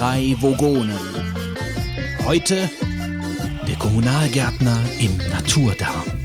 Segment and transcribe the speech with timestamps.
[0.00, 0.98] drei Vogonen.
[2.24, 2.70] Heute
[3.68, 6.19] der Kommunalgärtner im Naturdarm.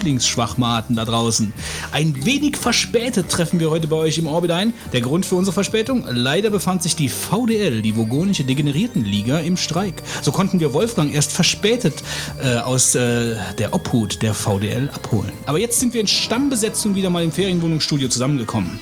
[0.00, 1.52] Lieblingsschwachmaten da draußen.
[1.92, 4.72] Ein wenig verspätet treffen wir heute bei euch im Orbit ein.
[4.92, 6.04] Der Grund für unsere Verspätung?
[6.08, 10.02] Leider befand sich die VDL, die Vogonische Degeneriertenliga, im Streik.
[10.22, 12.02] So konnten wir Wolfgang erst verspätet
[12.42, 15.32] äh, aus äh, der Obhut der VDL abholen.
[15.46, 18.80] Aber jetzt sind wir in Stammbesetzung wieder mal im Ferienwohnungsstudio zusammengekommen.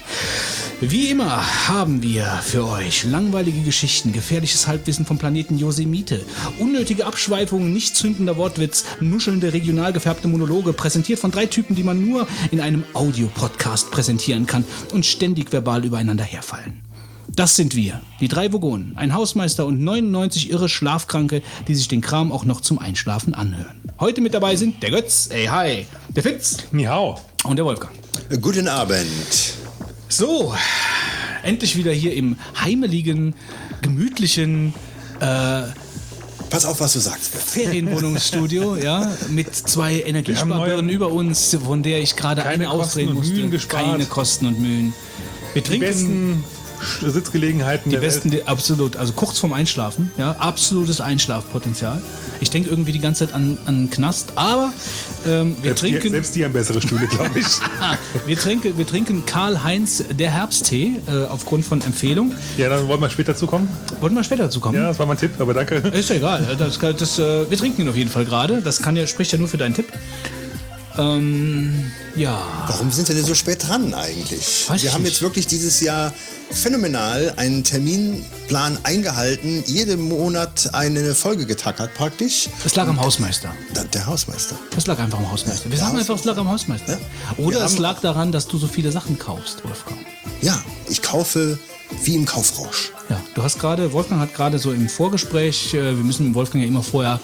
[0.81, 6.25] Wie immer haben wir für euch langweilige Geschichten, gefährliches Halbwissen vom Planeten Yosemite,
[6.61, 12.07] unnötige Abschweifungen, nicht zündender Wortwitz, nuschelnde regional gefärbte Monologe, präsentiert von drei Typen, die man
[12.07, 16.81] nur in einem Audiopodcast präsentieren kann und ständig verbal übereinander herfallen.
[17.27, 22.03] Das sind wir, die drei Vogonen, ein Hausmeister und 99 irre Schlafkranke, die sich den
[22.03, 23.81] Kram auch noch zum Einschlafen anhören.
[23.99, 27.21] Heute mit dabei sind der Götz, ey hi, der Fitz Miau.
[27.43, 27.93] und der Wolfgang.
[28.41, 29.58] Guten Abend.
[30.09, 30.55] So,
[31.43, 33.35] endlich wieder hier im heimeligen,
[33.83, 34.75] gemütlichen
[36.51, 37.35] Pass auf, was du sagst.
[37.35, 42.79] Ferienwohnungsstudio, ja, mit zwei Energiesparbirnen über uns, von der ich gerade eine und
[43.15, 43.35] musste.
[43.35, 43.85] Mühen gespart.
[43.85, 44.95] Keine Kosten und Mühen.
[45.53, 46.45] Wir Die trinken besten
[47.13, 52.01] Sitzgelegenheiten die besten, die, absolut, also kurz vorm Einschlafen, ja, absolutes Einschlafpotenzial.
[52.41, 54.73] Ich denke irgendwie die ganze Zeit an, an Knast, aber
[55.27, 56.11] ähm, wir Selbst die, trinken.
[56.11, 57.47] selbst die haben bessere Stühle, glaube ich.
[57.81, 62.33] Ah, wir trinken, wir trinken Karl-Heinz der Herbsttee äh, aufgrund von Empfehlung.
[62.57, 63.69] ja, dann wollen wir später zukommen.
[64.01, 64.77] Wollten wir später dazu kommen?
[64.77, 65.77] Ja, das war mein Tipp, aber danke.
[65.77, 66.57] Ist ja egal.
[66.59, 68.61] Das, das, äh, wir trinken ihn auf jeden Fall gerade.
[68.63, 69.87] Das kann ja, spricht ja nur für deinen Tipp.
[70.99, 72.43] Ähm, ja.
[72.67, 74.69] Warum sind wir denn so spät dran eigentlich?
[74.69, 75.13] Weiß wir haben nicht.
[75.13, 76.13] jetzt wirklich dieses Jahr
[76.51, 82.49] phänomenal einen Terminplan eingehalten, jeden Monat eine Folge getackert praktisch.
[82.65, 83.55] Es lag am Hausmeister.
[83.75, 84.57] Da- Der Hausmeister.
[84.77, 85.65] Es lag einfach am Hausmeister.
[85.67, 86.93] Wir der sagen Haus- einfach, es lag am Hausmeister.
[86.95, 87.45] Ja.
[87.45, 90.01] Oder Wir es lag daran, dass du so viele Sachen kaufst, Wolfgang.
[90.41, 90.59] Ja,
[90.89, 91.59] ich kaufe
[92.05, 92.93] wie im Kaufrausch.
[93.09, 96.69] Ja, du hast gerade, Wolfgang hat gerade so im Vorgespräch, äh, wir müssen Wolfgang ja
[96.69, 97.21] immer vorher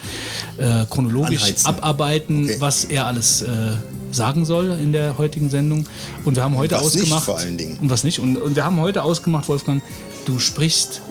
[0.57, 1.67] äh, chronologisch Anheizen.
[1.67, 2.57] abarbeiten, Okay.
[2.61, 3.73] was er alles äh,
[4.11, 5.87] sagen soll in der heutigen Sendung.
[6.25, 7.25] Und wir haben heute was nicht, ausgemacht.
[7.25, 7.79] vor allen Dingen.
[7.79, 8.19] Und was nicht.
[8.21, 9.83] Und, und wir haben heute ausgemacht, Wolfgang,
[10.25, 11.03] du sprichst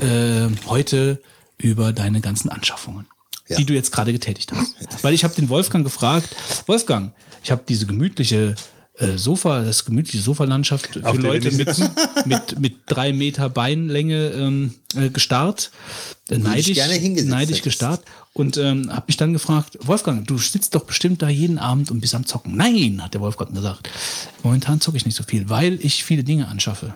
[0.00, 1.20] äh, heute
[1.58, 3.06] über deine ganzen Anschaffungen,
[3.48, 3.56] Ja.
[3.56, 4.74] die du jetzt gerade getätigt hast.
[5.02, 6.34] Weil ich habe den Wolfgang gefragt,
[6.66, 7.12] Wolfgang,
[7.44, 8.54] ich habe diese gemütliche
[8.98, 11.68] äh, Sofa, das gemütliche Sofalandschaft für Auf Leute mit,
[12.26, 15.70] mit, mit drei Meter Beinlänge ähm, äh, gestarrt.
[16.28, 20.74] Äh, neidisch, gerne hingesetzt neidisch gestarrt und ähm, habe mich dann gefragt, Wolfgang, du sitzt
[20.74, 22.56] doch bestimmt da jeden Abend und bist am Zocken.
[22.56, 23.88] Nein, hat der Wolfgang gesagt.
[24.42, 26.94] Momentan zocke ich nicht so viel, weil ich viele Dinge anschaffe.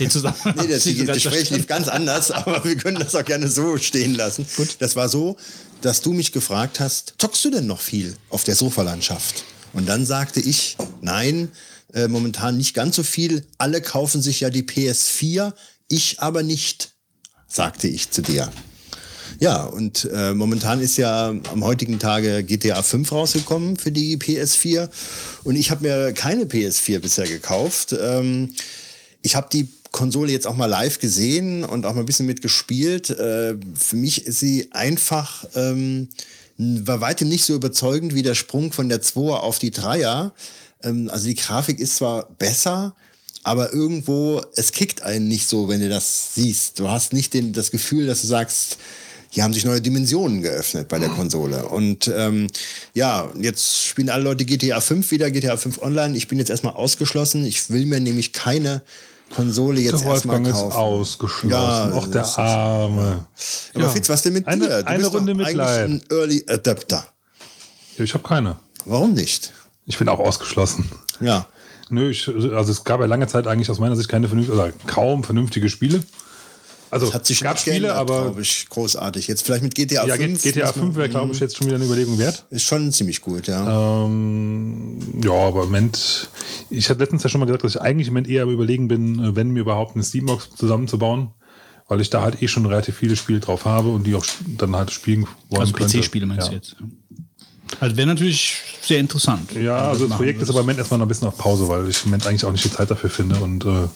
[0.00, 3.24] Den Zusammenhang Nee, das, das ganz Gespräch lief ganz anders, aber wir können das auch
[3.24, 4.44] gerne so stehen lassen.
[4.78, 5.36] Das war so,
[5.82, 9.44] dass du mich gefragt hast, zockst du denn noch viel auf der Sofalandschaft?
[9.78, 11.52] Und dann sagte ich, nein,
[11.94, 13.46] äh, momentan nicht ganz so viel.
[13.58, 15.52] Alle kaufen sich ja die PS4,
[15.86, 16.94] ich aber nicht,
[17.46, 18.50] sagte ich zu dir.
[19.38, 24.90] Ja, und äh, momentan ist ja am heutigen Tage GTA 5 rausgekommen für die PS4
[25.44, 27.94] und ich habe mir keine PS4 bisher gekauft.
[27.96, 28.54] Ähm,
[29.22, 33.10] ich habe die Konsole jetzt auch mal live gesehen und auch mal ein bisschen mitgespielt.
[33.10, 36.08] Äh, für mich ist sie einfach ähm,
[36.58, 40.32] war weitem nicht so überzeugend wie der Sprung von der 2er auf die 3er.
[40.82, 42.94] Ähm, also die Grafik ist zwar besser,
[43.44, 46.78] aber irgendwo, es kickt einen nicht so, wenn du das siehst.
[46.80, 48.78] Du hast nicht den, das Gefühl, dass du sagst,
[49.30, 51.68] hier haben sich neue Dimensionen geöffnet bei der Konsole.
[51.68, 52.48] Und ähm,
[52.94, 56.16] ja, jetzt spielen alle Leute GTA 5 wieder, GTA 5 Online.
[56.16, 57.44] Ich bin jetzt erstmal ausgeschlossen.
[57.44, 58.82] Ich will mir nämlich keine
[59.34, 60.76] Konsole jetzt Der erstmal Wolfgang ist kaufen.
[60.76, 61.50] ausgeschlossen.
[61.50, 63.26] Ja, Och, der Arme.
[63.74, 63.88] Aber Ja.
[63.90, 64.82] Fitz, was denn mit Eine- dir?
[64.82, 65.84] Du eine bist Runde Mitleid.
[65.88, 67.04] ein Early Adapter.
[67.98, 68.56] Ich habe keine.
[68.84, 69.52] Warum nicht?
[69.86, 70.90] Ich bin auch ausgeschlossen.
[71.20, 71.46] Ja.
[71.90, 74.72] Nö, ich, also es gab ja lange Zeit eigentlich aus meiner Sicht keine vernünftigen, oder
[74.86, 76.02] kaum vernünftige Spiele.
[76.90, 79.26] Also Das hat sich es gab Spiele, geändert, aber glaube ich, großartig.
[79.28, 80.42] Jetzt vielleicht mit GTA ja, 5.
[80.42, 82.46] GTA muss man- 5 wäre, glaube ich, jetzt schon wieder eine Überlegung wert.
[82.50, 84.04] Ist schon ziemlich gut, ja.
[84.04, 86.30] Ähm, ja, aber im Moment,
[86.70, 88.88] ich hatte letztens ja schon mal gesagt, dass ich eigentlich im Moment eher am überlegen
[88.88, 91.28] bin, äh, wenn mir überhaupt eine Steambox zusammenzubauen,
[91.88, 94.74] weil ich da halt eh schon relativ viele Spiele drauf habe und die auch dann
[94.76, 95.98] halt spielen wollen Also könnte.
[95.98, 96.50] PC-Spiele meinst ja.
[96.50, 96.76] du jetzt?
[97.80, 99.52] Also wäre natürlich sehr interessant.
[99.52, 101.86] Ja, also das Projekt ist aber im Moment erstmal noch ein bisschen auf Pause, weil
[101.88, 103.88] ich im Moment eigentlich auch nicht die Zeit dafür finde und äh,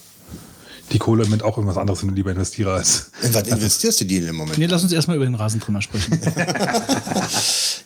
[0.93, 3.11] die Kohle im Moment auch irgendwas anderes lieber investiere als.
[3.23, 4.57] In was investierst du die denn im Moment?
[4.57, 6.19] Nee, lass uns erstmal über den Rasentrümmer sprechen.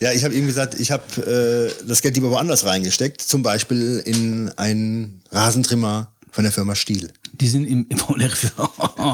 [0.00, 3.20] Ja, ich habe ihm gesagt, ich habe äh, das Geld lieber woanders reingesteckt.
[3.20, 7.10] Zum Beispiel in einen Rasentrimmer von der Firma Stiel.
[7.32, 7.98] Die sind im, im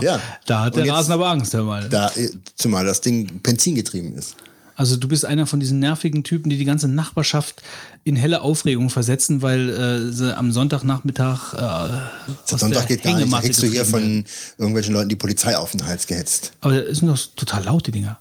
[0.03, 0.21] Ja.
[0.47, 1.89] Da hat Und der jetzt- Rasen aber Angst, hör mal.
[1.89, 4.37] Da, äh, zumal das Ding benzingetrieben ist.
[4.77, 7.63] Also du bist einer von diesen nervigen Typen, die die ganze Nachbarschaft
[8.03, 13.33] in helle Aufregung versetzen, weil äh, sie am Sonntagnachmittag äh, Sonntag geht gar nicht.
[13.33, 14.25] Da kriegst du hier von
[14.59, 16.53] irgendwelchen Leuten die Polizei auf den Hals gehetzt.
[16.61, 18.19] Aber das sind doch total laut, die Dinger,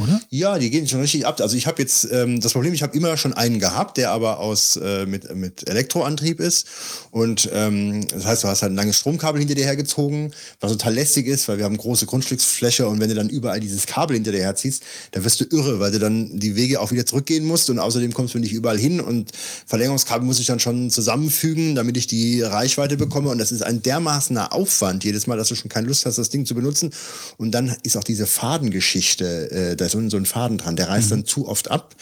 [0.00, 0.20] oder?
[0.30, 1.40] Ja, die gehen schon richtig ab.
[1.40, 4.38] Also ich habe jetzt ähm, das Problem, ich habe immer schon einen gehabt, der aber
[4.40, 6.66] aus äh, mit, mit Elektroantrieb ist.
[7.10, 10.94] Und ähm, das heißt, du hast halt ein langes Stromkabel hinter dir hergezogen, was total
[10.94, 14.32] lästig ist, weil wir haben große Grundstücksfläche und wenn du dann überall dieses Kabel hinter
[14.32, 14.82] dir herziehst,
[15.12, 18.12] dann wirst du irre, weil du dann die Wege auch wieder zurückgehen musst und außerdem
[18.12, 19.32] kommst du nicht überall hin und
[19.66, 23.82] Verlängerungskabel muss ich dann schon zusammenfügen, damit ich die Reichweite bekomme und das ist ein
[23.82, 26.90] dermaßener Aufwand jedes Mal, dass du schon keine Lust hast, das Ding zu benutzen.
[27.36, 31.10] Und dann ist auch diese Fadengeschichte, äh, da ist so ein Faden dran, der reißt
[31.12, 31.94] dann zu oft ab,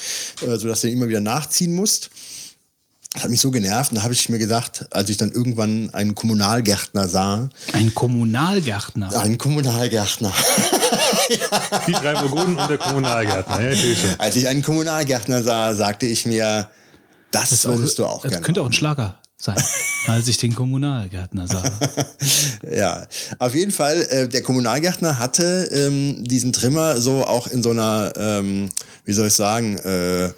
[0.42, 2.10] äh, sodass du ihn immer wieder nachziehen musst.
[3.12, 3.92] Das hat mich so genervt.
[3.92, 9.16] Und da habe ich mir gedacht, als ich dann irgendwann einen Kommunalgärtner sah, Ein Kommunalgärtner.
[9.20, 10.32] einen Kommunalgärtner,
[11.86, 13.60] Die drei Burgunden und der Kommunalgärtner.
[13.60, 16.68] Ja, ich als ich einen Kommunalgärtner sah, sagte ich mir,
[17.30, 18.44] das, würdest du auch das gerne.
[18.44, 19.62] könnte auch ein Schlager sein,
[20.06, 21.62] als ich den Kommunalgärtner sah.
[22.74, 23.06] Ja,
[23.38, 28.12] auf jeden Fall, äh, der Kommunalgärtner hatte ähm, diesen Trimmer so auch in so einer,
[28.16, 28.70] ähm,
[29.04, 30.30] wie soll ich sagen, äh,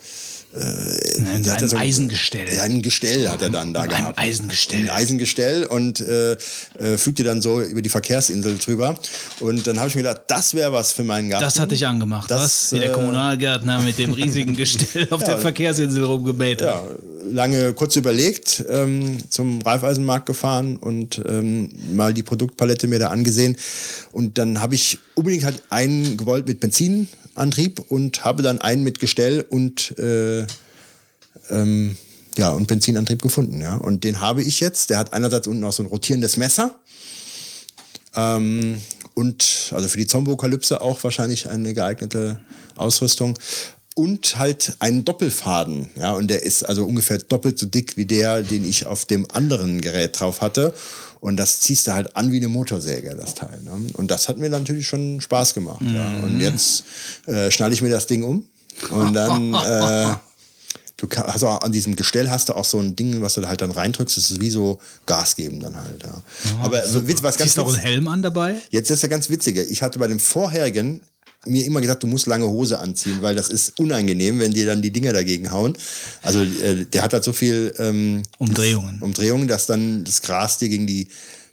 [0.56, 2.46] In der hatte einem so- Eisengestell.
[2.54, 4.18] Ja, ein Gestell hat er dann da In gehabt.
[4.18, 4.80] Eisengestell.
[4.80, 8.98] Ein Eisengestell und äh, äh, fügte dann so über die Verkehrsinsel drüber.
[9.40, 11.44] Und dann habe ich mir gedacht, das wäre was für meinen Garten.
[11.44, 12.72] Das hatte ich angemacht, Das, was?
[12.72, 16.68] Wie der äh, Kommunalgärtner mit dem riesigen Gestell auf der Verkehrsinsel rumgemäht hat.
[16.68, 16.82] ja,
[17.30, 23.56] lange kurz überlegt, ähm, zum Reifeisenmarkt gefahren und ähm, mal die Produktpalette mir da angesehen.
[24.12, 26.60] Und dann habe ich unbedingt halt einen gewollt mit
[27.36, 30.46] Benzinantrieb und habe dann einen mit Gestell und äh,
[31.50, 31.96] ähm,
[32.36, 33.76] ja, und Benzinantrieb gefunden, ja.
[33.76, 34.90] Und den habe ich jetzt.
[34.90, 36.74] Der hat einerseits unten auch so ein rotierendes Messer.
[38.14, 38.80] Ähm,
[39.14, 42.40] und also für die Zombokalypse auch wahrscheinlich eine geeignete
[42.76, 43.38] Ausrüstung.
[43.94, 45.88] Und halt einen Doppelfaden.
[45.96, 49.26] Ja, und der ist also ungefähr doppelt so dick wie der, den ich auf dem
[49.32, 50.74] anderen Gerät drauf hatte.
[51.20, 53.60] Und das ziehst du halt an wie eine Motorsäge, das Teil.
[53.64, 53.88] Ne?
[53.94, 55.80] Und das hat mir natürlich schon Spaß gemacht.
[55.82, 56.06] Ja.
[56.22, 56.84] Und jetzt
[57.26, 58.46] äh, schnalle ich mir das Ding um.
[58.90, 60.14] Und dann äh,
[60.98, 63.48] Du kann, also an diesem Gestell hast du auch so ein Ding, was du da
[63.48, 64.16] halt dann reindrückst.
[64.16, 66.02] Das ist wie so Gas geben dann halt.
[66.02, 66.22] Ja.
[66.62, 68.56] Aber so, witz- was ganz Ziehst du auch einen Helm an dabei?
[68.70, 69.62] jetzt ist der ganz witzige.
[69.62, 71.02] Ich hatte bei dem vorherigen
[71.46, 74.82] mir immer gesagt, du musst lange Hose anziehen, weil das ist unangenehm, wenn dir dann
[74.82, 75.76] die Dinger dagegen hauen.
[76.22, 79.00] Also äh, der hat halt so viel ähm, Umdrehungen.
[79.00, 81.08] Umdrehungen, dass dann das Gras dir gegen die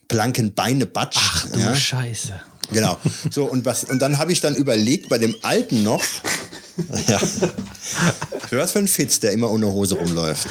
[0.08, 1.20] blanken Beine batscht.
[1.22, 1.76] Ach du ja.
[1.76, 2.34] Scheiße.
[2.72, 2.98] Genau.
[3.30, 6.04] So, und, was, und dann habe ich dann überlegt, bei dem alten noch,
[7.08, 7.20] ja,
[8.48, 10.48] für was für ein Fitz, der immer ohne Hose rumläuft.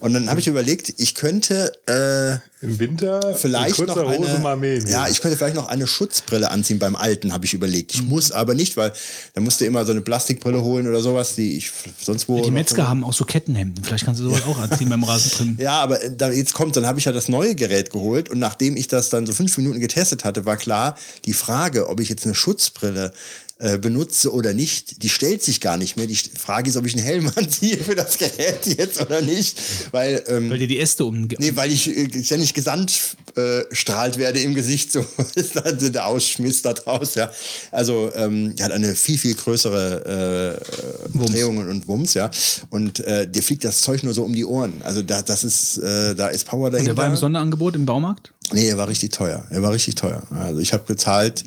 [0.00, 4.38] Und dann habe ich überlegt, ich könnte äh, Im Winter vielleicht noch kurzer Hose eine,
[4.40, 4.86] mal mähen.
[4.88, 7.94] ja, ich könnte vielleicht noch eine Schutzbrille anziehen beim alten, habe ich überlegt.
[7.94, 8.00] Mhm.
[8.02, 8.92] Ich muss aber nicht, weil
[9.34, 11.70] da musst du immer so eine Plastikbrille holen oder sowas, die ich
[12.00, 12.36] sonst wo.
[12.36, 13.84] Die noch- Metzger haben auch so Kettenhemden.
[13.84, 15.58] Vielleicht kannst du sowas auch anziehen beim Rasentrimmen.
[15.60, 18.38] Ja, aber äh, da jetzt kommt, dann habe ich ja das neue Gerät geholt und
[18.38, 20.96] nachdem ich das dann so fünf Minuten getestet hatte, war klar,
[21.26, 23.12] die Frage, ob ich jetzt eine Schutzbrille
[23.60, 26.06] äh, benutze oder nicht, die stellt sich gar nicht mehr.
[26.06, 29.60] Die Frage ist, ob ich einen Helm anziehe für das Gerät jetzt oder nicht,
[29.90, 31.28] weil ähm, Weil dir die Äste um.
[31.38, 36.06] Nee, weil ich äh, ständig gesandt äh, strahlt werde im Gesicht, so ist also der
[36.06, 37.30] Ausschmiss da draus, ja.
[37.70, 40.58] Also ähm, hat eine viel, viel größere
[41.14, 42.30] äh, Drehungen und Wumms, ja.
[42.70, 44.80] Und äh, dir fliegt das Zeug nur so um die Ohren.
[44.84, 46.94] Also da, das ist, äh, da ist Power dahinter.
[46.94, 48.32] Der war im Sonderangebot im Baumarkt?
[48.52, 49.44] Nee, er war richtig teuer.
[49.50, 50.22] Er war richtig teuer.
[50.30, 51.44] Also ich habe gezahlt,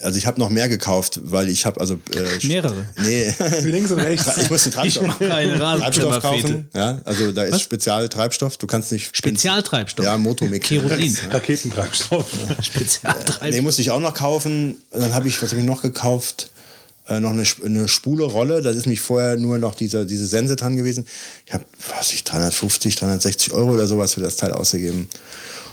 [0.00, 2.86] also ich habe noch mehr gekauft, weil ich habe also äh, Mehrere.
[3.02, 4.36] Nee, Links und rechts.
[4.42, 6.68] ich musste Treibstoff, Ich mache eine Treibstoff kaufen.
[6.74, 8.56] Ja, also da ist Spezialtreibstoff.
[8.56, 10.04] Du kannst nicht Spezialtreibstoff.
[10.04, 10.88] Ja, Motormechanik.
[10.88, 11.18] Kerosin.
[11.30, 12.26] Raketentreibstoff.
[12.62, 13.50] Spezialtreibstoff.
[13.50, 14.76] Den musste ich auch noch kaufen.
[14.90, 16.50] Dann habe ich, was habe ich noch gekauft?
[17.08, 18.62] Äh, noch eine, eine spule Rolle.
[18.62, 21.06] Da ist mich vorher nur noch diese, diese Sense dran gewesen.
[21.46, 25.08] Ich habe, was weiß ich, 350, 360 Euro oder sowas für das Teil ausgegeben.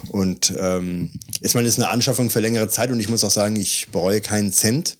[0.10, 1.12] Und ähm,
[1.42, 3.88] ich meine, das ist eine Anschaffung für längere Zeit und ich muss auch sagen, ich
[3.92, 4.98] bereue keinen Cent.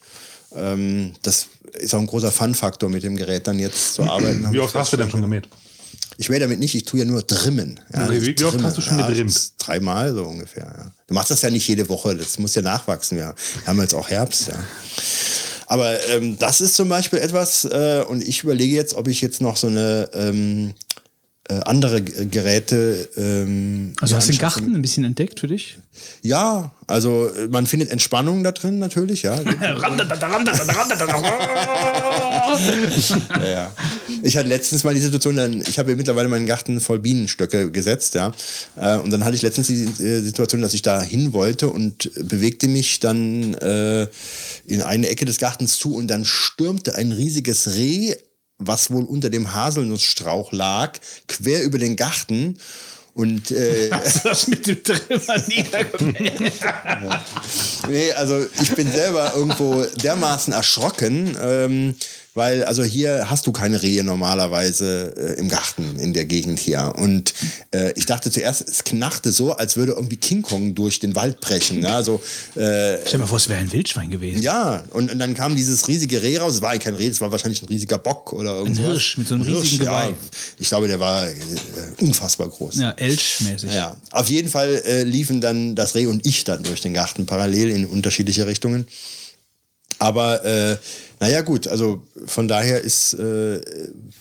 [0.56, 4.48] Ähm, das ist auch ein großer Fun-Faktor, mit dem Gerät dann jetzt zu arbeiten.
[4.52, 5.48] Wie oft hast du denn schon gemäht?
[6.20, 7.80] Ich mähe damit nicht, ich tue ja nur trimmen.
[7.94, 9.52] Ja, ich wie- wie oft hast du schon ja, getrimmt?
[9.60, 10.64] Dreimal so ungefähr.
[10.66, 10.92] Ja.
[11.06, 13.20] Du machst das ja nicht jede Woche, das muss ja nachwachsen.
[13.20, 13.36] Ja.
[13.62, 14.48] Wir haben jetzt auch Herbst.
[14.48, 14.56] Ja.
[15.68, 19.42] Aber ähm, das ist zum Beispiel etwas, äh, und ich überlege jetzt, ob ich jetzt
[19.42, 20.74] noch so eine ähm, äh,
[21.54, 23.08] andere G- Geräte.
[23.18, 24.40] Ähm, Also hast du den.
[24.40, 25.78] Garten ein bisschen entdeckt für dich?
[26.22, 29.40] Ja, also äh, man findet Entspannung da drin natürlich, ja.
[33.42, 33.72] ja, ja.
[34.24, 38.16] Ich hatte letztens mal die Situation, dann, ich habe mittlerweile meinen Garten voll Bienenstöcke gesetzt,
[38.16, 38.32] ja.
[38.76, 42.12] Äh, Und dann hatte ich letztens die äh, Situation, dass ich da hin wollte und
[42.28, 44.08] bewegte mich dann äh,
[44.66, 48.16] in eine Ecke des Gartens zu und dann stürmte ein riesiges Reh,
[48.60, 50.94] was wohl unter dem Haselnussstrauch lag,
[51.28, 52.58] quer über den Garten.
[53.14, 55.02] Und äh, Hast du das mit dem Trimmer?
[57.90, 61.96] Nee, also ich bin selber irgendwo dermaßen erschrocken, ähm,
[62.38, 66.94] weil also hier hast du keine Rehe normalerweise äh, im Garten in der Gegend hier.
[66.96, 67.34] Und
[67.72, 71.42] äh, ich dachte zuerst, es knachte so, als würde irgendwie King Kong durch den Wald
[71.42, 71.80] brechen.
[71.80, 71.92] Ne?
[71.92, 72.22] Also
[72.56, 74.44] äh, Stell dir mal vor, es wäre ein Wildschwein gewesen.
[74.44, 76.54] ja, und, und dann kam dieses riesige Reh raus.
[76.54, 78.86] Es war eigentlich kein Reh, es war wahrscheinlich ein riesiger Bock oder irgendwas.
[78.86, 80.02] Hirsch mit so einem riesigen ja.
[80.06, 80.14] Geweih.
[80.60, 81.34] Ich glaube, der war äh,
[82.00, 82.76] unfassbar groß.
[82.76, 83.74] Ja, Elch-mäßig.
[83.74, 87.26] Ja, auf jeden Fall äh, liefen dann das Reh und ich dann durch den Garten
[87.26, 88.86] parallel in unterschiedliche Richtungen.
[90.00, 90.78] Aber äh,
[91.20, 93.60] naja gut, also von daher ist äh,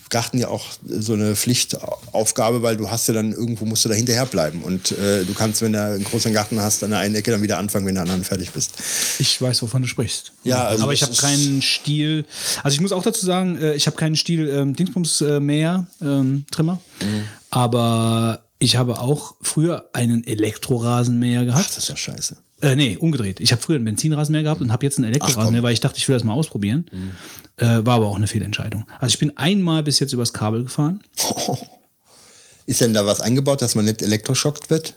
[0.09, 3.95] Garten ja auch so eine Pflichtaufgabe, weil du hast ja dann irgendwo musst du da
[3.95, 7.15] hinterher bleiben und äh, du kannst, wenn du einen großen Garten hast, an der einen
[7.15, 8.73] Ecke dann wieder anfangen, wenn du an der anderen fertig bist.
[9.19, 10.31] Ich weiß, wovon du sprichst.
[10.43, 12.25] Ja, also aber ich habe keinen Stiel.
[12.63, 15.85] Also ich muss auch dazu sagen, äh, ich habe keinen Stiel ähm, Dingsbums äh, Mäher,
[16.01, 16.79] ähm, Trimmer.
[17.01, 17.23] Mhm.
[17.51, 21.65] Aber ich habe auch früher einen Elektrorasenmäher gehabt.
[21.69, 22.37] Ach, das ist ja scheiße.
[22.61, 23.39] Äh, nee, umgedreht.
[23.39, 26.07] Ich habe früher einen Benzinrasenmäher gehabt und habe jetzt einen Elektrorasenmäher, weil ich dachte, ich
[26.07, 26.85] will das mal ausprobieren.
[26.91, 27.11] Mhm.
[27.57, 28.85] Äh, war aber auch eine Fehlentscheidung.
[28.99, 31.01] Also ich bin einmal bis jetzt übers Kabel gefahren.
[32.65, 34.95] Ist denn da was eingebaut, dass man nicht elektroschockt wird?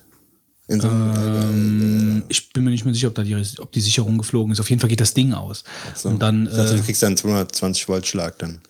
[0.67, 4.53] So einem, Ich bin mir nicht mehr sicher, ob da die, ob die Sicherung geflogen
[4.53, 4.61] ist.
[4.61, 5.65] Auf jeden Fall geht das Ding aus.
[6.05, 8.61] Und dann, ich dachte, äh, du kriegst dann 220 Volt Schlag dann.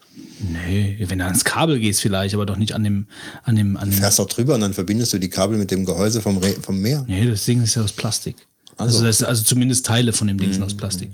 [0.41, 3.07] nee, wenn du ans Kabel gehst vielleicht, aber doch nicht an dem,
[3.43, 3.99] an dem, an dem.
[3.99, 6.81] Fährst auch drüber und dann verbindest du die Kabel mit dem Gehäuse vom, Re vom
[6.81, 7.05] Meer.
[7.07, 8.37] Nee, das Ding ist ja aus Plastik.
[8.81, 11.11] Also, das, also zumindest Teile von dem Ding sind aus Plastik.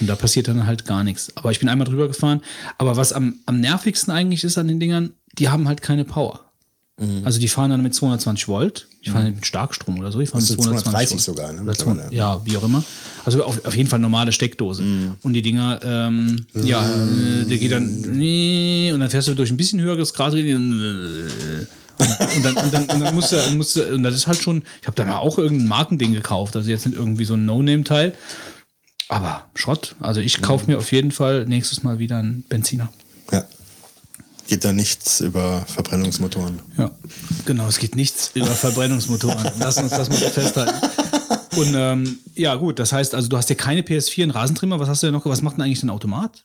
[0.00, 1.32] Und da passiert dann halt gar nichts.
[1.36, 2.40] Aber ich bin einmal drüber gefahren.
[2.78, 6.40] Aber was am, am nervigsten eigentlich ist an den Dingern, die haben halt keine Power.
[7.24, 8.88] Also die fahren dann mit 220 Volt.
[9.04, 10.18] Die fahren mit Starkstrom oder so.
[10.18, 11.22] Die fahren Das mit sind 220 230 Volt.
[11.36, 12.16] sogar, ne, Oder 200, mittlerweile.
[12.16, 12.82] ja, wie auch immer.
[13.26, 14.82] Also auf, auf jeden Fall normale Steckdose.
[15.20, 19.50] Und die Dinger, ähm, ja, äh, der geht dann, nee, und dann fährst du durch
[19.50, 20.32] ein bisschen höheres Grad.
[20.32, 21.28] Und,
[21.98, 24.62] und, dann, und, dann, und dann musst du, musst du, und das ist halt schon,
[24.80, 28.14] ich habe da mal auch irgendein Markending gekauft, also jetzt nicht irgendwie so ein No-Name-Teil,
[29.08, 29.94] aber Schrott.
[30.00, 32.88] Also ich kaufe mir auf jeden Fall nächstes Mal wieder einen Benziner.
[33.32, 33.44] Ja.
[34.48, 36.60] Geht da nichts über Verbrennungsmotoren.
[36.78, 36.92] Ja,
[37.46, 39.50] genau, es geht nichts über Verbrennungsmotoren.
[39.58, 40.86] Lass uns das mal festhalten.
[41.56, 44.88] Und ähm, ja, gut, das heißt, also du hast ja keine PS4, einen Rasentrimmer, was
[44.88, 45.24] hast du denn noch?
[45.26, 46.44] Was macht denn eigentlich ein Automat?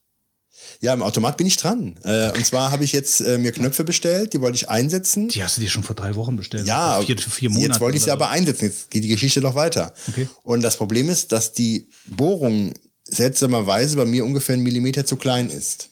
[0.82, 1.96] Ja, im Automat bin ich dran.
[2.04, 5.30] Äh, und zwar habe ich jetzt äh, mir Knöpfe bestellt, die wollte ich einsetzen.
[5.30, 6.66] Die hast du dir schon vor drei Wochen bestellt.
[6.66, 7.68] Ja, vier, vier Monate.
[7.70, 8.66] jetzt wollte ich sie aber einsetzen.
[8.66, 9.94] Jetzt geht die Geschichte noch weiter.
[10.10, 10.28] Okay.
[10.42, 12.74] Und das Problem ist, dass die Bohrung
[13.08, 15.90] seltsamerweise bei mir ungefähr einen Millimeter zu klein ist.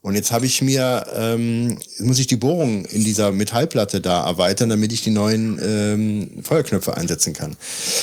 [0.00, 4.68] Und jetzt habe ich mir, ähm, muss ich die Bohrung in dieser Metallplatte da erweitern,
[4.68, 7.56] damit ich die neuen ähm, Feuerknöpfe einsetzen kann.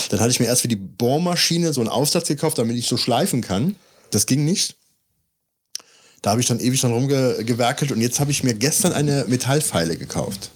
[0.10, 2.96] Dann hatte ich mir erst für die Bohrmaschine so einen Aufsatz gekauft, damit ich so
[2.96, 3.76] schleifen kann.
[4.12, 4.79] Das ging nicht.
[6.22, 9.96] Da habe ich dann ewig dran rumgewerkelt und jetzt habe ich mir gestern eine Metallpfeile
[9.96, 10.52] gekauft,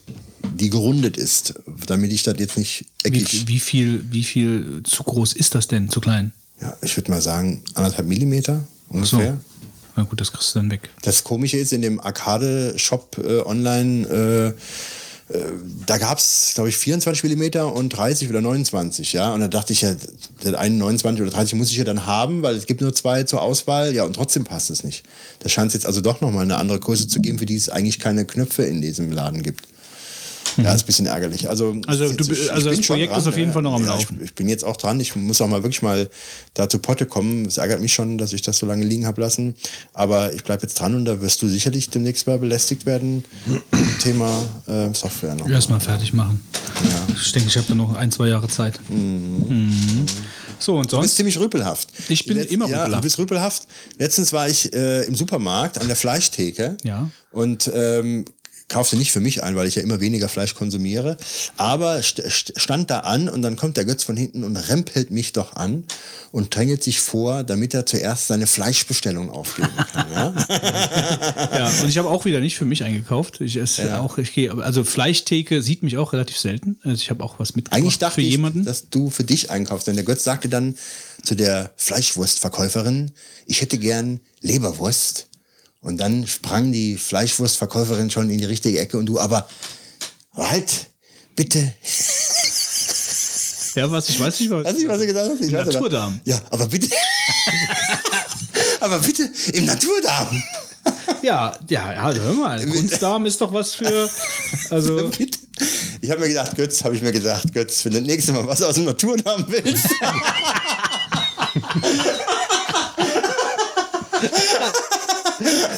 [0.56, 1.54] die gerundet ist,
[1.88, 3.48] damit ich das jetzt nicht eckig.
[3.48, 5.90] Wie, wie, viel, wie viel zu groß ist das denn?
[5.90, 6.34] Zu klein?
[6.62, 8.98] Ja, ich würde mal sagen, anderthalb Millimeter So.
[9.18, 9.38] ungefähr.
[9.96, 10.90] Na gut, das kriegst du dann weg.
[11.04, 14.54] Das Komische ist, in dem Arcade-Shop äh, online, äh,
[15.86, 19.34] da gab es, glaube ich, 24 Millimeter und 30 oder 29, ja.
[19.34, 19.96] Und da dachte ich ja,
[20.44, 23.24] den einen 29 oder 30 muss ich ja dann haben, weil es gibt nur zwei
[23.24, 25.04] zur Auswahl, ja, und trotzdem passt es nicht.
[25.40, 27.70] Da scheint es jetzt also doch nochmal eine andere Größe zu geben, für die es
[27.70, 29.68] eigentlich keine Knöpfe in diesem Laden gibt.
[30.58, 31.50] Ja, ist ein bisschen ärgerlich.
[31.50, 34.18] Also, Also jetzt- du- also das Projekt ist auf jeden Fall noch am ja, Laufen.
[34.20, 35.00] Ich, ich bin jetzt auch dran.
[35.00, 36.10] Ich muss auch mal wirklich mal
[36.54, 37.46] da zu Potte kommen.
[37.46, 39.56] Es ärgert mich schon, dass ich das so lange liegen habe lassen.
[39.94, 43.24] Aber ich bleibe jetzt dran und da wirst du sicherlich demnächst mal belästigt werden.
[44.02, 45.50] Thema äh, Software noch.
[45.50, 46.42] Erstmal fertig machen.
[47.20, 48.80] Ich denke, ich habe da noch ein, zwei Jahre Zeit.
[48.90, 50.06] Mhm.
[50.60, 51.16] So, und Du bist sonst?
[51.16, 51.90] ziemlich rüpelhaft.
[52.10, 53.04] Ich bin immer ja, rüpelhaft.
[53.04, 53.64] Du bist rüpelhaft.
[53.98, 56.78] Letztens war ich äh, im Supermarkt an der Fleischtheke.
[56.84, 57.10] Ja.
[57.32, 58.26] Und ähm,
[58.74, 61.16] kaufte nicht für mich ein, weil ich ja immer weniger Fleisch konsumiere.
[61.58, 65.12] Aber st st stand da an und dann kommt der Götz von hinten und rempelt
[65.12, 65.84] mich doch an
[66.32, 70.12] und drängelt sich vor, damit er zuerst seine Fleischbestellung aufgeben kann.
[70.12, 70.34] ja?
[71.54, 73.42] Ja, und ich habe auch wieder nicht für mich eingekauft.
[73.42, 76.78] Ich esse auch, ich gehe, also Fleischtheke sieht mich auch relativ selten.
[76.84, 78.66] Also ich habe auch was mitgebracht Eigentlich dachte für ich, jemanden.
[78.66, 79.88] dass du für dich einkaufst.
[79.88, 80.76] Denn der Götz sagte dann
[81.24, 83.12] zu der Fleischwurstverkäuferin,
[83.46, 85.28] ich hätte gern Leberwurst.
[85.84, 89.48] Und dann sprang die Fleischwurstverkäuferin schon in die richtige Ecke und du, aber
[90.36, 90.88] Halt,
[91.36, 91.74] bitte.
[93.76, 94.10] Ja, was?
[94.10, 94.66] Ich weiß nicht, was.
[94.66, 95.42] Weißt du, was du gesagt hast?
[95.42, 96.20] Ich weiß Naturdarm.
[96.26, 96.90] Ja, aber bitte.
[98.80, 100.44] aber bitte im Naturdarm.
[101.22, 102.66] Ja, ja, ja, hör mal.
[102.66, 104.10] Kunstdarm ist doch was für.
[104.70, 105.12] Also.
[106.02, 108.46] Ich habe mir gedacht, Götz, habe ich mir gedacht, Götz, wenn du das nächste Mal
[108.46, 109.86] was aus dem Naturdarm willst.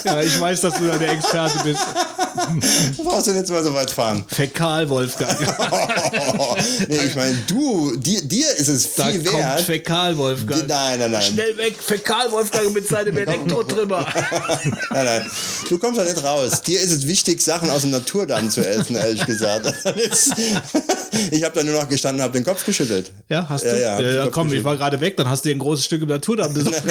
[0.05, 1.85] ja, ich weiß, dass du da der Experte bist.
[3.03, 4.23] brauchst du jetzt mal so weit fahren.
[4.27, 5.35] Fäkal, Wolfgang.
[6.87, 9.61] nee, ich meine, du, dir, dir ist es Da viel kommt wert.
[9.61, 10.67] Fäkal, Wolfgang.
[10.67, 11.21] Nein, nein, nein.
[11.21, 14.05] Schnell weg, Fäkal, Wolfgang mit seinem Elektrotrimmer.
[14.91, 15.31] Nein, nein.
[15.69, 16.61] Du kommst da nicht raus.
[16.61, 19.73] Dir ist es wichtig, Sachen aus dem Naturdarm zu essen, ehrlich gesagt.
[21.31, 23.11] ich habe da nur noch gestanden und habe den Kopf geschüttelt.
[23.29, 23.69] Ja, hast du?
[23.69, 25.85] Ja, ja, den Kopf komm, ich war gerade weg, dann hast du dir ein großes
[25.85, 26.81] Stück im Naturdarm besorgt.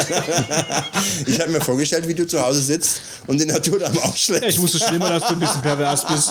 [1.27, 4.49] Ich habe mir vorgestellt, wie du zu Hause sitzt und den Naturdarm Ja, aufschlägst.
[4.49, 6.31] ich wusste schon immer, dass du ein bisschen pervers bist.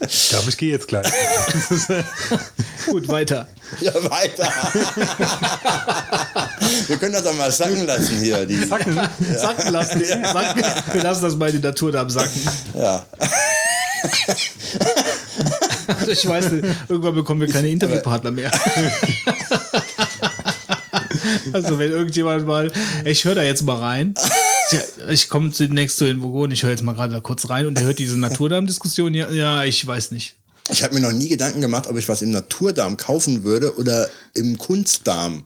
[0.00, 1.06] Ich glaube, ich gehe jetzt gleich.
[2.86, 3.46] Gut, weiter.
[3.80, 4.50] Ja, weiter.
[6.86, 8.46] Wir können das doch mal sacken lassen hier.
[8.46, 10.02] Die, Sacken lassen.
[10.04, 10.62] Sacken.
[10.92, 12.40] Wir lassen das mal in den Naturdarm sacken.
[12.74, 13.04] ja.
[15.88, 18.50] Also ich weiß nicht, irgendwann bekommen wir keine Interviewpartner mehr.
[21.52, 22.70] Also wenn irgendjemand mal,
[23.04, 24.14] ich höre da jetzt mal rein.
[24.70, 27.66] Ja, Ich komme demnächst zu den Vogonen, ich höre jetzt mal gerade da kurz rein
[27.66, 29.14] und der hört diese Naturdarm-Diskussion.
[29.14, 30.34] Ja, ja, ich weiß nicht.
[30.70, 34.08] Ich habe mir noch nie Gedanken gemacht, ob ich was im Naturdarm kaufen würde oder
[34.34, 35.44] im Kunstdarm.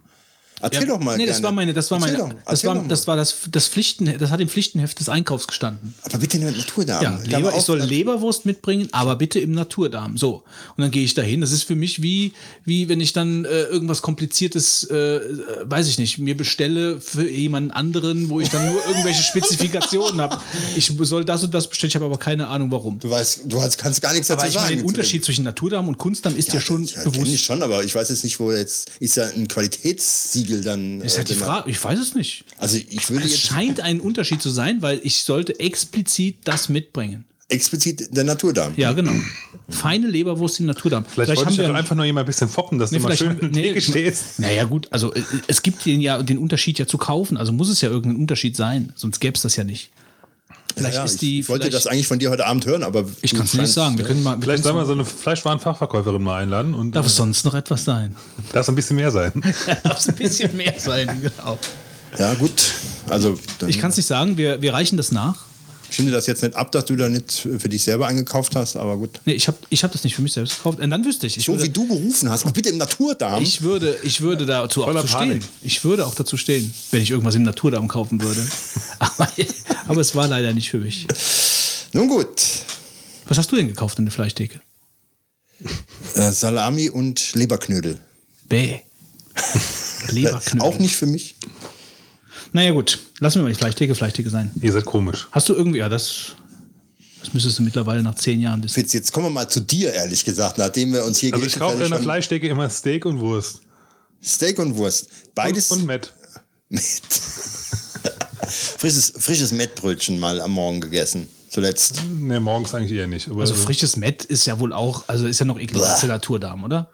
[0.62, 1.16] Erzähl doch mal.
[1.16, 1.44] Nee, das gerne.
[1.44, 4.18] war meine, das war Erzähl meine, doch, das erzähl war, das war das, das Pflichten,
[4.18, 5.94] das hat im Pflichtenheft des Einkaufs gestanden.
[6.04, 7.02] Aber bitte nur im Naturdarm.
[7.02, 10.16] Ja, Leber, ich auch- soll Leberwurst mitbringen, aber bitte im Naturdarm.
[10.16, 10.42] So.
[10.76, 11.40] Und dann gehe ich dahin.
[11.40, 12.32] Das ist für mich wie,
[12.64, 15.20] wie wenn ich dann äh, irgendwas Kompliziertes, äh, äh,
[15.64, 20.38] weiß ich nicht, mir bestelle für jemanden anderen, wo ich dann nur irgendwelche Spezifikationen habe.
[20.76, 22.98] Ich soll das und das bestellen, ich habe aber keine Ahnung warum.
[22.98, 24.76] Du weißt, du kannst gar nichts Aber dazu ich meine, sagen.
[24.76, 24.88] den zu dem.
[24.88, 27.32] Unterschied zwischen Naturdarm und Kunstdarm ist ja, schon ja, kenn bewusst.
[27.32, 31.00] ich schon, aber ich weiß jetzt nicht, wo jetzt ist ja ein Qualitätssiegel dann.
[31.00, 31.34] ist äh, halt die.
[31.34, 32.44] Frage, ich weiß es nicht.
[32.58, 36.68] Also ich würde Es jetzt scheint ein Unterschied zu sein, weil ich sollte explizit das
[36.68, 37.24] mitbringen.
[37.48, 38.72] explizit der Naturdarm.
[38.76, 39.12] Ja, genau.
[39.68, 41.04] Feine Leberwurst im Naturdarm.
[41.06, 43.16] Vielleicht, wollte ich wir doch einfach nur jemand ein bisschen foppen, dass Nee, du mal
[43.16, 44.38] vielleicht schön haben- in nee, stehst.
[44.38, 47.68] Naja, gut, also äh, es gibt den ja den Unterschied ja zu kaufen, also muss
[47.68, 49.90] es ja irgendein Unterschied sein, sonst gäbe es das ja nicht.
[50.76, 51.40] Vielleicht Ja, ist ich, die.
[51.40, 53.98] ich wollte das eigentlich von dir heute Abend hören, aber ich kann es nicht sagen.
[53.98, 54.36] Wir können mal.
[54.36, 57.84] Wir Vielleicht sollen wir so eine Fleischwarenfachverkäuferin mal einladen und darf es sonst noch etwas
[57.84, 58.16] sein?
[58.52, 59.32] darf ein bisschen mehr sein.
[59.84, 61.58] darf es ein bisschen mehr sein, genau.
[62.18, 62.72] Ja, gut.
[63.08, 65.44] Also dann Ich kann es nicht sagen, wir, wir reichen das nach.
[65.92, 68.76] Ich finde das jetzt nicht ab, dass du da nicht für dich selber eingekauft hast,
[68.76, 69.20] aber gut.
[69.26, 70.80] Nee, ich habe ich hab das nicht für mich selbst gekauft.
[70.80, 71.36] Und dann wüsste ich.
[71.36, 73.42] Ich So würde, wie du gerufen hast, bitte im Naturdarm.
[73.42, 75.44] ich würde, ich würde dazu auch zu stehen.
[75.60, 78.40] Ich würde auch dazu stehen, wenn ich irgendwas im Naturdarm kaufen würde.
[79.00, 79.28] aber,
[79.86, 81.06] aber es war leider nicht für mich.
[81.92, 82.40] Nun gut.
[83.26, 84.62] Was hast du denn gekauft in der Fleischtheke?
[86.14, 87.98] Äh, Salami und Leberknödel.
[88.48, 88.70] Bäh.
[88.70, 88.80] Äh,
[90.08, 90.62] Leberknödel.
[90.66, 91.34] auch nicht für mich.
[92.52, 92.98] Naja, gut.
[93.18, 94.50] Lassen wir mal die Fleischtheke Fleischtheke sein.
[94.60, 95.28] Ihr seid komisch.
[95.32, 96.32] Hast du irgendwie, ja, das,
[97.20, 98.74] das müsstest du mittlerweile nach zehn Jahren wissen.
[98.74, 101.58] Fitz, jetzt kommen wir mal zu dir, ehrlich gesagt, nachdem wir uns hier Also ich
[101.58, 103.60] kaufe in der Fleischdecke immer Steak und Wurst.
[104.22, 105.08] Steak und Wurst.
[105.34, 106.12] Beides Und Matt.
[106.68, 106.82] mit.
[108.78, 111.28] frisches, frisches Mettbrötchen mal am Morgen gegessen.
[111.48, 112.02] Zuletzt.
[112.18, 113.28] Ne, morgens eigentlich eher nicht.
[113.28, 116.08] Aber Also frisches Mett ist ja wohl auch, also ist ja noch eklig als der
[116.08, 116.90] Naturdarm, oder?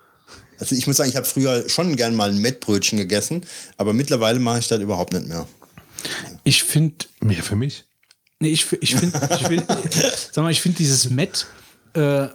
[0.59, 3.45] Also ich muss sagen, ich habe früher schon gern mal ein Mettbrötchen gegessen,
[3.77, 5.47] aber mittlerweile mache ich das überhaupt nicht mehr.
[6.45, 7.85] Ich finde, mehr für mich.
[8.41, 9.67] nee, ich, ich finde, ich find,
[10.33, 11.47] sag mal, ich finde dieses Mett,
[11.95, 12.29] äh,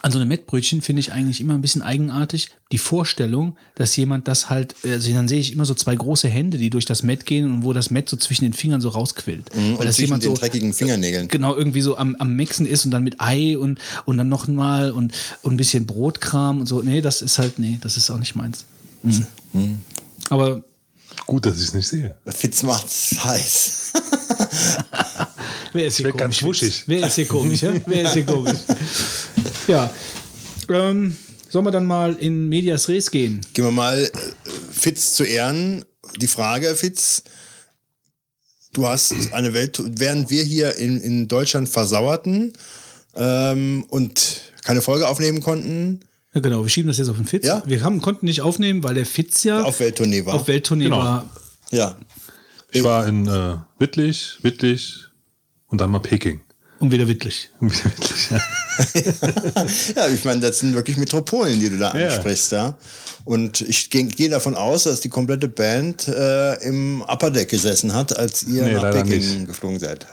[0.00, 2.48] an so einem Mettbrötchen finde ich eigentlich immer ein bisschen eigenartig.
[2.72, 6.58] Die Vorstellung, dass jemand das halt, also dann sehe ich immer so zwei große Hände,
[6.58, 9.50] die durch das Mett gehen und wo das Mett so zwischen den Fingern so rausquillt.
[9.54, 11.28] Weil Mhm, Und das jemand den so, dreckigen Fingernägeln.
[11.28, 14.48] genau irgendwie so am, am Mixen ist und dann mit Ei und, und dann noch
[14.48, 16.82] mal und, und ein bisschen Brotkram und so.
[16.82, 18.64] Nee, das ist halt, nee, das ist auch nicht meins.
[19.02, 19.78] Mhm.
[20.30, 20.62] Aber
[21.26, 22.16] Gut, dass ich es nicht sehe.
[22.26, 23.92] Fitz macht's heiß.
[25.72, 26.62] wer ist hier werd ganz komisch?
[26.62, 26.82] wuschig.
[26.86, 27.62] Wer ist hier komisch?
[27.62, 27.72] Ja?
[27.86, 28.58] Wer ist hier komisch?
[29.68, 29.90] Ja.
[30.68, 31.16] Ähm,
[31.48, 33.40] sollen wir dann mal in Medias Res gehen?
[33.52, 34.10] Gehen wir mal äh,
[34.72, 35.84] Fitz zu Ehren.
[36.16, 37.22] Die Frage, Fitz,
[38.72, 42.52] du hast eine Welt, während wir hier in, in Deutschland versauerten
[43.14, 46.00] ähm, und keine Folge aufnehmen konnten,
[46.34, 47.46] Ja, genau, wir schieben das jetzt auf den Fitz.
[47.46, 47.62] Ja.
[47.66, 50.34] Wir haben, konnten nicht aufnehmen, weil der Fitz ja auf Welttournee war.
[50.34, 50.98] auf Welttournee Genau.
[50.98, 51.30] war.
[51.70, 51.96] ja.
[52.74, 55.04] Ich war in äh, Wittlich, Wittlich
[55.66, 56.40] und dann mal Peking.
[56.82, 57.48] Und wieder wittlich.
[57.60, 58.40] Wittlich, ja.
[60.02, 62.08] ja, ich meine, das sind wirklich Metropolen, die du da Ja.
[62.08, 62.74] ansprichst, ja.
[63.24, 68.16] Und ich gehe davon aus, dass die komplette Band äh, im Upper Deck gesessen hat,
[68.18, 69.46] als ihr Nee, nach Peking nicht.
[69.46, 70.08] geflogen seid.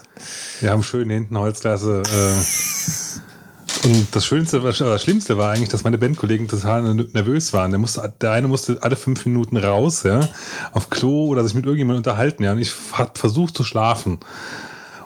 [0.61, 5.83] Wir haben schön hinten Holzklasse äh, Und das Schönste, was- das Schlimmste war eigentlich, dass
[5.83, 7.71] meine Bandkollegen total nervös waren.
[7.71, 10.29] Der, musste, der eine musste alle fünf Minuten raus, ja,
[10.71, 12.51] auf Klo oder sich mit irgendjemandem unterhalten, ja.
[12.51, 14.19] Und ich habe versucht zu schlafen.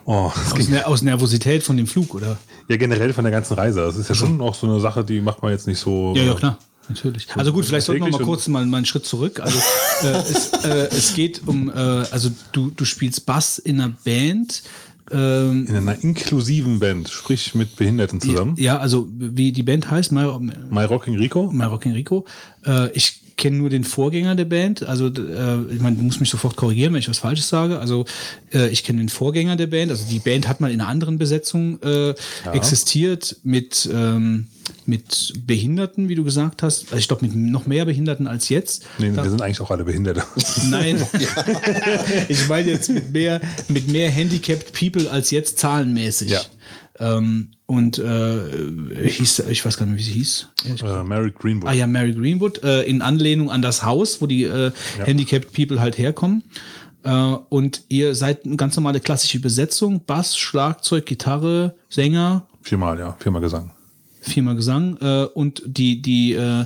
[0.05, 2.37] Oh, Aus, Ner aus Nervosität von dem Flug, oder?
[2.67, 3.81] ja generell von der ganzen Reise.
[3.81, 6.13] Das ist ja schon auch so eine Sache, die macht man jetzt nicht so.
[6.15, 6.57] Ja, ja, klar.
[6.89, 7.27] Natürlich.
[7.35, 9.39] Also gut, vielleicht sollten wir mal kurz mal, mal einen Schritt zurück.
[9.39, 9.57] Also
[10.03, 14.63] äh, es, äh, es geht um, äh, also du, du spielst Bass in einer Band.
[15.11, 18.55] Ähm, In einer inklusiven Band, sprich mit Behinderten zusammen.
[18.57, 20.25] ja, also wie die Band heißt, My,
[20.69, 21.49] My Rocking Rico.
[21.51, 22.25] My Rockin' Rico.
[22.65, 22.89] Äh,
[23.35, 24.83] ich kenne nur den Vorgänger der Band.
[24.83, 27.79] Also äh, ich meine, du musst mich sofort korrigieren, wenn ich was Falsches sage.
[27.79, 28.05] Also
[28.53, 29.89] äh, ich kenne den Vorgänger der Band.
[29.91, 32.13] Also die Band hat mal in einer anderen Besetzung äh,
[32.53, 34.47] existiert mit ähm,
[34.85, 36.83] mit Behinderten, wie du gesagt hast.
[36.85, 38.85] Also ich glaube mit noch mehr Behinderten als jetzt.
[38.99, 40.23] Nee, Da- wir sind eigentlich auch alle Behinderte.
[40.69, 41.01] Nein,
[42.29, 46.29] ich meine jetzt mit mehr, mit mehr handicapped people als jetzt zahlenmäßig.
[46.31, 46.41] Ja.
[46.99, 50.49] Ähm, und äh, hieß, ich weiß gar nicht, wie sie hieß.
[50.83, 51.67] äh, Mary Greenwood.
[51.69, 54.71] Ah ja, Mary Greenwood, äh, in Anlehnung an das Haus, wo die äh,
[55.03, 56.43] handicapped people halt herkommen.
[57.03, 57.11] Äh,
[57.49, 63.41] und ihr seid eine ganz normale klassische Besetzung, Bass, Schlagzeug, Gitarre, Sänger, Viermal, ja, viermal
[63.41, 63.71] Gesang.
[64.21, 66.65] viermal Gesang äh, und die, die, äh,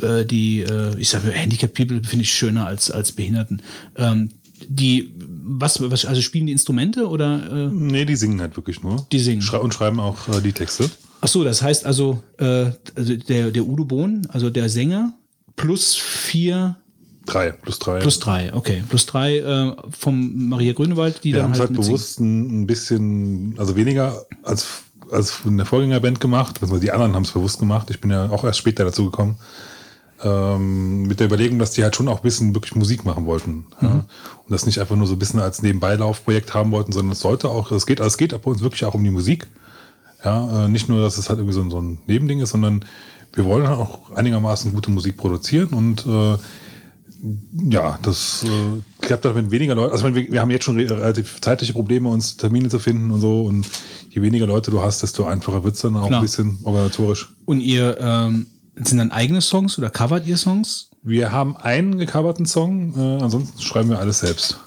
[0.00, 3.60] äh, die, äh, ich sage, Handicapped People finde ich schöner als, als Behinderten.
[3.96, 4.30] Ähm,
[4.68, 5.12] die,
[5.48, 7.66] was, was, also spielen die Instrumente oder?
[7.66, 9.06] Äh, Nee, die singen halt wirklich nur.
[9.12, 9.42] Die singen.
[9.42, 10.90] Schrei und schreiben auch äh, die Texte.
[11.20, 15.12] ach so, das heißt also, äh, also der, der Udo Bohn, also der Sänger,
[15.54, 16.76] plus vier,
[17.26, 17.98] Drei, plus drei.
[17.98, 21.70] plus drei, okay, plus drei äh, vom Maria Grünewald, die Wir dann haben es halt
[21.70, 24.66] halt bewusst ein, ein bisschen, also weniger als,
[25.10, 26.58] als in der Vorgängerband gemacht.
[26.62, 27.90] Also die anderen haben es bewusst gemacht.
[27.90, 29.38] Ich bin ja auch erst später dazu gekommen.
[30.24, 33.66] Ähm, mit der Überlegung, dass die halt schon auch ein bisschen wirklich Musik machen wollten.
[33.82, 33.90] Ja?
[33.90, 34.04] Und
[34.50, 37.70] das nicht einfach nur so ein bisschen als Nebenbeilaufprojekt haben wollten, sondern es sollte auch,
[37.70, 39.46] es geht, es geht bei uns wirklich auch um die Musik.
[40.24, 42.84] Ja, äh, nicht nur, dass es halt irgendwie so, ein- so ein Nebending ist, sondern
[43.34, 46.38] wir wollen auch einigermaßen gute Musik produzieren und äh,
[47.70, 49.92] ja, das äh, klappt halt mit weniger Leuten.
[49.92, 53.10] Also meine, wir, wir haben jetzt schon re relativ zeitliche Probleme, uns Termine zu finden
[53.10, 53.42] und so.
[53.42, 53.66] Und
[54.10, 56.20] je weniger Leute du hast, desto einfacher wird's dann auch Klar.
[56.20, 57.34] ein bisschen organisatorisch.
[57.46, 60.90] Und ihr, ähm, sind dann eigene Songs oder covert ihr Songs?
[61.02, 64.58] Wir haben einen gecoverten Song, äh, ansonsten schreiben wir alles selbst.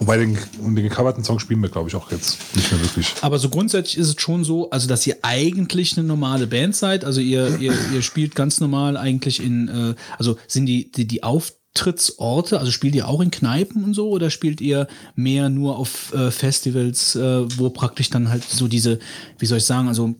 [0.00, 3.14] Wobei den, den gecoverten Song spielen wir, glaube ich, auch jetzt nicht mehr wirklich.
[3.20, 7.04] Aber so grundsätzlich ist es schon so, also dass ihr eigentlich eine normale Band seid.
[7.04, 11.22] Also ihr, ihr, ihr spielt ganz normal eigentlich in, äh, also sind die, die, die
[11.22, 16.14] Auftrittsorte, also spielt ihr auch in Kneipen und so oder spielt ihr mehr nur auf
[16.14, 19.00] äh, Festivals, äh, wo praktisch dann halt so diese,
[19.38, 20.14] wie soll ich sagen, also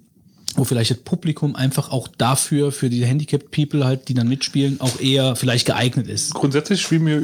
[0.61, 4.81] wo vielleicht das Publikum einfach auch dafür, für die Handicapped People halt, die dann mitspielen,
[4.81, 6.35] auch eher vielleicht geeignet ist.
[6.35, 7.23] Grundsätzlich spielen wir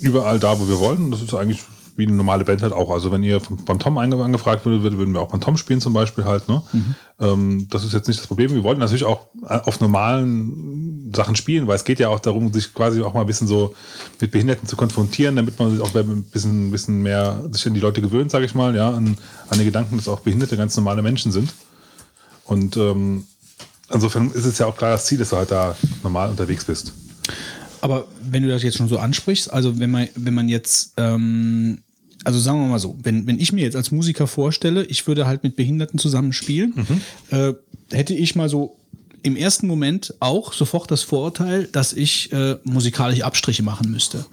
[0.00, 1.10] überall da, wo wir wollen.
[1.10, 1.60] Das ist eigentlich
[1.94, 2.90] wie eine normale Band halt auch.
[2.90, 5.80] Also wenn ihr beim Tom ange- angefragt würde, würde- würden wir auch beim Tom spielen
[5.82, 6.48] zum Beispiel halt.
[6.48, 6.62] Ne?
[7.20, 8.54] Ähm, das ist jetzt nicht das Problem.
[8.54, 12.50] Wir wollten natürlich auch äh, auf normalen Sachen spielen, weil es geht ja auch darum,
[12.52, 13.74] sich quasi auch mal ein bisschen so
[14.20, 17.80] mit Behinderten zu konfrontieren, damit man sich auch ein bisschen, bisschen mehr sich an die
[17.80, 19.18] Leute gewöhnt, sage ich mal, ja, an,
[19.50, 21.52] an den Gedanken, dass auch Behinderte ganz normale Menschen sind.
[22.44, 23.24] Und ähm,
[23.92, 26.92] insofern ist es ja auch klar das Ziel, dass du halt da normal unterwegs bist.
[27.80, 31.78] Aber wenn du das jetzt schon so ansprichst, also wenn man, wenn man jetzt, ähm,
[32.24, 35.26] also sagen wir mal so, wenn, wenn ich mir jetzt als Musiker vorstelle, ich würde
[35.26, 36.74] halt mit Behinderten zusammen spielen,
[37.30, 37.54] äh,
[37.90, 38.78] hätte ich mal so
[39.24, 44.24] im ersten Moment auch sofort das Vorurteil, dass ich äh, musikalische Abstriche machen müsste.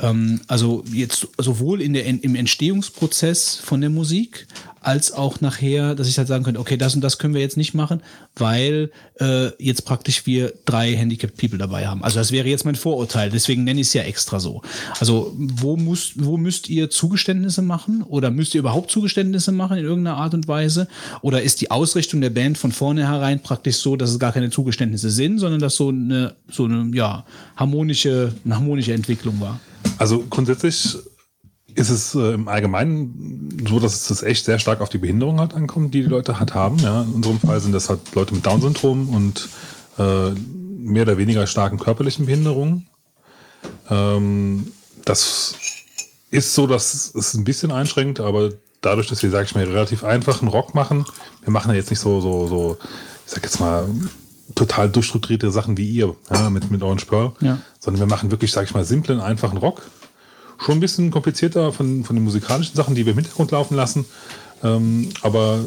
[0.00, 4.46] Ähm, also jetzt sowohl in der, im Entstehungsprozess von der Musik
[4.80, 7.58] als auch nachher, dass ich halt sagen könnte, okay, das und das können wir jetzt
[7.58, 8.02] nicht machen,
[8.36, 12.02] weil äh, jetzt praktisch wir drei Handicapped People dabei haben.
[12.02, 14.62] Also das wäre jetzt mein Vorurteil, deswegen nenne ich es ja extra so.
[14.98, 19.84] Also wo, muss, wo müsst ihr Zugeständnisse machen oder müsst ihr überhaupt Zugeständnisse machen in
[19.84, 20.88] irgendeiner Art und Weise?
[21.20, 25.10] Oder ist die Ausrichtung der Band von vornherein praktisch so, dass es gar keine Zugeständnisse
[25.10, 29.60] sind, sondern dass so eine, so eine ja, harmonische, eine harmonische Entwicklung war?
[30.00, 30.96] Also grundsätzlich
[31.74, 35.38] ist es äh, im Allgemeinen so, dass es das echt sehr stark auf die Behinderung
[35.38, 36.78] halt ankommt, die die Leute halt haben.
[36.78, 37.02] Ja.
[37.02, 39.50] In unserem Fall sind das halt Leute mit Down-Syndrom und
[39.98, 42.88] äh, mehr oder weniger starken körperlichen Behinderungen.
[43.90, 44.72] Ähm,
[45.04, 45.54] das
[46.30, 50.02] ist so, dass es ein bisschen einschränkt, aber dadurch, dass wir, sag ich mal, relativ
[50.02, 51.04] einfachen Rock machen,
[51.42, 52.78] wir machen ja jetzt nicht so, so, so,
[53.26, 53.86] ich sag jetzt mal,
[54.54, 57.58] total durchstrukturierte Sachen wie ihr, ja, mit, mit Orange Pearl, Ja.
[57.78, 59.82] sondern wir machen wirklich, sag ich mal, simplen, einfachen Rock.
[60.58, 64.04] Schon ein bisschen komplizierter von, von den musikalischen Sachen, die wir im Hintergrund laufen lassen.
[64.62, 65.60] Ähm, aber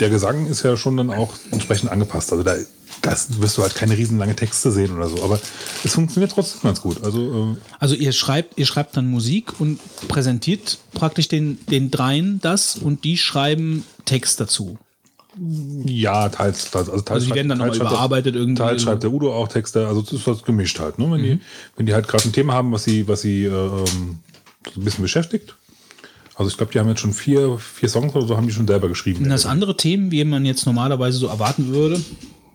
[0.00, 2.32] der Gesang ist ja schon dann auch entsprechend angepasst.
[2.32, 2.56] Also da
[3.02, 5.22] das wirst du halt keine riesenlange Texte sehen oder so.
[5.22, 5.38] Aber
[5.84, 7.02] es funktioniert trotzdem ganz gut.
[7.02, 12.40] Also äh, Also ihr schreibt, ihr schreibt dann Musik und präsentiert praktisch den, den dreien
[12.42, 14.78] das und die schreiben Text dazu.
[15.84, 16.70] Ja, teils.
[16.70, 18.62] teils also, teils Also die werden dann nochmal überarbeitet das, irgendwie.
[18.62, 20.98] Teils schreibt der Udo auch Texte, also es ist was gemischt halt.
[20.98, 21.10] Ne?
[21.10, 21.40] Wenn, die,
[21.76, 24.18] wenn die halt gerade ein Thema haben, was sie, was sie äh, ähm,
[24.74, 25.56] so ein bisschen beschäftigt.
[26.34, 28.66] Also ich glaube, die haben jetzt schon vier, vier Songs oder so, haben die schon
[28.66, 29.20] selber geschrieben.
[29.20, 32.00] Sind das andere Themen, wie man jetzt normalerweise so erwarten würde?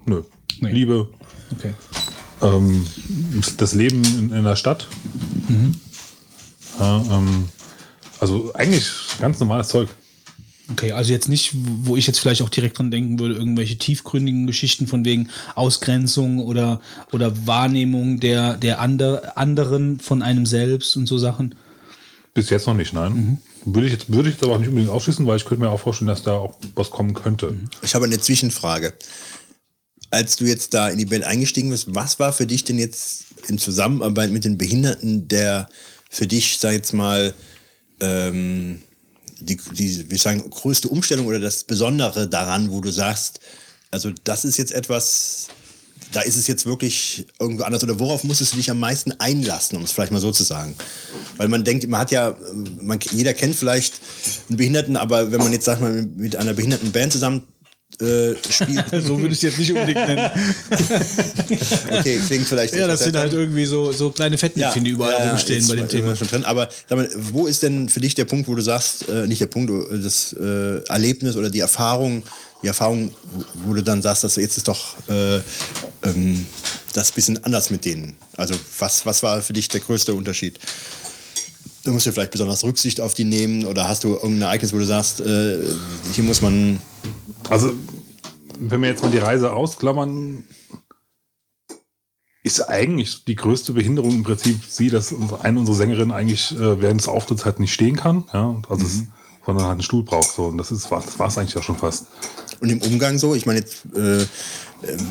[0.05, 0.23] Nö.
[0.59, 0.71] Nee.
[0.71, 1.07] Liebe,
[1.57, 1.73] Okay.
[2.41, 2.85] ähm,
[3.57, 4.87] das Leben in, in der Stadt.
[6.79, 7.45] Ja, ähm,
[8.19, 9.89] also eigentlich ganz normales Zeug.
[10.71, 14.47] Okay, also jetzt nicht, wo ich jetzt vielleicht auch direkt dran denken würde, irgendwelche tiefgründigen
[14.47, 21.05] Geschichten von wegen Ausgrenzung oder, oder Wahrnehmung der, der ander, anderen von einem selbst und
[21.05, 21.55] so Sachen.
[22.33, 23.39] Bis jetzt noch nicht, nein.
[23.63, 25.69] Würde ich jetzt, würde ich jetzt aber auch nicht unbedingt ausschließen, weil ich könnte mir
[25.69, 27.55] auch vorstellen, dass da auch was kommen könnte.
[27.83, 28.93] Ich habe eine Zwischenfrage.
[30.09, 33.25] Als du jetzt da in die Band eingestiegen bist, was war für dich denn jetzt
[33.47, 35.69] in Zusammenarbeit mit den Behinderten der
[36.09, 37.33] für dich, sag ich jetzt mal,
[37.99, 38.81] ähm,
[39.39, 43.39] die, die, wie sagen, größte Umstellung oder das Besondere daran, wo du sagst,
[43.91, 45.47] also das ist jetzt etwas,
[46.11, 49.77] da ist es jetzt wirklich irgendwo anders oder worauf musstest du dich am meisten einlassen,
[49.77, 50.75] um es vielleicht mal so zu sagen?
[51.37, 52.35] Weil man denkt, man hat ja,
[52.81, 53.99] man, jeder kennt vielleicht
[54.49, 57.43] einen Behinderten, aber wenn man jetzt, sag mal, mit einer behinderten Band zusammen
[58.01, 58.33] äh,
[59.01, 60.29] So würde ich es jetzt nicht unbedingt nennen.
[61.91, 65.29] okay, klingt vielleicht ja, das sind halt irgendwie so, so kleine Fettnäpfchen, die überall ja,
[65.29, 66.15] rumstehen bei dem Thema.
[66.15, 66.45] Schon drin.
[66.45, 69.47] Aber mal, wo ist denn für dich der Punkt, wo du sagst, äh, nicht der
[69.47, 72.23] Punkt, äh, das äh, Erlebnis oder die Erfahrung,
[72.63, 73.11] die Erfahrung,
[73.53, 75.37] wo du dann sagst, dass jetzt ist doch äh,
[76.03, 76.45] ähm,
[76.93, 78.17] das bisschen anders mit denen.
[78.35, 80.59] Also was, was war für dich der größte Unterschied?
[81.83, 84.79] Du musst ja vielleicht besonders Rücksicht auf die nehmen oder hast du irgendein Ereignis, wo
[84.79, 85.59] du sagst, äh,
[86.13, 86.79] hier muss man
[87.49, 87.73] Also,
[88.59, 90.43] wenn wir jetzt mal die Reise ausklammern,
[92.43, 96.79] ist eigentlich die größte Behinderung im Prinzip sie, dass unsere- eine unserer Sängerinnen eigentlich äh,
[96.81, 99.03] während des Auftritts halt nicht stehen kann, ja, also es,
[99.45, 100.31] sondern halt einen Stuhl braucht.
[100.31, 100.45] So.
[100.45, 102.05] Und das ist was, das war es eigentlich ja schon fast.
[102.61, 104.25] Und im Umgang so, ich meine, jetzt, äh, äh,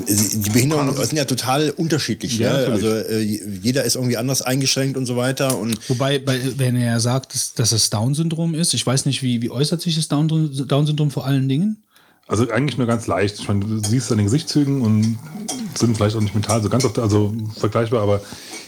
[0.06, 2.38] die Behinderungen sind ja total unterschiedlich.
[2.38, 2.84] Ja, natürlich.
[2.84, 3.20] also äh,
[3.62, 5.58] jeder ist irgendwie anders eingeschränkt und so weiter.
[5.58, 9.22] Und Wobei, bei, wenn er ja sagt, dass, dass es Down-Syndrom ist, ich weiß nicht,
[9.22, 10.28] wie, wie äußert sich das Down-
[10.68, 11.83] Down-Syndrom vor allen Dingen?
[12.26, 13.38] Also eigentlich nur ganz leicht.
[13.38, 15.18] Ich meine, du siehst an den Gesichtszügen und
[15.74, 18.22] sind vielleicht auch nicht mental so ganz oft, also vergleichbar, aber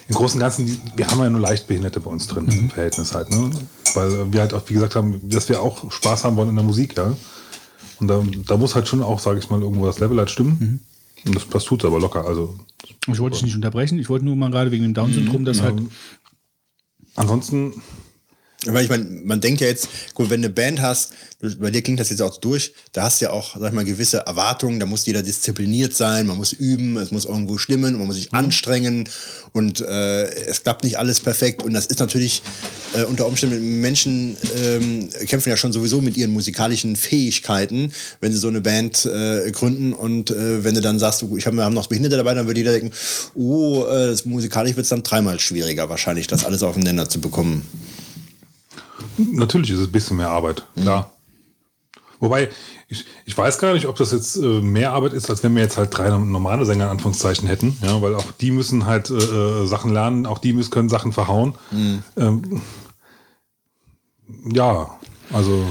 [0.09, 3.15] im Großen und Ganzen, wir haben ja nur leicht Behinderte bei uns drin im Verhältnis
[3.15, 3.51] halt, ne?
[3.95, 6.65] Weil wir halt auch, wie gesagt haben, dass wir auch Spaß haben wollen in der
[6.65, 7.17] Musik, ja.
[7.99, 10.81] Und da, da muss halt schon auch, sage ich mal, irgendwo das Level halt stimmen.
[11.25, 12.27] Und das, das tut aber locker.
[12.27, 12.57] Also
[13.07, 15.81] Ich wollte dich nicht unterbrechen, ich wollte nur mal gerade wegen dem Down-Syndrom, das halt.
[17.17, 17.83] ansonsten,
[18.67, 21.13] weil ich meine, man denkt ja jetzt, gut, wenn du eine Band hast,
[21.59, 23.85] bei dir klingt das jetzt auch durch, da hast du ja auch, sag ich mal,
[23.85, 28.07] gewisse Erwartungen, da muss jeder diszipliniert sein, man muss üben, es muss irgendwo stimmen, man
[28.07, 29.07] muss sich anstrengen
[29.53, 32.43] und äh, es klappt nicht alles perfekt und das ist natürlich
[32.95, 38.39] äh, unter Umständen, Menschen ähm, kämpfen ja schon sowieso mit ihren musikalischen Fähigkeiten, wenn sie
[38.39, 41.75] so eine Band äh, gründen und äh, wenn du dann sagst, ich hab, wir haben
[41.75, 42.93] noch Behinderte dabei, dann würde jeder denken,
[43.35, 47.63] oh, äh, das musikalisch wird es dann dreimal schwieriger wahrscheinlich, das alles aufeinander zu bekommen.
[49.17, 51.13] Natürlich ist es ein bisschen mehr Arbeit, klar.
[52.19, 52.49] Wobei,
[52.89, 55.63] ich, ich weiß gar nicht, ob das jetzt äh, mehr Arbeit ist, als wenn wir
[55.63, 57.77] jetzt halt drei normale Sänger in Anführungszeichen hätten.
[57.83, 61.13] Ja, weil auch die müssen halt äh, äh, Sachen lernen, auch die müssen können Sachen
[61.13, 61.55] verhauen.
[62.17, 62.63] Ähm,
[64.45, 64.91] ja,
[65.33, 65.67] also.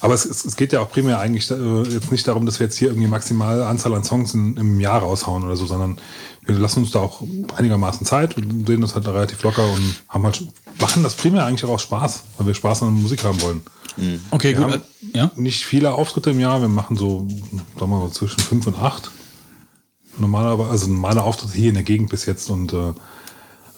[0.00, 2.66] Aber es, es, es geht ja auch primär eigentlich äh, jetzt nicht darum, dass wir
[2.66, 5.98] jetzt hier irgendwie maximale Anzahl an Songs in, im Jahr raushauen oder so, sondern
[6.46, 7.22] wir lassen uns da auch
[7.56, 10.42] einigermaßen Zeit und sehen das halt relativ locker und haben halt
[10.80, 13.62] machen das primär eigentlich auch aus Spaß, weil wir Spaß an der Musik haben wollen.
[14.30, 14.72] Okay, Wir gut.
[14.74, 14.82] haben
[15.14, 15.30] äh, Ja.
[15.36, 17.26] nicht viele Auftritte im Jahr, wir machen so,
[17.78, 19.10] sagen wir mal, zwischen fünf und acht.
[20.18, 22.92] Normalerweise, also normale Auftritte hier in der Gegend bis jetzt und äh,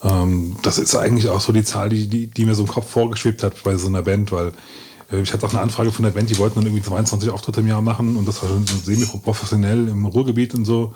[0.03, 2.89] ähm, das ist eigentlich auch so die Zahl, die, die, die mir so im Kopf
[2.89, 4.51] vorgeschwebt hat bei so einer Band, weil
[5.11, 7.59] äh, ich hatte auch eine Anfrage von der Band, die wollten dann irgendwie 22 Auftritte
[7.61, 10.93] im Jahr machen und das war schon so semi-professionell im Ruhrgebiet und so.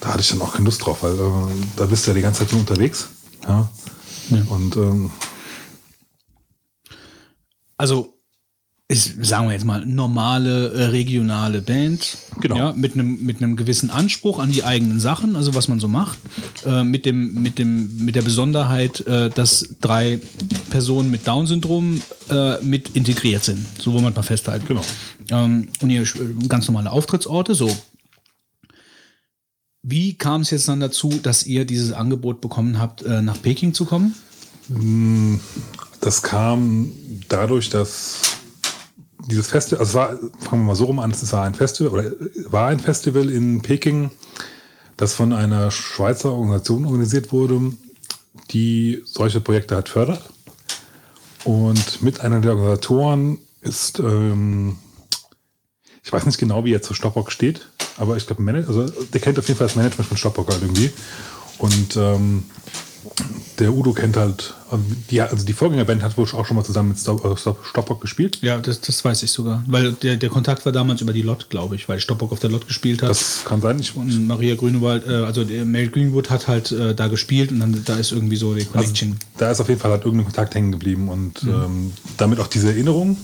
[0.00, 2.22] Da hatte ich dann auch keine Lust drauf, weil äh, da bist du ja die
[2.22, 3.08] ganze Zeit nur unterwegs.
[3.46, 3.68] Ja.
[4.50, 5.10] Und ähm,
[7.78, 8.14] Also,
[8.88, 12.18] ich, sagen wir jetzt mal, normale äh, regionale Band.
[12.40, 12.56] Genau.
[12.56, 15.88] Ja, mit einem mit einem gewissen Anspruch an die eigenen Sachen, also was man so
[15.88, 16.18] macht.
[16.64, 20.20] Äh, mit, dem, mit, dem, mit der Besonderheit, äh, dass drei
[20.70, 23.64] Personen mit Down-Syndrom äh, mit integriert sind.
[23.78, 24.66] So wollen wir mal festhalten.
[24.66, 24.82] Genau.
[25.30, 26.06] Ähm, und ihr äh,
[26.48, 27.74] ganz normale Auftrittsorte, so.
[29.82, 33.74] Wie kam es jetzt dann dazu, dass ihr dieses Angebot bekommen habt, äh, nach Peking
[33.74, 34.14] zu kommen?
[36.00, 36.92] Das kam
[37.28, 38.36] dadurch, dass
[39.26, 42.12] dieses Festival, also war, fangen wir mal so rum an, es war ein Festival oder
[42.50, 44.10] war ein Festival in Peking,
[44.96, 47.72] das von einer Schweizer Organisation organisiert wurde,
[48.50, 50.22] die solche Projekte halt fördert.
[51.44, 54.76] Und mit einer der Organisatoren ist, ähm,
[56.02, 59.38] Ich weiß nicht genau, wie er zu Stoppock steht, aber ich glaube, also der kennt
[59.38, 60.90] auf jeden Fall das Management von Stoppock halt irgendwie.
[61.58, 62.44] Und ähm,
[63.58, 66.90] der Udo kennt halt, also die, also die Vorgängerband hat wohl auch schon mal zusammen
[66.90, 68.38] mit Stop, Stoppock gespielt.
[68.42, 69.64] Ja, das, das weiß ich sogar.
[69.66, 72.50] Weil der, der Kontakt war damals über die Lot, glaube ich, weil Stoppock auf der
[72.50, 73.10] Lot gespielt hat.
[73.10, 73.80] Das kann sein.
[73.80, 77.60] Ich, und Maria Grünewald, äh, also der Mel Greenwood hat halt äh, da gespielt und
[77.60, 79.10] dann da ist irgendwie so die Connection.
[79.12, 81.50] Also, da ist auf jeden Fall halt irgendein Kontakt hängen geblieben und mhm.
[81.50, 83.16] ähm, damit auch diese Erinnerung.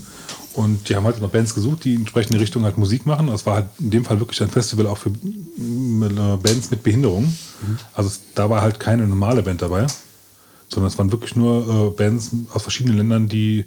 [0.55, 3.27] Und die haben halt noch Bands gesucht, die in entsprechende Richtung halt Musik machen.
[3.27, 7.25] Das war halt in dem Fall wirklich ein Festival auch für äh, Bands mit Behinderung.
[7.25, 7.79] Mhm.
[7.93, 9.87] Also da war halt keine normale Band dabei
[10.75, 13.65] sondern es waren wirklich nur äh, Bands aus verschiedenen Ländern, die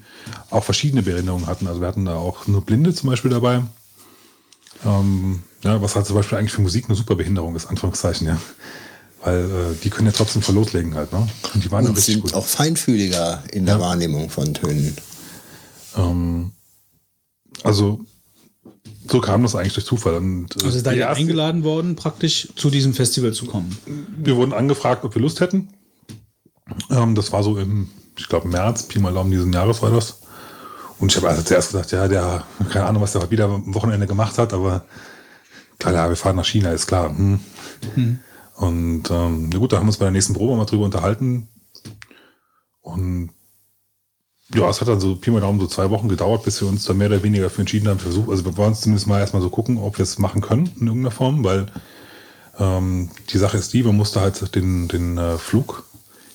[0.49, 1.67] auch verschiedene Behinderungen hatten.
[1.67, 3.63] Also wir hatten da auch nur Blinde zum Beispiel dabei.
[4.85, 8.37] Ähm, ja, was halt zum Beispiel eigentlich für Musik eine super Behinderung ist, Anführungszeichen, ja.
[9.23, 11.27] Weil äh, die können ja trotzdem voll loslegen halt, ne?
[11.53, 12.33] Und die waren Und richtig sind gut.
[12.35, 13.81] auch feinfühliger in der ja.
[13.81, 14.95] Wahrnehmung von Tönen.
[15.95, 16.51] Ähm,
[17.63, 17.99] also
[19.09, 20.15] so kam das eigentlich durch Zufall.
[20.15, 23.77] Und, äh, also seid ihr eingeladen worden, praktisch zu diesem Festival zu kommen?
[24.17, 25.69] Wir wurden angefragt, ob wir Lust hätten.
[26.89, 30.21] Ähm, das war so im, ich glaube, März, Pi mal Daumen diesen Jahres war das.
[30.99, 34.07] Und ich habe also zuerst gesagt, ja, der, keine Ahnung, was der wieder am Wochenende
[34.07, 34.85] gemacht hat, aber
[35.79, 37.09] klar, ja, wir fahren nach China, ist klar.
[37.09, 37.39] Hm.
[37.95, 38.19] Mhm.
[38.55, 41.47] Und ähm, na gut, da haben wir uns bei der nächsten Probe mal drüber unterhalten.
[42.81, 43.29] Und
[44.53, 46.85] ja, es hat dann so Pi mal Daumen so zwei Wochen gedauert, bis wir uns
[46.85, 48.29] da mehr oder weniger für entschieden haben, versucht.
[48.29, 50.87] Also wir wollen uns zumindest mal erstmal so gucken, ob wir es machen können in
[50.87, 51.67] irgendeiner Form, weil
[52.57, 55.83] ähm, die Sache ist die, man musste halt den, den äh, Flug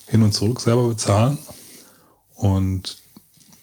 [0.07, 1.39] hin und zurück selber bezahlen.
[2.35, 2.99] Und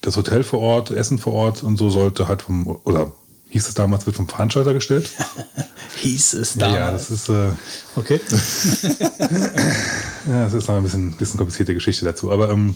[0.00, 3.12] das Hotel vor Ort, Essen vor Ort und so sollte halt vom, oder
[3.50, 5.10] hieß es damals, wird vom Veranstalter gestellt.
[5.98, 6.76] hieß es damals.
[6.76, 7.28] Ja, das ist.
[7.28, 7.50] Äh,
[7.96, 8.20] okay.
[10.28, 12.32] ja, das ist noch ein bisschen, bisschen komplizierte Geschichte dazu.
[12.32, 12.74] Aber ähm,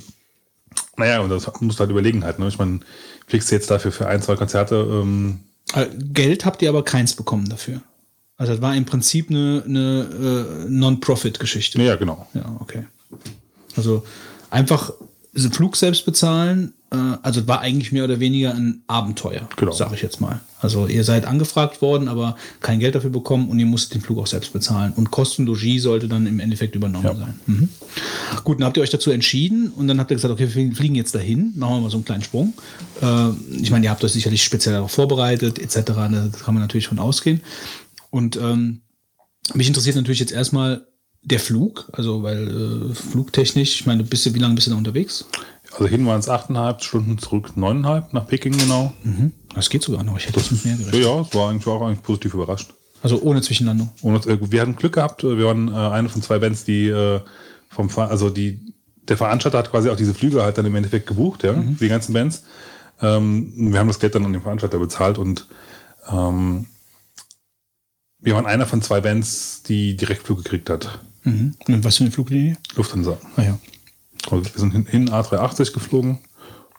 [0.97, 2.39] naja, und das musst du halt überlegen halt.
[2.39, 2.49] Ne?
[2.49, 2.81] Ich meine,
[3.27, 4.77] fliegst du jetzt dafür für ein, zwei Konzerte.
[4.77, 5.41] Ähm,
[5.75, 7.81] äh, Geld habt ihr aber keins bekommen dafür.
[8.37, 11.81] Also das war im Prinzip eine, eine äh, Non-Profit-Geschichte.
[11.83, 12.27] Ja, genau.
[12.35, 12.85] Ja, okay.
[13.77, 14.05] Also
[14.51, 14.93] einfach
[15.35, 19.73] Flug selbst bezahlen, äh, also war eigentlich mehr oder weniger ein Abenteuer, genau.
[19.73, 20.41] sage ich jetzt mal.
[20.61, 24.19] Also ihr seid angefragt worden, aber kein Geld dafür bekommen und ihr musstet den Flug
[24.19, 24.93] auch selbst bezahlen.
[24.95, 27.15] Und Kostenlogie sollte dann im Endeffekt übernommen ja.
[27.15, 27.41] sein.
[27.47, 27.69] Mhm.
[28.45, 30.95] Gut, dann habt ihr euch dazu entschieden und dann habt ihr gesagt, okay, wir fliegen
[30.95, 32.55] jetzt dahin, machen wir mal so einen kleinen Sprung.
[33.03, 35.83] Äh, ich meine, ihr habt euch sicherlich speziell darauf vorbereitet, etc.
[35.85, 37.41] Da kann man natürlich von ausgehen.
[38.11, 38.83] Und ähm,
[39.53, 40.87] mich interessiert natürlich jetzt erstmal,
[41.25, 44.77] der Flug, also weil äh, flugtechnisch, ich meine, bist du, wie lange bist du da
[44.77, 45.27] unterwegs?
[45.73, 48.93] Also hin waren es achteinhalb Stunden, zurück neuneinhalb nach Peking genau.
[49.03, 49.33] Mhm.
[49.55, 51.03] Das geht sogar noch, ich hätte das mit mehr gerechnet.
[51.03, 52.73] Ja, es war eigentlich auch eigentlich positiv überrascht.
[53.03, 53.91] Also ohne Zwischenlandung?
[54.03, 57.21] Ohne, äh, wir hatten Glück gehabt, wir waren äh, eine von zwei Bands, die äh,
[57.71, 58.61] vom, also die,
[59.09, 61.77] der Veranstalter hat quasi auch diese Flüge halt dann im Endeffekt gebucht, ja, mhm.
[61.79, 62.45] die ganzen Bands.
[63.01, 65.47] Ähm, wir haben das Geld dann an den Veranstalter bezahlt und
[66.11, 66.67] ähm,
[68.21, 71.01] wir waren einer von zwei Bands, die Direktflug gekriegt hat.
[71.25, 71.55] Mhm.
[71.67, 72.57] Und was für eine Fluglinie?
[72.77, 73.19] Lufthansa.
[73.37, 73.59] Ah ja.
[74.31, 76.19] Also wir sind hin, hin A380 geflogen,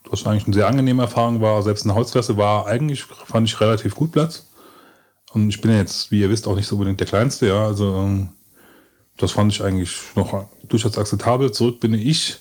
[0.09, 1.61] was eigentlich eine sehr angenehme Erfahrung war.
[1.61, 4.47] Selbst eine Holzklasse war eigentlich, fand ich, relativ gut Platz.
[5.33, 7.65] Und ich bin jetzt, wie ihr wisst, auch nicht so unbedingt der Kleinste, ja.
[7.65, 8.29] Also ähm,
[9.17, 11.51] das fand ich eigentlich noch durchaus akzeptabel.
[11.51, 12.37] Zurück bin ich,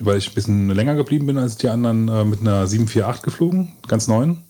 [0.00, 3.72] weil ich ein bisschen länger geblieben bin als die anderen, äh, mit einer 748 geflogen,
[3.86, 4.44] ganz neuen.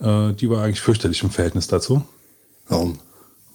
[0.00, 2.02] Äh, die war eigentlich fürchterlich im Verhältnis dazu.
[2.68, 2.98] Warum?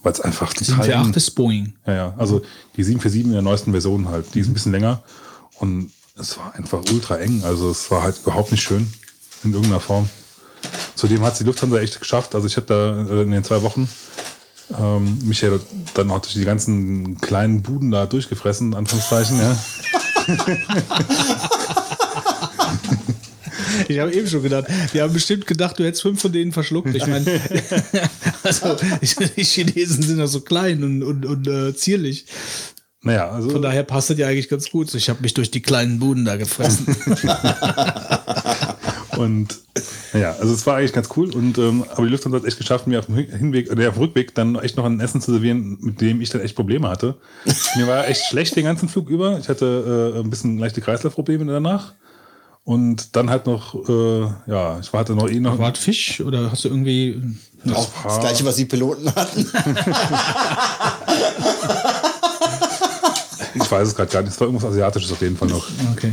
[0.04, 0.84] Weil es einfach total.
[0.84, 1.74] 748 ist Boeing.
[1.86, 2.14] Ja, ja.
[2.18, 2.42] Also
[2.76, 5.02] die 747 in der neuesten Version halt, die ist ein bisschen länger
[5.60, 7.44] und es war einfach ultra eng.
[7.44, 8.92] Also es war halt überhaupt nicht schön
[9.44, 10.10] in irgendeiner Form.
[10.96, 12.36] Zudem hat es die Lufthansa echt geschafft.
[12.36, 13.88] Also ich habe da äh, in den zwei Wochen
[14.78, 15.52] ähm, mich ja
[15.94, 19.58] dann auch durch die ganzen kleinen Buden da durchgefressen, Anführungszeichen, ja.
[23.88, 26.94] Ich habe eben schon gedacht, die haben bestimmt gedacht, du hättest fünf von denen verschluckt.
[26.94, 27.26] Ich meine,
[28.44, 32.26] also, die Chinesen sind ja so klein und, und, und äh, zierlich.
[33.02, 33.50] Naja, also.
[33.50, 34.94] Von daher passt das ja eigentlich ganz gut.
[34.94, 36.88] Ich habe mich durch die kleinen Buden da gefressen.
[39.18, 39.60] und
[40.14, 41.34] ja, also es war eigentlich ganz cool.
[41.34, 43.96] Und ähm, aber die Lufthansa hat es echt geschafft, mir auf dem Hinweg oder auf
[43.96, 46.90] dem Rückweg dann echt noch ein Essen zu servieren, mit dem ich dann echt Probleme
[46.90, 47.16] hatte.
[47.76, 49.40] mir war echt schlecht den ganzen Flug über.
[49.40, 51.94] Ich hatte äh, ein bisschen leichte Kreislaufprobleme danach.
[52.68, 55.58] Und dann halt noch, äh, ja, ich warte noch eh noch.
[55.58, 57.22] War Fisch oder hast du irgendwie.
[57.64, 59.40] Das, Auch das gleiche, was die Piloten hatten.
[63.56, 64.34] ich weiß es gerade gar nicht.
[64.34, 65.66] Es war irgendwas Asiatisches auf jeden Fall noch.
[65.94, 66.12] Okay.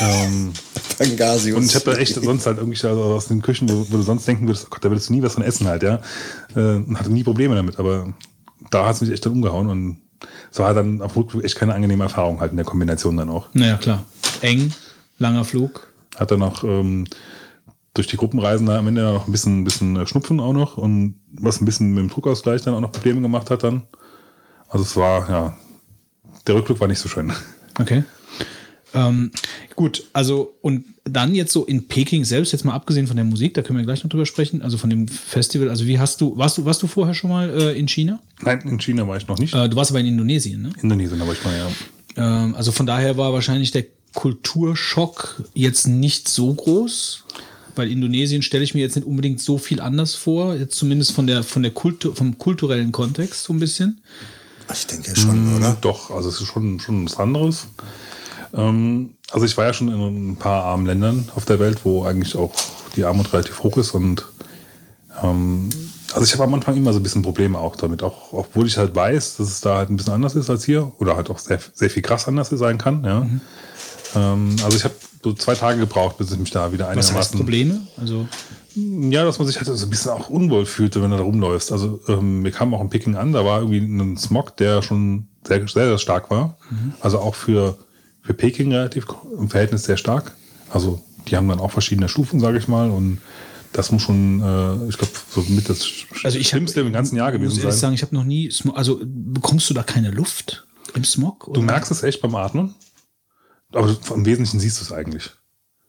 [0.00, 0.52] Ähm,
[1.00, 4.02] und ich habe da echt sonst halt irgendwie also aus den Küchen, wo, wo, du
[4.02, 6.00] sonst denken würdest, oh Gott, da würdest du nie was von essen halt, ja.
[6.54, 8.14] Äh, und hatte nie Probleme damit, aber
[8.70, 9.98] da hat es mich echt dann umgehauen und
[10.52, 13.48] es war dann auf Rückflug echt keine angenehme Erfahrung halt in der Kombination dann auch.
[13.52, 14.04] Naja, klar.
[14.42, 14.72] Eng,
[15.20, 15.92] langer Flug.
[16.16, 17.06] Hat dann noch ähm,
[17.94, 21.16] durch die Gruppenreisen da am Ende noch ein bisschen, bisschen äh, Schnupfen auch noch und
[21.32, 23.82] was ein bisschen mit dem Druckausgleich dann auch noch Probleme gemacht hat dann.
[24.68, 25.56] Also es war, ja,
[26.46, 27.32] der Rückblick war nicht so schön.
[27.78, 28.04] Okay.
[28.92, 29.30] Ähm,
[29.76, 33.54] gut, also und dann jetzt so in Peking selbst, jetzt mal abgesehen von der Musik,
[33.54, 36.36] da können wir gleich noch drüber sprechen, also von dem Festival, also wie hast du,
[36.36, 38.20] warst du, warst du vorher schon mal äh, in China?
[38.42, 39.54] Nein, in China war ich noch nicht.
[39.54, 40.70] Äh, du warst aber in Indonesien, ne?
[40.82, 41.68] Indonesien aber ich mal, ja.
[42.16, 43.84] Ähm, also von daher war wahrscheinlich der
[44.14, 47.24] Kulturschock jetzt nicht so groß,
[47.76, 51.26] weil Indonesien stelle ich mir jetzt nicht unbedingt so viel anders vor, jetzt zumindest von
[51.26, 54.00] der, von der Kultur, vom kulturellen Kontext so ein bisschen.
[54.72, 55.76] Ich denke schon, oder?
[55.80, 57.66] Doch, also es ist schon, schon was anderes.
[58.52, 62.04] Ähm, also ich war ja schon in ein paar armen Ländern auf der Welt, wo
[62.04, 62.52] eigentlich auch
[62.96, 64.24] die Armut relativ hoch ist und
[65.22, 65.70] ähm,
[66.12, 68.76] also ich habe am Anfang immer so ein bisschen Probleme auch damit, auch obwohl ich
[68.76, 71.38] halt weiß, dass es da halt ein bisschen anders ist als hier oder halt auch
[71.38, 73.04] sehr, sehr viel krass anders sein kann.
[73.04, 73.26] Ja.
[74.14, 77.08] Ähm, also ich habe so zwei Tage gebraucht, bis ich mich da wieder Was heißt
[77.08, 77.80] einigermaßen Probleme?
[77.96, 78.26] Also
[78.74, 81.72] ja, dass man sich halt so ein bisschen auch unwohl fühlte, wenn du da rumläufst.
[81.72, 85.26] Also ähm, wir kamen auch in Peking an, da war irgendwie ein Smog, der schon
[85.46, 86.56] sehr, sehr, sehr stark war.
[87.00, 87.76] Also auch für,
[88.22, 89.06] für Peking relativ
[89.36, 90.32] im Verhältnis sehr stark.
[90.70, 92.90] Also die haben dann auch verschiedene Stufen, sage ich mal.
[92.90, 93.18] Und
[93.72, 95.84] das muss schon, äh, ich glaube, so mit das
[96.22, 97.80] Also ich hab- Schlimmste im ganzen Jahr muss gewesen ehrlich sein.
[97.80, 101.44] sagen, ich habe noch nie Smog, also bekommst du da keine Luft im Smog?
[101.46, 101.62] Du oder?
[101.62, 102.74] merkst es echt beim Atmen,
[103.72, 105.30] aber im Wesentlichen siehst du es eigentlich.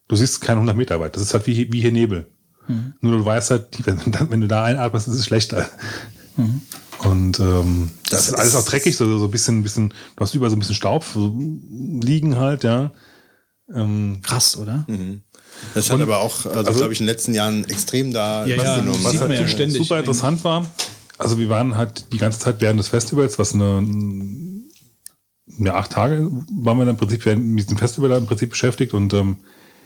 [0.08, 1.16] Du siehst keine 100 Meter weit.
[1.16, 2.26] Das ist halt wie, wie hier Nebel.
[2.68, 2.94] Mhm.
[3.00, 5.68] Nur du weißt halt, wenn, wenn du da einatmest, ist es schlechter.
[6.36, 6.60] Mhm.
[7.00, 10.20] Und ähm, das, Das ist alles ist- auch dreckig, so, so ein bisschen, bisschen, du
[10.20, 11.34] hast überall so ein bisschen Staub so
[12.00, 12.92] liegen halt, ja.
[13.74, 14.86] Ähm, Krass, oder?
[15.74, 18.56] Das hat aber auch, also, also- glaube ich, in den letzten Jahren extrem da Ja,
[18.56, 19.78] ja, sieht was man halt ja ständig.
[19.82, 20.66] super interessant war,
[21.18, 23.78] also wir waren halt die ganze Zeit während des Festivals, was eine,
[25.58, 28.94] ja, acht Tage waren wir dann im Prinzip mit diesem Festival da im Prinzip beschäftigt
[28.94, 29.36] und ähm,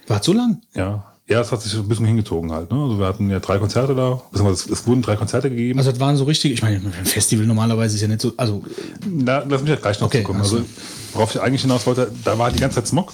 [0.07, 0.61] War so lang?
[0.74, 2.70] Ja, ja, es hat sich ein bisschen hingezogen halt.
[2.70, 2.78] Ne?
[2.80, 5.78] Also wir hatten ja drei Konzerte da, beziehungsweise es, es wurden drei Konzerte gegeben.
[5.78, 8.62] Also das waren so richtig, ich meine, ein Festival normalerweise ist ja nicht so, also
[9.04, 10.40] Na, lass mich ja gleich noch Okay, zukommen.
[10.42, 10.57] ach so.
[10.59, 10.68] Also
[11.14, 13.12] worauf ich eigentlich hinaus wollte, da war die ganze Zeit Smog.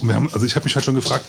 [0.00, 1.24] Und wir haben, also ich habe mich halt schon gefragt,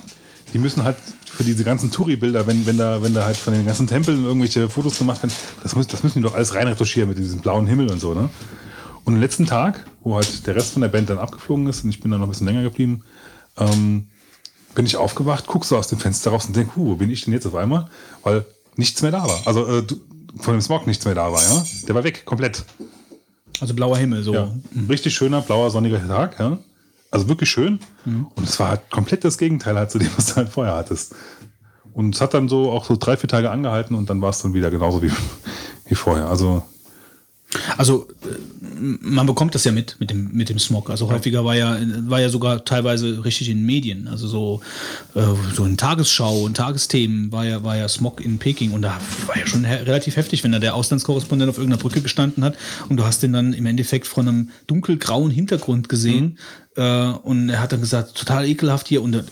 [0.53, 3.65] die müssen halt für diese ganzen Touri-Bilder, wenn, wenn da, wenn da halt von den
[3.65, 5.33] ganzen Tempeln irgendwelche Fotos gemacht werden,
[5.63, 8.29] das, muss, das müssen die doch alles reinretuschieren mit diesem blauen Himmel und so, ne?
[9.03, 11.89] Und am letzten Tag, wo halt der Rest von der Band dann abgeflogen ist und
[11.89, 13.03] ich bin dann noch ein bisschen länger geblieben,
[13.57, 14.07] ähm,
[14.75, 17.25] bin ich aufgewacht, guck so aus dem Fenster raus und denk, huh, wo bin ich
[17.25, 17.89] denn jetzt auf einmal?
[18.23, 18.45] Weil
[18.75, 19.41] nichts mehr da war.
[19.45, 19.83] Also äh,
[20.37, 21.65] von dem Smog nichts mehr da war, ja.
[21.87, 22.63] Der war weg, komplett.
[23.59, 24.33] also blauer Himmel, so.
[24.33, 24.51] Ja.
[24.87, 26.57] Richtig schöner, blauer, sonniger Tag, ja.
[27.09, 27.79] Also wirklich schön.
[28.35, 31.13] Und es war halt komplett das Gegenteil halt zu dem, was du halt vorher hattest.
[31.93, 34.41] Und es hat dann so auch so drei, vier Tage angehalten und dann war es
[34.41, 35.11] dann wieder genauso wie,
[35.85, 36.27] wie vorher.
[36.29, 36.63] Also
[37.77, 38.27] Also äh,
[38.79, 40.89] man bekommt das ja mit mit dem mit dem Smog.
[40.89, 41.77] Also häufiger war ja
[42.07, 44.61] war ja sogar teilweise richtig in Medien, also so
[45.15, 45.21] äh,
[45.53, 49.37] so in Tagesschau und Tagesthemen war ja war ja Smog in Peking und da war
[49.37, 52.57] ja schon he relativ heftig, wenn da der Auslandskorrespondent auf irgendeiner Brücke gestanden hat
[52.89, 56.37] und du hast den dann im Endeffekt von einem dunkelgrauen Hintergrund gesehen.
[56.75, 59.23] Äh, und er hat dann gesagt, total ekelhaft hier und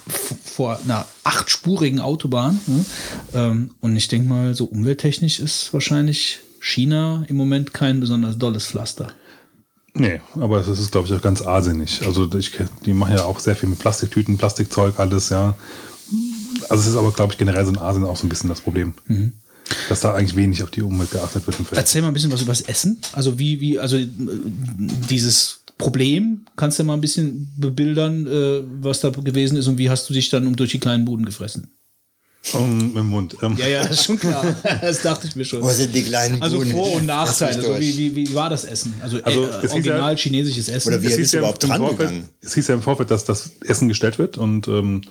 [0.44, 2.60] vor einer achtspurigen Autobahn.
[2.68, 2.86] Ne?
[3.34, 8.68] Ähm, und ich denke mal, so umwelttechnisch ist wahrscheinlich China im Moment kein besonders dolles
[8.68, 9.08] Pflaster.
[9.94, 12.06] Nee, aber es ist, glaube ich, auch ganz arsinnig.
[12.06, 12.52] Also ich,
[12.86, 15.58] die machen ja auch sehr viel mit Plastiktüten, Plastikzeug, alles, ja.
[16.70, 18.62] Also es ist aber, glaube ich, generell so in Asien auch so ein bisschen das
[18.62, 18.94] Problem.
[19.88, 21.60] Dass da eigentlich wenig auf die Umwelt geachtet wird.
[21.60, 21.80] Im Feld.
[21.80, 23.00] Erzähl mal ein bisschen was über das Essen.
[23.14, 29.10] Also wie, wie, also dieses Problem, kannst du mal ein bisschen bebildern, äh, was da
[29.10, 31.72] gewesen ist und wie hast du dich dann um durch die kleinen Buden gefressen?
[32.54, 33.36] Um, Im Mund.
[33.42, 34.56] Ähm, Ja, ja, das ist schon klar.
[34.82, 35.62] das dachte ich mir schon.
[35.62, 36.72] Wo sind die kleinen Also Buden?
[36.72, 37.58] Vor- und Nachteile.
[37.58, 38.94] mich Also wie, wie, wie war das Essen?
[39.02, 40.88] Also, Also, äh, es hieß original ja- chinesisches Essen.
[40.90, 42.30] Oder wie- es hieß ist ja überhaupt im Vorfeld, drangegangen?
[42.42, 45.02] es hieß ja im Vorfeld, dass das Essen gestellt wird und ähm,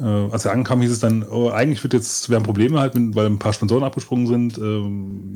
[0.00, 2.94] äh, als wir ankamen, hieß es dann, oh, eigentlich wird jetzt, wir haben Probleme halt,
[2.94, 4.58] mit, weil ein paar Sponsoren abgesprungen sind.
[4.58, 5.34] Ähm,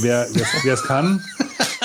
[0.00, 0.26] wer
[0.72, 1.22] es kann,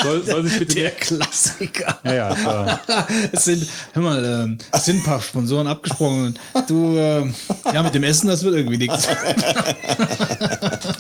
[0.02, 0.76] soll, soll sich bitte...
[0.76, 2.00] der Klassiker.
[2.04, 2.80] Ja, ja,
[3.32, 6.38] Es sind, hör mal, ähm, es sind ein paar Sponsoren abgesprungen.
[6.68, 7.34] Du, ähm,
[7.74, 9.08] ja, mit dem Essen, das wird irgendwie nichts.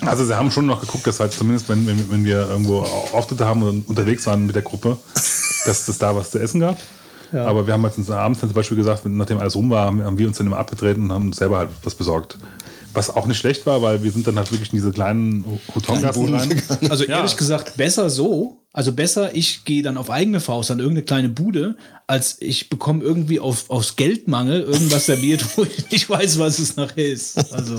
[0.06, 3.46] Also sie haben schon noch geguckt, dass halt zumindest, wenn, wenn, wenn wir irgendwo Auftritte
[3.46, 4.98] haben und unterwegs waren mit der Gruppe,
[5.66, 6.78] dass es da was zu essen gab.
[7.44, 10.18] Aber wir haben halt uns abends dann zum Beispiel gesagt, nachdem alles rum war, haben
[10.18, 12.38] wir uns dann immer abgetreten und haben uns selber halt was besorgt.
[12.94, 16.34] Was auch nicht schlecht war, weil wir sind dann halt wirklich in diese kleinen Hotongassen
[16.34, 16.62] rein.
[16.90, 17.18] Also Ja.
[17.18, 18.62] ehrlich gesagt, besser so.
[18.72, 21.76] Also besser, ich gehe dann auf eigene Faust an irgendeine kleine Bude,
[22.08, 26.76] als ich bekomme irgendwie auf, aus Geldmangel irgendwas serviert, wo ich nicht weiß, was es
[26.78, 27.54] nachher ist.
[27.54, 27.76] Also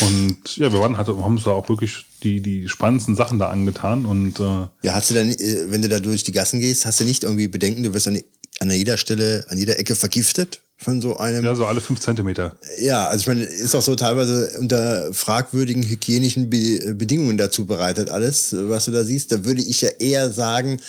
[0.00, 3.48] Und ja, wir waren halt, haben uns da auch wirklich die, die spannendsten Sachen da
[3.48, 6.86] angetan und äh, Ja, hast du dann, äh, wenn du da durch die Gassen gehst,
[6.86, 8.20] hast du nicht irgendwie Bedenken, du wirst an,
[8.60, 11.44] an jeder Stelle, an jeder Ecke vergiftet von so einem.
[11.44, 12.56] Ja, so alle fünf Zentimeter.
[12.80, 18.10] Ja, also ich meine, ist auch so teilweise unter fragwürdigen hygienischen Be Bedingungen dazu bereitet,
[18.10, 19.32] alles, was du da siehst.
[19.32, 20.80] Da würde ich ja eher sagen,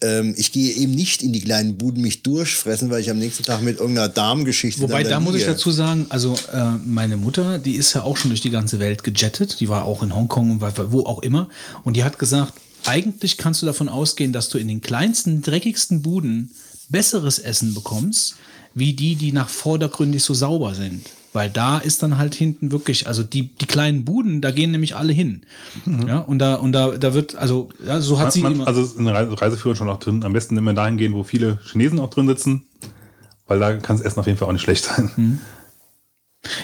[0.00, 3.42] ähm, ich gehe eben nicht in die kleinen Buden mich durchfressen, weil ich am nächsten
[3.42, 4.80] Tag mit irgendeiner Darmgeschichte.
[4.80, 8.16] Wobei, dann da muss ich dazu sagen, also äh, meine Mutter, die ist ja auch
[8.16, 9.58] schon durch die ganze Welt gejettet.
[9.60, 11.48] Die war auch in Hongkong und wo auch immer.
[11.82, 16.00] Und die hat gesagt, eigentlich kannst du davon ausgehen, dass du in den kleinsten, dreckigsten
[16.02, 16.52] Buden
[16.88, 18.36] besseres Essen bekommst,
[18.74, 21.06] wie die, die nach vordergründig so sauber sind.
[21.34, 24.96] Weil da ist dann halt hinten wirklich, also die, die kleinen Buden, da gehen nämlich
[24.96, 25.42] alle hin.
[26.06, 28.66] Ja, und da, und da, da wird, also, ja, so hat sie Man, immer.
[28.66, 30.22] also der Reise- Reiseführer schon auch drin.
[30.24, 32.66] Am besten immer dahin gehen, wo viele Chinesen auch drin sitzen,
[33.46, 35.10] weil da kann das Essen auf jeden Fall auch nicht schlecht sein.
[35.16, 35.38] Mhm.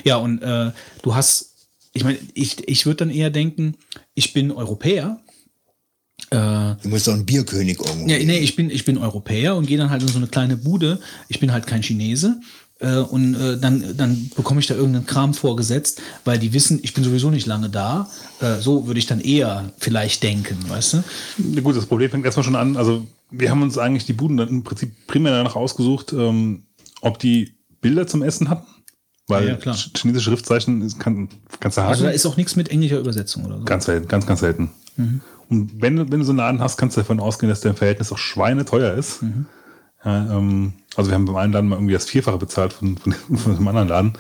[0.02, 0.72] Ja, und äh,
[1.02, 1.52] du hast,
[1.92, 3.76] ich meine, ich, ich würde dann eher denken,
[4.14, 5.20] ich bin Europäer.
[6.30, 8.08] Äh, Du musst doch ein Bierkönig irgendwo.
[8.08, 10.56] ja, nee, ich bin, ich bin Europäer und gehe dann halt in so eine kleine
[10.56, 11.00] Bude.
[11.28, 12.40] Ich bin halt kein Chinese.
[12.80, 16.92] Äh, und äh, dann, dann bekomme ich da irgendeinen Kram vorgesetzt, weil die wissen, ich
[16.92, 18.10] bin sowieso nicht lange da.
[18.40, 21.04] Äh, so würde ich dann eher vielleicht denken, weißt du?
[21.54, 22.76] Ja, gut, das Problem fängt erstmal schon an.
[22.76, 26.64] Also, wir haben uns eigentlich die Buden dann im Prinzip primär danach ausgesucht, ähm,
[27.00, 28.66] ob die Bilder zum Essen hatten.
[29.28, 31.28] Weil Ja, ja, chinesische Schriftzeichen ist- kann,
[31.60, 31.92] kannst du haken.
[31.92, 33.64] Also da ist auch nichts mit englischer Übersetzung oder so.
[33.64, 34.70] ganz selten, ganz, ganz selten.
[35.48, 37.72] Und wenn du, wenn du so einen Laden hast, kannst du davon ausgehen, dass der
[37.72, 39.22] im Verhältnis auch schweineteuer ist.
[40.04, 43.12] Ja, ähm, also wir haben beim einen Laden mal irgendwie das Vierfache bezahlt von, von,
[43.36, 44.12] von dem anderen Laden.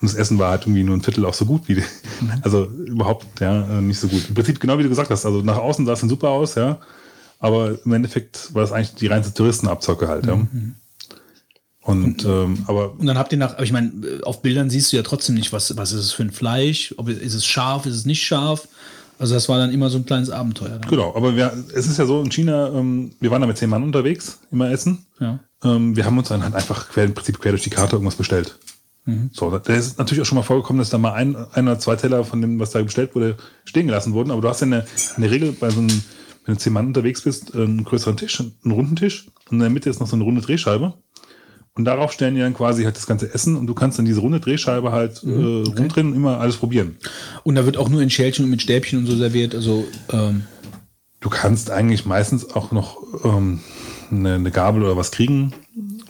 [0.00, 1.84] Und das Essen war halt irgendwie nur ein Viertel auch so gut wie die.
[2.42, 4.28] Also überhaupt ja äh, nicht so gut.
[4.28, 5.26] Im Prinzip genau wie du gesagt hast.
[5.26, 6.78] Also nach außen sah es dann super aus, ja.
[7.40, 10.38] Aber im Endeffekt war das eigentlich die reinste Touristenabzocke halt, ja.
[11.82, 14.96] Und ähm, aber Und dann habt ihr nach, aber ich meine, auf Bildern siehst du
[14.96, 17.94] ja trotzdem nicht, was, was ist es für ein Fleisch, ob ist es scharf, ist
[17.94, 18.68] es nicht scharf.
[19.18, 20.78] Also das war dann immer so ein kleines Abenteuer.
[20.78, 20.90] Dann.
[20.90, 23.68] Genau, aber wir, es ist ja so in China, ähm, wir waren da mit zehn
[23.68, 25.06] Mann unterwegs, immer essen.
[25.20, 25.40] Ja.
[25.64, 28.16] Ähm, wir haben uns dann halt einfach quer, im Prinzip quer durch die Karte irgendwas
[28.16, 28.58] bestellt.
[29.32, 31.96] So, da ist natürlich auch schon mal vorgekommen, dass da mal ein, ein oder zwei
[31.96, 34.30] Teller von dem, was da bestellt wurde, stehen gelassen wurden.
[34.30, 34.84] Aber du hast ja eine,
[35.16, 36.02] in der Regel bei so einem,
[36.44, 39.70] wenn du zehn Mann unterwegs bist, einen größeren Tisch, einen runden Tisch und in der
[39.70, 40.92] Mitte ist noch so eine runde Drehscheibe.
[41.78, 44.18] Und darauf stellen die dann quasi halt das ganze Essen und du kannst dann diese
[44.20, 46.96] runde Drehscheibe halt äh, rumdrehen und immer alles probieren.
[47.44, 49.54] Und da wird auch nur in Schälchen und mit Stäbchen und so serviert.
[49.54, 50.42] Also ähm,
[51.20, 53.60] Du kannst eigentlich meistens auch noch ähm,
[54.10, 55.52] eine, eine Gabel oder was kriegen.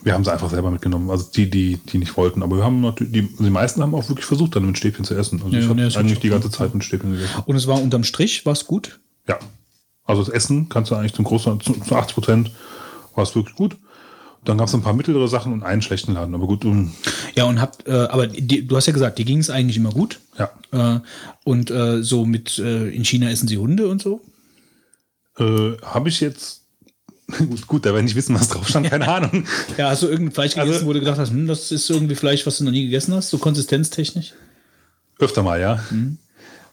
[0.03, 1.11] Wir haben sie einfach selber mitgenommen.
[1.11, 2.43] Also die, die, die nicht wollten.
[2.43, 5.15] Aber wir haben natürlich, die, die meisten haben auch wirklich versucht, dann mit Stäbchen zu
[5.15, 5.43] essen.
[5.43, 7.43] Also Ja, ich ja, habe hab eigentlich ich die ganze Zeit mit Stäbchen gegessen.
[7.45, 9.01] und es war unterm Strich, war es gut.
[9.29, 9.39] Ja.
[10.05, 12.51] Also das Essen kannst du eigentlich zum Großen, zu, zu 80 Prozent
[13.15, 13.77] war es wirklich gut.
[14.45, 16.35] Dann gab es ein paar mittlere Sachen und einen schlechten Laden.
[16.35, 16.93] Aber gut, um,
[17.37, 19.91] Ja, und habt, äh, aber die, du hast ja gesagt, dir ging es eigentlich immer
[19.91, 20.21] gut.
[20.39, 20.51] ja.
[20.97, 21.01] Äh,
[21.45, 24.21] und äh, so mit äh, in China essen sie Hunde und so.
[25.39, 26.63] Äh, habe ich jetzt.
[27.37, 29.45] Gut, gut, da werde ich nicht wissen, was drauf stand, keine Ahnung.
[29.77, 32.15] Ja, hast du irgendein Fleisch gegessen, Also- wo du gedacht hast, hm, das ist irgendwie
[32.15, 34.33] Fleisch, was du noch nie gegessen hast, so konsistenztechnisch?
[35.19, 35.83] Öfter mal, ja.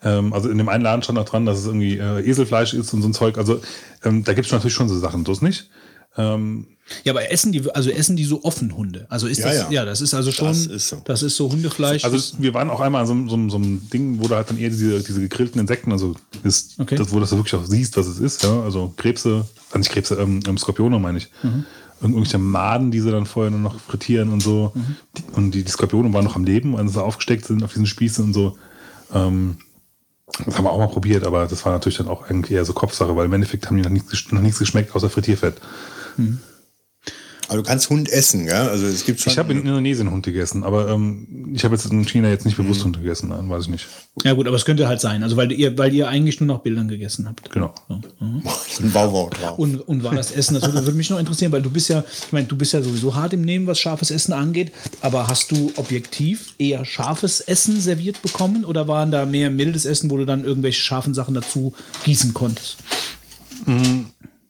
[0.03, 2.93] Ähm, also in dem einen Laden stand auch dran, dass es irgendwie äh, Eselfleisch ist
[2.93, 3.37] und so ein Zeug.
[3.37, 3.59] Also
[4.03, 5.69] ähm, da gibt es natürlich schon so Sachen, so ist nicht.
[6.17, 6.67] Ähm,
[7.03, 9.05] Ja, aber essen die, also essen die so offen Hunde?
[9.09, 9.71] Also ist Ja, das, ja.
[9.71, 9.85] ja.
[9.85, 11.01] das ist also schon, Das ist so.
[11.03, 12.03] das ist so Hundefleisch.
[12.05, 14.57] also wir waren auch einmal an so, so, so einem Ding, wo du halt dann
[14.59, 16.95] eher diese, diese gegrillten Insekten, also ist, Okay.
[16.95, 18.61] das, wo du das wirklich auch siehst, was es ist, ja.
[18.61, 21.29] Also Krebse, also nicht Krebse, ähm, ähm, Skorpione meine ich.
[21.43, 21.65] Mhm.
[22.01, 24.71] Irgendwelche Maden, die sie dann vorher nur noch frittieren und so.
[24.75, 24.95] Mhm.
[25.17, 27.87] Die, und die, die Skorpione waren noch am Leben, als sie aufgesteckt sind auf diesen
[27.87, 28.57] Spießen und so.
[29.13, 29.57] Ähm,
[30.45, 32.73] das haben wir auch mal probiert, aber das war natürlich dann auch irgendwie eher so
[32.73, 35.55] Kopfsache, weil im Endeffekt haben die noch nichts, noch nichts geschmeckt außer Frittierfett.
[37.47, 38.67] Aber du kannst Hund essen, ja?
[38.67, 39.31] Also es gibt schon.
[39.31, 42.57] Ich habe in Indonesien Hund gegessen, aber ähm, ich habe jetzt in China jetzt nicht
[42.57, 43.87] bewusst Hund gegessen, nein, weiß ich nicht.
[44.23, 46.63] ja gut, aber es könnte halt sein, also weil ihr, weil ihr eigentlich nur nach
[46.63, 47.51] Bildern gegessen habt.
[47.51, 47.73] Genau.
[48.19, 49.59] ein Wauwau drauf.
[49.59, 52.03] Und, und war das Essen, das würde, würde mich noch interessieren, weil du bist ja,
[52.25, 55.51] ich meine, du bist ja sowieso hart im Nehmen, was scharfes Essen angeht, aber hast
[55.51, 60.25] du objektiv eher scharfes Essen serviert bekommen oder waren da mehr mildes Essen, wo du
[60.25, 61.73] dann irgendwelche scharfen Sachen dazu
[62.05, 62.77] gießen konntest?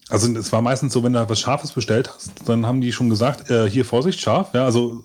[0.10, 3.10] Also es war meistens so, wenn du was Scharfes bestellt hast, dann haben die schon
[3.10, 5.04] gesagt, äh, hier Vorsicht, scharf, ja, also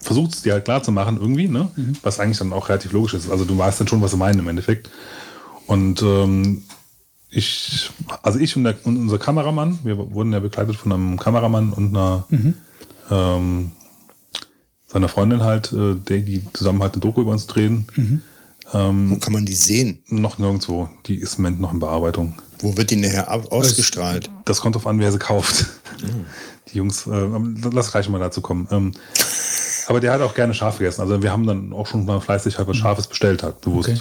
[0.00, 1.70] versucht es dir halt klar zu machen irgendwie, ne?
[2.02, 3.30] Was eigentlich dann auch relativ logisch ist.
[3.30, 4.90] Also du weißt dann schon, was sie meinen im Endeffekt.
[5.66, 6.62] Und ähm,
[7.30, 7.90] ich,
[8.22, 11.96] also ich und, der, und unser Kameramann, wir wurden ja begleitet von einem Kameramann und
[11.96, 12.26] einer
[13.10, 13.72] ähm,
[14.86, 17.86] seiner Freundin halt, äh, die, die zusammen halt eine Doku über uns drehen.
[19.10, 20.02] Wo kann man die sehen?
[20.08, 20.88] Noch nirgendwo.
[21.06, 22.40] Die ist im Moment noch in Bearbeitung.
[22.60, 24.30] Wo wird die nachher ausgestrahlt?
[24.44, 25.66] Das kommt drauf an, wer sie kauft.
[26.72, 27.28] Die Jungs, äh,
[27.72, 28.68] lass gleich mal dazu kommen.
[28.70, 28.92] Ähm,
[29.86, 31.00] aber der hat auch gerne scharf gegessen.
[31.00, 33.88] Also wir haben dann auch schon mal fleißig halt was Scharfes bestellt hat, bewusst.
[33.88, 34.00] Okay.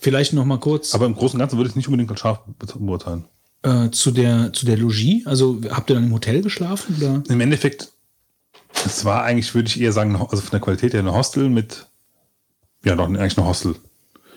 [0.00, 2.20] Vielleicht noch mal kurz Aber im Großen und Ganzen würde ich es nicht unbedingt als
[2.20, 3.24] scharf be- beurteilen.
[3.62, 5.24] äh, zu der zu der Logis.
[5.26, 7.22] Also habt ihr dann im Hotel geschlafen oder?
[7.28, 7.92] Im Endeffekt
[8.84, 11.86] Es war eigentlich, würde ich eher sagen, also von der Qualität her eine Hostel mit,
[12.84, 13.76] ja, doch eigentlich eine Hostel.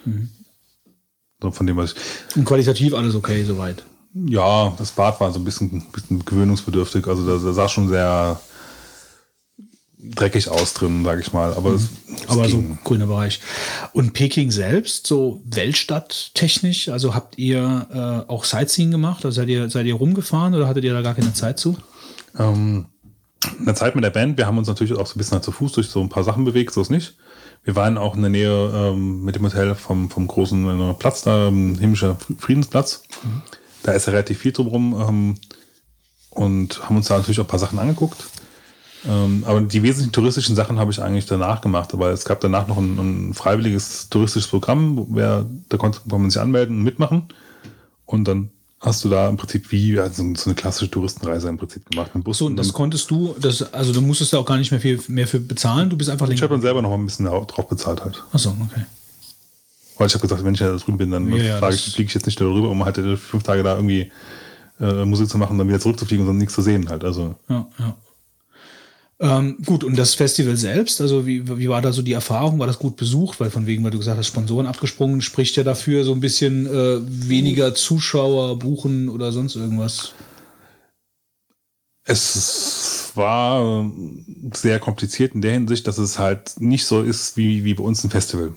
[0.05, 0.29] Mhm.
[1.41, 3.83] So von dem, was ich, Und qualitativ alles okay soweit.
[4.13, 7.05] ja, das Bad war so ein bisschen, bisschen gewöhnungsbedürftig.
[7.07, 8.39] Also da, da sah schon sehr
[9.99, 11.53] dreckig aus drin, sage ich mal.
[11.53, 11.83] Aber, es,
[12.23, 12.79] es Aber so ging.
[12.83, 13.39] grüner Bereich.
[13.93, 17.87] Und Peking selbst, so Weltstadt-technisch, also habt ihr
[18.27, 19.25] äh, auch Sightseeing gemacht?
[19.25, 21.77] Also seid ihr, seid ihr rumgefahren oder hattet ihr da gar keine Zeit zu?
[22.37, 22.85] Ähm,
[23.59, 25.43] in der Zeit mit der Band, wir haben uns natürlich auch so ein bisschen halt
[25.43, 27.15] zu Fuß durch so ein paar Sachen bewegt, so ist nicht.
[27.67, 31.23] Wir waren auch in der Nähe ähm, mit dem Hotel vom, vom großen äh, Platz
[31.23, 33.03] da, ähm, Himmlischer Friedensplatz.
[33.83, 35.35] Da ist ja relativ viel drumherum ähm,
[36.29, 38.25] und haben uns da natürlich auch ein paar Sachen angeguckt.
[39.05, 42.69] Ähm, aber die wesentlichen touristischen Sachen habe ich eigentlich danach gemacht, weil es gab danach
[42.69, 46.83] noch ein, ein freiwilliges touristisches Programm, wo wer, da konnte, konnte man sich anmelden und
[46.83, 47.27] mitmachen.
[48.05, 51.89] Und dann hast du da im Prinzip wie ja, so, eine klassische Touristenreise im Prinzip
[51.89, 52.37] gemacht mit Bus.
[52.37, 54.99] So, und das konntest du, das, also du musstest da auch gar nicht mehr viel
[55.07, 56.55] mehr für bezahlen, du bist einfach Ich habe länger.
[56.55, 58.23] dann selber noch mal ein bisschen drauf bezahlt halt.
[58.31, 58.85] Achso, okay.
[59.97, 62.27] Weil ich habe gesagt, wenn ich da drüben bin, dann Ja, ja, fliege ich jetzt
[62.27, 64.11] nicht darüber, um halt äh, fünf Tage da irgendwie
[64.79, 67.03] äh, Musik zu machen dann wieder zurückzufliegen und dann nichts zu sehen halt.
[67.03, 67.95] Also Ja, ja.
[69.19, 72.59] Ähm, gut, und das Festival selbst, also wie, wie war da so die Erfahrung?
[72.59, 73.39] War das gut besucht?
[73.39, 76.67] Weil von wegen, weil du gesagt hast, Sponsoren abgesprungen, spricht ja dafür so ein bisschen
[76.67, 80.13] äh, weniger Zuschauer buchen oder sonst irgendwas.
[82.05, 83.91] es war äh,
[84.53, 88.03] sehr kompliziert in der Hinsicht, dass es halt nicht so ist wie, wie bei uns
[88.03, 88.53] ein Festival.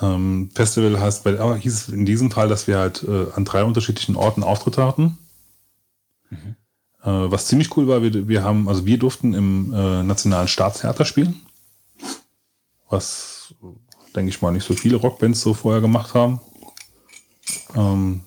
[0.00, 3.44] Ähm, Festival heißt, bei, aber hieß es in diesem Fall, dass wir halt äh, an
[3.44, 5.18] drei unterschiedlichen Orten Auftritte hatten.
[7.02, 11.04] Äh, was ziemlich cool war, wir, wir haben, also wir durften im äh, Nationalen Staatstheater
[11.04, 11.40] spielen.
[12.88, 13.54] Was,
[14.14, 16.40] denke ich mal, nicht so viele Rockbands so vorher gemacht haben.
[17.74, 18.20] Ähm,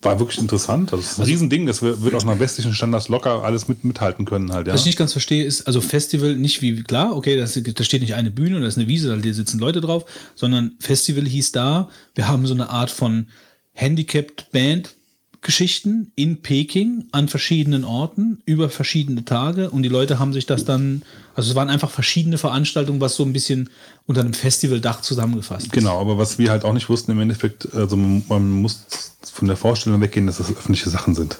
[0.00, 0.92] war wirklich interessant.
[0.92, 1.66] Also, es ist ein Riesending.
[1.66, 4.74] Das wird auch nach westlichen Standards locker alles mit, mithalten können halt, ja.
[4.74, 8.02] Was ich nicht ganz verstehe, ist, also Festival nicht wie, klar, okay, das, da steht
[8.02, 10.04] nicht eine Bühne, da ist eine Wiese, da sitzen Leute drauf,
[10.36, 13.26] sondern Festival hieß da, wir haben so eine Art von
[13.72, 14.94] Handicapped Band
[15.40, 20.64] Geschichten in Peking an verschiedenen Orten über verschiedene Tage und die Leute haben sich das
[20.64, 21.02] dann,
[21.34, 23.70] also es waren einfach verschiedene Veranstaltungen, was so ein bisschen
[24.06, 25.72] unter einem Festivaldach zusammengefasst ist.
[25.72, 29.46] Genau, aber was wir halt auch nicht wussten im Endeffekt, also man, man muss von
[29.46, 31.38] der Vorstellung weggehen, dass das öffentliche Sachen sind.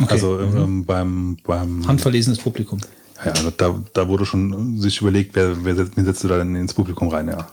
[0.00, 0.12] Okay.
[0.12, 2.78] Also ähm, beim, beim Handverlesenes Publikum.
[3.24, 6.56] ja, da, da wurde schon sich überlegt, wer, wer setzt, wen setzt du da denn
[6.56, 7.48] ins Publikum rein, ja.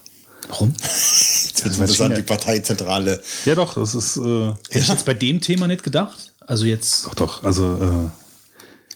[0.50, 0.74] Warum?
[0.82, 3.22] Jetzt wird interessant, die Parteizentrale.
[3.46, 6.34] Ja doch, das ist äh, Hätte ich jetzt bei dem Thema nicht gedacht.
[6.48, 7.44] Also jetzt, Doch, doch.
[7.44, 8.10] Also äh,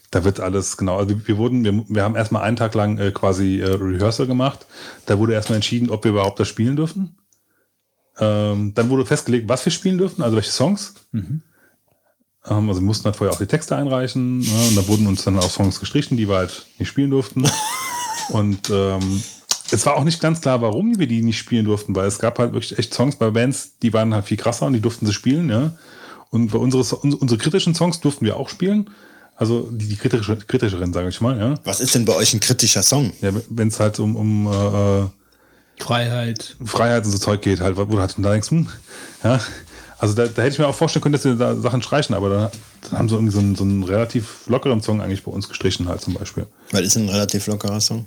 [0.10, 0.98] da wird alles genau.
[0.98, 4.26] Also wir, wir wurden, wir, wir haben erstmal einen Tag lang äh, quasi äh, Rehearsal
[4.26, 4.66] gemacht.
[5.06, 7.18] Da wurde erstmal entschieden, ob wir überhaupt das spielen dürfen.
[8.18, 10.96] Ähm, dann wurde festgelegt, was wir spielen dürfen, also welche Songs.
[11.14, 11.42] Ähm,
[12.46, 14.40] also wir mussten halt vorher auch die Texte einreichen.
[14.40, 14.68] Ne?
[14.70, 17.48] Und da wurden uns dann auch Songs gestrichen, die wir halt nicht spielen durften.
[18.30, 19.22] Und ähm,
[19.72, 22.38] es war auch nicht ganz klar, warum wir die nicht spielen durften, weil es gab
[22.40, 25.14] halt wirklich echt Songs bei Bands, die waren halt viel krasser und die durften sie
[25.14, 25.74] spielen, ja.
[26.30, 28.90] Und bei unsere, uns- unsere kritischen Songs durften wir auch spielen.
[29.36, 31.56] Also die, die kritische, kritischeren, sage ich mal, ja.
[31.64, 33.14] Was ist denn bei euch ein kritischer Song?
[33.22, 35.08] ja Wenn es halt um, um äh,
[35.84, 36.56] Freiheit.
[36.64, 38.68] Freiheit und so Zeug geht, halt, wo du halt da denkst, hm,
[39.24, 39.40] ja.
[39.98, 42.30] Also da, da hätte ich mir auch vorstellen können, dass wir da Sachen streichen, aber
[42.30, 42.52] da,
[42.92, 45.88] da haben sie irgendwie so einen, so einen relativ lockeren Song eigentlich bei uns gestrichen,
[45.88, 46.46] halt zum Beispiel.
[46.72, 48.06] Weil ist ein relativ lockerer Song.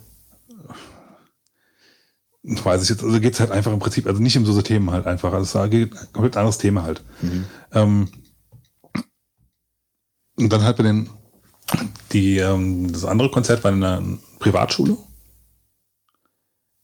[2.49, 4.93] Weiß ich jetzt, also geht es halt einfach im Prinzip, also nicht um so Themen
[4.93, 5.33] halt einfach.
[5.33, 7.03] Also es geht ein komplett anderes Thema halt.
[7.73, 8.09] Ähm,
[10.37, 11.11] und dann halt bei den,
[12.13, 14.01] die, ähm, das andere Konzert war in einer
[14.39, 14.97] Privatschule,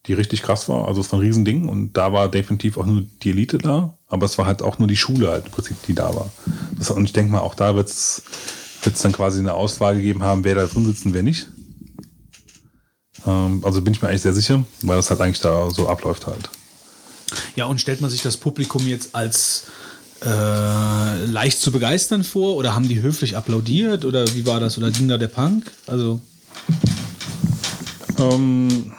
[0.07, 0.89] die richtig krass war.
[0.89, 4.27] Also es war ein Riesending und da war definitiv auch nur die Elite da, aber
[4.27, 6.33] es war halt auch nur die Schule halt im Prinzip, die da war.
[6.77, 8.23] Das, und ich denke mal, auch da wird es
[9.01, 11.52] dann quasi eine Auswahl gegeben haben, wer da drin sitzt und wer nicht.
[13.27, 16.27] Ähm, also bin ich mir eigentlich sehr sicher, weil das halt eigentlich da so abläuft
[16.27, 16.51] halt.
[17.57, 19.65] Ja, und stellt man sich das Publikum jetzt als
[20.25, 24.91] äh, leicht zu begeistern vor oder haben die höflich applaudiert oder wie war das oder
[24.91, 25.71] ging da der Punk?
[25.87, 26.21] Also
[28.19, 28.93] Ähm,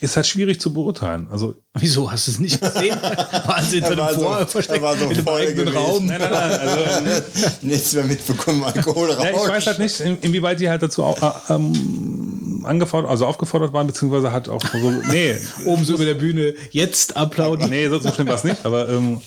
[0.00, 1.28] ist halt schwierig zu beurteilen.
[1.30, 2.96] Also wieso hast du es nicht gesehen?
[3.46, 5.68] Waren sie hinter Er war einem so- Vor versteckt er war so in eigenen.
[5.76, 6.06] Raum?
[6.06, 7.22] nein, nein, nein, also
[7.62, 9.24] Nichts mehr mitbekommen, Alkohol raus.
[9.24, 13.26] ja, ich weiß halt nicht, in, inwieweit die halt dazu auch, äh, ähm, angefordert, also
[13.26, 17.70] aufgefordert waren, beziehungsweise halt auch so, nee, Oben so über der Bühne, jetzt applaudieren.
[17.70, 19.20] nee, so, so schlimm war es nicht, aber ähm,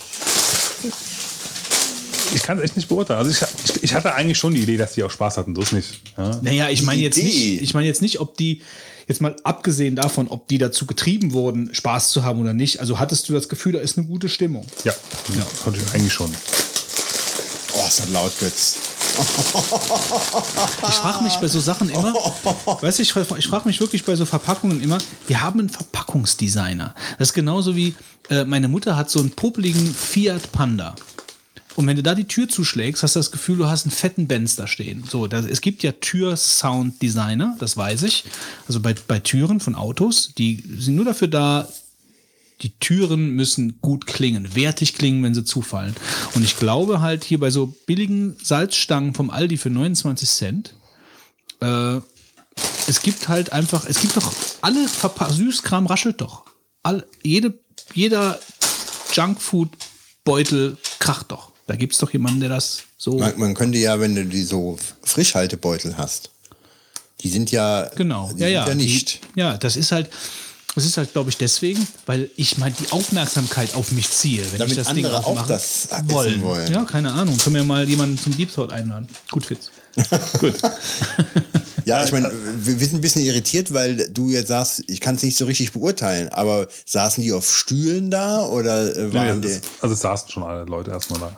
[2.33, 3.19] ich kann es echt nicht beurteilen.
[3.19, 3.41] Also ich,
[3.75, 6.01] ich, ich hatte eigentlich schon die Idee, dass die auch Spaß hatten, so ist nicht.
[6.17, 6.39] Ja?
[6.41, 8.61] Naja, ich meine jetzt nicht, ich meine jetzt nicht, ob die,
[9.07, 12.79] jetzt mal abgesehen davon, ob die dazu getrieben wurden, Spaß zu haben oder nicht.
[12.79, 14.65] Also hattest du das Gefühl, da ist eine gute Stimmung.
[14.83, 14.93] Ja,
[15.37, 15.45] ja.
[15.63, 16.31] konnte ich eigentlich schon.
[17.75, 18.77] Oh, ist das laut, Götz.
[20.89, 22.13] Ich frage mich bei so Sachen immer,
[22.81, 24.97] weißt du, ich, ich frage mich wirklich bei so Verpackungen immer,
[25.27, 26.93] wir haben einen Verpackungsdesigner.
[27.17, 27.95] Das ist genauso wie,
[28.29, 30.95] äh, meine Mutter hat so einen popeligen Fiat Panda.
[31.75, 34.27] Und wenn du da die Tür zuschlägst, hast du das Gefühl, du hast einen fetten
[34.27, 35.03] Benz da stehen.
[35.09, 38.25] So, das, es gibt ja Tür-Sound-Designer, das weiß ich.
[38.67, 41.67] Also bei, bei Türen von Autos, die sind nur dafür da,
[42.61, 45.95] die Türen müssen gut klingen, wertig klingen, wenn sie zufallen.
[46.35, 50.73] Und ich glaube halt hier bei so billigen Salzstangen vom Aldi für 29 Cent,
[51.61, 51.99] äh,
[52.87, 54.31] es gibt halt einfach, es gibt doch
[54.61, 56.45] alle Verpa Süßkram raschelt doch.
[56.83, 57.57] All, jede,
[57.93, 58.39] jeder
[59.13, 61.51] Junkfood-Beutel kracht doch.
[61.65, 63.17] Da gibt es doch jemanden, der das so.
[63.17, 66.29] Man, man, könnte ja, wenn du die so Frischhaltebeutel hast,
[67.21, 68.31] die sind ja, genau.
[68.33, 69.21] die ja, sind ja, ja nicht.
[69.35, 70.09] Die, ja, das ist halt.
[70.75, 74.59] Das ist halt, glaube ich, deswegen, weil ich mal die Aufmerksamkeit auf mich ziehe, wenn
[74.59, 76.41] Damit ich das andere Ding auch das wollen.
[76.41, 76.71] wollen.
[76.71, 77.37] Ja, keine Ahnung.
[77.37, 79.07] Können wir mal jemanden zum Deep Thought einladen.
[79.29, 79.69] Gut, Fitz.
[80.39, 80.55] Gut.
[81.85, 85.23] Ja, ich meine, wir sind ein bisschen irritiert, weil du jetzt sagst, ich kann es
[85.23, 89.51] nicht so richtig beurteilen, aber saßen die auf Stühlen da oder äh, Nee, waren das,
[89.59, 91.37] die also es saßen schon alle Leute erstmal da.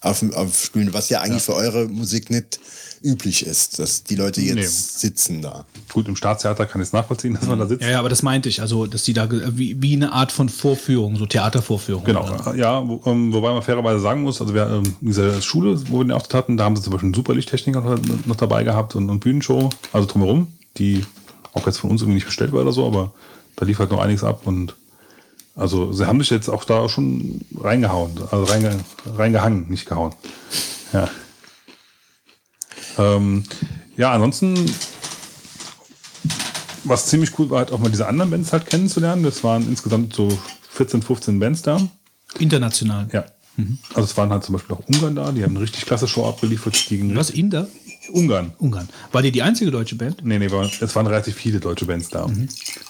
[0.00, 2.58] auf, auf Stühlen, was ja eigentlich für eure Musik nicht
[3.04, 4.66] üblich ist, dass die Leute jetzt Nee.
[4.66, 5.66] sitzen da.
[5.92, 7.82] Gut, im Staatstheater kann ich es nachvollziehen, dass man da sitzt.
[7.82, 8.60] Ja, ja, aber das meinte ich.
[8.62, 12.04] Also, dass die da wie, wie eine Art von Vorführung, so Theatervorführung.
[12.04, 12.54] Genau, oder?
[12.56, 15.98] ja, wo, ähm, wobei man fairerweise sagen muss, also wir ähm, in dieser Schule, wo
[15.98, 18.96] wir den Auftritt hatten, da haben sie zum Beispiel einen Superlichttechniker noch, noch dabei gehabt
[18.96, 20.48] und, und Bühnenshow, also drumherum,
[20.78, 21.04] die
[21.52, 23.12] auch jetzt von uns irgendwie nicht bestellt war oder so, aber
[23.56, 24.74] da lief halt noch einiges ab und
[25.56, 28.76] also sie haben sich jetzt auch da schon reingehauen, also reinge,
[29.16, 30.12] reingehangen, nicht gehauen.
[30.92, 31.08] Ja.
[32.98, 33.44] Ähm,
[33.96, 34.54] ja, ansonsten,
[36.84, 39.22] was ziemlich cool war, halt auch mal diese anderen Bands halt kennenzulernen.
[39.22, 40.36] Das waren insgesamt so
[40.70, 41.80] 14, 15 Bands da.
[42.38, 43.08] International.
[43.12, 43.24] Ja.
[43.90, 46.26] Also es waren halt zum Beispiel auch Ungarn da, die haben eine richtig klasse Show
[46.26, 47.30] abgeliefert gegen Was?
[47.30, 47.68] Inder?
[48.12, 48.52] Ungarn.
[48.58, 48.88] Ungarn.
[49.12, 50.24] War die die einzige deutsche Band?
[50.24, 52.26] Nee, nee, war, es waren relativ viele deutsche Bands da.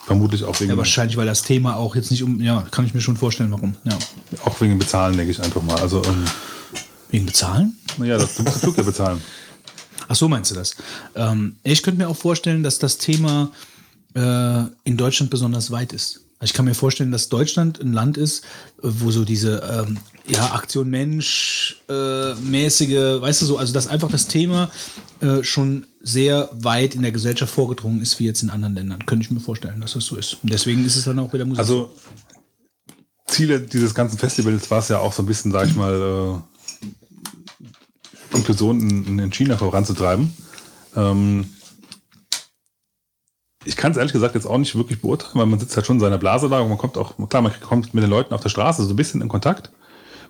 [0.07, 2.41] Vermutlich auch wegen, Ja, wahrscheinlich, weil das Thema auch jetzt nicht um.
[2.41, 3.77] Ja, kann ich mir schon vorstellen, warum.
[3.85, 3.97] Ja.
[4.45, 5.79] auch wegen Bezahlen, denke ich einfach mal.
[5.81, 6.25] Also, ähm,
[7.11, 7.77] Wegen Bezahlen?
[7.99, 9.21] naja, das, du musst den Flug ja bezahlen.
[10.09, 10.77] Ach so, meinst du das?
[11.15, 13.51] Ähm, ich könnte mir auch vorstellen, dass das Thema
[14.15, 16.25] äh, in Deutschland besonders weit ist.
[16.39, 18.45] Also Ich kann mir vorstellen, dass Deutschland ein Land ist,
[18.83, 24.11] wo so diese ähm, ja, Aktion Mensch äh, mäßige, weißt du so, also dass einfach
[24.11, 24.71] das Thema
[25.21, 29.07] äh, schon sehr weit in der Gesellschaft vorgedrungen ist, wie jetzt in anderen Ländern.
[29.07, 30.39] Könnte ich mir vorstellen, dass das so ist.
[30.43, 31.61] Und deswegen ist es dann auch wieder Musik.
[31.61, 31.91] Also
[33.27, 36.54] Ziele dieses ganzen Festivals war es ja auch so ein bisschen, sag ich mal, äh,
[38.35, 40.35] Inklusion in, in China voranzutreiben.
[40.97, 41.51] Ähm,
[43.65, 45.97] ich kann es ehrlich gesagt jetzt auch nicht wirklich beurteilen, weil man sitzt halt schon
[45.97, 48.43] in seiner Blase da und man kommt auch, klar, man kommt mit den Leuten auf
[48.43, 49.71] der Straße so ein bisschen in Kontakt,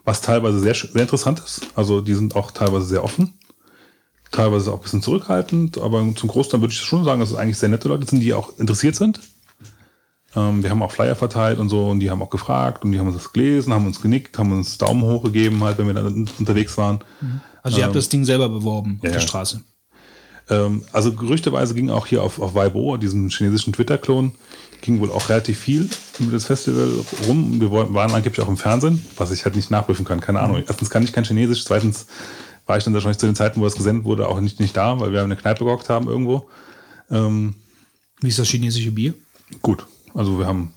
[0.04, 1.66] was teilweise sehr, sehr interessant ist.
[1.74, 3.34] Also die sind auch teilweise sehr offen,
[4.30, 7.58] teilweise auch ein bisschen zurückhaltend, aber zum Großteil würde ich schon sagen, dass es eigentlich
[7.58, 9.20] sehr nette Leute sind, die auch interessiert sind.
[10.36, 13.00] Ähm, wir haben auch Flyer verteilt und so und die haben auch gefragt und die
[13.00, 15.94] haben uns das gelesen, haben uns genickt, haben uns Daumen hoch gegeben, halt, wenn wir
[15.94, 17.00] dann un- unterwegs waren.
[17.64, 19.20] Also ihr habt das Ding selber beworben ja, auf der.
[19.20, 19.60] Straße.
[20.50, 24.32] Ähm, also gerüchteweise ging auch hier auf, auf Weibo, diesem chinesischen Twitter-Klon,
[24.82, 25.88] ging wohl auch relativ viel
[26.20, 26.90] über das Festival
[27.26, 27.60] rum.
[27.60, 30.20] Wir waren angeblich auch im Fernsehen, was ich halt nicht nachprüfen kann.
[30.20, 30.62] Keine Ahnung.
[30.66, 32.06] Erstens kann ich kein Chinesisch, zweitens
[32.66, 35.00] war ich dann wahrscheinlich zu den Zeiten, wo es gesendet wurde, auch nicht, nicht da,
[35.00, 36.48] weil wir in eine Kneipe gehockt haben irgendwo.
[37.10, 37.54] Ähm,
[38.20, 39.14] Wie ist das chinesische Bier?
[39.60, 40.72] gut, also wir haben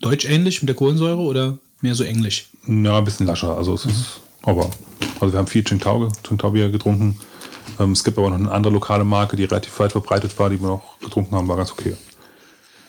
[0.00, 2.48] Deutsch ähnlich mit der Kohlensäure oder mehr so englisch?
[2.66, 3.56] Ja, ein bisschen lascher.
[3.56, 4.70] Also es ist, aber,
[5.20, 7.18] also wir haben viel Tsingtao, Tsingtao Bier getrunken.
[7.78, 10.60] Ähm, es gibt aber noch eine andere lokale Marke, die relativ weit verbreitet war, die
[10.60, 11.96] wir noch getrunken haben, war ganz okay.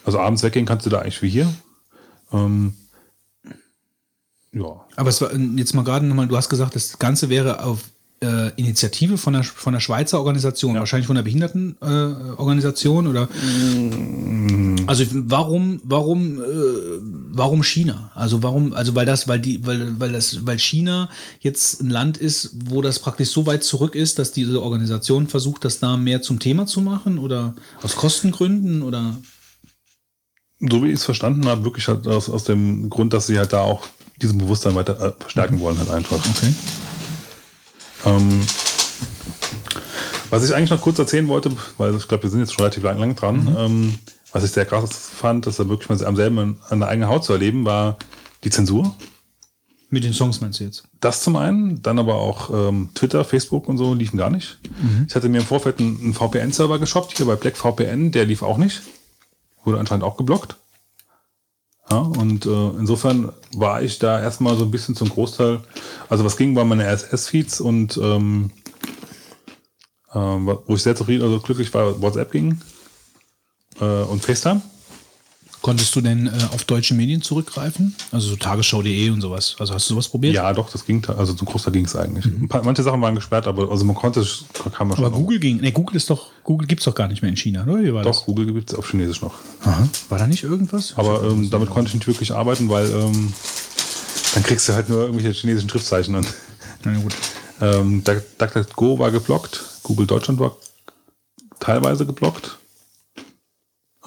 [0.05, 1.53] Also abends weggehen kannst du da eigentlich wie hier.
[2.31, 2.73] Ähm,
[4.51, 4.85] ja.
[4.95, 7.83] Aber es war jetzt mal gerade nochmal, du hast gesagt, das Ganze wäre auf
[8.21, 13.29] äh, Initiative von der, von der Schweizer Organisation, wahrscheinlich von der Behindertenorganisation äh, oder
[14.87, 16.45] also warum, warum, äh,
[17.31, 18.11] warum China?
[18.15, 21.09] Also warum, also weil das, weil die, weil, weil das, weil China
[21.39, 25.63] jetzt ein Land ist, wo das praktisch so weit zurück ist, dass diese Organisation versucht,
[25.63, 29.15] das da mehr zum Thema zu machen oder aus Kostengründen oder
[30.59, 33.53] So wie ich es verstanden habe, wirklich halt aus, aus dem Grund, dass sie halt
[33.53, 33.87] da auch
[34.21, 36.17] diesen Bewusstsein weiter äh, verstärken wollen, halt einfach.
[36.17, 36.53] okay.
[38.05, 38.41] Ähm,
[40.29, 42.83] was ich eigentlich noch kurz erzählen wollte, weil ich glaube, wir sind jetzt schon relativ
[42.83, 43.99] lang, lang dran, ähm,
[44.31, 47.23] was ich sehr krass fand, dass er wirklich mal am selben an der eigenen Haut
[47.23, 47.97] zu erleben, war
[48.43, 48.95] die Zensur.
[49.91, 50.83] Mit den Songs meinst du jetzt?
[51.01, 54.59] Das zum einen, dann aber auch ähm, Twitter, Facebook und so liefen gar nicht.
[55.07, 58.43] Ich hatte mir im Vorfeld einen, einen VPN-Server geshoppt, hier bei Black VPN, der lief
[58.43, 58.83] auch nicht.
[59.63, 60.57] Wurde anscheinend auch geblockt.
[61.91, 65.61] Ja, und äh, insofern war ich da erstmal so ein bisschen zum Großteil,
[66.07, 68.51] also was ging, waren meine RSS-Feeds und ähm,
[70.13, 72.59] Ähm, wo ich sehr zufrieden, also glücklich war, WhatsApp ging
[73.79, 74.61] äh, und FaceTime.
[75.61, 77.93] Konntest du denn äh, auf deutsche Medien zurückgreifen?
[78.13, 79.55] Also so tagesschau.de und sowas.
[79.59, 80.33] Also hast du sowas probiert?
[80.33, 82.25] Ja, doch, das ging, also zum Großteil ging es eigentlich.
[82.25, 85.05] Ein paar, manche Sachen waren gesperrt, aber also man konnte, es- man schon.
[85.05, 85.57] Aber Google ging.
[85.57, 87.83] Ne, Google ist doch, Google gibt's doch gar nicht mehr in China, oder?
[87.83, 89.33] Wie war Doch, Google gibt es auf Chinesisch noch.
[89.59, 89.67] das?
[89.67, 89.89] Aha.
[90.07, 90.93] War da nicht irgendwas?
[90.95, 93.33] Aber ähm, damit konnte ich nicht wirklich arbeiten, weil ähm,
[94.35, 96.15] dann kriegst du halt nur irgendwelche chinesischen Schriftzeichen.
[96.15, 96.27] Und,
[96.85, 97.13] Na gut.
[97.61, 100.55] ähm, Duck- DuckDuckGo war geblockt, Google Deutschland war
[101.59, 102.58] teilweise geblockt.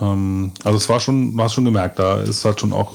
[0.03, 2.92] Ähm, also es war schon, war schon gemerkt, da ist halt schon auch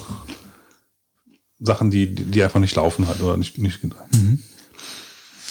[1.59, 3.79] Sachen, die, die einfach nicht laufen halt oder nicht, nicht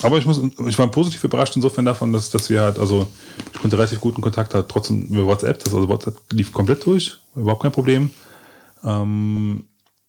[0.03, 3.09] Aber ich muss, ich war positiv überrascht insofern davon, dass, dass wir halt, also
[3.55, 7.17] ich konnte relativ guten Kontakt halt trotzdem über WhatsApp, das also WhatsApp lief komplett durch,
[7.35, 8.11] überhaupt kein Problem.
[8.85, 9.65] Ähm,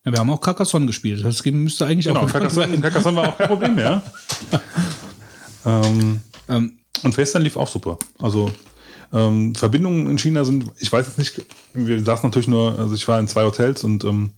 [0.06, 1.24] Ja, wir haben auch Carcassonne gespielt.
[1.24, 4.04] Das müsste eigentlich Genau, auch Carcassonne, Carcassonne war auch kein Problem, ja.
[5.66, 7.98] ähm, Ähm, und FaceTime lief auch super.
[8.20, 8.52] Also
[9.14, 13.08] ähm, Verbindungen in China sind, ich weiß jetzt nicht, wir saßen natürlich nur, also ich
[13.08, 14.32] war in zwei Hotels und ähm,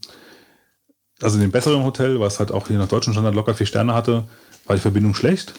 [1.21, 3.93] also in dem besseren Hotel, was halt auch hier nach deutschem Standard locker vier Sterne
[3.93, 4.27] hatte,
[4.65, 5.53] war die Verbindung schlecht.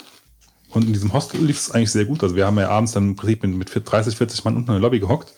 [0.71, 2.23] Und in diesem Hostel lief es eigentlich sehr gut.
[2.23, 4.75] Also wir haben ja abends dann im Prinzip mit, mit 30, 40 Mann unten in
[4.75, 5.35] der Lobby gehockt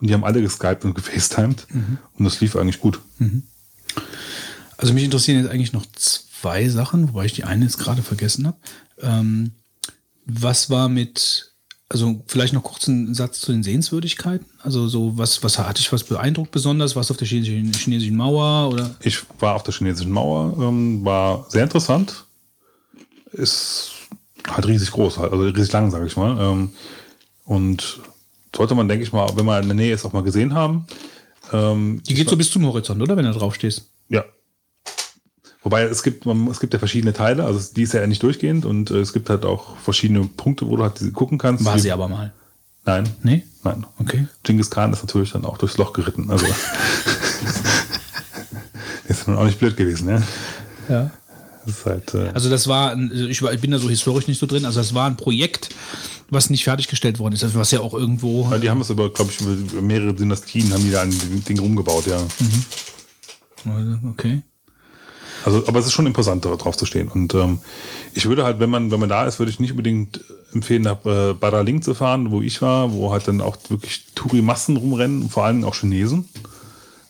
[0.00, 1.66] und die haben alle geskypt und gefacetimed
[2.18, 3.00] und das lief eigentlich gut.
[4.76, 8.46] Also mich interessieren jetzt eigentlich noch zwei Sachen, wobei ich die eine jetzt gerade vergessen
[8.46, 8.58] habe.
[9.00, 9.52] Ähm,
[10.24, 11.54] was war mit,
[11.90, 14.46] also vielleicht noch kurz einen Satz zu den Sehenswürdigkeiten.
[14.62, 16.96] Also so was, was hat dich was beeindruckt besonders?
[16.96, 18.94] Was auf der chinesischen, chinesischen Mauer oder?
[19.00, 22.24] Ich war auf der chinesischen Mauer, ähm, war sehr interessant.
[23.32, 23.92] Ist
[24.46, 26.38] halt riesig groß, halt, also riesig lang, sage ich mal.
[26.38, 26.70] Ähm,
[27.44, 28.00] und
[28.54, 30.86] sollte man, denke ich mal, wenn man in der Nähe ist, auch mal gesehen haben.
[31.52, 33.16] Ähm, Die geht so bis zum Horizont, oder?
[33.16, 33.86] Wenn du drauf stehst.
[34.08, 34.24] ja.
[35.68, 38.64] Wobei es gibt, man, es gibt ja verschiedene Teile, also die ist ja nicht durchgehend
[38.64, 41.62] und äh, es gibt halt auch verschiedene Punkte, wo du halt gucken kannst.
[41.66, 42.32] War sie aber mal.
[42.86, 43.44] Nein, Nee?
[43.64, 43.84] nein.
[43.98, 44.26] Okay.
[44.44, 46.30] Genghis Khan ist natürlich dann auch durchs Loch geritten.
[46.30, 46.46] Also
[49.08, 50.22] ist nun auch nicht blöd gewesen, ja.
[50.88, 51.10] Ja.
[51.66, 54.38] Das halt, äh, Also das war, ein- ich, war, ich bin da so historisch nicht
[54.40, 55.68] so drin, also das war ein Projekt,
[56.30, 58.48] was nicht fertiggestellt worden ist, also was ja auch irgendwo.
[58.50, 61.58] Ja, die haben es über, glaube ich, über mehrere Dynastien haben die da dem Ding
[61.58, 62.22] rumgebaut, ja.
[64.12, 64.40] Okay.
[65.44, 67.08] Also, aber es ist schon imposant, da drauf zu stehen.
[67.08, 67.58] Und ähm,
[68.14, 70.20] ich würde halt, wenn man, wenn man da ist, würde ich nicht unbedingt
[70.52, 74.76] empfehlen, nach äh, Badaling zu fahren, wo ich war, wo halt dann auch wirklich Touri-Massen
[74.76, 76.28] rumrennen, vor allem auch Chinesen.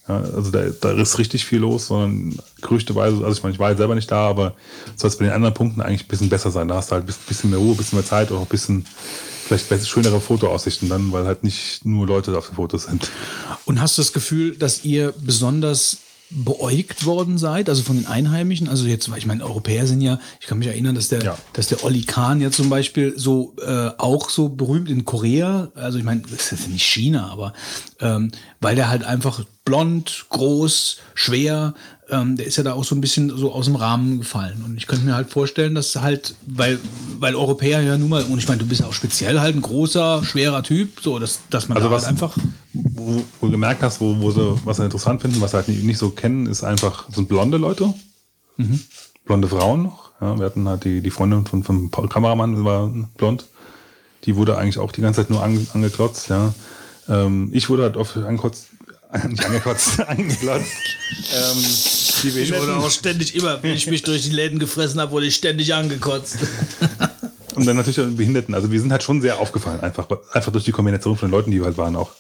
[0.09, 3.69] Ja, also da, da ist richtig viel los, sondern gerüchteweise, also ich meine, ich war
[3.71, 4.55] jetzt selber nicht da, aber
[4.97, 6.69] soll es bei den anderen Punkten eigentlich ein bisschen besser sein.
[6.69, 8.87] Da hast du halt ein bisschen mehr Ruhe, ein bisschen mehr Zeit, auch ein bisschen
[9.47, 13.11] vielleicht besser- schönere Fotoaussichten dann, weil halt nicht nur Leute auf den Fotos sind.
[13.67, 15.99] Und hast du das Gefühl, dass ihr besonders
[16.31, 18.69] beäugt worden seid, also von den Einheimischen?
[18.69, 21.39] Also jetzt, ich meine, Europäer sind ja, ich kann mich erinnern, dass der, Ja.
[21.55, 25.99] dass der Olli Kahn ja zum Beispiel so äh, auch so berühmt in Korea, also
[25.99, 27.53] ich meine, das ist nicht China, aber
[28.01, 31.75] ähm, weil der halt einfach blond, groß, schwer,
[32.11, 34.63] ähm, der ist ja da auch so ein bisschen so aus dem Rahmen gefallen.
[34.65, 36.79] Und ich könnte mir halt vorstellen, dass halt, weil,
[37.19, 39.63] weil Europäer ja nun mal, und ich meine, du bist ja auch speziell halt ein
[39.63, 42.37] großer, schwerer Typ, so, dass, dass man Also da was- halt einfach.
[42.73, 45.69] wo, wo du gemerkt hast, wo, wo sie, was sie interessant finden, was sie halt
[45.69, 47.93] nicht, nicht so kennen, ist einfach, sind blonde Leute.
[49.25, 50.11] Blonde Frauen noch.
[50.21, 53.47] Ja, wir hatten halt die, die Freundin von, vom Paul Kameramann, die war blond.
[54.25, 56.53] Die wurde eigentlich auch die ganze Zeit nur ange, angeklotzt, ja.
[57.09, 58.68] Ähm, ich wurde halt oft angekotzt,
[59.29, 60.67] nicht angekotzt, angeklotzt.
[61.35, 61.65] ähm,
[62.23, 65.75] die Behinderten- ständig immer, wenn ich mich durch die Läden gefressen habe, wurde ich ständig
[65.75, 66.37] angekotzt.
[67.55, 68.55] Und dann natürlich auch die Behinderten.
[68.55, 71.51] Also wir sind halt schon sehr aufgefallen, einfach, einfach durch die Kombination von den Leuten,
[71.51, 72.11] die wir halt waren auch.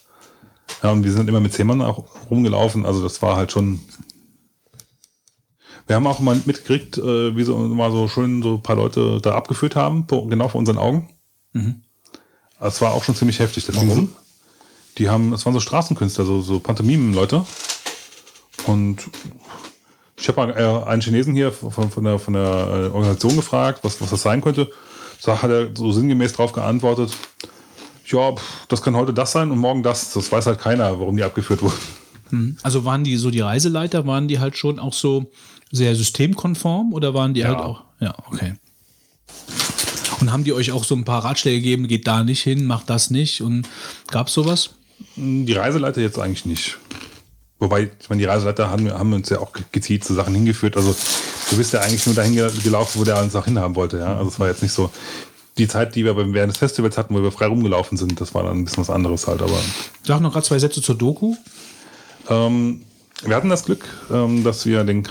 [0.83, 2.85] Ja, und wir sind immer mit zehn Mann auch rumgelaufen.
[2.85, 3.81] Also das war halt schon.
[5.87, 9.21] Wir haben auch mal mitgekriegt, äh, wie so mal so schön so ein paar Leute
[9.23, 11.09] da abgeführt haben, genau vor unseren Augen.
[12.61, 13.65] Das war auch schon ziemlich heftig.
[13.73, 14.11] Warum?
[14.99, 17.45] Die haben, es waren so Straßenkünstler, so, so Pantomimen-Leute.
[18.67, 19.09] Und
[20.17, 23.81] ich habe mal äh, einen Chinesen hier von, von der, von der äh, Organisation gefragt,
[23.83, 24.71] was, was das sein könnte.
[25.25, 27.13] Da hat er so sinngemäß drauf geantwortet,
[28.07, 28.35] ja,
[28.69, 30.13] das kann heute das sein und morgen das.
[30.13, 32.57] Das weiß halt keiner, warum die abgeführt wurden.
[32.63, 35.31] Also waren die so die Reiseleiter, waren die halt schon auch so
[35.71, 37.49] sehr systemkonform oder waren die Ja.
[37.49, 37.85] halt auch?
[38.01, 38.55] Ja, okay.
[40.21, 42.91] Und haben die euch auch so ein paar Ratschläge gegeben, geht da nicht hin, macht
[42.91, 43.69] das nicht und
[44.11, 44.71] gab's sowas?
[45.17, 46.79] Die Reiseleiter jetzt eigentlich nicht.
[47.59, 50.77] Wobei, ich meine, die Reiseleiter haben, haben uns ja auch gezielt zu Sachen hingeführt.
[50.77, 50.95] Also
[51.51, 53.99] du bist ja eigentlich nur dahin ge- gelaufen, wo der uns auch hinhaben wollte.
[53.99, 54.17] Ja?
[54.17, 54.91] Also es war jetzt nicht so
[55.57, 58.21] die Zeit, die wir während des Festivals hatten, wo wir frei rumgelaufen sind.
[58.21, 59.43] Das war dann ein bisschen was anderes halt.
[59.43, 59.59] Aber
[60.05, 61.35] Sag noch gerade zwei Sätze zur Doku.
[62.29, 62.83] Ähm,
[63.25, 65.09] wir hatten das Glück, ähm, dass wir den,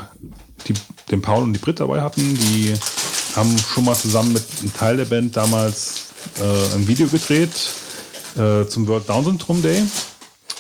[0.67, 0.73] die,
[1.11, 2.21] den Paul und die Brit dabei hatten.
[2.35, 2.73] Die
[3.35, 6.05] haben schon mal zusammen mit einem Teil der Band damals
[6.39, 7.51] äh, ein Video gedreht
[8.37, 9.83] äh, zum World Down Syndrome Day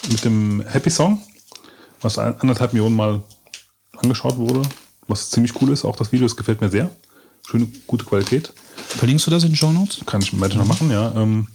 [0.09, 1.21] mit dem Happy Song,
[2.01, 3.21] was anderthalb Millionen Mal
[3.97, 4.61] angeschaut wurde,
[5.07, 5.85] was ziemlich cool ist.
[5.85, 6.89] Auch das Video, es gefällt mir sehr.
[7.45, 8.51] Schöne, gute Qualität.
[8.75, 10.01] Verlinkst du das in den Show Notes?
[10.05, 11.13] Kann ich weiter noch machen, ja.
[11.15, 11.47] Ähm,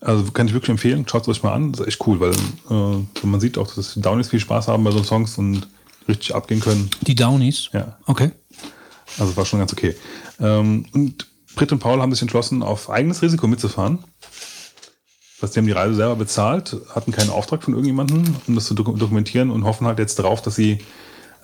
[0.00, 1.72] also kann ich wirklich empfehlen, schaut es euch mal an.
[1.72, 4.84] Das ist echt cool, weil äh, man sieht auch, dass die Downies viel Spaß haben
[4.84, 5.68] bei so Songs und
[6.08, 6.90] richtig abgehen können.
[7.02, 7.68] Die Downies?
[7.72, 7.98] Ja.
[8.06, 8.30] Okay.
[9.18, 9.96] Also war schon ganz okay.
[10.40, 13.98] Ähm, und Britt und Paul haben sich entschlossen, auf eigenes Risiko mitzufahren.
[15.40, 18.74] Heißt, die haben die Reise selber bezahlt, hatten keinen Auftrag von irgendjemandem, um das zu
[18.74, 20.78] dok dokumentieren und hoffen halt jetzt darauf, dass sie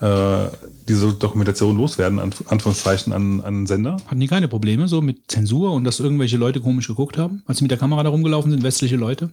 [0.01, 0.47] äh,
[0.87, 3.97] diese Dokumentation loswerden, an Anführungszeichen, an, an Sender.
[4.07, 7.59] Hatten die keine Probleme so mit Zensur und dass irgendwelche Leute komisch geguckt haben, als
[7.59, 9.29] sie mit der Kamera da rumgelaufen sind, westliche Leute?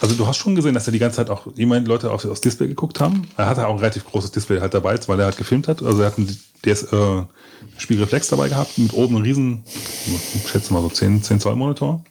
[0.00, 2.40] Also du hast schon gesehen, dass er die ganze Zeit auch jemand Leute auf, aufs
[2.40, 3.28] Display geguckt haben.
[3.36, 5.82] Er hatte auch ein relativ großes Display halt dabei, weil er halt gefilmt hat.
[5.82, 7.22] Also er hat einen DS, äh,
[7.76, 9.64] Spiegelreflex dabei gehabt, mit oben einen riesen,
[10.34, 12.02] ich schätze mal so 10, 10 Zoll Monitor.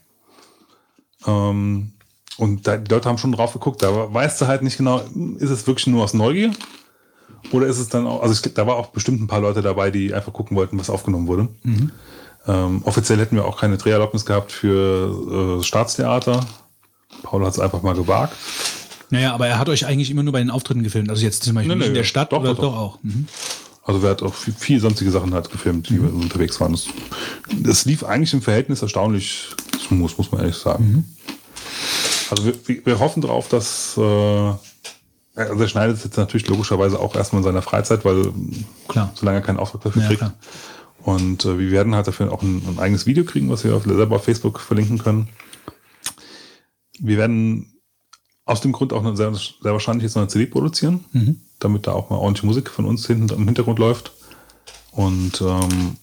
[1.27, 1.93] Ähm,
[2.37, 3.81] und da, die Leute haben schon drauf geguckt.
[3.83, 5.01] Da weißt du halt nicht genau,
[5.39, 6.51] ist es wirklich nur aus Neugier?
[7.51, 9.91] Oder ist es dann auch, also ich, da war auch bestimmt ein paar Leute dabei,
[9.91, 11.47] die einfach gucken wollten, was aufgenommen wurde.
[12.47, 16.45] Ähm, offiziell hätten wir auch keine Dreherlaubnis gehabt für äh, Staatstheater.
[17.23, 18.33] Paul hat es einfach mal gewagt.
[19.09, 21.09] Naja, aber er hat euch eigentlich immer nur bei den Auftritten gefilmt.
[21.09, 22.77] Also jetzt zum Beispiel Nee, nicht in nee, der Stadt doch, oder doch, doch, doch.
[22.77, 22.99] auch.
[23.03, 23.27] Mhm.
[23.89, 26.77] Also wer hat auch viel, viel sonstige Sachen halt gefilmt, die wir unterwegs waren.
[27.63, 29.47] Das, lief eigentlich im Verhältnis erstaunlich
[29.87, 31.05] smooth, muss man ehrlich sagen.
[32.29, 34.59] Also wir- wir, hoffen darauf, dass äh, also
[35.63, 38.31] er schneidet es jetzt natürlich logischerweise auch erstmal in seiner Freizeit, weil
[38.87, 39.11] Klar.
[39.15, 40.19] solange er keinen Auftrag dafür Ja, kriegt.
[40.19, 40.33] klar.
[41.01, 43.85] Und äh, wir werden halt dafür auch ein, ein eigenes Video kriegen, was wir auf,
[43.85, 45.29] selber auf Facebook verlinken können.
[46.99, 47.73] Wir werden
[48.45, 51.05] aus dem Grund auch eine, sehr, sehr wahrscheinlich jetzt noch eine CD produzieren,
[51.59, 54.13] damit da auch mal ordentliche Musik von uns hinten im Hintergrund läuft.
[54.91, 55.97] Und ähm,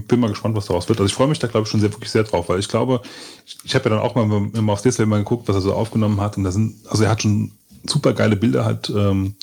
[0.00, 1.00] bin mal gespannt, was daraus wird.
[1.00, 3.02] Also ich freue mich da, glaube ich, schon sehr, wirklich sehr drauf, weil ich glaube,
[3.46, 5.74] ich, ich habe ja dann auch mal immer aufs Display mal geguckt, was er so
[5.74, 6.36] aufgenommen hat.
[6.36, 7.52] Und da sind, also er hat schon
[7.84, 9.34] super geile Bilder halt ähm,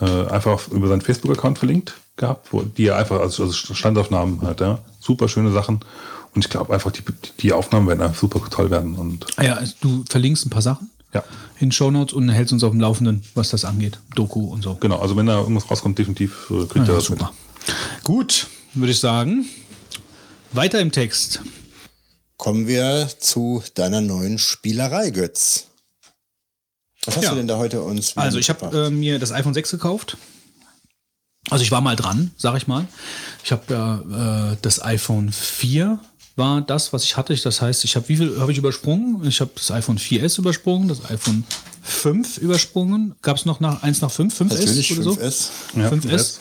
[0.00, 4.42] äh, einfach auf, über seinen Facebook-Account verlinkt gehabt, wo die er einfach, also, also Standaufnahmen
[4.42, 4.78] hat, ja.
[5.00, 5.80] Super schöne Sachen.
[6.34, 7.02] Und ich glaube einfach, die,
[7.40, 8.94] die Aufnahmen werden einfach super toll werden.
[8.96, 11.22] Und Ah ja, du verlinkst ein paar Sachen ja,
[11.60, 13.98] in Shownotes und hältst uns auf dem Laufenden, was das angeht.
[14.14, 14.74] Doku und so.
[14.74, 14.98] genau.
[14.98, 17.32] Also wenn da irgendwas rauskommt, definitiv äh, kriegt Ah, er ja, das super.
[18.02, 19.46] Gut, würde ich sagen.
[20.52, 21.40] Weiter im Text.
[22.36, 25.68] Kommen wir zu deiner neuen Spielerei, Götz.
[27.06, 27.30] Was hast Ja.
[27.30, 30.16] du denn da heute uns Also ich habe äh, mir das iPhone 6 gekauft.
[31.50, 32.86] Also ich war mal dran, sag ich mal.
[33.44, 36.00] Ich habe ja äh, das iPhone 4
[36.36, 37.34] war das, was ich hatte.
[37.34, 39.26] Das heißt, ich habe wie viel habe ich übersprungen?
[39.26, 41.44] Ich habe das iPhone 4S übersprungen, das iPhone
[41.82, 43.14] 5 übersprungen.
[43.22, 44.40] Gab es noch nach, eins nach 5?
[44.40, 45.12] 5S Natürlich oder so?
[45.12, 45.48] 5S.
[45.76, 46.38] Ja, 5S.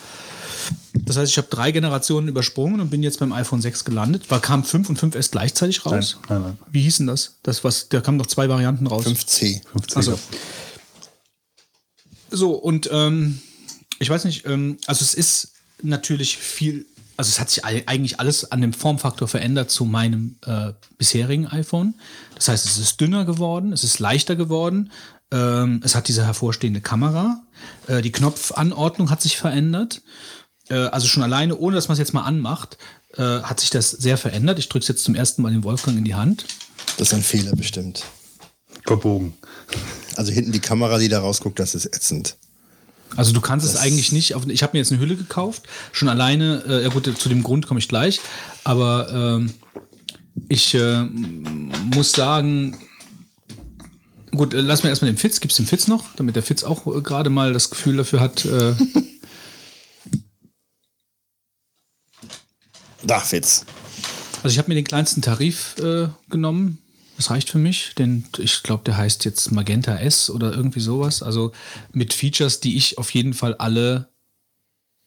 [0.93, 4.29] Das heißt, ich habe drei Generationen übersprungen und bin jetzt beim iPhone 6 gelandet.
[4.31, 6.17] War, kam 5 und 5S gleichzeitig raus?
[6.29, 6.57] Nein, nein, nein.
[6.71, 7.35] Wie hießen das?
[7.43, 9.05] Das was, da kamen doch zwei Varianten raus.
[9.05, 9.61] 5C.
[9.71, 10.19] 50 Also,
[12.29, 13.41] so, und ähm,
[13.99, 16.85] ich weiß nicht, ähm, also es ist natürlich viel,
[17.17, 21.47] also es hat sich ei- eigentlich alles an dem Formfaktor verändert zu meinem äh, bisherigen
[21.47, 21.95] iPhone.
[22.35, 24.91] Das heißt, es ist dünner geworden, es ist leichter geworden,
[25.31, 27.41] ähm, es hat diese hervorstehende Kamera,
[27.87, 30.01] äh, die Knopfanordnung hat sich verändert.
[30.69, 32.77] Äh, also schon alleine, ohne dass man es jetzt mal anmacht,
[33.17, 34.59] äh, hat sich das sehr verändert.
[34.59, 36.45] Ich drücke es jetzt zum ersten Mal den Wolfgang in die Hand.
[36.97, 38.03] Das ist ein Fehler bestimmt.
[38.85, 39.33] verbogen.
[40.15, 42.37] Also hinten die Kamera, die da rausguckt, das ist ätzend.
[43.15, 44.35] Also du kannst es eigentlich nicht.
[44.35, 45.63] Auf, ich habe mir jetzt eine Hülle gekauft.
[45.91, 48.19] Schon alleine, äh, ja gut, zu dem Grund komme ich gleich.
[48.63, 49.53] Aber ähm,
[50.49, 52.77] ich äh, muss sagen,
[54.31, 55.39] gut, äh, lass mir erstmal den Fitz.
[55.39, 58.45] Gibt's den Fitz noch, damit der Fitz auch äh, gerade mal das Gefühl dafür hat.
[58.45, 58.73] Äh,
[63.05, 63.65] Da, Fitz.
[64.43, 66.82] also ich habe mir den kleinsten Tarif äh, genommen.
[67.17, 71.21] Das reicht für mich, denn ich glaube, der heißt jetzt Magenta S oder irgendwie sowas.
[71.21, 71.51] Also
[71.91, 74.09] mit Features, die ich auf jeden Fall alle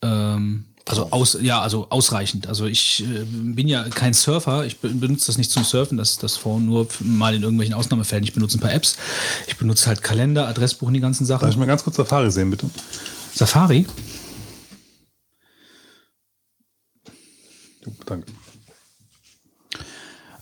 [0.02, 2.46] ähm, also aus, ja, also ausreichend.
[2.46, 6.16] Also ich äh, bin ja kein Surfer, ich be- benutze das nicht zum Surfen, das,
[6.18, 8.22] das Phone nur mal in irgendwelchen Ausnahmefällen.
[8.22, 8.96] Ich benutze ein paar Apps.
[9.48, 11.50] Ich benutze halt Kalender, Adressbuch und die ganzen Darf Sachen.
[11.50, 12.70] ich mal ganz kurz Safari sehen, bitte?
[13.34, 13.84] Safari?
[18.04, 18.32] Danke.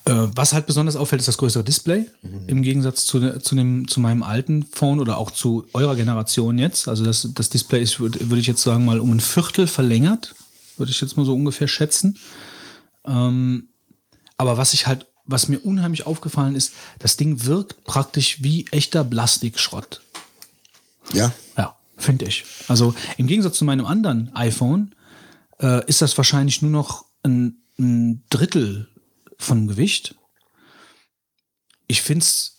[0.07, 2.07] Äh, was halt besonders auffällt, ist das größere Display.
[2.47, 6.89] Im Gegensatz zu, zu, dem, zu meinem alten Phone oder auch zu eurer Generation jetzt.
[6.89, 10.35] Also das, das Display ist, würde würd ich jetzt sagen, mal um ein Viertel verlängert.
[10.77, 12.19] Würde ich jetzt mal so ungefähr schätzen.
[13.07, 13.69] Ähm,
[14.37, 19.05] aber was ich halt, was mir unheimlich aufgefallen ist, das Ding wirkt praktisch wie echter
[19.05, 20.03] Plastikschrott.
[21.15, 22.45] Ja, Ja, finde ich.
[22.69, 24.95] Also im Gegensatz zu meinem anderen iPhone
[25.61, 28.89] äh, ist das wahrscheinlich nur noch ein, ein Drittel
[29.39, 30.15] von Gewicht.
[31.87, 32.55] Ich finde es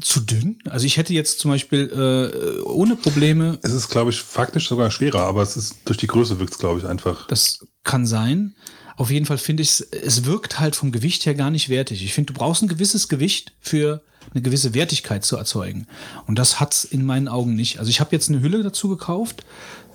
[0.00, 0.58] zu dünn.
[0.68, 3.58] Also ich hätte jetzt zum Beispiel äh, ohne Probleme.
[3.62, 6.58] Es ist, glaube ich, faktisch sogar schwerer, aber es ist durch die Größe wirkt es,
[6.58, 7.26] glaube ich, einfach.
[7.28, 8.56] Das kann sein.
[8.96, 12.04] Auf jeden Fall finde ich es, es wirkt halt vom Gewicht her gar nicht wertig.
[12.04, 14.02] Ich finde, du brauchst ein gewisses Gewicht für
[14.32, 15.86] eine gewisse Wertigkeit zu erzeugen.
[16.26, 17.78] Und das hat's in meinen Augen nicht.
[17.78, 19.44] Also ich habe jetzt eine Hülle dazu gekauft,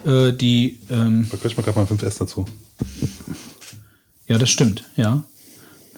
[0.06, 0.80] äh, die.
[0.90, 2.46] Ähm, da ich mal gerade mal 5S dazu.
[4.28, 5.24] Ja, das stimmt, ja.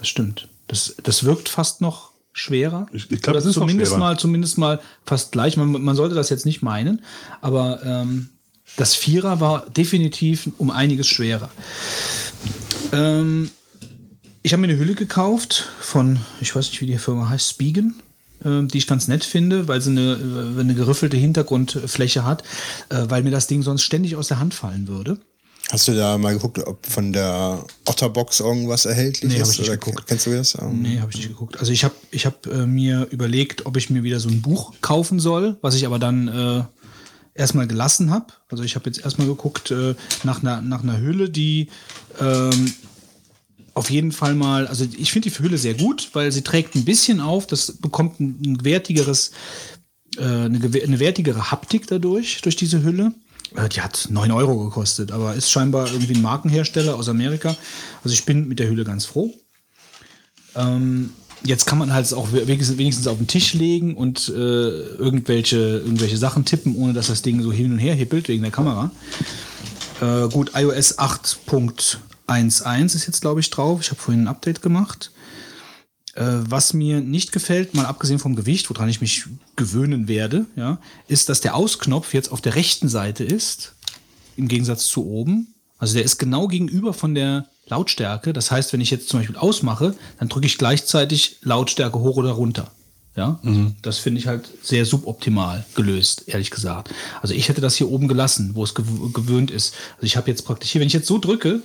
[0.02, 0.48] Das stimmt.
[0.66, 2.88] Das, das wirkt fast noch schwerer.
[2.92, 5.58] Ich, ich glaube, das ist zumindest mal, zumindest mal fast gleich.
[5.58, 7.04] Man, man sollte das jetzt nicht meinen,
[7.40, 8.30] aber ähm,
[8.78, 11.52] das Vierer war definitiv um einiges schwerer.
[12.92, 13.52] Ähm,
[14.42, 18.02] ich habe mir eine Hülle gekauft von, ich weiß nicht, wie die Firma heißt, Spigen,
[18.44, 22.42] äh, die ich ganz nett finde, weil sie eine, äh, eine geriffelte Hintergrundfläche hat,
[22.90, 25.20] äh, weil mir das Ding sonst ständig aus der Hand fallen würde.
[25.72, 29.54] Hast du da mal geguckt, ob von der Otterbox irgendwas erhältlich Nee, ist?
[29.54, 30.06] ich nicht geguckt.
[30.06, 30.56] Kennst du das?
[30.56, 31.58] Ähm, Nee, habe ich nicht geguckt.
[31.60, 34.74] Also ich habe ich hab, äh, mir überlegt, ob ich mir wieder so ein Buch
[34.82, 36.64] kaufen soll, was ich aber dann äh,
[37.36, 38.28] erstmal gelassen habe.
[38.50, 41.70] Also ich habe jetzt erstmal geguckt äh, nach, einer, nach einer Hülle, die
[42.20, 42.74] ähm,
[43.74, 46.84] auf jeden Fall mal, also ich finde die Hülle sehr gut, weil sie trägt ein
[46.84, 49.32] bisschen auf, das bekommt ein, ein wertigeres,
[50.18, 53.14] äh, eine, eine wertigere Haptik dadurch, durch diese Hülle.
[53.56, 57.56] Äh, Die hat 9 Euro gekostet, aber ist scheinbar irgendwie ein Markenhersteller aus Amerika.
[58.04, 59.34] Also ich bin mit der Hülle ganz froh.
[60.56, 61.12] Ähm,
[61.44, 66.46] jetzt kann man halt auch wenigstens, auf den Tisch legen und äh, irgendwelche, irgendwelche Sachen
[66.46, 68.92] tippen, ohne dass das Ding so hin und her hippelt wegen der Kamera.
[70.02, 73.82] Äh, gut, iOS 8.11 ist jetzt, glaube ich, drauf.
[73.82, 75.12] Ich habe vorhin ein Update gemacht.
[76.16, 80.80] Äh, was mir nicht gefällt, mal abgesehen vom Gewicht, woran ich mich gewöhnen werde, ja,
[81.08, 83.74] ist, dass der Ausknopf jetzt auf der rechten Seite ist,
[84.36, 85.54] im Gegensatz zu oben.
[85.78, 88.34] Also der ist genau gegenüber von der Lautstärke.
[88.34, 92.32] Das heißt, wenn ich jetzt zum Beispiel ausmache, dann drücke ich gleichzeitig Lautstärke hoch oder
[92.32, 92.72] runter.
[93.16, 96.94] Ja, also das finde ich halt sehr suboptimal gelöst, ehrlich gesagt.
[97.22, 99.76] Also ich hätte das hier oben gelassen, wo es gew gewöhnt ist.
[99.96, 101.62] Also ich habe jetzt praktisch hier, wenn ich jetzt so drücke,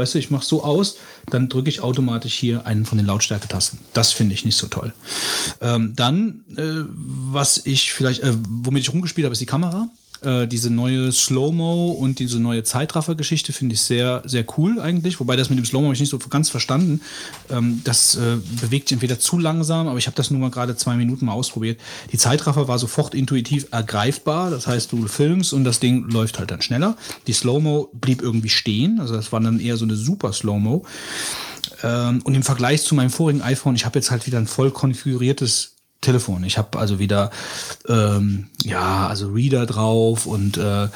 [0.00, 0.96] weißt du, ich mache so aus,
[1.30, 3.78] dann drücke ich automatisch hier einen von den Lautstärketasten.
[3.92, 4.92] Das finde ich nicht so toll.
[5.60, 6.84] Ähm, dann, äh,
[7.32, 9.88] was ich vielleicht, äh, womit ich rumgespielt habe, ist die Kamera.
[10.22, 15.18] Äh, diese neue Slow-Mo und diese neue Zeitraffer-Geschichte finde ich sehr, sehr cool eigentlich.
[15.18, 17.00] Wobei das mit dem Slow-Mo habe ich nicht so ganz verstanden.
[17.50, 20.76] Ähm, das äh, bewegt sich entweder zu langsam, aber ich habe das nur mal gerade
[20.76, 21.80] zwei Minuten mal ausprobiert.
[22.12, 24.50] Die Zeitraffer war sofort intuitiv ergreifbar.
[24.50, 26.96] Das heißt, du filmst und das Ding läuft halt dann schneller.
[27.26, 29.00] Die Slow-Mo blieb irgendwie stehen.
[29.00, 30.84] Also das war dann eher so eine super Slow-Mo.
[31.82, 34.70] Ähm, und im Vergleich zu meinem vorigen iPhone, ich habe jetzt halt wieder ein voll
[34.70, 36.44] konfiguriertes Telefon.
[36.44, 37.30] Ich habe also wieder
[37.86, 40.88] ähm, ja also Reader drauf und äh, äh,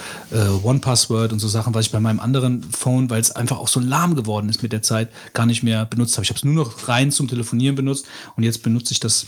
[0.62, 3.68] One Password und so Sachen, was ich bei meinem anderen Phone, weil es einfach auch
[3.68, 6.24] so lahm geworden ist mit der Zeit, gar nicht mehr benutzt habe.
[6.24, 9.26] Ich habe es nur noch rein zum Telefonieren benutzt und jetzt benutze ich das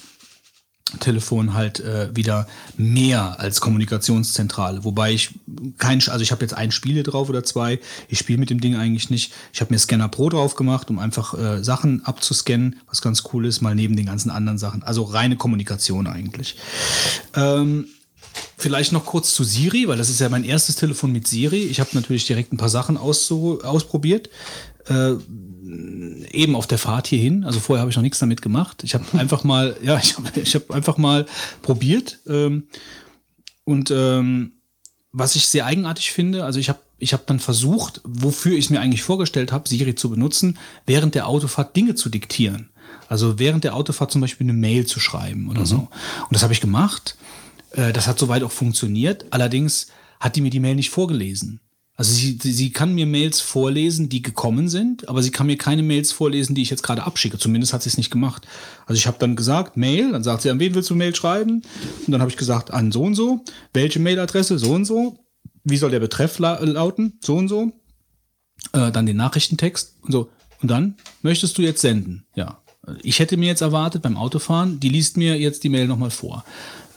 [1.01, 4.85] Telefon halt äh, wieder mehr als Kommunikationszentrale.
[4.85, 5.31] Wobei ich
[5.79, 7.81] kein, also ich habe jetzt ein Spiel hier drauf oder zwei.
[8.09, 9.33] Ich spiele mit dem Ding eigentlich nicht.
[9.53, 13.47] Ich habe mir Scanner Pro drauf gemacht, um einfach äh, Sachen abzuscannen, was ganz cool
[13.47, 14.85] ist, mal neben den ganzen anderen Sachen.
[14.85, 16.57] Also reine Kommunikation eigentlich.
[17.35, 17.87] Ähm,
[18.59, 21.65] Vielleicht noch kurz zu Siri, weil das ist ja mein erstes Telefon mit Siri.
[21.65, 24.29] Ich habe natürlich direkt ein paar Sachen ausprobiert.
[24.89, 25.15] Äh,
[26.33, 27.45] eben auf der Fahrt hierhin.
[27.45, 28.85] Also vorher habe ich noch nichts damit gemacht.
[28.85, 31.27] Ich habe einfach mal, ja, ich habe ich hab einfach mal
[31.63, 32.21] probiert.
[32.27, 32.69] Ähm,
[33.65, 34.53] und ähm,
[35.13, 38.81] was ich sehr eigenartig finde, also ich habe ich hab dann versucht, wofür ich mir
[38.81, 40.57] eigentlich vorgestellt habe, Siri zu benutzen,
[40.87, 42.71] während der Autofahrt Dinge zu diktieren.
[43.09, 45.77] Also während der Autofahrt zum Beispiel eine Mail zu schreiben oder so.
[45.77, 47.17] Und das habe ich gemacht.
[47.73, 49.27] Äh, Das hat soweit auch funktioniert.
[49.31, 49.89] Allerdings
[50.21, 51.61] hat die mir die Mail nicht vorgelesen.
[51.97, 55.83] Also sie, sie kann mir Mails vorlesen, die gekommen sind, aber sie kann mir keine
[55.83, 57.39] Mails vorlesen, die ich jetzt gerade abschicke.
[57.39, 58.47] Zumindest hat sie es nicht gemacht.
[58.85, 61.63] Also ich habe dann gesagt, Mail, dann sagt sie, an wen willst du Mail schreiben?
[62.07, 63.43] Und dann habe ich gesagt, an so und so.
[63.73, 64.59] Welche Mailadresse?
[64.59, 65.19] So und so.
[65.65, 67.19] Wie soll der Betreff la lauten?
[67.25, 67.73] So und so.
[68.73, 70.29] Äh, dann den Nachrichtentext und so.
[70.61, 72.27] Und dann möchtest du jetzt senden.
[72.35, 72.63] Ja.
[73.03, 76.45] Ich hätte mir jetzt erwartet beim Autofahren, die liest mir jetzt die Mail nochmal vor.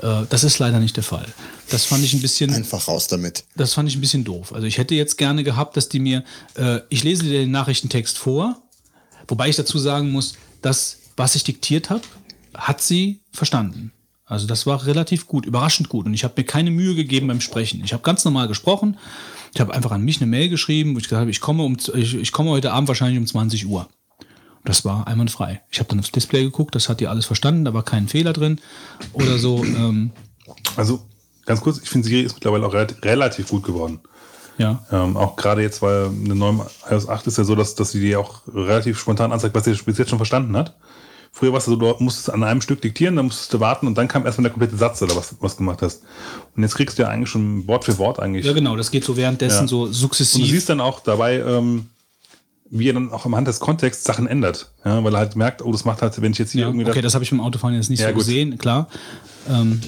[0.01, 1.25] Äh, das ist leider nicht der Fall.
[1.69, 2.53] Das fand ich ein bisschen.
[2.53, 3.45] Einfach raus damit.
[3.55, 4.53] Das fand ich ein bisschen doof.
[4.53, 6.23] Also ich hätte jetzt gerne gehabt, dass die mir,
[6.55, 8.61] äh, ich lese dir den Nachrichtentext vor,
[9.27, 12.01] wobei ich dazu sagen muss, das, was ich diktiert habe,
[12.55, 13.91] hat sie verstanden.
[14.25, 16.05] Also das war relativ gut, überraschend gut.
[16.05, 17.83] Und ich habe mir keine Mühe gegeben beim Sprechen.
[17.83, 18.97] Ich habe ganz normal gesprochen.
[19.53, 21.77] Ich habe einfach an mich eine Mail geschrieben, wo ich gesagt habe, ich komme, um,
[21.95, 23.89] ich, ich komme heute Abend wahrscheinlich um 20 Uhr.
[24.65, 25.61] Das war einwandfrei.
[25.71, 28.33] Ich habe dann aufs Display geguckt, das hat die alles verstanden, da war kein Fehler
[28.33, 28.59] drin
[29.13, 29.63] oder so.
[29.63, 30.11] Ähm,
[30.75, 31.01] Also,
[31.45, 33.99] ganz kurz, ich finde Siri ist mittlerweile auch relativ, relativ gut geworden.
[34.57, 34.83] Ja.
[34.91, 38.01] Ähm, auch gerade jetzt, weil eine neue iOS 8 ist ja so, dass, dass sie
[38.01, 40.75] dir auch relativ spontan anzeigt, was sie bis jetzt schon verstanden hat.
[41.31, 43.97] Früher war es so, du musstest an einem Stück diktieren, dann musstest du warten und
[43.97, 46.01] dann kam erstmal der komplette Satz oder was, was du gemacht hast.
[46.57, 48.45] Und jetzt kriegst du ja eigentlich schon Wort für Wort eigentlich.
[48.45, 49.67] Ja, genau, das geht so währenddessen Ja.
[49.67, 50.49] so Und du sukzessiv.
[50.49, 51.85] siehst dann auch dabei, ähm,
[52.71, 54.71] wie er dann auch am Hand des Kontexts Sachen ändert.
[54.85, 56.87] Ja, weil er halt merkt, oh, das macht halt, wenn ich jetzt hier Ja, irgendwie
[56.87, 58.19] okay, das habe ich beim Autofahren jetzt nicht Ja, so gut.
[58.25, 58.87] gesehen, klar.
[59.49, 59.81] Ähm,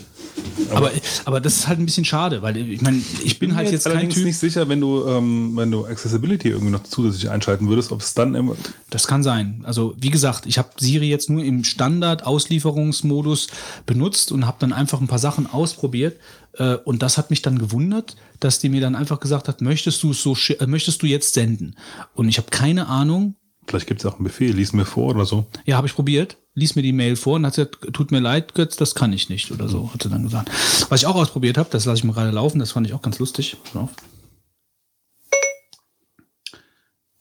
[0.73, 0.91] aber,
[1.25, 3.93] aber das ist halt ein bisschen schade, weil ich meine, ich bin halt jetzt kein
[3.93, 4.23] allerdings Typ.
[4.23, 8.13] nicht sicher, wenn du, ähm, wenn du Accessibility irgendwie noch zusätzlich einschalten würdest, ob es
[8.13, 8.55] dann immer.
[8.89, 9.61] Das kann sein.
[9.63, 13.47] Also wie gesagt, ich habe Siri jetzt nur im Standard-Auslieferungsmodus
[13.85, 16.17] benutzt und habe dann einfach ein paar Sachen ausprobiert.
[16.53, 20.03] Äh, und das hat mich dann gewundert, dass die mir dann einfach gesagt hat, möchtest
[20.03, 21.75] du es so, äh, möchtest du jetzt senden?
[22.13, 23.35] Und ich habe keine Ahnung.
[23.67, 25.45] Vielleicht gibt es auch einen Befehl, lies mir vor oder so.
[25.65, 26.37] Ja, habe ich probiert.
[26.53, 29.29] Lies mir die Mail vor und hat gesagt, tut mir leid, Götz, das kann ich
[29.29, 30.51] nicht oder so, hat sie dann gesagt.
[30.89, 33.01] Was ich auch ausprobiert habe, das lasse ich mal gerade laufen, das fand ich auch
[33.01, 33.55] ganz lustig.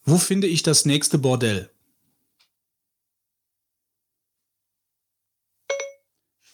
[0.05, 1.71] Wo finde ich das nächste Bordell?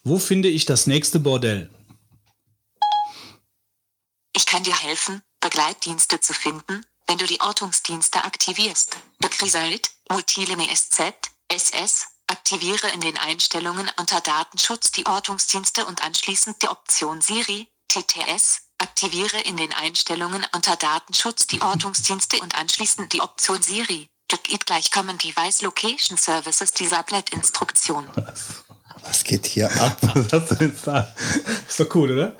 [0.04, 1.70] Wo finde ich das nächste Bordell?
[4.46, 8.96] Kann dir helfen, Begleitdienste zu finden, wenn du die Ortungsdienste aktivierst.
[9.18, 11.02] Bekriselt, Multilime SZ,
[11.48, 18.62] SS, aktiviere in den Einstellungen unter Datenschutz die Ortungsdienste und anschließend die Option Siri, TTS,
[18.78, 24.08] aktiviere in den Einstellungen unter Datenschutz die Ortungsdienste und anschließend die Option Siri.
[24.28, 28.08] Get gleich Common Device Location Services dieser Instruktion.
[29.02, 29.98] Was geht hier ab?
[30.14, 31.14] Was hast du denn da?
[31.68, 32.36] Ist doch cool, oder?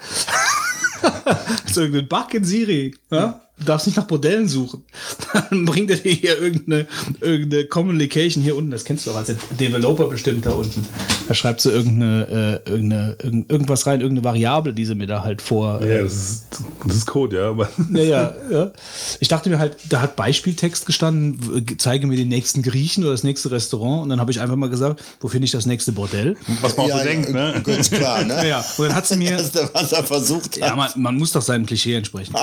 [1.67, 2.95] ist irgendein Bug in Siri.
[3.11, 3.46] Ja?
[3.59, 4.85] Du darfst nicht nach Bordellen suchen.
[5.33, 6.87] Dann bringt er dir hier irgendeine,
[7.21, 8.71] irgendeine Common Location hier unten.
[8.71, 10.87] Das kennst du auch als Developer bestimmt da unten.
[11.27, 15.23] Da schreibt sie irgendeine, äh, irgendeine, irgend, irgendwas rein, irgendeine Variable, die sie mir da
[15.25, 15.83] halt vor.
[15.83, 16.47] Ja, das ist,
[16.87, 17.49] das ist Code, ja.
[17.49, 18.73] Aber Ja, ja, ja.
[19.21, 23.25] Ich dachte mir halt, da hat Beispieltext gestanden, zeige mir den nächsten Griechen oder das
[23.25, 24.03] nächste Restaurant.
[24.03, 26.37] Und dann habe ich einfach mal gesagt, wo finde ich das nächste Bordell?
[26.61, 27.63] was man auch so denkt, ja, ne?
[27.65, 28.35] Ganz klar, ne?
[28.35, 28.65] Ja, ja.
[28.77, 29.31] Und dann hat sie mir.
[29.31, 30.69] Erste, was er versucht hat.
[30.69, 32.35] Ja, man, man muss doch seinem Klischee entsprechen.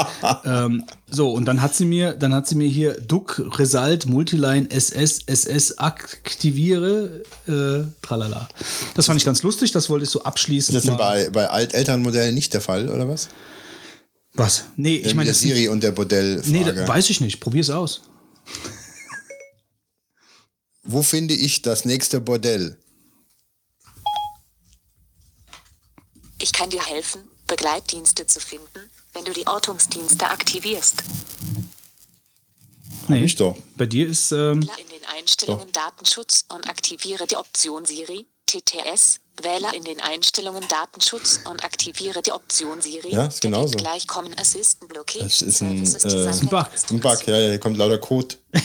[0.45, 0.83] ähm,
[1.15, 5.19] so, und dann hat sie mir, dann hat sie mir hier Duck, Result, Multiline, SS,
[5.27, 8.49] SS aktiviere, äh, tralala.
[8.95, 10.73] Das fand ich ganz lustig, das wollte ich so abschließen.
[10.73, 13.29] Das ist denn bei, bei Altelternmodellen nicht der Fall, oder was?
[14.33, 14.63] Was?
[14.75, 16.51] Nee, ich meine, der das Siri und der Bordellfrage.
[16.51, 17.39] nee, da, weiß ich nicht.
[17.39, 18.01] Probier's aus.
[20.81, 22.75] Wo finde ich das nächste Bordell?
[26.41, 31.03] Ich kann dir helfen, Begleitdienste zu finden, wenn du die Ortungsdienste aktivierst.
[33.07, 33.57] Nee, ich doch.
[33.75, 39.19] Bei dir ist, ähm, Wähle in den Einstellungen Datenschutz und aktiviere die Option Siri, TTS.
[39.41, 43.13] Wähle in den Einstellungen Datenschutz und aktiviere die Option Siri.
[43.13, 43.77] Ja, ist genauso.
[43.77, 46.67] Gleich Common Assistant Location Das ist ein, Services äh, ein Bug.
[46.91, 48.35] Ein Bug, ja, ja, hier kommt lauter Code.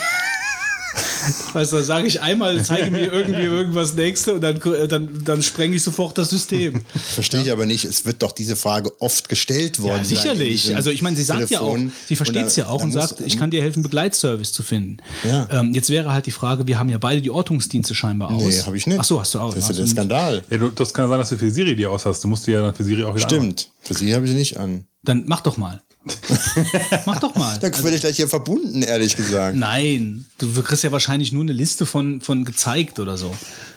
[1.52, 5.43] weißt du, sage ich einmal, zeige mir irgendwie irgendwas Nächste und dann, äh, dann, dann
[5.43, 6.82] spreng ich sofort das System.
[7.15, 7.85] Verstehe ich aber nicht.
[7.85, 9.98] Es wird doch diese Frage oft gestellt worden.
[9.98, 10.74] Ja, sicherlich.
[10.74, 11.93] Also ich meine, sie sagt ja auch, Telefon.
[12.06, 14.98] sie versteht es ja auch und muss- sagt, ich kann dir helfen, Begleitservice zu finden.
[15.28, 15.48] Ja.
[15.51, 18.43] Ähm, jetzt wäre halt die Frage, wir haben ja beide die Ortungsdienste scheinbar aus.
[18.43, 18.98] Nee, habe ich nicht.
[18.98, 19.55] Ach so, hast du auch.
[19.55, 20.43] Das ist ja Hast der Skandal.
[20.51, 22.23] Ja, du, das kann sein, dass du für Siri die aus hast.
[22.24, 23.70] Du musst die ja dann für Siri auch wieder Stimmt.
[23.81, 24.86] Für sie habe ich sie nicht an.
[25.02, 25.82] Dann mach doch mal.
[27.06, 27.59] mach doch mal.
[27.59, 29.56] Dann werde ich gleich hier verbunden, ehrlich gesagt.
[29.56, 33.35] Nein, du kriegst ja wahrscheinlich nur eine Liste von, von gezeigt oder so.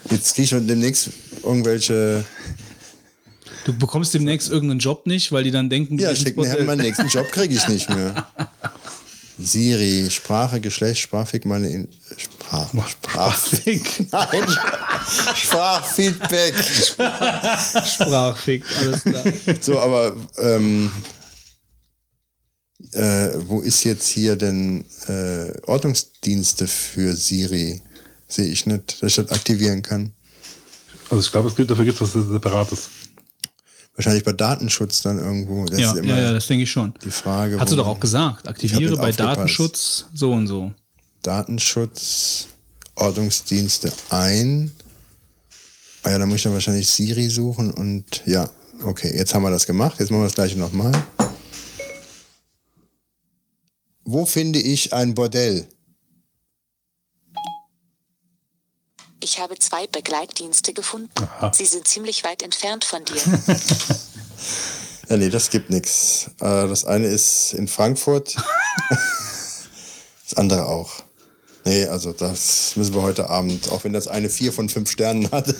[0.10, 1.10] Jetzt kriege ich demnächst
[1.44, 2.26] irgendwelche.
[3.66, 7.08] Du bekommst demnächst irgendeinen Job nicht, weil die dann denken, Ja, schick mir meinen nächsten
[7.08, 8.28] Job kriege ich nicht mehr.
[9.44, 11.88] Siri, Sprache, Geschlecht, Sprachfeedback, meine in
[12.18, 14.12] Sprach, Sprachfeedback.
[14.12, 14.58] Nein,
[15.36, 16.54] Sprachfeedback.
[17.88, 19.24] Sprachfick, alles klar.
[19.62, 20.92] So, aber ähm,
[22.94, 27.82] äh, wo ist jetzt hier denn äh, Ordnungsdienste für Siri?
[28.28, 30.14] Sehe ich nicht, dass ich das aktivieren kann.
[31.10, 32.90] Also ich glaube, es gibt, dafür gibt es was Separates.
[33.96, 35.66] Wahrscheinlich bei Datenschutz dann irgendwo.
[35.66, 36.94] Das Ja, ist immer ja, ja, das denke ich schon.
[37.04, 37.60] die Frage.
[37.60, 39.20] Hast du doch auch gesagt, aktiviere bei aufgepasst.
[39.20, 40.72] Datenschutz so und so.
[41.22, 42.48] Datenschutz,
[42.96, 44.72] Ordnungsdienste ein.
[46.04, 48.50] Ah ja, da muss ich dann wahrscheinlich Siri suchen und ja,
[48.84, 49.98] okay, jetzt haben wir das gemacht.
[50.00, 50.92] Jetzt machen wir das gleiche nochmal.
[54.04, 55.68] Wo finde ich ein Bordell?
[59.24, 61.12] Ich habe zwei Begleitdienste gefunden.
[61.52, 63.22] Sie sind ziemlich weit entfernt von dir.
[65.12, 66.32] Ja, nee, das gibt nichts.
[66.38, 68.38] Das eine ist in Frankfurt,
[70.24, 70.90] das andere auch.
[71.66, 75.30] Nee, also das müssen wir heute Abend, auch wenn das eine vier von fünf Sternen
[75.30, 75.48] hat.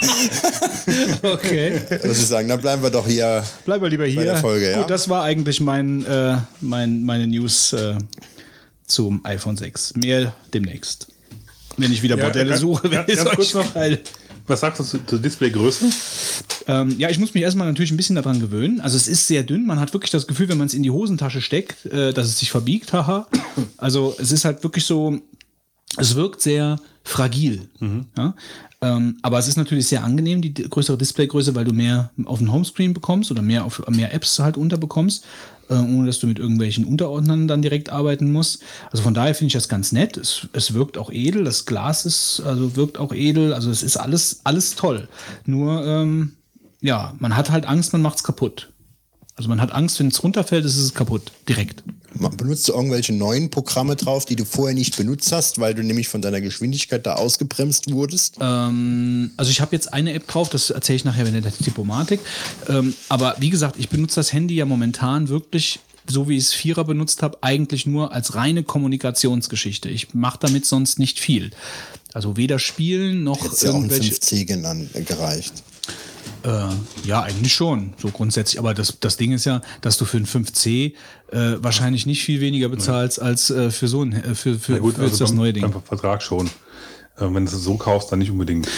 [1.22, 1.80] Okay.
[2.04, 3.42] Muss ich sagen, dann bleiben wir doch hier.
[3.64, 4.22] Bleiben wir lieber hier.
[4.24, 4.78] der Folge, ja.
[4.80, 7.96] Gut, das war eigentlich mein, äh, mein, meine News äh,
[8.86, 9.94] zum iPhone 6.
[9.96, 11.08] Mehr demnächst.
[11.76, 13.74] Wenn ich wieder Ja, Bordelle ganz- suche, werde ich euch noch.
[13.74, 14.00] geil.
[14.46, 15.86] Was sagst du zu- zur Displaygröße?
[16.68, 18.80] Ähm, ja, ich muss mich erstmal natürlich ein bisschen daran gewöhnen.
[18.80, 19.66] Also es ist sehr dünn.
[19.66, 22.38] Man hat wirklich das Gefühl, wenn man es in die Hosentasche steckt, äh, dass es
[22.38, 22.92] sich verbiegt.
[22.92, 23.26] Haha.
[23.76, 25.18] Also es ist halt wirklich so,
[25.96, 27.68] es wirkt sehr fragil.
[28.16, 28.34] Ja?
[28.82, 32.52] Ähm, aber es ist natürlich sehr angenehm, die größere Displaygröße, weil du mehr auf den
[32.52, 35.24] Homescreen bekommst oder mehr auf mehr Apps halt unterbekommst,
[35.70, 38.62] äh, ohne dass du mit irgendwelchen Unterordnern dann direkt arbeiten musst.
[38.90, 40.18] Also von daher finde ich das ganz nett.
[40.18, 43.96] Es, es wirkt auch edel, das Glas ist, also wirkt auch edel, also es ist
[43.96, 45.08] alles, alles toll.
[45.46, 46.32] Nur, ähm,
[46.82, 48.72] ja, man hat halt Angst, man macht's kaputt.
[49.36, 51.82] Also man hat Angst, wenn es runterfällt, ist es kaputt, direkt.
[52.36, 56.08] Benutzt du irgendwelche neuen Programme drauf, die du vorher nicht benutzt hast, weil du nämlich
[56.08, 58.36] von deiner Geschwindigkeit da ausgebremst wurdest?
[58.40, 62.20] Ähm, also ich habe jetzt eine App drauf, das erzähle ich nachher, wenn der Diplomatik.
[62.68, 66.52] Ähm, aber wie gesagt, ich benutze das Handy ja momentan wirklich, so wie ich es
[66.52, 69.88] Vierer benutzt habe, eigentlich nur als reine Kommunikationsgeschichte.
[69.88, 71.50] Ich mache damit sonst nicht viel.
[72.12, 74.14] Also weder spielen noch Hättest ja auch ein irgendwelche.
[74.14, 75.52] 5C genannt, äh, gereicht.
[76.46, 76.68] Äh,
[77.04, 78.60] ja, eigentlich schon, so grundsätzlich.
[78.60, 80.92] Aber das, das Ding ist ja, dass du für ein 5C
[81.32, 84.78] äh, wahrscheinlich nicht viel weniger bezahlst als äh, für so ein äh, für, für, Na
[84.78, 85.68] gut, für also das beim, neue Ding.
[85.68, 86.46] beim Vertrag schon.
[87.16, 88.68] Äh, wenn du es so kaufst, dann nicht unbedingt.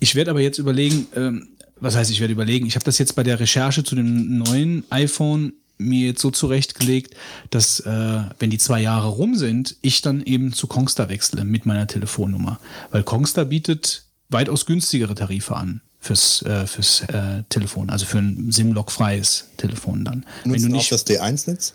[0.00, 3.14] Ich werde aber jetzt überlegen, ähm, was heißt, ich werde überlegen, ich habe das jetzt
[3.14, 7.14] bei der Recherche zu dem neuen iPhone mir jetzt so zurechtgelegt,
[7.50, 11.66] dass äh, wenn die zwei Jahre rum sind, ich dann eben zu Kongstar wechsle mit
[11.66, 12.58] meiner Telefonnummer.
[12.90, 18.50] Weil Kongstar bietet weitaus günstigere Tarife an fürs, äh, fürs äh, Telefon, also für ein
[18.50, 20.26] SIM-Log-freies Telefon dann.
[20.42, 21.74] wenn Nutzen du auch nicht, das D1-Netz?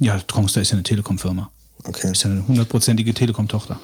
[0.00, 1.50] ja, Kongstar ist ja eine Telekom-Firma.
[1.84, 2.12] Okay.
[2.12, 3.80] Ist ja eine hundertprozentige Telekom-Tochter.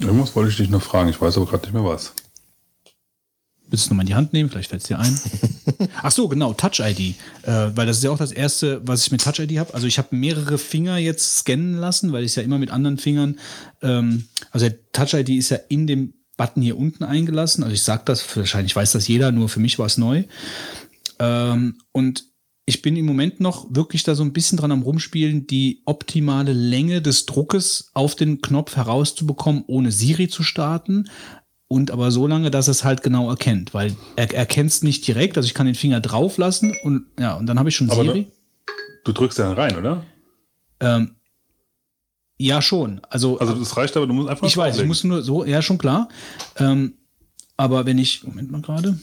[0.00, 2.12] Irgendwas wollte ich dich noch fragen, ich weiß aber gerade nicht mehr was.
[3.66, 4.48] Willst du es nochmal in die Hand nehmen?
[4.48, 5.18] Vielleicht fällt es dir ein.
[6.02, 7.16] Ach so, genau, Touch ID.
[7.42, 9.74] Äh, weil das ist ja auch das erste, was ich mit Touch ID habe.
[9.74, 12.98] Also ich habe mehrere Finger jetzt scannen lassen, weil ich es ja immer mit anderen
[12.98, 13.40] Fingern.
[13.82, 17.62] Ähm, also der Touch ID ist ja in dem Button hier unten eingelassen.
[17.62, 20.24] Also ich sage das, wahrscheinlich weiß das jeder, nur für mich war es neu.
[21.18, 22.24] Ähm, und
[22.66, 26.52] ich bin im Moment noch wirklich da so ein bisschen dran am Rumspielen, die optimale
[26.52, 31.10] Länge des Druckes auf den Knopf herauszubekommen, ohne Siri zu starten.
[31.68, 35.36] Und aber so lange, dass es halt genau erkennt, weil er erkennt es nicht direkt.
[35.36, 38.04] Also ich kann den Finger drauf lassen und ja, und dann habe ich schon Aber
[38.04, 38.30] Siri.
[39.04, 40.04] Du drückst ja dann rein, oder?
[40.80, 41.16] Ähm,
[42.38, 43.00] ja, schon.
[43.08, 45.62] Also, Also das reicht aber, du musst einfach ich weiß, ich muss nur so, ja,
[45.62, 46.08] schon klar.
[46.56, 46.94] Ähm,
[47.56, 48.98] aber wenn ich, Moment mal gerade.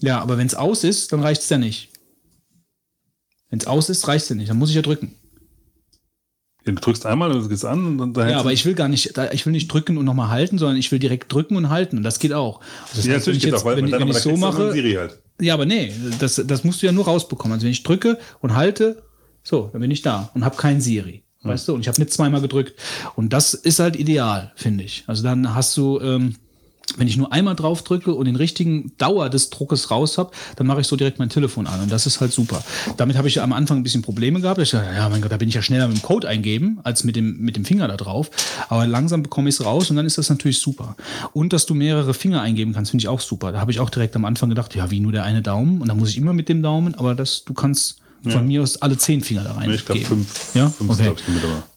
[0.00, 1.90] Ja, aber wenn es aus ist, dann reicht es ja nicht.
[3.50, 4.50] Wenn es aus ist, reicht es ja nicht.
[4.50, 5.14] Dann muss ich ja drücken.
[6.64, 8.74] Ja, du drückst einmal und es geht an und dann, dann Ja, aber ich will
[8.74, 11.70] gar nicht, ich will nicht drücken und nochmal halten, sondern ich will direkt drücken und
[11.70, 11.96] halten.
[11.96, 12.60] Und das geht auch.
[12.60, 14.18] Also das ja, heißt, wenn natürlich ich geht jetzt, auch, weil wenn, dann wenn ich
[14.18, 15.18] so dann mache, halt.
[15.40, 17.54] Ja, aber nee, das, das musst du ja nur rausbekommen.
[17.54, 19.02] Also wenn ich drücke und halte,
[19.42, 21.22] so, dann bin ich da und habe kein Siri.
[21.44, 21.74] Weißt du?
[21.74, 22.74] Und ich habe nicht zweimal gedrückt.
[23.16, 25.04] Und das ist halt ideal, finde ich.
[25.08, 26.36] Also dann hast du, ähm,
[26.96, 30.66] wenn ich nur einmal drauf drücke und den richtigen Dauer des Druckes raus habe, dann
[30.66, 31.80] mache ich so direkt mein Telefon an.
[31.80, 32.62] Und das ist halt super.
[32.96, 34.60] Damit habe ich am Anfang ein bisschen Probleme gehabt.
[34.60, 37.02] Ich dachte, ja, mein Gott, da bin ich ja schneller mit dem Code eingeben, als
[37.02, 38.30] mit dem, mit dem Finger da drauf.
[38.68, 40.96] Aber langsam bekomme ich es raus und dann ist das natürlich super.
[41.32, 43.50] Und dass du mehrere Finger eingeben kannst, finde ich auch super.
[43.50, 45.80] Da habe ich auch direkt am Anfang gedacht, ja, wie nur der eine Daumen.
[45.80, 47.98] Und dann muss ich immer mit dem Daumen, aber das, du kannst
[48.30, 49.68] von mir aus alle zehn Finger da rein.
[49.68, 50.54] Nee, ich glaube fünf.
[50.54, 50.68] Ja?
[50.70, 51.12] fünf Okay.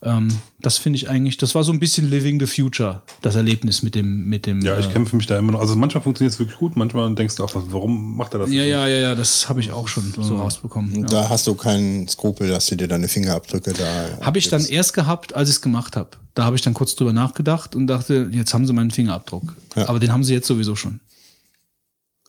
[0.03, 0.27] Ähm,
[0.59, 3.95] das finde ich eigentlich, das war so ein bisschen Living the Future, das Erlebnis mit
[3.95, 4.61] dem, mit dem.
[4.61, 5.59] Ja, ich äh, kämpfe mich da immer noch.
[5.59, 8.49] Also manchmal funktioniert es wirklich gut, manchmal denkst du auch, warum macht er das?
[8.51, 8.71] ja, nicht?
[8.71, 11.01] ja, ja, ja, das habe ich auch schon so rausbekommen.
[11.01, 11.05] Ja.
[11.07, 14.25] Da hast du keinen Skrupel, dass du dir deine Fingerabdrücke da.
[14.25, 16.09] Habe ich dann erst gehabt, als ich es gemacht habe.
[16.35, 19.55] Da habe ich dann kurz drüber nachgedacht und dachte, jetzt haben sie meinen Fingerabdruck.
[19.75, 19.87] Ja.
[19.89, 20.99] Aber den haben sie jetzt sowieso schon.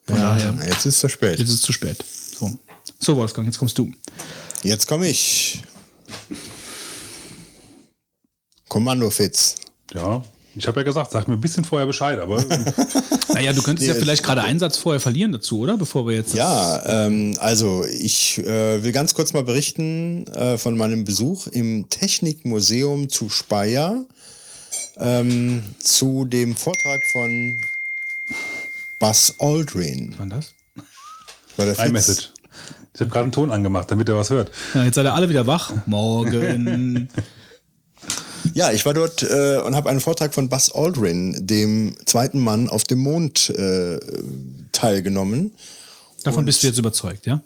[0.06, 1.38] Von Ja, daher, jetzt ist es zu spät.
[1.38, 1.98] jetzt ist es zu spät.
[2.38, 2.56] So.
[2.98, 3.92] So, Wolfgang, jetzt kommst du.
[4.62, 5.62] Jetzt komme ich.
[8.68, 9.56] Kommando Fitz.
[9.94, 10.24] Ja,
[10.54, 12.42] ich habe ja gesagt, sag mir ein bisschen vorher Bescheid, aber
[13.36, 15.76] Naja, du könntest Nee, ja vielleicht gerade einen Satz vorher verlieren dazu, oder?
[15.76, 16.32] Bevor wir jetzt.
[16.34, 21.88] Ja, ähm, also ich äh, will ganz kurz mal berichten äh, von meinem Besuch im
[21.90, 24.06] Technikmuseum zu Speyer
[24.96, 27.60] ähm, zu dem Vortrag von
[28.98, 30.14] Buzz Aldrin.
[30.16, 30.54] Wann das?
[31.58, 31.88] War der Fitz?
[31.88, 32.30] iMessage.
[32.96, 34.50] Ich habe gerade einen Ton angemacht, damit er was hört.
[34.72, 35.70] Ja, jetzt seid ihr alle wieder wach.
[35.84, 37.08] Morgen.
[38.54, 42.68] Ja, ich war dort äh, und habe einen Vortrag von Buzz Aldrin, dem zweiten Mann
[42.70, 43.98] auf dem Mond, äh,
[44.70, 45.52] teilgenommen.
[46.22, 47.42] Davon bist du jetzt überzeugt, ja?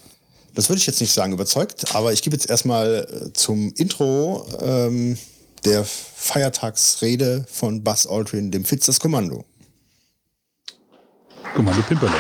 [0.55, 4.47] Das würde ich jetzt nicht sagen überzeugt, aber ich gebe jetzt erstmal äh, zum Intro
[4.61, 5.17] ähm,
[5.65, 9.47] der Feiertagsrede von Buzz Aldrin, dem Fitz das Kommando.
[11.55, 12.13] Kommando Pimperle.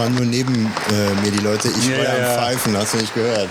[0.00, 1.68] Waren nur neben äh, mir die Leute.
[1.68, 2.34] Ich Ja, war ja.
[2.34, 3.50] am Pfeifen, hast du nicht gehört.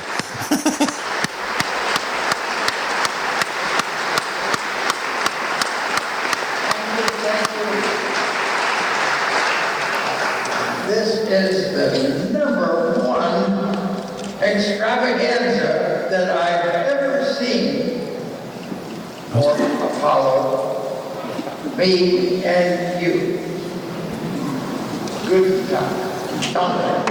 [10.88, 13.76] This is the number one
[14.42, 18.02] extravaganza that I've ever seen
[19.32, 21.14] for Apollo,
[21.78, 23.38] me and you.
[25.28, 26.10] Good time.
[26.54, 27.06] Done.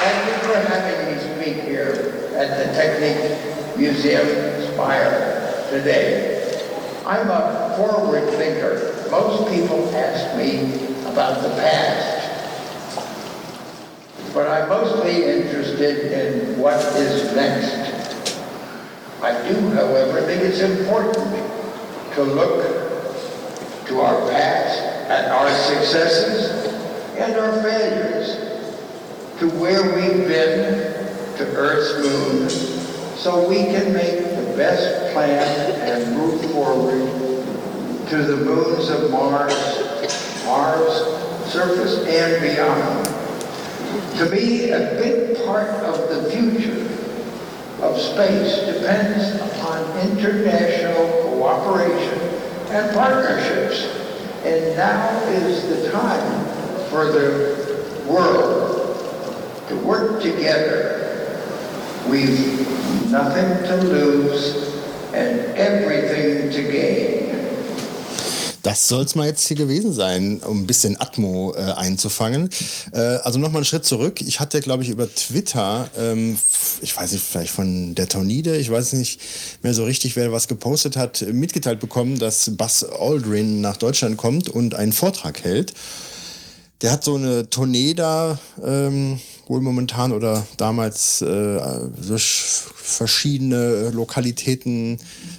[0.00, 6.62] Thank you for having me speak here at the Technique Museum Spire today.
[7.04, 9.08] I'm a forward thinker.
[9.10, 12.14] Most people ask me about the past.
[14.32, 17.98] But I'm mostly interested in what is next.
[19.20, 21.26] I do, however, think it's important
[22.14, 22.62] to look
[23.86, 24.78] to our past,
[25.10, 26.72] at our successes
[27.16, 28.36] and our failures,
[29.40, 30.94] to where we've been,
[31.36, 32.48] to Earth's moon,
[33.18, 37.10] so we can make the best plan and move forward
[38.10, 39.52] to the moons of Mars,
[40.44, 43.04] Mars surface and beyond.
[44.18, 46.88] To me, a big part of the future
[47.82, 52.18] of space depends upon international cooperation
[52.70, 53.84] and partnerships.
[54.44, 56.44] And now is the time
[56.90, 58.98] for the world
[59.68, 61.40] to work together.
[62.08, 62.66] We've
[63.10, 64.74] nothing to lose
[65.12, 67.28] and everything to gain.
[68.62, 72.48] Das soll es mal jetzt hier gewesen sein, um ein bisschen Atmo äh, einzufangen.
[72.92, 74.20] Äh, also nochmal einen Schritt zurück.
[74.20, 76.38] Ich hatte, glaube ich, über Twitter, ähm,
[76.80, 79.20] ich weiß nicht, vielleicht von der Tornide, ich weiß nicht
[79.62, 84.48] mehr so richtig, wer was gepostet hat, mitgeteilt bekommen, dass Buzz Aldrin nach Deutschland kommt
[84.48, 85.74] und einen Vortrag hält.
[86.80, 91.60] Der hat so eine Tournee da, ähm, wohl momentan oder damals äh,
[92.88, 94.98] verschiedene Lokalitäten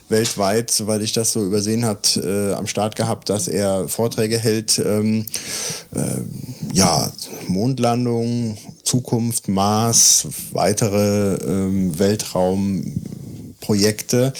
[0.10, 4.80] weltweit, soweit ich das so übersehen hat, äh, am Start gehabt, dass er Vorträge hält,
[4.80, 5.26] ähm,
[5.94, 6.22] äh,
[6.73, 7.11] ja,
[7.48, 11.98] Mondlandung, Zukunft, Mars, weitere ähm,
[13.69, 14.33] Weltraumprojekte.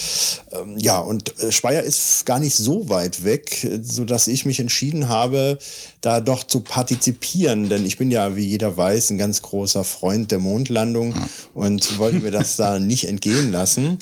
[0.52, 5.08] Ähm, ja, und äh, Speyer ist gar nicht so weit weg, sodass ich mich entschieden
[5.08, 5.58] habe,
[6.00, 10.30] da doch zu partizipieren, denn ich bin ja, wie jeder weiß, ein ganz großer Freund
[10.30, 11.14] der Mondlandung
[11.54, 13.98] und wollte mir das da nicht entgehen lassen.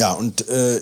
[0.00, 0.80] Ja, und äh,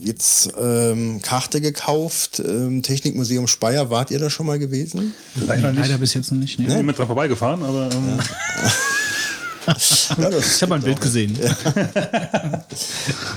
[0.00, 5.12] jetzt ähm, Karte gekauft, ähm, Technikmuseum Speyer, wart ihr da schon mal gewesen?
[5.34, 5.82] Leider nicht.
[5.82, 6.58] Leider bis jetzt noch nicht.
[6.58, 6.76] Ich Ne?
[6.76, 8.72] bin mit dran vorbeigefahren, aber ähm, Ja,
[9.66, 11.38] Ich habe mal ein Bild gesehen.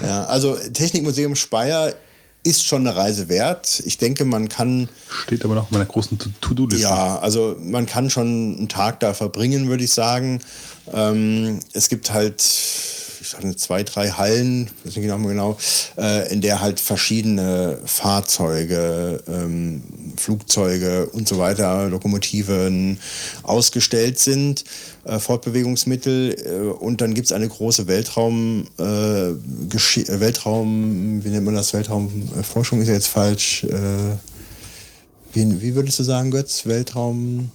[0.04, 1.94] Ja, also Technikmuseum Speyer
[2.44, 3.82] ist schon eine Reise wert.
[3.86, 4.88] Ich denke, man kann
[5.26, 6.84] steht aber noch auf meiner großen To- To-Do-Liste.
[6.84, 10.42] Ja, also man kann schon einen Tag da verbringen, würde ich sagen.
[10.94, 12.42] Ähm, es gibt halt
[13.28, 15.58] ich sag nicht, zwei, drei Hallen, weiß nicht genau, genau
[15.98, 19.84] äh, in der halt verschiedene Fahrzeuge, ähm,
[20.16, 23.00] Flugzeuge und so weiter, Lokomotiven
[23.44, 24.64] ausgestellt sind,
[25.04, 26.36] äh, Fortbewegungsmittel.
[26.36, 29.34] Äh, und dann gibt es eine große Weltraum, äh, äh,
[30.20, 31.74] Weltraum, wie nennt man das?
[31.74, 33.66] Weltraumforschung ist ja jetzt falsch.
[33.66, 34.16] Äh,
[35.34, 36.66] wie, wie würdest du sagen, Götz?
[36.66, 37.52] Weltraum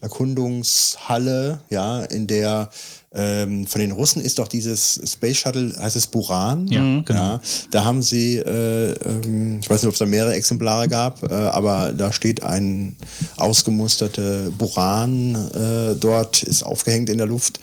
[0.00, 2.70] Erkundungshalle, ja, in der
[3.14, 6.66] ähm, von den Russen ist doch dieses Space Shuttle, heißt es Buran?
[6.68, 7.04] Ja, Mhm.
[7.04, 7.20] genau.
[7.20, 7.40] Ja,
[7.70, 11.34] da haben sie, äh, ähm, ich weiß nicht, ob es da mehrere Exemplare gab, äh,
[11.34, 12.96] aber da steht ein
[13.36, 17.60] ausgemusterte Buran äh, dort, ist aufgehängt in der Luft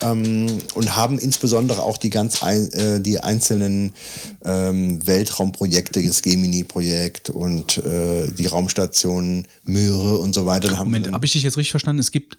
[0.00, 3.92] ähm, und haben insbesondere auch die ganz ein, äh, die einzelnen
[4.44, 10.74] ähm, Weltraumprojekte, das Gemini-Projekt und äh, die Raumstation Möhre und so weiter.
[10.84, 12.00] Moment, habe ich dich jetzt richtig verstanden?
[12.00, 12.36] Es gibt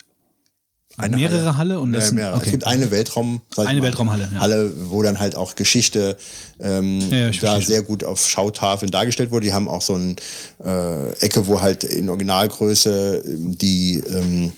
[0.99, 2.35] eine mehrere Halle und das sind- mehrere.
[2.35, 2.45] okay.
[2.45, 4.39] Es gibt eine Weltraum, Eine mal, Weltraumhalle, ja.
[4.39, 6.17] Halle, wo dann halt auch Geschichte
[6.59, 9.45] ähm, Ja, ja, da sehr gut auf Schautafeln dargestellt wurde.
[9.47, 10.15] Die haben auch so eine
[10.63, 14.51] äh, Ecke, wo halt in Originalgröße ähm, die ähm,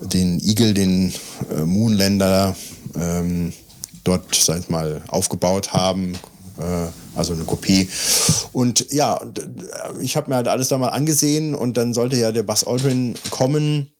[0.00, 1.12] den Igel, den
[1.54, 2.56] äh, Moonlander
[2.96, 3.52] ähm,
[4.04, 6.14] dort, sag ich mal, aufgebaut haben.
[6.58, 7.88] Äh, also eine Kopie.
[8.52, 12.32] Und ja, äh, ich habe mir halt alles da mal angesehen und dann sollte ja
[12.32, 13.92] der Buzz Aldrin kommen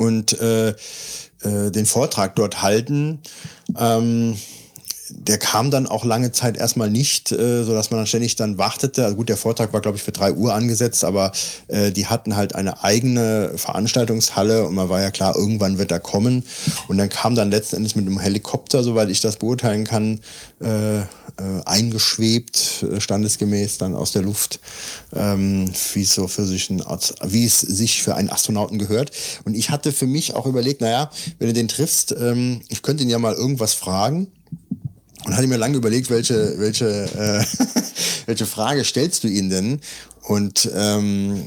[0.00, 3.20] und äh, äh, den Vortrag dort halten.
[3.78, 4.36] Ähm,
[5.10, 8.56] der kam dann auch lange Zeit erstmal nicht, äh, so dass man dann ständig dann
[8.56, 9.04] wartete.
[9.04, 11.32] Also gut, der Vortrag war glaube ich für drei Uhr angesetzt, aber
[11.68, 16.00] äh, die hatten halt eine eigene Veranstaltungshalle und man war ja klar, irgendwann wird er
[16.00, 16.44] kommen.
[16.88, 20.20] Und dann kam dann letzten Endes mit einem Helikopter, soweit ich das beurteilen kann,
[20.60, 21.00] äh,
[21.40, 24.60] äh, eingeschwebt, äh, standesgemäß dann aus der Luft,
[25.14, 26.82] ähm, wie es so für sich ein,
[27.24, 29.12] wie es sich für einen Astronauten gehört.
[29.44, 33.02] Und ich hatte für mich auch überlegt, naja, wenn du den triffst, ähm, ich könnte
[33.02, 34.28] ihn ja mal irgendwas fragen.
[35.26, 37.44] Und hatte mir lange überlegt, welche, welche, äh,
[38.26, 39.80] welche Frage stellst du ihn denn?
[40.30, 41.42] Und ähm,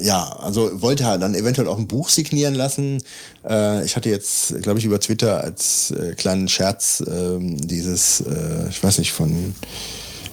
[0.00, 3.02] ja, also wollte er dann eventuell auch ein Buch signieren lassen.
[3.44, 8.68] Äh, ich hatte jetzt, glaube ich, über Twitter als äh, kleinen Scherz ähm, dieses, äh,
[8.70, 9.56] ich weiß nicht, von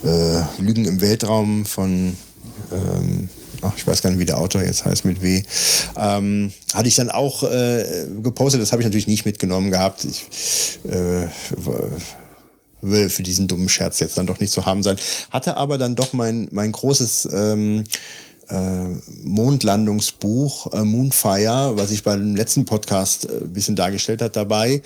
[0.04, 2.16] äh, Lügen im Weltraum von
[2.72, 3.30] ähm,
[3.62, 5.42] ach, ich weiß gar nicht, wie der Autor jetzt heißt, mit W,
[5.98, 8.62] ähm, hatte ich dann auch äh, gepostet.
[8.62, 10.06] Das habe ich natürlich nicht mitgenommen gehabt.
[10.06, 11.28] Ich äh,
[12.92, 14.98] will für diesen dummen Scherz jetzt dann doch nicht zu haben sein.
[15.32, 17.84] Hatte aber dann doch mein, mein großes ähm,
[18.50, 18.88] äh,
[19.24, 24.82] Mondlandungsbuch äh, Moonfire, was ich beim letzten Podcast äh, bisschen dargestellt hat, dabei.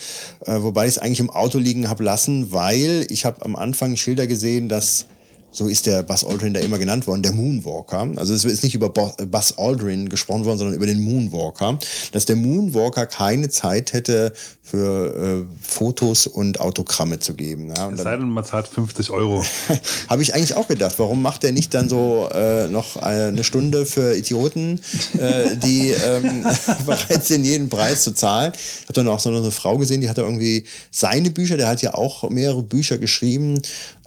[0.45, 3.97] Äh, wobei ich es eigentlich im Auto liegen habe lassen, weil ich habe am Anfang
[3.97, 5.05] Schilder gesehen, dass
[5.51, 8.07] so ist der Buzz Aldrin da immer genannt worden, der Moonwalker.
[8.17, 11.79] Also es ist nicht über Bo- Buzz Aldrin gesprochen worden, sondern über den Moonwalker.
[12.11, 17.73] Dass der Moonwalker keine Zeit hätte für äh, Fotos und Autogramme zu geben.
[17.75, 19.43] Ja, und Es dann- sei denn, man zahlt 50 Euro.
[20.07, 23.87] habe ich eigentlich auch gedacht, warum macht er nicht dann so äh, noch eine Stunde
[23.87, 24.79] für Idioten,
[25.17, 26.45] äh, die ähm,
[26.85, 28.53] bereit sind, jeden Preis zu zahlen.
[28.53, 31.67] Ich habe dann auch so eine Frau gesehen, die hat da irgendwie seine Bücher, der
[31.67, 33.59] hat ja auch mehrere Bücher geschrieben,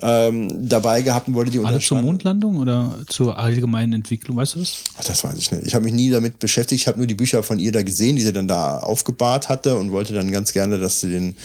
[0.02, 2.02] ähm, dabei gehabt und wollte die Alle zur.
[2.02, 4.84] Mondlandung oder zur allgemeinen Entwicklung, weißt du das?
[4.98, 5.66] Ach, das weiß ich nicht.
[5.66, 6.82] Ich habe mich nie damit beschäftigt.
[6.82, 9.76] Ich habe nur die Bücher von ihr da gesehen, die sie dann da aufgebahrt hatte
[9.76, 11.36] und wollte dann ganz gerne, dass sie den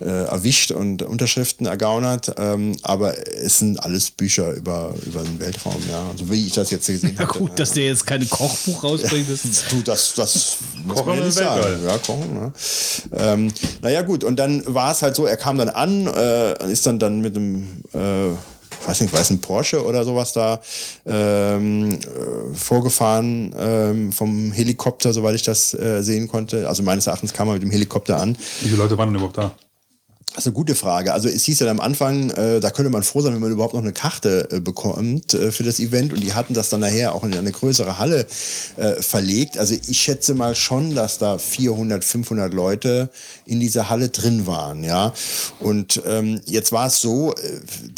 [0.00, 2.34] äh, erwischt und Unterschriften ergaunert.
[2.38, 6.02] Ähm, aber es sind alles Bücher über, über den Weltraum, ja.
[6.10, 7.38] Also wie ich das jetzt gesehen Ja habe.
[7.38, 11.30] gut, dass der jetzt keine Kochbuch rausbringt, ist Du, das, das muss Kochen man ja
[11.30, 11.62] sagen.
[11.62, 11.80] Weltall.
[11.86, 12.34] Ja, kochen.
[12.34, 12.52] Ne?
[13.12, 13.52] Ähm,
[13.82, 14.24] naja, gut.
[14.24, 17.36] Und dann war es halt so, er kam dann an, äh, ist dann dann mit
[17.36, 18.30] einem, äh,
[18.86, 20.60] weiß nicht, weiß ein Porsche oder sowas da
[21.06, 26.68] ähm, äh, vorgefahren ähm, vom Helikopter, soweit ich das äh, sehen konnte.
[26.68, 28.36] Also meines Erachtens kam er mit dem Helikopter an.
[28.60, 29.52] Wie viele Leute waren denn überhaupt da?
[30.32, 31.12] Das ist eine gute Frage.
[31.12, 33.74] Also es hieß ja am Anfang, äh, da könnte man froh sein, wenn man überhaupt
[33.74, 36.12] noch eine Karte äh, bekommt äh, für das Event.
[36.12, 38.26] Und die hatten das dann nachher auch in eine größere Halle
[38.76, 39.58] äh, verlegt.
[39.58, 43.10] Also ich schätze mal schon, dass da 400, 500 Leute
[43.44, 44.84] in dieser Halle drin waren.
[44.84, 45.12] Ja.
[45.58, 47.36] Und ähm, jetzt war es so, äh,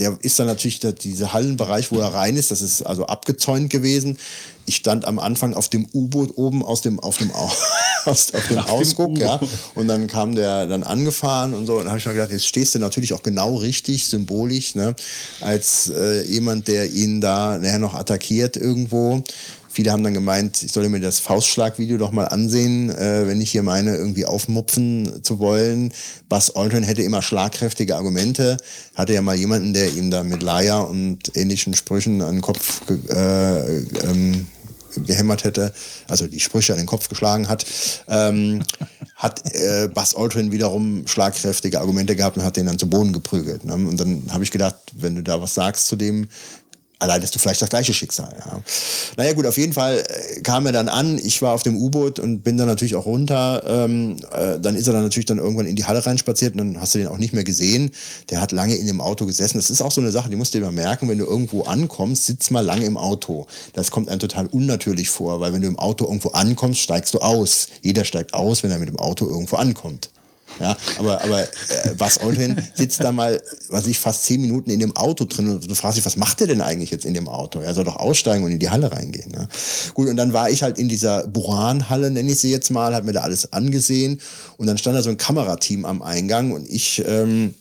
[0.00, 3.68] der ist dann natürlich der, dieser Hallenbereich, wo er rein ist, das ist also abgezäunt
[3.68, 4.16] gewesen.
[4.66, 7.50] Ich stand am Anfang auf dem U-Boot oben aus dem, auf dem, Au
[8.04, 9.40] aus, auf dem Ausguck, ja.
[9.74, 11.74] Und dann kam der dann angefahren und so.
[11.74, 14.94] Und dann habe ich mir gedacht, jetzt stehst du natürlich auch genau richtig, symbolisch, ne?
[15.40, 19.22] Als äh, jemand, der ihn da nachher noch attackiert irgendwo.
[19.72, 23.50] Viele haben dann gemeint, ich solle mir das Faustschlag-Video doch mal ansehen, äh, wenn ich
[23.50, 25.92] hier meine, irgendwie aufmupfen zu wollen.
[26.28, 28.58] Buzz Aldrin hätte immer schlagkräftige Argumente.
[28.94, 32.86] Hatte ja mal jemanden, der ihm da mit Leier und ähnlichen Sprüchen an den Kopf
[32.86, 34.46] ge äh, ähm,
[35.06, 35.72] gehämmert hätte,
[36.08, 37.64] also die Sprüche an den Kopf geschlagen hat,
[38.08, 38.62] ähm,
[39.16, 43.64] hat äh, Buzz Aldrin wiederum schlagkräftige Argumente gehabt und hat den dann zu Boden geprügelt.
[43.64, 43.74] Ne?
[43.74, 46.28] Und dann habe ich gedacht, wenn du da was sagst zu dem,
[47.02, 48.34] erleidest du vielleicht das gleiche Schicksal.
[48.38, 48.60] Ja.
[49.16, 52.18] Naja gut, auf jeden Fall äh, kam er dann an, ich war auf dem U-Boot
[52.18, 53.62] und bin dann natürlich auch runter.
[53.66, 56.80] Ähm, äh, dann ist er dann natürlich dann irgendwann in die Halle reinspaziert und dann
[56.80, 57.90] hast du den auch nicht mehr gesehen.
[58.30, 59.58] Der hat lange in dem Auto gesessen.
[59.58, 61.62] Das ist auch so eine Sache, die musst du dir mal merken, wenn du irgendwo
[61.62, 63.46] ankommst, sitz mal lange im Auto.
[63.74, 67.18] Das kommt einem total unnatürlich vor, weil wenn du im Auto irgendwo ankommst, steigst du
[67.18, 67.68] aus.
[67.82, 70.10] Jeder steigt aus, wenn er mit dem Auto irgendwo ankommt.
[70.60, 74.80] Ja, aber, aber äh, Buzz Aldrin sitzt da mal, was ich, fast zehn Minuten in
[74.80, 77.28] dem Auto drin und du fragst dich, was macht er denn eigentlich jetzt in dem
[77.28, 77.60] Auto?
[77.60, 79.32] Er soll doch aussteigen und in die Halle reingehen.
[79.32, 79.48] Ja.
[79.94, 83.04] Gut, und dann war ich halt in dieser Buran-Halle, nenne ich sie jetzt mal, hab
[83.04, 84.20] mir da alles angesehen
[84.56, 87.54] und dann stand da so ein Kamerateam am Eingang und ich ähm,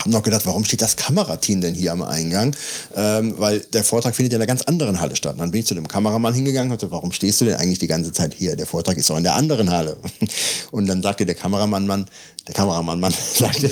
[0.00, 2.54] habe noch gedacht, warum steht das Kamerateam denn hier am Eingang?
[2.94, 5.34] Ähm, weil der Vortrag findet ja in einer ganz anderen Halle statt.
[5.34, 7.78] Und dann bin ich zu dem Kameramann hingegangen und sagte, warum stehst du denn eigentlich
[7.78, 8.56] die ganze Zeit hier?
[8.56, 9.96] Der Vortrag ist doch in der anderen Halle.
[10.70, 12.06] Und dann sagte der Kameramann, Mann,
[12.46, 13.70] der Kameramann Mann sagte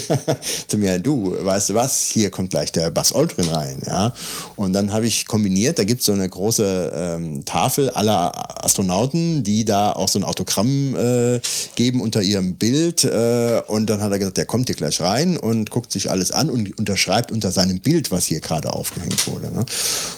[0.66, 3.80] zu mir, du, weißt du was, hier kommt gleich der Buzz Aldrin rein.
[3.86, 4.12] Ja?
[4.56, 9.44] Und dann habe ich kombiniert, da gibt es so eine große ähm, Tafel aller Astronauten,
[9.44, 11.40] die da auch so ein Autogramm äh,
[11.76, 13.04] geben unter ihrem Bild.
[13.04, 16.32] Äh, und dann hat er gesagt, der kommt hier gleich rein und guckt sich alles
[16.32, 19.52] an und unterschreibt unter seinem Bild, was hier gerade aufgehängt wurde.
[19.52, 19.64] Ne?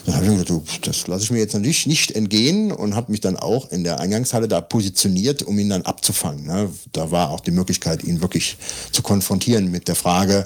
[0.05, 3.11] Dann habe ich gesagt, du, das lasse ich mir jetzt natürlich nicht entgehen und habe
[3.11, 6.45] mich dann auch in der Eingangshalle da positioniert, um ihn dann abzufangen.
[6.45, 6.69] Ne?
[6.91, 8.46] Da war auch die Möglichkeit, ihn wirklich
[8.91, 10.43] zu konfrontieren mit der Frage,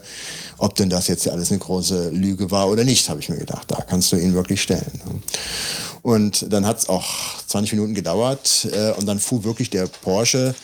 [0.58, 3.70] ob denn das jetzt alles eine große Lüge war oder nicht, habe ich mir gedacht.
[3.70, 5.02] Da kannst du ihn wirklich stellen.
[6.02, 7.06] Und dann hat es auch
[7.48, 10.56] 20 Minuten gedauert äh, und dann fuhr wirklich der Porsche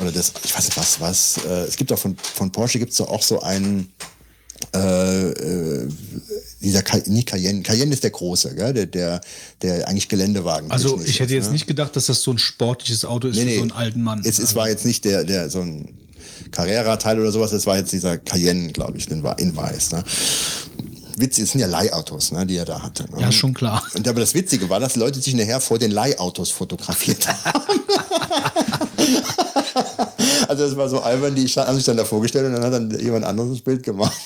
[0.00, 2.92] oder das, ich weiß nicht was, was, äh, es gibt auch von, von Porsche gibt
[2.92, 3.92] es auch so einen,
[4.74, 5.88] äh, äh,
[6.60, 8.72] dieser Ca- nicht Cayenne, Cayenne ist der große, gell?
[8.72, 9.20] Der, der,
[9.62, 10.70] der eigentlich Geländewagen.
[10.70, 11.52] Also ich hätte jetzt ne?
[11.52, 13.56] nicht gedacht, dass das so ein sportliches Auto ist Nee, für nee.
[13.56, 14.22] so einen alten Mann.
[14.24, 15.94] Es, es war jetzt nicht der, der so ein
[16.48, 19.92] Carrera-Teil oder sowas, es war jetzt dieser Cayenne, glaube ich, in, in weiß.
[19.92, 20.04] Ne?
[21.16, 23.04] Witzig, es sind ja Leihautos, ne, die er da hatte.
[23.10, 23.20] Ne?
[23.20, 23.82] ja, schon klar.
[23.94, 27.80] Und aber das Witzige war, dass Leute sich nachher vor den Leihautos fotografiert haben.
[30.48, 33.00] also das war so albern, die haben sich dann da vorgestellt und dann hat dann
[33.00, 34.16] jemand anderes das Bild gemacht.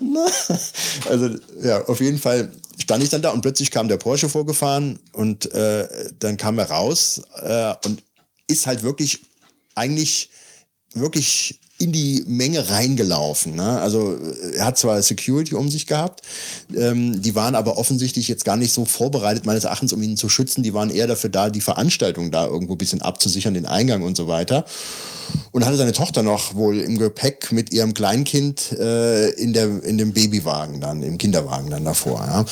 [0.00, 0.26] Ne?
[1.08, 1.30] also
[1.62, 5.52] ja, auf jeden Fall stand ich dann da und plötzlich kam der Porsche vorgefahren und
[5.54, 5.86] äh,
[6.18, 8.02] dann kam er raus äh, und
[8.48, 9.20] ist halt wirklich
[9.76, 10.30] eigentlich
[10.96, 13.54] wirklich in die Menge reingelaufen.
[13.54, 13.80] Ne?
[13.80, 14.16] Also
[14.56, 16.22] er hat zwar Security um sich gehabt,
[16.74, 20.30] ähm, die waren aber offensichtlich jetzt gar nicht so vorbereitet, meines Erachtens, um ihn zu
[20.30, 20.62] schützen.
[20.62, 24.16] Die waren eher dafür da, die Veranstaltung da irgendwo ein bisschen abzusichern, den Eingang und
[24.16, 24.64] so weiter.
[25.50, 29.98] Und hatte seine Tochter noch wohl im Gepäck mit ihrem Kleinkind äh, in, der, in
[29.98, 32.24] dem Babywagen dann, im Kinderwagen dann davor.
[32.26, 32.44] Ja?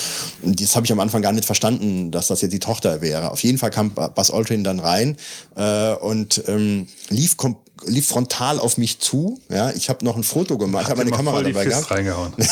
[0.43, 3.31] Und das habe ich am Anfang gar nicht verstanden, dass das jetzt die Tochter wäre.
[3.31, 5.17] Auf jeden Fall kam Buzz Aldrin dann rein
[5.57, 9.41] äh, und ähm, lief kom lief frontal auf mich zu.
[9.49, 11.77] Ja, ich habe noch ein Foto gemacht, ich habe meine Kamera voll die dabei Fist
[11.77, 11.91] gehabt.
[11.91, 12.33] reingehauen.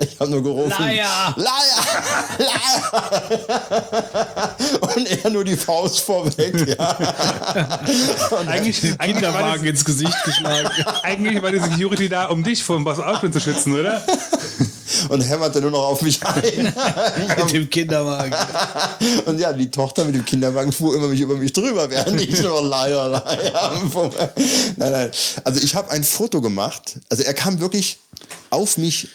[0.00, 0.86] Ich habe nur gerufen.
[0.86, 1.34] Liar!
[1.36, 1.48] Liar!
[2.38, 4.56] Liar!
[4.96, 6.76] Und er nur die Faust vorweg.
[6.76, 6.76] Ja.
[8.46, 8.48] eigentlich,
[8.98, 10.68] eigentlich, war Kinderwagen ins Gesicht geschlagen.
[11.02, 14.02] eigentlich war die Security da, um dich vor dem Buzz Aldrin zu schützen, oder?
[15.08, 16.42] Und hämmerte nur noch auf mich ein.
[17.36, 18.34] Mit dem Kinderwagen.
[19.26, 22.40] Und ja, die Tochter mit dem Kinderwagen fuhr immer mich über mich drüber, während ich
[22.40, 23.72] nur Leier, Leier.
[24.76, 25.10] Nein, nein.
[25.44, 26.98] Also ich habe ein Foto gemacht.
[27.08, 27.98] Also er kam wirklich
[28.50, 29.08] auf mich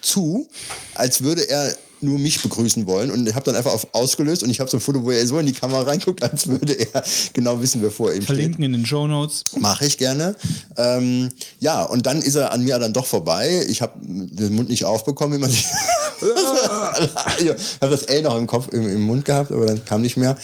[0.00, 0.48] zu,
[0.94, 4.50] als würde er nur mich begrüßen wollen und ich habe dann einfach auf ausgelöst und
[4.50, 7.02] ich habe so ein Foto, wo er so in die Kamera reinguckt, als würde er
[7.32, 8.26] genau wissen, wer vor ihm steht.
[8.26, 9.44] Verlinken in den Show Notes.
[9.58, 10.36] Mache ich gerne.
[10.76, 11.30] Ähm,
[11.60, 13.64] ja, und dann ist er an mir dann doch vorbei.
[13.68, 15.66] Ich habe den Mund nicht aufbekommen, wie man sich.
[17.38, 20.16] ich habe das L noch im Kopf, im, im Mund gehabt, aber dann kam nicht
[20.16, 20.36] mehr.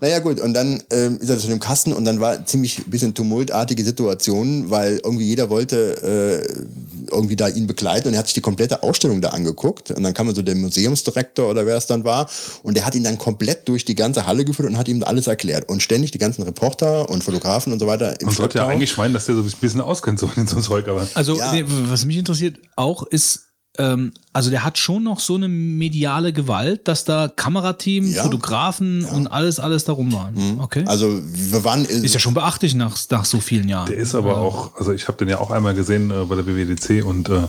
[0.00, 2.90] Naja, gut, und dann ähm, ist er zu dem Kasten und dann war ziemlich ein
[2.90, 8.26] bisschen tumultartige Situation, weil irgendwie jeder wollte äh, irgendwie da ihn begleiten und er hat
[8.26, 9.90] sich die komplette Ausstellung da angeguckt.
[9.90, 12.28] Und dann kam so der Museumsdirektor oder wer es dann war
[12.62, 15.26] und der hat ihn dann komplett durch die ganze Halle geführt und hat ihm alles
[15.26, 15.68] erklärt.
[15.68, 18.96] Und ständig die ganzen Reporter und Fotografen und so weiter im Man sollte ja eigentlich
[18.96, 21.06] meinen, dass der so ein bisschen auskennt so in so einem Zeug, aber.
[21.14, 21.52] Also, Ja.
[21.52, 26.32] nee, was mich interessiert auch ist, ähm, also der hat schon noch so eine mediale
[26.32, 28.24] Gewalt, dass da Kamerateam, Ja.
[28.24, 30.58] Fotografen und alles, alles darum waren.
[30.60, 30.84] Okay.
[30.86, 33.86] Also wir waren ist ja schon beachtlich nach, nach so vielen Jahren.
[33.88, 36.46] Der ist aber auch, also ich habe den ja auch einmal gesehen äh, bei der
[36.46, 37.42] WWDC und äh,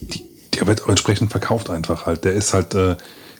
[0.00, 0.24] die,
[0.54, 2.24] der wird auch entsprechend verkauft einfach halt.
[2.24, 2.96] Der ist halt, äh,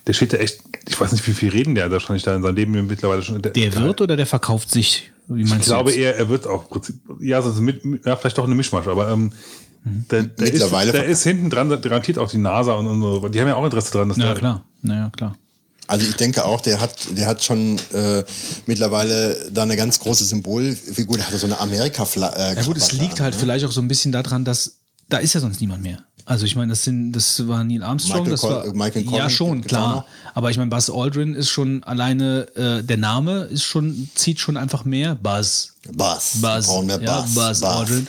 [0.06, 2.54] der steht ja echt, ich weiß nicht, wie viel reden der wahrscheinlich da in seinem
[2.56, 3.42] Leben mittlerweile schon.
[3.42, 5.10] Der wird oder der verkauft sich?
[5.26, 5.98] Wie Ich meinst du glaube jetzt?
[5.98, 6.64] eher, er wird auch
[7.20, 9.32] ja, so mit, ja, vielleicht doch eine Mischmasch, aber ähm,
[10.10, 13.00] der, der, Mittlerweile ist, der ver- ist hinten dran, garantiert auch die NASA und, und
[13.00, 13.28] so.
[13.28, 14.64] Die haben ja auch Interesse dran, dass Ja, der, klar.
[14.82, 15.36] Naja, klar.
[15.86, 18.22] Also ich denke auch, der hat, der hat schon äh,
[18.66, 21.16] mittlerweile da eine ganz große Symbolfigur.
[21.16, 23.88] Der hatte so eine amerika äh, Ja gut, es liegt halt vielleicht auch so ein
[23.88, 26.04] bisschen daran, dass da ist ja sonst niemand mehr.
[26.28, 29.02] Also ich meine, das sind, das war Neil Armstrong, Michael das Col- war äh, Michael
[29.04, 30.06] ja Collins schon gibt's auch klar.
[30.34, 34.58] Aber ich meine, Buzz Aldrin ist schon alleine äh, der Name ist schon zieht schon
[34.58, 35.72] einfach mehr Buzz.
[35.90, 36.32] Buzz.
[36.42, 37.34] Buzz, brauchen mehr ja, Buzz.
[37.34, 37.62] Buzz, Buzz.
[37.62, 38.06] Aldrin.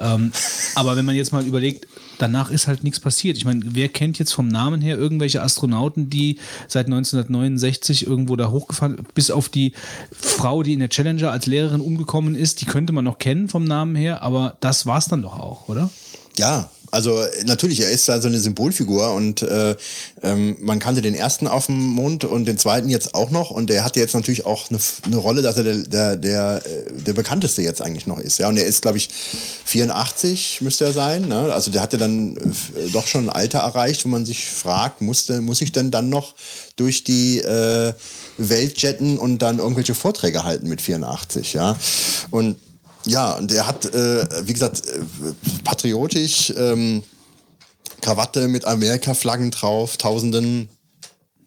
[0.00, 0.32] Ähm,
[0.74, 1.86] aber wenn man jetzt mal überlegt,
[2.18, 3.36] danach ist halt nichts passiert.
[3.36, 8.50] Ich meine, wer kennt jetzt vom Namen her irgendwelche Astronauten, die seit 1969 irgendwo da
[8.50, 9.74] hochgefahren, bis auf die
[10.12, 13.62] Frau, die in der Challenger als Lehrerin umgekommen ist, die könnte man noch kennen vom
[13.64, 15.88] Namen her, aber das war's dann doch auch, oder?
[16.36, 19.76] Ja, Also äh, natürlich, er ist da so eine Symbolfigur und äh,
[20.22, 23.70] ähm, man kannte den ersten auf dem Mond und den zweiten jetzt auch noch und
[23.70, 27.12] der hat jetzt natürlich auch eine, eine Rolle, dass er der, der, der, äh, der
[27.12, 28.38] bekannteste jetzt eigentlich noch ist.
[28.38, 29.08] Ja, und er ist, glaube ich,
[29.64, 31.28] 84 müsste er sein.
[31.28, 31.52] Ne?
[31.52, 35.40] Also der hatte dann äh, doch schon ein Alter erreicht, wo man sich fragt, musste,
[35.40, 36.34] muss ich denn dann noch
[36.76, 37.92] durch die äh,
[38.38, 41.76] Welt jetten und dann irgendwelche Vorträge halten mit 84, ja.
[42.30, 42.56] Und
[43.04, 45.00] ja, und er hat, äh, wie gesagt, äh,
[45.64, 47.02] patriotisch, ähm,
[48.00, 50.68] Krawatte mit Amerika-Flaggen drauf, Tausenden,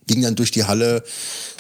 [0.08, 1.04] ging dann durch die Halle.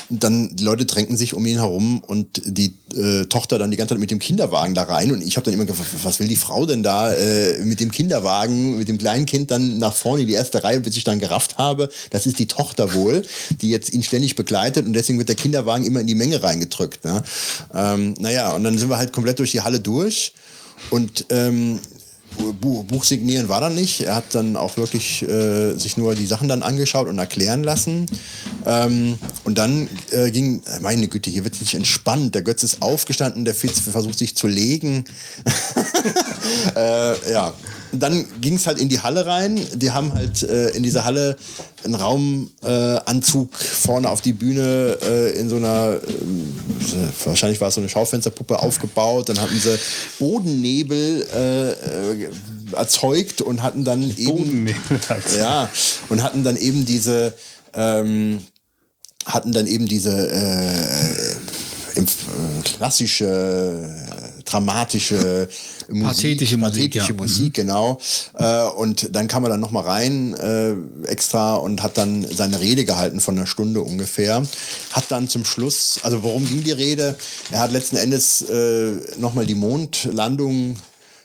[0.09, 3.93] Dann die Leute drängten sich um ihn herum und die äh, Tochter dann die ganze
[3.93, 5.11] Zeit mit dem Kinderwagen da rein.
[5.11, 7.91] Und ich habe dann immer gefragt, was will die Frau denn da äh, mit dem
[7.91, 11.19] Kinderwagen, mit dem kleinen Kind dann nach vorne in die erste Reihe, bis ich dann
[11.19, 13.23] gerafft habe, das ist die Tochter wohl,
[13.61, 17.05] die jetzt ihn ständig begleitet und deswegen wird der Kinderwagen immer in die Menge reingedrückt.
[17.05, 17.23] Ne?
[17.73, 20.33] Ähm, naja, und dann sind wir halt komplett durch die Halle durch.
[20.89, 21.79] Und ähm,
[22.59, 24.01] Buch, Buch signieren war dann nicht.
[24.01, 28.05] Er hat dann auch wirklich äh, sich nur die Sachen dann angeschaut und erklären lassen.
[28.65, 32.35] Ähm, und dann äh, ging, meine Güte, hier wird sich entspannt.
[32.35, 35.05] Der Götz ist aufgestanden, der Fitz versucht sich zu legen.
[36.75, 37.53] äh, ja,
[37.93, 39.59] dann ging es halt in die Halle rein.
[39.75, 41.37] Die haben halt äh, in dieser Halle
[41.83, 47.75] einen Raumanzug äh, vorne auf die Bühne äh, in so einer, äh, wahrscheinlich war es
[47.75, 49.29] so eine Schaufensterpuppe aufgebaut.
[49.29, 49.77] Dann hatten sie
[50.19, 54.75] Bodennebel äh, erzeugt und hatten dann eben Bodennebel
[55.37, 55.69] ja
[56.09, 57.33] und hatten dann eben diese
[57.73, 58.39] ähm,
[59.25, 61.35] hatten dann eben diese äh,
[62.63, 64.05] klassische
[64.45, 65.47] dramatische
[65.89, 67.17] Musik, Pathetische Musik, pathetische ja.
[67.17, 67.99] Musik genau.
[68.37, 70.75] Äh, und dann kam er dann noch mal rein äh,
[71.07, 74.43] extra und hat dann seine Rede gehalten von einer Stunde ungefähr.
[74.91, 77.15] Hat dann zum Schluss, also worum ging die Rede?
[77.51, 80.77] Er hat letzten Endes äh, noch mal die Mondlandung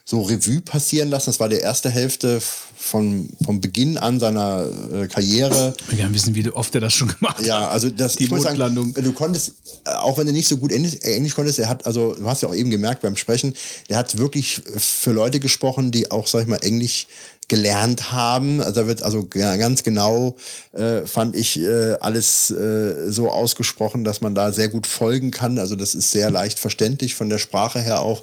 [0.09, 1.27] so Revue passieren lassen.
[1.27, 5.75] Das war die erste Hälfte von, vom Beginn an seiner äh, Karriere.
[5.89, 7.45] Will gerne wissen, wie oft er das schon gemacht hat.
[7.45, 9.53] Ja, also das Die ich muss sagen, du konntest,
[9.85, 12.25] äh, auch wenn du nicht so gut Englisch, äh, Englisch konntest, er hat, also du
[12.25, 13.53] hast ja auch eben gemerkt beim Sprechen,
[13.91, 17.07] der hat wirklich für Leute gesprochen, die auch, sag ich mal, Englisch
[17.49, 18.61] gelernt haben.
[18.61, 20.37] Also da wird also ganz genau,
[20.73, 25.59] äh, fand ich, äh, alles äh, so ausgesprochen, dass man da sehr gut folgen kann.
[25.59, 28.23] Also das ist sehr leicht verständlich von der Sprache her auch.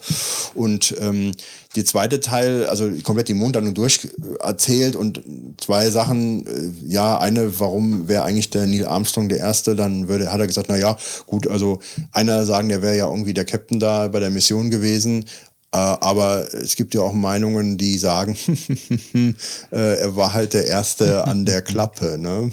[0.54, 1.32] Und ähm,
[1.76, 4.08] die zweite Teil, also komplett die Mondlandung durch
[4.40, 5.22] erzählt und
[5.58, 10.32] zwei Sachen, äh, ja, eine, warum wäre eigentlich der Neil Armstrong der Erste, dann würde,
[10.32, 11.80] hat er gesagt, na ja, gut, also
[12.12, 15.26] einer sagen, der wäre ja irgendwie der Captain da bei der Mission gewesen,
[15.78, 18.38] aber es gibt ja auch Meinungen, die sagen,
[19.72, 22.50] äh, er war halt der Erste an der Klappe, ne?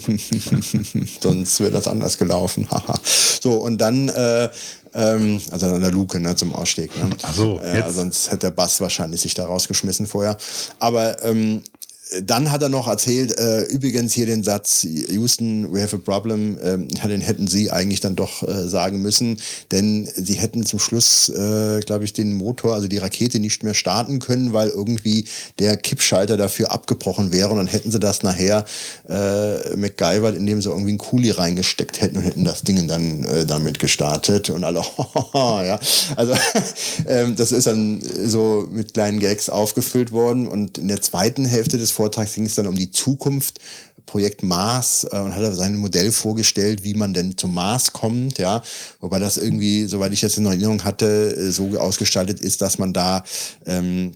[1.21, 2.67] Sonst wäre das anders gelaufen.
[3.41, 4.49] so, und dann, äh,
[4.93, 6.91] ähm, also an der Luke, ne, zum Ausstieg.
[6.97, 7.09] Ne?
[7.21, 7.95] Ach so, ja, jetzt.
[7.95, 10.37] sonst hätte der Bass wahrscheinlich sich da rausgeschmissen vorher.
[10.79, 11.63] Aber ähm,
[12.21, 16.57] dann hat er noch erzählt, äh, übrigens hier den Satz, Houston, we have a problem,
[16.63, 19.39] ähm, den hätten sie eigentlich dann doch äh, sagen müssen,
[19.71, 23.73] denn sie hätten zum Schluss, äh, glaube ich, den Motor, also die Rakete nicht mehr
[23.73, 25.25] starten können, weil irgendwie
[25.59, 28.65] der Kippschalter dafür abgebrochen wäre und dann hätten sie das nachher
[29.09, 33.45] äh, MacGyvert, indem sie irgendwie einen Kuli reingesteckt hätten und hätten das Ding dann äh,
[33.45, 34.81] damit gestartet und alle,
[35.33, 35.79] ja,
[36.15, 36.33] also
[37.07, 41.77] ähm, das ist dann so mit kleinen Gags aufgefüllt worden und in der zweiten Hälfte
[41.77, 43.59] des Vortrags ging es dann um die Zukunft.
[44.05, 48.37] Projekt Mars äh, und hat er sein Modell vorgestellt, wie man denn zum Mars kommt,
[48.37, 48.61] ja,
[48.99, 52.91] wobei das irgendwie, soweit ich das in Erinnerung hatte, äh, so ausgestaltet ist, dass man
[52.91, 53.23] da
[53.65, 54.11] ähm,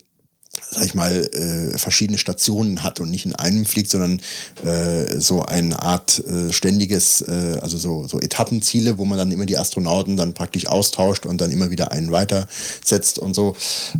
[0.71, 4.21] sag ich mal, äh, verschiedene Stationen hat und nicht in einem fliegt, sondern
[4.65, 9.45] äh, so eine Art äh, ständiges, äh, also so, so Etappenziele, wo man dann immer
[9.45, 13.55] die Astronauten dann praktisch austauscht und dann immer wieder einen weitersetzt und so.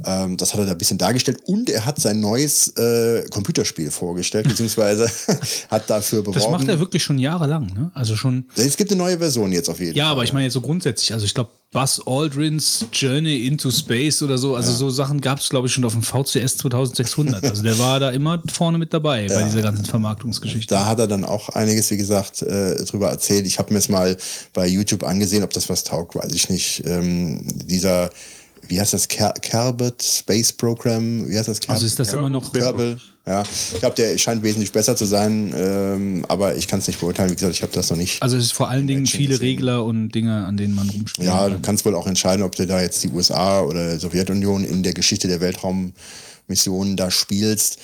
[0.06, 3.92] Ähm, das hat er da ein bisschen dargestellt und er hat sein neues äh, Computerspiel
[3.92, 5.10] vorgestellt, beziehungsweise
[5.70, 6.40] hat dafür beworben.
[6.40, 7.92] Das macht er wirklich schon jahrelang, ne?
[7.94, 8.46] Also schon.
[8.56, 10.12] es gibt eine neue Version jetzt auf jeden Ja, Fall.
[10.14, 11.14] aber ich meine jetzt so grundsätzlich.
[11.14, 14.56] Also ich glaube, Buzz Aldrins Journey into Space oder so.
[14.56, 16.02] Also so Sachen gab es, glaube ich, schon auf dem
[16.40, 17.44] VCS 2600.
[17.44, 20.74] Also der war da immer vorne mit dabei bei dieser ganzen Vermarktungsgeschichte.
[20.74, 23.46] Da hat er dann auch einiges, wie gesagt, äh, drüber erzählt.
[23.46, 24.18] Ich habe mir es mal
[24.54, 26.84] bei YouTube angesehen, ob das was taugt, weiß ich nicht.
[26.86, 28.10] Ähm, dieser,
[28.68, 31.60] wie heißt das, Ker Kerbert Space Program, wie heißt das?
[31.68, 32.52] Also ist das immer noch.
[32.52, 32.98] Kerbal.
[33.28, 33.44] Ja,
[33.74, 37.30] ich glaube, der scheint wesentlich besser zu sein, ähm, aber ich kann es nicht beurteilen.
[37.30, 38.24] Wie gesagt, ich habe das noch nicht.
[38.24, 39.48] Also es ist vor allen Dingen viele gesehen.
[39.48, 41.28] Regler und Dinge, an denen man rumspielt.
[41.28, 44.82] Ja, du kannst wohl auch entscheiden, ob du da jetzt die USA oder Sowjetunion in
[44.82, 45.42] der Geschichte der
[46.48, 47.80] Weltraummissionen da spielst.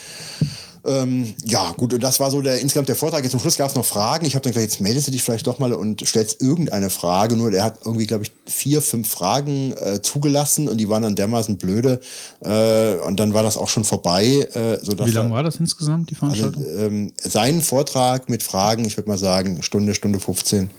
[0.85, 3.23] Ähm, ja, gut, und das war so der insgesamt der Vortrag.
[3.23, 4.25] Jetzt zum Schluss gab es noch Fragen.
[4.25, 7.37] Ich habe dann gesagt, jetzt meldest du dich vielleicht doch mal und stellst irgendeine Frage.
[7.37, 11.15] Nur der hat irgendwie, glaube ich, vier, fünf Fragen äh, zugelassen und die waren dann
[11.15, 12.01] dermaßen blöde.
[12.41, 14.25] Äh, und dann war das auch schon vorbei.
[14.53, 16.65] Äh, sodass Wie lange war das insgesamt, die also, Veranstaltung?
[16.77, 20.69] ähm, sein Vortrag mit Fragen, ich würde mal sagen, Stunde, Stunde 15.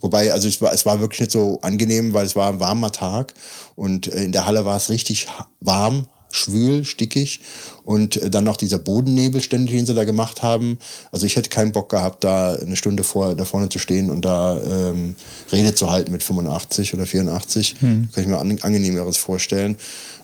[0.00, 2.92] Wobei, also es war, es war wirklich nicht so angenehm, weil es war ein warmer
[2.92, 3.32] Tag
[3.74, 5.28] und äh, in der Halle war es richtig
[5.60, 7.40] warm, schwül, stickig
[7.84, 10.78] und äh, dann noch dieser Bodennebel ständig, den sie da gemacht haben.
[11.12, 14.24] Also ich hätte keinen Bock gehabt, da eine Stunde vor, da vorne zu stehen und
[14.24, 15.14] da ähm,
[15.52, 17.76] Rede zu halten mit 85 oder 84.
[18.12, 19.76] Kann ich mir an, angenehmeres vorstellen.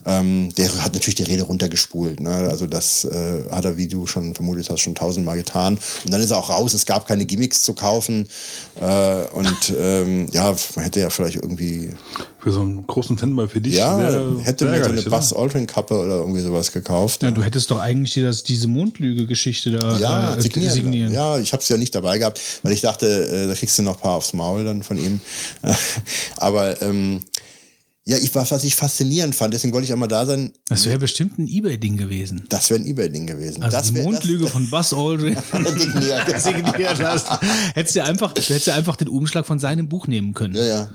[0.07, 2.21] Ähm, der hat natürlich die Rede runtergespult.
[2.21, 2.31] Ne?
[2.31, 5.79] Also das äh, hat er, wie du schon vermutet hast, schon tausendmal getan.
[6.05, 6.73] Und dann ist er auch raus.
[6.75, 8.29] Es gab keine Gimmicks zu kaufen.
[8.81, 11.91] Äh, und ähm, ja, man hätte ja vielleicht irgendwie,
[12.39, 13.75] Für so einen großen Fanboy für dich.
[13.75, 15.03] ja, wär- hätte mir so eine?
[15.03, 17.23] Buzz Aldrin Kappe oder irgendwie sowas gekauft.
[17.23, 20.73] Ja, du hättest doch eigentlich dir das, diese Mondlüge-Geschichte da Ja, äh, signieren.
[20.73, 21.13] signieren.
[21.13, 23.83] Ja, ich habe es ja nicht dabei gehabt, weil ich dachte, äh, da kriegst du
[23.83, 25.21] noch ein paar aufs Maul dann von ihm.
[26.37, 27.21] Aber ähm,
[28.09, 30.99] ja, ich, was, was ich faszinierend fand, deswegen wollte ich einmal da sein, Das wäre
[30.99, 32.47] bestimmt ein Ebay-Ding gewesen.
[32.49, 33.63] das wäre ein Ebay-Ding gewesen.
[33.63, 35.37] Also das die Mondlüge das, von Buzz Aldrin
[36.39, 37.05] signiert.
[37.05, 37.27] hast.
[37.75, 40.55] Hättest du einfach, du hättest ja einfach den Umschlag von seinem Buch nehmen können.
[40.55, 40.89] Ja, ja.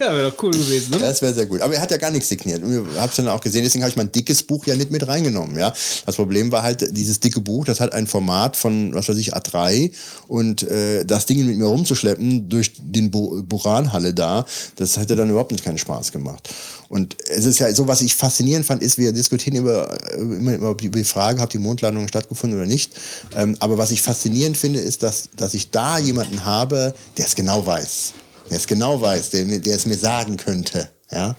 [0.00, 1.06] Ja, wäre doch cool gewesen, oder?
[1.06, 1.60] Das wäre sehr gut.
[1.62, 2.60] Aber er hat ja gar nichts signiert.
[2.62, 5.06] Ich habe es dann auch gesehen, deswegen habe ich mein dickes Buch ja nicht mit
[5.08, 5.58] reingenommen.
[5.58, 5.72] Ja?
[6.04, 9.34] Das Problem war halt, dieses dicke Buch, das hat ein Format von, was weiß ich,
[9.34, 9.90] A3
[10.28, 14.44] und äh, das Ding mit mir rumzuschleppen durch den Bu Buranhalle da,
[14.76, 16.48] das hätte dann überhaupt nicht keinen Spaß gemacht.
[16.88, 20.54] Und es ist ja so, was ich faszinierend fand, ist, wir diskutieren über, äh, immer
[20.54, 22.92] über die Frage, hat die Mondlandung stattgefunden oder nicht.
[23.34, 27.34] Ähm, aber was ich faszinierend finde, ist, dass, dass ich da jemanden habe, der es
[27.34, 28.12] genau weiß.
[28.50, 30.88] Der es genau weiß, der, der es mir sagen könnte.
[31.10, 31.36] Ja?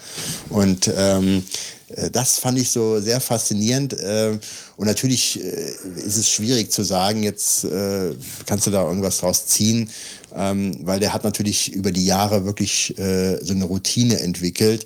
[0.49, 1.43] Und ähm,
[1.89, 3.93] äh, das fand ich so sehr faszinierend.
[3.93, 4.37] Äh,
[4.75, 7.65] und natürlich ist es schwierig zu sagen, jetzt
[8.45, 9.89] kannst du da irgendwas draus ziehen,
[10.35, 14.85] ähm, weil der hat natürlich über die Jahre wirklich äh, so eine Routine entwickelt,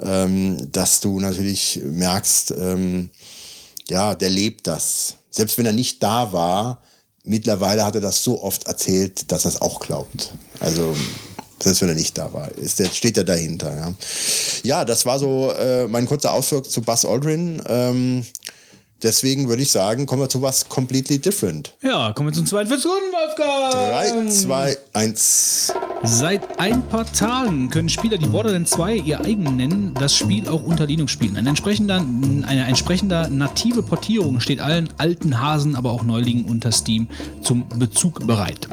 [0.00, 3.10] ähm, dass du natürlich merkst, ähm,
[3.88, 5.16] ja, der lebt das.
[5.30, 6.82] Selbst wenn er nicht da war,
[7.24, 10.32] mittlerweile hat er das so oft erzählt, dass er es auch glaubt.
[10.60, 10.94] Also,
[11.62, 13.74] selbst wenn er nicht da war, ist der, steht er dahinter.
[13.74, 13.94] Ja,
[14.62, 17.62] ja das war so äh, mein kurzer Ausflug zu Buzz Aldrin.
[17.66, 18.26] Ähm,
[19.02, 21.72] deswegen würde ich sagen, kommen wir zu was completely different.
[21.82, 24.26] Ja, kommen wir zum zweiten Versuch, Wolfgang.
[24.26, 25.72] 3, 2, 1.
[26.04, 30.62] Seit ein paar Tagen können Spieler, die Borderlands 2 ihr eigen nennen, das Spiel auch
[30.62, 31.36] unter Linux spielen.
[31.36, 37.08] Ein entsprechender, eine entsprechende native Portierung steht allen alten Hasen, aber auch Neulingen unter Steam
[37.42, 38.68] zum Bezug bereit.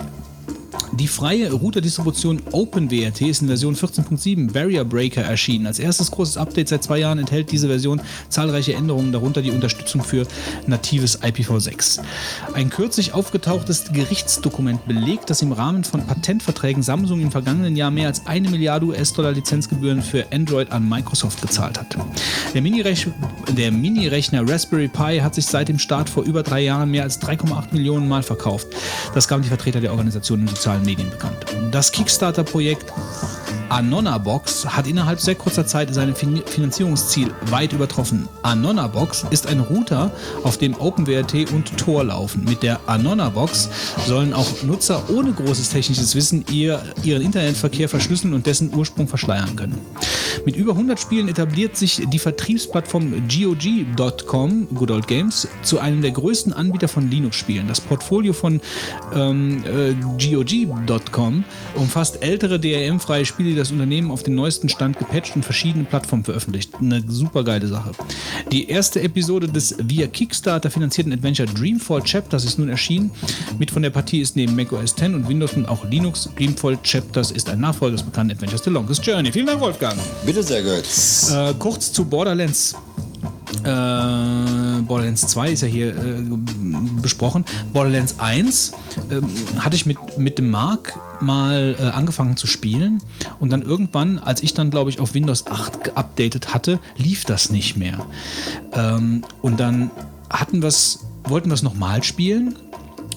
[0.94, 5.68] Die freie Router-Distribution OpenWRT ist in Version 14.7 Barrier Breaker erschienen.
[5.68, 10.04] Als erstes großes Update seit zwei Jahren enthält diese Version zahlreiche Änderungen, darunter die Unterstützung
[10.04, 10.26] für
[10.68, 12.00] natives IPv6.
[12.54, 18.08] Ein kürzlich aufgetauchtes Gerichtsdokument belegt, dass im Rahmen von Patentverträgen Samsung im vergangenen Jahr mehr
[18.08, 21.96] als eine Milliarde US-Dollar Lizenzgebühren für Android an Microsoft gezahlt hat.
[22.54, 23.08] Der Mini-Rech-
[23.56, 27.22] der Mini-Rechner Raspberry Pi hat sich seit dem Start vor über drei Jahren mehr als
[27.22, 28.68] 3,8 Millionen Mal verkauft.
[29.14, 31.46] Das gaben die Vertreter der Organisation in sozialen Medien bekannt.
[31.72, 32.92] Das Kickstarter-Projekt
[33.70, 38.28] Anonabox hat innerhalb sehr kurzer Zeit sein fin Finanzierungsziel weit übertroffen.
[38.42, 40.12] Anonabox ist ein Router,
[40.44, 42.44] auf dem OpenWRT und Tor laufen.
[42.46, 43.70] Mit der Anonabox
[44.08, 49.56] sollen auch Nutzer ohne großes technisches Wissen ihr, ihren Internetverkehr verschlüsseln und dessen Ursprung verschleiern
[49.56, 49.78] können.
[50.46, 56.12] Mit über 100 Spielen etabliert sich die Vertriebsplattform GOG.com, Good Old Games, zu einem der
[56.12, 57.68] größten Anbieter von Linux-Spielen.
[57.68, 58.62] Das Portfolio von
[59.14, 61.44] ähm, äh, GOG.com
[61.76, 66.24] umfasst ältere DRM-freie Spiele, die das Unternehmen auf den neuesten Stand gepatcht und verschiedene Plattformen
[66.24, 66.72] veröffentlicht.
[66.80, 67.92] Eine super geile Sache.
[68.52, 73.12] Die erste Episode des via Kickstarter finanzierten Adventure Dreamfall Chapters ist nun erschienen.
[73.58, 76.30] Mit von der Partie ist neben macOS 10 und Windows und auch Linux.
[76.38, 79.32] Dreamfall Chapters ist ein Nachfolger des bekannten Adventures The Longest Journey.
[79.32, 79.98] Vielen Dank, Wolfgang.
[80.26, 81.32] Bitte sehr, Götz.
[81.32, 82.76] Äh, kurz zu Borderlands.
[83.64, 86.22] Äh, Borderlands 2 ist ja hier äh,
[87.02, 87.46] besprochen.
[87.74, 88.74] Borderlands 1
[89.12, 89.28] ähm,
[89.60, 93.02] hatte ich mit, mit dem Mark mal äh, angefangen zu spielen
[93.40, 97.50] und dann irgendwann, als ich dann glaube ich auf Windows 8 geupdatet hatte, lief das
[97.50, 98.06] nicht mehr.
[98.74, 99.92] Ähm, und dann
[100.30, 100.70] hatten wir
[101.24, 102.56] wollten wir es nochmal spielen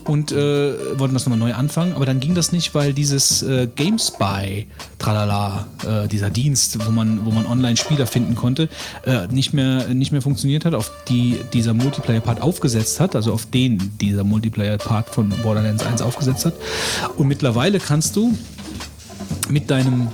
[0.05, 3.69] und äh, wollten das nochmal neu anfangen, aber dann ging das nicht, weil dieses äh,
[3.75, 4.67] GameSpy,
[4.99, 8.69] tralala, äh, dieser Dienst, wo man, wo man Online-Spieler finden konnte,
[9.05, 13.47] äh, nicht, mehr, nicht mehr funktioniert hat, auf die dieser Multiplayer-Part aufgesetzt hat, also auf
[13.47, 16.55] den dieser Multiplayer-Part von Borderlands 1 aufgesetzt hat.
[17.17, 18.37] Und mittlerweile kannst du
[19.49, 20.09] mit deinem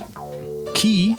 [0.73, 1.15] Key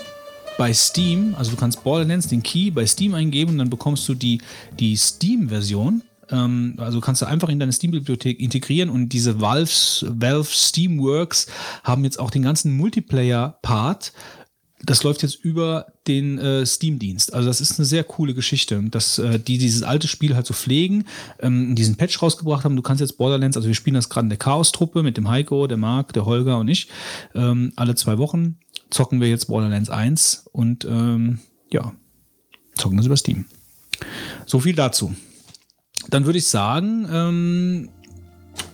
[0.58, 4.14] bei Steam, also du kannst Borderlands, den Key bei Steam eingeben und dann bekommst du
[4.14, 4.40] die,
[4.78, 6.02] die Steam-Version.
[6.30, 11.46] Ähm, also kannst du einfach in deine Steam-Bibliothek integrieren und diese Valve's, Valve Steamworks
[11.84, 14.12] haben jetzt auch den ganzen Multiplayer-Part
[14.82, 17.34] das läuft jetzt über den äh, Steam-Dienst.
[17.34, 20.54] Also das ist eine sehr coole Geschichte, dass äh, die dieses alte Spiel halt so
[20.54, 21.04] pflegen,
[21.40, 22.76] ähm, diesen Patch rausgebracht haben.
[22.76, 25.66] Du kannst jetzt Borderlands, also wir spielen das gerade in der Chaos-Truppe mit dem Heiko,
[25.66, 26.88] der Marc, der Holger und ich.
[27.34, 28.58] Ähm, alle zwei Wochen
[28.88, 31.40] zocken wir jetzt Borderlands 1 und ähm,
[31.70, 31.92] ja,
[32.74, 33.44] zocken das über Steam.
[34.46, 35.14] So viel dazu.
[36.10, 37.88] Dann würde ich sagen, ähm,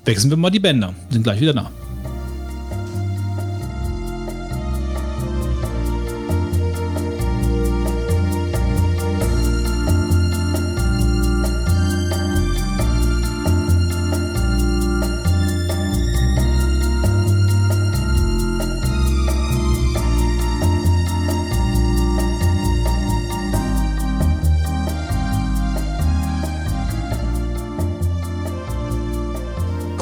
[0.05, 0.95] wechseln wir mal die Bänder.
[1.11, 1.71] Sind gleich wieder da.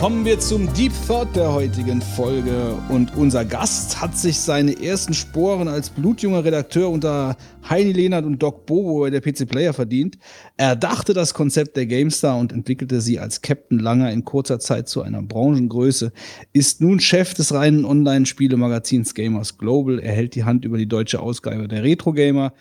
[0.05, 2.77] Kommen wir zum Deep Thought der heutigen Folge.
[2.91, 7.39] Und unser Gast hat sich seine ersten Sporen als blutjunger Redakteur unter
[7.71, 10.19] Heini Lehnert und Doc Bobo bei der PC Player verdient.
[10.59, 14.91] Er dachte das Konzept der GameStar und entwickelte sie als Captain Langer in kurzer Zeit
[14.91, 16.13] zu einer Branchengröße.
[16.53, 20.01] Ist nun Chef des reinen Online-Spielemagazins Gamers Global.
[20.01, 22.53] Er hält die Hand über die deutsche Ausgabe der Retro Gamer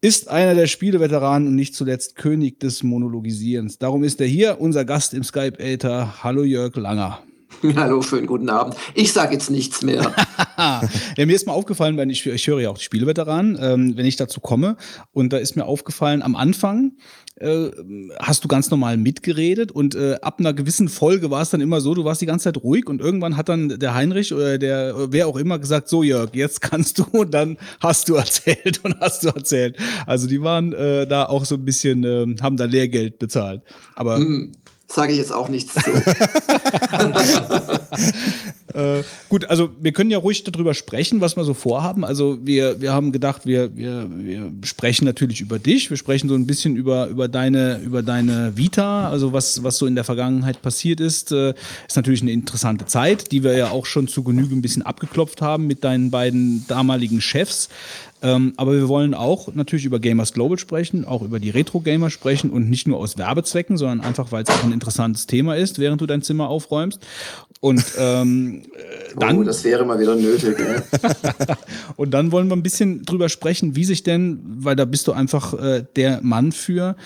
[0.00, 3.78] ist einer der Spieleveteranen und nicht zuletzt König des Monologisierens.
[3.78, 6.22] Darum ist er hier, unser Gast im Skype-Äther.
[6.22, 7.22] Hallo Jörg Langer.
[7.76, 8.76] Hallo, schönen guten Abend.
[8.94, 10.12] Ich sage jetzt nichts mehr.
[10.58, 14.06] ja, mir ist mal aufgefallen, wenn ich, ich höre ja auch die Spieleveteranen, ähm, wenn
[14.06, 14.76] ich dazu komme.
[15.12, 16.92] Und da ist mir aufgefallen, am Anfang
[17.36, 17.70] äh,
[18.20, 21.80] hast du ganz normal mitgeredet und äh, ab einer gewissen Folge war es dann immer
[21.80, 24.94] so, du warst die ganze Zeit ruhig und irgendwann hat dann der Heinrich oder der
[25.12, 29.00] wer auch immer gesagt, so Jörg, jetzt kannst du und dann hast du erzählt und
[29.00, 29.76] hast du erzählt.
[30.06, 33.62] Also die waren äh, da auch so ein bisschen, äh, haben da Lehrgeld bezahlt.
[33.94, 34.52] Aber mm
[34.88, 35.90] sage ich jetzt auch nichts zu.
[38.74, 42.04] äh, gut, also wir können ja ruhig darüber sprechen, was wir so vorhaben.
[42.04, 46.34] Also wir, wir haben gedacht, wir, wir, wir sprechen natürlich über dich, wir sprechen so
[46.34, 50.62] ein bisschen über, über, deine, über deine Vita, also was, was so in der Vergangenheit
[50.62, 51.32] passiert ist.
[51.32, 51.54] Äh,
[51.86, 55.42] ist natürlich eine interessante Zeit, die wir ja auch schon zu Genüge ein bisschen abgeklopft
[55.42, 57.68] haben mit deinen beiden damaligen Chefs.
[58.22, 62.50] Ähm, aber wir wollen auch natürlich über Gamers Global sprechen, auch über die Retro-Gamer sprechen
[62.50, 66.00] und nicht nur aus Werbezwecken, sondern einfach, weil es auch ein interessantes Thema ist, während
[66.00, 67.00] du dein Zimmer aufräumst.
[67.60, 68.62] Und ähm,
[69.18, 69.38] dann.
[69.38, 70.56] Oh, das wäre mal wieder nötig.
[71.96, 75.12] und dann wollen wir ein bisschen drüber sprechen, wie sich denn, weil da bist du
[75.12, 76.96] einfach äh, der Mann für,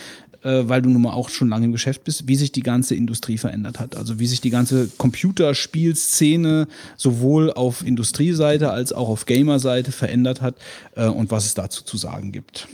[0.42, 2.94] äh, weil du nun mal auch schon lange im Geschäft bist, wie sich die ganze
[2.94, 3.96] Industrie verändert hat.
[3.96, 10.54] Also wie sich die ganze Computerspielszene sowohl auf Industrieseite als auch auf Gamerseite verändert hat
[10.96, 12.68] äh, und was es dazu zu sagen gibt.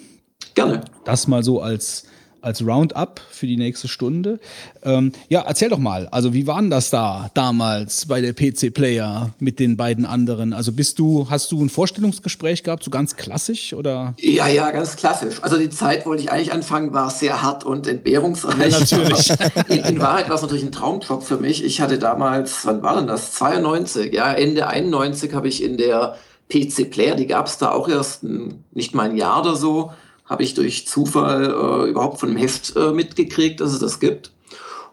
[0.55, 0.83] Gerne.
[1.05, 2.05] Das mal so als
[2.47, 4.39] als Roundup für die nächste Stunde.
[4.85, 8.73] Ähm, ja, erzähl doch mal, also wie war denn das da damals bei der PC
[8.73, 10.53] Player mit den beiden anderen?
[10.53, 14.15] Also bist du, hast du ein Vorstellungsgespräch gehabt, so ganz klassisch oder?
[14.19, 15.43] Ja, ja, ganz klassisch.
[15.43, 18.73] Also die Zeit, wollte ich eigentlich anfangen, war sehr hart und entbehrungsreich.
[18.73, 19.31] Ja, natürlich.
[19.69, 21.65] in, in, Wahrheit war es natürlich ein Traumjob für mich.
[21.65, 23.33] Ich hatte damals, wann war denn das?
[23.33, 26.17] 92, ja, Ende 91 habe ich in der
[26.49, 29.91] PC Player, die gab es da auch erst ein, nicht mal ein Jahr oder so,
[30.27, 34.33] habe ich durch Zufall äh, überhaupt von einem Heft äh, mitgekriegt, dass es das gibt.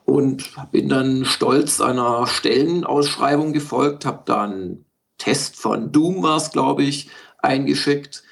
[0.06, 4.86] Und bin dann stolz einer Stellenausschreibung gefolgt, habe dann
[5.18, 8.24] Test von Doom war es, glaube ich, eingeschickt,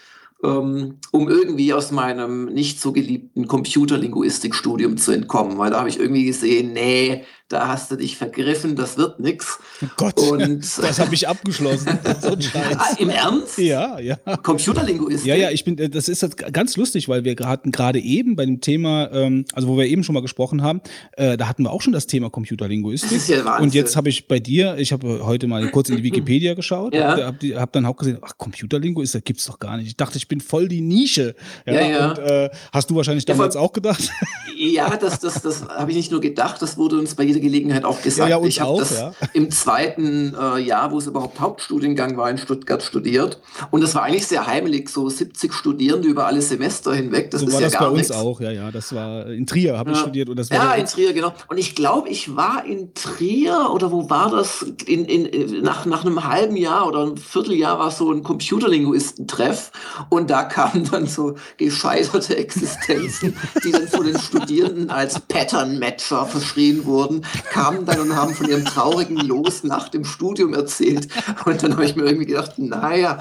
[0.43, 5.99] ähm, um irgendwie aus meinem nicht so geliebten Computerlinguistikstudium zu entkommen, weil da habe ich
[5.99, 9.59] irgendwie gesehen, nee, da hast du dich vergriffen, das wird nix.
[9.83, 11.99] Oh Gott, und, das habe ich abgeschlossen.
[12.21, 12.37] so.
[12.53, 13.57] Ah, Im Ernst?
[13.57, 14.15] Ja, ja.
[14.15, 15.25] Computerlinguistik?
[15.25, 18.45] Ja, ja, ich bin, das ist jetzt ganz lustig, weil wir hatten gerade eben bei
[18.45, 20.81] dem Thema, ähm, also wo wir eben schon mal gesprochen haben,
[21.13, 23.11] äh, da hatten wir auch schon das Thema Computerlinguistik.
[23.11, 23.63] Das ist ja Wahnsinn.
[23.63, 26.93] Und jetzt habe ich bei dir, ich habe heute mal kurz in die Wikipedia geschaut,
[26.93, 27.17] ja.
[27.25, 29.87] habe hab dann auch gesehen, ach, Computerlinguistik gibt's doch gar nicht.
[29.87, 31.35] Ich dachte, ich bin voll die Nische.
[31.65, 32.09] Ja, ja, ja.
[32.09, 34.09] Und äh, hast du wahrscheinlich damals ja, auch gedacht?
[34.57, 37.83] Ja, das, das, das habe ich nicht nur gedacht, das wurde uns bei jeder Gelegenheit
[37.83, 38.29] auch gesagt.
[38.29, 39.13] Ja, ja, ich habe das ja.
[39.33, 43.39] im zweiten äh, Jahr, wo es überhaupt Hauptstudiengang war, in Stuttgart studiert.
[43.71, 47.31] Und das war eigentlich sehr heimelig, so 70 Studierende über alle Semester hinweg.
[47.31, 48.11] Das so ist war ja das gar bei uns nichts.
[48.11, 48.71] auch, ja, ja.
[48.71, 50.29] Das war in Trier, habe ich studiert.
[50.29, 51.33] Und das war ja, in Trier, genau.
[51.47, 54.65] Und ich glaube, ich war in Trier oder wo war das?
[54.85, 59.71] In, in, nach, nach einem halben Jahr oder einem Vierteljahr war so ein Computerlinguistentreff.
[60.09, 66.85] Und da kamen dann so gescheiterte Existenzen, die dann von den Studierenden als Pattern-Matcher verschrien
[66.85, 67.25] wurden.
[67.51, 71.07] Kamen dann und haben von ihrem traurigen Los nach dem Studium erzählt.
[71.45, 73.19] Und dann habe ich mir irgendwie gedacht, naja,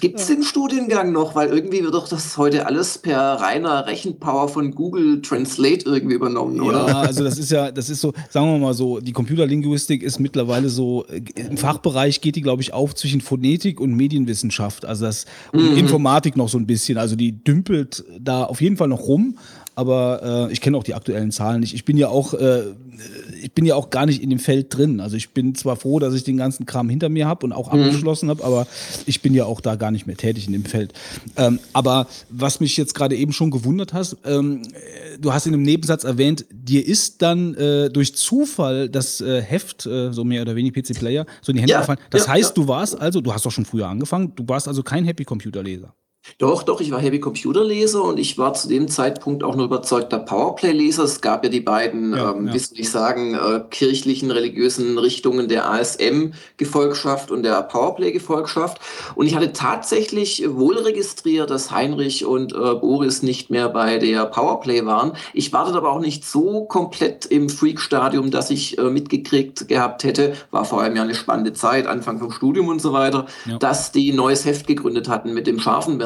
[0.00, 1.34] gibt es den Studiengang noch?
[1.34, 6.60] Weil irgendwie wird doch das heute alles per reiner Rechenpower von Google Translate irgendwie übernommen,
[6.60, 6.86] oder?
[6.88, 10.20] Ja, also das ist ja, das ist so, sagen wir mal so, die Computerlinguistik ist
[10.20, 14.84] mittlerweile so, äh, im Fachbereich geht die, glaube ich, auf zwischen Phonetik und Medienwissenschaft.
[14.84, 15.78] Also das und Mhm.
[15.78, 16.98] Informatik noch so ein bisschen.
[16.98, 19.38] Also die dümpelt da auf jeden Fall noch rum.
[19.76, 21.74] Aber äh, ich kenne auch die aktuellen Zahlen nicht.
[21.74, 22.62] Ich bin ja auch, äh,
[23.42, 25.00] ich bin ja auch gar nicht in dem Feld drin.
[25.00, 27.68] Also ich bin zwar froh, dass ich den ganzen Kram hinter mir habe und auch
[27.68, 28.66] abgeschlossen habe, aber
[29.06, 30.92] ich bin ja auch da gar nicht mehr tätig in dem Feld.
[31.36, 35.54] Ähm, aber was mich jetzt gerade eben schon gewundert hast, ähm, äh, du hast in
[35.54, 40.42] einem Nebensatz erwähnt, dir ist dann äh, durch Zufall das äh, Heft, äh, so mehr
[40.42, 41.98] oder weniger PC Player, so in die Hände Ja, gefallen.
[42.10, 42.62] Das ja, heißt, ja.
[42.62, 45.62] du warst also, du hast doch schon früher angefangen, du warst also kein Happy Computer
[45.62, 45.94] Leser.
[46.38, 49.66] Doch, doch, ich war Heavy Computer Leser und ich war zu dem Zeitpunkt auch nur
[49.66, 51.04] überzeugter Powerplay-Leser.
[51.04, 52.54] Es gab ja die beiden, Ja, ähm, ja.
[52.54, 58.78] wie soll ich sagen, äh, kirchlichen, religiösen Richtungen der ASM-Gefolgschaft und der Powerplay-Gefolgschaft.
[59.14, 64.24] Und ich hatte tatsächlich wohl registriert, dass Heinrich und äh, Boris nicht mehr bei der
[64.26, 65.12] Powerplay waren.
[65.34, 70.34] Ich war aber auch nicht so komplett im Freak-Stadium, dass ich äh, mitgekriegt gehabt hätte,
[70.50, 73.58] war vor allem ja eine spannende Zeit, Anfang vom Studium und so weiter, Ja.
[73.58, 75.58] dass die neues Heft gegründet hatten mit dem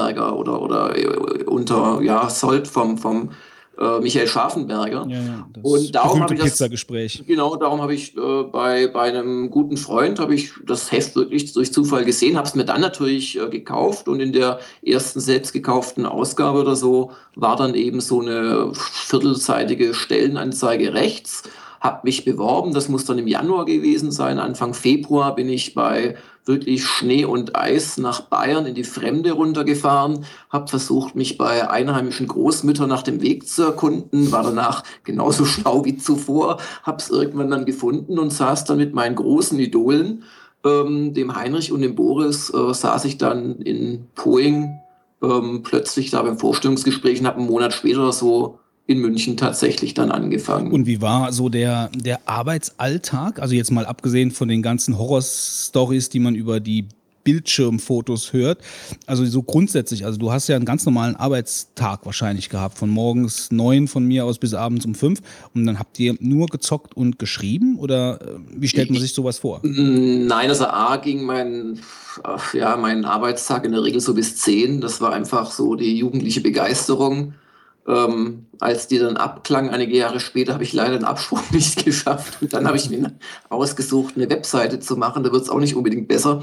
[0.09, 3.31] Scharfenberger oder, oder äh, unter ja, Sold vom, vom
[3.79, 5.07] äh, Michael Scharfenberger.
[5.09, 7.25] Ja, ja, das Und darum habe ich das- Pizzagespräch.
[7.27, 11.53] Genau, darum habe ich äh, bei, bei einem guten Freund habe ich das Heft wirklich
[11.53, 15.53] durch Zufall gesehen, habe es mir dann natürlich äh, gekauft und in der ersten selbst
[15.53, 21.45] gekauften Ausgabe oder so war dann eben so eine viertelseitige Stellenanzeige rechts,
[21.81, 26.17] habe mich beworben, das muss dann im Januar gewesen sein, Anfang Februar bin ich bei
[26.49, 32.27] wirklich Schnee und Eis nach Bayern in die Fremde runtergefahren, habe versucht, mich bei einheimischen
[32.27, 37.51] Großmüttern nach dem Weg zu erkunden, war danach genauso schlau wie zuvor, habe es irgendwann
[37.51, 40.25] dann gefunden und saß dann mit meinen großen Idolen,
[40.65, 44.81] ähm, dem Heinrich und dem Boris, äh, saß ich dann in Poing
[45.23, 48.59] ähm, plötzlich da beim Vorstellungsgespräch und habe einen Monat später so
[48.89, 50.73] in München tatsächlich dann angefangen.
[50.73, 53.39] Und wie war so der, der Arbeitsalltag?
[53.39, 56.87] Also jetzt mal abgesehen von den ganzen Horror-Stories, die man über die
[57.23, 58.63] Bildschirmfotos hört.
[59.07, 63.51] Also so grundsätzlich, also du hast ja einen ganz normalen Arbeitstag wahrscheinlich gehabt, von morgens
[63.51, 65.21] neun von mir aus bis abends um fünf.
[65.55, 67.79] Und dann habt ihr nur gezockt und geschrieben?
[67.79, 69.61] Oder äh, wie stellt man sich sowas vor?
[69.65, 71.79] Mm, Nein, also A ging mein,
[72.55, 74.81] ja, mein Arbeitstag in der Regel so bis 10.
[74.81, 77.35] Das war einfach so die jugendliche Begeisterung.
[77.89, 82.37] Ähm, als die dann abklang, einige Jahre später, habe ich leider den Absprung nicht geschafft.
[82.43, 83.13] Und dann habe ich mir
[83.49, 85.25] ausgesucht, eine Webseite zu machen.
[85.25, 86.43] Da wird es auch nicht unbedingt besser.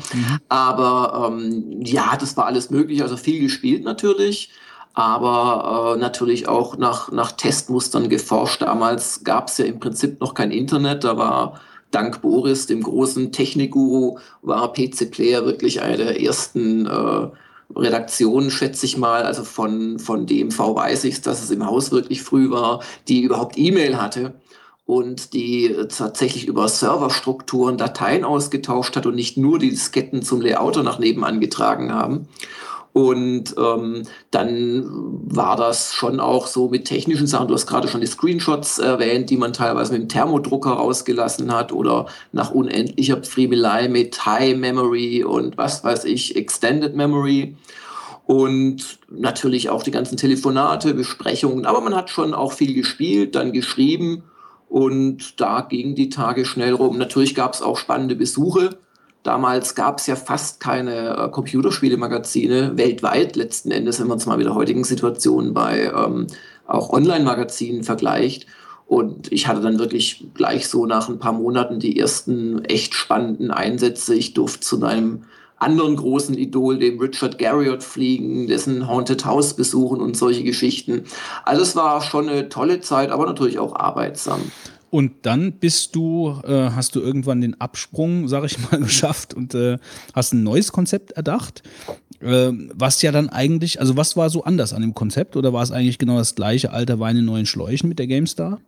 [0.50, 3.04] Aber ähm, ja, das war alles möglich.
[3.04, 4.50] Also viel gespielt natürlich.
[4.96, 8.64] Aber äh, natürlich auch nach, nach Testmustern geforscht.
[8.64, 11.04] Damals gab es ja im Prinzip noch kein Internet.
[11.04, 11.60] Da war
[11.92, 17.28] dank Boris, dem großen Technikguru, war PC Player wirklich eine der ersten äh,
[17.74, 19.24] Redaktionen, schätze ich mal.
[19.24, 23.58] Also von, von DMV weiß ich, dass es im Haus wirklich früh war, die überhaupt
[23.58, 24.34] E-Mail hatte
[24.86, 30.42] und die äh, tatsächlich über Serverstrukturen Dateien ausgetauscht hat und nicht nur die Disketten zum
[30.42, 32.28] Layouter nach nebenan getragen haben.
[32.96, 37.50] Und ähm, dann war das schon auch so mit technischen Sachen.
[37.50, 41.74] Du hast gerade schon die Screenshots erwähnt, die man teilweise mit dem Thermodrucker rausgelassen hat
[41.74, 47.58] oder nach unendlicher Friemelei mit High Memory und was weiß ich, Extended Memory.
[48.28, 51.66] Und natürlich auch die ganzen Telefonate, Besprechungen.
[51.66, 54.24] Aber man hat schon auch viel gespielt, dann geschrieben.
[54.70, 56.98] Und da gingen die Tage schnell rum.
[56.98, 58.78] Natürlich gab es auch spannende Besuche.
[59.26, 64.38] Damals gab es ja fast keine äh, Computerspielemagazine weltweit, letzten Endes, wenn man es mal
[64.38, 66.28] mit der heutigen Situation bei ähm,
[66.68, 68.46] auch Online-Magazinen vergleicht.
[68.86, 73.50] Und ich hatte dann wirklich gleich so nach ein paar Monaten die ersten echt spannenden
[73.50, 74.14] Einsätze.
[74.14, 75.24] Ich durfte zu einem
[75.58, 81.06] anderen großen Idol, dem Richard Garriott, fliegen, dessen Haunted House besuchen und solche Geschichten.
[81.46, 84.52] Also es war schon eine tolle Zeit, aber natürlich auch arbeitsam.
[84.96, 89.54] Und dann bist du, äh, hast du irgendwann den Absprung, sag ich mal, geschafft und
[89.54, 89.78] äh,
[90.14, 91.64] hast ein neues Konzept erdacht.
[92.22, 95.64] Äh, was ja dann eigentlich, also was war so anders an dem Konzept oder war
[95.64, 98.62] es eigentlich genau das gleiche alter Wein in neuen Schläuchen mit der GameStar?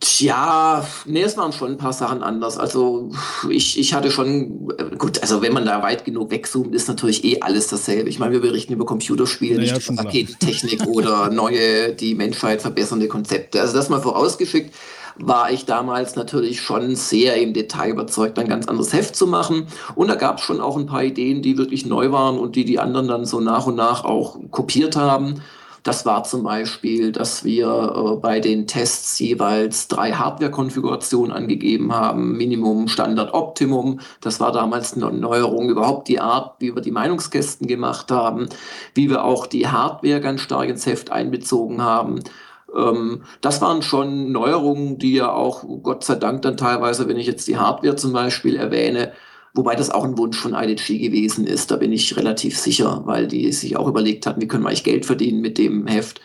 [0.00, 2.58] Tja, nee, es waren schon ein paar Sachen anders.
[2.58, 3.12] Also
[3.48, 7.22] ich, ich hatte schon, äh, gut, also wenn man da weit genug wegzoomt, ist natürlich
[7.22, 8.10] eh alles dasselbe.
[8.10, 10.02] Ich meine, wir berichten über Computerspiele, Naja, nicht über.
[10.02, 13.60] Raketentechnik oder neue, die Menschheit verbessernde Konzepte.
[13.60, 14.74] Also das mal vorausgeschickt,
[15.16, 19.66] war ich damals natürlich schon sehr im Detail überzeugt, ein ganz anderes Heft zu machen.
[19.94, 22.64] Und da gab es schon auch ein paar Ideen, die wirklich neu waren und die
[22.64, 25.42] die anderen dann so nach und nach auch kopiert haben.
[25.82, 32.36] Das war zum Beispiel, dass wir äh, bei den Tests jeweils drei Hardware-Konfigurationen angegeben haben.
[32.36, 34.00] Minimum, Standard, Optimum.
[34.20, 35.70] Das war damals eine Neuerung.
[35.70, 38.48] Überhaupt die Art, wie wir die Meinungskästen gemacht haben.
[38.94, 42.20] Wie wir auch die Hardware ganz stark ins Heft einbezogen haben.
[42.76, 47.26] Ähm, das waren schon Neuerungen, die ja auch, Gott sei Dank, dann teilweise, wenn ich
[47.26, 49.12] jetzt die Hardware zum Beispiel erwähne,
[49.52, 53.26] Wobei das auch ein Wunsch von IDG gewesen ist, da bin ich relativ sicher, weil
[53.26, 56.20] die sich auch überlegt hatten, wie können wir eigentlich Geld verdienen mit dem Heft.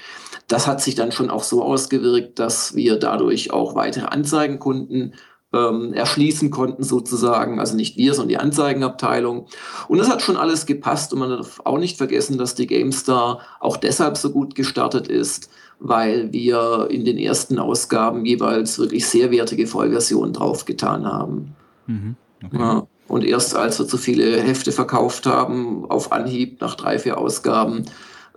[0.47, 5.15] Das hat sich dann schon auch so ausgewirkt, dass wir dadurch auch weitere Anzeigenkunden
[5.53, 7.59] ähm, erschließen konnten sozusagen.
[7.59, 9.47] Also nicht wir, sondern die Anzeigenabteilung.
[9.87, 13.39] Und das hat schon alles gepasst und man darf auch nicht vergessen, dass die GameStar
[13.59, 15.49] auch deshalb so gut gestartet ist,
[15.79, 21.55] weil wir in den ersten Ausgaben jeweils wirklich sehr wertige Vollversionen draufgetan haben.
[21.87, 22.15] Mhm.
[22.43, 22.57] Okay.
[22.57, 22.87] Ja.
[23.07, 27.85] Und erst als wir zu viele Hefte verkauft haben, auf Anhieb nach drei, vier Ausgaben,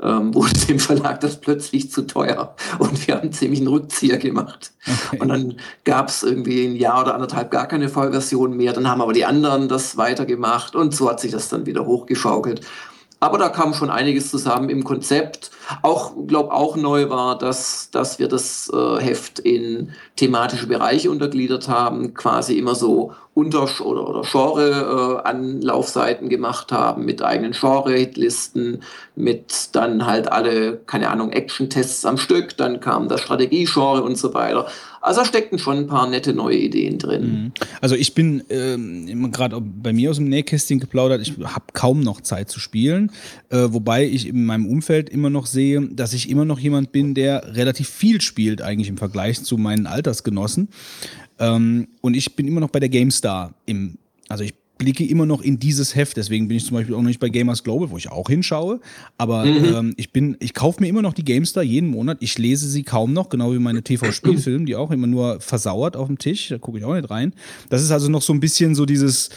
[0.03, 2.55] ähm, wurde dem Verlag das plötzlich zu teuer.
[2.79, 4.73] Und wir haben ziemlich einen Rückzieher gemacht.
[4.87, 5.21] Okay.
[5.21, 5.55] Und dann
[5.85, 8.73] gab es irgendwie ein Jahr oder anderthalb gar keine Vollversion mehr.
[8.73, 12.61] Dann haben aber die anderen das weitergemacht und so hat sich das dann wieder hochgeschaukelt.
[13.21, 15.51] Aber da kam schon einiges zusammen im Konzept.
[15.83, 21.69] Auch, glaube auch neu war, dass, dass wir das äh, Heft in thematische Bereiche untergliedert
[21.69, 28.83] haben, quasi immer so unter- oder, oder Genre-Anlaufseiten äh, gemacht haben, mit eigenen Genre-Hitlisten,
[29.17, 34.35] mit dann halt alle, keine Ahnung, Action-Tests am Stück, dann kam das Strategie-Genre und so
[34.35, 34.67] weiter.
[35.01, 37.23] Also steckten schon ein paar nette neue Ideen drin.
[37.23, 37.53] Mhm.
[37.81, 42.21] Also ich bin ähm, gerade bei mir aus dem Nähkästchen geplaudert, ich habe kaum noch
[42.21, 43.13] Zeit zu spielen,
[43.51, 47.15] äh, wobei ich in meinem Umfeld immer noch sehe, dass ich immer noch jemand bin,
[47.15, 50.69] der relativ viel spielt eigentlich im Vergleich zu meinen Altersgenossen.
[51.39, 53.99] Ähm, und ich bin immer noch bei der GameStar im,
[54.29, 57.09] also ich blicke immer noch in dieses Heft, deswegen bin ich zum Beispiel auch noch
[57.09, 58.81] nicht bei Gamers Global, wo ich auch hinschaue.
[59.19, 59.65] Aber mhm.
[59.65, 62.19] ähm, ich bin, ich kaufe mir immer noch die GameStar jeden Monat.
[62.21, 66.07] Ich lese sie kaum noch, genau wie meine TV-Spielfilme, die auch immer nur versauert auf
[66.07, 66.49] dem Tisch.
[66.49, 67.35] Da gucke ich auch nicht rein.
[67.69, 69.31] Das ist also noch so ein bisschen so dieses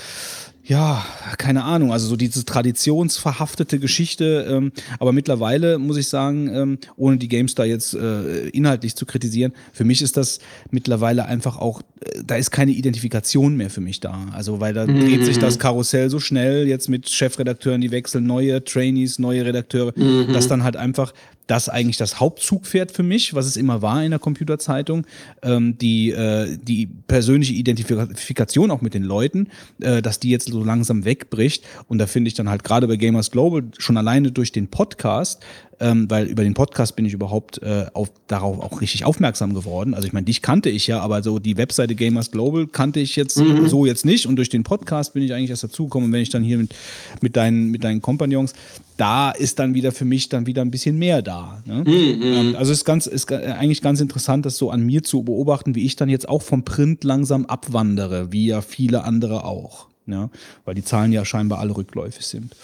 [0.63, 1.03] ja,
[1.37, 4.45] keine Ahnung, also so diese traditionsverhaftete Geschichte.
[4.49, 9.53] Ähm, aber mittlerweile muss ich sagen, ähm, ohne die GameStar jetzt äh, inhaltlich zu kritisieren,
[9.73, 10.39] für mich ist das
[10.69, 14.27] mittlerweile einfach auch, äh, da ist keine Identifikation mehr für mich da.
[14.33, 14.99] Also weil da mhm.
[14.99, 19.93] dreht sich das Karussell so schnell jetzt mit Chefredakteuren, die wechseln, neue Trainees, neue Redakteure,
[19.95, 20.31] mhm.
[20.31, 21.13] dass dann halt einfach
[21.47, 25.05] das eigentlich das Hauptzugpferd für mich, was es immer war in der Computerzeitung,
[25.41, 29.47] ähm, die, äh, die persönliche Identifikation auch mit den Leuten,
[29.81, 31.65] äh, dass die jetzt so langsam wegbricht.
[31.87, 35.43] Und da finde ich dann halt gerade bei Gamers Global schon alleine durch den Podcast
[35.81, 39.95] ähm, weil über den Podcast bin ich überhaupt äh, auf, darauf auch richtig aufmerksam geworden.
[39.95, 43.15] Also ich meine, dich kannte ich ja, aber so die Webseite Gamers Global kannte ich
[43.15, 43.67] jetzt mhm.
[43.67, 46.07] so jetzt nicht und durch den Podcast bin ich eigentlich erst dazugekommen.
[46.07, 46.75] Und wenn ich dann hier mit,
[47.21, 48.53] mit, deinen, mit deinen Kompagnons,
[49.01, 51.63] da ist dann wieder für mich dann wieder ein bisschen mehr da.
[51.65, 51.83] Ne?
[51.87, 52.21] Mhm.
[52.21, 55.73] Ähm, also es ist, ganz, ist eigentlich ganz interessant, das so an mir zu beobachten,
[55.73, 60.29] wie ich dann jetzt auch vom Print langsam abwandere, wie ja viele andere auch ja,
[60.65, 62.55] weil die Zahlen ja scheinbar alle rückläufig sind.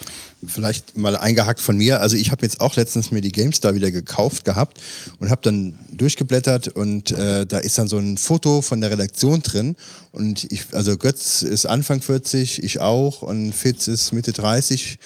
[0.46, 2.00] Vielleicht mal eingehackt von mir.
[2.00, 4.80] Also ich habe jetzt auch letztens mir die GameStar wieder gekauft gehabt
[5.18, 9.42] und habe dann durchgeblättert und äh, da ist dann so ein Foto von der Redaktion
[9.42, 9.76] drin
[10.12, 14.98] und ich, also Götz ist Anfang 40, ich auch und Fitz ist Mitte 30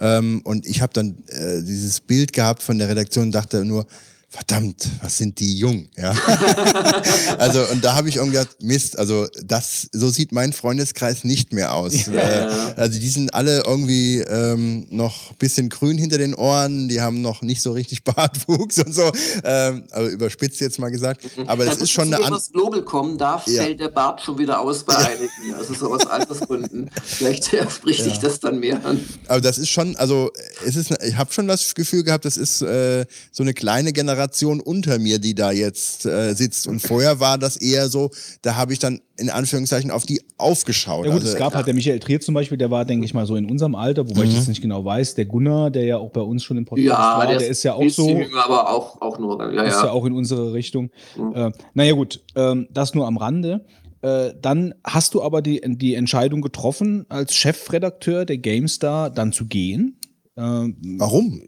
[0.00, 3.86] ähm, und ich habe dann äh, dieses Bild gehabt von der Redaktion und dachte nur,
[4.30, 6.10] verdammt, was sind die jung, ja.
[7.38, 11.54] also und da habe ich irgendwie gedacht, Mist, also das, so sieht mein Freundeskreis nicht
[11.54, 12.06] mehr aus.
[12.06, 12.12] Ja.
[12.12, 17.22] Äh, also die sind alle irgendwie ähm, noch bisschen grün hinter den Ohren, die haben
[17.22, 19.10] noch nicht so richtig Bartwuchs und so,
[19.44, 21.24] ähm, also überspitzt jetzt mal gesagt.
[21.38, 21.48] Mhm.
[21.48, 22.42] Aber das ist schon eine andere.
[22.52, 23.62] Global kommen darf, ja.
[23.62, 26.90] fällt der Bart schon wieder aus bei einigen, also so aus Altersgründen.
[27.02, 29.00] Vielleicht spricht sich das dann mehr an.
[29.26, 30.30] Aber das ist schon, also
[30.66, 34.17] es ist, ich habe schon das Gefühl gehabt, das ist äh, so eine kleine Generation
[34.18, 36.66] Generation unter mir, die da jetzt äh, sitzt.
[36.66, 38.10] Und vorher war das eher so,
[38.42, 41.06] da habe ich dann in Anführungszeichen auf die aufgeschaut.
[41.06, 43.14] Ja gut, also, es gab halt der Michael Trier zum Beispiel, der war, denke ich
[43.14, 44.30] mal, so in unserem Alter, wobei mhm.
[44.30, 45.14] ich das nicht genau weiß.
[45.14, 47.62] Der Gunnar, der ja auch bei uns schon im Podcast ja, war, der, der ist
[47.62, 48.08] ja auch so.
[48.08, 49.90] Jünger, aber auch, auch nur, ja, ist ja.
[49.90, 50.90] auch in unsere Richtung.
[51.16, 51.34] Mhm.
[51.34, 53.64] Äh, naja gut, ähm, das nur am Rande.
[54.00, 59.46] Äh, dann hast du aber die, die Entscheidung getroffen, als Chefredakteur der GameStar dann zu
[59.46, 59.98] gehen.
[60.36, 61.40] Äh, Warum?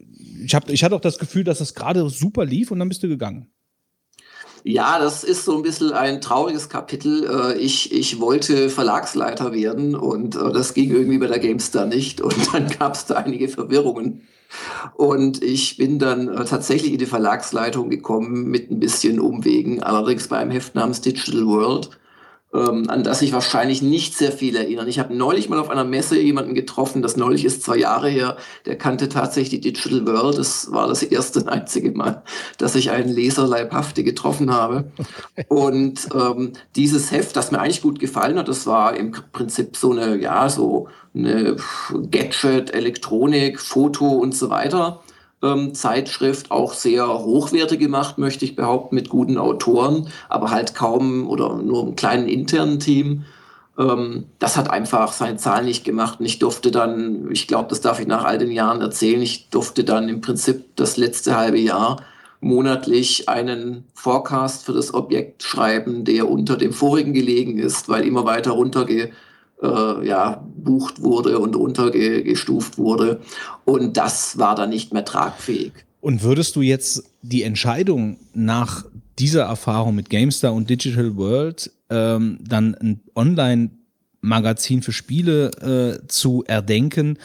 [0.43, 3.03] Ich, hab, ich hatte auch das Gefühl, dass es gerade super lief und dann bist
[3.03, 3.51] du gegangen.
[4.63, 7.25] Ja, das ist so ein bisschen ein trauriges Kapitel.
[7.25, 12.21] Äh, ich, ich wollte Verlagsleiter werden und äh, das ging irgendwie bei der GameStar nicht
[12.21, 14.27] und dann gab es da einige Verwirrungen.
[14.95, 20.27] Und ich bin dann äh, tatsächlich in die Verlagsleitung gekommen mit ein bisschen Umwegen, allerdings
[20.27, 21.89] bei einem Heft namens Digital World.
[22.53, 24.87] Ähm, an das sich wahrscheinlich nicht sehr viel erinnern.
[24.87, 28.37] Ich habe neulich mal auf einer Messe jemanden getroffen, das neulich ist zwei Jahre her,
[28.65, 30.37] der kannte tatsächlich die Digital World.
[30.37, 32.23] Das war das erste und einzige Mal,
[32.57, 34.91] dass ich einen Leser leibhaftig getroffen habe.
[35.47, 39.91] Und ähm, dieses Heft, das mir eigentlich gut gefallen hat, das war im Prinzip so
[39.91, 41.55] eine, ja, so eine
[42.09, 45.01] Gadget, Elektronik, Foto und so weiter
[45.43, 51.27] ähm, Zeitschrift, auch sehr hochwertig gemacht, möchte ich behaupten, mit guten Autoren, aber halt kaum
[51.27, 53.25] oder nur einem kleinen internen Team.
[53.77, 56.19] Ähm, das hat einfach seine Zahl nicht gemacht.
[56.19, 59.49] Und ich durfte dann, ich glaube, das darf ich nach all den Jahren erzählen, ich
[59.49, 62.01] durfte dann im Prinzip das letzte halbe Jahr
[62.39, 68.25] monatlich einen Forecast für das Objekt schreiben, der unter dem vorigen gelegen ist, weil immer
[68.25, 69.11] weiter runtergeht
[69.61, 73.21] äh, ja, bucht wurde und untergestuft wurde.
[73.65, 75.73] Und das war dann nicht mehr tragfähig.
[75.99, 78.85] Und würdest du jetzt die Entscheidung nach
[79.19, 85.51] dieser Erfahrung mit GameStar und Digital World ähm, dann ein Online-Magazin für Spiele
[86.01, 87.17] äh, zu erdenken,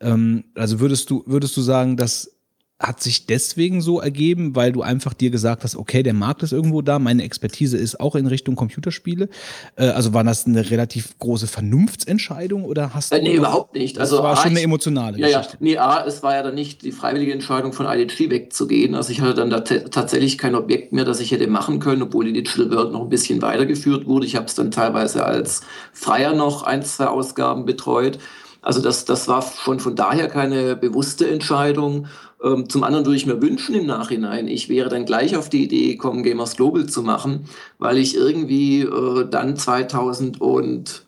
[0.00, 2.30] ähm, also würdest du, würdest du sagen, dass
[2.80, 6.52] hat sich deswegen so ergeben, weil du einfach dir gesagt hast, okay, der Markt ist
[6.52, 9.28] irgendwo da, meine Expertise ist auch in Richtung Computerspiele.
[9.76, 13.16] Äh, also war das eine relativ große Vernunftsentscheidung oder hast du.
[13.16, 13.98] Äh, nee, überhaupt nicht.
[13.98, 15.52] Also das war schon eine emotionale ja, Geschichte.
[15.52, 18.94] Ja, nee, A, es war ja dann nicht die freiwillige Entscheidung von IDG wegzugehen.
[18.94, 22.24] Also ich hatte dann da tatsächlich kein Objekt mehr, das ich hätte machen können, obwohl
[22.24, 24.24] die Digital World noch ein bisschen weitergeführt wurde.
[24.24, 25.60] Ich habe es dann teilweise als
[25.92, 28.18] Freier noch ein, zwei Ausgaben betreut.
[28.62, 32.06] Also das, das war schon von daher keine bewusste Entscheidung.
[32.42, 35.64] Ähm, zum anderen würde ich mir wünschen im Nachhinein, ich wäre dann gleich auf die
[35.64, 37.44] Idee gekommen, Gamers Global zu machen,
[37.78, 41.04] weil ich irgendwie äh, dann 2005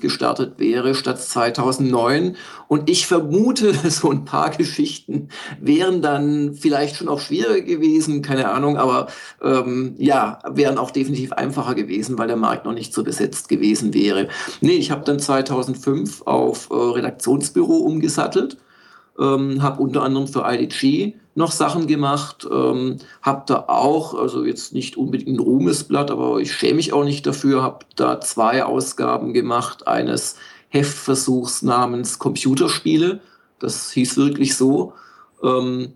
[0.00, 2.36] gestartet wäre statt 2009.
[2.68, 5.28] Und ich vermute, so ein paar Geschichten
[5.60, 9.08] wären dann vielleicht schon auch schwieriger gewesen, keine Ahnung, aber
[9.42, 13.92] ähm, ja, wären auch definitiv einfacher gewesen, weil der Markt noch nicht so besetzt gewesen
[13.92, 14.28] wäre.
[14.62, 18.56] Nee, ich habe dann 2005 auf äh, Redaktionsbüro umgesattelt
[19.18, 24.72] ähm, habe unter anderem für IDG noch Sachen gemacht, ähm, habe da auch, also jetzt
[24.72, 29.34] nicht unbedingt ein Ruhmesblatt, aber ich schäme mich auch nicht dafür, habe da zwei Ausgaben
[29.34, 30.36] gemacht eines
[30.70, 33.20] Heftversuchs namens Computerspiele.
[33.58, 34.94] Das hieß wirklich so.
[35.42, 35.92] Ähm,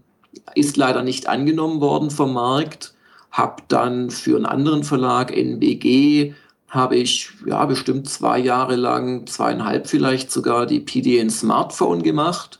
[0.55, 2.95] ist leider nicht angenommen worden vom Markt.
[3.31, 6.35] Habe dann für einen anderen Verlag, NBG,
[6.69, 12.60] habe ich ja bestimmt zwei Jahre lang, zweieinhalb vielleicht sogar, die PDN Smartphone gemacht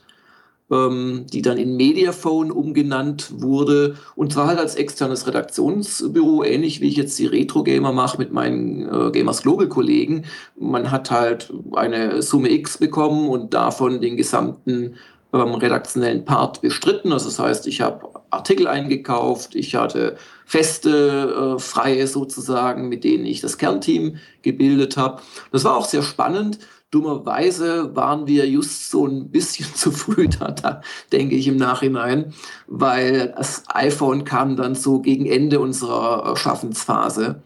[0.71, 6.87] ähm, die dann in Mediaphone umgenannt wurde und zwar halt als externes Redaktionsbüro, ähnlich wie
[6.87, 10.23] ich jetzt die Retro Gamer mache mit meinen äh, Gamers Global Kollegen.
[10.57, 14.95] Man hat halt eine Summe X bekommen und davon den gesamten
[15.33, 17.11] ähm, redaktionellen Part bestritten.
[17.11, 20.15] Also das heißt, ich habe Artikel eingekauft, ich hatte
[20.45, 25.21] feste, äh, freie sozusagen, mit denen ich das Kernteam gebildet habe.
[25.51, 26.59] Das war auch sehr spannend,
[26.91, 30.81] Dummerweise waren wir just so ein bisschen zu früh da, da,
[31.11, 32.33] denke ich im Nachhinein,
[32.67, 37.41] weil das iPhone kam dann so gegen Ende unserer Schaffensphase.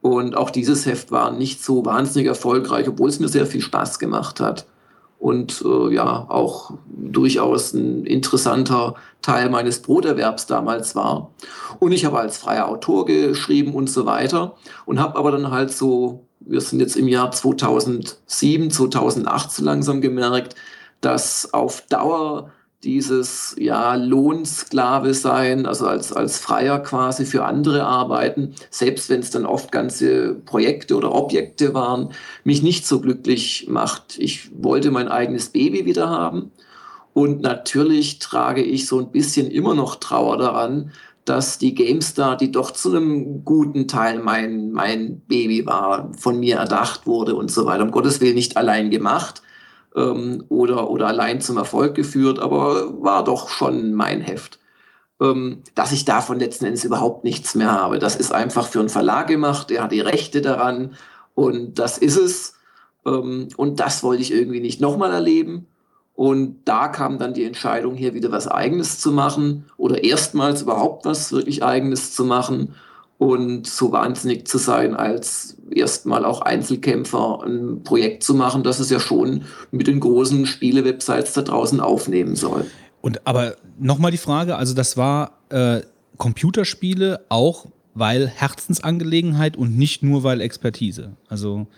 [0.00, 3.98] Und auch dieses Heft war nicht so wahnsinnig erfolgreich, obwohl es mir sehr viel Spaß
[3.98, 4.66] gemacht hat.
[5.18, 11.32] Und äh, ja, auch durchaus ein interessanter Teil meines Broterwerbs damals war.
[11.80, 14.54] Und ich habe als freier Autor geschrieben und so weiter
[14.86, 20.00] und habe aber dann halt so wir sind jetzt im Jahr 2007, 2008 so langsam
[20.00, 20.54] gemerkt,
[21.00, 22.50] dass auf Dauer
[22.84, 29.30] dieses ja, Lohnsklave sein, also als, als Freier quasi für andere arbeiten, selbst wenn es
[29.30, 32.10] dann oft ganze Projekte oder Objekte waren,
[32.44, 34.16] mich nicht so glücklich macht.
[34.18, 36.52] Ich wollte mein eigenes Baby wieder haben.
[37.14, 40.92] Und natürlich trage ich so ein bisschen immer noch Trauer daran,
[41.28, 46.56] dass die GameStar, die doch zu einem guten Teil mein, mein Baby war, von mir
[46.56, 47.82] erdacht wurde und so weiter.
[47.82, 49.42] Um Gottes Willen nicht allein gemacht
[49.94, 54.58] ähm, oder, oder allein zum Erfolg geführt, aber war doch schon mein Heft.
[55.20, 57.98] Ähm, dass ich davon letzten Endes überhaupt nichts mehr habe.
[57.98, 60.94] Das ist einfach für einen Verlag gemacht, der hat die Rechte daran
[61.34, 62.54] und das ist es.
[63.04, 65.66] Ähm, und das wollte ich irgendwie nicht nochmal erleben.
[66.18, 71.04] Und da kam dann die Entscheidung, hier wieder was Eigenes zu machen oder erstmals überhaupt
[71.04, 72.74] was wirklich Eigenes zu machen
[73.18, 78.90] und so wahnsinnig zu sein, als erstmal auch Einzelkämpfer ein Projekt zu machen, das es
[78.90, 82.66] ja schon mit den großen Spiele-Websites da draußen aufnehmen soll.
[83.00, 85.82] Und aber nochmal die Frage, also das war äh,
[86.16, 91.16] Computerspiele auch weil Herzensangelegenheit und nicht nur weil Expertise.
[91.28, 91.68] Also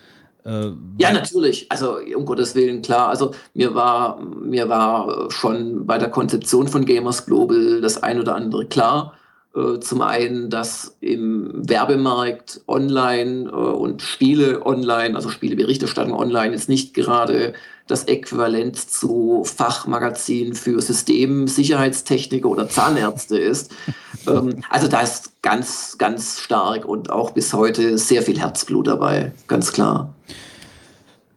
[0.45, 1.71] äh, ja, natürlich.
[1.71, 3.09] Also um Gottes Willen, klar.
[3.09, 8.35] Also mir war, mir war schon bei der Konzeption von Gamers Global das ein oder
[8.35, 9.15] andere klar.
[9.55, 16.69] Äh, zum einen, dass im Werbemarkt online äh, und Spiele online, also Spieleberichterstattung online, jetzt
[16.69, 17.55] nicht gerade
[17.89, 23.73] das Äquivalent zu Fachmagazin für Systemsicherheitstechniker oder Zahnärzte ist.
[24.29, 29.33] ähm, also da ist ganz, ganz stark und auch bis heute sehr viel Herzblut dabei,
[29.49, 30.15] ganz klar.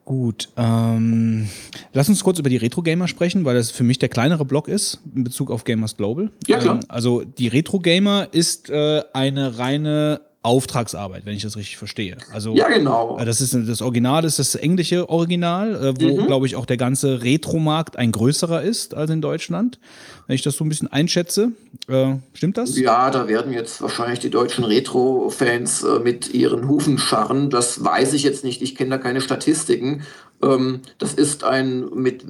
[0.04, 1.48] Gut, ähm,
[1.94, 5.00] lass uns kurz über die Retro-Gamer sprechen, weil das für mich der kleinere Block ist
[5.14, 6.30] in Bezug auf Gamers Global.
[6.46, 6.76] Ja, klar.
[6.76, 12.18] Ähm, also die Retro-Gamer ist äh, eine reine Auftragsarbeit, wenn ich das richtig verstehe.
[12.32, 13.18] Also ja, genau.
[13.18, 16.26] Äh, das ist das Original, ist das englische Original, äh, wo mhm.
[16.26, 19.78] glaube ich auch der ganze Retro-Markt ein größerer ist als in Deutschland,
[20.26, 21.52] wenn ich das so ein bisschen einschätze.
[21.88, 22.76] Äh, stimmt das?
[22.78, 27.48] Ja, da werden jetzt wahrscheinlich die deutschen Retro-Fans äh, mit ihren Hufen scharren.
[27.48, 28.60] Das weiß ich jetzt nicht.
[28.60, 30.02] Ich kenne da keine Statistiken.
[30.42, 32.24] Ähm, das ist ein mit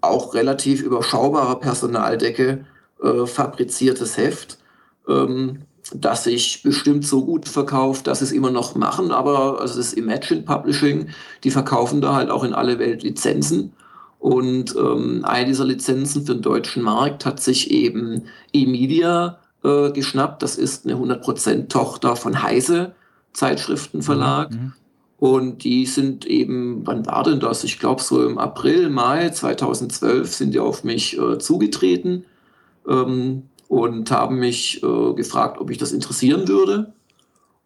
[0.00, 2.64] auch relativ überschaubarer Personaldecke
[3.02, 4.58] äh, fabriziertes Heft.
[5.08, 5.62] Ähm,
[5.94, 9.92] das sich bestimmt so gut verkauft, dass sie es immer noch machen, aber also das
[9.92, 11.08] Imagine Publishing,
[11.44, 13.72] die verkaufen da halt auch in alle Welt Lizenzen.
[14.18, 20.42] Und ähm, eine dieser Lizenzen für den deutschen Markt hat sich eben eMedia äh, geschnappt.
[20.42, 22.94] Das ist eine 100% Tochter von Heise
[23.32, 24.50] Zeitschriftenverlag.
[24.50, 24.56] Mhm.
[24.56, 24.72] mhm.
[25.18, 27.62] Und die sind eben, wann war denn das?
[27.62, 32.24] Ich glaube so im April, Mai 2012 sind die auf mich äh, zugetreten.
[32.88, 36.92] Ähm, und haben mich äh, gefragt, ob ich das interessieren würde.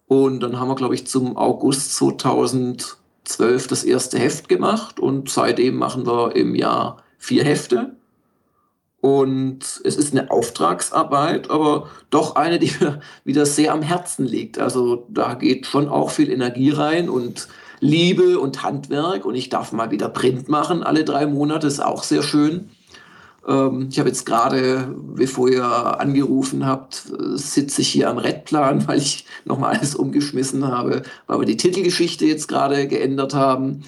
[0.06, 5.76] Und dann haben wir, glaube ich, zum August 2012 das erste Heft gemacht und seitdem
[5.76, 7.96] machen wir im Jahr vier Hefte.
[9.00, 14.58] Und es ist eine Auftragsarbeit, aber doch eine, die mir wieder sehr am Herzen liegt.
[14.58, 17.48] Also da geht schon auch viel Energie rein und
[17.80, 19.24] Liebe und Handwerk.
[19.24, 22.68] Und ich darf mal wieder Print machen alle drei Monate, ist auch sehr schön.
[23.46, 25.64] Ähm, ich habe jetzt gerade, bevor ihr
[26.00, 27.04] angerufen habt,
[27.34, 32.24] sitze ich hier am Redplan, weil ich nochmal alles umgeschmissen habe, weil wir die Titelgeschichte
[32.24, 33.84] jetzt gerade geändert haben.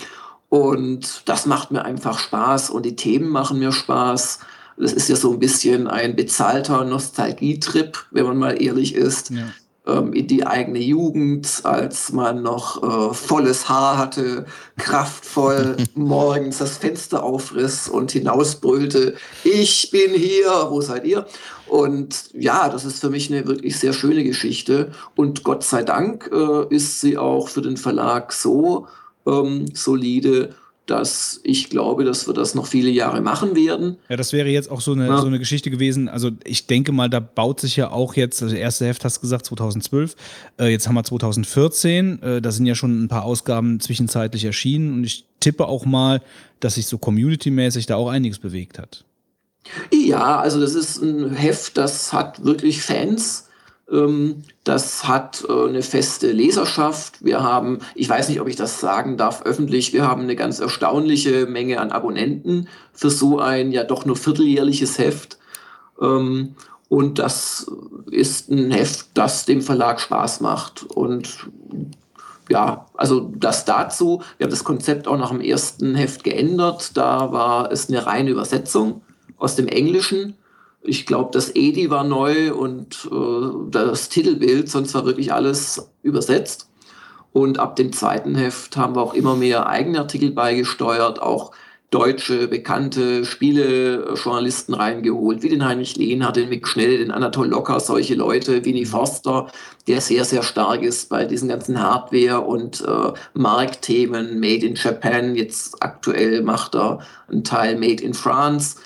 [0.48, 4.40] Und das macht mir einfach Spaß und die Themen machen mir Spaß.
[4.78, 9.30] Das ist ja so ein bisschen ein bezahlter Nostalgietrip, wenn man mal ehrlich ist.
[9.30, 9.46] Ja
[9.86, 14.46] ähm, in die eigene Jugend, als man noch äh, volles Haar hatte,
[14.76, 19.14] kraftvoll morgens das Fenster aufriss und hinausbrüllte,
[19.44, 21.26] ich bin hier, wo seid ihr?
[21.66, 24.92] Und ja, das ist für mich eine wirklich sehr schöne Geschichte.
[25.16, 28.86] Und Gott sei Dank äh, ist sie auch für den Verlag so
[29.26, 30.54] ähm, solide,
[30.86, 33.96] dass ich glaube, dass wir das noch viele Jahre machen werden.
[34.08, 35.20] Ja, das wäre jetzt auch so eine, ja.
[35.20, 36.08] so eine Geschichte gewesen.
[36.08, 39.16] Also ich denke mal, da baut sich ja auch jetzt, also das erste Heft hast
[39.16, 40.14] du gesagt, 2012,
[40.60, 44.94] äh, jetzt haben wir 2014, äh, da sind ja schon ein paar Ausgaben zwischenzeitlich erschienen
[44.94, 46.22] und ich tippe auch mal,
[46.60, 49.04] dass sich so community-mäßig da auch einiges bewegt hat.
[49.92, 53.45] Ja, also das ist ein Heft, das hat wirklich Fans
[54.64, 57.24] das hat äh, eine feste Leserschaft.
[57.24, 60.58] Wir haben, ich weiß nicht, ob ich das sagen darf öffentlich, wir haben eine ganz
[60.58, 65.38] erstaunliche Menge an Abonnenten für so ein ja doch nur vierteljährliches Heft.
[66.00, 66.56] Ähm,
[66.88, 67.70] und das
[68.10, 70.82] ist ein Heft, das dem Verlag Spaß macht.
[70.84, 71.48] Und
[72.48, 74.22] ja, also das dazu.
[74.38, 76.96] Wir haben das Konzept auch nach dem ersten Heft geändert.
[76.96, 79.02] Da war es eine reine Übersetzung
[79.36, 80.34] aus dem Englischen
[80.86, 86.68] ich glaube, das Edi war neu und äh, das Titelbild, sonst war wirklich alles übersetzt.
[87.32, 91.52] Und ab dem zweiten Heft haben wir auch immer mehr eigene Artikel beigesteuert, auch
[91.90, 98.14] deutsche bekannte Spielejournalisten reingeholt, wie den Heinrich Lehnhardt, den Mick Schnell, den Anatol Locker, solche
[98.14, 99.48] Leute, Winnie Forster,
[99.86, 105.36] der sehr, sehr stark ist bei diesen ganzen Hardware- und äh, Marktthemen, Made in Japan,
[105.36, 108.76] jetzt aktuell macht er einen Teil Made in France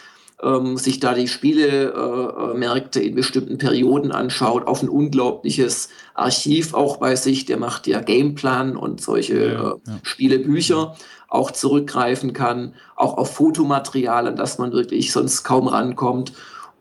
[0.42, 6.96] ähm, sich da die Spielemärkte äh, in bestimmten Perioden anschaut, auf ein unglaubliches Archiv auch
[6.96, 9.70] bei sich, der macht ja Gameplan und solche ja, ja.
[9.72, 10.96] Äh, Spielebücher
[11.28, 16.32] auch zurückgreifen kann, auch auf Fotomaterial, an das man wirklich sonst kaum rankommt.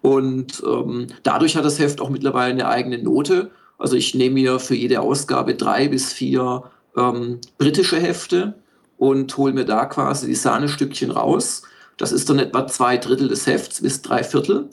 [0.02, 3.52] Und ähm, dadurch hat das Heft auch mittlerweile eine eigene Note.
[3.78, 6.64] Also ich nehme mir für jede Ausgabe drei bis vier
[6.98, 8.56] ähm, britische Hefte
[8.98, 11.64] und hole mir da quasi die Sahnestückchen raus
[12.00, 14.70] das ist dann etwa zwei Drittel des Hefts bis drei Viertel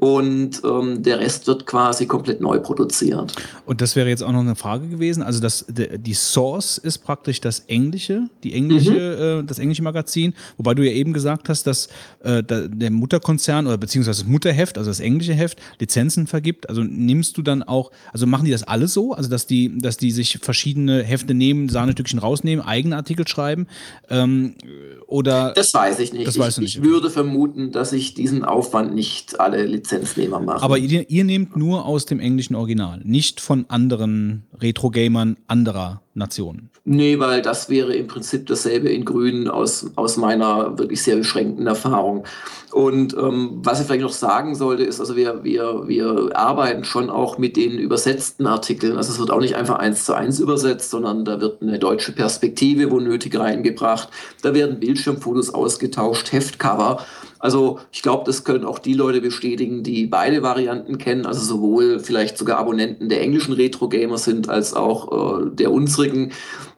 [0.00, 3.34] und ähm, der Rest wird quasi komplett neu produziert.
[3.66, 5.22] Und das wäre jetzt auch noch eine Frage gewesen.
[5.22, 9.44] Also das, die Source ist praktisch das englische, die englische, mhm.
[9.44, 11.88] äh, das englische Magazin, wobei du ja eben gesagt hast, dass
[12.24, 16.70] äh, der Mutterkonzern oder beziehungsweise das Mutterheft, also das englische Heft, Lizenzen vergibt.
[16.70, 19.12] Also nimmst du dann auch, also machen die das alles so?
[19.12, 23.66] Also dass die, dass die sich verschiedene Hefte nehmen, Sahnestückchen rausnehmen, eigene Artikel schreiben?
[24.08, 24.54] Ähm,
[25.06, 26.26] oder das weiß ich nicht.
[26.26, 26.78] Das weißt du nicht.
[26.78, 30.62] Ich würde vermuten, dass ich diesen Aufwand nicht alle Lizenzen Lizenznehmer machen.
[30.62, 36.70] Aber ihr, ihr nehmt nur aus dem englischen Original, nicht von anderen Retro-Gamern anderer Nationen.
[36.84, 41.66] Nee, weil das wäre im Prinzip dasselbe in Grün aus, aus meiner wirklich sehr beschränkten
[41.66, 42.24] Erfahrung.
[42.72, 47.10] Und ähm, was ich vielleicht noch sagen sollte, ist, also wir, wir, wir arbeiten schon
[47.10, 48.96] auch mit den übersetzten Artikeln.
[48.96, 52.12] Also es wird auch nicht einfach eins zu eins übersetzt, sondern da wird eine deutsche
[52.12, 54.08] Perspektive, wo nötig, reingebracht.
[54.42, 57.04] Da werden Bildschirmfotos ausgetauscht, Heftcover.
[57.40, 61.98] Also ich glaube, das können auch die Leute bestätigen, die beide Varianten kennen, also sowohl
[61.98, 66.32] vielleicht sogar Abonnenten der englischen Retro-Gamer sind, als auch äh, der unsrigen,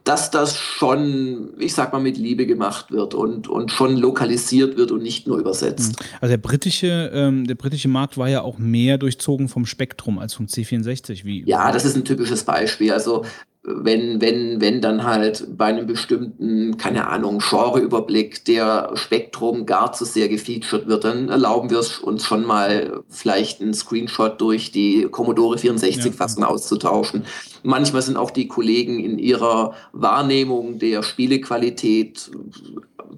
[0.05, 4.91] dass das schon, ich sag mal, mit Liebe gemacht wird und, und schon lokalisiert wird
[4.91, 6.01] und nicht nur übersetzt.
[6.21, 10.33] Also der britische, ähm, der britische Markt war ja auch mehr durchzogen vom Spektrum als
[10.33, 11.25] vom C64.
[11.25, 12.93] Wie Ja, das ist ein typisches Beispiel.
[12.93, 13.23] Also
[13.65, 20.03] wenn, wenn, wenn dann halt bei einem bestimmten, keine Ahnung, Genreüberblick der Spektrum gar zu
[20.03, 25.07] sehr gefeatured wird, dann erlauben wir es uns schon mal vielleicht einen Screenshot durch die
[25.09, 26.49] Commodore 64-Fassung ja.
[26.49, 27.23] auszutauschen.
[27.63, 32.31] Manchmal sind auch die Kollegen in ihrer Wahrnehmung der Spielequalität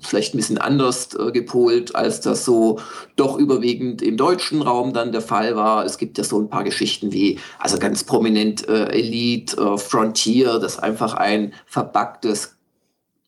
[0.01, 2.79] vielleicht ein bisschen anders äh, gepolt, als das so
[3.15, 5.85] doch überwiegend im deutschen Raum dann der Fall war.
[5.85, 10.59] Es gibt ja so ein paar Geschichten wie, also ganz prominent äh, Elite, äh, Frontier,
[10.59, 12.55] das einfach ein verbacktes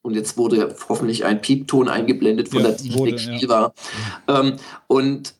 [0.08, 3.50] und jetzt wurde hoffentlich ein Piepton eingeblendet von ja, der Technik Spiel ja.
[3.50, 3.74] war.
[4.30, 4.54] Ähm,
[4.88, 5.34] und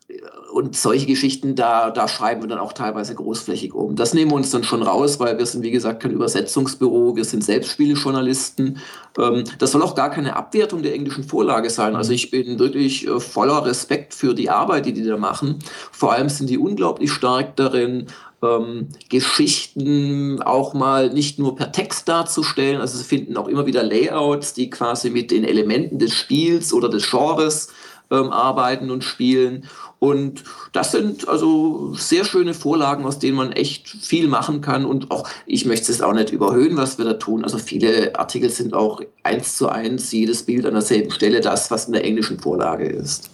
[0.52, 3.96] und solche Geschichten, da, da schreiben wir dann auch teilweise großflächig um.
[3.96, 7.26] Das nehmen wir uns dann schon raus, weil wir sind, wie gesagt, kein Übersetzungsbüro, wir
[7.26, 8.78] sind selbst Spielejournalisten.
[9.18, 11.96] Ähm, das soll auch gar keine Abwertung der englischen Vorlage sein.
[11.96, 15.60] Also ich bin wirklich äh, voller Respekt für die Arbeit, die die da machen.
[15.92, 18.08] Vor allem sind die unglaublich stark darin,
[18.44, 22.80] ähm, Geschichten auch mal nicht nur per Text darzustellen.
[22.80, 26.90] Also sie finden auch immer wieder Layouts, die quasi mit den Elementen des Spiels oder
[26.90, 27.70] des Genres
[28.12, 29.66] ähm, arbeiten und spielen.
[30.00, 30.44] Und
[30.74, 34.86] das sind also sehr schöne Vorlagen, aus denen man echt viel machen kann.
[34.86, 37.44] Und auch, ich möchte es auch nicht überhöhen, was wir da tun.
[37.44, 41.86] Also viele Artikel sind auch eins zu eins, jedes Bild an derselben Stelle, das, was
[41.86, 43.32] in der englischen Vorlage ist.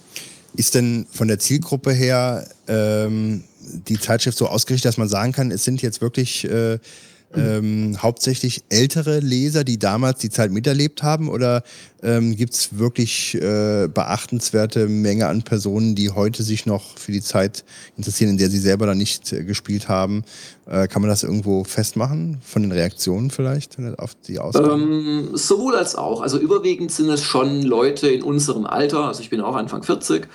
[0.56, 5.50] Ist denn von der Zielgruppe her ähm, die Zeitschrift so ausgerichtet, dass man sagen kann,
[5.50, 6.78] es sind jetzt wirklich äh,
[7.36, 11.28] ähm, hauptsächlich ältere Leser, die damals die Zeit miterlebt haben?
[11.28, 11.62] Oder
[12.02, 17.22] ähm, gibt es wirklich äh, beachtenswerte Menge an Personen, die heute sich noch für die
[17.22, 17.64] Zeit
[17.96, 20.24] interessieren, in der sie selber dann nicht äh, gespielt haben?
[20.66, 22.38] Äh, kann man das irgendwo festmachen?
[22.42, 24.72] Von den Reaktionen vielleicht auf die Ausgabe?
[24.72, 26.20] Ähm, sowohl als auch.
[26.20, 30.28] Also überwiegend sind es schon Leute in unserem Alter, also ich bin auch Anfang 40,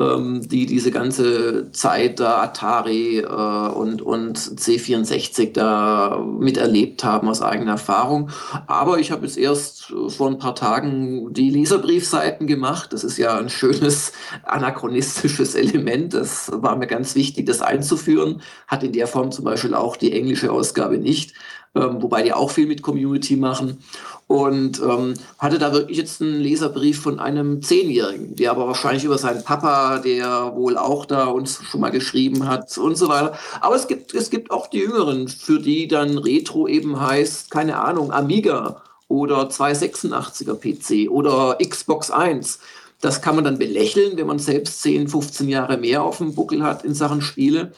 [0.00, 7.42] ähm, die diese ganze Zeit da Atari äh, und, und C64 da miterlebt haben aus
[7.42, 8.30] eigener Erfahrung.
[8.66, 12.92] Aber ich habe jetzt erst vor ein paar Tagen die Leserbriefseiten gemacht.
[12.92, 14.12] Das ist ja ein schönes
[14.44, 16.14] anachronistisches Element.
[16.14, 18.42] Das war mir ganz wichtig, das einzuführen.
[18.66, 21.34] Hat in der Form zum Beispiel auch die englische Ausgabe nicht
[21.76, 23.78] ähm, wobei die auch viel mit Community machen.
[24.26, 29.18] Und ähm, hatte da wirklich jetzt einen Leserbrief von einem Zehnjährigen, der aber wahrscheinlich über
[29.18, 33.38] seinen Papa, der wohl auch da uns schon mal geschrieben hat und so weiter.
[33.60, 37.78] Aber es gibt, es gibt auch die Jüngeren, für die dann Retro eben heißt, keine
[37.78, 42.58] Ahnung, Amiga oder 286er PC oder Xbox 1.
[43.00, 46.62] Das kann man dann belächeln, wenn man selbst 10, 15 Jahre mehr auf dem Buckel
[46.62, 47.72] hat in Sachen Spiele.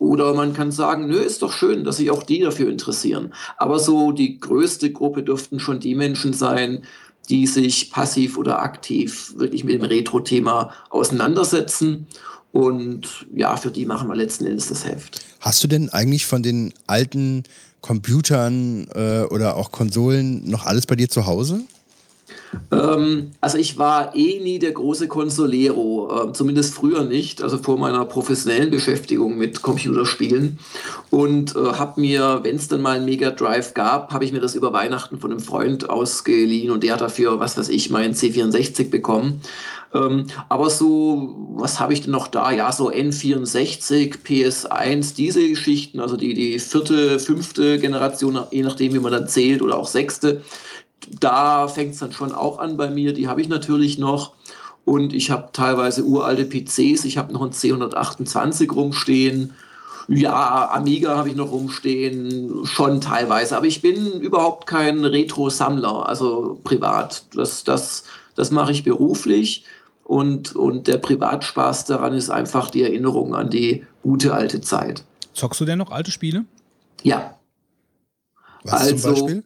[0.00, 3.34] Oder man kann sagen, nö, ist doch schön, dass sich auch die dafür interessieren.
[3.58, 6.84] Aber so die größte Gruppe dürften schon die Menschen sein,
[7.28, 12.06] die sich passiv oder aktiv wirklich mit dem Retro-Thema auseinandersetzen.
[12.50, 15.20] Und ja, für die machen wir letzten Endes das Heft.
[15.38, 17.44] Hast du denn eigentlich von den alten
[17.82, 21.60] Computern äh, oder auch Konsolen noch alles bei dir zu Hause?
[22.72, 27.78] Ähm, also ich war eh nie der große Consolero, äh, zumindest früher nicht, also vor
[27.78, 30.58] meiner professionellen Beschäftigung mit Computerspielen
[31.10, 34.40] und äh, habe mir, wenn es dann mal einen Mega Drive gab, habe ich mir
[34.40, 38.14] das über Weihnachten von einem Freund ausgeliehen und der hat dafür, was weiß ich, meinen
[38.14, 39.40] C64 bekommen.
[39.92, 42.52] Ähm, aber so, was habe ich denn noch da?
[42.52, 49.00] Ja, so N64, PS1, diese Geschichten, also die, die vierte, fünfte Generation, je nachdem, wie
[49.00, 50.42] man dann zählt, oder auch sechste
[51.18, 53.12] da fängt es dann schon auch an bei mir.
[53.12, 54.34] Die habe ich natürlich noch.
[54.84, 57.04] Und ich habe teilweise uralte PCs.
[57.04, 59.54] Ich habe noch ein C128 rumstehen.
[60.08, 63.56] Ja, Amiga habe ich noch rumstehen, schon teilweise.
[63.56, 67.24] Aber ich bin überhaupt kein Retro-Sammler, also privat.
[67.34, 68.04] Das, das,
[68.34, 69.64] das mache ich beruflich.
[70.02, 75.04] Und, und der Privatspaß daran ist einfach die Erinnerung an die gute alte Zeit.
[75.34, 76.44] Zockst du denn noch alte Spiele?
[77.04, 77.36] Ja.
[78.64, 79.44] Was also, zum Beispiel?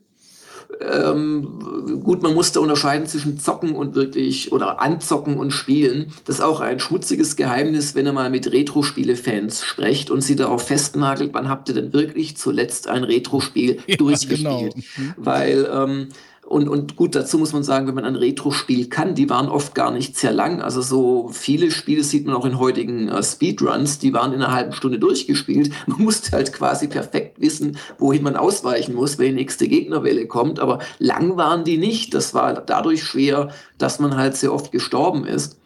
[0.81, 6.13] Ähm, gut, man muss da unterscheiden zwischen Zocken und wirklich oder Anzocken und Spielen.
[6.25, 10.67] Das ist auch ein schmutziges Geheimnis, wenn ihr mal mit Retro-Spiele-Fans sprecht und sie darauf
[10.67, 14.75] festnagelt, wann habt ihr denn wirklich zuletzt ein Retro-Spiel ja, durchgespielt?
[14.75, 15.15] Genau.
[15.17, 16.09] Weil ähm,
[16.47, 19.75] und, und gut, dazu muss man sagen, wenn man ein Retro-Spiel kann, die waren oft
[19.75, 20.61] gar nicht sehr lang.
[20.61, 24.53] Also so viele Spiele sieht man auch in heutigen äh, Speedruns, die waren in einer
[24.53, 25.73] halben Stunde durchgespielt.
[25.87, 30.61] Man musste halt quasi perfekt wissen, wohin man ausweichen muss, wenn die nächste Gegnerwelle kommt.
[30.61, 32.15] Aber lang waren die nicht.
[32.15, 35.59] Das war dadurch schwer, dass man halt sehr oft gestorben ist.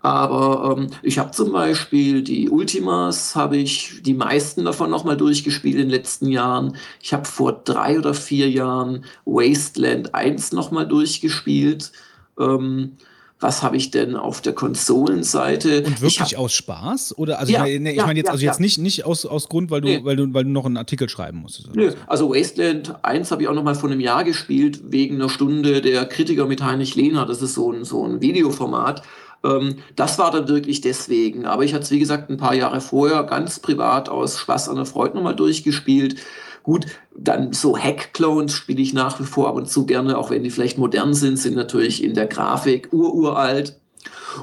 [0.00, 5.74] Aber ähm, ich habe zum Beispiel die Ultimas, habe ich die meisten davon nochmal durchgespielt
[5.74, 6.76] in den letzten Jahren.
[7.00, 11.92] Ich habe vor drei oder vier Jahren Wasteland 1 nochmal durchgespielt.
[12.38, 12.96] Ähm,
[13.40, 15.84] was habe ich denn auf der Konsolenseite?
[15.84, 17.16] Und wirklich hab, aus Spaß?
[17.18, 18.62] Oder also ja, ich meine, ich mein jetzt, ja, also jetzt ja.
[18.62, 20.00] nicht, nicht aus, aus Grund, weil du, nee.
[20.02, 21.74] weil, du, weil du noch einen Artikel schreiben musstest.
[21.74, 21.92] Nö.
[22.08, 25.80] Also Wasteland 1 habe ich auch noch mal vor einem Jahr gespielt, wegen einer Stunde
[25.80, 27.26] der Kritiker mit Heinrich Lehner.
[27.26, 29.02] Das ist so ein, so ein Videoformat.
[29.44, 31.46] Ähm, das war dann wirklich deswegen.
[31.46, 34.76] Aber ich hatte es, wie gesagt, ein paar Jahre vorher ganz privat aus Spaß an
[34.76, 36.16] der Freude nochmal durchgespielt.
[36.62, 36.86] Gut,
[37.16, 40.50] dann so Hack-Clones spiele ich nach wie vor ab und zu gerne, auch wenn die
[40.50, 43.80] vielleicht modern sind, sind natürlich in der Grafik ururalt.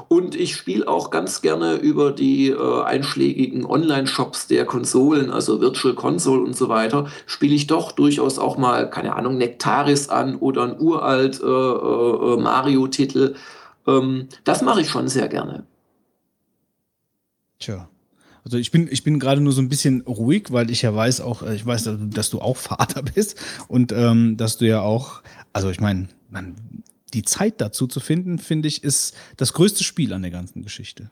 [0.08, 5.94] Und ich spiele auch ganz gerne über die äh, einschlägigen Online-Shops der Konsolen, also Virtual
[5.94, 10.64] Console und so weiter, spiele ich doch durchaus auch mal, keine Ahnung, Nectaris an oder
[10.64, 13.34] ein uralt äh, äh, Mario-Titel.
[13.86, 15.66] Ähm, das mache ich schon sehr gerne.
[17.58, 17.88] Tja.
[18.44, 21.20] Also ich bin, ich bin gerade nur so ein bisschen ruhig, weil ich ja weiß
[21.20, 23.36] auch, äh, ich weiß, dass du auch Vater bist
[23.68, 25.22] und ähm, dass du ja auch,
[25.52, 26.08] also ich meine,
[27.12, 31.10] die Zeit dazu zu finden, finde ich, ist das größte Spiel an der ganzen Geschichte.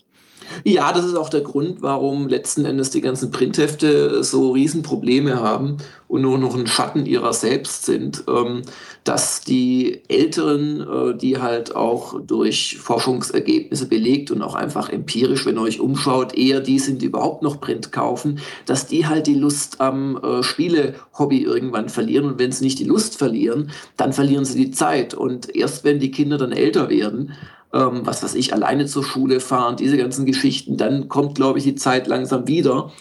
[0.65, 5.79] Ja, das ist auch der Grund, warum letzten Endes die ganzen Printhefte so Riesenprobleme haben
[6.09, 8.63] und nur noch ein Schatten ihrer selbst sind, ähm,
[9.03, 15.57] dass die Älteren, äh, die halt auch durch Forschungsergebnisse belegt und auch einfach empirisch, wenn
[15.57, 19.35] ihr euch umschaut, eher die sind, die überhaupt noch Print kaufen, dass die halt die
[19.35, 22.27] Lust am äh, Spiele-Hobby irgendwann verlieren.
[22.27, 25.15] Und wenn sie nicht die Lust verlieren, dann verlieren sie die Zeit.
[25.15, 27.33] Und erst wenn die Kinder dann älter werden,
[27.75, 31.65] ähm, was weiß ich, alleine zur Schule fahren, diese ganzen Geschichten, dann kommt, glaube ich,
[31.65, 32.93] die Zeit langsam wieder.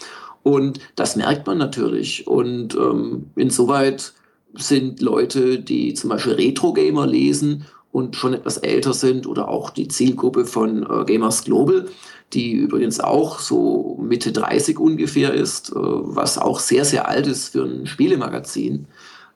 [0.42, 2.26] Und das merkt man natürlich.
[2.26, 4.12] Und ähm, insoweit
[4.54, 9.88] sind Leute, die zum Beispiel Retro-Gamer lesen und schon etwas älter sind oder auch die
[9.88, 11.86] Zielgruppe von äh, Gamers Global,
[12.32, 17.50] die übrigens auch so Mitte 30 ungefähr ist, äh, was auch sehr, sehr alt ist
[17.50, 18.88] für ein Spielemagazin.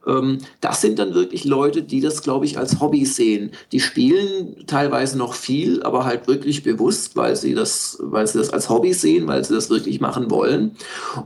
[0.09, 3.51] Ähm, das sind dann wirklich Leute, die das, glaube ich, als Hobby sehen.
[3.73, 8.51] Die spielen teilweise noch viel, aber halt wirklich bewusst, weil sie das, weil sie das
[8.51, 10.73] als Hobby sehen, weil sie das wirklich machen wollen.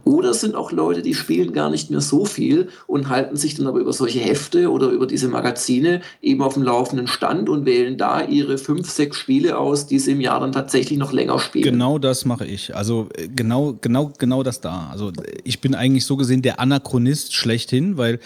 [0.05, 3.55] Oder es sind auch Leute, die spielen gar nicht mehr so viel und halten sich
[3.55, 7.65] dann aber über solche Hefte oder über diese Magazine eben auf dem laufenden Stand und
[7.65, 11.39] wählen da ihre fünf, sechs Spiele aus, die sie im Jahr dann tatsächlich noch länger
[11.39, 11.65] spielen.
[11.65, 12.75] Genau das mache ich.
[12.75, 14.89] Also äh, genau, genau, genau das da.
[14.91, 15.13] Also
[15.45, 18.19] ich bin eigentlich so gesehen der Anachronist schlechthin, weil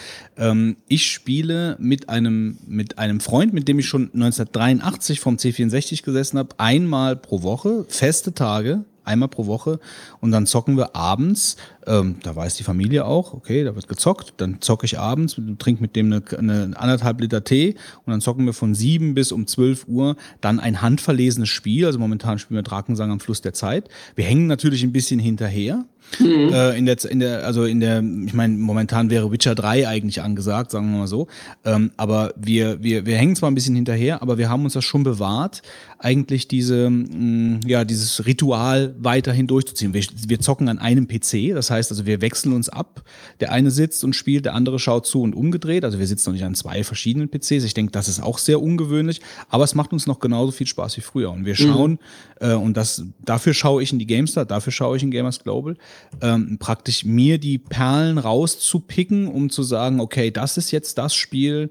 [0.46, 6.02] ähm, ich spiele mit einem, mit einem Freund, mit dem ich schon 1983 vom C64
[6.04, 9.78] gesessen habe, einmal pro Woche, feste Tage, einmal pro Woche
[10.20, 11.56] und dann zocken wir abends.
[11.86, 14.34] Ähm, da weiß die Familie auch, okay, da wird gezockt.
[14.38, 18.44] Dann zocke ich abends, trinke mit dem eine, eine, anderthalb Liter Tee und dann zocken
[18.44, 21.86] wir von sieben bis um zwölf Uhr dann ein handverlesenes Spiel.
[21.86, 23.88] Also momentan spielen wir Drakensang am Fluss der Zeit.
[24.16, 25.84] Wir hängen natürlich ein bisschen hinterher,
[26.18, 26.52] Mhm.
[26.52, 30.22] Äh, in der, in der, also in der, ich meine, momentan wäre Witcher 3 eigentlich
[30.22, 31.26] angesagt, sagen wir mal so.
[31.64, 34.84] Ähm, aber wir, wir, wir hängen zwar ein bisschen hinterher, aber wir haben uns das
[34.84, 35.62] schon bewahrt,
[35.98, 39.94] eigentlich diese, mh, mm, ja, dieses Ritual weiterhin durchzuziehen.
[39.94, 43.02] Wir, wir zocken an einem PC, das heißt also, wir wechseln uns ab.
[43.40, 45.84] Der eine sitzt und spielt, der andere schaut zu und umgedreht.
[45.84, 47.64] Also wir sitzen noch nicht an zwei verschiedenen PCs.
[47.64, 50.96] Ich denke, das ist auch sehr ungewöhnlich, aber es macht uns noch genauso viel Spaß
[50.96, 51.30] wie früher.
[51.30, 51.56] Und wir mhm.
[51.56, 51.98] schauen, mhm.
[52.40, 55.76] äh, und das, dafür schaue ich in die GameStar, dafür schaue ich in Gamers Global,
[56.20, 61.70] ähm, praktisch mir die Perlen rauszupicken, um zu sagen, okay, das ist jetzt das Spiel,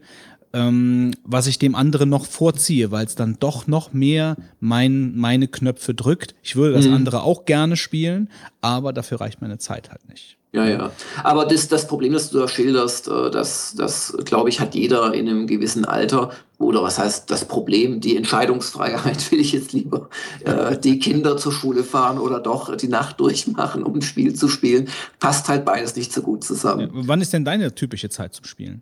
[0.54, 5.48] ähm, was ich dem anderen noch vorziehe, weil es dann doch noch mehr mein, meine
[5.48, 6.34] Knöpfe drückt.
[6.44, 6.94] Ich würde das mhm.
[6.94, 8.30] andere auch gerne spielen,
[8.62, 10.38] aber dafür reicht meine Zeit halt nicht.
[10.56, 10.92] Ja, ja.
[11.22, 15.14] Aber das, das Problem, das du da schilderst, äh, das, das glaube ich, hat jeder
[15.14, 16.32] in einem gewissen Alter.
[16.60, 18.00] Oder was heißt das Problem?
[18.00, 20.10] Die Entscheidungsfreiheit will ich jetzt lieber
[20.46, 24.48] äh, die Kinder zur Schule fahren oder doch die Nacht durchmachen, um ein Spiel zu
[24.48, 24.88] spielen.
[25.20, 26.90] Passt halt beides nicht so gut zusammen.
[26.94, 28.82] Wann ist denn deine typische Zeit zum Spielen?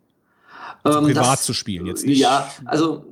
[0.83, 2.19] Also ähm, privat das, zu spielen, jetzt nicht.
[2.19, 3.03] Ja, also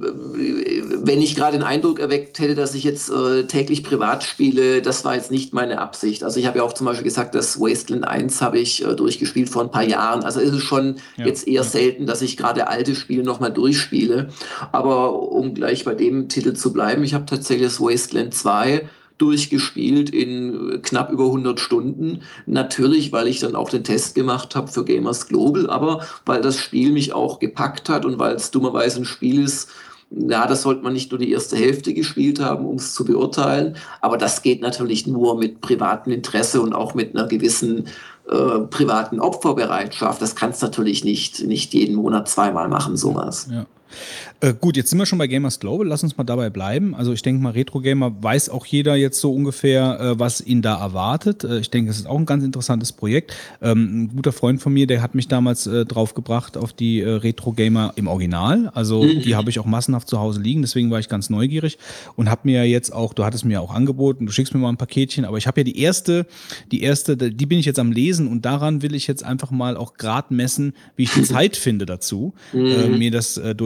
[0.00, 5.04] wenn ich gerade den Eindruck erweckt hätte, dass ich jetzt äh, täglich privat spiele, das
[5.04, 6.22] war jetzt nicht meine Absicht.
[6.22, 9.48] Also ich habe ja auch zum Beispiel gesagt, das Wasteland 1 habe ich äh, durchgespielt
[9.48, 10.24] vor ein paar Jahren.
[10.24, 11.26] Also ist es schon ja.
[11.26, 14.28] jetzt eher selten, dass ich gerade alte Spiele nochmal durchspiele.
[14.72, 20.10] Aber um gleich bei dem Titel zu bleiben, ich habe tatsächlich das Wasteland 2 durchgespielt
[20.10, 22.22] in knapp über 100 Stunden.
[22.46, 26.58] Natürlich, weil ich dann auch den Test gemacht habe für Gamers Global, aber weil das
[26.58, 29.68] Spiel mich auch gepackt hat und weil es dummerweise ein Spiel ist,
[30.10, 33.76] ja, das sollte man nicht nur die erste Hälfte gespielt haben, um es zu beurteilen,
[34.00, 37.88] aber das geht natürlich nur mit privatem Interesse und auch mit einer gewissen
[38.28, 40.20] äh, privaten Opferbereitschaft.
[40.22, 43.48] Das kannst natürlich nicht, nicht jeden Monat zweimal machen, sowas.
[43.50, 43.66] Ja.
[44.40, 45.84] Äh, gut, jetzt sind wir schon bei Gamers Global.
[45.84, 46.94] Lass uns mal dabei bleiben.
[46.94, 50.62] Also ich denke mal, Retro Gamer weiß auch jeder jetzt so ungefähr, äh, was ihn
[50.62, 51.42] da erwartet.
[51.42, 53.34] Äh, ich denke, es ist auch ein ganz interessantes Projekt.
[53.60, 57.00] Ähm, ein guter Freund von mir, der hat mich damals äh, drauf gebracht auf die
[57.00, 58.70] äh, Retro Gamer im Original.
[58.74, 59.22] Also mhm.
[59.22, 60.62] die habe ich auch massenhaft zu Hause liegen.
[60.62, 61.76] Deswegen war ich ganz neugierig
[62.14, 64.76] und habe mir jetzt auch, du hattest mir auch angeboten, du schickst mir mal ein
[64.76, 66.26] Paketchen, aber ich habe ja die erste,
[66.70, 69.76] die erste, die bin ich jetzt am Lesen und daran will ich jetzt einfach mal
[69.76, 72.98] auch grad messen, wie ich die Zeit finde dazu, mhm.
[72.98, 73.56] mir das äh,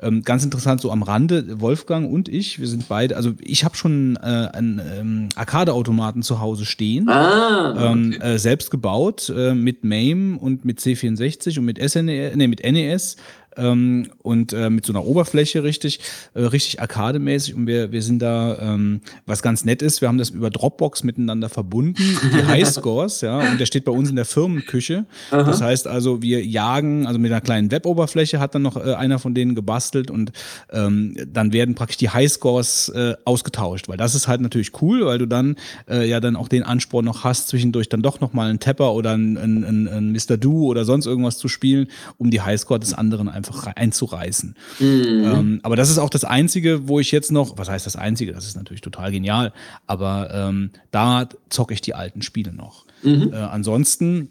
[0.00, 3.76] Ähm, ganz interessant, so am Rande, Wolfgang und ich, wir sind beide, also ich habe
[3.76, 8.16] schon äh, einen ähm, Arcade-Automaten zu Hause stehen, ah, ähm, okay.
[8.16, 12.62] ähm, äh, selbst gebaut äh, mit MAME und mit C64 und mit SNES, nee, mit
[12.62, 13.16] NES
[13.56, 16.00] ähm, und äh, mit so einer Oberfläche richtig,
[16.34, 20.18] äh, richtig arkademäßig und wir, wir sind da, ähm, was ganz nett ist, wir haben
[20.18, 24.24] das über Dropbox miteinander verbunden, die Highscores, ja, und der steht bei uns in der
[24.24, 25.06] Firmenküche.
[25.30, 25.42] Aha.
[25.42, 29.18] Das heißt also, wir jagen, also mit einer kleinen Web-Oberfläche hat dann noch äh, einer
[29.18, 30.32] von denen gebastelt und
[30.72, 35.18] ähm, dann werden praktisch die Highscores äh, ausgetauscht, weil das ist halt natürlich cool, weil
[35.18, 35.56] du dann
[35.88, 39.12] äh, ja dann auch den Ansporn noch hast, zwischendurch dann doch nochmal einen Tapper oder
[39.12, 40.36] einen, einen, einen, einen Mr.
[40.36, 44.54] Do oder sonst irgendwas zu spielen, um die Highscore des anderen einfach einfach einzureißen.
[44.78, 45.24] Mhm.
[45.24, 48.32] Ähm, aber das ist auch das Einzige, wo ich jetzt noch, was heißt das Einzige?
[48.32, 49.52] Das ist natürlich total genial,
[49.86, 52.86] aber ähm, da zocke ich die alten Spiele noch.
[53.02, 53.32] Mhm.
[53.32, 54.30] Äh, ansonsten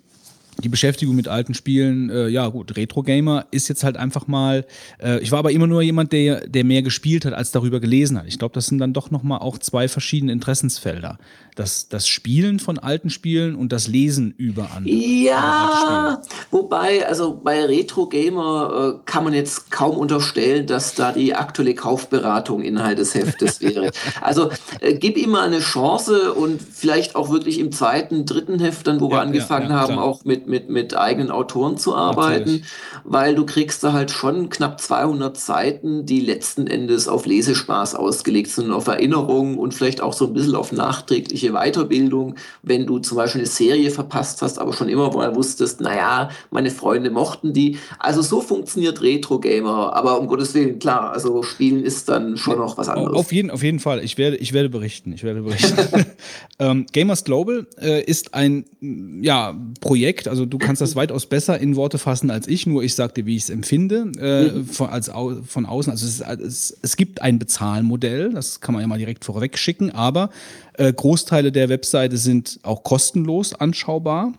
[0.62, 4.66] die Beschäftigung mit alten Spielen, äh, ja gut, Retro-Gamer ist jetzt halt einfach mal,
[5.02, 8.18] äh, ich war aber immer nur jemand, der, der mehr gespielt hat, als darüber gelesen
[8.18, 8.28] hat.
[8.28, 11.18] Ich glaube, das sind dann doch nochmal auch zwei verschiedene Interessensfelder
[11.56, 14.94] das, das Spielen von alten Spielen und das Lesen über andere.
[14.94, 21.36] Ja, wobei, also bei Retro Gamer äh, kann man jetzt kaum unterstellen, dass da die
[21.36, 23.92] aktuelle Kaufberatung Inhalt des Heftes wäre.
[24.22, 24.50] also
[24.80, 29.00] äh, gib ihm mal eine Chance und vielleicht auch wirklich im zweiten, dritten Heft, dann,
[29.00, 32.40] wo ja, wir angefangen ja, ja, haben, auch mit, mit, mit eigenen Autoren zu arbeiten,
[32.40, 32.64] Natürlich.
[33.04, 38.50] weil du kriegst da halt schon knapp 200 Seiten, die letzten Endes auf Lesespaß ausgelegt
[38.50, 43.00] sind, auf Erinnerungen und vielleicht auch so ein bisschen auf nachträgliche berufliche Weiterbildung, wenn du
[43.00, 47.54] zum Beispiel eine Serie verpasst hast, aber schon immer mal wusstest, naja, meine Freunde mochten
[47.54, 47.78] die.
[48.00, 52.78] Also so funktioniert Retro-Gamer, aber um Gottes Willen, klar, also Spielen ist dann schon noch
[52.78, 53.18] was anderes.
[53.18, 56.06] Auf jeden, auf jeden Fall, ich werde, ich werde berichten, ich werde berichten.
[56.60, 58.66] ähm, Gamers Global äh, ist ein
[59.22, 62.96] ja, Projekt, also du kannst das weitaus besser in Worte fassen als ich, nur ich
[62.96, 64.66] sagte, wie ich es empfinde, äh, mhm.
[64.66, 65.12] von, als,
[65.48, 65.92] von außen.
[65.92, 69.92] Also es, es, es gibt ein Bezahlmodell, das kann man ja mal direkt vorweg schicken,
[69.92, 70.30] aber
[70.78, 74.34] äh, Großteile der Webseite sind auch kostenlos anschaubar.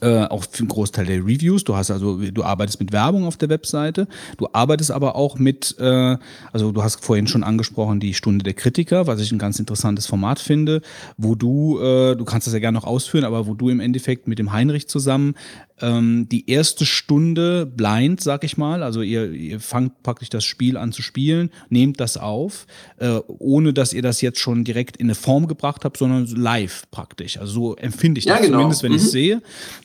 [0.00, 1.64] Äh, auch für einen Großteil der Reviews.
[1.64, 4.06] Du hast also, du arbeitest mit Werbung auf der Webseite.
[4.38, 6.16] Du arbeitest aber auch mit, äh,
[6.52, 10.06] also du hast vorhin schon angesprochen, die Stunde der Kritiker, was ich ein ganz interessantes
[10.06, 10.80] Format finde,
[11.16, 14.28] wo du, äh, du kannst das ja gerne noch ausführen, aber wo du im Endeffekt
[14.28, 15.34] mit dem Heinrich zusammen
[15.80, 18.82] ähm, die erste Stunde blind, sag ich mal.
[18.82, 22.66] Also ihr, ihr fangt praktisch das Spiel an zu spielen, nehmt das auf,
[22.98, 26.84] äh, ohne dass ihr das jetzt schon direkt in eine Form gebracht habt, sondern live
[26.90, 27.38] praktisch.
[27.38, 28.58] Also so empfinde ich das ja, genau.
[28.58, 28.96] zumindest, wenn mhm.
[28.98, 29.42] ich es sehe.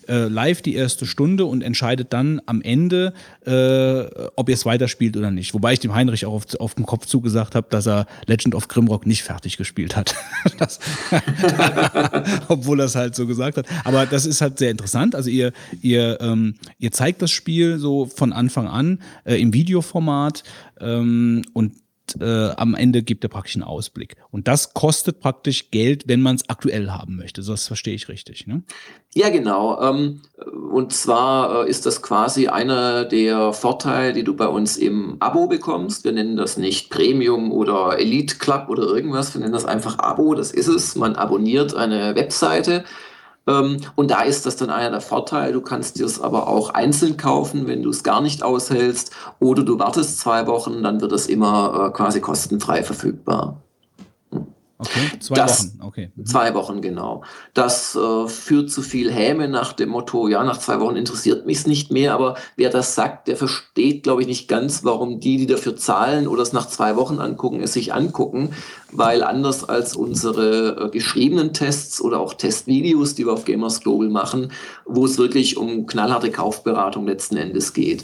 [0.07, 3.13] Äh, live die erste Stunde und entscheidet dann am Ende,
[3.45, 5.53] äh, ob ihr es weiterspielt oder nicht.
[5.53, 8.67] Wobei ich dem Heinrich auch auf, auf den Kopf zugesagt habe, dass er Legend of
[8.67, 10.15] Grimrock nicht fertig gespielt hat.
[10.57, 10.79] das,
[12.47, 13.65] obwohl er es halt so gesagt hat.
[13.83, 15.15] Aber das ist halt sehr interessant.
[15.15, 15.53] Also ihr,
[15.85, 20.43] Ihr, ähm, ihr zeigt das Spiel so von Anfang an äh, im Videoformat
[20.79, 21.73] ähm, und
[22.19, 24.15] äh, am Ende gibt er praktisch einen Ausblick.
[24.31, 27.43] Und das kostet praktisch Geld, wenn man es aktuell haben möchte.
[27.43, 28.47] So, das verstehe ich richtig.
[28.47, 28.63] Ne?
[29.13, 29.79] Ja, genau.
[29.79, 30.21] Ähm,
[30.71, 35.47] und zwar äh, ist das quasi einer der Vorteile, die du bei uns im Abo
[35.47, 36.03] bekommst.
[36.03, 39.35] Wir nennen das nicht Premium oder Elite Club oder irgendwas.
[39.35, 40.33] Wir nennen das einfach Abo.
[40.33, 40.95] Das ist es.
[40.95, 42.85] Man abonniert eine Webseite
[43.95, 45.53] und da ist das dann einer der Vorteile.
[45.53, 49.11] Du kannst dir es aber auch einzeln kaufen, wenn du es gar nicht aushältst.
[49.39, 53.64] Oder du wartest zwei Wochen, dann wird es immer äh, quasi kostenfrei verfügbar.
[54.77, 55.79] Okay, zwei Das- Wochen.
[55.87, 56.11] Okay.
[56.15, 56.25] Mhm.
[56.25, 57.23] Zwei Wochen, genau.
[57.53, 61.59] Das äh, führt zu viel Häme nach dem Motto, ja, nach zwei Wochen interessiert mich
[61.59, 65.37] es nicht mehr, aber wer das sagt, der versteht, glaube ich, nicht ganz, warum die,
[65.37, 68.49] die dafür zahlen oder es nach zwei Wochen angucken, es sich angucken,
[68.91, 74.09] weil anders als unsere äh, geschriebenen Tests oder auch Testvideos, die wir auf Gamers Global
[74.09, 74.51] machen,
[74.85, 78.03] wo es wirklich um knallharte Kaufberatung letzten Endes geht,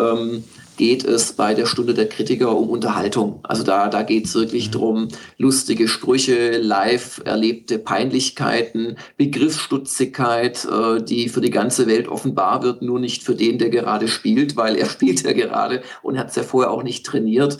[0.00, 0.42] ähm,
[0.78, 3.40] geht es bei der Stunde der Kritiker um Unterhaltung.
[3.42, 11.28] Also da, da geht es wirklich drum, lustige Sprüche, live erlebte Peinlichkeiten, Begriffsstutzigkeit, äh, die
[11.28, 14.86] für die ganze Welt offenbar wird, nur nicht für den, der gerade spielt, weil er
[14.90, 17.58] spielt ja gerade und hat es ja vorher auch nicht trainiert.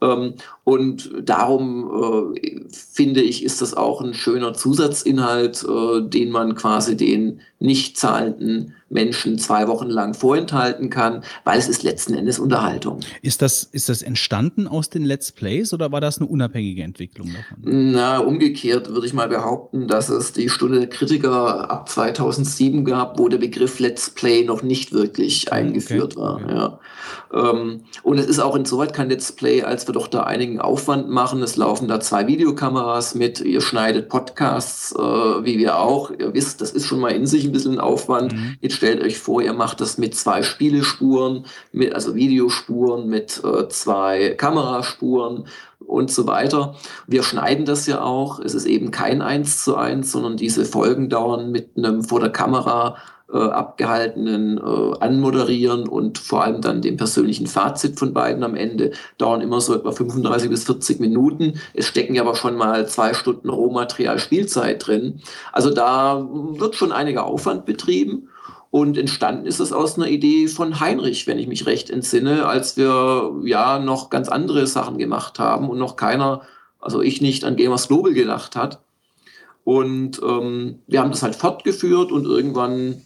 [0.00, 0.34] Ähm,
[0.68, 6.94] und darum äh, finde ich, ist das auch ein schöner Zusatzinhalt, äh, den man quasi
[6.94, 13.00] den nicht zahlenden Menschen zwei Wochen lang vorenthalten kann, weil es ist letzten Endes Unterhaltung.
[13.22, 17.28] Ist das, ist das entstanden aus den Let's Plays oder war das eine unabhängige Entwicklung
[17.28, 17.92] davon?
[17.92, 23.18] Na, umgekehrt würde ich mal behaupten, dass es die Stunde der Kritiker ab 2007 gab,
[23.18, 26.36] wo der Begriff Let's Play noch nicht wirklich eingeführt war.
[26.42, 26.54] okay.
[26.54, 26.78] Ja.
[27.32, 31.08] Ähm, und es ist auch insoweit kein Let's Play, als wir doch da einigen Aufwand
[31.08, 31.42] machen.
[31.42, 36.10] Es laufen da zwei Videokameras mit, ihr schneidet Podcasts, äh, wie wir auch.
[36.10, 38.32] Ihr wisst, das ist schon mal in sich ein bisschen ein Aufwand.
[38.32, 38.56] Mhm.
[38.60, 43.68] Jetzt stellt euch vor, ihr macht das mit zwei Spielespuren, mit, also Videospuren, mit äh,
[43.68, 45.46] zwei Kameraspuren
[45.88, 46.74] und so weiter.
[47.06, 48.38] Wir schneiden das ja auch.
[48.38, 52.30] Es ist eben kein Eins zu eins, sondern diese Folgen dauern mit einem vor der
[52.30, 52.96] Kamera
[53.32, 58.92] äh, abgehaltenen äh, Anmoderieren und vor allem dann dem persönlichen Fazit von beiden am Ende
[59.18, 61.60] dauern immer so etwa 35 bis 40 Minuten.
[61.74, 65.20] Es stecken ja aber schon mal zwei Stunden Rohmaterial Spielzeit drin.
[65.52, 68.28] Also da wird schon einiger Aufwand betrieben.
[68.70, 72.76] Und entstanden ist es aus einer Idee von Heinrich, wenn ich mich recht entsinne, als
[72.76, 76.42] wir ja noch ganz andere Sachen gemacht haben und noch keiner,
[76.78, 78.80] also ich nicht, an Gamers Global gedacht hat.
[79.64, 83.02] Und ähm, wir haben das halt fortgeführt und irgendwann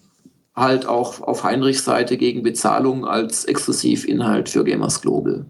[0.54, 5.46] halt auch auf Heinrichs Seite gegen Bezahlung als Exklusivinhalt für Gamers Global.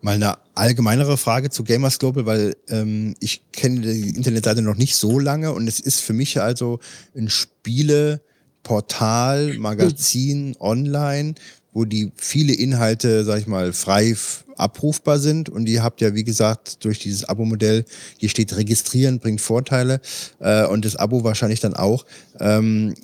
[0.00, 4.96] Mal eine allgemeinere Frage zu Gamers Global, weil ähm, ich kenne die Internetseite noch nicht
[4.96, 6.80] so lange und es ist für mich also
[7.16, 7.28] ein
[8.62, 11.34] Spieleportal, Magazin online,
[11.72, 14.16] wo die viele Inhalte, sag ich mal, frei
[14.56, 17.84] abrufbar sind und ihr habt ja, wie gesagt, durch dieses Abo-Modell,
[18.18, 20.00] hier steht registrieren, bringt Vorteile
[20.38, 22.04] äh, und das Abo wahrscheinlich dann auch.
[22.38, 22.94] Ähm,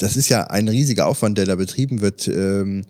[0.00, 2.28] das ist ja ein riesiger Aufwand, der da betrieben wird.
[2.28, 2.84] Ähm,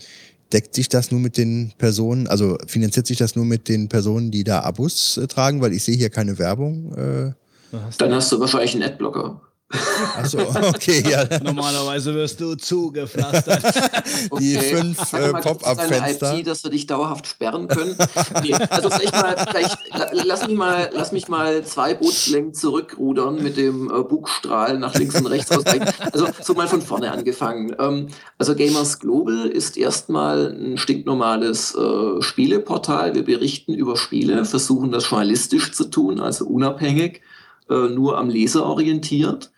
[0.53, 4.33] deckt sich das nur mit den Personen, also finanziert sich das nur mit den Personen,
[4.33, 6.93] die da Abos äh, tragen, weil ich sehe hier keine Werbung.
[6.97, 7.33] Äh,
[7.99, 9.41] Dann hast du wahrscheinlich einen Adblocker.
[10.17, 11.25] Achso, okay, ja.
[11.43, 13.63] Normalerweise wirst du zugepflastert.
[14.39, 14.75] Die Okay.
[14.77, 16.39] fünf Sag äh, Pop-up-Fenster.
[16.39, 17.97] IP, dass wir dich dauerhaft sperren können.
[18.43, 23.43] Nee, also vielleicht mal, vielleicht, la- lass mich mal, lass mich mal zwei Bootslängen zurückrudern
[23.43, 25.51] mit dem äh, Bugstrahl nach links und rechts.
[25.51, 27.75] Also so mal von vorne angefangen.
[27.79, 28.09] Ähm,
[28.39, 33.15] also Gamers Global ist erstmal ein stinknormales äh, Spieleportal.
[33.15, 37.21] Wir berichten über Spiele, versuchen das journalistisch zu tun, also unabhängig,
[37.69, 39.51] äh, nur am Leser orientiert.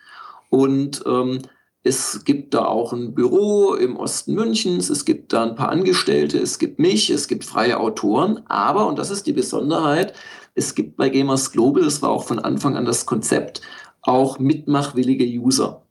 [0.53, 1.39] Und ähm,
[1.81, 6.37] es gibt da auch ein Büro im Osten Münchens, es gibt da ein paar Angestellte,
[6.37, 10.13] es gibt mich, es gibt freie Autoren, aber, und das ist die Besonderheit,
[10.53, 13.61] es gibt bei Gamers Global, das war auch von Anfang an das Konzept,
[14.03, 15.81] auch mitmachwillige User.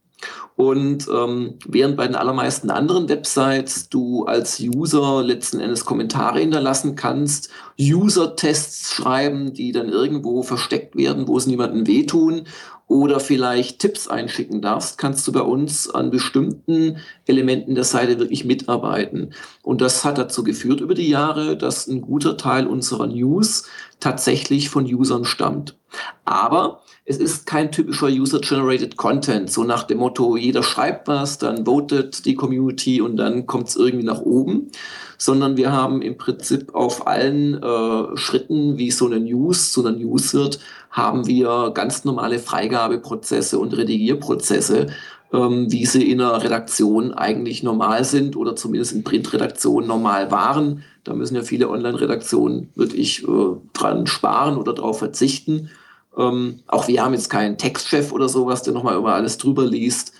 [0.54, 6.94] Und ähm, während bei den allermeisten anderen Websites du als User letzten Endes Kommentare hinterlassen
[6.94, 7.48] kannst,
[7.80, 12.42] User-Tests schreiben, die dann irgendwo versteckt werden, wo es niemandem wehtun,
[12.86, 18.44] oder vielleicht Tipps einschicken darfst, kannst du bei uns an bestimmten Elementen der Seite wirklich
[18.44, 19.32] mitarbeiten.
[19.62, 23.64] Und das hat dazu geführt über die Jahre, dass ein guter Teil unserer News
[24.00, 25.76] tatsächlich von Usern stammt.
[26.24, 31.64] Aber es ist kein typischer User-Generated Content, so nach dem Motto, jeder schreibt was, dann
[31.64, 34.70] votet die Community und dann kommt es irgendwie nach oben,
[35.18, 39.96] sondern wir haben im Prinzip auf allen äh, Schritten, wie so eine News zu einer
[39.96, 40.60] News wird,
[40.92, 44.88] haben wir ganz normale Freigabeprozesse und Redigierprozesse,
[45.32, 50.84] ähm, wie sie in einer Redaktion eigentlich normal sind oder zumindest in Printredaktionen normal waren.
[51.04, 55.70] Da müssen ja viele Online-Redaktionen wirklich äh, dran sparen oder darauf verzichten.
[56.16, 60.12] Ähm, auch wir haben jetzt keinen Textchef oder sowas, der nochmal über alles drüber liest.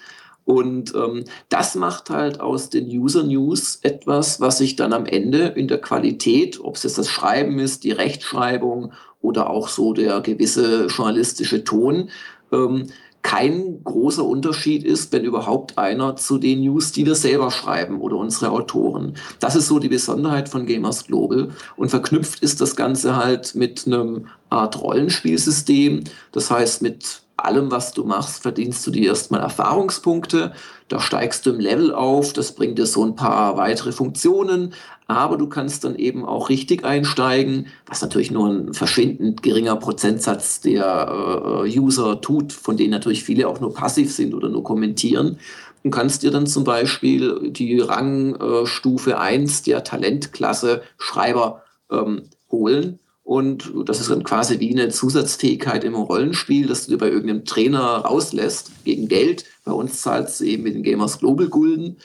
[0.45, 5.49] Und ähm, das macht halt aus den User News etwas, was sich dann am Ende
[5.49, 8.93] in der Qualität, ob es jetzt das Schreiben ist, die Rechtschreibung
[9.23, 12.11] oder auch so der gewisse journalistische Ton,
[12.53, 12.89] ähm,
[13.23, 18.17] kein großer Unterschied ist, wenn überhaupt einer zu den News, die wir selber schreiben oder
[18.17, 19.15] unsere Autoren.
[19.39, 21.51] Das ist so die Besonderheit von Gamers Global.
[21.77, 26.03] Und verknüpft ist das Ganze halt mit einem Art Rollenspielsystem,
[26.33, 30.53] das heißt mit allem, was du machst, verdienst du dir erstmal Erfahrungspunkte.
[30.89, 32.33] Da steigst du im Level auf.
[32.33, 34.75] Das bringt dir so ein paar weitere Funktionen.
[35.07, 40.61] Aber du kannst dann eben auch richtig einsteigen, was natürlich nur ein verschwindend geringer Prozentsatz
[40.61, 45.39] der äh, User tut, von denen natürlich viele auch nur passiv sind oder nur kommentieren.
[45.83, 53.01] Du kannst dir dann zum Beispiel die Rangstufe 1 der Talentklasse Schreiber ähm, holen
[53.33, 57.47] und das ist dann quasi wie eine Zusatzfähigkeit im Rollenspiel, dass du dir bei irgendeinem
[57.47, 59.47] Trainer rauslässt gegen Geld.
[59.65, 61.97] Bei uns zahlst du eben mit den Gamers Global Gulden.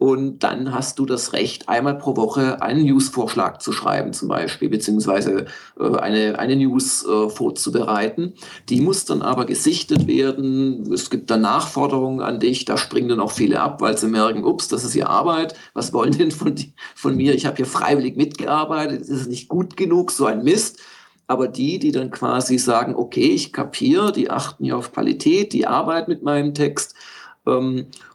[0.00, 4.70] Und dann hast du das Recht, einmal pro Woche einen News-Vorschlag zu schreiben, zum Beispiel,
[4.70, 5.44] beziehungsweise
[5.78, 8.32] äh, eine, eine News äh, vorzubereiten.
[8.70, 10.90] Die muss dann aber gesichtet werden.
[10.90, 12.64] Es gibt dann Nachforderungen an dich.
[12.64, 15.54] Da springen dann auch viele ab, weil sie merken, ups, das ist ja Arbeit.
[15.74, 16.54] Was wollen denn von,
[16.94, 17.34] von mir?
[17.34, 19.02] Ich habe hier freiwillig mitgearbeitet.
[19.02, 20.80] Das ist nicht gut genug, so ein Mist.
[21.26, 25.66] Aber die, die dann quasi sagen, okay, ich kapiere, die achten ja auf Qualität, die
[25.66, 26.94] arbeiten mit meinem Text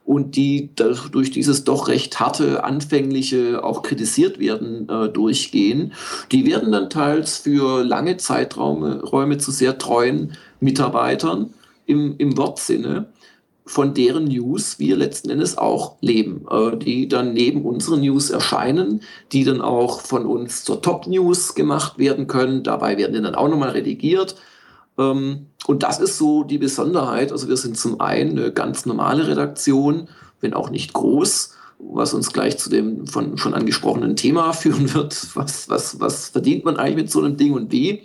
[0.03, 5.93] und die durch dieses doch recht harte, anfängliche, auch kritisiert werden, äh, durchgehen,
[6.31, 11.53] die werden dann teils für lange Zeiträume Räume zu sehr treuen Mitarbeitern
[11.85, 13.07] im, im Wortsinne
[13.67, 19.01] von deren News wir letzten Endes auch leben, äh, die dann neben unseren News erscheinen,
[19.31, 22.63] die dann auch von uns zur Top-News gemacht werden können.
[22.63, 24.35] Dabei werden die dann auch nochmal redigiert
[24.97, 27.31] ähm, und das ist so die Besonderheit.
[27.31, 30.07] Also wir sind zum einen eine ganz normale Redaktion,
[30.41, 35.27] wenn auch nicht groß, was uns gleich zu dem von schon angesprochenen Thema führen wird.
[35.35, 38.03] Was, was, was verdient man eigentlich mit so einem Ding und wie?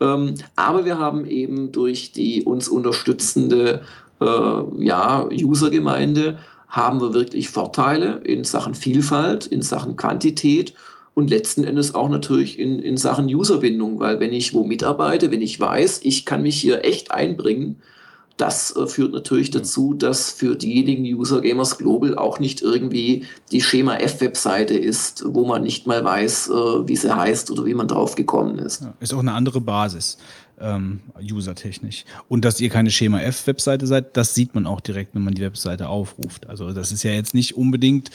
[0.00, 3.82] Ähm, aber wir haben eben durch die uns unterstützende
[4.20, 6.38] äh, ja, Usergemeinde
[6.68, 10.72] haben wir wirklich Vorteile in Sachen Vielfalt, in Sachen Quantität
[11.14, 15.42] und letzten Endes auch natürlich in, in Sachen Userbindung, weil wenn ich wo mitarbeite, wenn
[15.42, 17.82] ich weiß, ich kann mich hier echt einbringen,
[18.36, 23.60] das äh, führt natürlich dazu, dass für diejenigen User Gamers Global auch nicht irgendwie die
[23.60, 26.52] Schema F-Webseite ist, wo man nicht mal weiß, äh,
[26.88, 28.82] wie sie heißt oder wie man drauf gekommen ist.
[28.82, 30.18] Ja, ist auch eine andere Basis
[30.60, 32.04] ähm, usertechnisch.
[32.28, 35.42] Und dass ihr keine Schema F-Webseite seid, das sieht man auch direkt, wenn man die
[35.42, 36.48] Webseite aufruft.
[36.48, 38.10] Also das ist ja jetzt nicht unbedingt,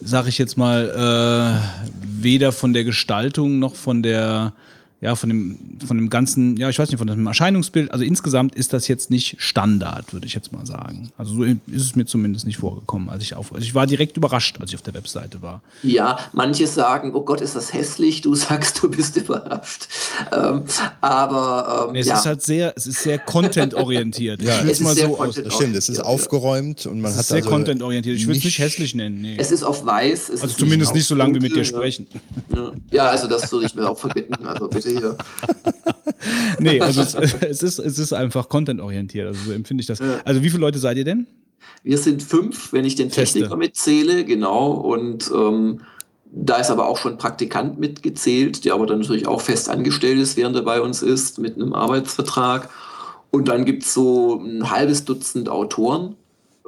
[0.00, 4.52] sag ich jetzt mal, äh, weder von der Gestaltung noch von der
[5.00, 8.54] ja, von dem, von dem ganzen, ja, ich weiß nicht, von dem Erscheinungsbild, also insgesamt
[8.54, 11.10] ist das jetzt nicht Standard, würde ich jetzt mal sagen.
[11.16, 14.18] Also so ist es mir zumindest nicht vorgekommen, als ich auf, also ich war direkt
[14.18, 15.62] überrascht, als ich auf der Webseite war.
[15.82, 19.88] Ja, manche sagen, oh Gott, ist das hässlich, du sagst, du bist überrascht.
[20.32, 20.64] Ähm,
[21.00, 22.18] aber, ähm, es ja.
[22.18, 24.42] ist halt sehr, es ist sehr content-orientiert.
[24.42, 25.36] ja, es ist mal so aus.
[25.36, 28.16] Das stimmt, es ist aufgeräumt und man es hat sehr also content-orientiert.
[28.16, 29.22] Ich würde es nicht hässlich nennen.
[29.22, 29.36] Nee.
[29.38, 30.30] Es ist auf weiß.
[30.30, 32.06] also zumindest nicht so lange wie mit dir sprechen.
[32.90, 34.44] Ja, also das würde ich mir auch verbitten.
[34.44, 35.18] Also bitte hier.
[36.58, 39.26] nee, also es, es, ist, es ist einfach content-orientiert.
[39.26, 40.00] Also so empfinde ich das.
[40.24, 41.26] Also wie viele Leute seid ihr denn?
[41.82, 43.38] Wir sind fünf, wenn ich den Feste.
[43.38, 44.72] Techniker mitzähle, genau.
[44.72, 45.80] Und ähm,
[46.32, 50.36] da ist aber auch schon Praktikant mitgezählt, der aber dann natürlich auch fest angestellt ist,
[50.36, 52.68] während er bei uns ist, mit einem Arbeitsvertrag.
[53.30, 56.16] Und dann gibt es so ein halbes Dutzend Autoren,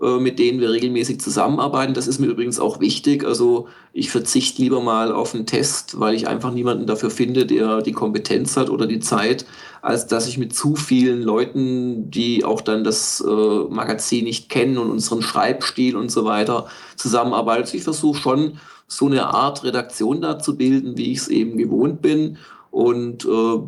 [0.00, 1.94] mit denen wir regelmäßig zusammenarbeiten.
[1.94, 3.24] Das ist mir übrigens auch wichtig.
[3.24, 7.82] Also ich verzichte lieber mal auf einen Test, weil ich einfach niemanden dafür finde, der
[7.82, 9.46] die Kompetenz hat oder die Zeit,
[9.80, 13.30] als dass ich mit zu vielen Leuten, die auch dann das äh,
[13.70, 17.62] Magazin nicht kennen und unseren Schreibstil und so weiter zusammenarbeite.
[17.62, 21.56] Also ich versuche schon so eine Art Redaktion da zu bilden, wie ich es eben
[21.56, 22.38] gewohnt bin
[22.72, 23.58] und äh,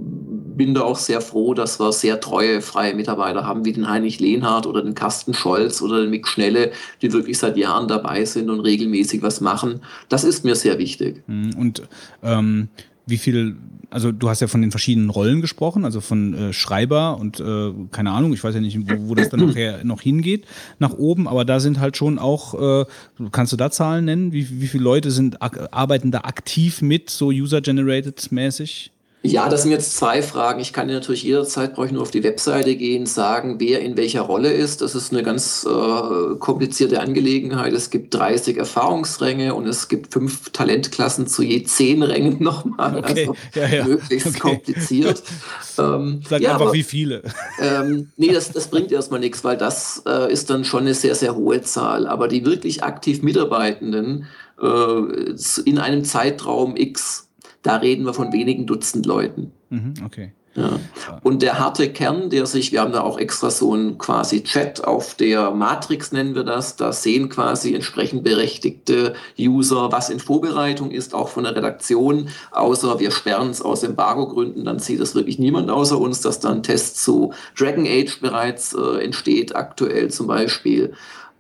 [0.57, 4.19] bin da auch sehr froh, dass wir sehr treue freie Mitarbeiter haben, wie den Heinrich
[4.19, 8.49] Lehnhardt oder den Carsten Scholz oder den Mick Schnelle, die wirklich seit Jahren dabei sind
[8.49, 9.83] und regelmäßig was machen.
[10.09, 11.23] Das ist mir sehr wichtig.
[11.27, 11.51] Mhm.
[11.55, 11.83] Und
[12.23, 12.69] ähm,
[13.05, 13.57] wie viel,
[13.91, 17.73] also du hast ja von den verschiedenen Rollen gesprochen, also von äh, Schreiber und äh,
[17.91, 20.47] keine Ahnung, ich weiß ja nicht, wo, wo das dann nachher noch hingeht,
[20.79, 22.87] nach oben, aber da sind halt schon auch, äh,
[23.33, 24.33] kannst du da Zahlen nennen?
[24.33, 28.93] Wie, wie viele Leute sind, arbeiten da aktiv mit, so user-generated mäßig?
[29.27, 30.61] Ja, das sind jetzt zwei Fragen.
[30.61, 33.97] Ich kann dir natürlich jederzeit, brauche ich nur auf die Webseite gehen, sagen, wer in
[33.97, 34.83] welcher Rolle ist.
[34.83, 37.73] Das ist eine ganz äh, komplizierte Angelegenheit.
[37.73, 42.99] Es gibt 30 Erfahrungsränge und es gibt fünf Talentklassen zu je zehn Rängen nochmal.
[42.99, 43.29] Okay.
[43.29, 43.85] Also ja, ja.
[43.87, 44.39] möglichst okay.
[44.41, 45.23] kompliziert.
[45.77, 47.23] Ähm, Sag ja, einfach, aber, wie viele.
[47.61, 51.17] Ähm, nee, das, das bringt erstmal nichts, weil das äh, ist dann schon eine sehr,
[51.17, 52.07] sehr hohe Zahl.
[52.07, 54.29] Aber die wirklich aktiv Mitarbeitenden
[54.63, 57.24] äh, in einem Zeitraum X
[57.65, 59.51] da reden wir von wenigen Dutzend Leuten.
[59.71, 60.33] Mhm, okay.
[60.57, 60.79] Ja.
[61.25, 64.85] Und der harte Kern, der sich, wir haben da auch extra so ein quasi Chat
[64.85, 70.93] auf der Matrix nennen wir das, da sehen quasi entsprechend berechtigte User, was in Vorbereitung
[70.93, 75.41] ist, auch von der Redaktion, außer wir sperren es aus Embargo-Gründen, dann sieht das wirklich
[75.41, 80.93] niemand außer uns, dass dann Test zu Dragon Age bereits äh, entsteht, aktuell zum Beispiel.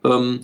[0.05, 0.41] Ähm,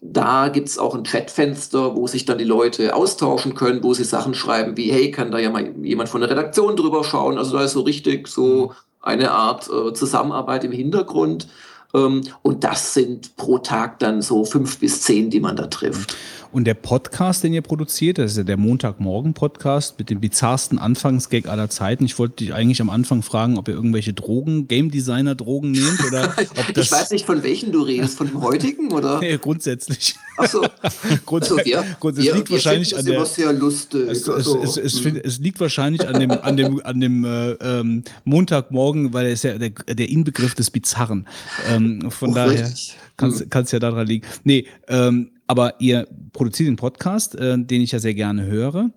[0.00, 4.34] da gibt's auch ein Chatfenster, wo sich dann die Leute austauschen können, wo sie Sachen
[4.34, 7.36] schreiben wie, hey, kann da ja mal jemand von der Redaktion drüber schauen?
[7.36, 8.72] Also da ist so richtig so
[9.02, 11.48] eine Art äh, Zusammenarbeit im Hintergrund.
[11.94, 16.16] Ähm, und das sind pro Tag dann so fünf bis zehn, die man da trifft.
[16.52, 21.46] Und der Podcast, den ihr produziert, das ist ja der Montagmorgen-Podcast mit dem bizarrsten Anfangsgag
[21.46, 22.04] aller Zeiten.
[22.04, 26.04] Ich wollte dich eigentlich am Anfang fragen, ob ihr irgendwelche Drogen, Game Designer Drogen nehmt
[26.04, 26.86] oder ob das.
[26.86, 29.20] ich weiß nicht, von welchen du redest, von dem heutigen oder?
[29.30, 30.16] Nee, grundsätzlich.
[30.36, 30.60] Achso.
[31.26, 33.24] Grund, also wir, Grund, es liegt wahrscheinlich an der.
[33.26, 34.08] Sehr lustig.
[34.08, 37.50] Es, also, es, es, find, es, liegt wahrscheinlich an dem, an dem, an dem äh,
[37.52, 41.28] ähm, Montagmorgen, weil er ist ja der, der Inbegriff des Bizarren.
[41.68, 42.72] Ähm, von oh, daher
[43.16, 44.26] kann es ja daran liegen.
[44.42, 48.90] Nee, ähm, aber ihr produziert den Podcast, äh, den ich ja sehr gerne höre.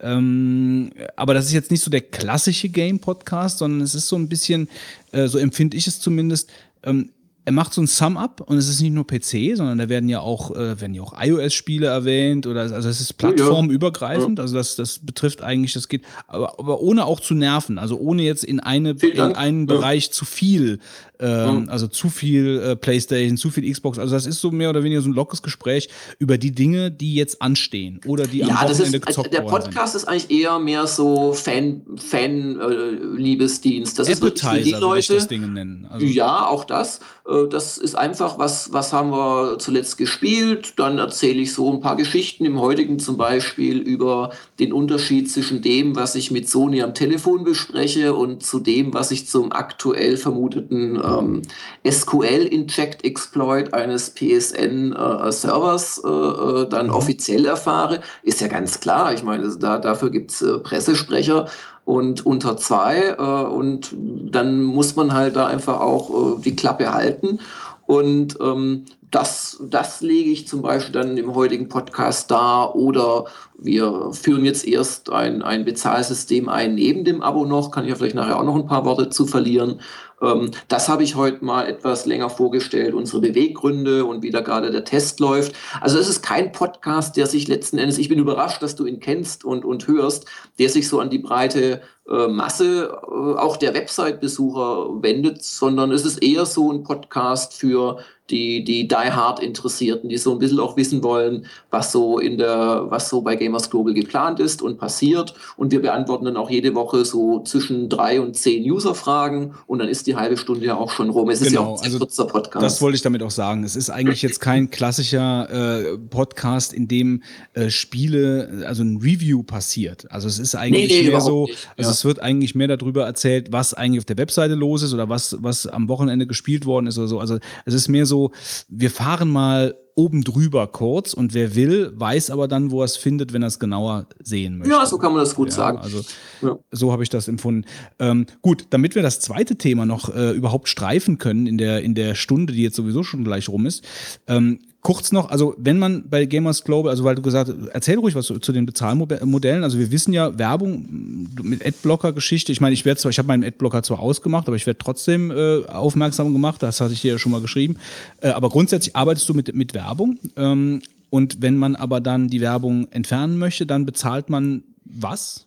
[0.00, 4.28] Ähm, aber das ist jetzt nicht so der klassische Game-Podcast, sondern es ist so ein
[4.28, 4.68] bisschen,
[5.12, 6.50] äh, so empfinde ich es zumindest,
[6.82, 7.10] ähm,
[7.44, 10.18] er macht so ein Sum-Up und es ist nicht nur PC, sondern da werden ja
[10.18, 14.42] auch, äh, werden ja auch iOS-Spiele erwähnt oder also es ist plattformübergreifend, ja.
[14.42, 18.22] also das, das betrifft eigentlich, das geht, aber, aber ohne auch zu nerven, also ohne
[18.22, 19.74] jetzt in eine in einen ja.
[19.76, 20.80] Bereich zu viel
[21.20, 23.98] ähm, also zu viel äh, Playstation, zu viel Xbox.
[23.98, 27.14] Also das ist so mehr oder weniger so ein lockeres Gespräch über die Dinge, die
[27.14, 30.02] jetzt anstehen oder die ja, am Wochenende ist, gezockt Der Podcast sind.
[30.02, 33.98] ist eigentlich eher mehr so Fan, Fan äh, Liebesdienst.
[33.98, 35.14] Das ist wirklich für die Leute.
[35.14, 35.86] das Ding nennen.
[35.90, 36.06] Also.
[36.06, 37.00] Ja, auch das.
[37.28, 40.74] Äh, das ist einfach, was, was haben wir zuletzt gespielt.
[40.76, 45.62] Dann erzähle ich so ein paar Geschichten im heutigen zum Beispiel über den Unterschied zwischen
[45.62, 50.16] dem, was ich mit Sony am Telefon bespreche und zu dem, was ich zum aktuell
[50.16, 51.42] vermuteten ähm,
[51.88, 56.94] SQL-Inject-Exploit eines PSN-Servers äh, äh, dann mhm.
[56.94, 59.12] offiziell erfahre, ist ja ganz klar.
[59.12, 61.48] Ich meine, da, dafür gibt es äh, Pressesprecher
[61.84, 66.92] und unter zwei äh, und dann muss man halt da einfach auch äh, die Klappe
[66.92, 67.40] halten.
[67.86, 73.24] Und ähm, das, das lege ich zum Beispiel dann im heutigen Podcast dar oder
[73.58, 77.96] wir führen jetzt erst ein, ein Bezahlsystem ein neben dem Abo noch, kann ich ja
[77.96, 79.80] vielleicht nachher auch noch ein paar Worte zu verlieren.
[80.22, 84.70] Ähm, das habe ich heute mal etwas länger vorgestellt, unsere Beweggründe und wie da gerade
[84.70, 85.54] der Test läuft.
[85.80, 89.00] Also es ist kein Podcast, der sich letzten Endes, ich bin überrascht, dass du ihn
[89.00, 90.26] kennst und, und hörst,
[90.58, 96.04] der sich so an die breite äh, Masse äh, auch der Website-Besucher wendet, sondern es
[96.04, 97.98] ist eher so ein Podcast für
[98.30, 102.38] die, die Die Hard Interessierten, die so ein bisschen auch wissen wollen, was so in
[102.38, 105.34] der, was so bei Gamers Global geplant ist und passiert.
[105.56, 109.88] Und wir beantworten dann auch jede Woche so zwischen drei und zehn User-Fragen und dann
[109.88, 111.30] ist die halbe Stunde ja auch schon rum.
[111.30, 112.64] Es genau, ist ja genau, auch ein also kurzer Podcast.
[112.64, 113.64] Das wollte ich damit auch sagen.
[113.64, 117.22] Es ist eigentlich jetzt kein klassischer äh, Podcast, in dem
[117.54, 120.10] äh, Spiele, also ein Review passiert.
[120.10, 121.68] Also es ist eigentlich nee, nee, mehr so, nicht.
[121.76, 121.92] also ja.
[121.92, 125.36] es wird eigentlich mehr darüber erzählt, was eigentlich auf der Webseite los ist oder was,
[125.40, 127.18] was am Wochenende gespielt worden ist oder so.
[127.18, 128.19] Also es ist mehr so,
[128.68, 132.96] wir fahren mal oben drüber kurz und wer will, weiß aber dann, wo er es
[132.96, 134.72] findet, wenn er es genauer sehen möchte.
[134.72, 135.78] Ja, so kann man das gut ja, sagen.
[135.78, 136.00] Also
[136.40, 136.58] ja.
[136.70, 137.66] so habe ich das empfunden.
[137.98, 141.94] Ähm, gut, damit wir das zweite Thema noch äh, überhaupt streifen können in der, in
[141.94, 143.84] der Stunde, die jetzt sowieso schon gleich rum ist,
[144.26, 147.98] ähm, kurz noch, also wenn man bei Gamers Global, also weil du gesagt hast, erzähl
[147.98, 149.62] ruhig was zu, den Bezahlmodellen.
[149.62, 152.50] Also wir wissen ja, Werbung mit Adblocker-Geschichte.
[152.52, 155.30] Ich meine, ich werde zwar, ich habe meinen Adblocker zwar ausgemacht, aber ich werde trotzdem
[155.30, 156.62] äh, aufmerksam gemacht.
[156.62, 157.76] Das hatte ich dir ja schon mal geschrieben.
[158.20, 160.18] Äh, aber grundsätzlich arbeitest du mit, mit Werbung.
[160.36, 165.46] Ähm, und wenn man aber dann die Werbung entfernen möchte, dann bezahlt man was?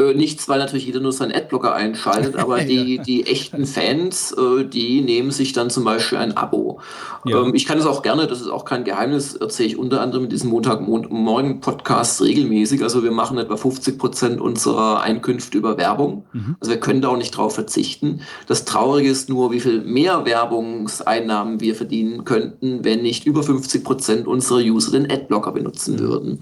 [0.00, 4.64] Äh, nichts, weil natürlich jeder nur seinen Adblocker einschaltet, aber die, die echten Fans, äh,
[4.64, 6.78] die nehmen sich dann zum Beispiel ein Abo.
[7.24, 7.42] Ja.
[7.42, 10.24] Ähm, ich kann es auch gerne, das ist auch kein Geheimnis, erzähle ich unter anderem
[10.24, 12.84] in diesem Montagmorgen-Podcast regelmäßig.
[12.84, 16.24] Also wir machen etwa 50 Prozent unserer Einkünfte über Werbung.
[16.32, 16.56] Mhm.
[16.60, 18.20] Also wir können da auch nicht drauf verzichten.
[18.46, 23.82] Das Traurige ist nur, wie viel mehr Werbungseinnahmen wir verdienen könnten, wenn nicht über 50
[23.82, 25.98] Prozent unserer User den Adblocker benutzen mhm.
[25.98, 26.40] würden.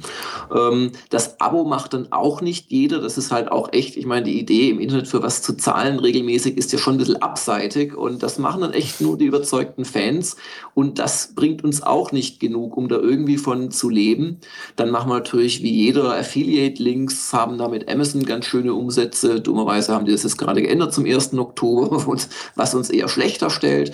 [0.54, 3.00] Ähm, das Abo macht dann auch nicht jeder.
[3.00, 5.56] Das ist halt halt auch echt, ich meine, die Idee im Internet für was zu
[5.56, 9.26] zahlen regelmäßig ist ja schon ein bisschen abseitig und das machen dann echt nur die
[9.26, 10.36] überzeugten Fans
[10.74, 14.38] und das bringt uns auch nicht genug, um da irgendwie von zu leben.
[14.76, 19.40] Dann machen wir natürlich wie jeder Affiliate-Links, haben da mit Amazon ganz schöne Umsätze.
[19.40, 21.34] Dummerweise haben die das jetzt gerade geändert zum 1.
[21.34, 22.06] Oktober,
[22.54, 23.92] was uns eher schlechter stellt.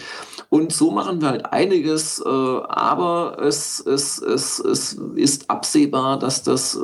[0.53, 6.43] Und so machen wir halt einiges, äh, aber es, es, es, es ist absehbar, dass
[6.43, 6.79] das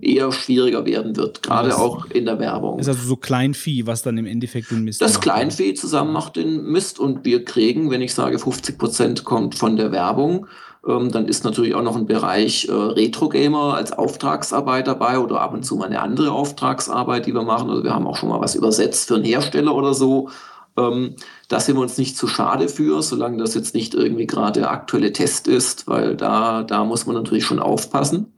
[0.00, 1.42] eher schwieriger werden wird.
[1.42, 2.78] Gerade auch in der Werbung.
[2.78, 5.22] Ist also so Kleinvieh, was dann im Endeffekt den Mist Das macht.
[5.22, 9.76] Kleinvieh zusammen macht den Mist und wir kriegen, wenn ich sage 50 Prozent kommt von
[9.76, 10.46] der Werbung,
[10.86, 15.52] ähm, dann ist natürlich auch noch ein Bereich äh, Retro-Gamer als Auftragsarbeit dabei oder ab
[15.52, 17.70] und zu mal eine andere Auftragsarbeit, die wir machen.
[17.70, 20.28] Also wir haben auch schon mal was übersetzt für einen Hersteller oder so.
[20.76, 21.16] Ähm,
[21.50, 24.70] da sind wir uns nicht zu schade für, solange das jetzt nicht irgendwie gerade der
[24.70, 28.32] aktuelle Test ist, weil da, da muss man natürlich schon aufpassen.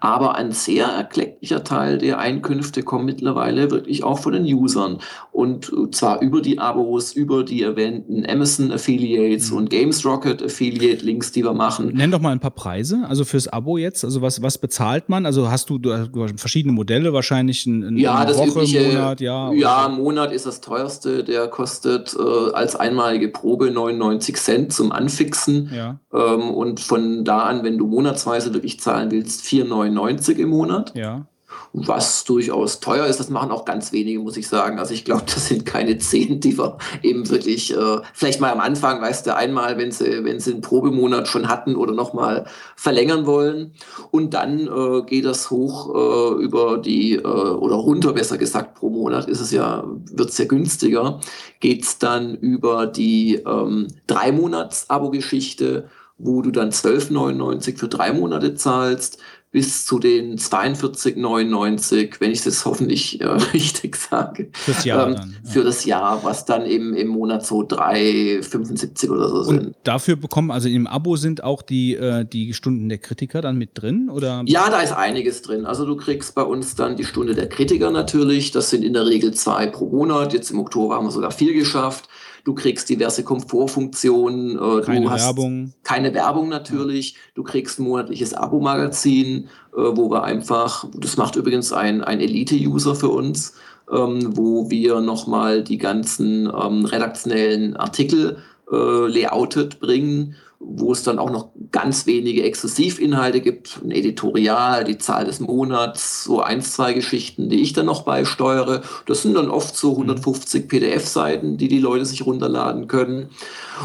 [0.00, 4.98] Aber ein sehr erklecklicher Teil der Einkünfte kommt mittlerweile wirklich auch von den Usern.
[5.32, 11.32] Und zwar über die Abos, über die erwähnten Amazon Affiliates und Games Rocket Affiliate Links,
[11.32, 11.92] die wir machen.
[11.94, 14.04] Nenn doch mal ein paar Preise, also fürs Abo jetzt.
[14.04, 15.26] Also was, was bezahlt man?
[15.26, 18.82] Also hast du, du hast verschiedene Modelle, wahrscheinlich ein, ein Ja, eine das Woche, übliche,
[18.82, 19.88] Monat, ja, so.
[19.88, 21.24] im Monat ist das teuerste.
[21.24, 25.70] Der kostet äh, als einmalige Probe 99 Cent zum Anfixen.
[25.74, 30.94] Ja, Ähm, und von da an, wenn du monatsweise wirklich zahlen willst, 4,99 im Monat.
[30.96, 31.26] ja.
[31.72, 34.78] Was durchaus teuer ist, das machen auch ganz wenige, muss ich sagen.
[34.78, 38.60] Also ich glaube, das sind keine zehn, die wir eben wirklich, äh, vielleicht mal am
[38.60, 43.26] Anfang, weißt du, einmal, wenn sie, wenn sie einen Probemonat schon hatten oder nochmal verlängern
[43.26, 43.72] wollen.
[44.10, 48.90] Und dann äh, geht das hoch äh, über die, äh, oder runter, besser gesagt, pro
[48.90, 51.20] Monat ist es ja, wird es ja günstiger,
[51.60, 55.88] geht es dann über die ähm, Drei-Monats-Abo-Geschichte,
[56.18, 59.18] wo du dann 12,99 für drei Monate zahlst
[59.50, 64.50] bis zu den 42,99, wenn ich das hoffentlich äh, richtig sage.
[64.52, 65.50] Fürs Jahr ähm, dann, ja.
[65.50, 69.66] Für das Jahr, was dann im, im Monat so 3,75 oder so sind.
[69.68, 73.56] Und dafür bekommen, also im Abo sind auch die, äh, die Stunden der Kritiker dann
[73.56, 74.10] mit drin?
[74.10, 74.42] Oder?
[74.46, 75.64] Ja, da ist einiges drin.
[75.64, 78.50] Also du kriegst bei uns dann die Stunde der Kritiker natürlich.
[78.50, 80.34] Das sind in der Regel zwei pro Monat.
[80.34, 82.08] Jetzt im Oktober haben wir sogar vier geschafft.
[82.48, 84.56] Du kriegst diverse Komfortfunktionen.
[84.56, 85.74] äh, Keine du hast Werbung.
[85.82, 87.14] Keine Werbung natürlich.
[87.34, 92.94] Du kriegst ein monatliches Abo-Magazin, äh, wo wir einfach, das macht übrigens ein, ein Elite-User
[92.94, 93.52] für uns,
[93.92, 98.38] ähm, wo wir nochmal die ganzen ähm, redaktionellen Artikel
[98.72, 98.76] äh,
[99.08, 105.24] layoutet bringen, wo es dann auch noch ganz wenige Exklusivinhalte gibt, ein Editorial, die Zahl
[105.24, 108.82] des Monats, so eins, zwei Geschichten, die ich dann noch beisteuere.
[109.06, 113.28] Das sind dann oft so 150 PDF-Seiten, die die Leute sich runterladen können.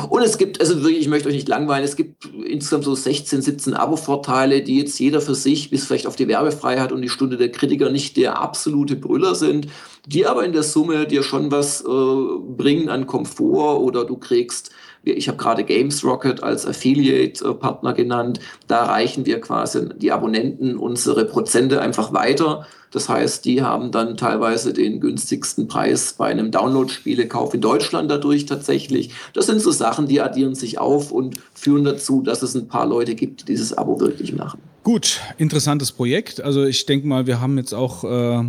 [0.10, 3.44] Und es gibt, also wirklich, ich möchte euch nicht langweilen, es gibt insgesamt so 16,
[3.44, 7.38] 17 Abo-Vorteile, die jetzt jeder für sich, bis vielleicht auf die Werbefreiheit und die Stunde
[7.38, 9.68] der Kritiker nicht der absolute Brüller sind,
[10.08, 14.72] die aber in der Summe dir schon was äh, bringen an Komfort oder du kriegst
[15.04, 18.40] ich habe gerade Games Rocket als Affiliate-Partner genannt.
[18.68, 22.66] Da reichen wir quasi die Abonnenten unsere Prozente einfach weiter.
[22.92, 28.46] Das heißt, die haben dann teilweise den günstigsten Preis bei einem Download-Spielekauf in Deutschland dadurch
[28.46, 29.10] tatsächlich.
[29.34, 32.86] Das sind so Sachen, die addieren sich auf und führen dazu, dass es ein paar
[32.86, 34.62] Leute gibt, die dieses Abo wirklich machen.
[34.84, 36.42] Gut, interessantes Projekt.
[36.42, 38.44] Also ich denke mal, wir haben jetzt auch äh,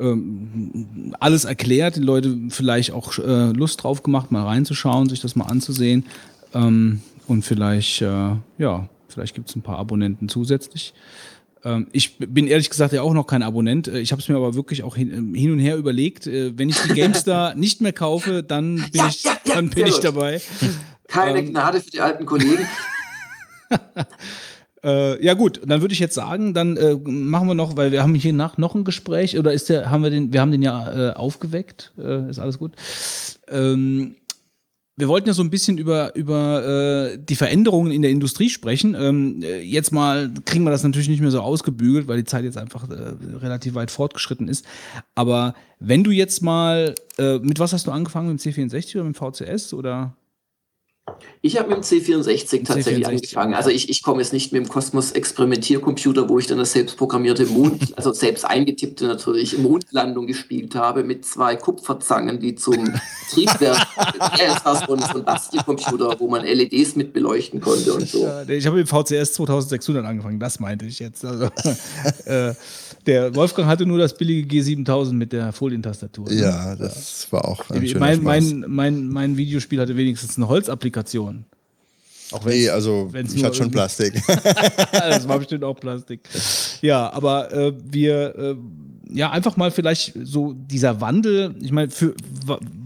[0.00, 5.36] ähm, alles erklärt, die Leute vielleicht auch äh, Lust drauf gemacht, mal reinzuschauen, sich das
[5.36, 6.06] mal anzusehen.
[6.54, 10.94] Ähm, und vielleicht, äh, ja, vielleicht gibt es ein paar Abonnenten zusätzlich.
[11.62, 13.86] Ähm, ich bin ehrlich gesagt ja auch noch kein Abonnent.
[13.88, 16.26] Äh, Ich habe es mir aber wirklich auch hin, hin und her überlegt.
[16.26, 19.70] Äh, Wenn ich die GameStar nicht mehr kaufe, dann bin Ja, ich, ja, ja, dann
[19.70, 20.40] bin ich dabei.
[21.08, 21.50] Keine Ähm.
[21.50, 22.66] Gnade für die alten Kollegen.
[24.82, 28.02] Äh, ja gut, dann würde ich jetzt sagen, dann äh, machen wir noch, weil wir
[28.02, 30.62] haben hier nach noch ein Gespräch oder ist der, haben wir den, wir haben den
[30.62, 32.72] ja äh, aufgeweckt, äh, ist alles gut.
[33.48, 34.16] Ähm,
[35.00, 38.94] wir wollten ja so ein bisschen über, über äh, die Veränderungen in der Industrie sprechen.
[38.94, 42.44] Ähm, äh, jetzt mal kriegen wir das natürlich nicht mehr so ausgebügelt, weil die Zeit
[42.44, 44.64] jetzt einfach äh, relativ weit fortgeschritten ist.
[45.14, 48.32] Aber wenn du jetzt mal, äh, mit was hast du angefangen?
[48.32, 50.14] Mit dem C64 oder mit dem VCS oder?
[51.42, 53.54] Ich habe mit dem C64 tatsächlich C64, angefangen.
[53.54, 57.46] Also ich, ich komme jetzt nicht mit dem Kosmos Experimentiercomputer, wo ich dann das selbstprogrammierte
[57.46, 62.92] Mond, also selbst eingetippte natürlich, Mondlandung gespielt habe mit zwei Kupferzangen, die zum
[63.30, 63.86] Triebwerk.
[63.96, 68.08] ja, es war so ein, so ein Bastelcomputer, wo man LEDs mit beleuchten konnte und
[68.08, 68.28] so.
[68.48, 71.24] Ich habe mit dem VCS 2600 angefangen, das meinte ich jetzt.
[71.24, 71.44] Also,
[72.24, 72.54] äh,
[73.10, 76.28] der Wolfgang hatte nur das billige G7000 mit der Folientastatur.
[76.28, 76.34] ne?
[76.40, 81.44] Ja, das war auch ein schöner mein, mein, mein, mein Videospiel hatte wenigstens eine Holzapplikation.
[82.32, 84.14] Auch nee, also ich hatte schon Plastik.
[84.92, 86.20] das war bestimmt auch Plastik.
[86.80, 88.56] Ja, aber äh, wir, äh,
[89.12, 92.14] ja, einfach mal vielleicht so dieser Wandel, ich meine, für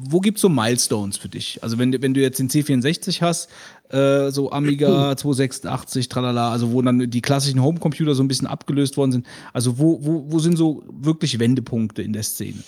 [0.07, 1.63] wo gibt's so Milestones für dich?
[1.63, 3.49] Also wenn, du- wenn du jetzt den C64 hast,
[3.95, 8.97] äh, so Amiga 286, tralala, also wo dann die klassischen Homecomputer so ein bisschen abgelöst
[8.97, 12.59] worden sind, also wo, wo, wo sind so wirklich Wendepunkte in der Szene?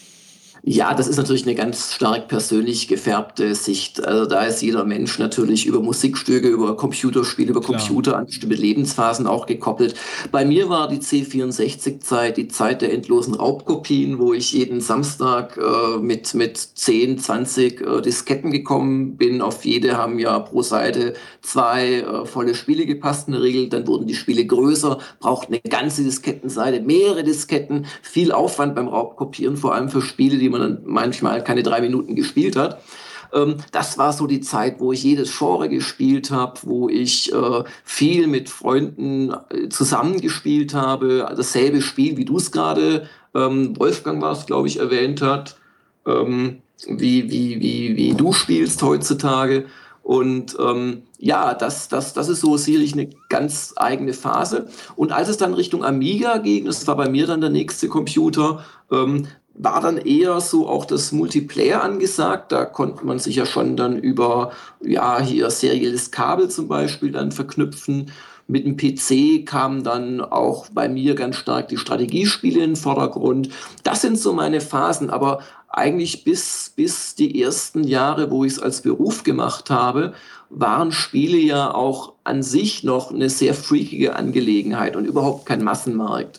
[0.63, 4.05] Ja, das ist natürlich eine ganz stark persönlich gefärbte Sicht.
[4.05, 7.79] Also da ist jeder Mensch natürlich über Musikstücke, über Computerspiele, über Klar.
[7.79, 9.95] Computer an bestimmte Lebensphasen auch gekoppelt.
[10.33, 15.99] Bei mir war die C64-Zeit die Zeit der endlosen Raubkopien, wo ich jeden Samstag äh,
[15.99, 19.43] mit, mit 10, 20 äh, Disketten gekommen bin.
[19.43, 23.69] Auf jede haben ja pro Seite zwei äh, volle Spiele gepasst in der Regel.
[23.69, 29.57] Dann wurden die Spiele größer, braucht eine ganze Diskettenseite, mehrere Disketten, viel Aufwand beim Raubkopieren,
[29.57, 32.81] vor allem für Spiele, die man dann manchmal keine drei Minuten gespielt hat.
[33.33, 37.65] Ähm, das war so die Zeit, wo ich jedes Genre gespielt habe, wo ich äh,
[37.85, 41.27] viel mit Freunden äh, zusammengespielt habe.
[41.37, 45.57] Dasselbe Spiel, wie du es gerade, ähm, Wolfgang war es, glaube ich, erwähnt hat,
[46.07, 49.67] ähm, wie, wie, wie, wie du spielst heutzutage.
[50.03, 54.69] Und ähm, ja, das, das, das ist so sicherlich eine ganz eigene Phase.
[54.95, 58.65] Und als es dann Richtung Amiga ging, das war bei mir dann der nächste Computer,
[58.93, 59.27] ähm,
[59.59, 62.53] war dann eher so auch das Multiplayer angesagt.
[62.53, 67.33] Da konnte man sich ja schon dann über, ja, hier serielles Kabel zum Beispiel dann
[67.33, 68.13] verknüpfen.
[68.49, 73.49] Mit dem PC kamen dann auch bei mir ganz stark die Strategiespiele in den Vordergrund.
[73.83, 78.59] Das sind so meine Phasen, aber eigentlich bis, bis die ersten Jahre, wo ich es
[78.59, 80.15] als Beruf gemacht habe,
[80.49, 86.39] waren Spiele ja auch an sich noch eine sehr freakige Angelegenheit und überhaupt kein Massenmarkt.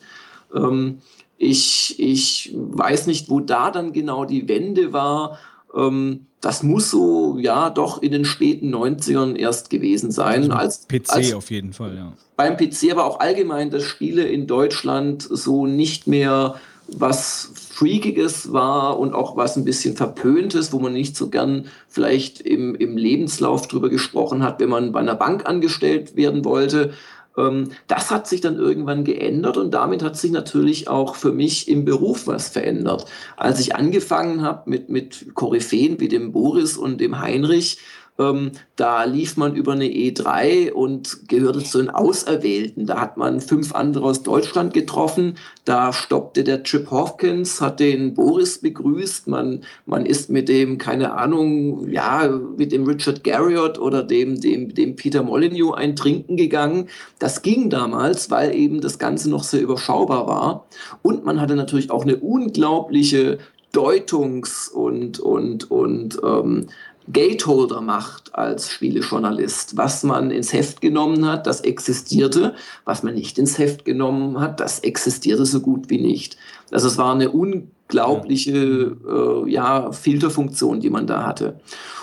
[0.56, 1.00] Ähm,
[1.38, 5.40] ich, ich weiß nicht, wo da dann genau die Wende war.
[5.76, 10.52] Ähm, das muss so, ja, doch in den späten 90ern erst gewesen sein.
[10.52, 12.14] Als, PC als auf jeden Fall, ja.
[12.36, 16.56] beim PC, aber auch allgemein, dass Spiele in Deutschland so nicht mehr
[16.88, 22.42] was Freakiges war und auch was ein bisschen Verpöntes, wo man nicht so gern vielleicht
[22.42, 26.94] im, im Lebenslauf drüber gesprochen hat, wenn man bei einer Bank angestellt werden wollte.
[27.38, 31.68] Ähm, das hat sich dann irgendwann geändert und damit hat sich natürlich auch für mich
[31.68, 33.06] im Beruf was verändert.
[33.38, 37.78] Als ich angefangen habe mit, mit Koryphäen wie dem Boris und dem Heinrich,
[38.20, 42.86] ähm, da lief man über eine E3 und gehörte zu den Auserwählten.
[42.88, 45.36] Da hat man fünf andere aus Deutschland getroffen.
[45.66, 49.28] Da stoppte der Chip Hawkins, hat den Boris begrüßt.
[49.28, 54.74] Man, man ist mit dem, keine Ahnung, ja, mit dem Richard Garriott oder dem, dem,
[54.74, 56.90] dem Peter Molyneux ein Trinken gegangen.
[57.20, 60.66] Das ging damals, weil eben das Ganze noch sehr überschaubar war.
[61.02, 63.38] Und man hatte natürlich auch eine unglaubliche
[63.74, 66.68] Deutungs- und, und, und ähm,
[67.12, 69.78] Gateholder macht als Spielejournalist.
[69.78, 72.54] Was man ins Heft genommen hat, das existierte.
[72.86, 76.38] Was man nicht ins Heft genommen hat, das existierte so gut wie nicht.
[76.72, 81.60] Also es war eine unglaubliche äh, ja, Filterfunktion, die man da hatte.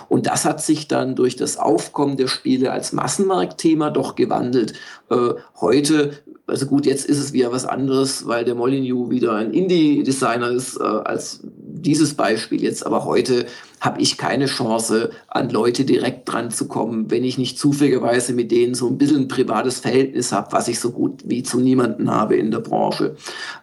[0.09, 4.75] Und das hat sich dann durch das Aufkommen der Spiele als Massenmarktthema doch gewandelt.
[5.11, 6.13] Äh, heute
[6.47, 10.79] also gut, jetzt ist es wieder was anderes, weil der Molyneux wieder ein Indie-Designer ist,
[10.79, 12.85] äh, als dieses Beispiel jetzt.
[12.85, 13.47] Aber heute
[13.85, 18.51] habe ich keine Chance, an Leute direkt dran zu kommen, wenn ich nicht zufälligerweise mit
[18.51, 22.11] denen so ein bisschen ein privates Verhältnis habe, was ich so gut wie zu niemanden
[22.11, 23.17] habe in der Branche.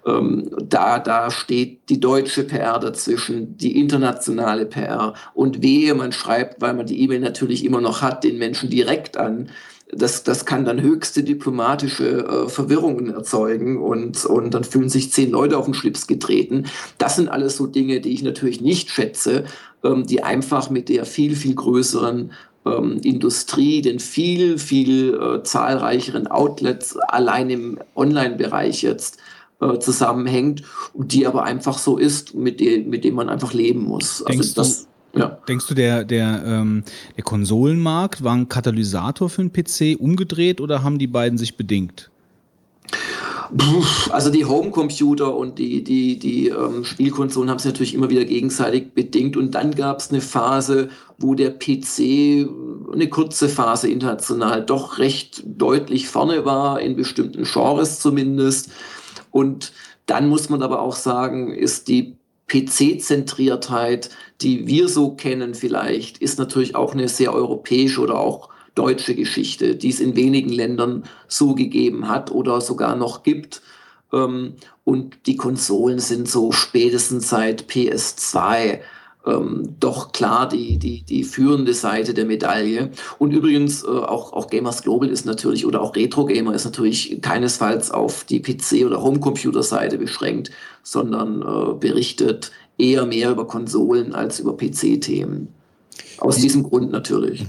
[0.06, 6.62] Ähm, da, da steht die deutsche PR dazwischen, die internationale PR und wehe, man schreibt,
[6.62, 9.50] weil man die E-Mail natürlich immer noch hat, den Menschen direkt an
[9.94, 15.32] das, das kann dann höchste diplomatische äh, Verwirrungen erzeugen und, und dann fühlen sich zehn
[15.32, 16.66] Leute auf den Schlips getreten.
[16.98, 19.46] Das sind alles so Dinge, die ich natürlich nicht schätze,
[19.84, 22.32] die einfach mit der viel, viel größeren
[22.66, 29.18] ähm, Industrie, den viel, viel äh, zahlreicheren Outlets allein im Online-Bereich jetzt
[29.60, 33.84] äh, zusammenhängt und die aber einfach so ist, mit, de mit dem man einfach leben
[33.84, 34.24] muss.
[34.28, 35.38] Denkst also das, ja.
[35.48, 36.84] Denkst du, der, der, ähm,
[37.18, 42.10] der Konsolenmarkt war ein Katalysator für den PC umgedreht oder haben die beiden sich bedingt?
[44.12, 48.94] Also die Homecomputer und die, die, die ähm, Spielkonsolen haben sich natürlich immer wieder gegenseitig
[48.94, 49.36] bedingt.
[49.36, 52.48] Und dann gab es eine Phase, wo der PC,
[52.94, 58.70] eine kurze Phase international, doch recht deutlich vorne war, in bestimmten Genres zumindest.
[59.32, 59.74] Und
[60.06, 64.10] dann muss man aber auch sagen, ist die PC-Zentriertheit,
[64.42, 69.76] die wir so kennen vielleicht, ist natürlich auch eine sehr europäische oder auch deutsche Geschichte,
[69.76, 73.62] die es in wenigen Ländern so gegeben hat oder sogar noch gibt.
[74.14, 78.80] Ähm, und die Konsolen sind so spätestens seit PS2
[79.26, 82.90] ähm, doch klar die, die, die führende Seite der Medaille.
[83.20, 87.22] Und übrigens, äh, auch, auch Gamers Global ist natürlich, oder auch Retro Gamer ist natürlich
[87.22, 90.52] keinesfalls auf die PC- oder Homecomputer-Seite beschränkt,
[90.84, 95.50] sondern äh, berichtet eher mehr über Konsolen als über PC-Themen.
[96.22, 97.44] Aus Wie- diesem Grund natürlich.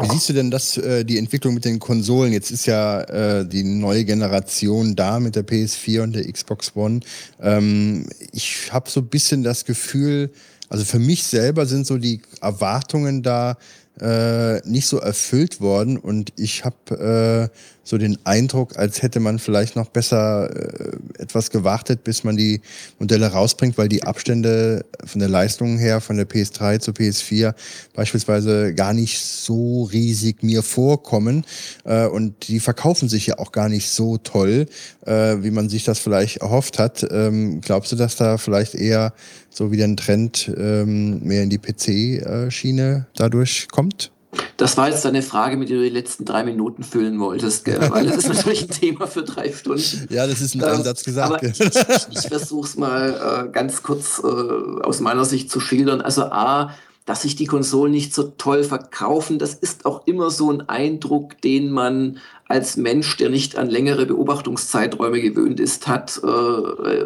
[0.00, 2.32] Wie siehst du denn das, äh, die Entwicklung mit den Konsolen?
[2.32, 7.00] Jetzt ist ja äh, die neue Generation da mit der PS4 und der Xbox One.
[7.42, 10.30] Ähm, ich habe so ein bisschen das Gefühl,
[10.70, 13.58] also für mich selber sind so die Erwartungen da
[14.00, 19.38] äh, nicht so erfüllt worden und ich habe äh, so den Eindruck, als hätte man
[19.38, 22.62] vielleicht noch besser äh, etwas gewartet, bis man die
[22.98, 27.54] Modelle rausbringt, weil die Abstände von der Leistung her von der PS3 zur PS4
[27.92, 31.44] beispielsweise gar nicht so riesig mir vorkommen
[31.84, 34.66] äh, und die verkaufen sich ja auch gar nicht so toll,
[35.04, 37.06] äh, wie man sich das vielleicht erhofft hat.
[37.10, 39.12] Ähm, glaubst du, dass da vielleicht eher
[39.50, 44.13] so wieder ein Trend ähm, mehr in die PC-Schiene dadurch kommt?
[44.56, 47.90] Das war jetzt eine Frage, mit der du die letzten drei Minuten füllen wolltest, gell?
[47.90, 50.06] weil das ist natürlich ein Thema für drei Stunden.
[50.10, 51.32] Ja, das ist ein Ähm, Ansatz gesagt.
[51.32, 51.74] Aber ich, ich,
[52.10, 56.00] ich versuche es mal äh, ganz kurz äh, aus meiner Sicht zu schildern.
[56.00, 56.70] Also A,
[57.04, 61.40] dass sich die Konsolen nicht so toll verkaufen, das ist auch immer so ein Eindruck,
[61.42, 67.04] den man als Mensch, der nicht an längere Beobachtungszeiträume gewöhnt ist, hat, äh, äh,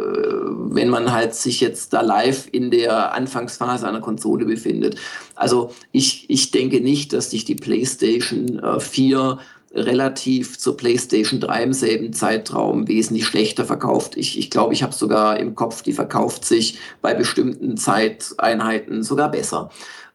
[0.71, 4.97] wenn man halt sich jetzt da live in der Anfangsphase einer Konsole befindet.
[5.35, 9.39] Also ich, ich denke nicht, dass sich die PlayStation äh, 4
[9.75, 14.17] relativ zur PlayStation 3 im selben Zeitraum wesentlich schlechter verkauft.
[14.17, 19.31] Ich, ich glaube, ich habe sogar im Kopf, die verkauft sich bei bestimmten Zeiteinheiten sogar
[19.31, 19.71] besser.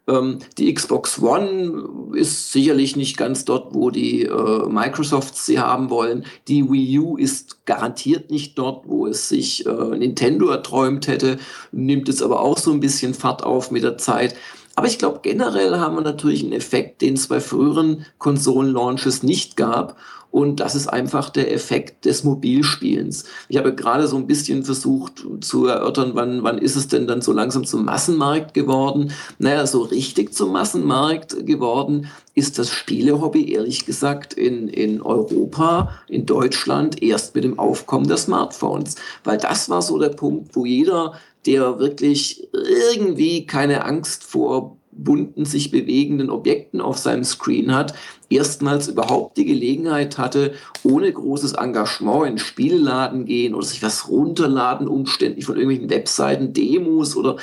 [0.07, 5.89] Ähm, die Xbox One ist sicherlich nicht ganz dort, wo die äh, Microsofts sie haben
[5.89, 6.25] wollen.
[6.47, 11.39] Die Wii U ist garantiert nicht dort, wo es sich äh, Nintendo erträumt hätte,
[11.71, 14.35] nimmt es aber auch so ein bisschen Fahrt auf mit der Zeit.
[14.75, 19.55] Aber ich glaube, generell haben wir natürlich einen Effekt, den es bei früheren Konsolen-Launches nicht
[19.55, 19.97] gab.
[20.33, 23.25] Und das ist einfach der Effekt des Mobilspielens.
[23.49, 27.21] Ich habe gerade so ein bisschen versucht zu erörtern, wann, wann ist es denn dann
[27.21, 29.11] so langsam zum Massenmarkt geworden?
[29.37, 36.25] Naja, so richtig zum Massenmarkt geworden ist das Spielehobby, ehrlich gesagt, in, in Europa, in
[36.25, 38.95] Deutschland erst mit dem Aufkommen der Smartphones.
[39.23, 41.13] Weil das war so der Punkt, wo jeder,
[41.45, 47.93] der wirklich irgendwie keine Angst vor bunten, sich bewegenden Objekten auf seinem Screen hat,
[48.29, 54.07] erstmals überhaupt die Gelegenheit hatte, ohne großes Engagement in den Spielladen gehen oder sich was
[54.09, 57.37] runterladen, umständlich von irgendwelchen Webseiten, Demos oder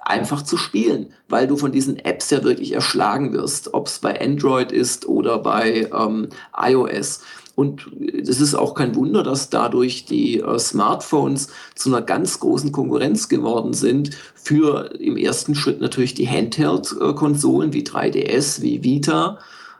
[0.00, 4.20] einfach zu spielen, weil du von diesen Apps ja wirklich erschlagen wirst, ob es bei
[4.20, 7.22] Android ist oder bei ähm, iOS.
[7.54, 12.72] Und es ist auch kein Wunder, dass dadurch die äh, Smartphones zu einer ganz großen
[12.72, 19.38] Konkurrenz geworden sind für im ersten Schritt natürlich die Handheld-Konsolen wie 3DS, wie Vita.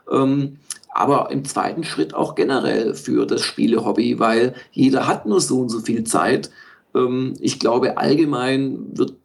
[0.09, 0.57] Ähm,
[0.89, 5.69] aber im zweiten Schritt auch generell für das Spielehobby, weil jeder hat nur so und
[5.69, 6.49] so viel Zeit.
[6.95, 9.15] Ähm, ich glaube, allgemein wird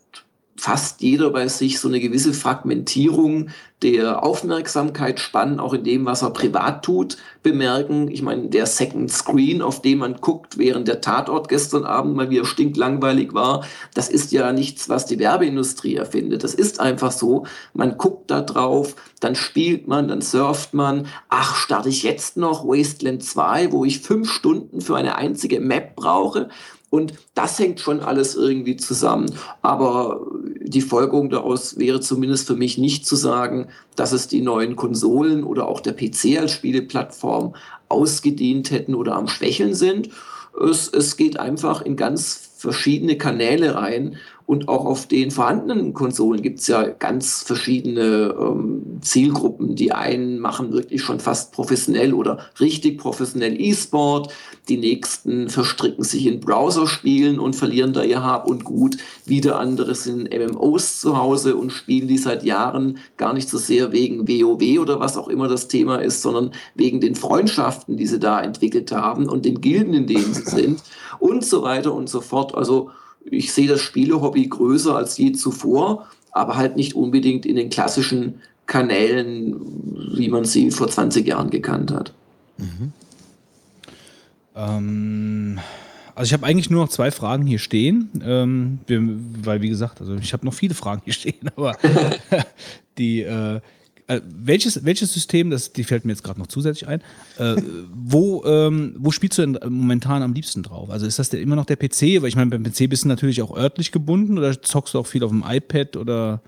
[0.61, 3.49] fast jeder bei sich so eine gewisse Fragmentierung
[3.81, 8.11] der Aufmerksamkeitsspannen, auch in dem, was er privat tut, bemerken.
[8.11, 12.29] Ich meine, der Second Screen, auf dem man guckt, während der Tatort gestern Abend mal
[12.29, 13.65] wieder stinklangweilig war,
[13.95, 16.45] das ist ja nichts, was die Werbeindustrie erfindet.
[16.45, 17.47] Das ist einfach so.
[17.73, 21.07] Man guckt da drauf, dann spielt man, dann surft man.
[21.31, 25.97] Ach, starte ich jetzt noch Wasteland 2, wo ich fünf Stunden für eine einzige Map
[25.97, 26.51] brauche?
[26.91, 29.33] Und das hängt schon alles irgendwie zusammen.
[29.63, 30.27] Aber
[30.61, 35.45] die Folgerung daraus wäre zumindest für mich nicht zu sagen, dass es die neuen Konsolen
[35.45, 37.55] oder auch der PC als Spieleplattform
[37.89, 40.11] ausgedient hätten oder am Schwächeln sind.
[40.61, 44.17] Es, es geht einfach in ganz verschiedene Kanäle rein
[44.51, 49.77] und auch auf den vorhandenen Konsolen gibt es ja ganz verschiedene ähm, Zielgruppen.
[49.77, 54.33] Die einen machen wirklich schon fast professionell oder richtig professionell E-Sport.
[54.69, 58.97] Die nächsten verstricken sich in Browserspielen und verlieren da ihr Hab und Gut.
[59.25, 63.93] Wieder andere sind MMOs zu Hause und spielen die seit Jahren gar nicht so sehr
[63.93, 68.19] wegen WoW oder was auch immer das Thema ist, sondern wegen den Freundschaften, die sie
[68.19, 70.83] da entwickelt haben und den Gilden, in denen sie sind
[71.21, 72.57] und so weiter und so fort.
[72.57, 72.91] Also
[73.25, 78.41] ich sehe das Spielehobby größer als je zuvor, aber halt nicht unbedingt in den klassischen
[78.67, 79.61] Kanälen,
[80.17, 82.13] wie man sie vor 20 Jahren gekannt hat.
[84.55, 85.59] Ähm,
[86.15, 88.79] also ich habe eigentlich nur noch zwei Fragen hier stehen, ähm,
[89.43, 91.77] weil wie gesagt, also ich habe noch viele Fragen hier stehen, aber
[92.99, 93.61] die äh,
[94.11, 97.01] äh, welches, welches System, das, die fällt mir jetzt gerade noch zusätzlich ein,
[97.39, 97.57] äh,
[97.95, 100.91] wo, ähm, wo spielst du denn momentan am liebsten drauf?
[100.91, 102.21] Also ist das der, immer noch der PC?
[102.21, 105.07] Weil ich meine, beim PC bist du natürlich auch örtlich gebunden oder zockst du auch
[105.07, 106.43] viel auf dem iPad oder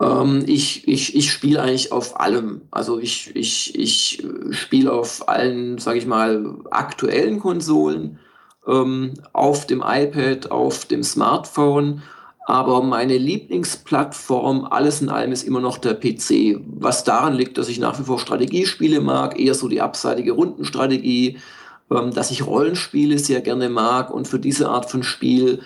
[0.00, 2.62] Ähm, ich ich, ich spiele eigentlich auf allem.
[2.70, 8.18] Also ich, ich, ich spiele auf allen, sage ich mal, aktuellen Konsolen,
[8.66, 12.02] ähm, auf dem iPad, auf dem Smartphone.
[12.48, 16.58] Aber meine Lieblingsplattform, alles in allem, ist immer noch der PC.
[16.78, 21.36] Was daran liegt, dass ich nach wie vor Strategiespiele mag, eher so die abseitige Rundenstrategie,
[21.90, 25.60] ähm, dass ich Rollenspiele sehr gerne mag und für diese Art von Spiel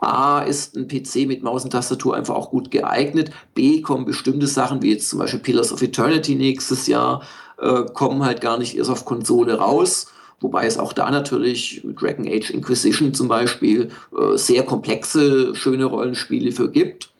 [0.00, 3.30] A ist ein PC mit Maus und Tastatur einfach auch gut geeignet.
[3.54, 7.22] B kommen bestimmte Sachen, wie jetzt zum Beispiel Pillars of Eternity nächstes Jahr,
[7.56, 10.08] äh, kommen halt gar nicht erst auf Konsole raus.
[10.40, 16.52] Wobei es auch da natürlich Dragon Age Inquisition zum Beispiel äh, sehr komplexe, schöne Rollenspiele
[16.52, 17.10] für gibt.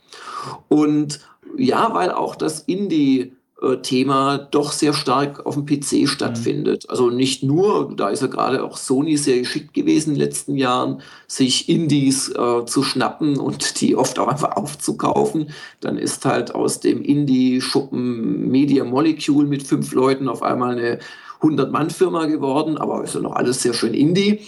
[0.69, 1.21] Und
[1.57, 6.85] ja, weil auch das Indie äh, Thema doch sehr stark auf dem PC stattfindet.
[6.85, 6.91] Mhm.
[6.91, 10.57] Also nicht nur, da ist ja gerade auch Sony sehr geschickt gewesen in den letzten
[10.57, 15.51] Jahren, sich Indies äh, zu schnappen und die oft auch einfach aufzukaufen.
[15.81, 21.01] Dann ist halt aus dem Indie-Schuppen Media Molecule mit fünf Leuten auf einmal eine
[21.41, 24.41] 100-Mann-Firma geworden, aber ist ja noch alles sehr schön Indie.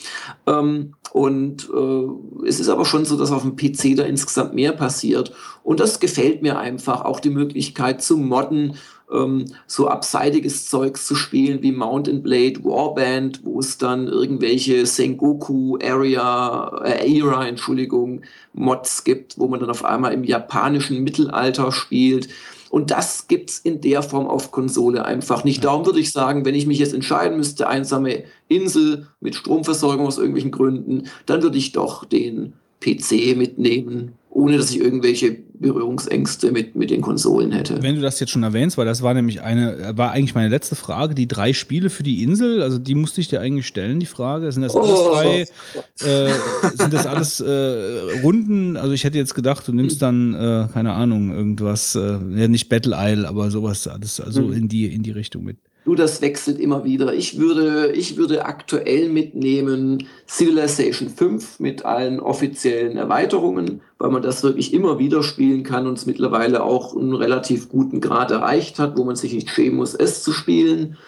[0.46, 4.72] Ähm, und äh, es ist aber schon so, dass auf dem PC da insgesamt mehr
[4.72, 5.32] passiert.
[5.62, 7.04] Und das gefällt mir einfach.
[7.04, 8.76] Auch die Möglichkeit zu modden,
[9.12, 15.78] ähm, so abseitiges Zeugs zu spielen wie Mountain Blade Warband, wo es dann irgendwelche Sengoku
[15.82, 22.28] Area, äh, Era, Entschuldigung, Mods gibt, wo man dann auf einmal im japanischen Mittelalter spielt.
[22.70, 25.64] Und das gibt's in der Form auf Konsole einfach nicht.
[25.64, 30.18] Darum würde ich sagen, wenn ich mich jetzt entscheiden müsste, einsame Insel mit Stromversorgung aus
[30.18, 36.76] irgendwelchen Gründen, dann würde ich doch den PC mitnehmen ohne dass ich irgendwelche Berührungsängste mit,
[36.76, 37.82] mit den Konsolen hätte.
[37.82, 40.76] Wenn du das jetzt schon erwähnst, weil das war nämlich eine, war eigentlich meine letzte
[40.76, 44.06] Frage, die drei Spiele für die Insel, also die musste ich dir eigentlich stellen, die
[44.06, 44.50] Frage.
[44.52, 45.14] Sind das alles oh.
[45.14, 46.32] drei, äh,
[46.74, 48.76] sind das alles äh, Runden?
[48.76, 52.68] Also ich hätte jetzt gedacht, du nimmst dann, äh, keine Ahnung, irgendwas, äh, ja nicht
[52.68, 54.52] Battle Isle, aber sowas, alles, also mhm.
[54.52, 55.58] in die, in die Richtung mit.
[55.84, 57.14] Du, das wechselt immer wieder.
[57.14, 64.42] Ich würde, ich würde aktuell mitnehmen Civilization 5 mit allen offiziellen Erweiterungen, weil man das
[64.42, 68.98] wirklich immer wieder spielen kann und es mittlerweile auch einen relativ guten Grad erreicht hat,
[68.98, 70.98] wo man sich nicht schämen muss, es zu spielen.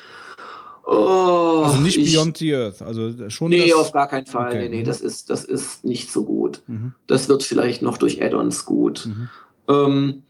[0.85, 3.51] Oh, also nicht ich, Beyond the Earth, also schon.
[3.51, 3.79] Nee, das?
[3.79, 4.49] auf gar keinen Fall.
[4.49, 4.69] Okay.
[4.69, 6.63] Nee, nee, das ist, das ist nicht so gut.
[6.67, 6.95] Mhm.
[7.07, 9.07] Das wird vielleicht noch durch Add-ons gut.
[9.07, 9.29] Mhm.
[9.69, 10.23] Ähm,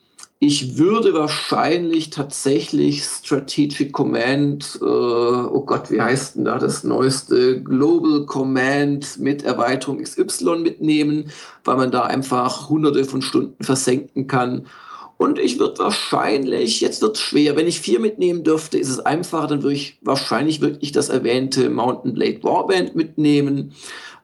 [0.45, 7.63] ich würde wahrscheinlich tatsächlich Strategic Command, äh, oh Gott, wie heißt denn da das neueste
[7.63, 11.31] Global Command mit Erweiterung XY mitnehmen,
[11.63, 14.67] weil man da einfach hunderte von Stunden versenken kann.
[15.17, 18.99] Und ich würde wahrscheinlich, jetzt wird es schwer, wenn ich vier mitnehmen dürfte, ist es
[18.99, 23.75] einfacher, dann würde ich wahrscheinlich wirklich das erwähnte Mountain Blade Warband mitnehmen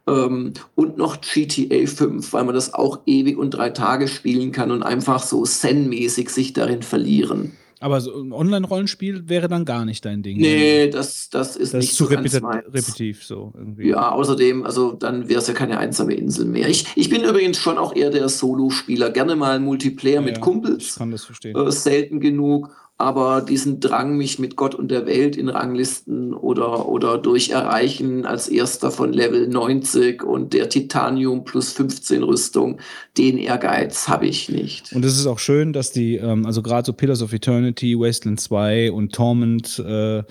[0.09, 4.70] ähm, und noch GTA 5, weil man das auch ewig und drei Tage spielen kann
[4.70, 7.53] und einfach so Zen-mäßig sich darin verlieren.
[7.81, 10.39] Aber so ein Online-Rollenspiel wäre dann gar nicht dein Ding.
[10.39, 13.91] Nee, das, das ist das nicht ist zu so repeti repetitiv so irgendwie.
[13.91, 16.69] Ja, außerdem, also dann wäre es ja keine einsame Insel mehr.
[16.69, 19.11] Ich, ich bin übrigens schon auch eher der Solo-Spieler.
[19.11, 20.89] Gerne mal Multiplayer ja, mit Kumpels.
[20.89, 21.57] Ich kann das verstehen.
[21.57, 26.89] Äh, selten genug aber diesen Drang, mich mit Gott und der Welt in Ranglisten oder,
[26.89, 32.81] oder durch Erreichen als erster von Level 90 und der Titanium plus 15 Rüstung,
[33.17, 34.93] den Ehrgeiz habe ich nicht.
[34.93, 38.41] Und es ist auch schön, dass die, ähm, also gerade so Pillars of Eternity, Wasteland
[38.41, 40.25] 2 und Torment, äh,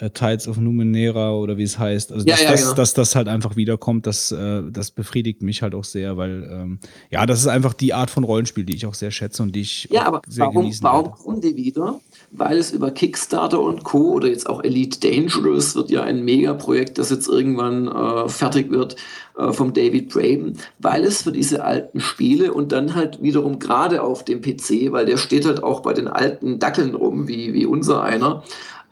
[0.00, 2.12] äh, Tides of Numenera oder wie es heißt.
[2.12, 2.74] Also, dass, ja, das, genau.
[2.74, 6.78] dass das halt einfach wiederkommt, das, äh, das befriedigt mich halt auch sehr, weil ähm,
[7.10, 9.60] ja, das ist einfach die Art von Rollenspiel, die ich auch sehr schätze und die
[9.60, 12.00] ich ja, aber sehr warum, genießen warum kommen die wieder?
[12.30, 14.12] Weil es über Kickstarter und Co.
[14.12, 18.96] oder jetzt auch Elite Dangerous wird ja ein Megaprojekt, das jetzt irgendwann äh, fertig wird
[19.36, 24.02] äh, vom David Braben, weil es für diese alten Spiele und dann halt wiederum gerade
[24.02, 27.66] auf dem PC, weil der steht halt auch bei den alten Dackeln rum, wie, wie
[27.66, 28.42] unser einer,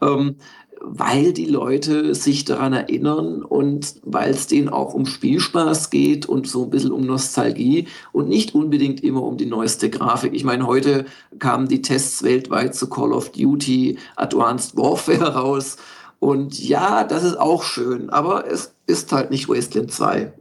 [0.03, 0.37] ähm,
[0.81, 6.47] weil die Leute sich daran erinnern und weil es denen auch um Spielspaß geht und
[6.47, 10.35] so ein bisschen um Nostalgie und nicht unbedingt immer um die neueste Grafik.
[10.35, 11.07] Ich meine, heute
[11.39, 15.77] kamen die Tests weltweit zu Call of Duty Advanced Warfare raus
[16.21, 20.33] und ja, das ist auch schön, aber es ist halt nicht Wasteland 2.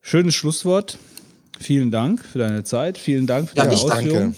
[0.00, 0.98] Schönes Schlusswort.
[1.58, 2.98] Vielen Dank für deine Zeit.
[2.98, 4.12] Vielen Dank für ja, deine Ausführungen.
[4.12, 4.36] Danke.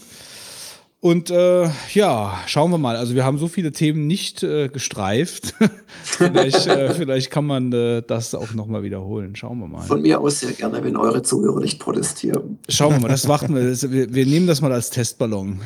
[1.06, 2.96] Und äh, ja, schauen wir mal.
[2.96, 5.54] Also wir haben so viele Themen nicht äh, gestreift.
[6.02, 9.36] vielleicht, äh, vielleicht kann man äh, das auch nochmal wiederholen.
[9.36, 9.82] Schauen wir mal.
[9.82, 12.58] Von mir aus sehr gerne, wenn eure Zuhörer nicht protestieren.
[12.68, 13.70] Schauen wir mal, das warten wir.
[13.70, 15.60] Das, wir, wir nehmen das mal als Testballon.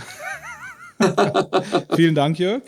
[1.97, 2.61] Vielen Dank, Jörg.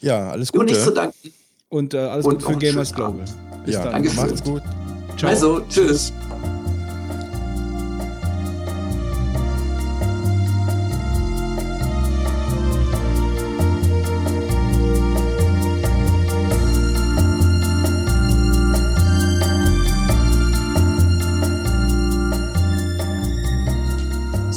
[0.00, 0.62] Ja, alles Gute.
[0.62, 1.32] Und nicht zu danken.
[1.68, 3.24] Und äh, alles Gute für Gamers Global.
[3.64, 3.92] Bis ja, dann.
[4.02, 4.62] Danke Macht's gut.
[5.16, 5.30] Ciao.
[5.30, 6.12] Also, tschüss.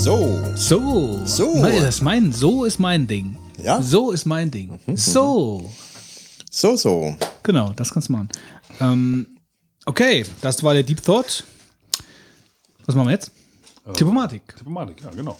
[0.09, 1.21] So, So.
[1.23, 1.61] So.
[1.61, 3.37] Nein, das ist mein, so ist mein Ding.
[3.61, 3.79] Ja?
[3.79, 4.79] So ist mein Ding.
[4.95, 5.69] So.
[6.49, 7.15] so, so.
[7.43, 8.29] Genau, das kannst du machen.
[8.79, 9.27] Ähm,
[9.85, 11.43] okay, das war der Deep Thought.
[12.87, 13.29] Was machen wir jetzt?
[13.99, 14.41] Diplomatik.
[14.57, 15.37] Diplomatik, ja, genau.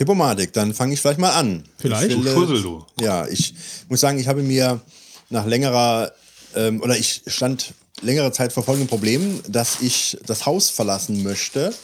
[0.00, 1.62] Diplomatik, dann fange ich vielleicht mal an.
[1.76, 2.08] Vielleicht.
[2.08, 2.86] Ich Du will, Fussel, du.
[2.98, 3.52] Ja, ich
[3.90, 4.80] muss sagen, ich habe mir
[5.28, 6.12] nach längerer,
[6.54, 11.74] ähm, oder ich stand längere Zeit vor folgendem Problem, dass ich das Haus verlassen möchte.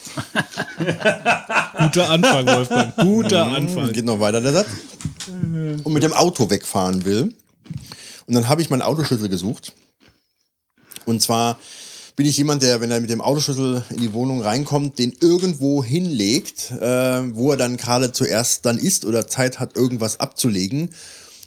[1.77, 2.95] Guter Anfang, Wolfgang.
[2.97, 3.91] Guter Anfang.
[3.91, 4.67] Geht noch weiter der Satz.
[5.83, 7.33] Und mit dem Auto wegfahren will.
[8.25, 9.73] Und dann habe ich meinen Autoschlüssel gesucht.
[11.05, 11.59] Und zwar
[12.15, 15.83] bin ich jemand, der, wenn er mit dem Autoschlüssel in die Wohnung reinkommt, den irgendwo
[15.83, 20.93] hinlegt, äh, wo er dann gerade zuerst dann ist oder Zeit hat, irgendwas abzulegen.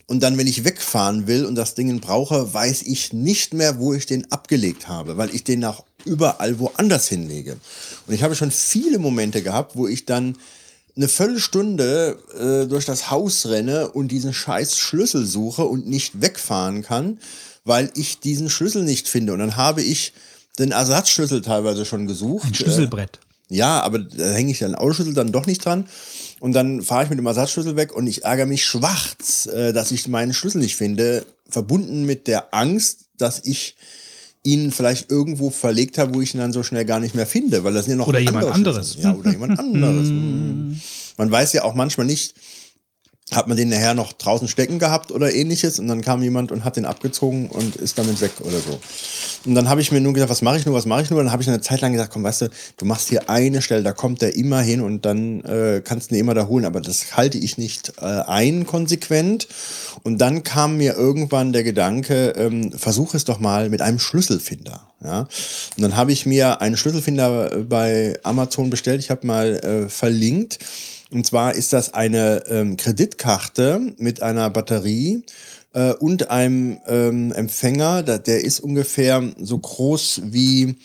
[0.07, 3.93] Und dann, wenn ich wegfahren will und das Ding brauche, weiß ich nicht mehr, wo
[3.93, 7.57] ich den abgelegt habe, weil ich den auch überall woanders hinlege.
[8.07, 10.37] Und ich habe schon viele Momente gehabt, wo ich dann
[10.97, 16.83] eine Viertelstunde äh, durch das Haus renne und diesen scheiß Schlüssel suche und nicht wegfahren
[16.83, 17.19] kann,
[17.65, 19.33] weil ich diesen Schlüssel nicht finde.
[19.33, 20.15] Und dann habe ich
[20.59, 22.47] den Ersatzschlüssel teilweise schon gesucht.
[22.47, 23.19] Ein Schlüsselbrett.
[23.49, 25.87] Ja, aber da hänge ich den Autoschlüssel dann doch nicht dran.
[26.41, 29.91] Und dann fahre ich mit dem Ersatzschlüssel weg und ich ärgere mich schwarz, äh, dass
[29.91, 31.25] ich meinen Schlüssel nicht finde.
[31.49, 33.77] Verbunden mit der Angst, dass ich
[34.43, 37.65] ihn vielleicht irgendwo verlegt habe, wo ich ihn dann so schnell gar nicht mehr finde,
[37.65, 38.93] weil das sind ja noch Oder jemand andere anderes.
[38.93, 39.11] Schlüssel.
[39.11, 40.09] Ja, oder jemand anderes.
[41.17, 42.35] Man weiß ja auch manchmal nicht,
[43.33, 46.65] hat man den nachher noch draußen stecken gehabt oder ähnliches und dann kam jemand und
[46.65, 48.79] hat den abgezogen und ist damit weg oder so.
[49.45, 51.23] Und dann habe ich mir nur gesagt, was mache ich nur, was mache ich nur?
[51.23, 53.83] Dann habe ich eine Zeit lang gesagt, komm, weißt du, du machst hier eine Stelle,
[53.83, 56.65] da kommt der immer hin und dann äh, kannst du ihn immer da holen.
[56.65, 59.49] Aber das halte ich nicht äh, ein konsequent.
[60.05, 64.87] Und dann kam mir irgendwann der Gedanke, ähm, versuch es doch mal mit einem Schlüsselfinder.
[65.03, 65.21] Ja?
[65.77, 69.01] Und dann habe ich mir einen Schlüsselfinder äh, bei Amazon bestellt.
[69.01, 70.61] Ich habe mal äh, verlinkt.
[71.11, 75.23] Und zwar ist das eine ähm, Kreditkarte mit einer Batterie
[75.73, 78.03] äh, und einem ähm, Empfänger.
[78.03, 80.77] Da, der ist ungefähr so groß wie,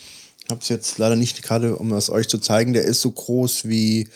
[0.43, 3.09] ich habe es jetzt leider nicht gerade, um es euch zu zeigen, der ist so
[3.09, 4.09] groß wie,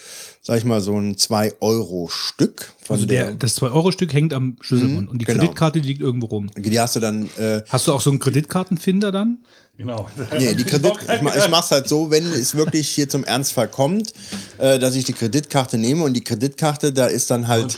[0.44, 2.74] sag ich mal, so ein 2-Euro-Stück.
[2.84, 5.40] Von Also der, das 2-Euro-Stück hängt am Schlüsselbund und die genau.
[5.40, 6.52] Kreditkarte die liegt irgendwo rum.
[6.56, 9.40] die hast du dann äh, Hast du auch so einen Kreditkartenfinder dann?
[9.78, 10.08] Genau.
[10.38, 13.68] Nee, die Kredit, ich, ma- ich mach's halt so, wenn es wirklich hier zum Ernstfall
[13.68, 14.14] kommt,
[14.58, 17.78] äh, dass ich die Kreditkarte nehme und die Kreditkarte, da ist dann halt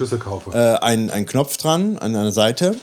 [0.53, 2.75] äh, ein, ein Knopf dran an einer Seite.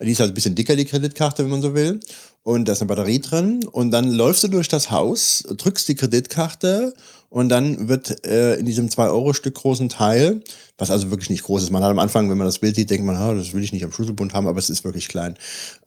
[0.00, 2.00] Die ist halt ein bisschen dicker, die Kreditkarte, wenn man so will.
[2.44, 3.64] Und da ist eine Batterie drin.
[3.70, 6.94] Und dann läufst du durch das Haus, drückst die Kreditkarte
[7.28, 10.42] und dann wird äh, in diesem 2-Euro-Stück großen Teil,
[10.78, 12.90] was also wirklich nicht groß ist, man hat am Anfang, wenn man das Bild sieht,
[12.90, 15.36] denkt man, ah, das will ich nicht am Schlüsselbund haben, aber es ist wirklich klein.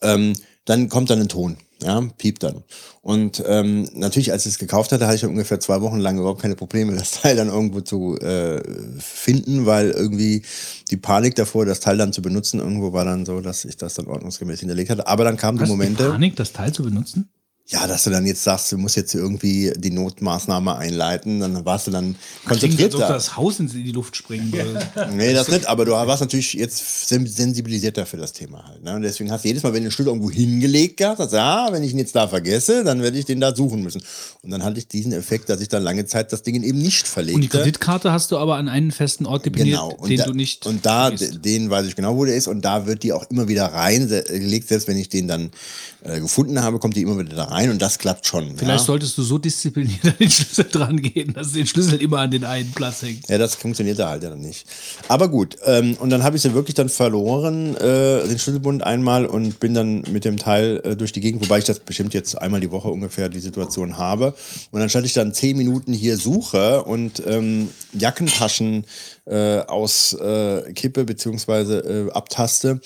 [0.02, 0.34] Ähm,
[0.66, 2.64] dann kommt dann ein Ton, ja, piept dann.
[3.02, 6.42] Und ähm, natürlich, als ich es gekauft hatte, hatte ich ungefähr zwei Wochen lang überhaupt
[6.42, 8.62] keine Probleme, das Teil dann irgendwo zu äh,
[9.00, 10.44] finden, weil irgendwie
[10.90, 13.96] die Panik davor, das Teil dann zu benutzen, irgendwo war dann so, dass ich das
[13.96, 15.08] dann ordnungsgemäß hinterlegt hatte.
[15.08, 16.10] Aber dann kamen die du die Momente.
[16.10, 17.30] Panik, das Teil zu benutzen?
[17.68, 21.88] Ja, dass du dann jetzt sagst, du musst jetzt irgendwie die Notmaßnahme einleiten, dann warst
[21.88, 23.08] du dann Klingt, konzentriert ob da.
[23.14, 24.80] das Haus in die Luft springen würde.
[25.16, 28.84] Nee, das nicht, aber du warst natürlich jetzt sen- sensibilisierter für das Thema halt.
[28.84, 28.96] Ne?
[28.96, 31.38] Und deswegen hast du jedes Mal, wenn du den Schlüssel irgendwo hingelegt hast, sagst du,
[31.42, 34.04] ah, wenn ich ihn jetzt da vergesse, dann werde ich den da suchen müssen.
[34.44, 37.08] Und dann hatte ich diesen Effekt, dass ich dann lange Zeit das Ding eben nicht
[37.08, 37.34] verlegte.
[37.36, 40.26] Und die Kreditkarte hast du aber an einen festen Ort definiert, Genau, und den da,
[40.26, 40.68] du nicht.
[40.68, 41.10] Und da,
[48.58, 48.60] vergisst.
[48.60, 48.86] Vielleicht ja?
[48.86, 52.44] solltest du so diszipliniert an den Schlüssel dran gehen, dass den Schlüssel immer an den
[52.44, 53.28] einen Platz hängt.
[53.30, 54.68] Ja, das funktioniert da halt ja dann nicht.
[55.08, 59.26] Aber gut, ähm, und dann habe ich sie wirklich dann verloren, äh, den Schlüsselbund einmal
[59.26, 62.36] und bin dann mit dem Teil äh, durch die Gegend, wobei ich das bestimmt jetzt
[62.40, 64.36] einmal die Woche ungefähr die Situation habe.
[64.72, 68.86] Und dann stand ich dann zehn Minuten hier suche und ähm, Jackentaschen
[69.26, 72.80] äh, aus äh, Kippe beziehungsweise äh, abtaste,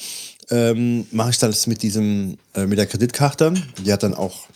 [0.51, 3.53] ähm, mache ich das mit diesem, äh, mit der Kreditkarte.
[3.85, 4.47] Die hat dann auch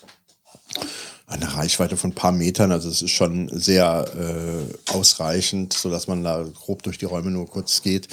[1.28, 6.24] eine Reichweite von ein paar Metern, also es ist schon sehr äh, ausreichend, sodass man
[6.24, 8.08] da grob durch die Räume nur kurz geht.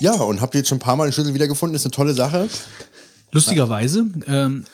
[0.00, 2.14] Ja, und habt ihr jetzt schon ein paar Mal den Schlüssel wiedergefunden, ist eine tolle
[2.14, 2.48] Sache.
[3.32, 4.64] Lustigerweise ähm,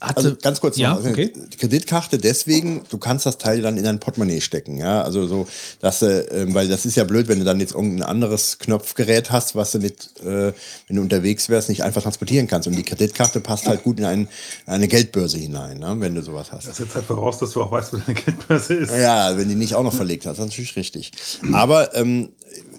[0.00, 0.16] hatte.
[0.16, 1.32] Also ganz kurz ja, noch, also okay.
[1.34, 5.46] die Kreditkarte deswegen, du kannst das Teil dann in dein Portemonnaie stecken, ja, also so,
[5.80, 9.30] dass du, ähm, weil das ist ja blöd, wenn du dann jetzt irgendein anderes Knopfgerät
[9.30, 10.52] hast, was du mit, äh,
[10.88, 14.04] wenn du unterwegs wärst, nicht einfach transportieren kannst und die Kreditkarte passt halt gut in
[14.04, 14.28] ein,
[14.66, 16.68] eine Geldbörse hinein, ne, wenn du sowas hast.
[16.68, 18.92] Das setzt halt voraus, dass du auch weißt, wo deine Geldbörse ist.
[18.92, 21.12] Ja, wenn die nicht auch noch verlegt hast, das ist natürlich richtig.
[21.52, 22.30] Aber ähm,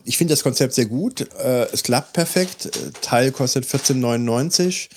[0.06, 1.22] ich finde das Konzept sehr gut.
[1.40, 2.68] Äh, es klappt perfekt.
[2.68, 4.88] Äh, Teil kostet 14,99.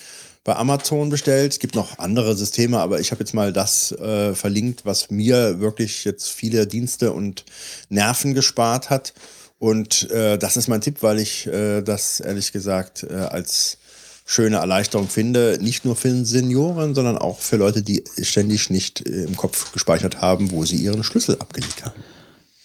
[0.43, 1.53] Bei Amazon bestellt.
[1.53, 5.59] Es gibt noch andere Systeme, aber ich habe jetzt mal das äh, verlinkt, was mir
[5.59, 7.45] wirklich jetzt viele Dienste und
[7.89, 9.13] Nerven gespart hat.
[9.59, 13.77] Und äh, das ist mein Tipp, weil ich äh, das ehrlich gesagt äh, als
[14.25, 15.59] schöne Erleichterung finde.
[15.61, 20.51] Nicht nur für Senioren, sondern auch für Leute, die ständig nicht im Kopf gespeichert haben,
[20.51, 22.01] wo sie ihren Schlüssel abgelegt haben.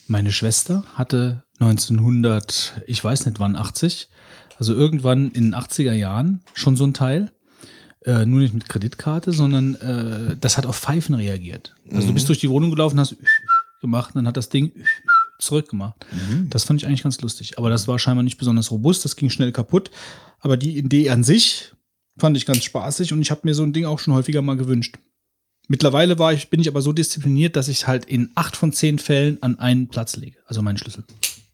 [0.07, 4.09] Meine Schwester hatte 1900, ich weiß nicht wann, 80,
[4.59, 7.33] also irgendwann in den 80er Jahren schon so ein Teil.
[8.07, 11.75] Äh, nur nicht mit Kreditkarte, sondern äh, das hat auf Pfeifen reagiert.
[11.93, 13.17] Also du bist durch die Wohnung gelaufen, hast
[13.81, 14.71] gemacht, und dann hat das Ding
[15.41, 16.07] zurückgemacht.
[16.49, 17.59] Das fand ich eigentlich ganz lustig.
[17.59, 19.91] Aber das war scheinbar nicht besonders robust, das ging schnell kaputt.
[20.39, 21.73] Aber die Idee an sich
[22.17, 24.57] fand ich ganz spaßig und ich habe mir so ein Ding auch schon häufiger mal
[24.57, 24.97] gewünscht.
[25.69, 29.01] Mittlerweile war ich, bin ich aber so diszipliniert, dass ich halt in acht von zehn
[29.01, 31.03] Fällen an einen Platz lege, also meinen Schlüssel.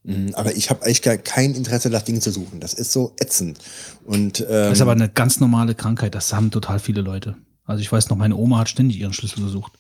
[0.05, 2.60] Mhm, Aber ich habe eigentlich gar kein Interesse, das Ding zu suchen.
[2.60, 3.58] Das ist so ätzend.
[4.05, 7.36] Und ähm, Das ist aber eine ganz normale Krankheit, das haben total viele Leute.
[7.64, 9.72] Also ich weiß noch, meine Oma hat ständig ihren Schlüssel gesucht.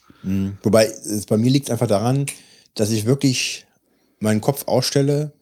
[0.62, 2.26] Wobei, es, bei mir liegt es einfach daran,
[2.76, 3.66] dass ich wirklich
[4.20, 5.32] meinen Kopf ausstelle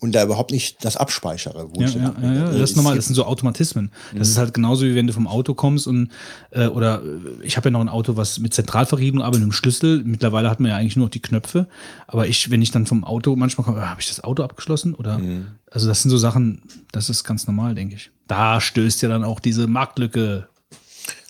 [0.00, 1.68] und da überhaupt nicht das abspeichere.
[1.72, 3.92] Wo Ja, ich ja, ja, ja, Also das ist normal, das sind so Automatismen.
[4.14, 6.10] Das ist halt genauso wie wenn du vom Auto kommst und
[6.50, 9.52] äh, oder äh, ich habe ja noch ein Auto, was mit Zentralverriegelung, aber mit einem
[9.52, 10.02] Schlüssel.
[10.02, 11.68] Mittlerweile hat man ja eigentlich nur noch die Knöpfe.
[12.06, 14.94] Aber ich, wenn ich dann vom Auto manchmal komme, habe ich das Auto abgeschlossen?
[14.94, 15.20] Oder
[15.70, 16.62] also das sind so Sachen,
[16.92, 18.10] das ist ganz normal, denke ich.
[18.26, 20.48] Da stößt ja dann auch diese Marktlücke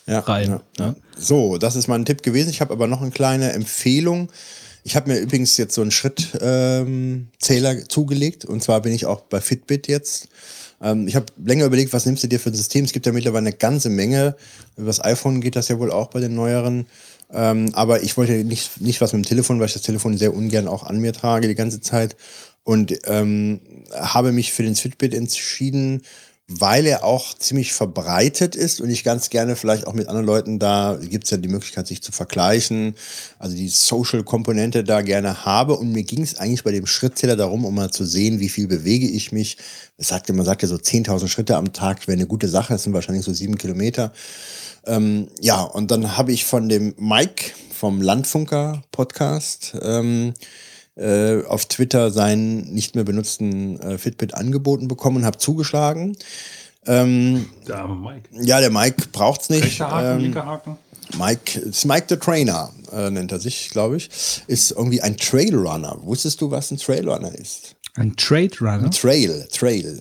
[0.06, 0.50] ja, rein.
[0.50, 0.86] Ja, ja.
[0.86, 0.94] Ja.
[1.16, 2.50] So, das ist mein Tipp gewesen.
[2.50, 4.30] Ich habe aber noch eine kleine Empfehlung.
[4.84, 9.22] Ich habe mir übrigens jetzt so einen Schrittzähler ähm, zugelegt und zwar bin ich auch
[9.22, 10.28] bei Fitbit jetzt.
[10.80, 12.84] Ähm, ich habe länger überlegt, was nimmst du dir für ein System?
[12.84, 14.36] Es gibt ja mittlerweile eine ganze Menge.
[14.76, 16.86] Über das iPhone geht das ja wohl auch bei den neueren.
[17.32, 20.34] Ähm, aber ich wollte nicht, nicht was mit dem Telefon, weil ich das Telefon sehr
[20.34, 22.16] ungern auch an mir trage die ganze Zeit.
[22.62, 23.60] Und ähm,
[23.94, 26.02] habe mich für den Fitbit entschieden,
[26.52, 30.58] weil er auch ziemlich verbreitet ist und ich ganz gerne vielleicht auch mit anderen Leuten
[30.58, 32.96] da, gibt es ja die Möglichkeit, sich zu vergleichen,
[33.38, 35.76] also die Social-Komponente da gerne habe.
[35.76, 38.66] Und mir ging es eigentlich bei dem Schrittzähler darum, um mal zu sehen, wie viel
[38.66, 39.58] bewege ich mich.
[39.96, 42.82] Es sagte, man sagt ja so 10.000 Schritte am Tag wäre eine gute Sache, das
[42.82, 44.12] sind wahrscheinlich so sieben Kilometer.
[44.86, 50.34] Ähm, ja, und dann habe ich von dem Mike vom Landfunker Podcast ähm,
[50.96, 56.16] äh, auf Twitter seinen nicht mehr benutzten äh, Fitbit angeboten bekommen und habe zugeschlagen.
[56.86, 58.28] Ähm, Der arme Mike.
[58.42, 59.64] ja, der Mike braucht's nicht.
[59.64, 60.76] Rechter Haken, Ähm, linker Haken.
[61.18, 64.08] Mike, ist Mike the Trainer, äh, nennt er sich, glaube ich.
[64.46, 65.98] Ist irgendwie ein Trailrunner.
[66.02, 67.74] Wusstest du, was ein Trailrunner ist?
[67.96, 68.90] Ein Trade Runner.
[68.90, 70.00] Trail, Trail.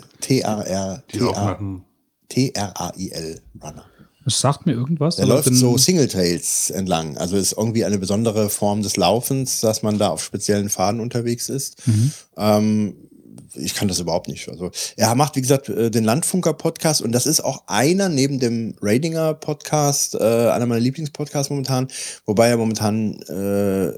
[2.29, 3.85] T-R-A-I-L, Runner.
[4.25, 5.17] Das sagt mir irgendwas.
[5.17, 7.17] Aber läuft so Singletails entlang.
[7.17, 11.49] Also ist irgendwie eine besondere Form des Laufens, dass man da auf speziellen Faden unterwegs
[11.49, 11.77] ist.
[12.37, 12.95] Ähm,
[13.55, 14.47] ich kann das überhaupt nicht.
[14.49, 18.75] Also er macht, wie gesagt, äh, den Landfunker-Podcast und das ist auch einer neben dem
[18.81, 20.17] Radinger-Podcast, äh,
[20.49, 21.87] einer meiner Lieblingspodcasts momentan,
[22.25, 23.91] wobei er momentan äh,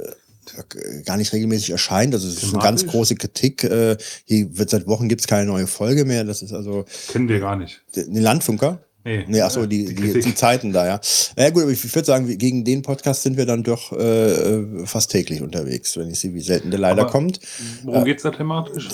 [1.05, 2.13] gar nicht regelmäßig erscheint.
[2.13, 2.91] Also es ist eine ganz Thematisch?
[2.99, 3.63] große Kritik.
[3.63, 6.23] Äh, hier wird seit Wochen gibt's keine neue Folge mehr.
[6.23, 7.81] Das ist also Kennen wir gar nicht.
[7.95, 8.79] den Landfunker.
[9.03, 9.25] Nee.
[9.27, 10.99] Nee, ach so, Ja, die, die die, Zeiten da, ja.
[11.37, 14.85] Ja gut, aber ich würde sagen, gegen den Podcast sind wir dann doch äh, äh,
[14.85, 17.39] fast täglich unterwegs, wenn ich sehe, wie selten der leider Aber- kommt.
[17.83, 18.89] Worum geht's da thematisch?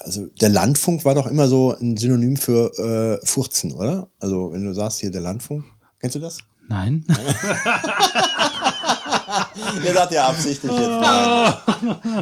[0.00, 4.08] Also der Landfunk war doch immer so ein Synonym für äh, Furzen, oder?
[4.18, 5.64] Also wenn du sagst hier der Landfunk,
[6.00, 6.38] kennst du das?
[6.68, 7.04] Nein.
[9.84, 10.82] Der sagt ja absichtlich jetzt.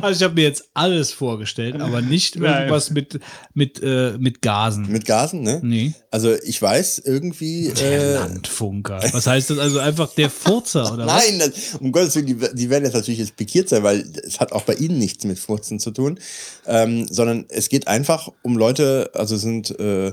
[0.03, 2.53] Also ich habe mir jetzt alles vorgestellt, aber nicht Nein.
[2.55, 3.21] irgendwas mit,
[3.53, 4.91] mit, äh, mit Gasen.
[4.91, 5.61] Mit Gasen, ne?
[5.63, 5.93] Nee.
[6.11, 7.73] Also ich weiß irgendwie.
[7.79, 9.01] Der Äh, Landfunker.
[9.13, 9.59] Was heißt das?
[9.59, 11.29] Also einfach der Furzer, oder was?
[11.29, 14.41] Nein, das, um Gottes Willen, die, die werden jetzt natürlich jetzt pikiert sein, weil es
[14.41, 16.19] hat auch bei ihnen nichts mit Furzen zu tun,
[16.67, 20.13] ähm, sondern es geht einfach um Leute, also es sind äh, äh,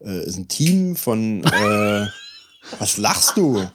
[0.00, 2.06] es ist ein Team von äh,
[2.78, 3.66] was lachst du?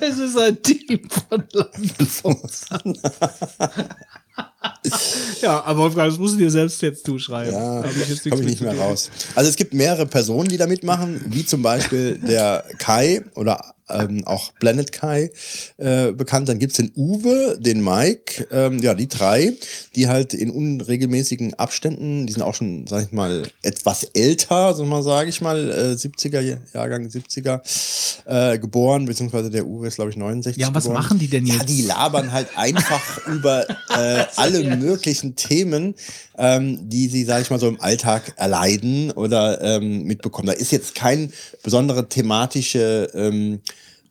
[0.00, 2.98] Es ist ein Team von Landfunkern.
[5.42, 7.52] ja, aber Wolfgang, das musst du dir selbst jetzt zuschreiben.
[7.52, 9.10] Ja, Da hab ich jetzt ich nicht mehr raus.
[9.34, 14.24] Also es gibt mehrere Personen, die da mitmachen, wie zum Beispiel der Kai oder ähm,
[14.26, 15.30] auch Planet Kai
[15.76, 16.48] äh, bekannt.
[16.48, 19.52] Dann gibt's den Uwe, den Mike, ähm, ja, die drei,
[19.94, 24.84] die halt in unregelmäßigen Abständen, die sind auch schon, sag ich mal, etwas älter, so
[24.84, 27.60] mal sage ich mal, äh, 70er, Jahrgang 70er,
[28.24, 31.02] äh, geboren, beziehungsweise der Uwe ist, glaube ich, 69 Ja, was geboren.
[31.02, 31.68] machen die denn Ja, jetzt?
[31.68, 35.94] die labern halt einfach über äh, alle möglichen Themen,
[36.38, 40.46] ähm, die sie, sage ich mal, so im Alltag erleiden oder ähm, mitbekommen.
[40.46, 41.30] Da ist jetzt keine
[41.62, 43.60] besondere thematische ähm,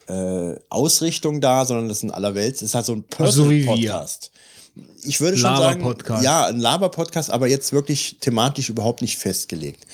[0.08, 2.56] äh, Ausrichtung da, sondern das ist in aller Welt.
[2.56, 3.72] Es ist halt so ein Also so wie wir.
[3.72, 4.32] Podcast.
[5.04, 9.86] Ich würde schon sagen, ja, ein Laber-Podcast, aber jetzt wirklich thematisch überhaupt nicht festgelegt.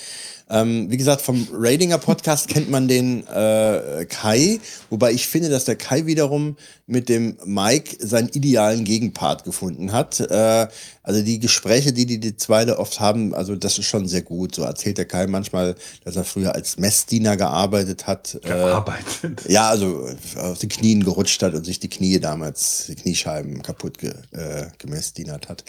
[0.51, 5.65] Ähm, wie gesagt, vom Ratinger Podcast kennt man den äh, Kai, wobei ich finde, dass
[5.65, 6.57] der Kai wiederum
[6.88, 10.19] mit dem Mike seinen idealen Gegenpart gefunden hat.
[10.19, 10.67] Äh,
[11.03, 14.21] also die Gespräche, die die, die zwei da oft haben, also das ist schon sehr
[14.21, 14.53] gut.
[14.53, 18.38] So erzählt der Kai manchmal, dass er früher als Messdiener gearbeitet hat.
[18.43, 19.41] Äh, Gearbeitet.
[19.47, 23.97] ja, also aus den Knien gerutscht hat und sich die Knie damals, die Kniescheiben kaputt
[23.97, 25.63] ge, äh, gemessdienert hat.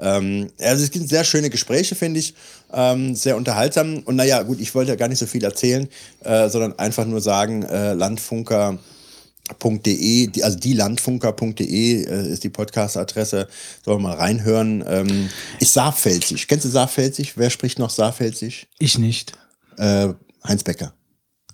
[0.00, 2.34] Ähm, also es sind sehr schöne Gespräche, finde ich.
[2.74, 3.98] Ähm, sehr unterhaltsam.
[4.04, 5.88] Und naja, gut, ich wollte ja gar nicht so viel erzählen,
[6.24, 8.78] äh, sondern einfach nur sagen, äh, Landfunker.
[9.62, 13.46] .de, also die landfunker.de äh, ist die Podcast-Adresse.
[13.84, 14.82] Sollen wir mal reinhören.
[14.86, 15.28] Ähm,
[15.60, 16.48] ist Saarpfälzig.
[16.48, 17.36] Kennst du Saarpfälzig?
[17.36, 18.68] Wer spricht noch Saarpfälzig?
[18.78, 19.34] Ich nicht.
[19.76, 20.94] Äh, Heinz Becker.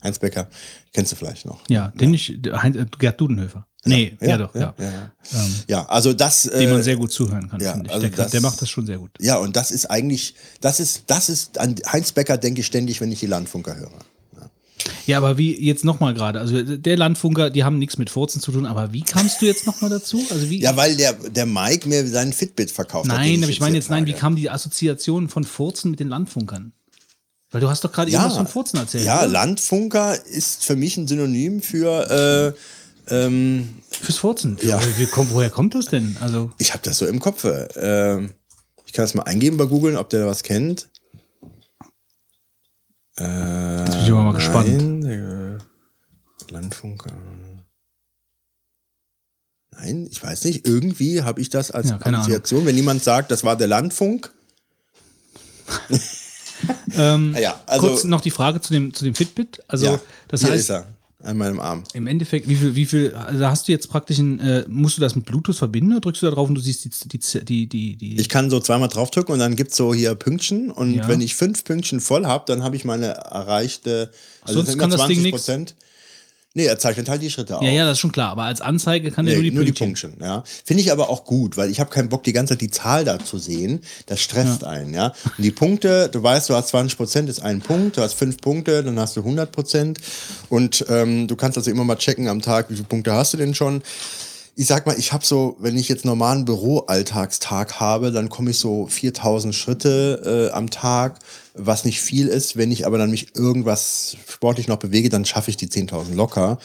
[0.03, 0.49] Heinz Becker,
[0.93, 1.63] kennst du vielleicht noch.
[1.69, 3.67] Ja, den ich, Heinz, Gerd Dudenhöfer.
[3.85, 4.75] Nee, ja, doch, ja.
[4.79, 5.13] Ja, ja.
[5.33, 6.43] Ähm, ja also das.
[6.43, 7.93] dem äh, man sehr gut zuhören kann, ja, finde ich.
[7.93, 9.11] also der, das- der macht das schon sehr gut.
[9.21, 13.01] Ja, und das ist eigentlich, das ist, das ist, an Heinz Becker denke ich ständig,
[13.01, 13.91] wenn ich die Landfunker höre.
[15.07, 18.53] Ja, aber wie jetzt nochmal gerade, also der Landfunker, die haben nichts mit Furzen zu
[18.53, 20.25] tun, aber wie kamst du jetzt nochmal dazu?
[20.31, 20.61] Also wie?
[20.61, 23.19] Ja, weil der, der Mike mir seinen Fitbit verkauft hat.
[23.19, 26.09] den nein, aber ich meine jetzt, nein, wie kam die Assoziation von Furzen mit den
[26.09, 26.73] Landfunkern?
[27.51, 29.05] Weil du hast doch gerade ja, irgendwas von Furzen erzählt.
[29.05, 29.29] Ja, oder?
[29.29, 32.61] Landfunker ist für mich ein Synonym für, äh,
[33.11, 34.59] ähm, Fürs Furzen.
[34.63, 34.81] Ja.
[34.97, 36.17] Wie, kommt, woher kommt das denn?
[36.21, 37.45] Also, ich habe das so im Kopf.
[37.45, 38.25] Äh,
[38.87, 40.89] ich kann das mal eingeben bei googeln, ob der was kennt.
[43.19, 44.69] Äh, Jetzt bin ich aber mal gespannt.
[44.69, 45.59] Nein, der
[46.51, 47.13] Landfunker.
[49.73, 50.67] Nein, ich weiß nicht.
[50.67, 52.67] Irgendwie habe ich das als Ja, Assoziation.
[52.67, 54.33] Wenn jemand sagt, das war der Landfunk.
[56.95, 59.63] ähm, Ja, also- kurz noch die Frage zu dem, zu dem Fitbit.
[59.69, 60.73] Also, ja, das heißt.
[61.23, 61.85] An meinem Arm.
[61.93, 65.03] im Endeffekt, wie viel, wie viel, also hast du jetzt praktisch ein, äh, musst du
[65.03, 67.67] das mit Bluetooth verbinden oder drückst du da drauf und du siehst die, die, die,
[67.67, 70.71] die, die Ich kann so zweimal draufdrücken und dann gibt's so hier Pünktchen.
[70.71, 71.09] Und Ja.
[71.09, 74.11] wenn ich fünf Pünktchen voll habe, dann habe ich meine erreichte.
[74.41, 75.47] Also Sonst das sind kann immer das Ding 20 nix?
[76.53, 77.63] Nee, er zeichnet halt die Schritte auf.
[77.63, 79.87] ja, ja, das ist schon klar, aber als Anzeige kann Nee, nur die Pünktchen.
[79.87, 80.43] Pünktchen, ja.
[80.65, 83.05] Finde ich aber auch gut, weil ich habe keinen Bock, die ganze Zeit die Zahl
[83.05, 83.83] da zu sehen.
[84.07, 85.13] Das stresst einen, ja.
[85.37, 88.39] Und die Punkte, du weißt, du hast 20 Prozent, ist ein Punkt, du hast fünf
[88.39, 90.01] Punkte, dann hast du 100 Prozent.
[90.49, 93.37] Und ähm, du kannst also immer mal checken am Tag, wie viele Punkte hast du
[93.37, 93.83] denn schon.
[94.57, 98.59] Ich sag mal, ich habe so, wenn ich jetzt normalen Büroalltagstag habe, dann komme ich
[98.59, 101.19] so 4000 Schritte äh, am Tag,
[101.55, 102.57] was nicht viel ist.
[102.57, 106.59] Wenn ich aber dann mich irgendwas sportlich noch bewege, dann schaffe ich die 10.000 locker.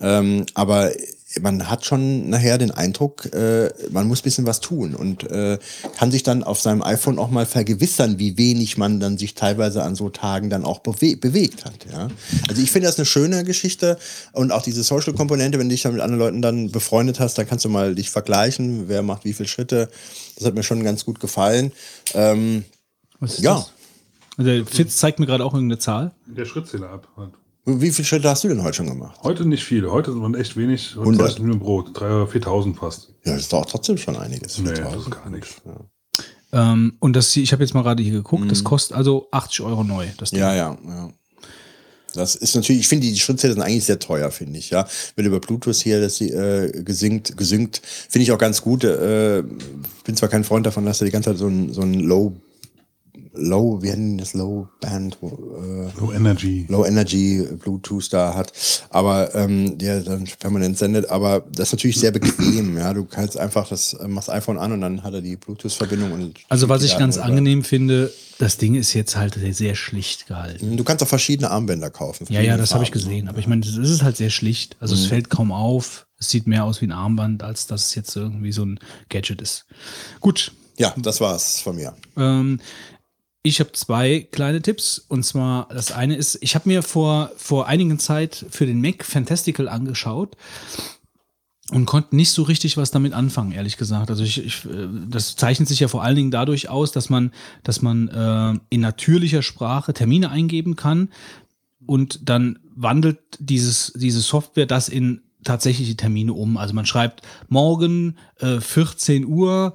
[0.00, 0.92] Ähm, aber
[1.40, 5.58] man hat schon nachher den Eindruck, äh, man muss ein bisschen was tun und äh,
[5.96, 9.84] kann sich dann auf seinem iPhone auch mal vergewissern, wie wenig man dann sich teilweise
[9.84, 11.86] an so Tagen dann auch bewe bewegt hat.
[11.92, 12.08] Ja?
[12.48, 13.96] Also ich finde das eine schöne Geschichte
[14.32, 17.46] und auch diese Social-Komponente, wenn du dich dann mit anderen Leuten dann befreundet hast, dann
[17.46, 19.88] kannst du mal dich vergleichen, wer macht wie viele Schritte.
[20.36, 21.70] Das hat mir schon ganz gut gefallen.
[22.14, 22.64] Ähm,
[23.20, 23.54] Was ist Ja.
[23.54, 23.72] das?
[24.36, 26.12] Also der Fitz zeigt mir gerade auch irgendeine Zahl.
[26.26, 27.08] Der Schrittzähler ab.
[27.16, 27.32] Halt.
[27.66, 29.18] Wie viele Schritte hast du denn heute schon gemacht?
[29.22, 29.90] Heute nicht viele.
[29.90, 30.90] Heute sind echt wenig.
[30.96, 31.28] Heute 100.
[31.28, 31.88] ist nur Brot.
[31.96, 33.08] 3.000 oder 4.000 fast.
[33.24, 34.58] Ja, das ist doch trotzdem schon einiges.
[34.58, 35.56] Nee, das ist gar nichts.
[36.52, 39.60] Ähm, und das, hier- ich habe jetzt mal gerade hier geguckt, das kostet also 80
[39.62, 40.06] Euro neu.
[40.18, 40.40] Das Ding.
[40.40, 40.44] Mhm.
[40.46, 41.10] Ja, ja, ja.
[42.12, 44.84] Das ist natürlich, ich finde, die Schrittzähler sind eigentlich sehr teuer, finde ich, ja.
[45.14, 48.82] Wenn über Bluetooth hier das äh, gesinkt, gesynkt, finde ich auch ganz gut.
[48.82, 49.44] Äh,
[50.04, 52.34] bin zwar kein Freund davon, dass er die ganze Zeit so ein, so ein Low,
[53.32, 55.26] Low, wie nennen das Low Band, äh,
[56.00, 56.66] Low Energy.
[56.68, 58.52] Low Energy Bluetooth da hat,
[58.90, 61.08] aber ähm, der dann permanent sendet.
[61.10, 62.76] Aber das ist natürlich sehr bequem.
[62.76, 66.38] Ja, du kannst einfach das machst iPhone an und dann hat er die Bluetooth-Verbindung und
[66.48, 70.76] Also was ich ganz angenehm finde, das Ding ist jetzt halt sehr schlicht gehalten.
[70.76, 72.26] Du kannst auch verschiedene Armbänder kaufen.
[72.30, 73.28] Ja, ja, das habe ich gesehen.
[73.28, 74.76] Aber ich meine, das ist halt sehr schlicht.
[74.80, 75.00] Also Mhm.
[75.02, 76.06] es fällt kaum auf.
[76.18, 78.78] Es sieht mehr aus wie ein Armband, als dass es jetzt irgendwie so ein
[79.08, 79.66] Gadget ist.
[80.20, 80.52] Gut.
[80.78, 81.94] Ja, das war's von mir.
[82.16, 82.58] Ähm,
[83.42, 84.98] ich habe zwei kleine Tipps.
[84.98, 89.04] Und zwar, das eine ist, ich habe mir vor, vor einigen Zeit für den Mac
[89.04, 90.36] Fantastical angeschaut
[91.70, 94.10] und konnte nicht so richtig was damit anfangen, ehrlich gesagt.
[94.10, 97.32] Also ich, ich äh, das zeichnet sich ja vor allen Dingen dadurch aus, dass man,
[97.62, 101.08] dass man äh, in natürlicher Sprache Termine eingeben kann
[101.86, 106.56] und dann wandelt dieses, diese Software das in tatsächliche Termine um.
[106.56, 109.74] Also man schreibt morgen äh, 14 Uhr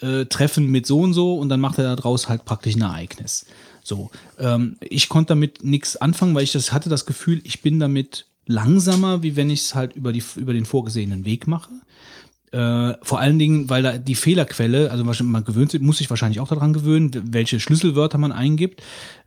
[0.00, 3.46] äh, Treffen mit so und so und dann macht er daraus halt praktisch ein Ereignis.
[3.82, 7.80] So, ähm, ich konnte damit nichts anfangen, weil ich das hatte das Gefühl, ich bin
[7.80, 11.70] damit langsamer, wie wenn ich es halt über, die, über den vorgesehenen Weg mache.
[12.50, 16.40] Äh, vor allen Dingen, weil da die Fehlerquelle, also man gewöhnt sich, muss sich wahrscheinlich
[16.40, 18.82] auch daran gewöhnen, welche Schlüsselwörter man eingibt.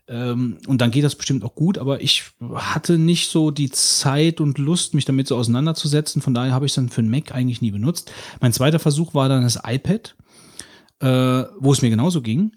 [0.07, 4.41] Ähm, und dann geht das bestimmt auch gut, aber ich hatte nicht so die Zeit
[4.41, 6.21] und Lust, mich damit so auseinanderzusetzen.
[6.21, 8.11] Von daher habe ich es dann für einen Mac eigentlich nie benutzt.
[8.41, 10.15] Mein zweiter Versuch war dann das iPad,
[11.01, 12.51] äh, wo es mir genauso ging.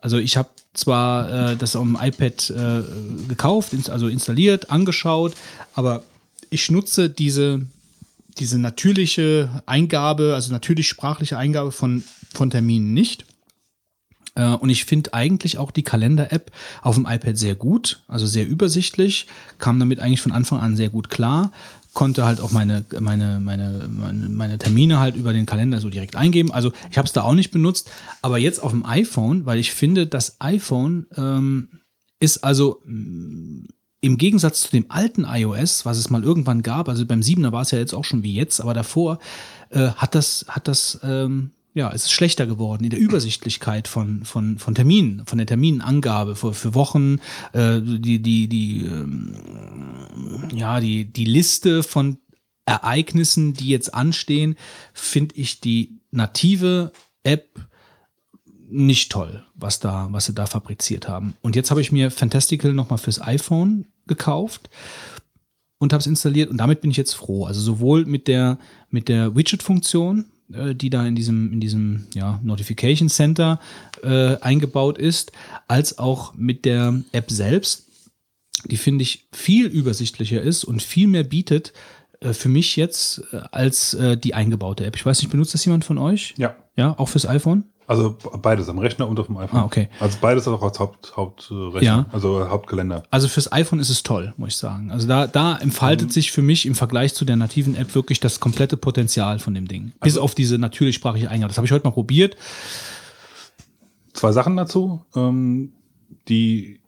[0.00, 2.82] Also ich habe zwar äh, das auf dem iPad äh,
[3.28, 5.34] gekauft, ins, also installiert, angeschaut,
[5.74, 6.04] aber
[6.50, 7.62] ich nutze diese,
[8.38, 13.24] diese natürliche Eingabe, also natürlich sprachliche Eingabe von, von Terminen nicht.
[14.36, 16.52] Äh, Und ich finde eigentlich auch die Kalender-App
[16.82, 19.26] auf dem iPad sehr gut, also sehr übersichtlich,
[19.58, 21.50] kam damit eigentlich von Anfang an sehr gut klar,
[21.98, 26.52] konnte halt auch meine, meine, meine, meine, Termine halt über den Kalender so direkt eingeben.
[26.52, 27.90] Also ich habe es da auch nicht benutzt,
[28.22, 31.80] aber jetzt auf dem iPhone, weil ich finde, das iPhone ähm,
[32.20, 33.66] ist also mh,
[34.00, 37.62] im Gegensatz zu dem alten iOS, was es mal irgendwann gab, also beim 7er war
[37.62, 39.18] es ja jetzt auch schon wie jetzt, aber davor
[39.70, 44.24] äh, hat das, hat das, ähm, ja, es ist schlechter geworden in der Übersichtlichkeit von,
[44.24, 47.18] von, von Terminen, von der Terminangabe für, für Wochen,
[47.52, 49.34] äh, die, die, die, ähm,
[50.52, 52.18] ja, die, die Liste von
[52.66, 54.56] Ereignissen, die jetzt anstehen,
[54.92, 57.60] finde ich die native App
[58.70, 61.34] nicht toll, was da, was sie da fabriziert haben.
[61.40, 64.68] Und jetzt habe ich mir Fantastical nochmal fürs iPhone gekauft
[65.78, 67.46] und habe es installiert und damit bin ich jetzt froh.
[67.46, 68.58] Also sowohl mit der,
[68.90, 73.60] mit der Widget-Funktion, die da in diesem, in diesem ja, Notification Center
[74.02, 75.32] äh, eingebaut ist,
[75.66, 77.86] als auch mit der App selbst,
[78.64, 81.72] die finde ich viel übersichtlicher ist und viel mehr bietet
[82.20, 84.96] äh, für mich jetzt äh, als äh, die eingebaute App.
[84.96, 86.34] Ich weiß nicht, benutzt das jemand von euch?
[86.36, 86.56] Ja.
[86.76, 87.64] Ja, auch fürs iPhone?
[87.88, 89.60] Also beides, am Rechner und auf dem iPhone.
[89.60, 89.88] Ah, okay.
[89.98, 92.06] Also beides auch als Haupt, Hauptrechner, Ja.
[92.12, 93.02] also Hauptkalender.
[93.10, 94.90] Also fürs iPhone ist es toll, muss ich sagen.
[94.90, 98.40] Also da, da entfaltet sich für mich im Vergleich zu der nativen App wirklich das
[98.40, 99.92] komplette Potenzial von dem Ding.
[100.02, 101.48] Bis auf diese natürlichsprachige Eingabe.
[101.48, 102.36] Das habe ich heute mal probiert.
[104.12, 105.04] Zwei Sachen dazu.
[105.16, 105.72] Ähm,
[106.28, 106.80] die,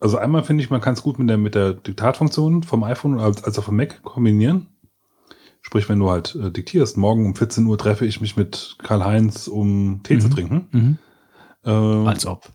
[0.00, 3.18] also einmal finde ich, man kann es gut mit der, mit der Diktatfunktion vom iPhone
[3.20, 4.68] als, als auch vom Mac kombinieren.
[5.66, 9.48] Sprich, wenn du halt äh, diktierst, morgen um 14 Uhr treffe ich mich mit Karl-Heinz,
[9.48, 10.68] um Tee zu trinken.
[10.70, 10.98] Mhm.
[11.64, 12.52] Ähm, Als ob.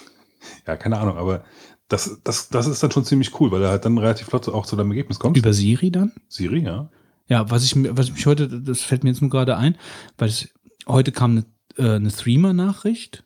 [0.66, 1.44] ja, keine Ahnung, aber
[1.88, 4.66] das, das, das ist dann schon ziemlich cool, weil er halt dann relativ flott auch
[4.66, 5.38] zu deinem Ergebnis kommt.
[5.38, 6.12] Über Siri dann?
[6.28, 6.90] Siri, ja.
[7.28, 9.78] Ja, was ich, was mich heute, das fällt mir jetzt nur gerade ein,
[10.18, 10.48] weil es,
[10.86, 11.46] heute kam eine,
[11.78, 13.23] äh, eine Threema-Nachricht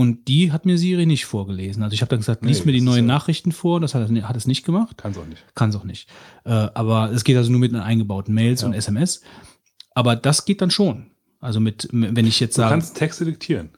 [0.00, 1.82] und die hat mir Siri nicht vorgelesen.
[1.82, 4.08] Also ich habe dann gesagt, lies Nee, mir die neuen ja- Nachrichten vor, das hat,
[4.10, 4.96] es- hat es nicht gemacht.
[4.98, 5.44] Kann es auch nicht.
[5.54, 6.08] Kann es auch nicht.
[6.44, 8.68] Äh, aber es geht also nur mit den eingebauten Mails Ja.
[8.68, 9.22] und SMS.
[9.94, 11.10] Aber das geht dann schon.
[11.40, 12.72] Also mit, wenn ich jetzt Du sage.
[12.72, 13.70] kannst Texte diktieren.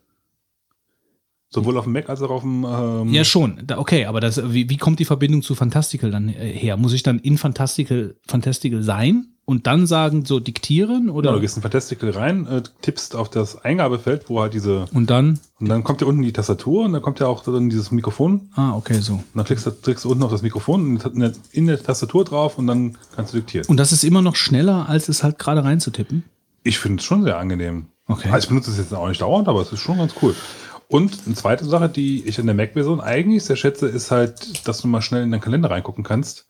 [1.51, 2.65] Sowohl auf dem Mac als auch auf dem.
[2.65, 3.61] Ähm, Ja, schon.
[3.67, 6.77] Da, okay, aber das, wie, wie kommt die Verbindung zu Fantastical dann äh, her?
[6.79, 11.11] Muss ich dann in Fantastical, Fantastical sein und dann sagen, so diktieren?
[11.11, 11.29] Oder?
[11.29, 14.87] Genau, du gehst in Fantastical rein, äh, tippst auf das Eingabefeld, wo halt diese.
[14.93, 15.41] und dann?
[15.59, 18.51] Und dann kommt ja unten die Tastatur und dann kommt ja auch dann dieses Mikrofon.
[18.55, 19.15] Ah, okay, so.
[19.15, 22.25] Und dann klickst du, klickst du unten auf das Mikrofon in der, in der Tastatur
[22.25, 23.67] drauf und dann kannst du diktieren.
[23.69, 26.25] Und das ist immer noch schneller, als es halt gerade reinzutippen.
[26.65, 27.87] Ich finde es schon sehr angenehm.
[28.07, 28.29] Okay.
[28.31, 30.35] Also ich benutze es jetzt auch nicht dauernd, aber es ist schon ganz cool.
[30.89, 34.83] Und eine zweite Sache, die ich in der Mac-Version eigentlich sehr schätze, ist halt, dass
[34.83, 36.47] du mal schnell in deinen Kalender reingucken kannst.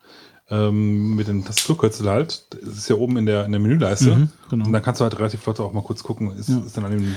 [0.52, 2.44] Ähm, mit dem Tastaturkürzel halt.
[2.50, 4.14] Das ist ja oben in der, in der Menüleiste.
[4.14, 4.66] Mhm, genau.
[4.66, 6.90] Und dann kannst du halt relativ flott auch mal kurz gucken, ist, ist dann an
[6.92, 7.14] dem.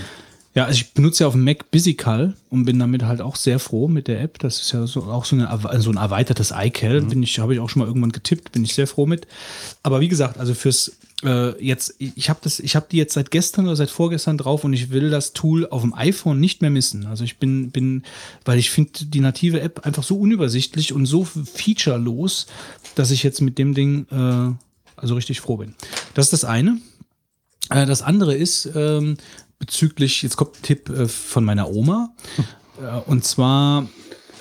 [0.54, 3.60] Ja, also ich benutze ja auf dem Mac Busycal und bin damit halt auch sehr
[3.60, 4.40] froh mit der App.
[4.40, 5.50] Das ist ja so, auch so, eine,
[5.82, 7.02] so ein erweitertes iCal.
[7.02, 9.28] Bin ich, habe ich auch schon mal irgendwann getippt, bin ich sehr froh mit.
[9.84, 10.96] Aber wie gesagt, also fürs
[11.26, 14.64] äh, jetzt, ich habe das, ich habe die jetzt seit gestern oder seit vorgestern drauf
[14.64, 17.06] und ich will das Tool auf dem iPhone nicht mehr missen.
[17.08, 18.04] Also ich bin, bin,
[18.46, 22.48] weil ich finde die native App einfach so unübersichtlich und so featurelos,
[22.96, 24.56] dass ich jetzt mit dem Ding äh,
[24.96, 25.76] also richtig froh bin.
[26.14, 26.80] Das ist das eine.
[27.70, 29.18] Äh, Das andere ist ähm,
[29.60, 32.14] bezüglich, jetzt kommt ein Tipp äh, von meiner Oma.
[32.78, 33.88] Äh, und zwar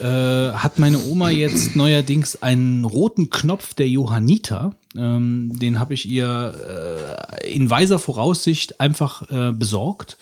[0.01, 4.75] äh, hat meine Oma jetzt neuerdings einen roten Knopf der Johanniter.
[4.97, 10.17] Ähm, den habe ich ihr äh, in weiser Voraussicht einfach äh, besorgt.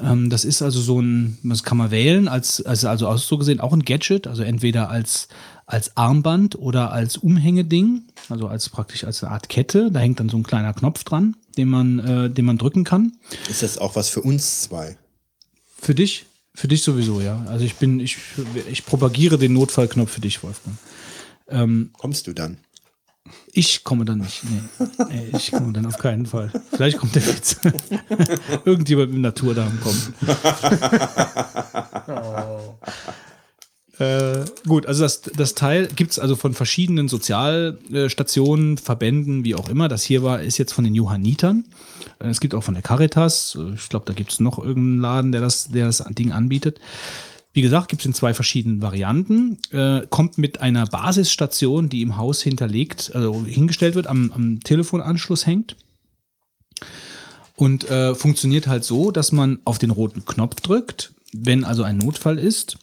[0.00, 3.38] Ähm, das ist also so ein, das kann man wählen, als, als also aus so
[3.38, 5.28] gesehen auch ein Gadget, also entweder als,
[5.66, 9.90] als Armband oder als Umhängeding, also als praktisch als eine Art Kette.
[9.92, 13.12] Da hängt dann so ein kleiner Knopf dran, den man, äh, den man drücken kann.
[13.48, 14.96] Ist das auch was für uns zwei?
[15.76, 16.26] Für dich?
[16.56, 17.44] Für dich sowieso, ja.
[17.48, 18.16] Also ich bin, ich,
[18.70, 20.76] ich propagiere den Notfallknopf für dich, Wolfgang.
[21.48, 22.58] Ähm, Kommst du dann?
[23.52, 24.42] Ich komme dann nicht.
[24.44, 25.30] Nee.
[25.32, 26.52] Ich komme dann auf keinen Fall.
[26.70, 27.56] Vielleicht kommt der Witz.
[28.64, 30.12] Irgendjemand mit dem Naturdarm kommt.
[33.98, 39.68] Äh, gut, also das, das Teil gibt es also von verschiedenen Sozialstationen, Verbänden, wie auch
[39.68, 39.86] immer.
[39.88, 41.64] Das hier war, ist jetzt von den Johannitern.
[42.18, 43.56] Äh, Es gibt auch von der Caritas.
[43.74, 46.80] Ich glaube, da gibt es noch irgendeinen Laden, der das, der das Ding anbietet.
[47.54, 49.58] Wie gesagt, gibt es in zwei verschiedenen Varianten.
[49.70, 55.46] Äh, kommt mit einer Basisstation, die im Haus hinterlegt, also hingestellt wird, am, am Telefonanschluss
[55.46, 55.76] hängt.
[57.54, 61.12] Und äh, funktioniert halt so, dass man auf den roten Knopf drückt.
[61.32, 62.76] wenn also ein Notfall ist.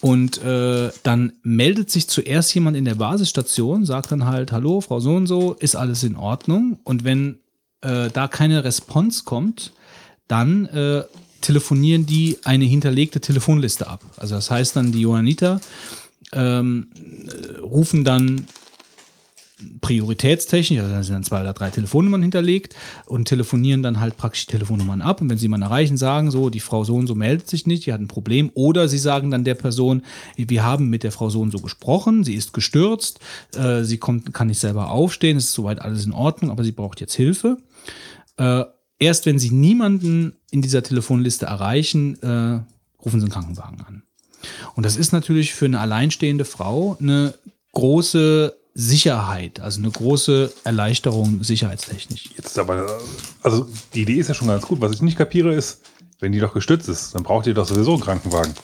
[0.00, 5.00] Und äh, dann meldet sich zuerst jemand in der Basisstation, sagt dann halt, hallo, Frau
[5.00, 6.78] so und so, ist alles in Ordnung?
[6.84, 7.40] Und wenn
[7.82, 9.72] äh, da keine Response kommt,
[10.26, 11.02] dann äh,
[11.40, 14.02] telefonieren die eine hinterlegte Telefonliste ab.
[14.16, 15.60] Also das heißt dann, die Johanniter
[16.32, 16.88] ähm,
[17.26, 18.46] äh, rufen dann
[19.80, 22.74] prioritätstechnisch, also da sind dann zwei oder drei Telefonnummern hinterlegt
[23.06, 25.20] und telefonieren dann halt praktisch die Telefonnummern ab.
[25.20, 27.86] Und wenn sie jemanden erreichen, sagen so, die Frau so und so meldet sich nicht,
[27.86, 28.50] die hat ein Problem.
[28.54, 30.02] Oder sie sagen dann der Person,
[30.36, 33.20] wir haben mit der Frau so und so gesprochen, sie ist gestürzt,
[33.54, 37.00] äh, sie kommt, kann nicht selber aufstehen, ist soweit alles in Ordnung, aber sie braucht
[37.00, 37.58] jetzt Hilfe.
[38.36, 38.64] Äh,
[39.00, 42.60] erst wenn sie niemanden in dieser Telefonliste erreichen, äh,
[43.02, 44.02] rufen sie einen Krankenwagen an.
[44.74, 47.34] Und das ist natürlich für eine alleinstehende Frau eine
[47.72, 52.30] große Sicherheit, also eine große Erleichterung sicherheitstechnisch.
[52.36, 53.00] Jetzt aber,
[53.42, 54.80] also die Idee ist ja schon ganz gut.
[54.80, 55.80] Was ich nicht kapiere ist,
[56.20, 58.54] wenn die doch gestützt ist, dann braucht ihr doch sowieso einen Krankenwagen.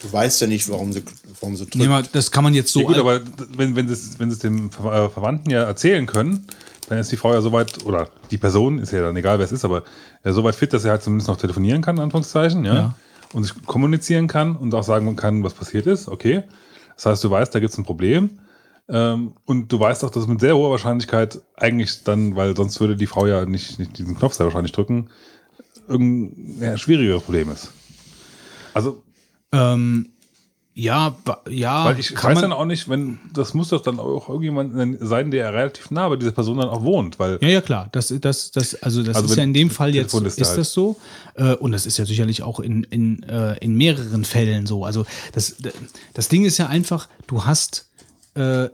[0.00, 1.02] Du weißt ja nicht, warum sie,
[1.40, 1.76] warum sie drückt.
[1.76, 2.80] Nee, mal, das kann man jetzt so.
[2.80, 3.20] Ja, gut, aber
[3.56, 6.46] wenn, wenn sie es wenn sie es dem Ver- äh, Verwandten ja erzählen können,
[6.90, 9.52] dann ist die Frau ja soweit, oder die Person, ist ja dann egal, wer es
[9.52, 9.84] ist, aber
[10.24, 12.94] ja, soweit fit, dass er halt zumindest noch telefonieren kann, in Anführungszeichen, ja, Ja.
[13.32, 16.42] und sich kommunizieren kann und auch sagen kann, was passiert ist, okay.
[16.96, 18.40] Das heißt, du weißt, da gibt es ein Problem.
[18.88, 22.80] Ähm, und du weißt auch, dass es mit sehr hoher Wahrscheinlichkeit eigentlich dann, weil sonst
[22.80, 25.10] würde die Frau ja nicht, nicht diesen Knopf sehr wahrscheinlich drücken,
[25.86, 27.70] irgendein ja, schwierigeres Problem ist.
[28.74, 29.02] Also,
[29.52, 30.10] ähm,
[30.72, 31.16] ja,
[31.48, 34.98] ja, Weil ich kann weiß dann auch nicht, wenn, das muss doch dann auch irgendjemand
[35.00, 37.88] sein, der relativ nah bei dieser Person dann auch wohnt, weil Ja, ja, klar.
[37.92, 40.58] Das, das, das, also das Also ist ja in dem Fall jetzt ist halt.
[40.58, 40.96] das so.
[41.34, 44.84] Äh, und das ist ja sicherlich auch in, in, äh, in mehreren Fällen so.
[44.84, 45.56] Also das,
[46.14, 47.90] das Ding ist ja einfach, du hast
[48.34, 48.68] äh,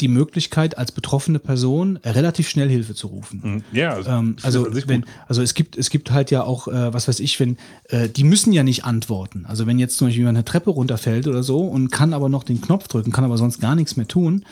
[0.00, 3.64] die Möglichkeit, als betroffene Person relativ schnell Hilfe zu rufen.
[3.72, 7.08] ja, also, Ähm, also, wenn, also es gibt, es gibt halt ja auch, äh, was
[7.08, 7.56] weiß ich, wenn,
[7.88, 9.44] äh, die müssen ja nicht antworten.
[9.46, 12.44] Also wenn jetzt zum Beispiel jemand eine Treppe runterfällt oder so und kann aber noch
[12.44, 14.44] den Knopf drücken, kann aber sonst gar nichts mehr tun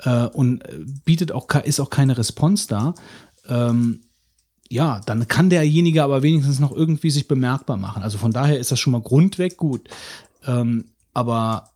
[0.00, 2.94] äh, und äh, bietet auch, ist auch keine Response da,
[3.48, 4.00] ähm,
[4.68, 8.02] ja, dann kann derjenige aber wenigstens noch irgendwie sich bemerkbar machen.
[8.04, 9.88] Also von daher ist das schon mal grundweg gut.
[10.46, 11.70] Ähm, aber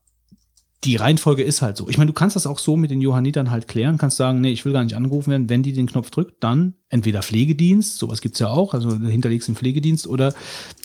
[0.85, 1.89] die Reihenfolge ist halt so.
[1.89, 4.51] Ich meine, du kannst das auch so mit den Johannitern halt klären, kannst sagen, nee,
[4.53, 5.49] ich will gar nicht angerufen werden.
[5.49, 9.49] Wenn die den Knopf drückt, dann entweder Pflegedienst, sowas gibt's ja auch, also du hinterlegst
[9.49, 10.33] den Pflegedienst, oder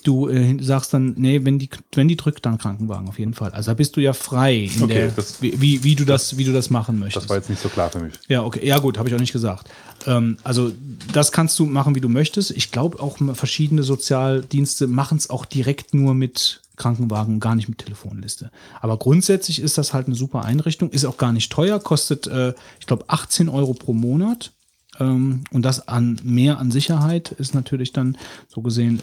[0.03, 3.52] du äh, sagst dann, nee, wenn die, wenn die drückt, dann Krankenwagen auf jeden Fall.
[3.52, 6.45] Also da bist du ja frei, in Okay, der, das- wie, wie, du das, wie
[6.45, 7.26] du das machen möchtest.
[7.26, 8.14] Das war jetzt nicht so klar für mich.
[8.28, 8.66] Ja, okay.
[8.66, 9.69] Ja, gut, habe ich auch nicht gesagt.
[10.08, 10.72] Ähm, also,
[11.14, 12.52] das kannst du machen, wie du möchtest.
[12.52, 17.77] Ich glaube, auch verschiedene Sozialdienste machen es auch direkt nur mit Krankenwagen, gar nicht mit
[17.77, 18.49] Telefonliste.
[18.82, 22.53] Aber grundsätzlich ist das halt eine super Einrichtung, ist auch gar nicht teuer, kostet, äh,
[22.80, 24.51] ich glaube, 18 Euro pro Monat.
[24.99, 28.17] Ähm, und das an mehr an Sicherheit ist natürlich dann
[28.48, 28.99] so gesehen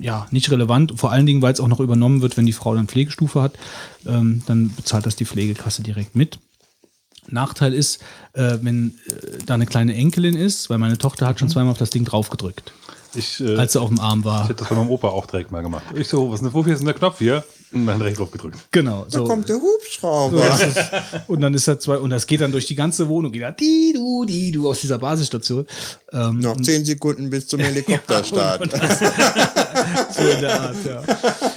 [0.00, 0.94] äh, ja nicht relevant.
[0.96, 3.58] Vor allen Dingen, weil es auch noch übernommen wird, wenn die Frau dann Pflegestufe hat,
[4.06, 6.38] ähm, dann bezahlt das die Pflegekasse direkt mit.
[7.30, 8.02] Nachteil ist,
[8.32, 11.78] äh, wenn äh, da eine kleine Enkelin ist, weil meine Tochter hat schon zweimal auf
[11.78, 12.72] das Ding draufgedrückt,
[13.14, 14.44] Ich, äh, als sie auf dem Arm ich war.
[14.44, 15.82] hätte das bei meinem Opa auch direkt mal gemacht.
[15.94, 17.42] Ich so, was ist denn, wofür ist denn der Knopf hier?
[17.70, 18.56] Und dann direkt drauf gedrückt.
[18.70, 19.04] Genau.
[19.10, 19.24] Da So.
[19.24, 20.42] kommt der Hubschrauber.
[20.42, 20.78] Ist,
[21.28, 23.50] und dann ist da zwei, und das geht dann durch die ganze Wohnung, geht da
[23.50, 25.66] die du, die du aus dieser Basisstation.
[26.12, 27.60] Ähm, Noch zehn Sekunden bis zum
[27.98, 28.72] Helikopterstart.
[28.72, 28.98] das-
[30.16, 31.02] so in der Art, ja.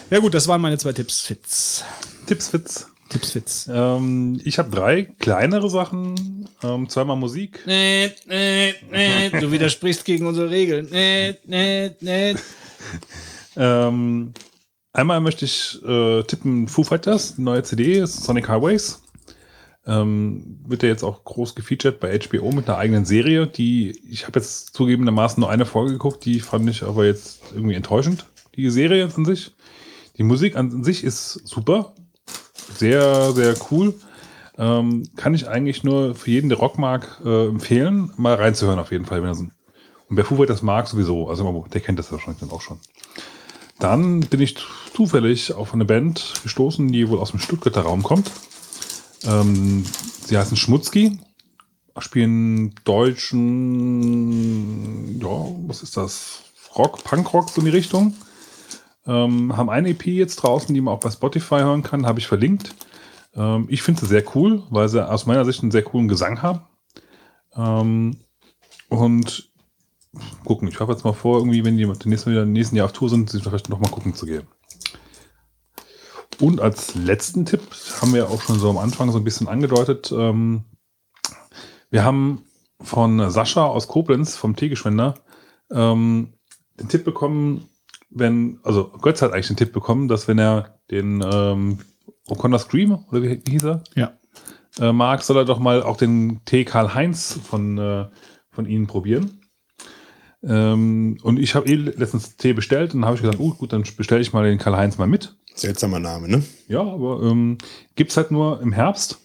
[0.10, 1.84] Ja gut, das waren meine zwei Tipps, Fitz.
[2.28, 2.88] Tipps, Fitz.
[3.12, 3.70] Tipps, Fitz.
[3.72, 6.48] Ähm, ich habe drei kleinere Sachen.
[6.64, 7.60] Ähm, zweimal Musik.
[7.66, 10.88] Nee, nee, nee, du widersprichst gegen unsere Regeln.
[10.90, 12.36] Nee, nee, nee.
[13.58, 14.34] Ähm,
[14.94, 19.02] einmal möchte ich äh, tippen Foo Fighters, die neue CD, ist Sonic Highways.
[19.86, 24.26] Ähm, wird ja jetzt auch groß gefeatured bei HBO mit einer eigenen Serie, die ich
[24.26, 28.26] habe jetzt zugegebenermaßen nur eine Folge geguckt, die fand ich aber jetzt irgendwie enttäuschend,
[28.56, 29.52] die Serie an sich.
[30.18, 31.94] Die Musik an sich ist super,
[32.78, 33.94] sehr, sehr cool.
[34.58, 38.92] Ähm, kann ich eigentlich nur für jeden, der Rock mag, äh, empfehlen, mal reinzuhören auf
[38.92, 39.24] jeden Fall.
[39.24, 41.30] Wenn so, und wer Foo Fighters mag, sowieso.
[41.30, 42.80] Also der kennt das wahrscheinlich dann auch schon.
[43.80, 44.58] Dann bin ich
[44.94, 48.30] zufällig auf eine Band gestoßen, die wohl aus dem Stuttgarter Raum kommt.
[49.24, 49.86] Ähm,
[50.26, 51.18] sie heißen Schmutzki,
[51.98, 53.50] spielen deutschen,
[55.20, 56.44] ja, was ist das?
[56.76, 58.14] Rock, Punkrock, so in die Richtung.
[59.08, 62.28] Ähm, haben eine EP jetzt draußen, die man auch bei Spotify hören kann, habe ich
[62.28, 62.76] verlinkt.
[63.34, 66.42] Ähm, ich finde sie sehr cool, weil sie aus meiner Sicht einen sehr coolen Gesang
[66.42, 66.62] haben.
[67.56, 68.18] Ähm,
[68.90, 69.52] und
[70.44, 72.86] gucken, ich habe jetzt mal vor, irgendwie, wenn die das nächste Mal im nächsten Jahr
[72.86, 74.48] auf Tour sind, sich vielleicht noch mal gucken zu gehen.
[76.40, 77.62] Und als letzten Tipp
[78.02, 80.12] haben wir auch schon so am Anfang so ein bisschen angedeutet.
[80.12, 80.66] Ähm,
[81.90, 82.44] wir haben
[82.82, 85.16] von Sascha aus Koblenz, vom Teegeschwender,
[85.72, 86.34] ähm,
[86.80, 87.70] den Tipp bekommen,
[88.12, 91.80] wenn, also Götz hat eigentlich den Tipp bekommen, dass wenn er den ähm,
[92.28, 94.12] O'Connor Scream, oder wie, wie hieß er, Ja.
[94.80, 98.08] äh, mag, soll er doch mal auch den Tee Karl-Heinz von, äh,
[98.52, 99.40] von Ihnen probieren.
[100.44, 103.74] Ähm, und ich habe eh letztens Tee bestellt und dann habe ich gesagt, oh, gut,
[103.74, 105.36] dann bestelle ich mal den Karl-Heinz mal mit.
[105.54, 106.44] Seltsamer Name, ne?
[106.68, 107.58] Ja, aber ähm,
[107.96, 109.20] gibt es halt nur im Herbst.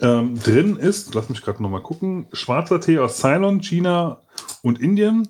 [0.00, 4.20] Ähm, drin ist, lass mich gerade nochmal gucken, schwarzer Tee aus Ceylon, China
[4.62, 5.28] und Indien.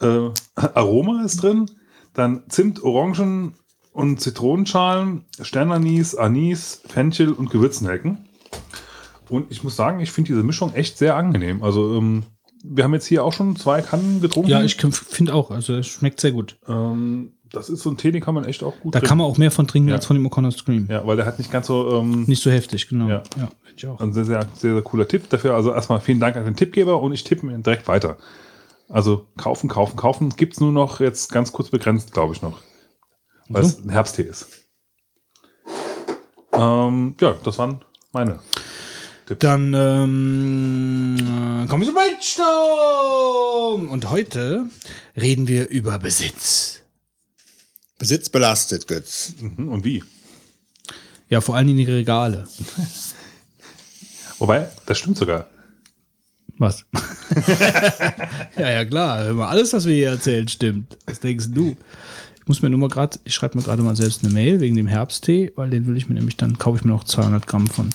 [0.00, 1.70] Äh, Aroma ist drin.
[2.14, 3.54] Dann Zimt, Orangen
[3.92, 8.28] und Zitronenschalen, Sternanis, Anis, Fenchel und Gewürznelken.
[9.28, 11.62] Und ich muss sagen, ich finde diese Mischung echt sehr angenehm.
[11.62, 12.24] Also ähm,
[12.64, 14.50] wir haben jetzt hier auch schon zwei Kannen getrunken.
[14.50, 15.50] Ja, ich finde auch.
[15.50, 16.58] Also es schmeckt sehr gut.
[16.68, 19.26] ähm, das ist so ein Tee, den kann man echt auch gut Da kann man
[19.26, 19.94] auch mehr von trinken Ja.
[19.94, 20.86] als von dem O'Connor Scream.
[20.90, 23.08] Ja, weil der hat nicht ganz so ähm, Nicht so heftig, genau.
[23.08, 23.22] Ja.
[23.38, 24.00] ja ich auch.
[24.00, 25.54] Ein sehr, sehr, sehr, sehr cooler Tipp dafür.
[25.54, 28.18] Also erstmal vielen Dank an den Tippgeber und ich tippe mir direkt weiter.
[28.88, 30.30] Also kaufen, kaufen, kaufen.
[30.30, 32.60] Gibt es nur noch jetzt ganz kurz begrenzt, glaube ich noch.
[33.48, 34.46] Weil es ein Herbsttee ist.
[36.52, 38.40] Ähm, ja, das waren meine.
[39.38, 41.16] Dann ähm,
[41.68, 43.90] kommen wir zum Brainstorm.
[43.90, 44.66] Und heute
[45.16, 46.80] reden wir über Besitz.
[47.98, 49.34] Besitz belastet, Götz.
[49.38, 50.02] Mhm, Und wie?
[51.28, 52.48] Ja, vor allem in die Regale.
[54.38, 55.46] Wobei, das stimmt sogar.
[56.58, 56.84] Was?
[58.58, 59.32] ja, ja, klar.
[59.32, 60.96] Mal, alles, was wir hier erzählen, stimmt.
[61.06, 61.76] Was denkst du?
[62.40, 64.74] Ich muss mir nur mal gerade, ich schreibe mir gerade mal selbst eine Mail wegen
[64.76, 67.68] dem Herbsttee, weil den will ich mir nämlich, dann kaufe ich mir noch 200 Gramm
[67.68, 67.90] von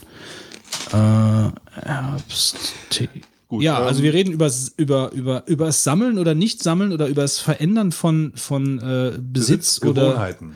[0.94, 1.52] äh,
[1.82, 3.10] Herbsttee.
[3.50, 7.08] Gut, ja, ähm, also wir reden über, über, über, über das Sammeln oder Nicht-Sammeln oder
[7.08, 10.10] über das Verändern von, von äh, Besitz oder.
[10.10, 10.56] Gewohnheiten.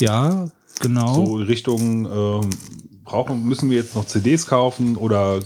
[0.00, 0.48] Ja,
[0.80, 1.14] genau.
[1.14, 2.50] So Richtung, ähm,
[3.04, 5.40] brauchen, müssen wir jetzt noch CDs kaufen oder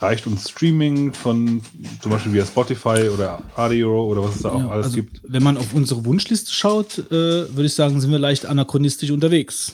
[0.00, 1.62] reicht uns Streaming von
[2.00, 5.20] zum Beispiel via Spotify oder Audio oder was es da auch Ja, alles also, gibt?
[5.26, 9.72] Wenn man auf unsere Wunschliste schaut, äh, würde ich sagen, sind wir leicht anachronistisch unterwegs.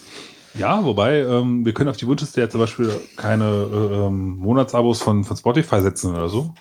[0.59, 5.03] Ja, wobei, ähm, wir können auf die Wunschliste ja zum Beispiel keine äh, ähm, Monatsabos
[5.03, 6.55] von, von Spotify setzen oder so.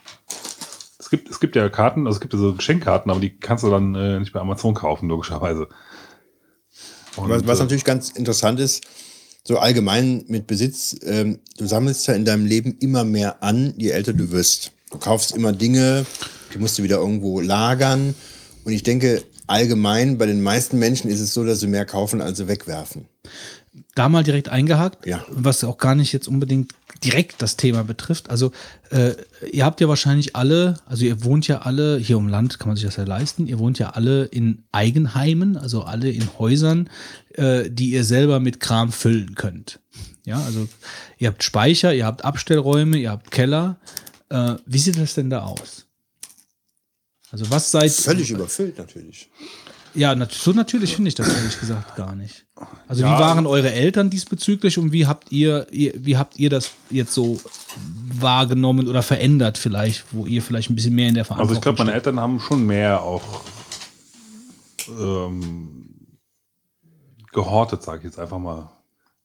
[1.00, 3.64] Es gibt, es gibt ja Karten, also es gibt ja so Geschenkkarten, aber die kannst
[3.64, 5.70] du dann äh, nicht bei Amazon kaufen, logischerweise.
[7.16, 8.86] Und, Was, was äh, natürlich ganz interessant ist,
[9.48, 13.92] so allgemein mit Besitz, ähm, du sammelst ja in deinem Leben immer mehr an, je
[13.92, 14.72] älter du wirst.
[14.92, 16.06] Du kaufst immer Dinge,
[16.54, 18.16] die musst du wieder irgendwo lagern.
[18.64, 22.22] Und ich denke, allgemein bei den meisten Menschen ist es so, dass sie mehr kaufen,
[22.22, 23.06] als sie wegwerfen.
[23.94, 25.24] Da mal direkt eingehakt, Ja.
[25.30, 26.74] was auch gar nicht jetzt unbedingt
[27.04, 28.30] direkt das Thema betrifft.
[28.30, 28.52] Also
[28.90, 29.14] äh,
[29.52, 32.78] ihr habt ja wahrscheinlich alle, also ihr wohnt ja alle, hier im Land kann man
[32.78, 36.90] sich das ja leisten, ihr wohnt ja alle in Eigenheimen, also alle in Häusern,
[37.34, 39.80] äh, die ihr selber mit Kram füllen könnt.
[40.26, 40.68] Ja, also
[41.18, 43.78] ihr habt Speicher, ihr habt Abstellräume, ihr habt Keller.
[44.30, 45.86] Äh, wie sieht das denn da aus?
[47.32, 49.30] Also was seid Völlig überfüllt natürlich.
[49.96, 52.46] Ja, nat so natürlich finde ich das ehrlich gesagt gar nicht.
[52.88, 53.16] Also Ja.
[53.16, 57.14] wie waren eure Eltern diesbezüglich und wie habt ihr, ihr, wie habt ihr das jetzt
[57.14, 57.40] so
[58.20, 61.62] wahrgenommen oder verändert vielleicht, wo ihr vielleicht ein bisschen mehr in der Also Verantwortung ich
[61.62, 61.94] glaube, meine?
[61.94, 63.24] Eltern haben schon mehr auch
[65.00, 65.86] ähm,
[67.32, 68.70] gehortet, sage ich jetzt einfach mal.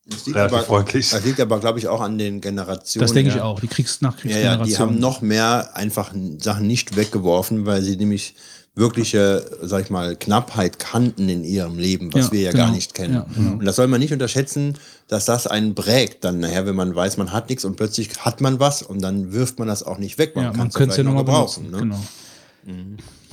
[0.06, 1.10] Das liegt Relativ aber, freundlich.
[1.10, 3.02] Das liegt aber, glaube ich, auch an den Generationen.
[3.06, 3.36] Das denke ja.
[3.36, 4.60] ich auch, die Kriegs Ja, Nachkriegsgeneration.
[4.60, 8.34] ja, die haben noch mehr einfach Sachen nicht weggeworfen, weil sie nämlich
[8.74, 12.64] wirkliche, sag ich mal, Knappheit kannten in ihrem Leben, was Ja, wir ja genau.
[12.64, 13.14] gar nicht kennen.
[13.14, 13.52] Ja, genau.
[13.52, 17.16] Und das soll man nicht unterschätzen, dass das einen prägt dann nachher, wenn man weiß,
[17.16, 20.18] man hat nichts und plötzlich hat man was und dann wirft man das auch nicht
[20.18, 20.36] weg.
[20.36, 21.70] Man ja, man kann es könnte es ja noch nochmal gebrauchen.
[21.70, 21.78] Ne?
[21.78, 22.00] Genau.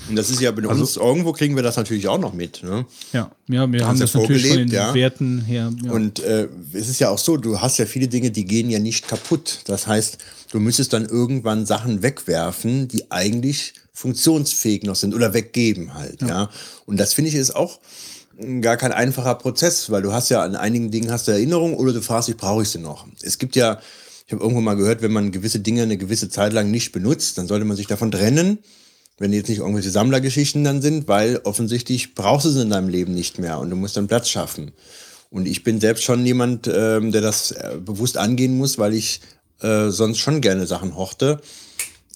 [0.10, 2.64] Und das ist ja bei Also uns, irgendwo kriegen wir das natürlich auch noch mit.
[2.64, 2.86] Ne?
[3.14, 4.94] Ja, ja wir haben das natürlich von den ja?
[4.94, 5.72] Werten her.
[5.84, 5.92] Ja.
[5.92, 8.80] Und äh, es ist ja auch so, du hast ja viele Dinge, die gehen ja
[8.80, 9.60] nicht kaputt.
[9.66, 10.18] Das heißt,
[10.52, 16.52] du müsstest dann irgendwann Sachen wegwerfen, die eigentlich funktionsfähig noch sind oder weggeben halt, ja.
[16.86, 17.80] Und das finde ich ist auch
[18.62, 21.94] gar kein einfacher Prozess, weil du hast ja an einigen Dingen hast du Erinnerung oder
[21.94, 23.08] du fragst dich, brauche ich sie noch?
[23.24, 23.82] Es gibt ja,
[24.28, 27.40] ich habe irgendwo mal gehört, wenn man gewisse Dinge eine gewisse Zeit lang nicht benutzt,
[27.40, 28.60] dann sollte man sich davon trennen,
[29.18, 33.16] wenn jetzt nicht irgendwelche Sammlergeschichten dann sind, weil offensichtlich brauchst du sie in deinem Leben
[33.16, 34.74] nicht mehr und du musst dann Platz schaffen.
[35.32, 39.22] Und ich bin selbst schon jemand, ähm, der das äh, bewusst angehen muss, weil ich
[39.62, 41.42] äh, sonst schon gerne Sachen horte.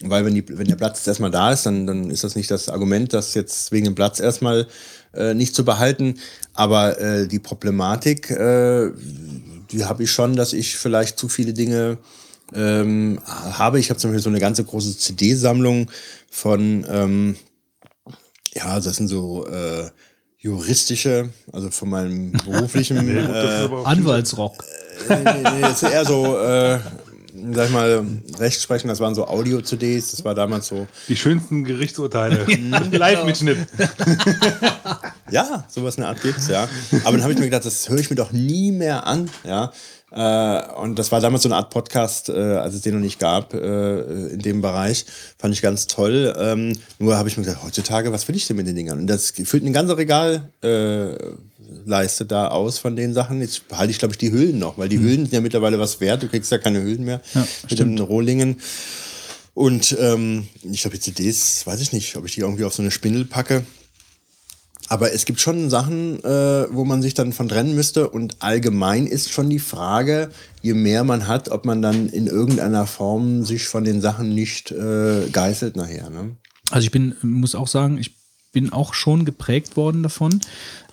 [0.04, 2.70] Weil wenn, die, wenn der Platz erstmal da ist, dann, dann ist das nicht das
[2.70, 4.68] Argument, das jetzt wegen dem Platz erstmal
[5.14, 6.16] äh, nicht zu behalten.
[6.54, 8.92] Aber äh, die Problematik, äh,
[9.72, 11.98] die habe ich schon, dass ich vielleicht zu viele Dinge
[12.54, 13.80] ähm, habe.
[13.80, 15.90] Ich habe zum Beispiel so eine ganze große CD-Sammlung
[16.30, 17.36] von, ähm,
[18.54, 19.90] ja, das sind so äh,
[20.40, 24.64] juristische, also von meinem beruflichen, äh, Anwaltsrock.
[25.08, 26.80] nee, nee, nee, das ist eher so, äh,
[27.54, 28.06] sag ich mal,
[28.40, 32.46] Rechtsprechung, das waren so Audio-CDs, das war damals so, Die schönsten Gerichtsurteile.
[32.92, 33.58] Live-Mitschnitt.
[35.32, 36.68] ja, sowas in der Art gibt's, ja.
[37.04, 39.72] Aber dann habe ich mir gedacht, das höre ich mir doch nie mehr an, ja.
[40.12, 43.20] Äh, und das war damals so eine Art Podcast, äh, als es den noch nicht
[43.20, 44.00] gab, äh,
[44.34, 45.06] in dem Bereich.
[45.38, 46.34] Fand ich ganz toll.
[46.38, 49.00] Ähm, nur habe ich mir gedacht, heutzutage, was will ich denn mit den Dingern?
[49.00, 53.40] Und das füllt eine ganze Regalleiste äh, Leiste da aus von den Sachen.
[53.40, 56.02] Jetzt behalte ich, glaube ich, die Hüllen noch, weil die Hüllen sind ja mittlerweile was
[56.02, 56.22] wert.
[56.22, 57.22] Du kriegst ja keine Hüllen mehr
[57.70, 58.58] mit den Rohlingen.
[59.54, 62.82] Und ähm, ich glaube, die CDs, weiß ich nicht, ob ich die irgendwie auf so
[62.82, 63.64] eine Spindel packe.
[64.92, 68.10] Aber es gibt schon Sachen, äh, wo man sich dann von trennen müsste.
[68.10, 72.86] Und allgemein ist schon die Frage, je mehr man hat, ob man dann in irgendeiner
[72.86, 76.10] Form sich von den Sachen nicht äh, geißelt nachher.
[76.10, 76.36] Ne?
[76.72, 78.18] Also ich bin, muss auch sagen, ich
[78.52, 80.42] bin auch schon geprägt worden davon.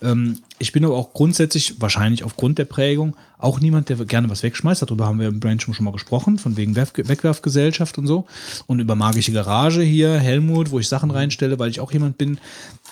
[0.01, 4.43] Ähm, ich bin aber auch grundsätzlich, wahrscheinlich aufgrund der Prägung, auch niemand, der gerne was
[4.43, 4.83] wegschmeißt.
[4.83, 8.27] Darüber haben wir im Brain schon mal gesprochen, von wegen Werf Wegwerfgesellschaft und so.
[8.67, 12.39] Und über magische Garage hier, Helmut, wo ich Sachen reinstelle, weil ich auch jemand bin,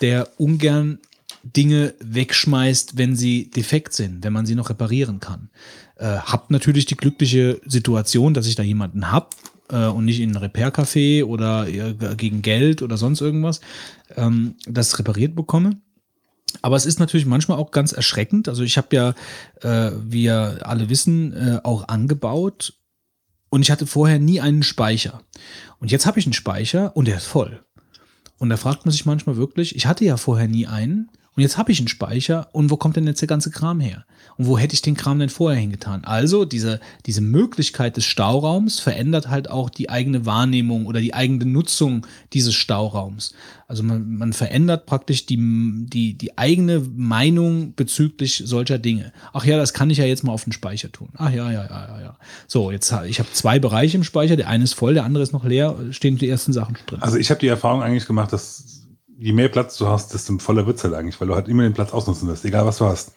[0.00, 0.99] der ungern
[1.42, 5.50] Dinge wegschmeißt, wenn sie defekt sind, wenn man sie noch reparieren kann.
[5.97, 9.34] Äh, hab natürlich die glückliche Situation, dass ich da jemanden hab
[9.70, 13.60] äh, und nicht in ein Repair-Café oder äh, gegen Geld oder sonst irgendwas,
[14.16, 15.81] ähm, das repariert bekomme.
[16.62, 18.49] Aber es ist natürlich manchmal auch ganz erschreckend.
[18.49, 19.15] Also ich habe ja,
[19.62, 22.75] äh, wie ja alle wissen, äh, auch angebaut
[23.50, 25.23] und ich hatte vorher nie einen Speicher.
[25.78, 27.66] Und jetzt habe ich einen Speicher und der ist voll.
[28.39, 31.59] Und da fragt man sich manchmal wirklich, ich hatte ja vorher nie einen und jetzt
[31.59, 34.07] habe ich einen Speicher und wo kommt denn jetzt der ganze Kram her?
[34.39, 36.03] Und wo hätte ich den Kram denn vorher hingetan?
[36.05, 41.45] Also diese, diese Möglichkeit des Stauraums verändert halt auch die eigene Wahrnehmung oder die eigene
[41.45, 43.35] Nutzung dieses Stauraums.
[43.69, 45.37] Also man, man verändert praktisch die,
[45.87, 49.13] die, die eigene Meinung bezüglich solcher Dinge.
[49.35, 51.11] Ach ja, das kann ich ja jetzt mal auf den Speicher tun.
[51.17, 52.17] Ach ja, ja, ja, ja, ja.
[52.47, 54.37] So, jetzt ich habe zwei Bereiche im Speicher.
[54.37, 55.77] Der eine ist voll, der andere ist noch leer.
[55.91, 57.03] Stehen die ersten Sachen drin.
[57.03, 58.76] Also ich habe die Erfahrung eigentlich gemacht, dass
[59.19, 61.73] je mehr Platz du hast, desto voller wird's halt eigentlich, weil du halt immer den
[61.73, 63.12] Platz ausnutzen wirst, egal was du hast.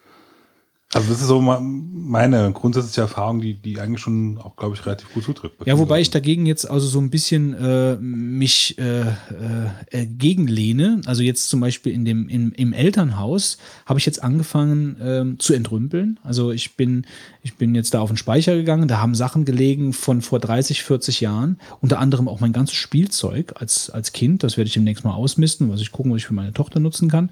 [0.91, 5.13] Also das ist so meine grundsätzliche Erfahrung, die, die eigentlich schon auch, glaube ich, relativ
[5.13, 5.55] gut zutrifft.
[5.67, 11.01] Ja, wobei ich dagegen jetzt also so ein bisschen äh, mich äh, äh, gegenlehne.
[11.05, 15.53] Also jetzt zum Beispiel in dem, im, im Elternhaus habe ich jetzt angefangen ähm, zu
[15.53, 16.19] entrümpeln.
[16.23, 17.05] Also ich bin,
[17.43, 20.81] ich bin jetzt da auf den Speicher gegangen, da haben Sachen gelegen von vor 30,
[20.81, 24.41] 40 Jahren, unter anderem auch mein ganzes Spielzeug als, als Kind.
[24.41, 27.09] Das werde ich demnächst mal ausmisten, was ich gucken, was ich für meine Tochter nutzen
[27.09, 27.29] kann.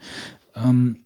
[0.56, 0.98] Ähm,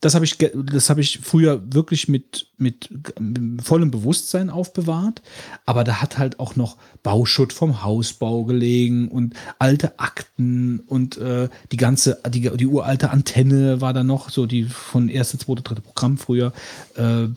[0.00, 2.88] das habe ich, das habe ich früher wirklich mit, mit,
[3.20, 5.20] mit vollem Bewusstsein aufbewahrt.
[5.66, 11.48] Aber da hat halt auch noch Bauschutt vom Hausbau gelegen und alte Akten und äh,
[11.70, 15.82] die ganze, die, die uralte Antenne war da noch, so die von erste, zweite, dritte
[15.82, 16.52] Programm früher.
[16.96, 17.28] Äh,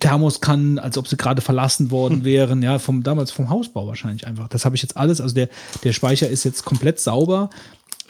[0.00, 4.48] Thermoskannen, als ob sie gerade verlassen worden wären, ja, vom damals vom Hausbau wahrscheinlich einfach.
[4.48, 5.48] Das habe ich jetzt alles, also der,
[5.84, 7.50] der Speicher ist jetzt komplett sauber,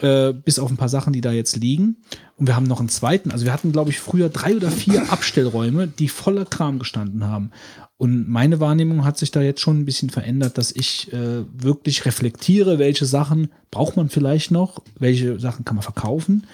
[0.01, 1.97] äh, bis auf ein paar Sachen, die da jetzt liegen.
[2.35, 5.11] Und wir haben noch einen zweiten, also wir hatten, glaube ich, früher drei oder vier
[5.11, 7.51] Abstellräume, die voller Kram gestanden haben.
[7.97, 12.05] Und meine Wahrnehmung hat sich da jetzt schon ein bisschen verändert, dass ich äh, wirklich
[12.05, 16.45] reflektiere, welche Sachen braucht man vielleicht noch, welche Sachen kann man verkaufen,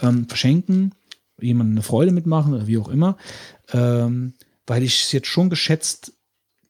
[0.00, 0.94] ähm, verschenken,
[1.40, 3.16] jemandem eine Freude mitmachen oder wie auch immer.
[3.72, 4.34] Ähm,
[4.66, 6.12] weil ich es jetzt schon geschätzt,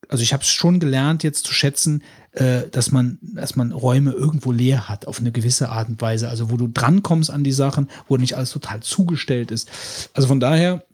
[0.08, 2.02] also ich habe es schon gelernt, jetzt zu schätzen,
[2.34, 6.28] äh, dass man, dass man Räume irgendwo leer hat, auf eine gewisse Art und Weise.
[6.28, 9.70] Also wo du drankommst an die Sachen, wo nicht alles total zugestellt ist.
[10.14, 10.84] Also von daher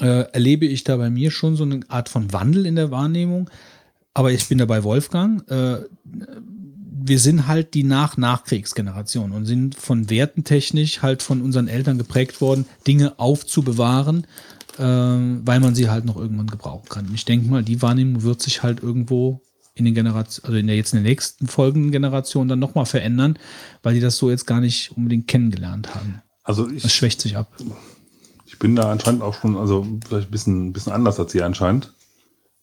[0.00, 3.48] äh, erlebe ich da bei mir schon so eine Art von Wandel in der Wahrnehmung.
[4.14, 5.48] Aber ich bin dabei Wolfgang.
[5.48, 5.84] Äh,
[7.00, 12.40] wir sind halt die Nach-Nachkriegsgeneration und sind von Werten technisch halt von unseren Eltern geprägt
[12.40, 14.26] worden, Dinge aufzubewahren,
[14.78, 17.10] ähm, weil man sie halt noch irgendwann gebrauchen kann.
[17.14, 19.40] Ich denke mal, die Wahrnehmung wird sich halt irgendwo
[19.78, 23.38] in den Generationen, also in der jetzt in der nächsten folgenden Generation dann nochmal verändern,
[23.82, 26.22] weil die das so jetzt gar nicht unbedingt kennengelernt haben.
[26.42, 27.52] Also Das ich, schwächt sich ab.
[28.46, 31.46] ich bin da anscheinend auch schon, also vielleicht ein bisschen, ein bisschen anders als ihr
[31.46, 31.92] anscheinend.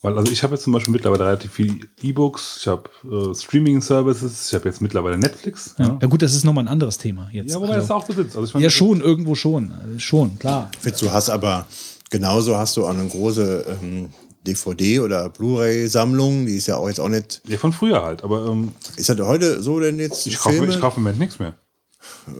[0.01, 4.49] Weil, also ich habe jetzt zum Beispiel mittlerweile relativ viel E-Books, ich habe äh, Streaming-Services,
[4.49, 5.73] ich habe jetzt mittlerweile Netflix.
[5.79, 5.97] Ja.
[5.99, 7.51] ja gut, das ist nochmal ein anderes Thema jetzt.
[7.51, 8.35] Ja, wobei das also, auch besitzt.
[8.35, 9.71] Also ich meine, ja schon, irgendwo schon.
[9.71, 10.69] Also schon, klar.
[10.79, 11.65] Fitz, du hast aber
[12.11, 14.09] genauso hast du auch eine große ähm,
[14.45, 17.41] DVD- oder Blu-ray-Sammlung, die ist ja auch jetzt auch nicht.
[17.47, 20.25] Ja, von früher halt, aber ähm, Ist das heute so denn jetzt?
[20.27, 20.73] ich, kaufe, Filme?
[20.73, 21.53] ich kaufe im Moment nichts mehr.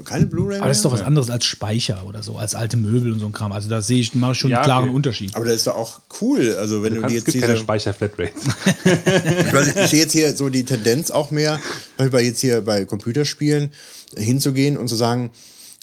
[0.04, 3.12] Keine Blu-ray Aber das ist doch was anderes als Speicher oder so, als alte Möbel
[3.12, 3.52] und so ein Kram.
[3.52, 4.96] Also da sehe ich, mache ich schon Ja, einen klaren okay.
[4.96, 5.36] Unterschied.
[5.36, 6.56] Aber das ist doch auch cool.
[6.60, 8.44] Also wenn Du du, kannst, die es jetzt gibt keine diese, Speicher-Flatrates.
[8.86, 11.60] ich, weiß, nicht, ich sehe jetzt hier so die Tendenz auch mehr,
[11.98, 13.72] bei jetzt hier bei Computerspielen
[14.16, 15.32] hinzugehen und zu sagen,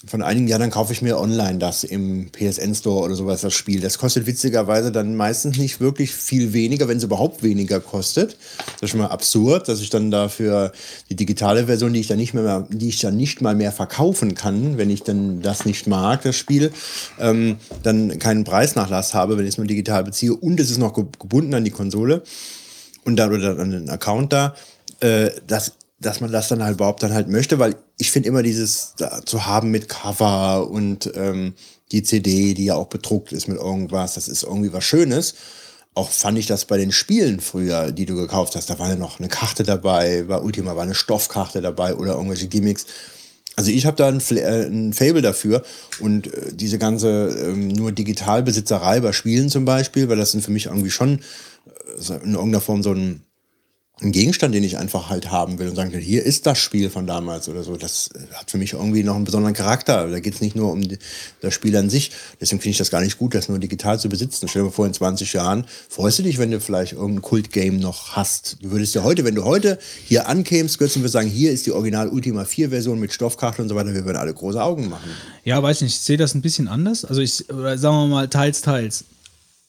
[0.05, 3.79] von einigen Jahren, kaufe ich mir online das im PSN Store oder sowas, das Spiel.
[3.79, 8.37] Das kostet witzigerweise dann meistens nicht wirklich viel weniger, wenn es überhaupt weniger kostet.
[8.57, 10.73] Das ist schon mal absurd, dass ich dann dafür
[11.09, 14.35] die digitale Version, die ich dann nicht mehr, die ich dann nicht mal mehr verkaufen
[14.35, 16.73] kann, wenn ich dann das nicht mag, das Spiel,
[17.19, 20.93] ähm, dann keinen Preisnachlass habe, wenn ich es nur digital beziehe und es ist noch
[20.93, 22.23] gebunden an die Konsole
[23.05, 24.55] und dann oder an den Account da.
[24.99, 25.73] Äh, das
[26.03, 29.45] dass man das dann halt überhaupt dann halt möchte, weil ich finde immer dieses zu
[29.45, 31.53] haben mit Cover und ähm,
[31.91, 35.35] die CD, die ja auch bedruckt ist mit irgendwas, das ist irgendwie was Schönes.
[35.95, 38.95] Auch fand ich das bei den Spielen früher, die du gekauft hast, da war ja
[38.95, 42.85] noch eine Karte dabei, bei Ultima war eine Stoffkarte dabei oder irgendwelche Gimmicks.
[43.55, 45.63] Also ich habe da ein, äh, ein Fable dafür
[45.99, 50.51] und äh, diese ganze ähm, nur Digitalbesitzerei bei Spielen zum Beispiel, weil das sind für
[50.51, 53.21] mich irgendwie schon äh, in irgendeiner Form so ein
[54.01, 56.89] ein Gegenstand, den ich einfach halt haben will und sagen will, hier ist das Spiel
[56.89, 57.77] von damals oder so.
[57.77, 60.09] Das äh, hat für mich irgendwie noch einen besonderen Charakter.
[60.09, 60.97] Da geht es nicht nur um die,
[61.41, 62.11] das Spiel an sich.
[62.41, 64.47] Deswegen finde ich das gar nicht gut, das nur digital zu besitzen.
[64.47, 67.79] Stell dir mal vor, in 20 Jahren freust du dich, wenn du vielleicht irgendein Kult-Game
[67.79, 68.57] noch hast.
[68.61, 71.71] Du würdest ja heute, wenn du heute hier ankämst, würdest du sagen, hier ist die
[71.71, 73.93] Original Ultima 4 Version mit Stoffkarte und so weiter.
[73.93, 75.11] Wir würden alle große Augen machen.
[75.43, 75.93] Ja, weiß nicht.
[75.93, 77.05] Ich sehe das ein bisschen anders.
[77.05, 79.05] Also ich, sagen wir mal, teils, teils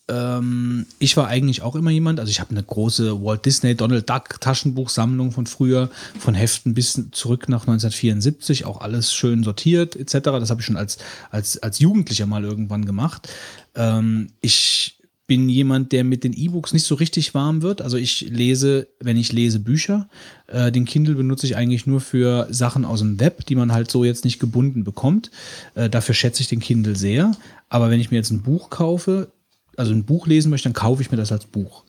[0.08, 4.08] ähm, ich war eigentlich auch immer jemand, also ich habe eine große Walt Disney Donald
[4.08, 10.18] Duck Taschenbuchsammlung von früher, von Heften bis zurück nach 1974, auch alles schön sortiert etc.
[10.22, 10.98] Das habe ich schon als,
[11.30, 13.28] als, als Jugendlicher mal irgendwann gemacht.
[13.74, 17.80] Ähm, ich bin jemand, der mit den E-Books nicht so richtig warm wird.
[17.80, 20.08] Also ich lese, wenn ich lese Bücher,
[20.48, 23.90] äh, den Kindle benutze ich eigentlich nur für Sachen aus dem Web, die man halt
[23.90, 25.30] so jetzt nicht gebunden bekommt.
[25.74, 27.32] Äh, dafür schätze ich den Kindle sehr.
[27.70, 29.28] Aber wenn ich mir jetzt ein Buch kaufe,
[29.76, 31.84] also ein Buch lesen möchte, dann kaufe ich mir das als Buch.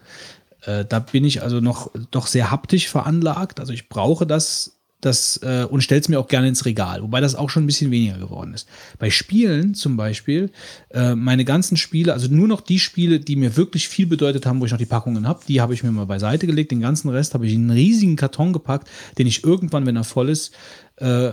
[0.65, 3.59] Äh, da bin ich also noch doch sehr haptisch veranlagt.
[3.59, 7.21] Also ich brauche das, das äh, und stelle es mir auch gerne ins Regal, wobei
[7.21, 8.67] das auch schon ein bisschen weniger geworden ist.
[8.97, 10.51] Bei Spielen zum Beispiel,
[10.89, 14.59] äh, meine ganzen Spiele, also nur noch die Spiele, die mir wirklich viel bedeutet haben,
[14.59, 16.71] wo ich noch die Packungen habe, die habe ich mir mal beiseite gelegt.
[16.71, 20.03] Den ganzen Rest habe ich in einen riesigen Karton gepackt, den ich irgendwann, wenn er
[20.03, 20.53] voll ist,
[20.97, 21.31] äh,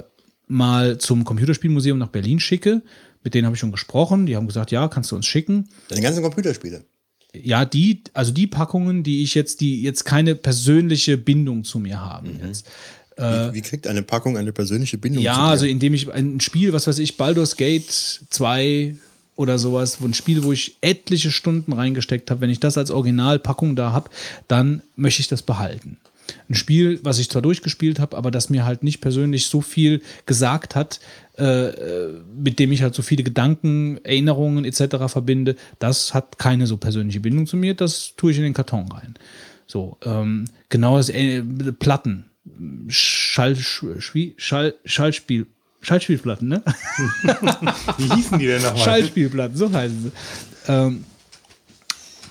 [0.49, 2.83] mal zum Computerspielmuseum nach Berlin schicke
[3.23, 4.27] mit denen habe ich schon gesprochen.
[4.27, 5.69] Die haben gesagt, ja, kannst du uns schicken.
[5.89, 6.85] Deine ganzen Computerspiele.
[7.35, 12.01] Ja, die, also die Packungen, die ich jetzt, die jetzt keine persönliche Bindung zu mir
[12.01, 12.35] haben.
[12.35, 12.47] Mhm.
[12.49, 12.67] Jetzt.
[13.17, 15.23] Wie, äh, wie, kriegt eine Packung eine persönliche Bindung?
[15.23, 18.97] Ja, also indem ich ein Spiel, was weiß ich, Baldur's Gate 2
[19.37, 22.91] oder sowas, wo ein Spiel, wo ich etliche Stunden reingesteckt habe, wenn ich das als
[22.91, 24.11] Originalpackung da habe,
[24.49, 25.99] dann möchte ich das behalten
[26.49, 30.03] ein Spiel, was ich zwar durchgespielt habe, aber das mir halt nicht persönlich so viel
[30.27, 31.01] gesagt hat,
[31.39, 34.97] mit dem ich halt so viele Gedanken, Erinnerungen etc.
[35.07, 38.91] verbinde, das hat keine so persönliche Bindung zu mir, das tue ich in den Karton
[38.93, 39.15] rein.
[39.67, 42.27] So, ähm, genau das äh, Platten,
[42.89, 45.47] Schall, Schall, Schallspiel,
[45.81, 46.63] Schallspielplatten, ne?
[47.97, 48.85] Wie hießen die denn nochmal?
[48.85, 50.13] Schallspielplatten, so heißen sie.
[50.71, 51.05] Ähm,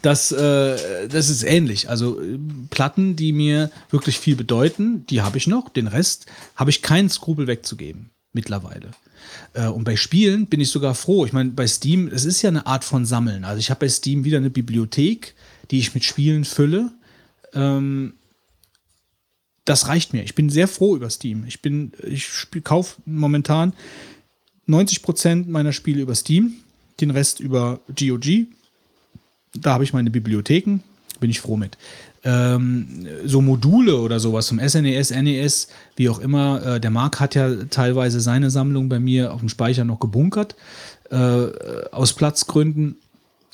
[0.04, 1.90] das, äh, das ist ähnlich.
[1.90, 2.38] Also äh,
[2.70, 5.70] Platten, die mir wirklich viel bedeuten, die habe ich noch.
[5.70, 8.92] Den Rest habe ich keinen Skrupel wegzugeben mittlerweile.
[9.54, 11.26] Äh, und bei Spielen bin ich sogar froh.
[11.26, 13.44] Ich meine, bei Steam, es ist ja eine Art von Sammeln.
[13.44, 15.36] Also ich habe bei Steam wieder eine Bibliothek,
[15.70, 16.92] die ich mit Spielen fülle.
[17.54, 18.14] Ähm,
[19.66, 20.24] das reicht mir.
[20.24, 21.46] Ich bin sehr froh über Steam.
[21.48, 22.28] Ich bin, ich
[22.64, 23.74] kaufe momentan
[24.68, 26.54] 90% meiner Spiele über Steam,
[27.00, 28.48] den Rest über GOG
[29.54, 30.80] da habe ich meine Bibliotheken,
[31.20, 31.78] bin ich froh mit.
[32.24, 36.64] Ähm, so Module oder sowas zum SNES, NES, wie auch immer.
[36.66, 40.56] Äh, der Marc hat ja teilweise seine Sammlung bei mir auf dem Speicher noch gebunkert,
[41.10, 41.16] äh,
[41.92, 42.98] aus Platzgründen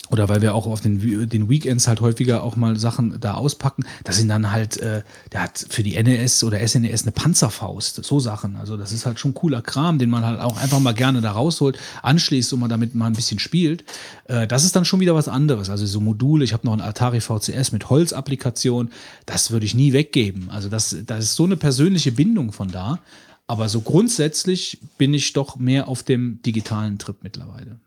[0.10, 3.84] oder weil wir auch auf den, den Weekends halt häufiger auch mal Sachen da auspacken,
[4.04, 8.20] das sind dann halt, äh, der hat für die NES oder SNES eine Panzerfaust, so
[8.20, 8.56] Sachen.
[8.56, 11.32] Also das ist halt schon cooler Kram, den man halt auch einfach mal gerne da
[11.32, 13.84] rausholt, anschließt und man damit mal ein bisschen spielt.
[14.26, 15.70] Äh, das ist dann schon wieder was anderes.
[15.70, 18.92] Also so Module, ich habe noch ein Atari VCS mit Holzapplikation,
[19.26, 20.50] das würde ich nie weggeben.
[20.50, 23.00] Also das, das ist so eine persönliche Bindung von da.
[23.48, 27.80] Aber so grundsätzlich bin ich doch mehr auf dem digitalen Trip mittlerweile.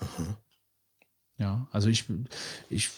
[0.00, 0.36] Mhm.
[1.38, 2.04] Ja, also ich,
[2.68, 2.90] ich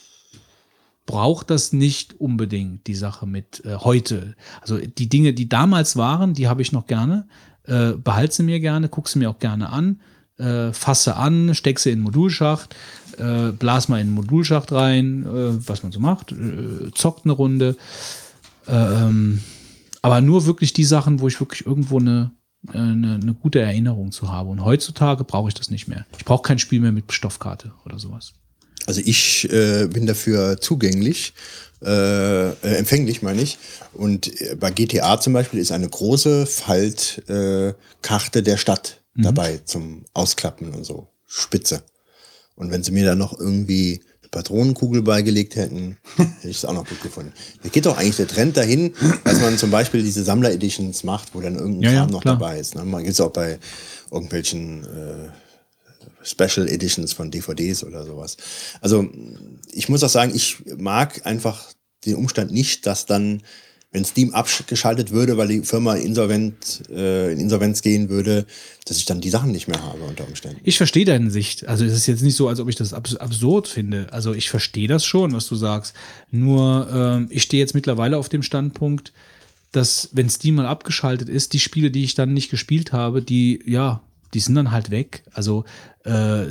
[1.07, 4.35] brauche das nicht unbedingt, die Sache mit äh, heute.
[4.61, 7.29] Also die Dinge, die damals waren, die habe ich noch gerne.
[7.65, 10.01] Äh, behalte sie mir gerne, gucke sie mir auch gerne an,
[10.39, 12.75] äh, fasse an, steck sie in den Modulschacht,
[13.19, 17.33] äh, blas mal in den Modulschacht rein, äh, was man so macht, äh, zockt eine
[17.33, 17.77] Runde.
[18.67, 19.41] Ähm,
[20.03, 22.31] aber nur wirklich die Sachen, wo ich wirklich irgendwo eine,
[22.69, 24.49] eine, eine gute Erinnerung zu haben.
[24.51, 26.07] Und heutzutage brauche ich das nicht mehr.
[26.19, 28.33] Ich brauche kein Spiel mehr mit Stoffkarte oder sowas.
[28.87, 31.35] Also ich äh, bin dafür zugänglich,
[31.83, 33.59] äh, empfänglich meine ich.
[33.93, 40.05] Und äh, bei GTA zum Beispiel ist eine große Faltkarte äh, der Stadt dabei zum
[40.15, 41.09] Ausklappen und so.
[41.27, 41.83] Spitze.
[42.57, 46.87] Und wenn sie mir da noch irgendwie Patronenkugel beigelegt hätten, hätte ich es auch noch
[46.89, 47.33] gut gefunden.
[47.63, 48.95] Da geht doch eigentlich der Trend dahin,
[49.25, 52.35] dass man zum Beispiel diese Sammler-Editions macht, wo dann irgendein Ja, ja, Kram noch klar.
[52.39, 52.75] dabei ist.
[52.75, 52.85] Ne?
[52.85, 53.59] Man gibt es auch bei
[54.11, 55.29] irgendwelchen äh,
[56.23, 58.37] Special Editions von DVDs oder sowas.
[58.81, 59.09] Also
[59.73, 61.67] ich muss auch sagen, ich mag einfach
[62.05, 63.43] den Umstand nicht, dass dann,
[63.93, 68.47] wenn Steam abgeschaltet würde, weil die Firma insolvent, äh, in Insolvenz gehen würde,
[68.87, 70.61] dass ich dann die Sachen nicht mehr habe unter Umständen.
[70.63, 71.67] Ich verstehe deine Sicht.
[71.67, 74.07] Also es ist jetzt nicht so, als ob ich das abs absurd finde.
[74.13, 75.95] Also ich verstehe das schon, was du sagst.
[76.31, 79.13] Nur ähm, ich stehe jetzt mittlerweile auf dem Standpunkt,
[79.73, 83.61] dass wenn Steam mal abgeschaltet ist, die Spiele, die ich dann nicht gespielt habe, die
[83.67, 84.03] ja,
[84.35, 85.25] die sind dann halt weg.
[85.33, 85.65] Also
[86.05, 86.47] äh,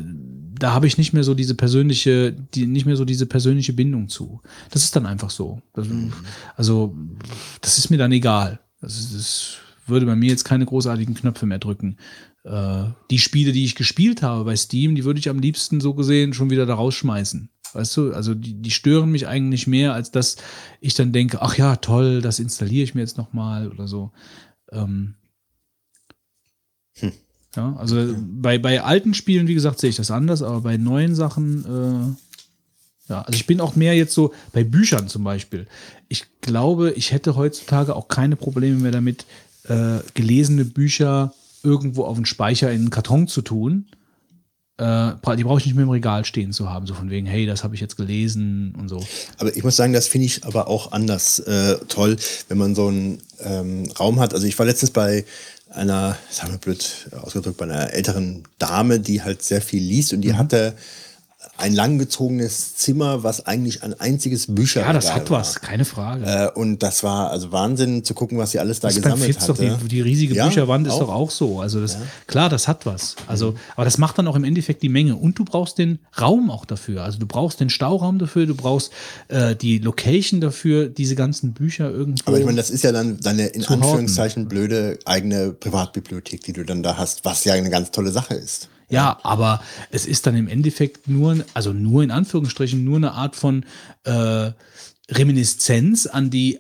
[0.60, 4.10] da habe ich nicht mehr so diese persönliche, die nicht mehr so diese persönliche Bindung
[4.10, 4.42] zu.
[4.72, 5.62] Das ist dann einfach so.
[5.74, 5.88] Das,
[6.56, 6.96] also
[7.62, 8.60] das ist mir dann egal.
[8.82, 11.98] Das, ist, das würde bei mir jetzt keine großartigen Knöpfe mehr drücken.
[12.44, 15.94] Äh, die Spiele, die ich gespielt habe bei Steam, die würde ich am liebsten so
[15.94, 17.50] gesehen schon wieder da rausschmeißen.
[17.74, 20.38] Weißt du, also die, die stören mich eigentlich mehr, als dass
[20.82, 24.12] ich dann denke, ach ja, toll, das installiere ich mir jetzt noch mal oder so.
[24.72, 25.16] Ähm,
[27.56, 31.16] ja, also bei, bei alten Spielen, wie gesagt, sehe ich das anders, aber bei neuen
[31.16, 35.68] Sachen, äh, ja, also ich bin auch mehr jetzt so bei Büchern zum Beispiel.
[36.10, 39.26] Ich glaube, ich hätte heutzutage auch keine Probleme mehr damit,
[39.68, 43.88] äh, gelesene Bücher irgendwo auf den Speicher in einen Karton zu tun.
[44.78, 47.46] Äh, die brauche ich nicht mehr im Regal stehen zu haben, so von wegen, hey,
[47.46, 49.06] das habe ich jetzt gelesen und so.
[49.38, 52.16] Aber ich muss sagen, das finde ich aber auch anders äh, toll,
[52.48, 54.34] wenn man so einen ähm, Raum hat.
[54.34, 55.26] Also ich war letztens bei
[55.70, 60.18] einer, sagen wir blöd ausgedrückt, bei einer älteren Dame, die halt sehr viel liest Mhm.
[60.18, 60.74] und die hatte
[61.60, 65.40] ein langgezogenes Zimmer, was eigentlich ein einziges Bücherregal Ja, das hat war.
[65.42, 66.26] was, keine Frage.
[66.26, 69.26] Äh, und das war also Wahnsinn zu gucken, was sie alles da Das ist gesammelt
[69.36, 69.78] Fitz doch hatte.
[69.84, 71.00] die, die riesige Ja, Bücherwand ist auch.
[71.02, 71.60] doch auch so.
[71.62, 71.98] Also das,
[72.28, 73.16] klar, das hat was.
[73.28, 75.16] Also, aber das macht dann auch im Endeffekt die Menge.
[75.16, 77.04] Und du brauchst den Raum auch dafür.
[77.04, 78.92] Also du brauchst den Stauraum dafür, du brauchst
[79.28, 82.24] äh, die Location dafür, diese ganzen Bücher irgendwo.
[82.26, 83.84] Aber ich meine, das ist ja dann deine in Zu horten.
[83.84, 88.34] Anführungszeichen blöde eigene Privatbibliothek, die du dann da hast, was ja eine ganz tolle Sache
[88.36, 88.70] ist.
[88.90, 89.62] Ja, aber
[89.92, 93.64] es ist dann im Endeffekt nur, also nur in Anführungsstrichen, nur eine Art von
[94.04, 94.52] äh,
[95.10, 96.60] Reminiszenz an die,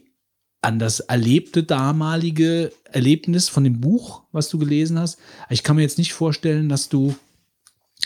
[0.61, 5.17] an das erlebte damalige Erlebnis von dem Buch, was du gelesen hast.
[5.49, 7.15] Ich kann mir jetzt nicht vorstellen, dass du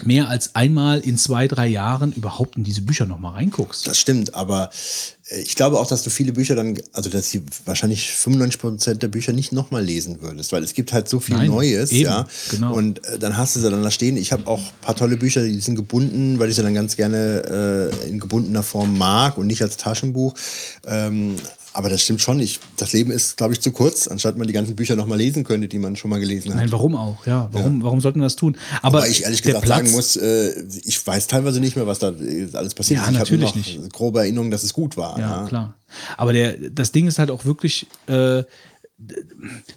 [0.01, 3.85] mehr als einmal in zwei, drei Jahren überhaupt in diese Bücher nochmal reinguckst.
[3.85, 4.71] Das stimmt, aber
[5.29, 9.03] äh, ich glaube auch, dass du viele Bücher dann, also dass du wahrscheinlich 95 Prozent
[9.03, 12.05] der Bücher nicht nochmal lesen würdest, weil es gibt halt so viel Nein, Neues, eben,
[12.05, 12.27] ja.
[12.49, 12.73] genau.
[12.73, 14.17] Und äh, dann hast du sie dann da stehen.
[14.17, 16.95] Ich habe auch ein paar tolle Bücher, die sind gebunden, weil ich sie dann ganz
[16.95, 20.33] gerne äh, in gebundener Form mag und nicht als Taschenbuch.
[20.87, 21.35] Ähm,
[21.73, 22.39] aber das stimmt schon.
[22.39, 25.43] Ich, das Leben ist, glaube ich, zu kurz, anstatt man die ganzen Bücher nochmal lesen
[25.43, 26.57] könnte, die man schon mal gelesen hat.
[26.57, 27.25] Nein, warum auch?
[27.25, 28.55] Ja, warum, warum sollten wir das tun?
[28.81, 30.53] Aber Weil ich ehrlich gesagt sagen muss, äh,
[30.85, 32.13] ich weiß teilweise nicht mehr, was da
[32.53, 33.11] alles passiert Ja, ist.
[33.13, 33.93] Ich habe natürlich noch nicht.
[33.93, 35.19] grobe Erinnerung, dass es gut war.
[35.19, 35.73] Ja, klar.
[36.17, 38.43] Aber der, das Ding ist halt auch wirklich, äh,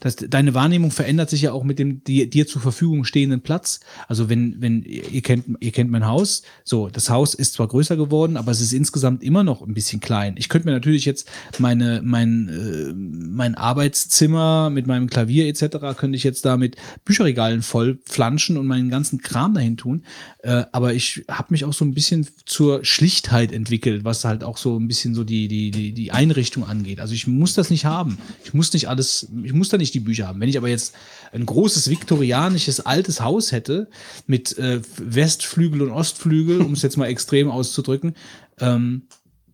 [0.01, 3.81] das, deine Wahrnehmung verändert sich ja auch mit dem dir, dir zur Verfügung stehenden Platz.
[4.09, 7.97] Also wenn, wenn, ihr kennt, ihr kennt mein Haus, so, das Haus ist zwar größer
[7.97, 10.35] geworden, aber es ist insgesamt immer noch ein bisschen klein.
[10.39, 15.97] Ich könnte mir natürlich jetzt meine, mein, äh, mein Arbeitszimmer mit meinem Klavier etc.
[15.97, 20.05] könnte ich jetzt da mit Bücherregalen voll flanschen und meinen ganzen Kram dahin tun.
[20.43, 24.57] Äh, aber ich habe mich auch so ein bisschen zur Schlichtheit entwickelt, was halt auch
[24.57, 27.01] so ein bisschen so die, die, die, die Einrichtung angeht.
[27.01, 28.19] Also ich muss das nicht haben.
[28.45, 30.41] Ich muss nicht alles, ich muss da nicht die Bücher haben.
[30.41, 30.95] Wenn ich aber jetzt
[31.33, 33.89] ein großes viktorianisches altes Haus hätte
[34.27, 38.15] mit äh, Westflügel und Ostflügel, um es jetzt mal extrem auszudrücken,
[38.59, 39.03] ähm,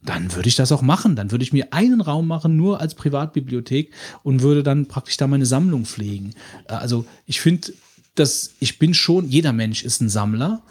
[0.04, 1.16] dann würde ich das auch machen.
[1.16, 3.92] Dann würde ich mir einen Raum machen, nur als Privatbibliothek
[4.22, 6.34] und würde dann praktisch da meine Sammlung pflegen.
[6.68, 7.72] Äh, Also ich finde,
[8.14, 10.62] dass ich bin schon, jeder Mensch ist ein Sammler,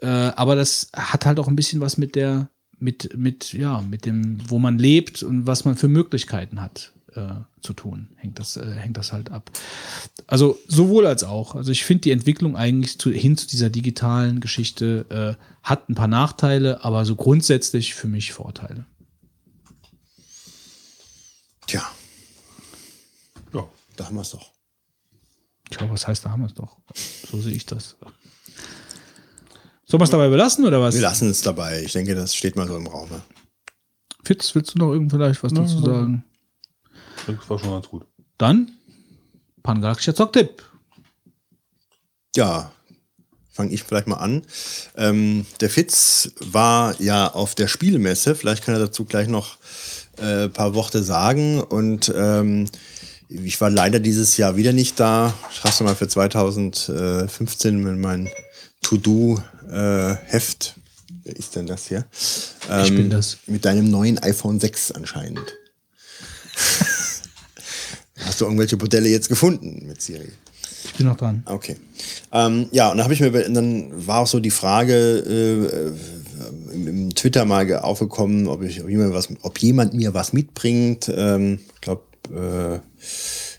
[0.00, 4.04] äh, aber das hat halt auch ein bisschen was mit der, mit, mit, ja, mit
[4.06, 8.08] dem, wo man lebt und was man für Möglichkeiten hat äh, zu tun.
[8.16, 9.50] Hängt das, äh, hängt das halt ab.
[10.26, 11.54] Also sowohl als auch.
[11.54, 15.94] Also ich finde die Entwicklung eigentlich zu, hin zu dieser digitalen Geschichte äh, hat ein
[15.94, 18.86] paar Nachteile, aber so grundsätzlich für mich Vorteile.
[21.66, 21.82] Tja,
[23.54, 23.68] Ja.
[23.96, 24.50] da haben wir es doch.
[25.70, 26.78] Tja, was heißt, da haben wir es doch.
[27.30, 27.96] So sehe ich das.
[29.86, 30.94] Sollen wir es dabei belassen oder was?
[30.94, 31.82] Wir lassen es dabei.
[31.82, 33.08] Ich denke, das steht mal so im Raum.
[33.10, 33.22] ne?
[34.24, 36.24] Fitz, willst du noch irgend vielleicht was dazu sagen?
[37.26, 38.06] Das war schon ganz gut.
[38.38, 38.72] Dann
[39.62, 40.62] Pangalaktischer Zocktipp.
[42.34, 42.72] Ja,
[43.52, 44.42] fange ich vielleicht mal an.
[44.96, 48.34] Ähm, der Fitz war ja auf der Spielemesse.
[48.34, 49.58] Vielleicht kann er dazu gleich noch
[50.18, 51.60] ein äh, paar Worte sagen.
[51.60, 52.66] Und ähm,
[53.28, 55.34] ich war leider dieses Jahr wieder nicht da.
[55.52, 58.28] Ich habe mal für 2015 mit meinem
[58.82, 60.74] To-Do-Heft.
[61.24, 62.06] Wer ist denn das hier?
[62.70, 63.38] Ähm, Ich bin das.
[63.46, 65.52] Mit deinem neuen iPhone 6 anscheinend.
[68.24, 70.28] Hast du irgendwelche Modelle jetzt gefunden mit Siri?
[70.84, 71.42] Ich bin noch dran.
[71.46, 71.76] Okay.
[72.32, 76.86] Ähm, ja, und dann habe ich mir, dann war auch so die Frage äh, im,
[76.88, 81.10] im Twitter mal ge- aufgekommen, ob, ich, ob, jemand, was, ob jemand mir was mitbringt.
[81.14, 82.78] Ähm, ich glaube, äh,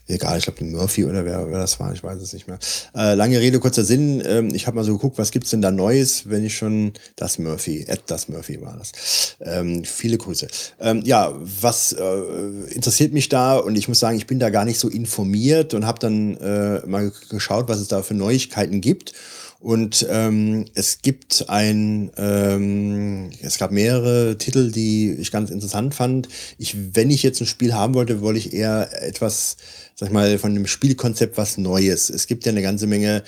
[0.08, 2.60] egal, ich glaube, Murphy oder wer, wer das war, ich weiß es nicht mehr.
[2.96, 4.22] Äh, lange Rede, kurzer Sinn.
[4.26, 7.40] Ähm, ich habe mal so geguckt, was gibt's denn da Neues, wenn ich schon das
[7.40, 9.36] Murphy, Ed das Murphy war das.
[9.42, 10.48] Ähm, viele Grüße.
[10.80, 13.58] Ähm, ja, was äh, interessiert mich da?
[13.58, 16.86] Und ich muss sagen, ich bin da gar nicht so informiert und habe dann äh,
[16.86, 19.14] mal geschaut, was es da für Neuigkeiten gibt.
[19.62, 26.28] Und ähm, es gibt ein, ähm, es gab mehrere Titel, die ich ganz interessant fand.
[26.58, 29.58] Ich, wenn ich jetzt ein Spiel haben wollte, wollte ich eher etwas,
[29.96, 32.10] sag ich mal, von dem Spielkonzept was Neues.
[32.10, 33.24] Es gibt ja eine ganze Menge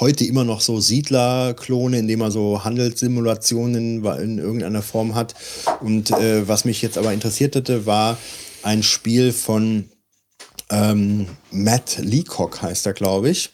[0.00, 5.36] heute immer noch so Siedler-Klone, indem man so Handelssimulationen in irgendeiner Form hat.
[5.80, 8.18] Und äh, was mich jetzt aber interessiert hatte, war
[8.64, 9.88] ein Spiel von
[10.70, 13.50] ähm, Matt Leacock heißt er, glaube ich.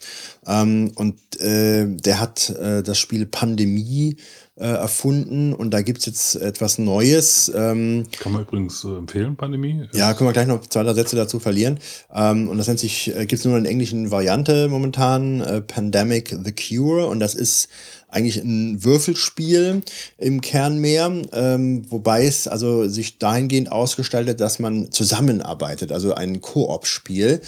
[0.46, 4.16] Ähm, und äh, der hat äh, das Spiel Pandemie
[4.56, 7.50] äh, erfunden und da gibt's jetzt etwas Neues.
[7.54, 9.88] Ähm, Kann man übrigens äh, empfehlen, Pandemie.
[9.92, 11.80] ja, können wir gleich noch zwei, drei Sätze dazu verlieren.
[12.14, 16.36] Ähm, und das nennt sich, äh, gibt's nur in der englischen Variante momentan, äh, Pandemic
[16.44, 17.06] The Cure.
[17.06, 17.68] Und das ist
[18.14, 19.82] eigentlich ein Würfelspiel
[20.18, 26.40] im Kern mehr, ähm, wobei es also sich dahingehend ausgestaltet, dass man zusammenarbeitet, also ein
[26.40, 27.40] Koop-Spiel,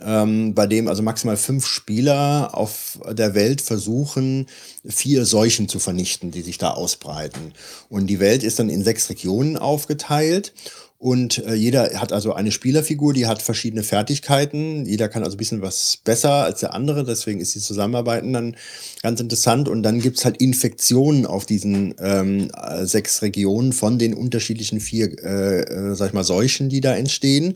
[0.00, 4.46] ähm, bei dem also maximal fünf Spieler auf der Welt versuchen,
[4.86, 7.52] vier Seuchen zu vernichten, die sich da ausbreiten.
[7.88, 10.52] Und die Welt ist dann in sechs Regionen aufgeteilt.
[10.98, 14.86] Und äh, jeder hat also eine Spielerfigur, die hat verschiedene Fertigkeiten.
[14.86, 17.04] Jeder kann also ein bisschen was besser als der andere.
[17.04, 18.56] Deswegen ist die Zusammenarbeiten dann
[19.02, 19.68] ganz interessant.
[19.68, 25.22] Und dann gibt's halt Infektionen auf diesen ähm, äh, sechs Regionen von den unterschiedlichen vier,
[25.22, 27.54] äh, äh, sag ich mal, Seuchen, die da entstehen.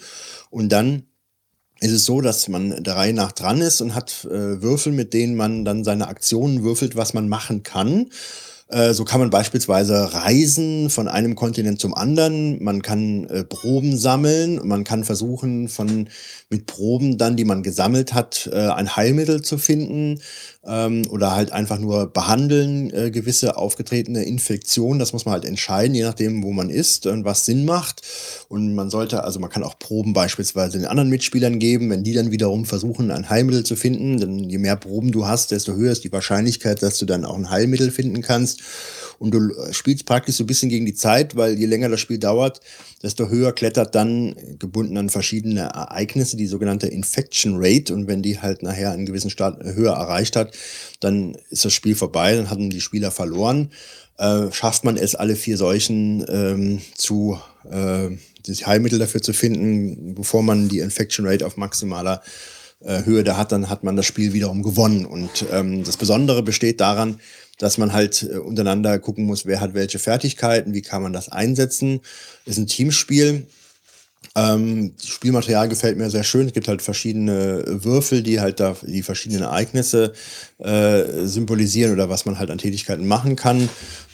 [0.50, 1.04] Und dann
[1.80, 5.14] ist es so, dass man der Reihe nach dran ist und hat äh, Würfel, mit
[5.14, 8.10] denen man dann seine Aktionen würfelt, was man machen kann.
[8.70, 12.62] Äh, So kann man beispielsweise reisen von einem Kontinent zum anderen.
[12.62, 14.60] Man kann äh, Proben sammeln.
[14.66, 16.08] Man kann versuchen, von
[16.50, 20.20] mit Proben dann, die man gesammelt hat, äh, ein Heilmittel zu finden
[20.66, 24.98] ähm, oder halt einfach nur behandeln äh, gewisse aufgetretene Infektionen.
[24.98, 28.02] Das muss man halt entscheiden, je nachdem, wo man ist und was Sinn macht.
[28.48, 32.14] Und man sollte, also man kann auch Proben beispielsweise den anderen Mitspielern geben, wenn die
[32.14, 34.18] dann wiederum versuchen, ein Heilmittel zu finden.
[34.18, 37.36] Denn je mehr Proben du hast, desto höher ist die Wahrscheinlichkeit, dass du dann auch
[37.36, 38.60] ein Heilmittel finden kannst.
[39.20, 42.00] Und du äh, spielst praktisch so ein bisschen gegen die Zeit, weil je länger das
[42.00, 42.62] Spiel dauert,
[43.02, 47.92] desto höher klettert dann, gebunden an verschiedene Ereignisse, die sogenannte Infection Rate.
[47.92, 50.56] Und wenn die halt nachher einen gewissen Start äh, höher erreicht hat,
[51.00, 53.70] dann ist das Spiel vorbei, dann hatten die Spieler verloren.
[54.16, 57.38] Äh, schafft man es, alle vier Seuchen ähm, zu
[57.70, 58.08] äh,
[58.46, 62.22] das Heilmittel dafür zu finden, bevor man die Infection Rate auf maximaler
[62.82, 65.04] äh, Höhe da hat, dann hat man das Spiel wiederum gewonnen.
[65.04, 67.20] Und ähm, das Besondere besteht daran,
[67.60, 71.28] dass man halt äh, untereinander gucken muss, wer hat welche Fertigkeiten, wie kann man das
[71.28, 72.00] einsetzen.
[72.46, 73.46] Ist ein Teamspiel.
[74.34, 76.46] Ähm, das Spielmaterial gefällt mir sehr schön.
[76.46, 80.14] Es gibt halt verschiedene Würfel, die halt da die verschiedenen Ereignisse
[80.58, 83.68] äh, symbolisieren oder was man halt an Tätigkeiten machen kann.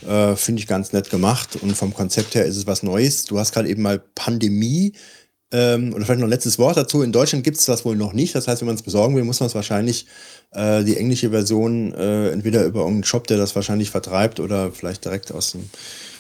[0.07, 1.57] Äh, Finde ich ganz nett gemacht.
[1.57, 3.25] Und vom Konzept her ist es was Neues.
[3.25, 4.93] Du hast gerade eben mal Pandemie
[5.53, 7.03] ähm, oder vielleicht noch ein letztes Wort dazu.
[7.03, 8.35] In Deutschland gibt es das wohl noch nicht.
[8.35, 10.07] Das heißt, wenn man es besorgen will, muss man es wahrscheinlich
[10.53, 15.05] äh, die englische Version äh, entweder über irgendeinen Shop, der das wahrscheinlich vertreibt, oder vielleicht
[15.05, 15.71] direkt aus dem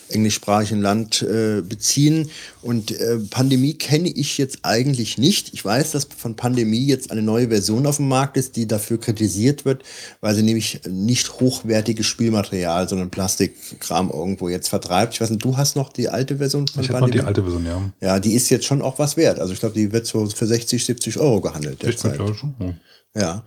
[0.08, 2.30] englischsprachigen Land äh, beziehen.
[2.62, 5.54] Und äh, Pandemie kenne ich jetzt eigentlich nicht.
[5.54, 8.98] Ich weiß, dass von Pandemie jetzt eine neue Version auf dem Markt ist, die dafür
[8.98, 9.82] kritisiert wird,
[10.20, 15.14] weil sie nämlich nicht hochwertiges Spielmaterial, sondern Plastikkram irgendwo jetzt vertreibt.
[15.14, 17.42] Ich weiß nicht, du hast noch die alte Version von Ich habe noch die alte
[17.42, 17.92] Version, ja.
[18.00, 19.38] ja, die ist jetzt schon auch was wert.
[19.38, 21.82] Also ich glaube, die wird so für 60, 70 Euro gehandelt.
[21.82, 22.14] Derzeit.
[22.14, 22.54] glaube ich schon.
[22.58, 22.74] Ja.
[23.18, 23.42] Ja.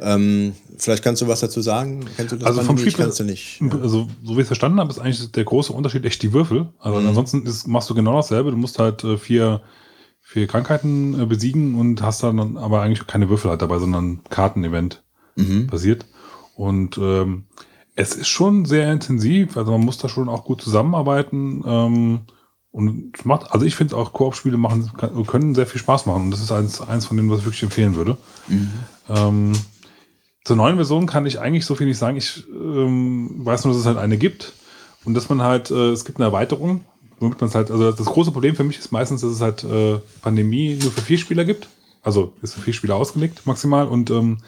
[0.00, 2.04] Ähm, vielleicht kannst du was dazu sagen.
[2.16, 3.62] Kennst du das Also vom Spiel, kannst du nicht.
[3.80, 6.66] also so wie ich es verstanden habe, ist eigentlich der große Unterschied echt die Würfel.
[6.80, 7.06] Also Mhm.
[7.06, 8.50] ansonsten ist, machst du genau dasselbe.
[8.50, 9.60] Du musst halt äh, vier,
[10.20, 15.02] vier Krankheiten äh, besiegen und hast dann aber eigentlich keine Würfel halt dabei, sondern Karten-Event
[15.36, 15.68] Mhm.
[15.68, 16.04] basiert.
[16.56, 17.44] Und ähm,
[17.94, 19.56] es ist schon sehr intensiv.
[19.56, 21.62] Also man muss da schon auch gut zusammenarbeiten.
[21.66, 22.20] Ähm,
[22.70, 24.90] und es macht, also ich finde auch Koop-Spiele machen,
[25.26, 26.22] können sehr viel Spaß machen.
[26.24, 28.16] Und das ist eins, eins von denen, was ich wirklich empfehlen würde.
[29.14, 29.52] Ähm,
[30.44, 32.16] Zur neuen Version kann ich eigentlich so viel nicht sagen.
[32.16, 34.52] Ich ähm, weiß nur, dass es halt eine gibt
[35.04, 36.84] und dass man halt, äh, es gibt eine Erweiterung,
[37.20, 39.64] womit man es halt, also das große Problem für mich ist meistens, dass es halt
[39.64, 41.68] äh, Pandemie nur für vier Spieler gibt.
[42.02, 44.38] Also ist für vier Spieler ausgelegt maximal und ähm,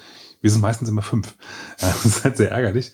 [0.41, 1.35] wir sind meistens immer fünf.
[1.81, 2.93] Das ist halt sehr ärgerlich.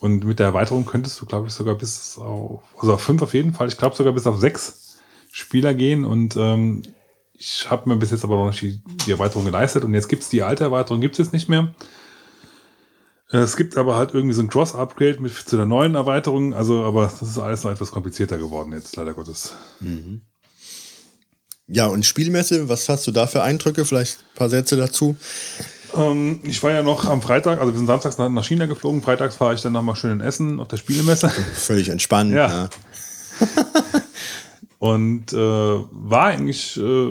[0.00, 3.34] Und mit der Erweiterung könntest du, glaube ich, sogar bis auf, also auf fünf auf
[3.34, 4.98] jeden Fall, ich glaube sogar bis auf sechs
[5.30, 6.82] Spieler gehen und ähm,
[7.40, 10.28] ich habe mir bis jetzt aber noch nicht die, die Erweiterung geleistet und jetzt gibt's
[10.28, 11.74] die alte Erweiterung, gibt's jetzt nicht mehr.
[13.30, 17.04] Es gibt aber halt irgendwie so ein Cross-Upgrade mit zu der neuen Erweiterung, also aber
[17.04, 19.54] das ist alles noch etwas komplizierter geworden jetzt, leider Gottes.
[21.66, 23.86] Ja, und Spielmesse, was hast du da für Eindrücke?
[23.86, 25.16] Vielleicht ein paar Sätze dazu.
[25.96, 29.36] Ähm, ich war ja noch am Freitag, also wir sind samstags nach, China geflogen, freitags
[29.36, 31.30] fahre ich dann nochmal schön in Essen auf der Spielemesse.
[31.54, 32.32] Völlig entspannt.
[32.32, 32.48] Ja.
[32.48, 32.68] Ja.
[34.80, 37.10] Und äh, war eigentlich äh,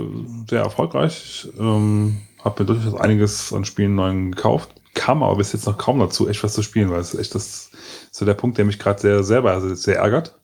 [0.49, 1.47] sehr erfolgreich.
[1.59, 4.71] Ähm, habe mir durchaus einiges an Spielen neuen gekauft.
[4.95, 7.35] Kam aber bis jetzt noch kaum dazu, echt was zu spielen, weil es ist echt
[7.35, 7.69] das
[8.09, 10.39] so der Punkt, der mich gerade sehr selber also sehr ärgert.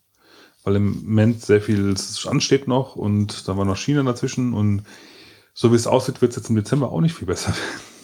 [0.64, 1.96] Weil im Moment sehr viel
[2.28, 4.84] ansteht noch und dann war noch China dazwischen und
[5.56, 7.95] so wie es aussieht, wird es jetzt im Dezember auch nicht viel besser werden.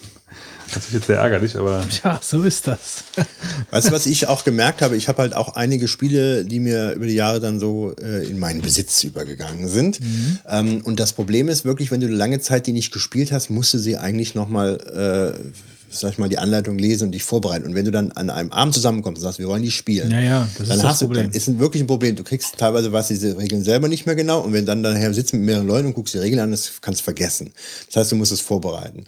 [0.73, 3.03] Das ist jetzt sehr ärgerlich, aber Ja, so ist das.
[3.71, 4.95] Weißt du, was ich auch gemerkt habe?
[4.95, 8.39] Ich habe halt auch einige Spiele, die mir über die Jahre dann so äh, in
[8.39, 9.99] meinen Besitz übergegangen sind.
[10.47, 13.73] Ähm, und das Problem ist wirklich, wenn du lange Zeit die nicht gespielt hast, musst
[13.73, 15.49] du sie eigentlich nochmal, äh,
[15.93, 17.65] sag ich mal, die Anleitung lesen und dich vorbereiten.
[17.65, 20.21] Und wenn du dann an einem Abend zusammenkommst und sagst, wir wollen die spielen, Ja,
[20.21, 21.23] ja, das dann ist das hast du, Problem.
[21.25, 22.15] dann ist ein wirklich ein Problem.
[22.15, 25.33] Du kriegst teilweise was diese Regeln selber nicht mehr genau und wenn dann daher sitzt
[25.33, 27.51] mit mehreren Leuten und guckst die Regeln an, das kannst du vergessen.
[27.87, 29.05] Das heißt, du musst es vorbereiten.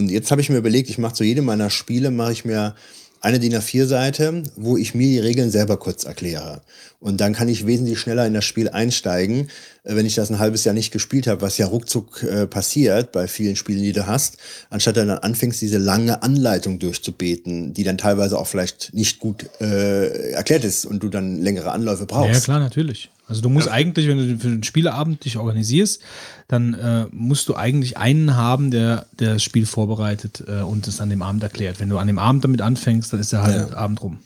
[0.00, 2.74] Und jetzt habe ich mir überlegt, ich mache zu jedem meiner Spiele mache ich mir
[3.20, 6.62] eine DIN A4-Seite, wo ich mir die Regeln selber kurz erkläre.
[7.00, 9.50] Und dann kann ich wesentlich schneller in das Spiel einsteigen,
[9.84, 13.12] äh, wenn ich das ein halbes Jahr nicht gespielt habe, was ja ruckzuck äh, passiert
[13.12, 14.38] bei vielen Spielen, die du hast,
[14.70, 20.30] anstatt dann anfängst, diese lange Anleitung durchzubeten, die dann teilweise auch vielleicht nicht gut äh,
[20.30, 22.32] erklärt ist und du dann längere Anläufe brauchst.
[22.32, 23.10] Ja, klar, natürlich.
[23.30, 26.00] Also du musst eigentlich, wenn du für einen Spieleabend dich organisierst,
[26.48, 31.00] dann äh, musst du eigentlich einen haben, der, der das Spiel vorbereitet äh, und es
[31.00, 31.78] an dem Abend erklärt.
[31.78, 33.76] Wenn du an dem Abend damit anfängst, dann ist der halbe Ja.
[33.76, 34.18] Abend rum.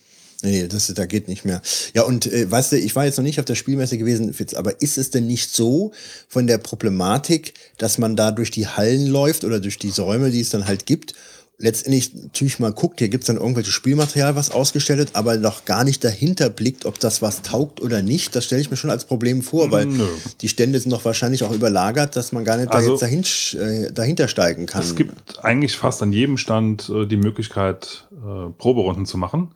[0.43, 1.63] Nee, das da geht nicht mehr.
[1.95, 4.55] Ja, und äh, weißt du, ich war jetzt noch nicht auf der Spielmesse gewesen, Fitz,
[4.55, 5.93] aber ist es denn nicht so
[6.29, 10.41] von der Problematik, dass man da durch die Hallen läuft oder durch diese Räume, die
[10.41, 11.15] es dann halt gibt,
[11.59, 15.85] letztendlich natürlich mal guckt, hier gibt's dann irgendwelches Spielmaterial, was ausgestellt wird, aber noch gar
[15.85, 18.35] nicht dahinter blickt, ob das was taugt oder nicht.
[18.35, 20.07] Das stelle ich mir schon als Problem vor, weil Nö.
[20.41, 23.61] die Stände sind doch wahrscheinlich auch überlagert, dass man gar nicht Also- da jetzt dahin,
[23.61, 24.83] äh, dahinter steigen kann.
[24.83, 29.53] Es gibt eigentlich fast an jedem Stand äh, die Möglichkeit, äh, Proberunden zu machen.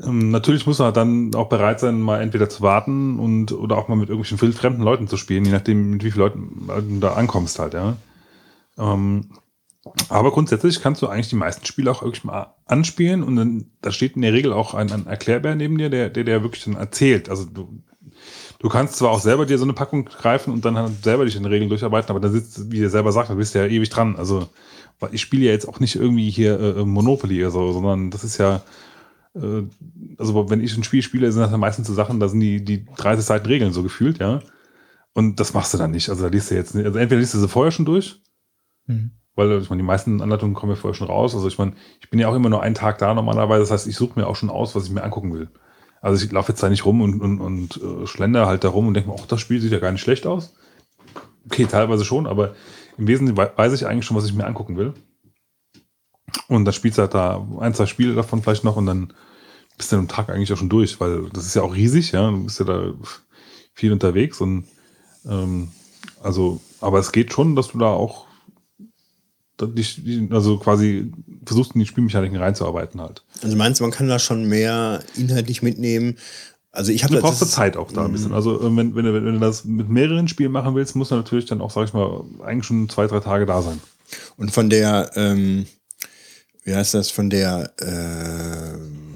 [0.00, 3.88] Ähm, natürlich muss man dann auch bereit sein, mal entweder zu warten und oder auch
[3.88, 7.14] mal mit irgendwelchen fremden Leuten zu spielen, je nachdem, mit wie vielen Leuten du da
[7.14, 7.96] ankommst halt, ja.
[8.78, 9.26] Ähm,
[10.08, 13.92] aber grundsätzlich kannst du eigentlich die meisten Spiele auch wirklich mal anspielen und dann da
[13.92, 16.76] steht in der Regel auch ein, ein Erklärbär neben dir, der, der, der wirklich dann
[16.76, 17.28] erzählt.
[17.28, 17.82] Also du,
[18.58, 21.36] du kannst zwar auch selber dir so eine Packung greifen und dann halt selber dich
[21.36, 23.66] in den Regeln durcharbeiten, aber dann sitzt, wie er selber sagt, da bist du ja
[23.66, 24.16] ewig dran.
[24.16, 24.48] Also
[25.12, 28.38] ich spiele ja jetzt auch nicht irgendwie hier äh, Monopoly oder so, sondern das ist
[28.38, 28.62] ja,
[29.34, 29.62] äh,
[30.18, 32.64] also wenn ich ein Spiel spiele, sind das ja meistens so Sachen, da sind die,
[32.64, 34.40] die 30 Seiten Regeln so gefühlt, ja.
[35.14, 36.10] Und das machst du dann nicht.
[36.10, 36.76] Also da liest du jetzt.
[36.76, 38.20] Also entweder liest du sie vorher schon durch,
[38.88, 39.12] Mhm.
[39.38, 41.34] Weil ich meine, die meisten Anleitungen kommen ja vorher schon raus.
[41.34, 43.62] Also ich meine, ich bin ja auch immer nur einen Tag da normalerweise.
[43.62, 45.48] Das heißt, ich suche mir auch schon aus, was ich mir angucken will.
[46.02, 48.88] Also ich laufe jetzt da nicht rum und, und, und äh, schlender halt da rum
[48.88, 50.54] und denke mir, ach, das Spiel sieht ja gar nicht schlecht aus.
[51.46, 52.54] Okay, teilweise schon, aber
[52.98, 54.92] im Wesentlichen wei- weiß ich eigentlich schon, was ich mir angucken will.
[56.48, 59.12] Und dann spielst du halt da ein, zwei Spiele davon vielleicht noch und dann
[59.76, 62.30] bist du am Tag eigentlich auch schon durch, weil das ist ja auch riesig, ja.
[62.30, 62.92] Du bist ja da
[63.74, 64.66] viel unterwegs und
[65.26, 65.70] ähm,
[66.22, 68.27] also, aber es geht schon, dass du da auch
[69.66, 71.10] dich, also quasi
[71.44, 73.24] versuchst, in die Spielmechaniken reinzuarbeiten halt.
[73.42, 76.16] Also meinst du, man kann da schon mehr inhaltlich mitnehmen?
[76.70, 78.32] Also ich habe Du brauchst Zeit auch da ein bisschen.
[78.32, 81.46] Also äh, wenn, wenn, du, wenn du das mit mehreren Spielen machen willst, muss natürlich
[81.46, 83.80] dann auch, sag ich mal, eigentlich schon zwei, drei Tage da sein.
[84.36, 85.66] Und von der, ähm,
[86.64, 89.08] wie heißt das, von der ähm,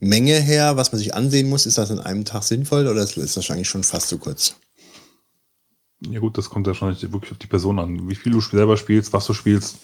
[0.00, 3.16] Menge her, was man sich ansehen muss, ist das in einem Tag sinnvoll oder ist
[3.16, 4.56] ist das eigentlich schon fast zu kurz?
[6.00, 8.76] Ja gut, das kommt ja schon wirklich auf die Person an, wie viel du selber
[8.76, 9.80] spielst, was du spielst.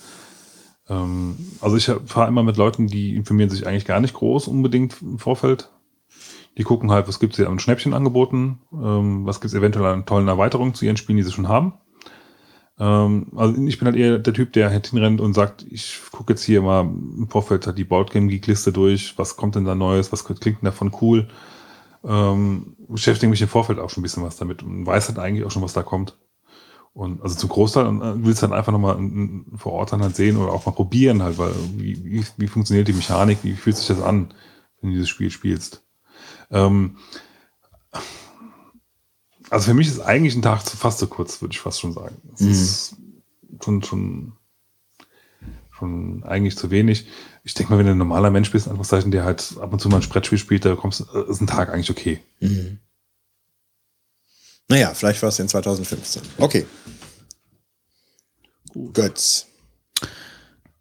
[0.88, 5.00] Ähm, also ich fahre immer mit Leuten, die informieren sich eigentlich gar nicht groß unbedingt
[5.02, 5.70] im Vorfeld.
[6.56, 10.74] Die gucken halt, was gibt's hier an Schnäppchenangeboten, ähm, was gibt's eventuell an tollen Erweiterungen
[10.74, 11.74] zu ihren Spielen, die sie schon haben.
[12.78, 16.32] Ähm, also ich bin halt eher der Typ, der halt hinrennt und sagt, ich gucke
[16.32, 19.74] jetzt hier mal im Vorfeld halt die Boardgame Geek Liste durch, was kommt denn da
[19.74, 21.28] Neues, was klingt denn davon cool.
[22.07, 25.44] Ähm, beschäftige mich im Vorfeld auch schon ein bisschen was damit und weiß halt eigentlich
[25.44, 26.16] auch schon, was da kommt.
[26.92, 28.97] Und also zum Großteil und äh, willst dann einfach nochmal
[29.57, 32.86] vor Ort dann halt sehen oder auch mal probieren halt, weil wie, wie, wie funktioniert
[32.86, 34.33] die Mechanik, wie fühlt sich das an,
[34.81, 35.83] wenn du dieses Spiel spielst.
[36.50, 36.99] Ähm,
[39.50, 42.16] also für mich ist eigentlich ein Tag fast zu kurz, würde ich fast schon sagen.
[42.34, 42.50] Es mhm.
[42.50, 42.97] ist
[43.62, 44.33] schon, schon,
[45.73, 47.08] schon eigentlich zu wenig.
[47.47, 49.90] Ich denke mal, wenn du ein normaler Mensch bist, Anführungszeichen, der halt ab und zu
[49.90, 52.20] mal ein Sprettspiel spielt, da kommst, äh, ist ein Tag eigentlich okay.
[52.40, 52.78] Mhm.
[54.68, 56.23] Naja, vielleicht war es in 2015.
[56.39, 56.64] Okay.
[58.70, 58.94] Gut.
[58.94, 59.47] Götz.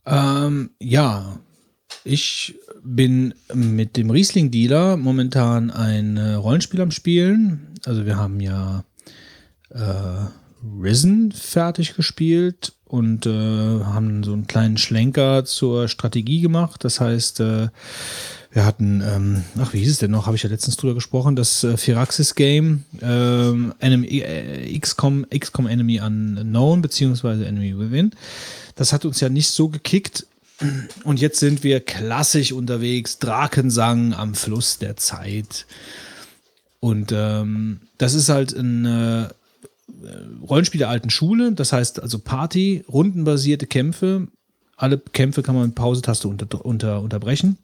[0.06, 1.38] Ähm, ja,
[2.06, 7.75] ich bin mit dem Riesling-Dealer momentan ein äh, Rollenspiel am Spielen.
[7.85, 8.85] Also wir haben ja
[9.69, 10.27] äh,
[10.82, 16.83] Risen fertig gespielt und äh, haben so einen kleinen Schlenker zur Strategie gemacht.
[16.83, 17.69] Das heißt, äh,
[18.51, 20.27] wir hatten, ähm, ach, wie hieß es denn noch?
[20.27, 25.65] Habe ich ja letztens drüber gesprochen, das äh, Firaxis Game, ähm, Enemy, äh, XCOM, XCOM
[25.65, 28.11] Enemy Unknown, beziehungsweise Enemy Within.
[28.75, 30.27] Das hat uns ja nicht so gekickt.
[31.03, 35.65] Und jetzt sind wir klassisch unterwegs, Drakensang am Fluss der Zeit.
[36.80, 39.30] Und ähm, das ist halt ein äh,
[40.41, 44.27] Rollenspiel der alten Schule, das heißt also Party, rundenbasierte Kämpfe.
[44.75, 47.57] Alle Kämpfe kann man mit Pausetaste unter, unter, unterbrechen.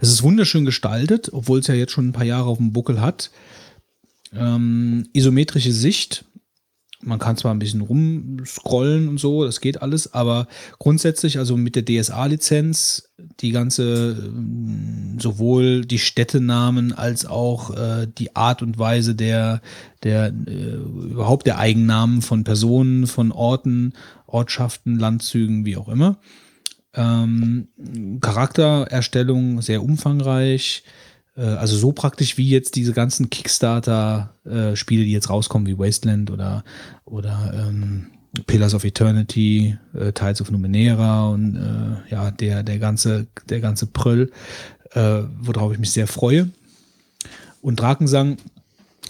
[0.00, 3.00] Es ist wunderschön gestaltet, obwohl es ja jetzt schon ein paar Jahre auf dem Buckel
[3.00, 3.30] hat.
[4.34, 6.24] Ähm, isometrische Sicht.
[7.02, 10.46] Man kann zwar ein bisschen rumscrollen und so, das geht alles, aber
[10.78, 18.36] grundsätzlich, also mit der DSA-Lizenz, die ganze, ähm, sowohl die Städtenamen als auch äh, die
[18.36, 19.60] Art und Weise der,
[20.02, 20.74] der äh,
[21.10, 23.94] überhaupt der Eigennamen von Personen, von Orten,
[24.26, 26.18] Ortschaften, Landzügen, wie auch immer.
[26.94, 27.68] Ähm,
[28.20, 30.84] Charaktererstellung sehr umfangreich.
[31.36, 36.64] Äh, also so praktisch wie jetzt diese ganzen Kickstarter-Spiele, die jetzt rauskommen, wie Wasteland oder,
[37.04, 38.08] oder ähm,
[38.46, 43.86] Pillars of Eternity, äh, Tides of Numenera und äh, ja, der, der ganze, der ganze
[43.86, 44.30] Pröll,
[44.92, 46.50] äh, worauf ich mich sehr freue.
[47.60, 48.38] Und Drakensang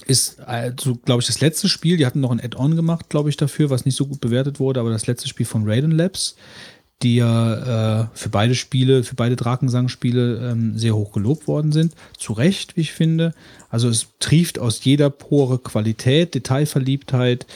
[0.07, 1.97] ist, also, glaube ich, das letzte Spiel.
[1.97, 4.81] Die hatten noch ein Add-on gemacht, glaube ich, dafür, was nicht so gut bewertet wurde,
[4.81, 6.37] aber das letzte Spiel von Raiden Labs
[7.03, 11.95] die ja äh, für beide Spiele, für beide Drakensang-Spiele ähm, sehr hoch gelobt worden sind.
[12.17, 13.35] Zu Recht, wie ich finde.
[13.71, 17.47] Also es trieft aus jeder Pore Qualität, Detailverliebtheit,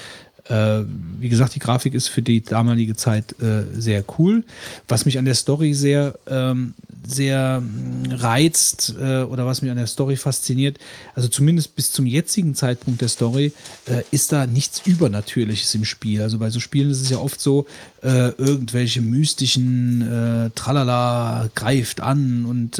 [0.49, 0.84] äh,
[1.18, 4.44] wie gesagt, die Grafik ist für die damalige Zeit äh, sehr cool.
[4.89, 6.75] Was mich an der Story sehr, ähm,
[7.07, 10.78] sehr mm, reizt äh, oder was mich an der Story fasziniert,
[11.15, 13.52] also zumindest bis zum jetzigen Zeitpunkt der Story,
[13.86, 16.23] äh, ist da nichts Übernatürliches im Spiel.
[16.23, 17.66] Also bei so Spielen ist es ja oft so,
[18.02, 22.76] äh, irgendwelche mystischen äh, Tralala greift an und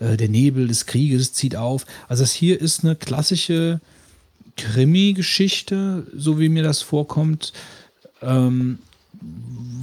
[0.00, 1.84] der Nebel des Krieges zieht auf.
[2.08, 3.80] Also das hier ist eine klassische
[4.58, 7.52] Krimi-Geschichte, so wie mir das vorkommt,
[8.20, 8.78] ähm,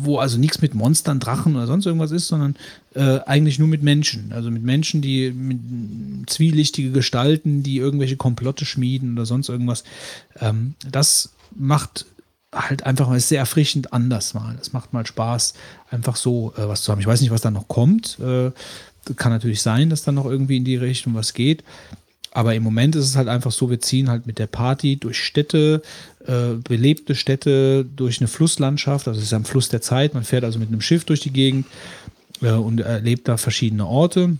[0.01, 2.55] wo also nichts mit Monstern, Drachen oder sonst irgendwas ist, sondern
[2.93, 4.31] äh, eigentlich nur mit Menschen.
[4.31, 9.83] Also mit Menschen, die mit zwielichtige Gestalten, die irgendwelche Komplotte schmieden oder sonst irgendwas.
[10.39, 12.05] Ähm, das macht
[12.53, 14.57] halt einfach mal sehr erfrischend anders mal.
[14.61, 15.55] Es macht mal Spaß,
[15.89, 17.01] einfach so äh, was zu haben.
[17.01, 18.19] Ich weiß nicht, was da noch kommt.
[18.19, 18.51] Äh,
[19.15, 21.63] kann natürlich sein, dass da noch irgendwie in die Richtung was geht.
[22.35, 25.23] Aber im Moment ist es halt einfach so, wir ziehen halt mit der Party durch
[25.23, 25.81] Städte,
[26.27, 29.07] äh, belebte Städte, durch eine Flusslandschaft.
[29.07, 30.13] Also es ist am Fluss der Zeit.
[30.13, 31.65] Man fährt also mit einem Schiff durch die Gegend
[32.41, 34.35] äh, und erlebt da verschiedene Orte.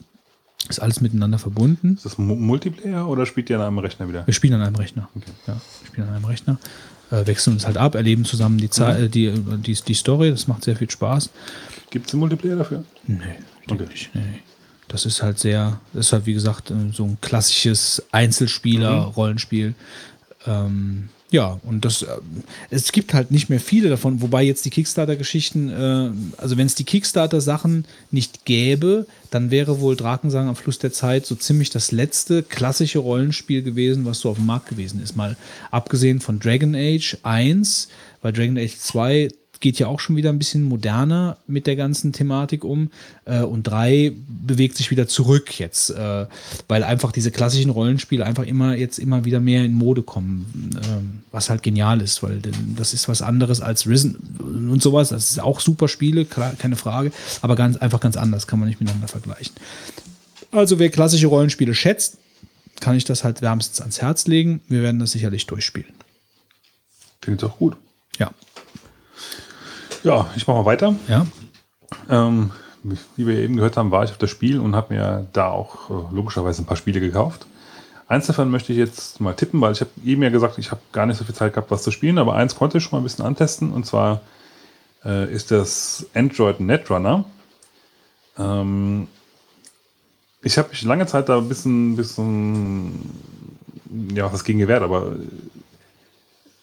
[0.67, 1.93] Ist alles miteinander verbunden.
[1.93, 4.27] Ist das Multiplayer oder spielt ihr an einem Rechner wieder?
[4.27, 5.07] Wir spielen an einem Rechner.
[5.15, 5.32] Okay.
[5.48, 6.59] Ja, wir spielen an einem Rechner.
[7.11, 9.11] Äh, wechseln uns halt ab, erleben zusammen die, Zeit, mhm.
[9.11, 10.32] die, die, die, Story.
[10.32, 11.30] Das macht sehr viel Spaß.
[11.91, 12.83] Gibt es einen Multiplayer dafür?
[13.07, 13.19] Nee,
[13.65, 13.85] ich okay.
[13.90, 14.14] nicht.
[14.14, 14.41] Nee.
[14.88, 19.70] Das ist halt sehr, das ist halt wie gesagt äh, so ein klassisches Einzelspieler-Rollenspiel.
[19.70, 19.76] Mhm.
[20.46, 22.08] Ähm, ja, und das, äh,
[22.70, 26.76] es gibt halt nicht mehr viele davon, wobei jetzt die Kickstarter-Geschichten, äh, also wenn es
[26.76, 31.92] die Kickstarter-Sachen nicht gäbe, dann wäre wohl Drakensang am Fluss der Zeit so ziemlich das
[31.92, 35.16] letzte klassische Rollenspiel gewesen, was so auf dem Markt gewesen ist.
[35.16, 35.36] Mal
[35.72, 37.90] abgesehen von Dragon Age 1,
[38.22, 39.28] weil Dragon Age 2
[39.66, 42.92] geht ja auch schon wieder ein bisschen moderner mit der ganzen Thematik um.
[43.26, 46.27] Äh, und drei bewegt sich wieder zurück jetzt, äh,
[46.68, 50.88] weil einfach diese klassischen Rollenspiele einfach immer jetzt immer wieder mehr in Mode kommen, äh,
[51.32, 52.44] was halt genial ist, weil
[52.77, 54.38] das ist was anderes als Risen
[54.72, 55.10] und sowas.
[55.10, 57.11] Das ist auch super Spiele, klar, keine Frage,
[57.42, 59.56] aber ganz einfach ganz anders, kann man nicht miteinander vergleichen.
[60.52, 62.19] Also wer klassische Rollenspiele schätzt,
[62.82, 64.61] kann ich das halt wärmstens ans Herz legen.
[64.68, 65.95] Wir werden das sicherlich durchspielen.
[67.22, 67.76] Klingt doch gut.
[68.19, 68.30] Ja.
[70.06, 70.93] Ja, ich mache mal weiter.
[71.08, 71.25] Ja.
[72.11, 72.51] Ähm,
[72.84, 75.90] wie wir eben gehört haben, war ich auf das Spiel und habe mir da auch
[75.90, 77.48] äh, logischerweise ein paar Spiele gekauft.
[78.08, 80.82] Eins davon möchte ich jetzt mal tippen, weil ich habe eben ja gesagt, ich habe
[80.92, 83.00] gar nicht so viel Zeit gehabt, was zu spielen, aber eins konnte ich schon mal
[83.00, 84.22] ein bisschen antesten und zwar
[85.03, 87.25] äh, ist das Android Netrunner.
[88.38, 89.08] Ähm,
[90.43, 93.09] ich habe mich lange Zeit da ein bisschen, bisschen
[94.14, 95.16] ja, was gegen gewährt, aber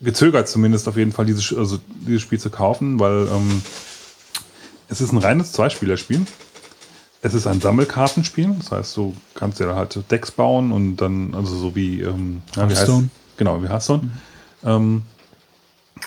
[0.02, 3.62] gezögert zumindest auf jeden Fall dieses, also dieses Spiel zu kaufen, weil ähm,
[4.88, 6.26] es ist ein reines Zweispielerspiel.
[7.24, 11.56] Es ist ein Sammelkartenspiel, das heißt, du kannst ja halt Decks bauen und dann, also
[11.56, 13.10] so wie, ähm, ja, wie heißt, Hearthstone.
[13.36, 14.10] genau, wie Hearthstone.
[14.64, 15.02] Ähm,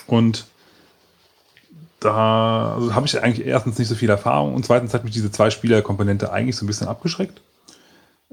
[0.06, 0.44] und
[2.00, 5.30] da also habe ich eigentlich erstens nicht so viel Erfahrung und zweitens hat mich diese
[5.30, 7.40] Zwei-Spieler-Komponente eigentlich so ein bisschen abgeschreckt.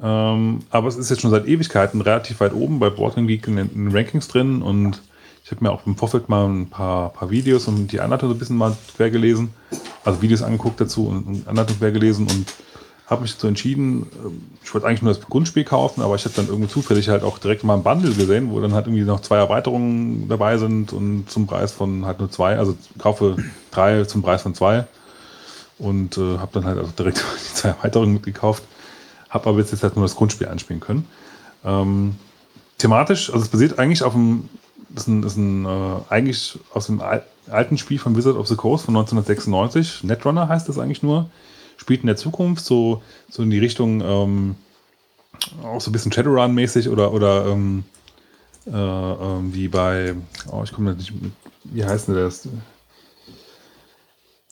[0.01, 3.55] Ähm, aber es ist jetzt schon seit Ewigkeiten relativ weit oben bei Boardgame Geek in
[3.55, 5.01] den Rankings drin und
[5.43, 8.35] ich habe mir auch im Vorfeld mal ein paar, paar Videos und die Anleitung so
[8.35, 9.53] ein bisschen mal quer gelesen,
[10.05, 12.45] also Videos angeguckt dazu und, und Anleitung quer gelesen und
[13.07, 16.35] habe mich dazu entschieden, ähm, ich wollte eigentlich nur das Grundspiel kaufen, aber ich habe
[16.35, 19.19] dann irgendwie zufällig halt auch direkt mal ein Bundle gesehen, wo dann halt irgendwie noch
[19.19, 23.35] zwei Erweiterungen dabei sind und zum Preis von halt nur zwei, also kaufe
[23.71, 24.85] drei zum Preis von zwei
[25.77, 27.17] und äh, habe dann halt auch direkt
[27.49, 28.63] die zwei Erweiterungen mitgekauft,
[29.29, 31.05] habe aber jetzt halt nur das Grundspiel anspielen können.
[31.65, 32.15] Ähm,
[32.77, 34.49] thematisch, also es basiert eigentlich auf dem,
[34.93, 38.37] das ist ein, das ist ein äh, eigentlich aus dem al alten Spiel von Wizard
[38.37, 41.29] of the Coast von 1996, Netrunner heißt das eigentlich nur,
[41.75, 44.55] spielt in der Zukunft so, so in die Richtung ähm,
[45.61, 47.83] auch so ein bisschen Shadowrun-mäßig oder, oder ähm,
[48.65, 50.15] äh, ähm, wie bei,
[50.49, 51.33] oh, ich komme nicht, mit-
[51.65, 52.47] wie heißt denn das?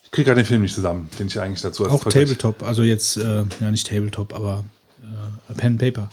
[0.04, 2.84] Ich kriege gerade den Film nicht zusammen, den ich eigentlich dazu als Auch Tabletop, also
[2.84, 4.66] jetzt, äh, ja nicht Tabletop, aber
[5.50, 6.10] äh, Pen and Paper.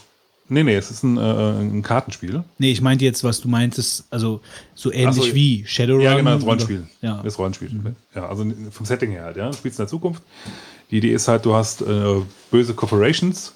[0.50, 2.42] Nee, nee, es ist ein, äh, ein Kartenspiel.
[2.58, 4.40] Nee, ich meinte jetzt, was du meintest, also
[4.74, 6.02] so ähnlich so, wie Shadowrun.
[6.02, 6.86] Ja, genau, das oder- Rollenspiel.
[7.02, 7.20] Ja.
[7.22, 7.94] Das Rollenspiel.
[8.14, 9.50] Ja, also vom Setting her halt, ja.
[9.50, 10.22] Du spielst in der Zukunft.
[10.90, 12.14] Die Idee ist halt, du hast äh,
[12.50, 13.52] böse Corporations.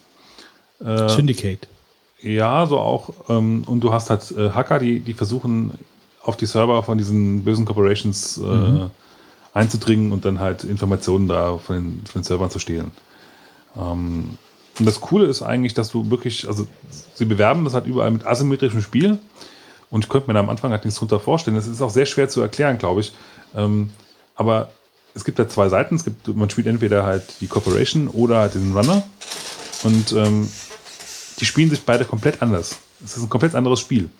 [0.85, 1.67] Äh, Syndicate.
[2.21, 3.11] Ja, so auch.
[3.29, 5.73] Ähm, und du hast halt äh, Hacker, die, die versuchen,
[6.23, 8.89] auf die Server von diesen bösen Corporations äh,
[9.55, 12.91] einzudringen und dann halt Informationen da von den, von den Servern zu stehlen.
[13.77, 14.39] Ähm,
[14.83, 16.67] und das Coole ist eigentlich, dass du wirklich, also
[17.15, 19.21] sie bewerben das halt überall mit asymmetrischem Spiel.
[19.91, 21.55] Und ich könnte mir da am Anfang halt nichts drunter vorstellen.
[21.55, 23.13] Das ist auch sehr schwer zu erklären, glaube ich.
[23.55, 23.91] Ähm,
[24.35, 24.73] aber
[25.15, 25.95] es gibt da zwei Seiten.
[25.95, 29.05] Es gibt, man spielt entweder halt die Corporation oder halt den Runner.
[29.85, 30.49] Und ähm,
[31.39, 32.79] die spielen sich beide komplett anders.
[33.05, 34.11] Es ist ein komplett anderes Spiel.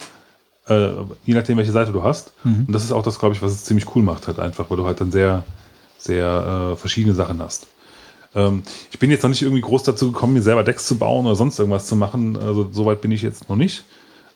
[0.69, 0.91] Äh,
[1.25, 2.35] je nachdem, welche Seite du hast.
[2.69, 4.77] Und das ist auch das, glaube ich, was es ziemlich cool macht, halt einfach, weil
[4.77, 5.43] du halt dann sehr,
[5.99, 7.67] sehr äh, verschiedene Sachen hast.
[8.35, 11.27] Ähm, ich bin jetzt noch nicht irgendwie groß dazu gekommen, mir selber Decks zu bauen
[11.27, 12.37] oder sonst irgendwas zu machen.
[12.37, 13.85] Also soweit bin ich jetzt noch nicht.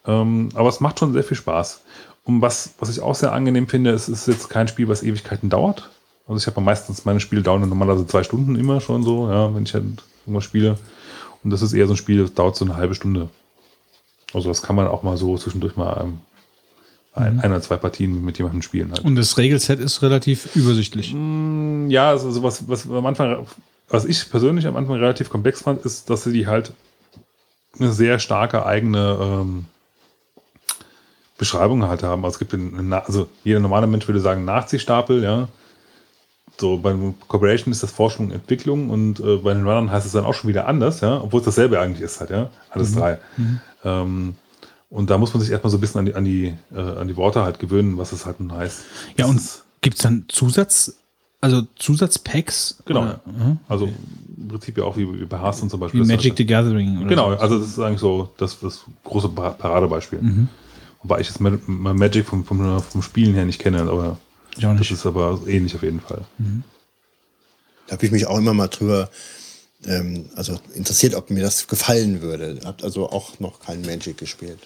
[0.07, 1.83] Ähm, aber es macht schon sehr viel Spaß.
[2.25, 5.49] Und was, was ich auch sehr angenehm finde, es ist jetzt kein Spiel, was Ewigkeiten
[5.49, 5.91] dauert.
[6.27, 9.63] Also ich habe meistens meine Spiele dauern normalerweise zwei Stunden immer schon so, ja, wenn
[9.63, 9.85] ich halt
[10.25, 10.77] irgendwas spiele.
[11.45, 13.29] Und das ist eher so ein Spiel, das dauert so eine halbe Stunde.
[14.35, 16.19] Also das kann man auch mal so zwischendurch mal ähm,
[17.15, 18.91] ein, ein oder zwei Partien mit jemandem spielen.
[18.91, 19.05] Halt.
[19.05, 21.15] Und das Regelset ist relativ übersichtlich.
[21.89, 23.47] Ja, also sowas, was am Anfang,
[23.89, 26.73] was ich persönlich am Anfang relativ komplex fand, ist, dass sie halt
[27.79, 29.67] eine sehr starke eigene ähm,
[31.39, 32.25] Beschreibung halt haben.
[32.25, 35.49] Also es gibt einen, also jeder normale Mensch würde sagen Nachziehstapel, ja.
[36.59, 40.13] So beim Corporation ist das Forschung und Entwicklung und äh, bei den Runnern heißt es
[40.13, 42.51] dann auch schon wieder anders, ja, obwohl es dasselbe eigentlich ist halt, ja.
[42.71, 43.19] Alles drei.
[43.85, 44.37] Ähm,
[44.89, 47.09] und da muss man sich erstmal so ein bisschen an die, an die, äh, an
[47.09, 48.81] die Worte halt gewöhnen, was es halt nun heißt.
[49.19, 49.41] Ja, und
[49.83, 50.97] gibt es dann Zusatz,
[51.41, 52.79] also Zusatzpacks?
[52.87, 53.03] Genau.
[53.03, 53.59] Oder, mhm.
[53.69, 53.87] Also
[54.39, 56.03] im Prinzip ja auch wie, wie bei Hearthstone zum Beispiel.
[56.03, 56.99] Wie Magic ist the Gathering.
[56.99, 57.39] Oder Genau, so.
[57.39, 60.21] also das ist eigentlich so das, das große Pa- Paradebeispiel.
[60.23, 60.49] Mhm.
[61.03, 64.19] Wobei ich jetzt Ma- Ma- Magic vom, vom, vom Spielen her nicht kenne, aber
[64.59, 66.23] das ist aber ähnlich auf jeden Fall.
[67.87, 69.11] Da habe ich mich auch immer mal drüber,
[69.85, 72.59] ähm, also interessiert, ob mir das gefallen würde.
[72.65, 74.59] Habt also auch noch kein Magic gespielt.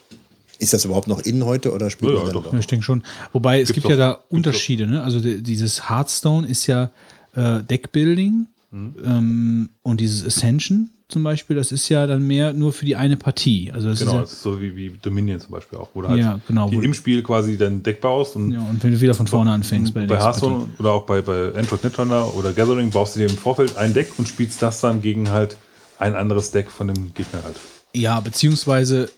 [0.60, 2.52] Ist das überhaupt noch in heute oder spielt Ja, man ja, dann doch.
[2.52, 3.02] Ja, ich denke schon.
[3.32, 4.86] Wobei es Gibt's gibt ja da Unterschiede.
[4.86, 5.02] Ne?
[5.02, 6.90] Also die, dieses Hearthstone ist ja
[7.34, 12.84] äh, Deckbuilding ähm, und dieses Ascension zum Beispiel, das ist ja dann mehr nur für
[12.84, 13.72] die eine Partie.
[13.72, 16.08] Also das Genau, ist das ist so wie, wie Dominion zum Beispiel auch, wo du
[16.08, 18.80] halt Ja, genau, die wo- im Spiel quasi dein Deck baust und ja, ja, und
[18.84, 22.32] wenn du wieder von vorne anfängst bei bei Hearthstone oder auch bei, bei Android Netrunner
[22.36, 25.56] oder Gathering baust du dir im Vorfeld ein Deck und spielst das dann gegen halt
[25.98, 27.56] ein anderes Deck von dem Gegner halt.
[27.92, 29.10] Ja, beziehungsweise,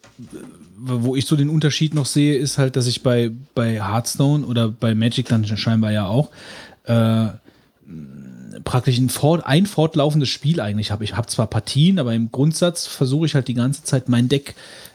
[0.85, 4.69] wo ich so den Unterschied noch sehe, ist halt, dass ich bei, bei Hearthstone oder
[4.69, 6.31] bei Magic dann scheinbar ja auch
[6.85, 7.29] äh,
[8.65, 11.05] praktisch ein, fort, ein fortlaufendes Spiel eigentlich habe.
[11.05, 14.55] Ich habe zwar Partien, aber im Grundsatz versuche ich halt die ganze Zeit mein Deck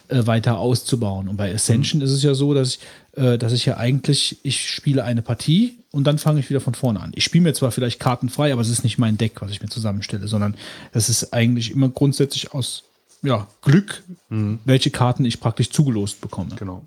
[0.10, 1.30] äh, weiter auszubauen.
[1.30, 2.80] Und bei Ascension ist es ja so, dass ich,
[3.22, 6.74] äh, dass ich ja eigentlich, ich spiele eine Partie und dann fange ich wieder von
[6.74, 7.12] vorne an.
[7.16, 9.70] Ich spiele mir zwar vielleicht kartenfrei, aber es ist nicht mein Deck, was ich mir
[9.70, 10.56] zusammenstelle, sondern
[10.92, 12.84] das ist eigentlich immer grundsätzlich aus
[13.22, 16.56] ja, Glück, welche Karten ich praktisch zugelost bekomme.
[16.56, 16.84] Genau.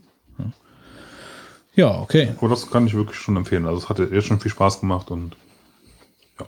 [1.75, 2.35] Ja, okay.
[2.39, 3.65] Aber das kann ich wirklich schon empfehlen.
[3.67, 5.37] Also es hat jetzt schon viel Spaß gemacht und
[6.39, 6.47] ja.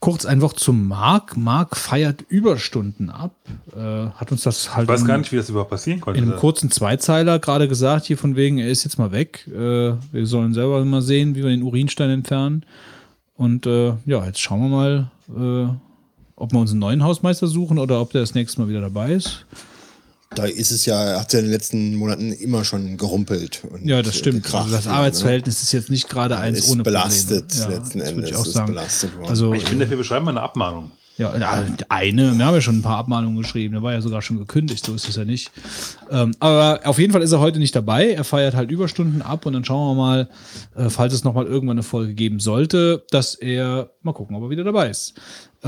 [0.00, 1.36] Kurz ein Wort zum Marc.
[1.36, 3.34] Marc feiert Überstunden ab.
[3.74, 6.20] Äh, hat uns das halt Ich weiß in, gar nicht, wie das überhaupt passieren konnte.
[6.20, 9.46] in einem kurzen Zweizeiler gerade gesagt, hier von wegen, er ist jetzt mal weg.
[9.48, 9.52] Äh,
[10.12, 12.64] wir sollen selber mal sehen, wie wir den Urinstein entfernen.
[13.34, 15.10] Und äh, ja, jetzt schauen wir mal,
[15.68, 15.87] äh,
[16.38, 19.12] ob wir uns einen neuen Hausmeister suchen oder ob der das nächste Mal wieder dabei
[19.12, 19.44] ist.
[20.34, 23.62] Da ist es ja, hat es ja in den letzten Monaten immer schon gerumpelt.
[23.70, 24.42] Und Ja, das stimmt.
[24.44, 27.74] gekracht, Also das ja, Arbeitsverhältnis ist jetzt nicht gerade eins Ist ohne belastet Probleme.
[27.80, 28.66] letzten das würde Endes, Ich auch ist sagen.
[28.68, 29.28] belastet worden.
[29.30, 30.90] Also ich finde, wir beschreiben mal eine Abmahnung.
[31.16, 32.38] Ja, ja, eine.
[32.38, 33.72] Wir haben ja schon ein paar Abmahnungen geschrieben.
[33.72, 35.50] Der war ja sogar schon gekündigt, so ist es ja nicht.
[36.12, 38.12] Ähm, aber auf jeden Fall ist er heute nicht dabei.
[38.12, 40.28] Er feiert halt Überstunden ab und dann schauen wir mal,
[40.76, 44.50] äh, falls es nochmal irgendwann eine Folge geben sollte, dass er mal gucken, ob er
[44.50, 45.14] wieder dabei ist.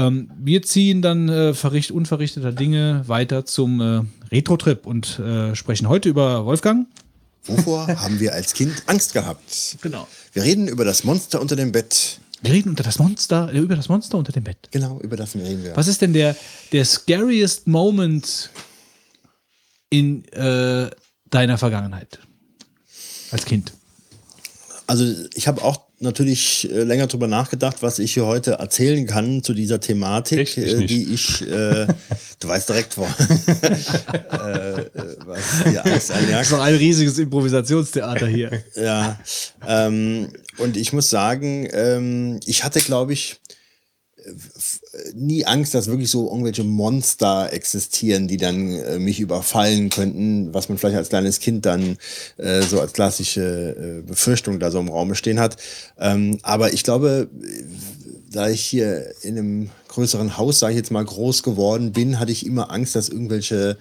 [0.00, 5.88] Ähm, wir ziehen dann äh, verricht, unverrichteter Dinge weiter zum äh, Retro-Trip und äh, sprechen
[5.88, 6.86] heute über Wolfgang.
[7.44, 9.76] Wovor haben wir als Kind Angst gehabt?
[9.82, 10.08] Genau.
[10.32, 12.18] Wir reden über das Monster unter dem Bett.
[12.40, 14.68] Wir reden unter das Monster, äh, über das Monster unter dem Bett.
[14.70, 15.76] Genau, über das reden wir.
[15.76, 16.34] Was ist denn der,
[16.72, 18.50] der scariest Moment
[19.90, 20.88] in äh,
[21.28, 22.18] deiner Vergangenheit?
[23.32, 23.72] Als Kind.
[24.86, 25.04] Also
[25.34, 29.52] ich habe auch natürlich äh, länger drüber nachgedacht, was ich hier heute erzählen kann zu
[29.52, 30.56] dieser Thematik, Echt?
[30.56, 31.86] Ich äh, die ich, äh,
[32.40, 34.86] du weißt direkt, wo, äh,
[35.26, 36.50] was dir Angst einjagt.
[36.50, 38.62] doch ein riesiges Improvisationstheater hier.
[38.74, 39.20] Ja,
[39.66, 43.38] ähm, und ich muss sagen, ähm, ich hatte, glaube ich,
[45.14, 50.68] nie Angst, dass wirklich so irgendwelche Monster existieren, die dann äh, mich überfallen könnten, was
[50.68, 51.96] man vielleicht als kleines Kind dann
[52.36, 55.56] äh, so als klassische äh, Befürchtung da so im Raum stehen hat.
[55.98, 57.64] Ähm, aber ich glaube, äh,
[58.32, 62.32] da ich hier in einem größeren Haus, sage ich jetzt mal, groß geworden bin, hatte
[62.32, 63.76] ich immer Angst, dass irgendwelche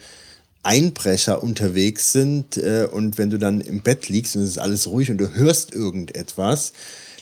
[0.64, 4.88] Einbrecher unterwegs sind äh, und wenn du dann im Bett liegst und es ist alles
[4.88, 6.74] ruhig und du hörst irgendetwas,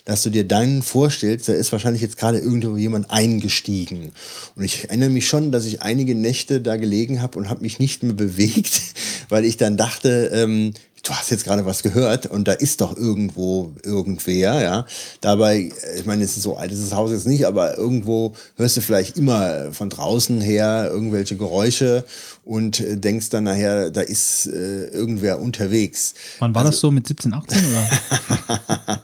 [0.07, 4.13] dass du dir dann vorstellst, da ist wahrscheinlich jetzt gerade irgendwo jemand eingestiegen.
[4.55, 7.77] Und ich erinnere mich schon, dass ich einige Nächte da gelegen habe und habe mich
[7.77, 8.81] nicht mehr bewegt,
[9.29, 10.73] weil ich dann dachte, ähm,
[11.07, 14.85] du hast jetzt gerade was gehört und da ist doch irgendwo irgendwer, ja.
[15.21, 18.77] Dabei, ich meine, es ist so alt ist das Haus jetzt nicht, aber irgendwo hörst
[18.77, 22.03] du vielleicht immer von draußen her irgendwelche Geräusche
[22.43, 26.13] und äh, denkst dann nachher, da ist äh, irgendwer unterwegs.
[26.39, 29.01] Wann war das so mit 17, 18 oder?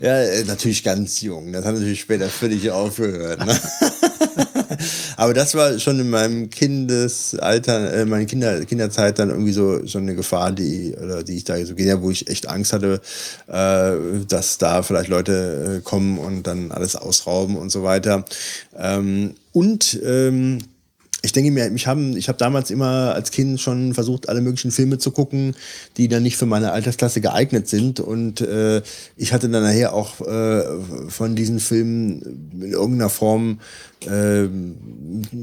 [0.00, 1.52] Ja, äh, natürlich ganz jung.
[1.52, 3.44] Das hat natürlich später völlig aufgehört.
[3.44, 3.58] Ne?
[5.16, 10.02] Aber das war schon in meinem Kindesalter, äh, meine Kinder, Kinderzeit dann irgendwie so schon
[10.02, 13.00] eine Gefahr, die, oder die ich da so gesehen wo ich echt Angst hatte,
[13.46, 18.24] äh, dass da vielleicht Leute äh, kommen und dann alles ausrauben und so weiter.
[18.76, 20.58] Ähm, und ähm,
[21.24, 24.70] ich denke mir, mich haben, ich habe damals immer als Kind schon versucht, alle möglichen
[24.70, 25.56] Filme zu gucken,
[25.96, 27.98] die dann nicht für meine Altersklasse geeignet sind.
[27.98, 28.82] Und äh,
[29.16, 30.64] ich hatte dann nachher auch äh,
[31.08, 33.60] von diesen Filmen in irgendeiner Form,
[34.06, 34.50] äh, ich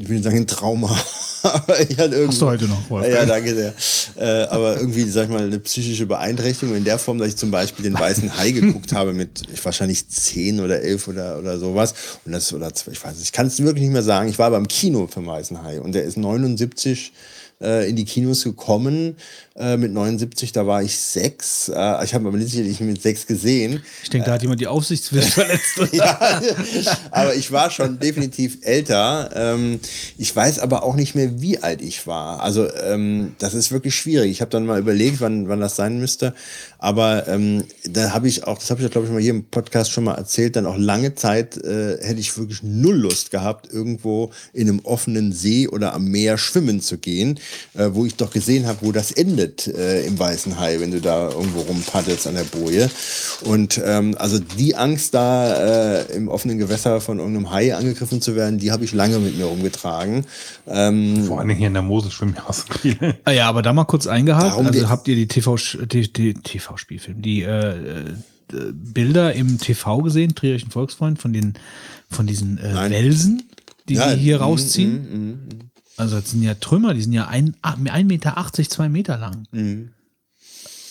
[0.09, 0.95] will nicht sagen ein Trauma,
[1.43, 2.27] aber ich hatte irgendwie.
[2.27, 3.13] Hast du heute noch, Wolfgang?
[3.15, 3.73] Ja, danke sehr.
[4.17, 7.51] Äh, aber irgendwie, sag ich mal, eine psychische Beeinträchtigung in der Form, dass ich zum
[7.51, 11.93] Beispiel den Weißen Hai geguckt habe mit ich, wahrscheinlich zehn oder elf oder, oder sowas.
[12.25, 14.29] Und das, oder zwei- ich weiß nicht, ich kann es wirklich nicht mehr sagen.
[14.29, 17.13] Ich war aber im Kino für Weißen Hai und der ist 79
[17.61, 19.15] äh, in die Kinos gekommen.
[19.61, 21.69] Äh, mit 79, da war ich sechs.
[21.69, 23.83] Äh, ich habe aber sicherlich mit sechs gesehen.
[24.01, 25.77] Ich denke, da hat jemand die Aufsichtspflicht verletzt.
[25.91, 26.19] ja,
[27.11, 29.29] aber ich war schon definitiv älter.
[29.35, 29.79] Ähm,
[30.17, 32.41] ich weiß aber auch nicht mehr, wie alt ich war.
[32.41, 34.31] Also ähm, das ist wirklich schwierig.
[34.31, 36.33] Ich habe dann mal überlegt, wann, wann das sein müsste.
[36.79, 39.91] Aber ähm, da habe ich auch, das habe ich, glaube ich, mal hier im Podcast
[39.91, 44.31] schon mal erzählt, dann auch lange Zeit äh, hätte ich wirklich null Lust gehabt, irgendwo
[44.53, 47.39] in einem offenen See oder am Meer schwimmen zu gehen,
[47.75, 51.01] äh, wo ich doch gesehen habe, wo das endet äh, im Weißen Hai, wenn du
[51.01, 52.89] da irgendwo rumpaddelst an der Boje.
[53.41, 58.35] Und ähm, also die Angst da äh, im offenen Gewässer von irgendeinem Hai angegriffen zu
[58.35, 60.25] werden, die habe ich lange mit mir rumgetragen.
[60.67, 63.17] Ähm, Vor allen Dingen hier in der Mosel schwimmen ja auch so viele.
[63.25, 64.51] Ah ja, aber da mal kurz eingehakt.
[64.51, 69.99] Darum also habt ihr die TV, die, die TV-Spielfilm, die äh, äh, Bilder im TV
[69.99, 71.53] gesehen, Trierischen Volksfreund, von den
[72.09, 72.89] von diesen äh.
[72.89, 73.43] Welsen,
[73.87, 75.70] die Ja, die hier mm, rausziehen?
[76.01, 79.47] Also das sind ja Trümmer, die sind ja ein, ah, 1,80 Meter, zwei Meter lang.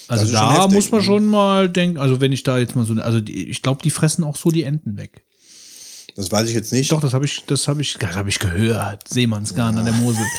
[0.07, 1.05] Also ist schon da heftig, muss man mhm.
[1.05, 3.91] schon mal denken, also wenn ich da jetzt mal so, also die, ich glaube, die
[3.91, 5.25] fressen auch so die Enten weg.
[6.15, 6.93] Das weiß ich jetzt nicht.
[6.93, 9.09] Doch, das habe ich, das habe ich, das habe ich gehört.
[9.09, 10.25] Seemannsgarn an der Mosel.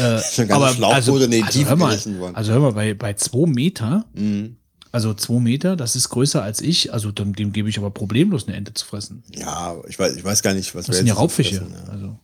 [0.00, 1.96] Äh, Schlauchboote in die also, hör mal,
[2.34, 4.56] also hör mal, bei, bei zwei Meter, Mhm.
[4.96, 8.48] Also zwei Meter, das ist größer als ich, also dem, dem gebe ich aber problemlos
[8.48, 9.22] eine Ente zu fressen.
[9.36, 11.56] Ja, ich weiß, ich weiß gar nicht, was Das wir sind ja Raubfische.
[11.56, 11.92] fressen, ja.
[11.92, 12.18] Also,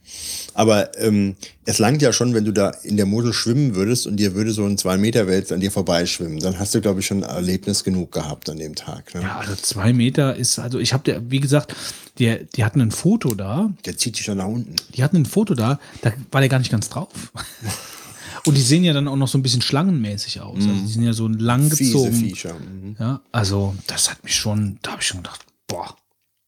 [0.54, 1.36] Aber ähm,
[1.66, 4.52] es langt ja schon, wenn du da in der Mosel schwimmen würdest und dir würde
[4.52, 6.40] so ein 2-Meter-Wels an dir vorbeischwimmen.
[6.40, 9.14] Dann hast du, glaube ich, schon Erlebnis genug gehabt an dem Tag.
[9.14, 9.20] Ne?
[9.22, 11.74] Ja, also zwei Meter ist, also ich habe der, wie gesagt,
[12.18, 14.76] die, die hatten ein Foto da, Der zieht dich schon nach unten.
[14.94, 17.08] die hatten ein Foto da, da war der gar nicht ganz drauf.
[18.44, 20.56] Und die sehen ja dann auch noch so ein bisschen schlangenmäßig aus.
[20.56, 22.14] Also die sind ja so lang Fiese gezogen.
[22.14, 22.54] Viecher.
[22.54, 22.96] Mhm.
[22.98, 25.96] Ja, also das hat mich schon, da habe ich schon gedacht, boah,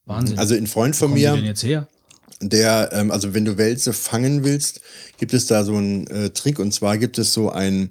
[0.04, 0.38] Wahnsinn.
[0.38, 1.88] Also ein Freund von mir, denn jetzt her?
[2.40, 4.80] der, ähm, also wenn du Wälze fangen willst,
[5.18, 7.90] gibt es da so einen äh, Trick und zwar gibt es so ein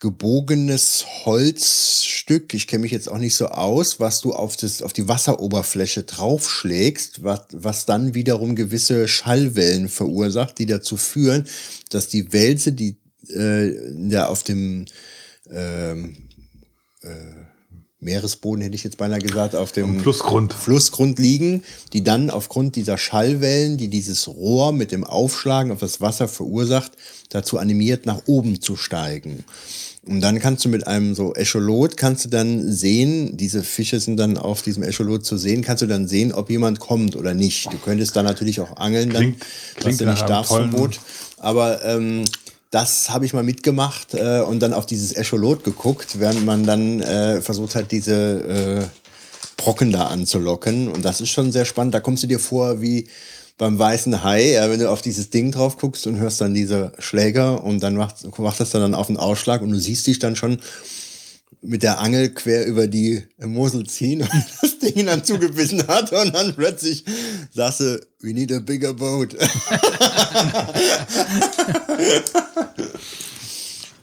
[0.00, 4.92] gebogenes Holzstück, ich kenne mich jetzt auch nicht so aus, was du auf, das, auf
[4.92, 11.48] die Wasseroberfläche draufschlägst, was, was dann wiederum gewisse Schallwellen verursacht, die dazu führen,
[11.90, 12.96] dass die Wälze, die
[13.34, 14.86] äh, ja auf dem
[15.50, 16.16] ähm,
[17.02, 17.08] äh,
[18.00, 20.52] Meeresboden, hätte ich jetzt beinahe gesagt, auf dem Flussgrund.
[20.52, 26.00] Flussgrund liegen, die dann aufgrund dieser Schallwellen, die dieses Rohr mit dem Aufschlagen auf das
[26.00, 26.92] Wasser verursacht,
[27.30, 29.44] dazu animiert, nach oben zu steigen.
[30.06, 34.16] Und dann kannst du mit einem so Echolot, kannst du dann sehen, diese Fische sind
[34.16, 37.70] dann auf diesem Echolot zu sehen, kannst du dann sehen, ob jemand kommt oder nicht.
[37.72, 41.00] Du könntest dann natürlich auch angeln, dann, Klingt- was klingt du nicht Boot.
[41.36, 42.24] Aber ähm,
[42.70, 47.00] das habe ich mal mitgemacht äh, und dann auf dieses Echolot geguckt, während man dann
[47.00, 48.84] äh, versucht hat, diese äh,
[49.56, 50.88] Brocken da anzulocken.
[50.88, 51.94] Und das ist schon sehr spannend.
[51.94, 53.08] Da kommst du dir vor wie
[53.56, 56.92] beim weißen Hai, ja, wenn du auf dieses Ding drauf guckst und hörst dann diese
[56.98, 60.36] Schläger und dann macht, macht das dann auf den Ausschlag und du siehst dich dann
[60.36, 60.60] schon
[61.62, 64.30] mit der Angel quer über die Mosel ziehen und
[64.62, 67.04] das Ding dann zugebissen hat und dann plötzlich
[67.52, 69.36] sagst du, we need a bigger boat.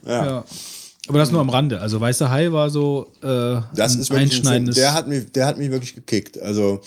[0.06, 0.44] Ja.
[1.08, 1.82] Aber das nur am Rande.
[1.82, 4.76] Also Weißer Hai war so äh, Das ein ist wirklich ein einschneidendes.
[4.76, 6.40] der hat mich, der hat mich wirklich gekickt.
[6.40, 6.82] Also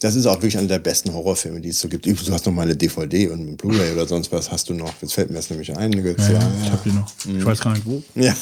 [0.00, 2.06] das ist auch wirklich einer der besten Horrorfilme, die es so gibt.
[2.06, 4.74] Übrigens, Du hast noch mal eine DVD und ein Blu-ray oder sonst was hast du
[4.74, 4.92] noch.
[5.02, 5.92] Jetzt fällt mir das nämlich ein.
[5.92, 7.12] ja, ja, ich hab die noch.
[7.26, 8.02] Ich weiß gar nicht wo.
[8.14, 8.34] Ja,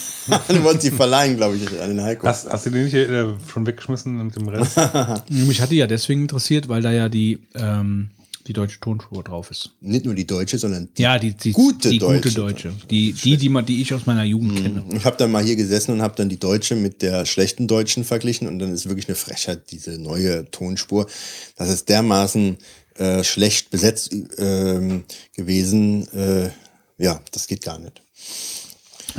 [0.49, 2.29] du wolltest sie verleihen, glaube ich, an den Heiko.
[2.29, 4.77] Hast, hast du den nicht äh, schon weggeschmissen mit dem Rest?
[5.31, 8.11] Mich hatte ja deswegen interessiert, weil da ja die, ähm,
[8.49, 9.71] die deutsche Tonspur drauf ist.
[9.81, 12.23] Nicht nur die deutsche, sondern die Ja, die, die Gute die Deutsche.
[12.31, 12.73] gute Deutsche.
[12.91, 14.85] Die, die, die, man, die ich aus meiner Jugend kenne.
[14.93, 18.05] Ich habe dann mal hier gesessen und habe dann die deutsche mit der schlechten deutschen
[18.05, 21.07] verglichen und dann ist wirklich eine Frechheit, diese neue Tonspur.
[21.57, 22.57] Das ist dermaßen
[22.97, 25.05] äh, schlecht besetzt ähm,
[25.35, 26.09] gewesen.
[26.13, 26.51] Äh,
[26.97, 28.03] ja, das geht gar nicht.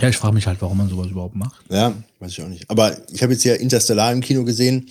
[0.01, 1.63] Ja, ich frage mich halt, warum man sowas überhaupt macht.
[1.69, 2.69] Ja, weiß ich auch nicht.
[2.69, 4.89] Aber ich habe jetzt ja Interstellar im Kino gesehen.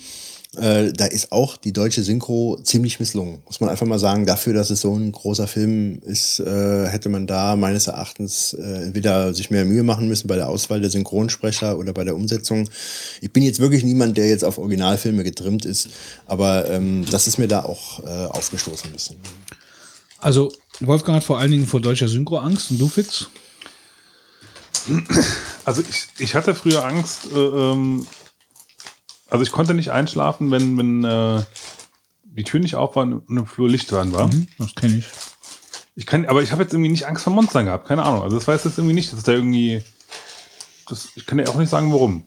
[0.57, 3.43] Äh, da ist auch die deutsche Synchro ziemlich misslungen.
[3.45, 4.25] Muss man einfach mal sagen.
[4.25, 8.85] Dafür, dass es so ein großer Film ist, äh, hätte man da meines Erachtens äh,
[8.85, 12.67] entweder sich mehr Mühe machen müssen bei der Auswahl der Synchronsprecher oder bei der Umsetzung.
[13.21, 15.89] Ich bin jetzt wirklich niemand, der jetzt auf Originalfilme getrimmt ist,
[16.25, 19.17] aber ähm, das ist mir da auch äh, aufgestoßen ein bisschen.
[20.17, 23.27] Also, Wolfgang hat vor allen Dingen vor deutscher Synchro Angst und du, Fitz?
[25.65, 28.07] Also ich, ich hatte früher Angst, äh, ähm,
[29.29, 31.43] also ich konnte nicht einschlafen, wenn, wenn äh,
[32.23, 34.27] die Tür nicht auf war und im Flur Licht dran war.
[34.27, 35.05] Mhm, das kenne ich.
[35.95, 38.23] Ich kann, aber ich habe jetzt irgendwie nicht Angst vor Monstern gehabt, keine Ahnung.
[38.23, 39.83] Also das weiß jetzt irgendwie nicht, dass da irgendwie.
[40.87, 42.23] Das, ich kann dir auch nicht sagen, warum.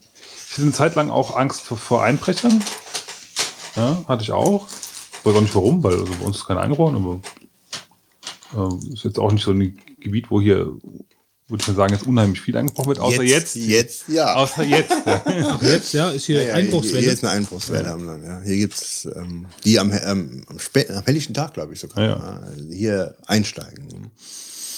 [0.47, 2.63] Ich hatte eine Zeit lang auch Angst vor, vor Einbrechern.
[3.75, 4.67] Ja, hatte ich auch.
[4.67, 9.03] Ich weiß auch nicht warum, weil also bei uns ist keiner eingebrochen, aber äh, ist
[9.03, 10.71] jetzt auch nicht so ein Gebiet, wo hier,
[11.53, 13.55] würde ich mal sagen, jetzt unheimlich viel eingebrochen wird, außer jetzt.
[13.55, 14.33] Jetzt, ja.
[14.33, 14.91] Außer jetzt.
[15.05, 15.59] Ja.
[15.61, 16.99] Jetzt, ja, ist hier Ja, ja, Einbruchswelle.
[16.99, 18.23] Hier ist eine Einbruchswelle am Land.
[18.25, 18.41] Ja.
[18.43, 22.03] Hier gibt es ähm, die am, ähm, am, am helllichen Tag, glaube ich sogar.
[22.03, 22.17] Ja, ja.
[22.17, 24.11] Ja, also hier einsteigen.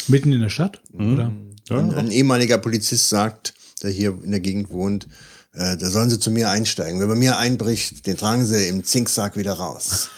[0.07, 0.81] Mitten in der Stadt?
[0.93, 1.31] Oder?
[1.69, 5.07] Ein, ein ehemaliger Polizist sagt, der hier in der Gegend wohnt,
[5.53, 6.99] äh, da sollen sie zu mir einsteigen.
[6.99, 10.09] Wer bei mir einbricht, den tragen sie im Zinksack wieder raus.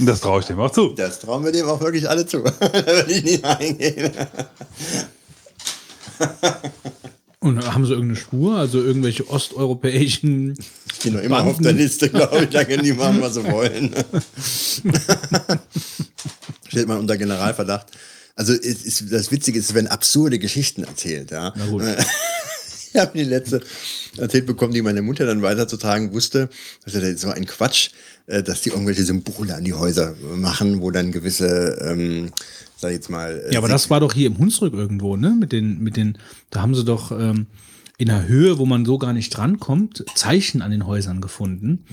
[0.00, 0.88] Und das traue ich dem auch zu.
[0.88, 2.38] Das trauen wir dem auch wirklich alle zu.
[2.60, 4.10] da würde ich nicht eingehen.
[7.42, 8.56] Und haben sie irgendeine Spur?
[8.56, 10.54] Also irgendwelche osteuropäischen.
[10.92, 12.50] Ich bin noch immer auf der Liste, glaube ich.
[12.50, 13.94] Da können die machen, was sie wollen.
[16.68, 17.86] Stellt man unter Generalverdacht.
[18.36, 21.30] Also ist, das Witzige ist, wenn absurde Geschichten erzählt.
[21.30, 21.52] Ja.
[21.56, 21.82] Na gut.
[22.92, 23.60] Ich habe die letzte
[24.16, 26.48] erzählt bekommen, die meine Mutter dann weiterzutragen wusste.
[26.84, 27.90] Das ist so ein Quatsch,
[28.26, 32.32] äh, dass die irgendwelche Symbole an die Häuser machen, wo dann gewisse, ähm,
[32.80, 33.42] sag ich jetzt mal.
[33.48, 35.36] äh, Ja, aber das war doch hier im Hunsrück irgendwo, ne?
[35.38, 36.18] Mit den, mit den,
[36.50, 37.46] da haben sie doch ähm,
[37.98, 41.84] in einer Höhe, wo man so gar nicht drankommt, Zeichen an den Häusern gefunden.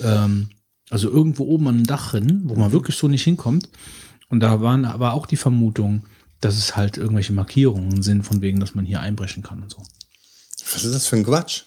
[0.00, 0.48] Ähm,
[0.90, 3.68] also irgendwo oben an dem Dach hin, wo man wirklich so nicht hinkommt.
[4.28, 6.04] Und da waren aber auch die Vermutung,
[6.40, 9.82] dass es halt irgendwelche Markierungen sind, von wegen, dass man hier einbrechen kann und so.
[10.72, 11.62] Was ist das für ein Quatsch?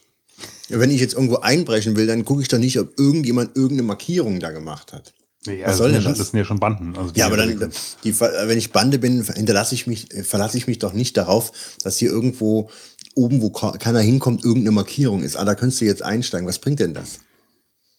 [0.69, 4.39] Wenn ich jetzt irgendwo einbrechen will, dann gucke ich doch nicht, ob irgendjemand irgendeine Markierung
[4.39, 5.13] da gemacht hat.
[5.45, 6.17] Nee, Was also soll das, denn sind ja, das?
[6.17, 6.97] das sind ja schon Banden.
[6.97, 7.71] Also die Ja, aber dann,
[8.03, 11.51] die, wenn ich Bande bin, hinterlasse ich mich, äh, verlasse ich mich doch nicht darauf,
[11.83, 12.69] dass hier irgendwo
[13.15, 15.35] oben, wo keiner hinkommt, irgendeine Markierung ist.
[15.35, 16.47] Ah, da könntest du jetzt einsteigen.
[16.47, 17.19] Was bringt denn das?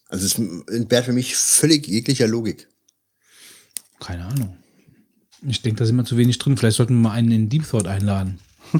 [0.09, 0.37] Also es
[0.73, 2.67] entbehrt für mich völlig jeglicher Logik.
[3.99, 4.57] Keine Ahnung.
[5.47, 6.57] Ich denke, da sind wir zu wenig drin.
[6.57, 8.39] Vielleicht sollten wir mal einen in Deep Thought einladen.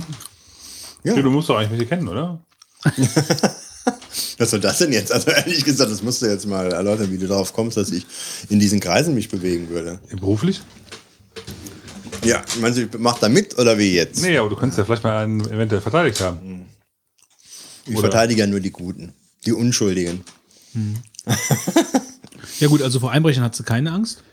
[1.03, 1.15] Ja.
[1.15, 2.43] Ja, du musst doch eigentlich welche kennen, oder?
[4.37, 5.11] Was soll das denn jetzt?
[5.11, 8.05] Also ehrlich gesagt, das musst du jetzt mal erläutern, wie du darauf kommst, dass ich
[8.49, 9.99] in diesen Kreisen mich bewegen würde.
[10.11, 10.61] Beruflich?
[12.23, 14.21] Ja, meinst du, ich mach da mit oder wie jetzt?
[14.21, 16.65] Nee, aber du könntest ja vielleicht mal einen eventuell verteidigt haben.
[17.85, 19.13] ich oder- verteidige ja nur die Guten,
[19.45, 20.23] die Unschuldigen.
[22.59, 24.23] Ja gut, also vor Einbrechern hat sie keine Angst.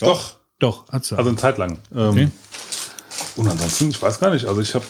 [0.00, 0.36] Doch.
[0.58, 1.16] Doch, hat sie.
[1.16, 1.78] Also eine Zeit lang.
[1.94, 2.28] Ähm, Okay.
[3.36, 4.44] Und ansonsten, ich weiß gar nicht.
[4.46, 4.84] Also ich habe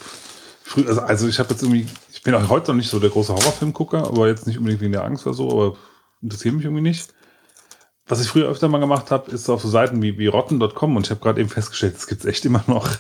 [0.65, 1.86] früher, also, also ich habe jetzt irgendwie,
[2.20, 4.92] ich bin auch heute noch nicht so der große Horrorfilmgucker, aber jetzt nicht unbedingt wegen
[4.92, 5.76] der Angst oder so, aber
[6.20, 7.08] interessiert mich irgendwie nicht.
[8.07, 11.07] Was ich früher öfter mal gemacht habe, ist auf so Seiten wie, wie rotten.com und
[11.07, 12.90] ich habe gerade eben festgestellt, das gibt es echt immer noch.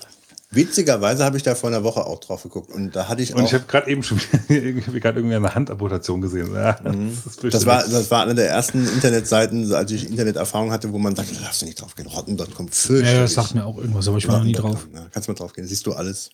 [0.52, 3.42] Witzigerweise habe ich da vor einer Woche auch drauf geguckt und da hatte ich Und
[3.42, 3.46] auch.
[3.46, 6.52] ich habe gerade eben schon wieder, irgendwie gerade irgendwie eine Handamputation gesehen.
[6.54, 7.18] Ja, das, ist Mhm.
[7.24, 7.66] Das fürchterlich.
[7.66, 11.42] war, das war eine der ersten Internetseiten, als ich Interneterfahrung hatte, wo man sagte, da
[11.42, 12.06] darfst du nicht drauf gehen.
[12.06, 13.12] Rotten.com, fürchterlich.
[13.14, 14.88] ja, das sagt mir auch irgendwas, aber ich war noch nie drauf.
[14.92, 16.30] Ja, kannst mal drauf gehen, siehst du alles.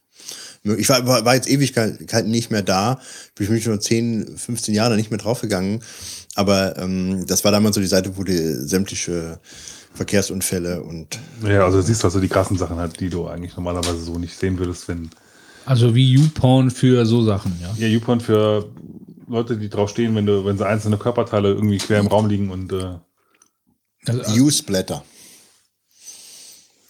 [0.78, 3.00] Ich war, war war jetzt Ewigkeiten nicht mehr da.
[3.38, 5.82] Ich bin schon 10, 15 Jahre nicht mehr draufgegangen.
[6.34, 9.40] Aber ähm, das war damals so die Seite, wo die sämtliche
[9.96, 14.00] Verkehrsunfälle und ja, also du siehst also die krassen Sachen halt, die du eigentlich normalerweise
[14.00, 15.10] so nicht sehen würdest, wenn
[15.64, 17.74] Also wie YouPorn für so Sachen, ja.
[17.78, 18.68] ja YouPorn für
[19.26, 22.50] Leute, die drauf stehen, wenn du, wenn sie einzelne Körperteile irgendwie quer im Raum liegen
[22.50, 22.98] und äh,
[24.06, 25.02] Also, Newsblätter.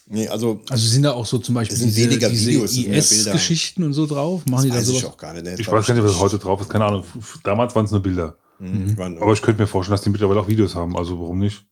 [0.09, 2.77] Nee, also also sind da auch so zum Beispiel diese, weniger diese Videos.
[2.77, 4.47] IS-Geschichten und so drauf?
[4.47, 5.59] Machen die da weiß ich auch gar nicht.
[5.59, 7.05] ich weiß gar nicht, was heute drauf ist, keine Ahnung.
[7.43, 8.37] Damals waren es nur Bilder.
[8.61, 8.97] Mhm.
[8.97, 11.65] Waren- Aber ich könnte mir vorstellen, dass die mittlerweile auch Videos haben, also warum nicht?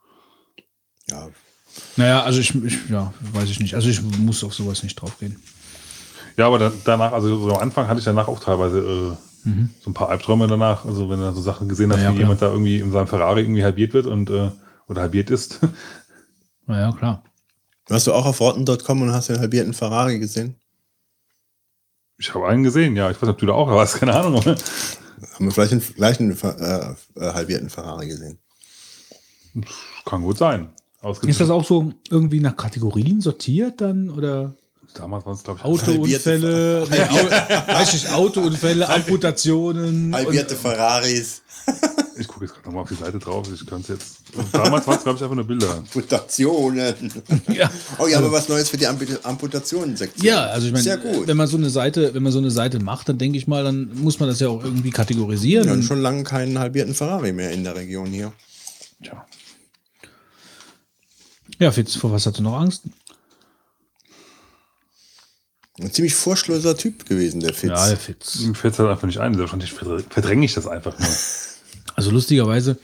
[1.09, 1.29] ja,
[1.97, 3.75] Naja, also ich, ich, ja, weiß ich nicht.
[3.75, 5.37] Also ich muss auf sowas nicht draufgehen.
[6.37, 8.79] Ja, aber dann, danach, also so am Anfang hatte ich danach auch teilweise
[9.47, 9.51] äh,
[9.83, 10.85] so ein paar Albträume danach.
[10.85, 12.23] Also wenn du so Sachen gesehen hast, Ja, ja, wie klar.
[12.25, 14.51] jemand da irgendwie in seinem Ferrari irgendwie halbiert wird und äh,
[14.89, 15.61] oder halbiert ist.
[16.67, 17.23] Naja, klar.
[17.89, 20.57] Warst du auch auf Rotten.com und hast den halbierten Ferrari gesehen?
[22.19, 23.11] Ich habe einen gesehen, ja.
[23.11, 24.45] Ich weiß nicht, ob du da auch warst, keine Ahnung.
[24.45, 24.57] Haben
[25.39, 28.39] wir vielleicht den gleichen äh, äh, halbierten Ferrari gesehen?
[30.05, 30.71] Kann gut sein.
[31.23, 34.09] Ist das auch so irgendwie nach Kategorien sortiert dann?
[34.09, 34.55] Oder
[34.94, 36.86] Damals waren es, glaube ich, Autounfälle?
[36.89, 37.14] Nee, Au
[37.74, 40.14] weiß ich, nicht, Autounfälle, Amputationen.
[40.14, 41.42] Halbierte Ferraris,
[42.16, 43.48] Ich gucke jetzt gerade nochmal auf die Seite drauf.
[43.52, 44.18] Ich kann es jetzt.
[44.52, 45.78] Damals waren es, glaube ich, einfach nur Bilder.
[45.78, 46.94] Amputationen.
[47.52, 47.68] Ja.
[47.98, 50.24] Oh ja, aber was Neues für die Amput- Amputationen-Sektion.
[50.24, 51.26] Ja, also ich meine, Sehr gut.
[51.26, 53.64] wenn man so eine Seite, wenn man so eine Seite macht, dann denke ich mal,
[53.64, 55.64] dann muss man das ja auch irgendwie kategorisieren.
[55.64, 58.32] Wir haben Und, schon lange keinen halbierten Ferrari mehr in der Region hier.
[59.02, 59.26] Tja.
[61.58, 62.82] ja, Fitz, vor was hast du noch Angst?
[65.81, 67.70] Ein ziemlich furchtloser Typ gewesen, der Fitz.
[67.70, 68.39] Ja, der Fitz.
[68.41, 69.36] Mir fällt es halt einfach nicht ein.
[69.39, 71.09] Wahrscheinlich verdr- verdränge ich das einfach nur.
[71.97, 72.77] Also lustigerweise,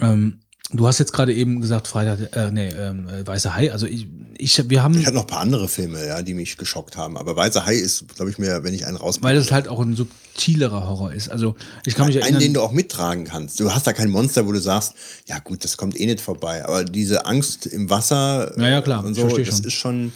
[0.00, 0.38] ähm,
[0.70, 3.72] du hast jetzt gerade eben gesagt, Freitag, äh, nee, ähm, äh, Weißer Hai.
[3.72, 6.56] Also ich, ich, wir haben, Ich hatte noch ein paar andere Filme, ja, die mich
[6.58, 7.16] geschockt haben.
[7.16, 9.18] Aber Weißer Hai ist, glaube ich, mir, wenn ich einen raus.
[9.20, 11.28] weil das halt auch ein subtilerer Horror ist.
[11.28, 12.40] Also ich kann mich einen, erinnern.
[12.42, 13.58] den du auch mittragen kannst.
[13.58, 14.94] Du hast da kein Monster, wo du sagst,
[15.26, 16.64] ja gut, das kommt eh nicht vorbei.
[16.64, 19.64] Aber diese Angst im Wasser Ja, ja, klar, und ich so, verstehe das schon.
[19.66, 20.12] ist schon.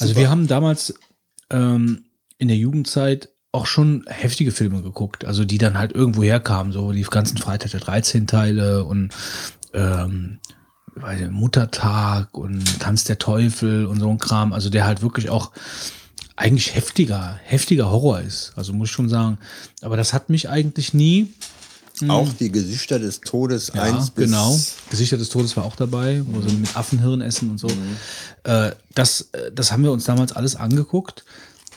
[0.00, 0.94] Also wir haben damals
[1.50, 2.04] ähm,
[2.38, 6.92] in der Jugendzeit auch schon heftige Filme geguckt, also die dann halt irgendwo herkamen, so
[6.92, 9.12] die ganzen Freitag der 13 Teile und
[9.74, 10.38] ähm,
[11.30, 15.50] Muttertag und Tanz der Teufel und so ein Kram, also der halt wirklich auch
[16.36, 18.52] eigentlich heftiger, heftiger Horror ist.
[18.56, 19.38] Also muss ich schon sagen.
[19.82, 21.34] Aber das hat mich eigentlich nie.
[22.08, 23.76] Auch die Gesichter des Todes Mhm.
[23.78, 24.24] Ja, eins bis.
[24.26, 24.58] genau.
[24.90, 27.68] Gesichter des Todes war auch dabei, wo sie mit Affenhirn essen und so.
[28.44, 31.24] Äh, das, äh, das haben wir uns damals alles angeguckt.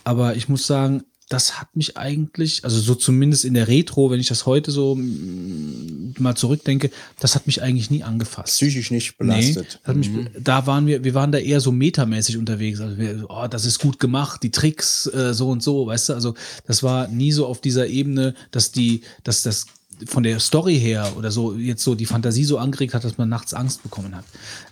[0.04, 4.20] Aber ich muss sagen, das hat mich eigentlich, also so zumindest in der Retro, wenn
[4.20, 8.50] ich das heute so mm, mal zurückdenke, das hat mich eigentlich nie angefasst.
[8.50, 9.80] Psychisch nicht Nee, belastet.
[9.84, 12.80] hat mich, da waren wir, wir waren da eher so metamäßig unterwegs.
[12.82, 16.14] Also wir, oh, das ist gut gemacht, die Tricks, äh, so und so, weißt du?
[16.14, 16.36] Also
[16.68, 19.66] das war nie so auf dieser Ebene, dass die, dass das
[20.08, 23.30] von der Story her oder so jetzt so die Fantasie so angeregt hat, dass man
[23.30, 24.26] nachts Angst bekommen hat.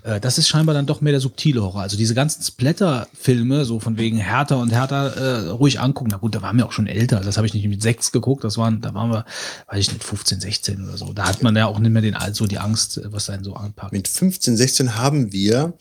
[0.03, 1.81] Äh, das ist scheinbar dann doch mehr der subtile Horror.
[1.81, 6.09] Also diese ganzen Splatter-Filme, so von wegen härter und härter, äh, ruhig angucken.
[6.11, 7.19] Na gut, da waren wir auch schon älter.
[7.21, 8.43] Das habe ich nicht mit sechs geguckt.
[8.43, 9.25] Das waren, da waren wir,
[9.67, 11.13] weiß ich nicht, 15, 16 oder so.
[11.13, 13.93] Da hat man ja auch nicht mehr den, so die Angst, was einen so anpackt.
[13.93, 15.73] Mit 15, 16 haben wir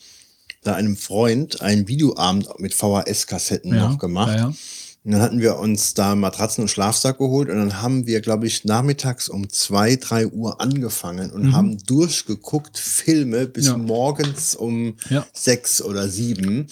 [0.63, 4.29] da einem Freund einen Videoabend mit VHS-Kassetten Ja, noch gemacht.
[4.37, 4.55] ja, ja.
[5.03, 8.47] Und dann hatten wir uns da Matratzen und Schlafsack geholt und dann haben wir, glaube
[8.47, 13.79] ich, nachmittags um zwei, drei Uhr angefangen und haben durchgeguckt Filme bis Ja.
[13.79, 15.25] morgens um Ja.
[15.33, 16.67] sechs oder sieben.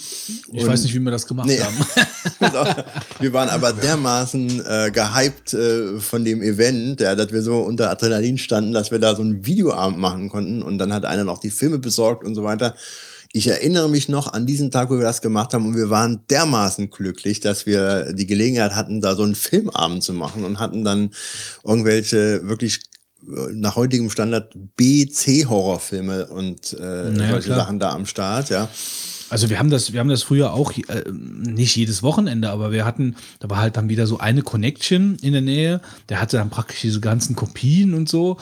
[0.52, 1.58] Ich Und- weiß nicht, wie wir das gemacht Nee.
[1.60, 1.76] haben.
[3.20, 7.90] wir waren aber dermaßen äh, gehypt äh, von dem Event, ja, dass wir so unter
[7.90, 11.38] Adrenalin standen, dass wir da so einen Videoabend machen konnten und dann hat einer noch
[11.38, 12.74] die Filme besorgt und so weiter.
[13.32, 16.20] Ich erinnere mich noch an diesen Tag, wo wir das gemacht haben und wir waren
[16.30, 20.84] dermaßen glücklich, dass wir die Gelegenheit hatten, da so einen Filmabend zu machen und hatten
[20.84, 21.10] dann
[21.62, 22.80] irgendwelche wirklich
[23.22, 27.58] äh, nach heutigem Standard B-C-Horrorfilme und äh, Naja, solche klar.
[27.58, 28.68] Sachen da am Start, ja.
[29.30, 32.84] Also wir haben das, wir haben das früher auch äh, nicht jedes Wochenende, aber wir
[32.84, 36.48] hatten, da war halt dann wieder so eine Connection in der Nähe, der hatte dann
[36.48, 38.38] praktisch diese ganzen Kopien und so.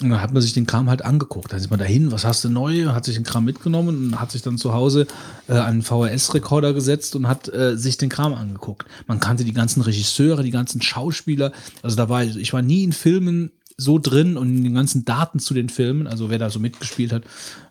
[0.00, 1.52] Und dann hat man sich den Kram halt angeguckt.
[1.52, 2.86] Dann ist man dahin, was hast du neu?
[2.86, 5.06] Hat sich den Kram mitgenommen und hat sich dann zu Hause
[5.48, 8.86] äh, einen VHS-Rekorder gesetzt und hat äh, sich den Kram angeguckt.
[9.06, 11.52] Man kannte die ganzen Regisseure, die ganzen Schauspieler.
[11.82, 15.38] Also da war ich, war nie in Filmen so drin und in den ganzen Daten
[15.38, 17.24] zu den Filmen, also wer da so mitgespielt hat,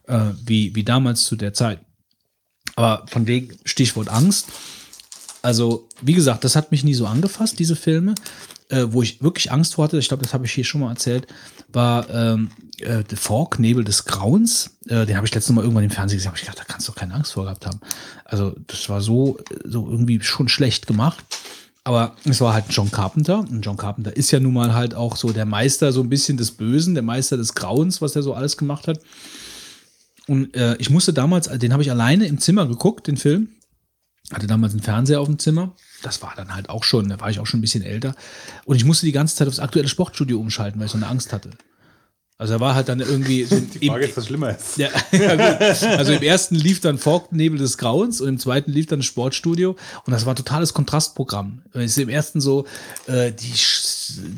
[0.08, 1.80] äh, wie, wie damals zu der Zeit.
[2.76, 4.48] Aber von wegen Stichwort Angst.
[5.42, 8.16] Also, wie gesagt, das hat mich nie so angefasst, diese Filme.
[8.70, 10.92] Äh, wo ich wirklich Angst vor hatte, ich glaube, das habe ich hier schon mal
[10.92, 11.26] erzählt,
[11.72, 12.50] war ähm,
[12.80, 14.72] äh, The Fork, Nebel des Grauens.
[14.88, 16.88] Äh, den habe ich letztes Mal irgendwann im Fernsehen gesehen, hab ich gedacht, da kannst
[16.88, 17.80] du keine Angst vor gehabt haben.
[18.26, 21.24] Also, das war so, so irgendwie schon schlecht gemacht.
[21.84, 23.40] Aber es war halt John Carpenter.
[23.40, 26.38] Und John Carpenter ist ja nun mal halt auch so der Meister so ein bisschen
[26.38, 29.00] des Bösen, der Meister des Grauens, was er so alles gemacht hat.
[30.28, 33.50] Und äh, ich musste damals, den habe ich alleine im Zimmer geguckt, den Film.
[34.32, 35.76] Hatte damals einen Fernseher auf dem Zimmer.
[36.02, 38.16] Das war dann halt auch schon, da war ich auch schon ein bisschen älter.
[38.66, 41.34] Und ich musste die ganze Zeit aufs aktuelle Sportstudio umschalten, weil ich so eine Angst
[41.34, 41.52] hatte.
[42.40, 43.46] Also er war halt dann irgendwie
[43.82, 44.78] Die Frage ist, was schlimmer ist.
[44.78, 45.58] ja, ja.
[45.98, 50.12] Also im ersten lief dann Forknebel des Grauens und im zweiten lief dann Sportstudio und
[50.14, 51.64] das war ein totales Kontrastprogramm.
[51.74, 52.66] Es ist im ersten so,
[53.08, 53.52] äh, die,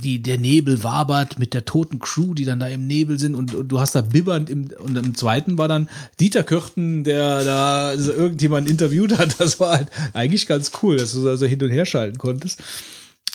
[0.02, 3.54] die, der Nebel wabert mit der toten Crew, die dann da im Nebel sind und,
[3.54, 5.88] und du hast da bibbernd im, und im zweiten war dann
[6.20, 9.40] Dieter Kürten, der da also irgendjemand interviewt hat.
[9.40, 12.64] Das war halt eigentlich ganz cool, dass du also hin und her schalten konntest.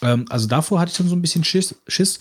[0.02, 1.76] Ähm, also davor hatte ich dann so ein bisschen Schiss.
[1.86, 2.18] Schiss.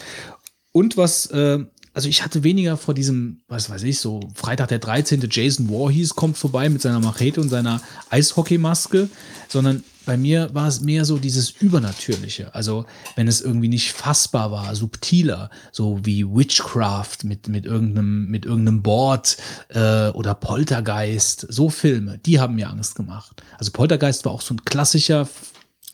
[0.71, 1.65] Und was, äh,
[1.95, 5.25] also ich hatte weniger vor diesem, was weiß ich, so Freitag der 13.
[5.31, 9.09] Jason Voorhees kommt vorbei mit seiner Machete und seiner Eishockeymaske,
[9.47, 12.53] sondern bei mir war es mehr so dieses Übernatürliche.
[12.53, 18.45] Also wenn es irgendwie nicht fassbar war, subtiler, so wie Witchcraft mit, mit irgendeinem, mit
[18.45, 19.37] irgendeinem Board
[19.69, 23.41] äh, oder Poltergeist, so Filme, die haben mir Angst gemacht.
[23.57, 25.29] Also Poltergeist war auch so ein klassischer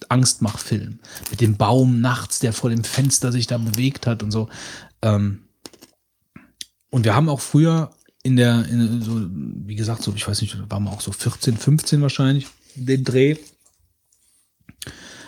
[0.10, 0.98] Angstmachfilm.
[1.30, 4.50] Mit dem Baum nachts, der vor dem Fenster sich da bewegt hat und so.
[5.04, 5.44] Ähm,
[6.92, 9.26] und wir haben auch früher in der, in so,
[9.66, 13.38] wie gesagt, so, ich weiß nicht, waren wir auch so 14, 15 wahrscheinlich, den Dreh,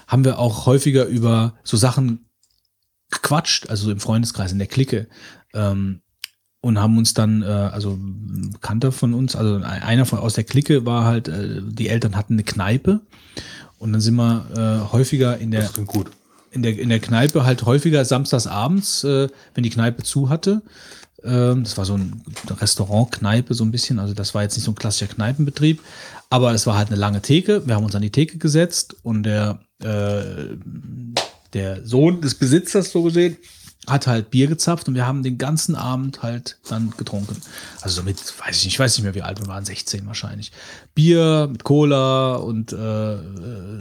[0.08, 2.26] haben wir auch häufiger über so Sachen
[3.10, 5.08] gequatscht, also so im Freundeskreis, in der Clique.
[5.54, 6.02] Ähm,
[6.62, 10.46] und haben uns dann, äh, also ein Bekannter von uns, also einer von aus der
[10.46, 13.02] Clique war halt, äh, die Eltern hatten eine Kneipe.
[13.80, 15.70] Und dann sind wir äh, häufiger in der,
[16.52, 20.62] in der, in der Kneipe halt häufiger samstags abends, äh, wenn die Kneipe zu hatte.
[21.24, 24.00] Ähm, das war so ein Restaurant-Kneipe so ein bisschen.
[24.00, 25.82] Also das war jetzt nicht so ein klassischer Kneipenbetrieb.
[26.30, 27.66] Aber es war halt eine lange Theke.
[27.68, 30.56] Wir haben uns an die Theke gesetzt und der, äh,
[31.54, 33.38] der Sohn des Besitzers so gesehen
[33.88, 37.36] hat halt Bier gezapft und wir haben den ganzen Abend halt dann getrunken.
[37.82, 40.06] Also so mit, weiß ich nicht, ich weiß nicht mehr, wie alt wir waren, 16
[40.08, 40.52] wahrscheinlich.
[40.96, 43.18] Bier mit Cola und äh,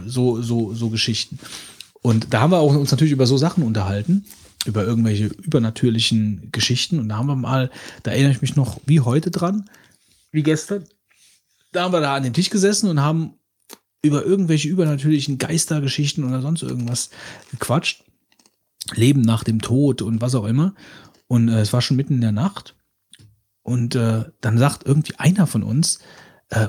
[0.07, 1.39] so, so, so Geschichten.
[2.03, 4.25] Und da haben wir auch uns natürlich über so Sachen unterhalten,
[4.67, 6.99] über irgendwelche übernatürlichen Geschichten.
[6.99, 7.71] Und da haben wir mal,
[8.03, 9.69] da erinnere ich mich noch wie heute dran,
[10.31, 10.85] wie gestern.
[11.73, 13.35] Da haben wir da an dem Tisch gesessen und haben
[14.03, 17.11] über irgendwelche übernatürlichen Geistergeschichten oder sonst irgendwas
[17.51, 18.05] gequatscht.
[18.95, 20.75] Leben nach dem Tod und was auch immer.
[21.29, 22.75] Und äh, es war schon mitten in der Nacht.
[23.63, 26.01] Und äh, dann sagt irgendwie einer von uns,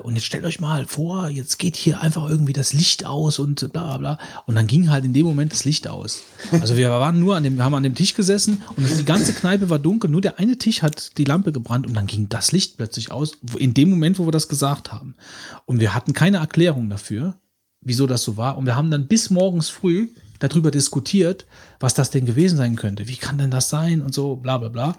[0.04, 3.72] und jetzt stellt euch mal vor, jetzt geht hier einfach irgendwie das Licht aus und
[3.74, 4.18] bla bla bla.
[4.46, 6.24] Und dann ging halt in dem Moment das Licht aus.
[6.52, 9.34] Also wir waren nur an dem, wir haben an dem Tisch gesessen und die ganze
[9.34, 12.52] Kneipe war dunkel, nur der eine Tisch hat die Lampe gebrannt und dann ging das
[12.54, 15.16] Licht plötzlich aus, in dem Moment, wo wir das gesagt haben.
[15.66, 17.36] Und wir hatten keine Erklärung dafür,
[17.82, 18.58] wieso das so war.
[18.58, 21.46] Und wir haben dann bis morgens früh darüber diskutiert,
[21.80, 23.08] was das denn gewesen sein könnte.
[23.08, 24.88] Wie kann denn das sein und so, bla bla bla.
[24.88, 24.96] Und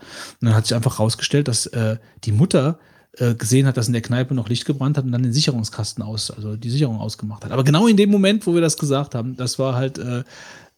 [0.49, 2.79] dann hat sich einfach rausgestellt, dass äh, die Mutter
[3.19, 6.03] äh, gesehen hat, dass in der Kneipe noch Licht gebrannt hat und dann den Sicherungskasten
[6.03, 7.53] aus, also die Sicherung ausgemacht hat.
[7.53, 10.25] Aber genau in dem Moment, wo wir das gesagt haben, das war halt, äh,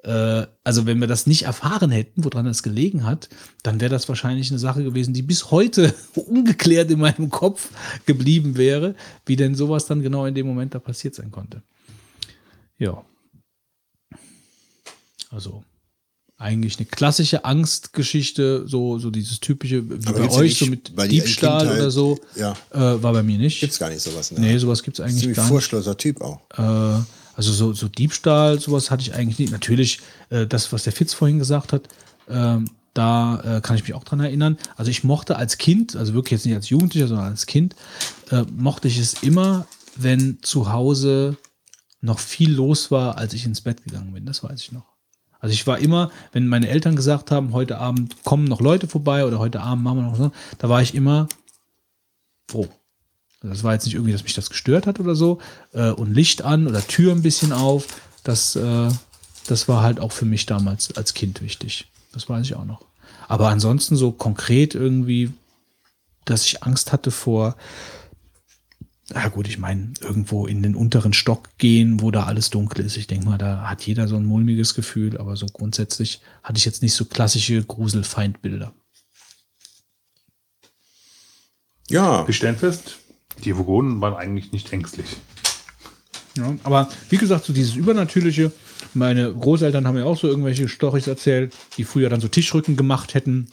[0.03, 3.29] äh, also wenn wir das nicht erfahren hätten, woran das gelegen hat,
[3.63, 7.71] dann wäre das wahrscheinlich eine Sache gewesen, die bis heute ungeklärt in meinem Kopf
[8.05, 11.63] geblieben wäre, wie denn sowas dann genau in dem Moment da passiert sein konnte.
[12.79, 13.05] Ja.
[15.31, 15.65] Also
[16.39, 20.71] eigentlich eine klassische Angstgeschichte, so, so dieses typische, wie Aber bei gibt's euch, so nicht,
[20.71, 22.53] mit weil die Diebstahl oder so, Ja.
[22.73, 23.61] äh, war bei mir nicht.
[23.61, 24.31] Gibt's gar nicht sowas.
[24.33, 24.41] Ne?
[24.41, 25.53] Nee, sowas gibt es eigentlich Ziemlich gar nicht.
[25.53, 26.41] furchtloser Typ auch.
[26.59, 27.03] Äh,
[27.35, 29.53] also so, so Diebstahl, sowas hatte ich eigentlich nicht.
[29.53, 30.01] Natürlich,
[30.31, 31.89] äh, das, was der Fitz vorhin gesagt hat,
[32.29, 34.57] ähm, da äh, kann ich mich auch dran erinnern.
[34.77, 37.75] Also ich mochte als Kind, also wirklich jetzt nicht als Jugendlicher, sondern als Kind,
[38.31, 39.67] äh, mochte ich es immer,
[39.97, 41.37] wenn zu Hause
[42.01, 44.25] noch viel los war, als ich ins Bett gegangen bin.
[44.27, 44.85] Das weiß ich noch.
[45.41, 49.25] Also ich war immer, wenn meine Eltern gesagt haben, heute Abend kommen noch Leute vorbei
[49.25, 51.29] oder heute Abend machen wir noch so, da war ich immer
[52.49, 52.69] froh.
[53.43, 55.39] Also Das war jetzt nicht irgendwie, dass mich das gestört hat oder so.
[55.73, 57.87] Äh, und Licht an oder Tür ein bisschen auf.
[58.25, 58.89] Das, äh,
[59.47, 61.89] das war halt auch für mich damals als Kind wichtig.
[62.13, 62.85] Das weiß ich auch noch.
[63.29, 65.33] Aber ansonsten so konkret irgendwie,
[66.25, 67.57] dass ich Angst hatte vor,
[69.15, 72.97] ja gut, ich meine, irgendwo in den unteren Stock gehen, wo da alles dunkel ist.
[72.97, 76.65] Ich denke mal, da hat jeder so ein mulmiges Gefühl, aber so grundsätzlich hatte ich
[76.65, 78.73] jetzt nicht so klassische Gruselfeindbilder.
[81.89, 82.97] Ja, Wir stellen fest,
[83.45, 85.07] die Vogonen waren eigentlich nicht ängstlich.
[86.37, 88.51] Ja, aber wie gesagt, so dieses Übernatürliche,
[88.93, 93.15] meine Großeltern haben ja auch so irgendwelche Storys erzählt, die früher dann so Tischrücken gemacht
[93.15, 93.49] hätten.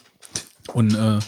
[0.74, 1.20] Und, äh,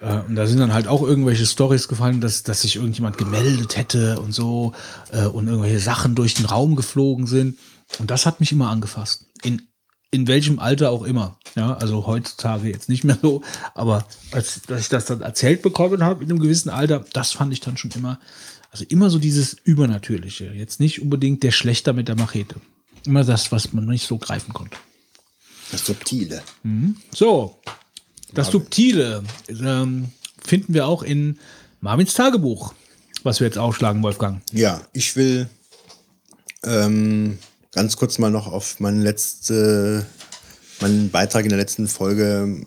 [0.00, 3.76] äh, und da sind dann halt auch irgendwelche Storys gefallen, dass, dass sich irgendjemand gemeldet
[3.76, 4.72] hätte und so
[5.12, 7.58] äh, und irgendwelche Sachen durch den Raum geflogen sind.
[7.98, 9.26] Und das hat mich immer angefasst.
[9.42, 9.62] In,
[10.10, 11.38] in welchem Alter auch immer.
[11.54, 13.42] Ja, also heutzutage jetzt nicht mehr so,
[13.74, 17.52] aber als, als ich das dann erzählt bekommen habe in einem gewissen Alter, das fand
[17.52, 18.18] ich dann schon immer,
[18.70, 20.52] also immer so dieses Übernatürliche.
[20.52, 22.56] Jetzt nicht unbedingt der Schlechter mit der Machete.
[23.04, 24.76] Immer das, was man nicht so greifen konnte.
[25.72, 26.42] das Subtile.
[27.12, 27.58] So,
[28.32, 30.10] das Subtile ähm,
[30.44, 31.38] finden wir auch in
[31.80, 32.74] Marvins Tagebuch,
[33.22, 34.42] was wir jetzt aufschlagen, Wolfgang.
[34.52, 35.48] Ja, ich will
[36.64, 37.38] ähm,
[37.72, 40.06] ganz kurz mal noch auf meinen letzte,
[40.80, 42.62] meinen Beitrag in der letzten Folge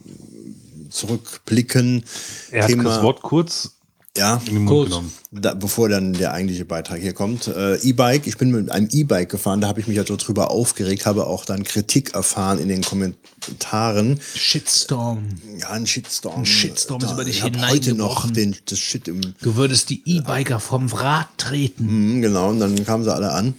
[0.89, 2.03] zurückblicken.
[2.51, 3.75] Er hat das Wort kurz
[4.17, 4.89] ja, in den Mund Kurz.
[4.89, 5.13] genommen.
[5.31, 7.47] da, bevor dann der eigentliche Beitrag hier kommt.
[7.47, 10.51] Äh, E-Bike, ich bin mit einem E-Bike gefahren, da habe ich mich ja so drüber
[10.51, 14.19] aufgeregt, habe auch dann Kritik erfahren in den Kommentaren.
[14.35, 15.29] Shitstorm.
[15.57, 16.41] Ja, ein Shitstorm.
[16.41, 19.89] Ein Shitstorm ist über dich Ich habe heute noch den, das Shit im Du würdest
[19.89, 22.17] die E-Biker vom Rad treten.
[22.17, 23.53] Mhm, genau, und dann kamen sie alle an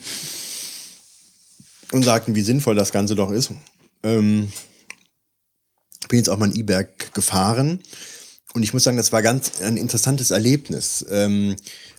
[1.93, 3.53] und sagten, wie sinnvoll das Ganze doch ist.
[4.03, 4.53] Ähm,
[6.09, 7.81] bin jetzt auch mal ein E-Berg gefahren
[8.55, 11.57] und ich muss sagen, das war ganz ein interessantes Erlebnis, ähm,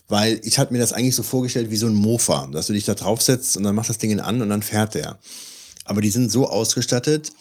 [0.07, 2.85] weil ich hatte mir das eigentlich so vorgestellt wie so ein Mofa, dass du dich
[2.85, 5.17] da draufsetzt und dann macht das Ding an und dann fährt der.
[5.85, 7.31] Aber die sind so ausgestattet,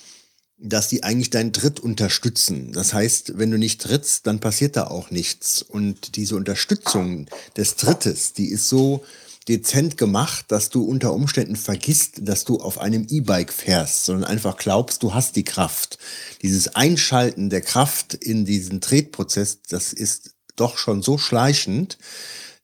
[0.58, 2.72] dass die eigentlich deinen Tritt unterstützen.
[2.72, 5.60] Das heißt, wenn du nicht trittst, dann passiert da auch nichts.
[5.60, 7.26] Und diese Unterstützung
[7.56, 9.02] des Trittes, die ist so
[9.48, 14.56] dezent gemacht, dass du unter Umständen vergisst, dass du auf einem E-Bike fährst, sondern einfach
[14.56, 15.98] glaubst, du hast die Kraft.
[16.42, 21.98] Dieses Einschalten der Kraft in diesen Tretprozess, das ist doch schon so schleichend,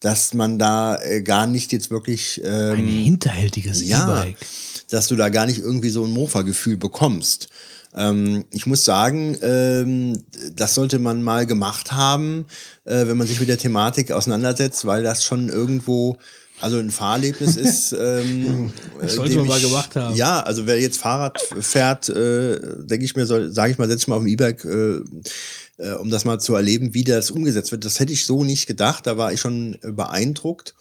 [0.00, 4.36] dass man da äh, gar nicht jetzt wirklich ähm, Ein hinterhältiges ja, E-Bike.
[4.90, 7.48] dass du da gar nicht irgendwie so ein Mofa-Gefühl bekommst.
[7.96, 10.22] Ähm, ich muss sagen, ähm,
[10.54, 12.46] das sollte man mal gemacht haben,
[12.84, 16.18] äh, wenn man sich mit der Thematik auseinandersetzt, weil das schon irgendwo
[16.60, 17.92] also ein Fahrerlebnis ist.
[17.92, 20.14] Ähm, Das äh, sollte man mal ich- gemacht haben.
[20.16, 24.16] Ja, also wer jetzt Fahrrad fährt, äh, denke ich mir, sage ich mal, setz mal
[24.16, 25.00] auf dem E-Bike, äh,
[25.78, 27.84] äh, um das mal zu erleben, wie das umgesetzt wird.
[27.84, 29.06] Das hätte ich so nicht gedacht.
[29.06, 30.74] Da war ich schon äh, beeindruckt.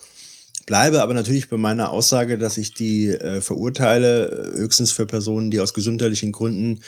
[0.66, 5.50] Bleibe aber natürlich bei meiner Aussage, dass ich die äh, verurteile, äh, höchstens für Personen,
[5.50, 6.82] die aus gesundheitlichen Gründen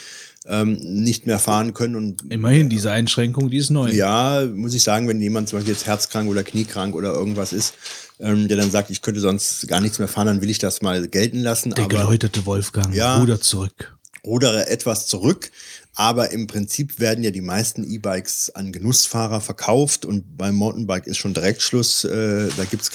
[0.46, 1.94] ähm, nicht mehr fahren können.
[1.96, 3.90] Und Immerhin, diese Einschränkung, die ist neu.
[3.90, 7.72] ja, muss ich sagen, wenn jemand zum Beispiel jetzt herzkrank oder kniekrank oder irgendwas ist,
[8.20, 10.82] ähm, der dann sagt, ich könnte sonst gar nichts mehr fahren, dann will ich das
[10.82, 11.70] mal gelten lassen.
[11.70, 13.16] Der aber geläuterte Wolfgang, Ja.
[13.18, 13.96] Ruder zurück.
[14.24, 15.50] rudere etwas zurück.
[15.94, 21.18] Aber im Prinzip werden ja die meisten E-Bikes an Genussfahrer verkauft und beim Mountainbike ist
[21.18, 22.04] schon direkt Schluss.
[22.04, 22.90] Äh, da gibt es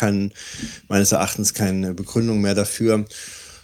[0.88, 3.06] meines Erachtens keine Begründung mehr dafür.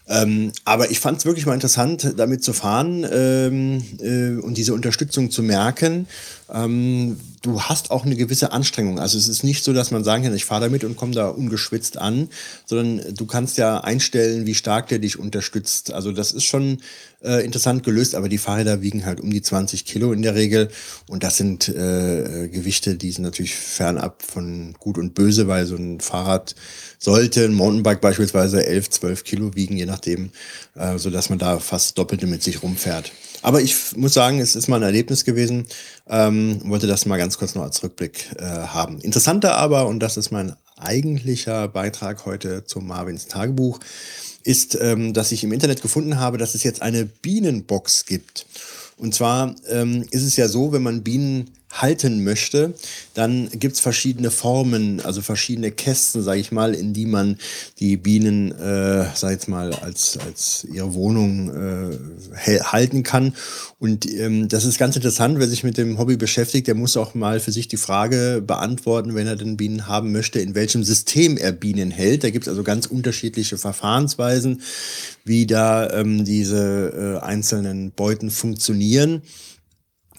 [0.08, 4.74] Ähm, aber ich fand es wirklich mal interessant, damit zu fahren ähm, äh, und diese
[4.74, 6.08] Unterstützung zu merken.
[6.54, 9.00] Ähm, du hast auch eine gewisse Anstrengung.
[9.00, 11.30] Also es ist nicht so, dass man sagen kann, ich fahre damit und komme da
[11.30, 12.30] ungeschwitzt an,
[12.66, 15.94] sondern du kannst ja einstellen, wie stark der dich unterstützt.
[15.94, 16.80] Also das ist schon
[17.24, 20.70] äh, interessant gelöst, aber die Fahrräder wiegen halt um die 20 Kilo in der Regel
[21.08, 25.76] und das sind äh, Gewichte, die sind natürlich fernab von Gut und Böse, weil so
[25.76, 26.56] ein Fahrrad
[27.00, 30.32] sollte, ein Mountainbike beispielsweise 11, 12 Kilo wiegen, je nachdem,
[30.76, 33.12] äh, so dass man da fast doppelte mit sich rumfährt.
[33.42, 35.66] Aber ich muss sagen, es ist mal ein Erlebnis gewesen.
[36.12, 39.00] Ähm, wollte das mal ganz kurz noch als Rückblick äh, haben.
[39.00, 43.80] Interessanter aber, und das ist mein eigentlicher Beitrag heute zu Marvins Tagebuch,
[44.44, 48.46] ist, ähm, dass ich im Internet gefunden habe, dass es jetzt eine Bienenbox gibt.
[48.98, 52.74] Und zwar ähm, ist es ja so, wenn man Bienen halten möchte,
[53.14, 57.38] dann gibt es verschiedene Formen, also verschiedene Kästen, sage ich mal, in die man
[57.80, 63.34] die Bienen, äh, sag ich mal, als, als ihre Wohnung äh, halten kann.
[63.80, 67.16] Und ähm, das ist ganz interessant, wer sich mit dem Hobby beschäftigt, der muss auch
[67.16, 71.38] mal für sich die Frage beantworten, wenn er denn Bienen haben möchte, in welchem System
[71.38, 72.24] er Bienen hält.
[72.24, 74.62] Da gibt es also ganz unterschiedliche Verfahrensweisen,
[75.26, 79.22] wie da ähm, diese äh, einzelnen Beuten funktionieren.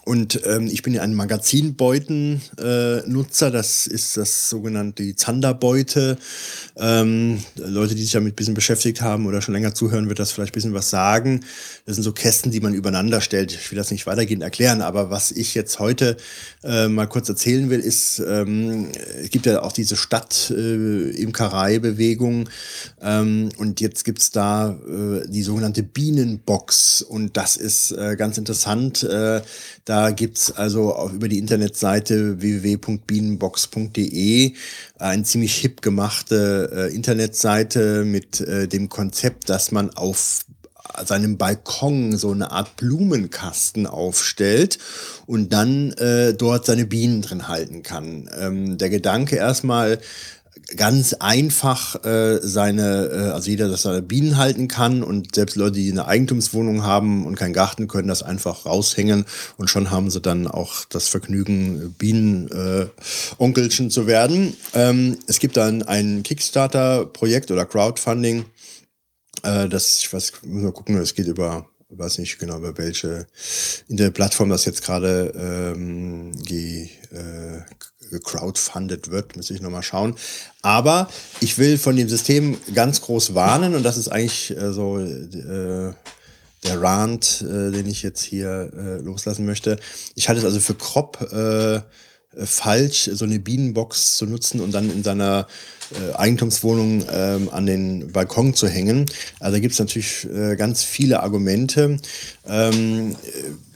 [0.04, 3.48] Und ähm, ich bin ja ein Magazinbeuten-Nutzer.
[3.48, 6.18] Äh, das ist das sogenannte Zanderbeute.
[6.76, 10.32] Ähm, Leute, die sich damit ein bisschen beschäftigt haben oder schon länger zuhören, wird das
[10.32, 11.44] vielleicht ein bisschen was sagen.
[11.86, 13.52] Das sind so Kästen, die man übereinander stellt.
[13.52, 16.16] Ich will das nicht weitergehend erklären, aber was ich jetzt heute
[16.64, 18.88] äh, mal kurz erzählen will, ist, ähm,
[19.22, 22.48] es gibt ja auch diese Stadt-Imkerei-Bewegung.
[22.48, 22.50] Äh,
[23.02, 27.02] ähm, und jetzt gibt's da äh, die sogenannte Bienenbox.
[27.02, 29.02] Und das ist äh, ganz interessant.
[29.04, 29.42] Äh,
[29.92, 34.54] da gibt's also auch über die Internetseite www.bienenbox.de
[34.98, 40.46] eine ziemlich hip gemachte äh, Internetseite mit äh, dem Konzept, dass man auf
[41.04, 44.78] seinem Balkon so eine Art Blumenkasten aufstellt
[45.26, 48.30] und dann äh, dort seine Bienen drin halten kann.
[48.40, 49.98] Ähm, der Gedanke erstmal,
[50.76, 55.72] ganz einfach äh, seine, äh, also jeder, dass er Bienen halten kann und selbst Leute,
[55.72, 59.24] die eine Eigentumswohnung haben und keinen Garten, können das einfach raushängen
[59.56, 64.56] und schon haben sie dann auch das Vergnügen, Bienen-Onkelchen äh, zu werden.
[64.74, 68.44] Ähm, es gibt dann ein Kickstarter-Projekt oder Crowdfunding,
[69.42, 73.26] äh, das, ich weiß, muss mal gucken, es geht über weiß nicht genau, über welche
[73.88, 77.60] Internetplattform das jetzt gerade ähm, ge, äh,
[78.12, 80.14] gecrowdfundet wird, muss ich nochmal schauen.
[80.62, 81.08] Aber
[81.40, 85.92] ich will von dem System ganz groß warnen und das ist eigentlich äh, so äh,
[86.64, 89.78] der Rant, äh, den ich jetzt hier äh, loslassen möchte.
[90.14, 91.80] Ich halte es also für Krop äh,
[92.36, 95.46] falsch, so eine Bienenbox zu nutzen und dann in seiner
[95.90, 99.06] äh, Eigentumswohnung ähm, an den Balkon zu hängen.
[99.40, 101.98] Also da gibt es natürlich äh, ganz viele Argumente.
[102.46, 103.16] Ähm,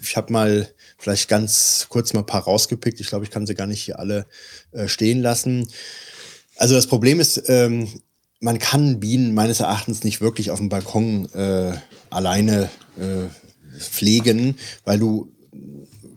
[0.00, 0.68] ich habe mal
[0.98, 3.00] vielleicht ganz kurz mal ein paar rausgepickt.
[3.00, 4.26] Ich glaube, ich kann sie gar nicht hier alle
[4.72, 5.68] äh, stehen lassen.
[6.56, 7.88] Also das Problem ist, ähm,
[8.40, 11.72] man kann Bienen meines Erachtens nicht wirklich auf dem Balkon äh,
[12.10, 13.28] alleine äh,
[13.78, 15.32] pflegen, weil du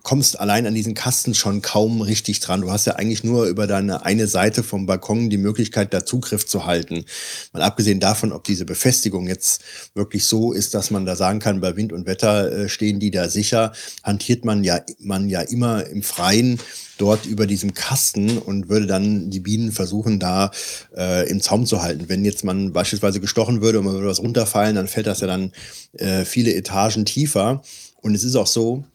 [0.09, 2.61] kommst allein an diesen Kasten schon kaum richtig dran.
[2.61, 6.47] Du hast ja eigentlich nur über deine eine Seite vom Balkon die Möglichkeit, da Zugriff
[6.47, 7.05] zu halten.
[7.53, 9.61] Mal abgesehen davon, ob diese Befestigung jetzt
[9.93, 13.11] wirklich so ist, dass man da sagen kann, bei Wind und Wetter äh, stehen die
[13.11, 13.71] da sicher,
[14.01, 16.59] hantiert man ja, man ja immer im Freien
[16.97, 20.49] dort über diesem Kasten und würde dann die Bienen versuchen, da
[20.97, 22.05] äh, im Zaum zu halten.
[22.09, 25.27] Wenn jetzt man beispielsweise gestochen würde und man würde was runterfallen, dann fällt das ja
[25.27, 25.51] dann
[25.93, 27.61] äh, viele Etagen tiefer.
[28.01, 28.85] Und es ist auch so,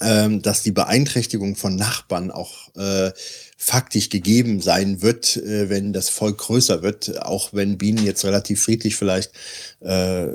[0.00, 3.10] ähm, dass die Beeinträchtigung von Nachbarn auch äh,
[3.56, 8.62] faktisch gegeben sein wird, äh, wenn das Volk größer wird, auch wenn Bienen jetzt relativ
[8.62, 9.32] friedlich vielleicht
[9.80, 10.26] äh,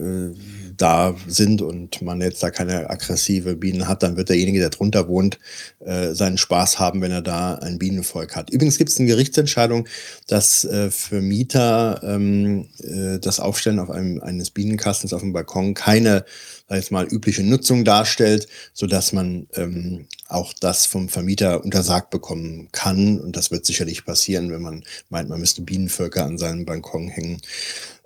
[0.77, 5.07] da sind und man jetzt da keine aggressive Bienen hat, dann wird derjenige, der drunter
[5.07, 5.74] wohnt, äh,
[6.13, 8.49] seinen Spaß haben, wenn er da ein Bienenvolk hat.
[8.49, 9.87] Übrigens gibt es eine Gerichtsentscheidung,
[10.27, 15.73] dass äh, für Mieter ähm, äh, das Aufstellen auf einem, eines Bienenkastens auf dem Balkon
[15.73, 16.25] keine
[16.67, 22.09] sag jetzt mal, übliche Nutzung darstellt, so dass man ähm, auch das vom Vermieter untersagt
[22.09, 23.19] bekommen kann.
[23.19, 27.39] Und das wird sicherlich passieren, wenn man meint, man müsste Bienenvölker an seinem Balkon hängen.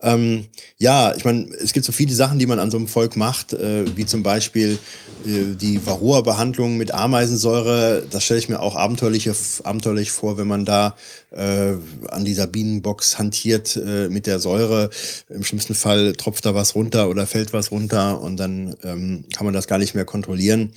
[0.01, 3.15] Ähm, ja, ich meine, es gibt so viele Sachen, die man an so einem Volk
[3.15, 4.77] macht, äh, wie zum Beispiel
[5.25, 7.68] äh, die Varroa-Behandlung mit Ameisensäure.
[8.09, 9.29] Das stelle ich mir auch abenteuerlich,
[9.63, 10.95] abenteuerlich vor, wenn man da
[11.31, 11.73] äh,
[12.09, 14.89] an dieser Bienenbox hantiert äh, mit der Säure.
[15.29, 19.45] Im schlimmsten Fall tropft da was runter oder fällt was runter und dann ähm, kann
[19.45, 20.73] man das gar nicht mehr kontrollieren.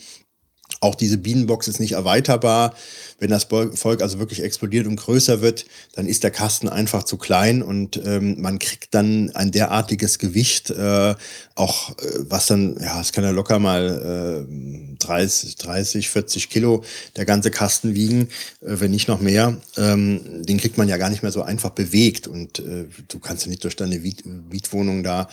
[0.80, 2.74] Auch diese Bienenbox ist nicht erweiterbar.
[3.18, 7.16] Wenn das Volk also wirklich explodiert und größer wird, dann ist der Kasten einfach zu
[7.18, 11.14] klein und ähm, man kriegt dann ein derartiges Gewicht, äh,
[11.54, 11.94] auch äh,
[12.28, 16.82] was dann, ja, es kann ja locker mal äh, 30, 30, 40 Kilo
[17.14, 18.22] der ganze Kasten wiegen,
[18.60, 19.56] äh, wenn nicht noch mehr.
[19.76, 23.44] Ähm, den kriegt man ja gar nicht mehr so einfach bewegt und äh, du kannst
[23.44, 25.28] ja nicht durch deine Mietwohnung da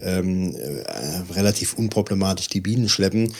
[0.00, 3.32] ähm, äh, relativ unproblematisch die Bienen schleppen.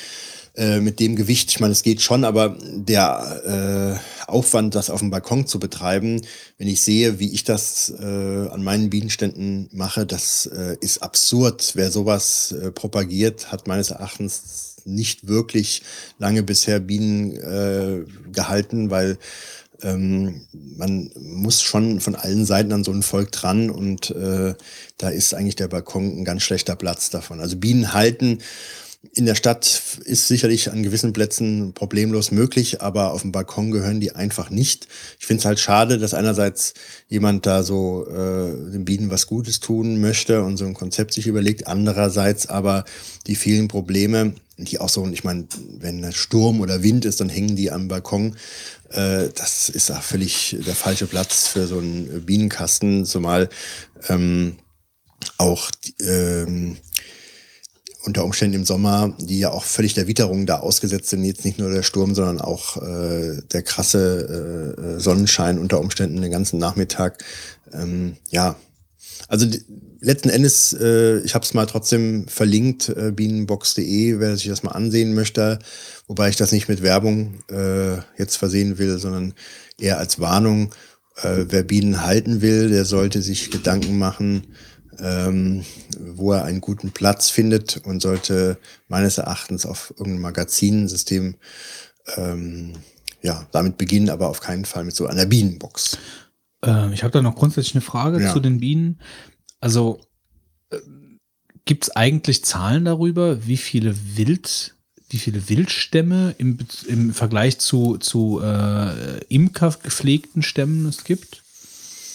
[0.60, 1.50] Äh, mit dem Gewicht.
[1.50, 3.98] Ich meine, es geht schon, aber der
[4.28, 6.20] äh, Aufwand, das auf dem Balkon zu betreiben,
[6.58, 11.72] wenn ich sehe, wie ich das äh, an meinen Bienenständen mache, das äh, ist absurd.
[11.76, 15.82] Wer sowas äh, propagiert, hat meines Erachtens nicht wirklich
[16.18, 19.18] lange bisher Bienen gehalten, weil
[19.82, 24.55] ähm, man muss schon von allen Seiten an so ein Volk dran und äh,
[24.98, 27.40] da ist eigentlich der Balkon ein ganz schlechter Platz davon.
[27.40, 28.39] Also Bienen halten
[29.12, 34.00] in der Stadt ist sicherlich an gewissen Plätzen problemlos möglich, aber auf dem Balkon gehören
[34.00, 34.86] die einfach nicht.
[35.18, 36.74] Ich finde es halt schade, dass einerseits
[37.08, 41.26] jemand da so äh, den Bienen was Gutes tun möchte und so ein Konzept sich
[41.26, 42.84] überlegt, andererseits aber
[43.26, 45.47] die vielen Probleme, die auch so, ich meine,
[45.78, 48.36] wenn Sturm oder Wind ist, dann hängen die am Balkon.
[48.90, 53.48] Äh, das ist auch völlig der falsche Platz für so einen Bienenkasten, zumal
[54.08, 54.56] ähm,
[55.36, 56.76] auch ähm,
[58.04, 61.58] unter Umständen im Sommer, die ja auch völlig der Witterung da ausgesetzt sind, jetzt nicht
[61.58, 66.58] nur der Sturm, sondern auch äh, der krasse äh, äh Sonnenschein unter Umständen den ganzen
[66.58, 67.22] Nachmittag.
[67.72, 68.56] Ähm, ja,
[69.28, 69.62] also die,
[70.00, 74.72] letzten Endes, äh, ich habe es mal trotzdem verlinkt, äh, bienenbox.de, wer sich das mal
[74.72, 75.58] ansehen möchte,
[76.08, 79.34] wobei ich das nicht mit Werbung äh, jetzt versehen will, sondern
[79.78, 80.74] eher als Warnung.
[81.22, 84.46] Äh, wer Bienen halten will, der sollte sich Gedanken machen,
[85.02, 85.64] ähm,
[85.98, 91.36] wo er einen guten Platz findet und sollte meines Erachtens auf irgendein Magazinsystem
[92.16, 92.74] ähm,
[93.22, 95.98] ja, damit beginnen, aber auf keinen Fall mit so einer Bienenbox.
[96.64, 98.32] Äh, ich habe da noch grundsätzlich eine Frage ja.
[98.32, 99.00] zu den Bienen.
[99.60, 100.00] Also
[100.70, 100.78] äh,
[101.64, 104.74] gibt es eigentlich Zahlen darüber, wie viele Wild,
[105.10, 111.42] wie viele Wildstämme im, im Vergleich zu, zu äh, Imker gepflegten Stämmen es gibt?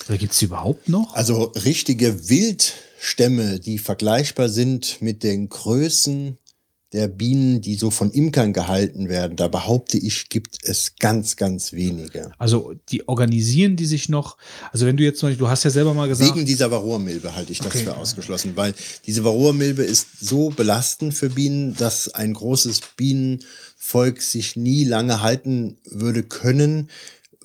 [0.07, 1.13] Oder gibt es die überhaupt noch?
[1.13, 6.37] Also richtige Wildstämme, die vergleichbar sind mit den Größen
[6.95, 11.73] der Bienen, die so von Imkern gehalten werden, da behaupte ich, gibt es ganz, ganz
[11.73, 12.31] wenige.
[12.37, 14.37] Also die organisieren die sich noch.
[14.71, 16.33] Also wenn du jetzt noch nicht, du hast ja selber mal gesagt.
[16.33, 17.83] Wegen dieser Varroa-Milbe halte ich das okay.
[17.83, 18.73] für ausgeschlossen, weil
[19.05, 25.77] diese Varroa-Milbe ist so belastend für Bienen, dass ein großes Bienenvolk sich nie lange halten
[25.83, 26.89] würde können,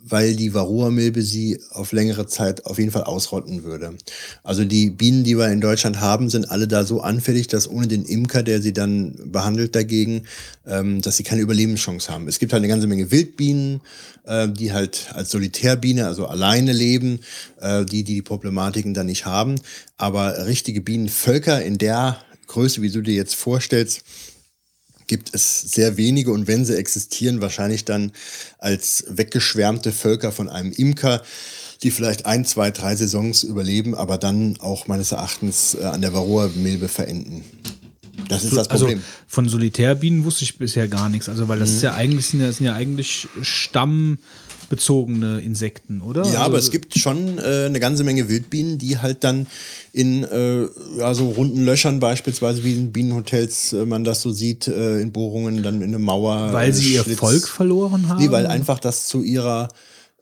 [0.03, 3.95] weil die Varroa-Milbe sie auf längere Zeit auf jeden Fall ausrotten würde.
[4.43, 7.87] Also die Bienen, die wir in Deutschland haben, sind alle da so anfällig, dass ohne
[7.87, 10.23] den Imker, der sie dann behandelt dagegen,
[10.67, 12.29] ähm, dass sie keine Überlebenschance haben.
[12.29, 13.81] Es gibt halt eine ganze Menge Wildbienen,
[14.25, 17.20] äh, die halt als Solitärbiene, also alleine leben,
[17.61, 19.55] äh, die, die die Problematiken dann nicht haben.
[19.97, 24.03] Aber richtige Bienenvölker in der Größe, wie du dir jetzt vorstellst,
[25.11, 28.13] gibt es sehr wenige und wenn sie existieren, wahrscheinlich dann
[28.59, 31.21] als weggeschwärmte Völker von einem Imker,
[31.83, 36.13] die vielleicht ein, zwei, drei Saisons überleben, aber dann auch meines Erachtens äh, an der
[36.13, 37.43] Varroa-Milbe verenden.
[38.29, 38.99] Das ist das also Problem.
[38.99, 41.29] Also von Solitärbienen wusste ich bisher gar nichts.
[41.29, 41.77] Also, weil das mhm.
[41.77, 44.19] ist ja eigentlich, sind ja, sind ja eigentlich Stamm,
[44.71, 46.23] bezogene Insekten, oder?
[46.23, 49.47] Ja, also, aber es gibt schon äh, eine ganze Menge Wildbienen, die halt dann
[49.93, 50.67] in äh,
[50.97, 55.13] ja, so runden Löchern beispielsweise, wie in Bienenhotels äh, man das so sieht, äh, in
[55.13, 56.53] Bohrungen, dann in eine Mauer.
[56.53, 58.23] Weil sie ihr Volk verloren haben?
[58.23, 59.69] Nee, weil einfach das zu ihrer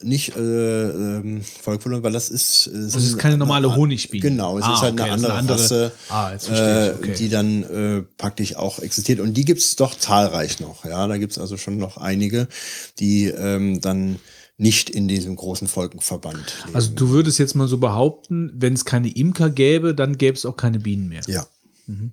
[0.03, 2.69] nicht äh, ähm, Volk verloren, weil das ist.
[2.69, 4.23] Äh, das ist keine normale Honigbiene.
[4.23, 7.15] Genau, es ah, ist halt okay, eine andere, eine andere Rasse, ah, äh, okay.
[7.19, 9.21] die dann äh, praktisch auch existiert.
[9.21, 10.85] Und die gibt es doch zahlreich noch.
[10.85, 12.49] Ja, da gibt es also schon noch einige,
[12.99, 14.17] die ähm, dann
[14.59, 16.57] nicht in diesem großen Volkenverband.
[16.65, 16.75] Leben.
[16.75, 20.45] Also du würdest jetzt mal so behaupten, wenn es keine Imker gäbe, dann gäbe es
[20.45, 21.23] auch keine Bienen mehr.
[21.27, 21.47] Ja.
[21.87, 22.13] Mhm.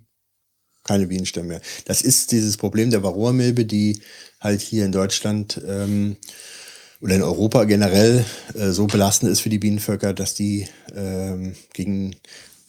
[0.83, 1.61] Keine Bienenstämme mehr.
[1.85, 3.99] Das ist dieses Problem der Varroa-Milbe, die
[4.39, 6.17] halt hier in Deutschland ähm,
[7.01, 12.15] oder in Europa generell äh, so belastend ist für die Bienenvölker, dass die ähm, gegen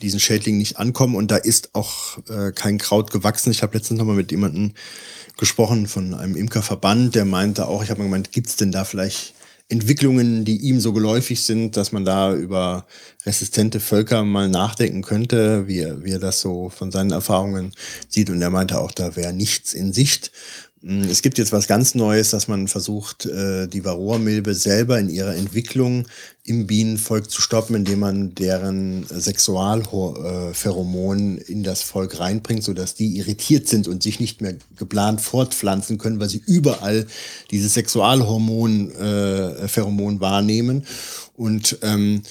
[0.01, 3.51] diesen Schädling nicht ankommen und da ist auch äh, kein Kraut gewachsen.
[3.51, 4.73] Ich habe letztens noch mal mit jemandem
[5.37, 8.85] gesprochen von einem Imkerverband, der meinte auch, ich habe mal gemeint, gibt es denn da
[8.85, 9.35] vielleicht
[9.69, 12.87] Entwicklungen, die ihm so geläufig sind, dass man da über
[13.25, 17.73] resistente Völker mal nachdenken könnte, wie er, wie er das so von seinen Erfahrungen
[18.09, 18.31] sieht.
[18.31, 20.31] Und er meinte auch, da wäre nichts in Sicht.
[20.87, 25.11] Mm, es gibt jetzt was ganz Neues, dass man versucht, äh, die Varroa-Milbe selber in
[25.11, 26.07] ihrer Entwicklung
[26.45, 33.67] im Bienenvolk zu stoppen, indem man deren Sexualpheromon in das Volk reinbringt, sodass die irritiert
[33.67, 37.09] sind und sich nicht mehr geplant fortpflanzen können, weil sie überall
[37.51, 40.87] dieses Sexualhormon-Pheromon äh, wahrnehmen.
[41.35, 42.23] Und ähm,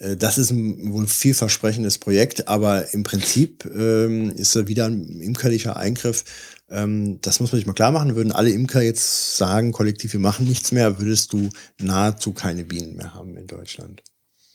[0.00, 5.20] äh, das ist ein wohl vielversprechendes Projekt, aber im Prinzip ähm, ist er wieder ein
[5.20, 6.24] imkerlicher Eingriff,
[6.70, 8.16] ähm, das muss man sich mal klar machen.
[8.16, 12.96] Würden alle Imker jetzt sagen, kollektiv, wir machen nichts mehr, würdest du nahezu keine Bienen
[12.96, 14.02] mehr haben in Deutschland.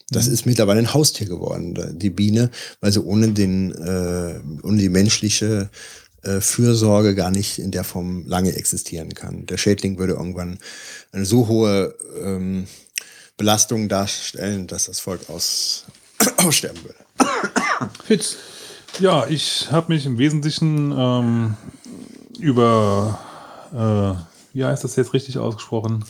[0.09, 0.33] Das mhm.
[0.33, 5.69] ist mittlerweile ein Haustier geworden, die Biene, weil sie ohne, den, äh, ohne die menschliche
[6.21, 9.45] äh, Fürsorge gar nicht in der Form lange existieren kann.
[9.45, 10.59] Der Schädling würde irgendwann
[11.11, 12.67] eine so hohe ähm,
[13.37, 15.85] Belastung darstellen, dass das Volk aus,
[16.37, 17.91] aussterben würde.
[18.05, 18.37] Fitz.
[18.99, 21.57] Ja, ich habe mich im Wesentlichen ähm,
[22.39, 23.19] über,
[23.73, 26.05] äh, wie heißt das jetzt richtig ausgesprochen?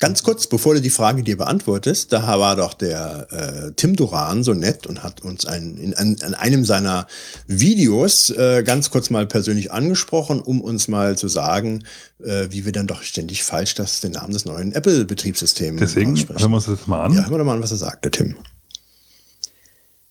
[0.00, 4.42] Ganz kurz, bevor du die Frage dir beantwortest, da war doch der äh, Tim Duran
[4.42, 7.06] so nett und hat uns ein, in, an, an einem seiner
[7.46, 11.84] Videos äh, ganz kurz mal persönlich angesprochen, um uns mal zu sagen,
[12.24, 16.40] äh, wie wir dann doch ständig falsch das, den Namen des neuen Apple-Betriebssystems Deswegen aussprechen.
[16.40, 17.12] hören wir uns das mal an.
[17.12, 18.36] Ja, hören wir doch mal an, was er sagt, der Tim.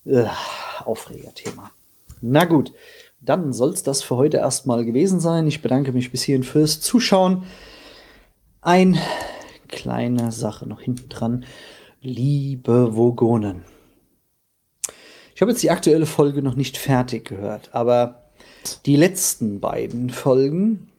[0.04, 0.26] Äh,
[0.84, 1.72] Aufregerthema.
[2.20, 2.72] Na gut,
[3.20, 5.46] dann soll es das für heute erstmal gewesen sein.
[5.46, 7.44] Ich bedanke mich bis hierhin fürs Zuschauen.
[8.62, 8.98] Ein
[9.68, 11.44] kleine Sache noch hinten dran.
[12.00, 13.62] Liebe Vogonen.
[15.34, 18.30] Ich habe jetzt die aktuelle Folge noch nicht fertig gehört, aber
[18.86, 20.90] die letzten beiden Folgen.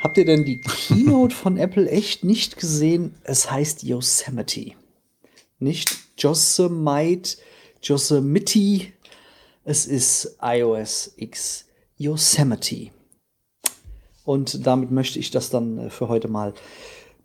[0.00, 3.14] Habt ihr denn die Keynote von Apple echt nicht gesehen?
[3.22, 4.72] Es heißt Yosemite.
[5.58, 7.38] Nicht Yosemite,
[7.82, 8.92] Yosemite.
[9.64, 12.90] Es ist iOS X Yosemite.
[14.24, 16.54] Und damit möchte ich das dann äh, für heute mal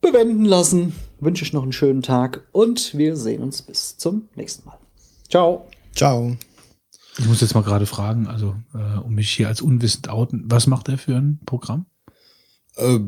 [0.01, 0.93] bewenden lassen.
[1.19, 4.77] Wünsche ich noch einen schönen Tag und wir sehen uns bis zum nächsten Mal.
[5.29, 5.67] Ciao.
[5.95, 6.35] Ciao.
[7.17, 10.67] Ich muss jetzt mal gerade fragen, also äh, um mich hier als unwissend outen, was
[10.67, 11.85] macht er für ein Programm?
[12.77, 12.99] Äh,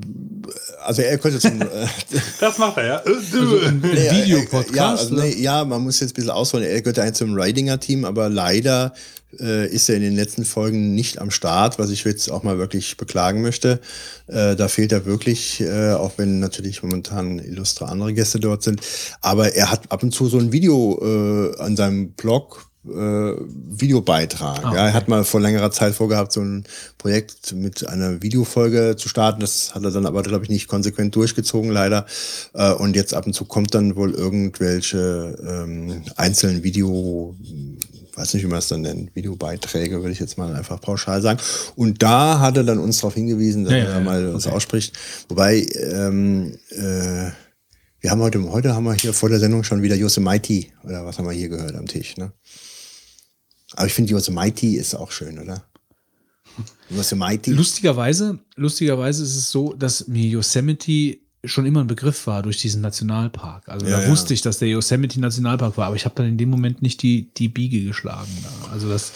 [0.84, 1.62] also er könnte zum...
[1.62, 1.66] Äh,
[2.40, 2.96] Das macht er, ja.
[2.98, 4.76] Also ein Nee, äh, Videopodcast?
[4.76, 5.24] Ja, also, oder?
[5.24, 6.66] nee, ja, man muss jetzt ein bisschen ausholen.
[6.66, 8.94] Er gehört eigentlich zum Ridinger-Team, aber leider
[9.40, 12.58] äh, ist er in den letzten Folgen nicht am Start, was ich jetzt auch mal
[12.58, 13.80] wirklich beklagen möchte.
[14.28, 18.82] Äh, da fehlt er wirklich, äh, auch wenn natürlich momentan illustre andere Gäste dort sind.
[19.22, 22.68] Aber er hat ab und zu so ein Video äh, an seinem Blog.
[22.90, 23.36] Äh,
[23.80, 24.66] Videobeitrag.
[24.66, 24.94] Ah, ja, er okay.
[24.94, 26.64] hat mal vor längerer Zeit vorgehabt, so ein
[26.98, 29.42] Projekt mit einer Videofolge zu starten.
[29.42, 32.06] Das hat er dann aber, glaube ich, nicht konsequent durchgezogen, leider.
[32.54, 37.36] Äh, und jetzt ab und zu kommt dann wohl irgendwelche ähm, einzelnen Video,
[38.16, 41.40] weiß nicht, wie man es dann nennt, Videobeiträge, würde ich jetzt mal einfach pauschal sagen.
[41.76, 44.56] Und da hat er dann uns darauf hingewiesen, dass Ja, er ja, mal uns okay.
[44.56, 44.98] ausspricht.
[45.30, 47.32] Wobei, ähm, äh,
[48.00, 51.18] wir haben heute, heute haben wir hier vor der Sendung schon wieder Yosemite, oder was
[51.18, 52.32] haben wir hier gehört am Tisch, ne?
[53.78, 55.64] Aber ich finde Yosemite ist auch schön, oder?
[56.90, 57.52] Yosemite.
[57.52, 62.82] Lustigerweise, lustigerweise ist es so, dass mir Yosemite schon immer ein Begriff war durch diesen
[62.82, 63.70] Nationalpark.
[63.70, 64.10] Also Ja, da ja.
[64.10, 67.04] wusste ich, dass der Yosemite Nationalpark war, aber ich habe dann in dem Moment nicht
[67.04, 68.36] die, die Biege geschlagen.
[68.42, 68.72] Da.
[68.72, 69.12] Also dass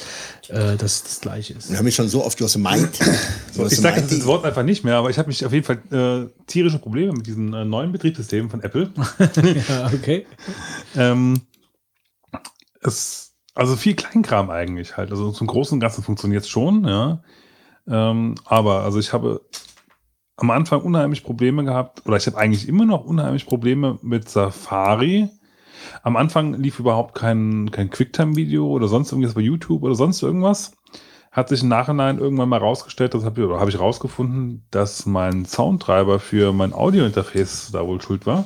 [0.50, 1.72] äh, das das gleiche ist.
[1.72, 2.90] Wir haben mich schon so oft Yosemite.
[3.68, 6.30] Ich sage das Wort einfach nicht mehr, aber ich habe mich auf jeden Fall äh,
[6.46, 8.92] tierische Probleme mit diesem äh, neuen Betriebssystem von Apple.
[9.68, 10.26] ja, okay.
[10.96, 11.42] ähm,
[12.82, 15.12] es, also viel Kleinkram eigentlich halt.
[15.12, 17.22] Also zum Großen und Ganzen funktioniert es schon, ja.
[17.88, 19.42] Ähm, aber also ich habe
[20.38, 25.30] am Anfang unheimlich Probleme gehabt, oder ich habe eigentlich immer noch unheimlich Probleme mit Safari.
[26.04, 30.74] Am Anfang lief überhaupt kein, kein Quicktime-Video oder sonst irgendwas bei YouTube oder sonst irgendwas.
[31.32, 36.20] Hat sich im Nachhinein irgendwann mal rausgestellt, das habe habe ich rausgefunden, dass mein Soundtreiber
[36.20, 38.46] für mein Audio-Interface da wohl schuld war.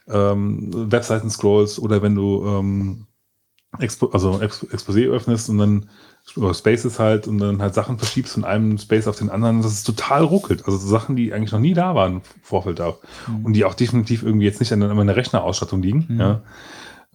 [0.08, 3.06] ähm, Webseiten scrollst oder wenn du ähm,
[3.78, 5.90] Expo also Ex Exposé öffnest und dann
[6.36, 9.72] oder Spaces halt und dann halt Sachen verschiebst von einem Space auf den anderen, das
[9.72, 10.64] ist total ruckelt.
[10.66, 12.98] Also so Sachen, die eigentlich noch nie da waren, im Vorfeld auch.
[13.42, 16.06] Und die auch definitiv irgendwie jetzt nicht an meiner Rechnerausstattung liegen.
[16.08, 16.20] Mhm.
[16.20, 16.42] Ja.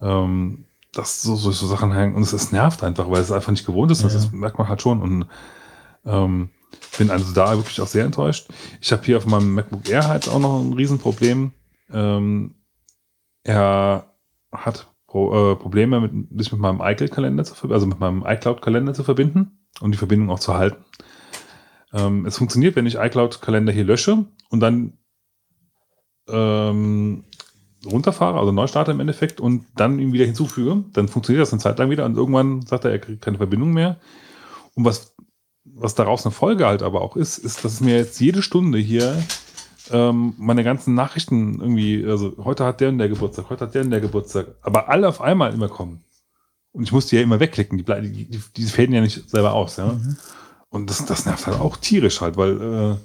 [0.00, 3.50] Ähm, dass so, so, so Sachen hängen und es, es nervt einfach, weil es einfach
[3.50, 4.02] nicht gewohnt ist.
[4.02, 4.08] Ja.
[4.08, 5.02] Das merkt man halt schon.
[5.02, 5.26] Und
[6.04, 6.50] ähm,
[6.96, 8.48] bin also da wirklich auch sehr enttäuscht.
[8.80, 11.52] Ich habe hier auf meinem MacBook Air halt auch noch ein Riesenproblem.
[11.92, 12.54] Ähm,
[13.44, 14.12] er
[14.52, 19.58] hat Pro, äh, Probleme, mit, sich mit meinem iCloud-Kalender zu verbinden, also iCloud-Kalender zu verbinden
[19.80, 20.84] und die Verbindung auch zu halten.
[21.92, 24.92] Ähm, es funktioniert, wenn ich iCloud-Kalender hier lösche und dann
[26.28, 27.24] ähm,
[27.86, 31.62] runterfahre, also neu starte im Endeffekt und dann ihn wieder hinzufüge, dann funktioniert das eine
[31.62, 33.98] Zeit lang wieder und irgendwann sagt er, er kriegt keine Verbindung mehr.
[34.74, 35.14] Und was,
[35.64, 39.16] was daraus eine Folge halt aber auch ist, ist, dass mir jetzt jede Stunde hier
[39.92, 43.82] ähm, meine ganzen Nachrichten irgendwie, also heute hat der und der Geburtstag, heute hat der
[43.82, 46.02] und der Geburtstag, aber alle auf einmal immer kommen.
[46.72, 49.76] Und ich musste ja immer wegklicken, die, die, die, die fäden ja nicht selber aus,
[49.78, 49.98] ja.
[50.70, 52.96] Und das, das nervt halt auch tierisch halt, weil, äh,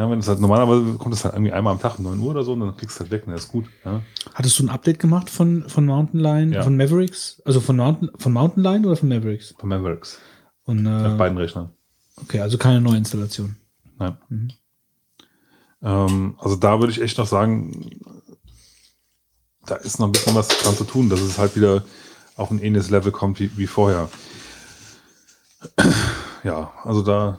[0.00, 2.30] ja, wenn es halt normalerweise kommt es halt irgendwie einmal am Tag um 9 Uhr
[2.30, 4.00] oder so und dann klickst du halt weg und das ist gut, ja.
[4.34, 6.62] Hattest du ein Update gemacht von, von Mountain Lion, Ja.
[6.62, 7.40] von Mavericks?
[7.44, 9.54] Also von Mountain, von Mountain Lion oder von Mavericks?
[9.58, 10.18] Von Mavericks.
[10.64, 11.70] Und, Auf äh, beiden Rechnern.
[12.20, 13.56] okay, also keine Neuinstallation.
[13.98, 14.16] Nein.
[15.84, 18.00] Ähm, also da würde ich echt noch sagen,
[19.66, 21.84] da ist noch ein bisschen was dran zu tun, dass es halt wieder
[22.36, 24.08] auf ein ähnliches Level kommt wie, wie vorher.
[26.44, 27.38] Ja, also da,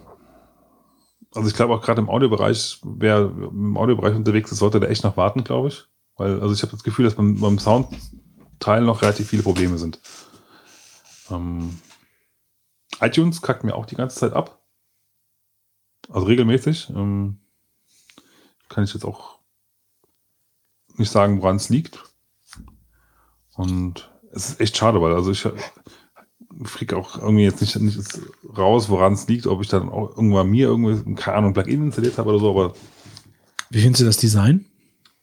[1.35, 5.03] also ich glaube auch gerade im Audiobereich, wer im Audiobereich unterwegs ist, sollte da echt
[5.03, 5.85] noch warten, glaube ich.
[6.15, 10.01] Weil, also ich habe das Gefühl, dass beim, beim Soundteil noch relativ viele Probleme sind.
[11.29, 11.79] Ähm,
[12.99, 14.59] iTunes kackt mir auch die ganze Zeit ab.
[16.09, 16.89] Also regelmäßig.
[16.89, 17.44] Ähm,
[18.75, 19.39] kann ich jetzt auch
[20.97, 22.03] nicht sagen, woran es liegt.
[23.55, 25.47] Und es ist echt schade, weil also ich
[26.65, 28.19] kriege auch irgendwie jetzt nicht, nicht
[28.57, 32.17] raus, woran es liegt, ob ich dann auch irgendwann mir irgendwie, keine Ahnung, Plugin installiert
[32.17, 32.73] habe oder so, aber
[33.69, 34.65] Wie findest du das Design?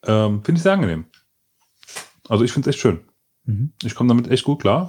[0.04, 1.04] ähm, finde ich sehr angenehm.
[2.28, 3.00] Also ich finde es echt schön.
[3.44, 3.72] Mhm.
[3.82, 4.88] Ich komme damit echt gut klar.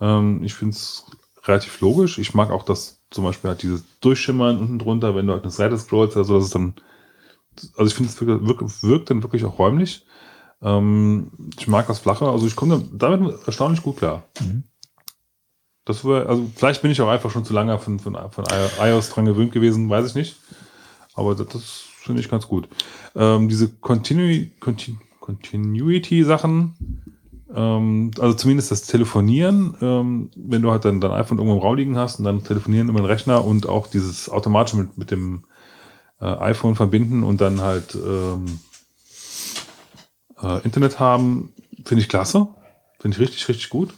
[0.00, 1.06] Ähm, ich finde es
[1.44, 2.18] relativ logisch.
[2.18, 5.52] Ich mag auch das zum Beispiel halt dieses Durchschimmern unten drunter, wenn du halt eine
[5.52, 6.74] Seite scrollst, also das ist dann,
[7.76, 10.06] also ich finde es wirkt, wirkt, dann wirklich auch räumlich.
[10.62, 14.24] Ähm, ich mag das Flache, also ich komme damit erstaunlich gut klar.
[14.40, 14.64] Mhm.
[15.84, 18.44] Das wär, also vielleicht bin ich auch einfach schon zu lange von, von, von
[18.80, 20.36] iOS dran gewöhnt gewesen, weiß ich nicht.
[21.14, 22.68] Aber das, das finde ich ganz gut.
[23.14, 27.02] Ähm, diese Continu Contin Continuity-Sachen,
[27.54, 31.76] ähm, also zumindest das Telefonieren, ähm, wenn du halt dann dein iPhone irgendwo im Raum
[31.76, 35.44] liegen hast und dann telefonieren über den Rechner und auch dieses automatisch mit, mit dem
[36.20, 38.60] äh, iPhone verbinden und dann halt ähm,
[40.42, 41.52] äh, Internet haben,
[41.84, 42.48] finde ich klasse.
[43.00, 43.94] Finde ich richtig, richtig gut.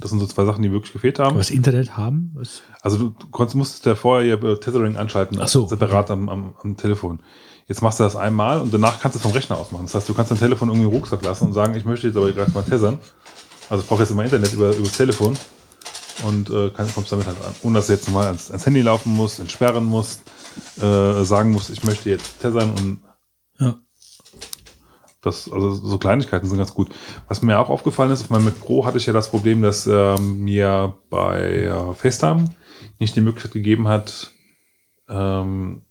[0.00, 1.36] Das sind so zwei Sachen, die wirklich gefehlt haben.
[1.36, 2.30] Was Internet haben?
[2.34, 2.62] Was?
[2.82, 5.66] Also du, du konntest, musstest ja vorher ihr Tethering anschalten, Ach so.
[5.66, 7.20] separat am, am, am Telefon.
[7.66, 9.86] Jetzt machst du das einmal und danach kannst du es vom Rechner aus machen.
[9.86, 12.16] Das heißt, du kannst dein Telefon irgendwie im Rucksack lassen und sagen, ich möchte jetzt
[12.16, 12.98] aber gleich mal tethern.
[13.68, 15.36] Also ich brauche jetzt immer Internet über, über das Telefon
[16.24, 17.54] und äh, kann, kommst damit halt an.
[17.62, 20.22] Ohne dass du jetzt nochmal ans, ans Handy laufen musst, entsperren musst,
[20.80, 23.00] äh, sagen musst, ich möchte jetzt tethern und
[23.58, 23.76] Ja.
[25.20, 26.90] das, also so Kleinigkeiten sind ganz gut.
[27.28, 30.40] Was mir auch aufgefallen ist, meinem Mac Pro hatte ich ja das Problem, dass ähm,
[30.44, 32.44] mir bei äh, FaceTime
[32.98, 34.32] nicht die Möglichkeit gegeben hat,
[35.08, 35.82] ähm,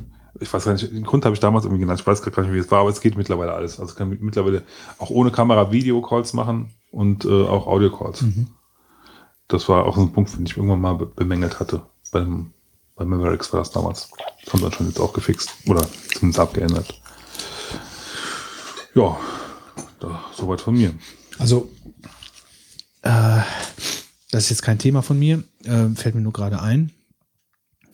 [0.42, 2.53] ich weiß gar nicht, den Grund habe ich damals irgendwie genannt, ich weiß gar nicht,
[2.53, 3.79] wie es war, aber es geht mittlerweile alles.
[3.79, 4.63] Also ich kann mittlerweile
[4.97, 8.26] auch ohne Kamera Video-Calls machen und äh, auch Audio-Calls.
[9.47, 11.81] Das war auch so ein Punkt, den ich irgendwann mal be bemängelt hatte.
[12.11, 12.53] Beim,
[12.95, 14.09] bei Mavericks war das damals.
[14.43, 15.53] Das haben sie schon jetzt auch gefixt.
[15.67, 17.01] Oder zumindest abgeändert.
[18.95, 19.17] Ja,
[19.99, 20.93] da, soweit von mir.
[21.40, 21.69] Also,
[23.01, 23.42] äh,
[24.31, 26.92] das ist jetzt kein Thema von mir, äh, fällt mir nur gerade ein.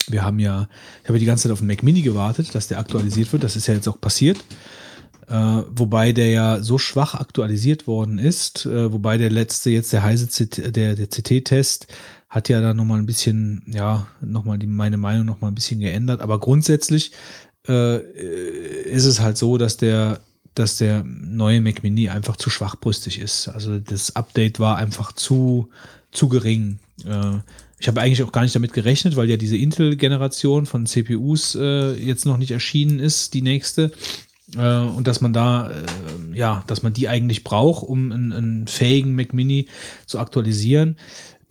[0.07, 0.67] Wir haben ja,
[1.03, 3.43] ich habe die ganze Zeit auf den Mac Mini gewartet, dass der aktualisiert wird.
[3.43, 4.43] Das ist ja jetzt auch passiert.
[5.29, 10.01] Äh, wobei der ja so schwach aktualisiert worden ist, äh, wobei der letzte jetzt der
[10.01, 11.87] heiße CT, der, der CT-Test
[12.29, 16.21] hat ja da nochmal ein bisschen, ja, nochmal die, meine Meinung nochmal ein bisschen geändert.
[16.21, 17.11] Aber grundsätzlich
[17.67, 17.99] äh,
[18.83, 20.19] ist es halt so, dass der,
[20.55, 23.49] dass der neue Mac Mini einfach zu schwachbrüstig ist.
[23.49, 25.69] Also das Update war einfach zu,
[26.11, 26.79] zu gering.
[27.05, 27.37] Äh,
[27.79, 31.93] ich habe eigentlich auch gar nicht damit gerechnet, weil ja diese Intel-Generation von CPUs äh,
[31.93, 33.91] jetzt noch nicht erschienen ist, die nächste.
[34.55, 38.67] Äh, und dass man da, äh, ja, dass man die eigentlich braucht, um einen, einen
[38.67, 39.67] fähigen Mac Mini
[40.05, 40.97] zu aktualisieren.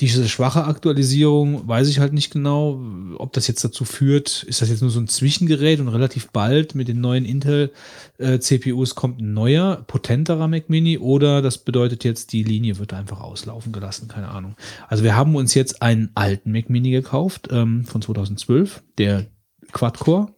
[0.01, 2.81] Diese schwache Aktualisierung weiß ich halt nicht genau,
[3.17, 6.77] ob das jetzt dazu führt, ist das jetzt nur so ein Zwischengerät und relativ bald
[6.77, 12.45] mit den neuen Intel-CPUs kommt ein neuer, potenterer Mac Mini oder das bedeutet jetzt, die
[12.45, 14.55] Linie wird einfach auslaufen gelassen, keine Ahnung.
[14.87, 19.27] Also wir haben uns jetzt einen alten Mac Mini gekauft ähm, von 2012, der
[19.73, 20.29] Quad-Core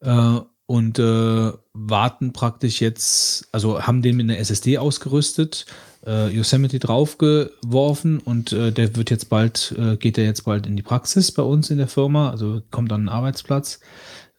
[0.00, 5.66] äh, und äh, warten praktisch jetzt, also haben den mit einer SSD ausgerüstet,
[6.04, 10.76] äh, Yosemite draufgeworfen und äh, der wird jetzt bald, äh, geht der jetzt bald in
[10.76, 13.80] die Praxis bei uns in der Firma, also kommt an den Arbeitsplatz.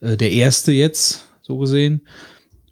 [0.02, 2.02] Äh, der erste jetzt, so gesehen.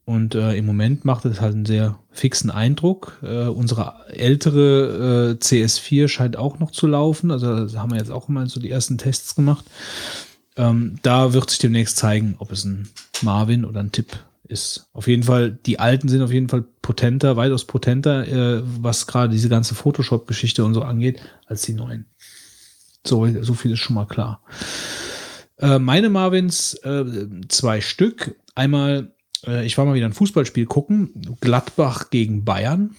[0.05, 3.17] Und äh, im Moment macht es halt einen sehr fixen Eindruck.
[3.23, 7.31] Äh, unsere ältere äh, CS4 scheint auch noch zu laufen.
[7.31, 7.47] Also
[7.79, 9.65] haben wir jetzt auch mal so die ersten Tests gemacht.
[10.57, 12.89] Ähm, da wird sich demnächst zeigen, ob es ein
[13.21, 14.87] Marvin oder ein Tipp ist.
[14.93, 19.33] Auf jeden Fall, die alten sind auf jeden Fall potenter, weitaus potenter, äh, was gerade
[19.33, 22.05] diese ganze Photoshop-Geschichte und so angeht, als die neuen.
[23.05, 24.41] So, so viel ist schon mal klar.
[25.57, 27.05] Äh, meine Marvins, äh,
[27.49, 28.35] zwei Stück.
[28.55, 31.37] Einmal äh, ich war mal wieder ein Fußballspiel gucken.
[31.41, 32.95] Gladbach gegen Bayern.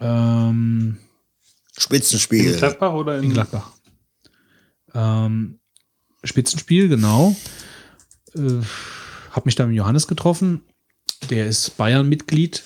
[0.00, 0.98] Ähm,
[1.76, 2.52] Spitzenspiel.
[2.52, 3.72] In Gladbach oder in, in Gladbach.
[4.94, 5.60] Ähm,
[6.24, 7.34] Spitzenspiel, genau.
[8.34, 8.62] Äh,
[9.30, 10.62] hab mich da mit Johannes getroffen.
[11.30, 12.62] Der ist Bayern-Mitglied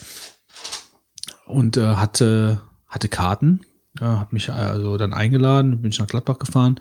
[1.46, 3.60] und äh, hatte, hatte Karten.
[4.00, 6.80] Ja, hat mich also dann eingeladen, bin ich nach Gladbach gefahren.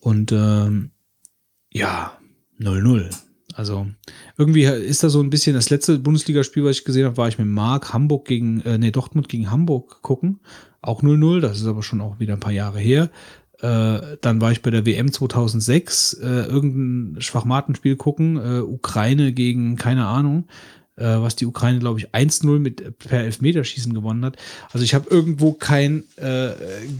[0.00, 0.90] Und ähm,
[1.72, 2.18] ja,
[2.60, 3.10] 0-0.
[3.54, 3.86] Also
[4.36, 7.38] irgendwie ist da so ein bisschen das letzte Bundesligaspiel, was ich gesehen habe, war ich
[7.38, 10.40] mit Marc Hamburg gegen, äh, nee, Dortmund gegen Hamburg gucken.
[10.82, 13.10] Auch 0-0, das ist aber schon auch wieder ein paar Jahre her.
[13.60, 19.76] Äh, dann war ich bei der WM 2006, äh, irgendein Schwachmatenspiel gucken, äh, Ukraine gegen,
[19.76, 20.48] keine Ahnung,
[20.96, 24.36] äh, was die Ukraine, glaube ich, 1-0 mit per Elfmeterschießen gewonnen hat.
[24.72, 26.50] Also ich habe irgendwo kein äh,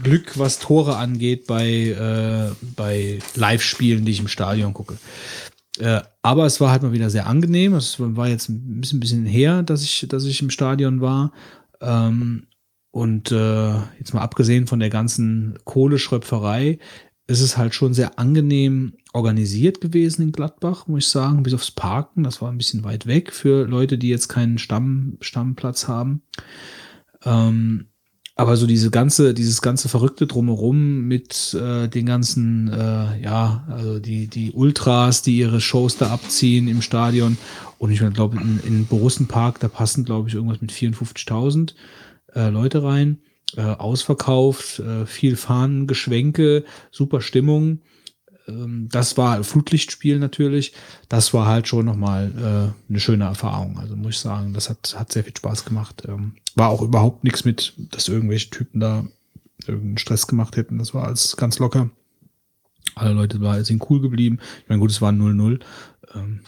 [0.01, 4.97] Glück, was Tore angeht bei, äh, bei Live-Spielen, die ich im Stadion gucke.
[5.79, 7.75] Äh, aber es war halt mal wieder sehr angenehm.
[7.75, 11.31] Es war jetzt ein bisschen, bisschen her, dass ich, dass ich im Stadion war.
[11.81, 12.46] Ähm,
[12.97, 16.79] und äh, jetzt mal abgesehen von der ganzen Kohleschröpferei,
[17.27, 21.69] ist es halt schon sehr angenehm organisiert gewesen in Gladbach, muss ich sagen, bis aufs
[21.69, 22.23] Parken.
[22.23, 26.23] Das war ein bisschen weit weg für Leute, die jetzt keinen Stamm, Stammplatz haben.
[27.23, 27.85] Ähm,
[28.35, 33.99] aber so diese ganze, dieses ganze Verrückte drumherum mit äh, den ganzen, äh, ja, also
[33.99, 37.37] die, die Ultras, die ihre Shows da abziehen im Stadion.
[37.77, 41.73] Und ich glaube, in, in Borussenpark, da passen, glaube ich, irgendwas mit 54.000
[42.37, 43.19] äh, Leute rein.
[43.55, 47.79] Äh, ausverkauft, äh, viel Fahnen, Geschwenke, super Stimmung.
[48.47, 50.73] Ähm, das war Flutlichtspiel natürlich.
[51.07, 53.79] Das war halt schon nochmal äh, eine schöne Erfahrung.
[53.79, 56.03] Also muss ich sagen, das hat, hat sehr viel Spaß gemacht.
[56.07, 59.05] Ähm, war auch überhaupt nichts mit, dass irgendwelche Typen da
[59.65, 60.77] irgendeinen Stress gemacht hätten.
[60.77, 61.89] Das war alles ganz locker.
[62.95, 64.39] Alle Leute sind cool geblieben.
[64.63, 65.59] Ich meine, gut, es war 0-0.
[66.15, 66.41] Ähm,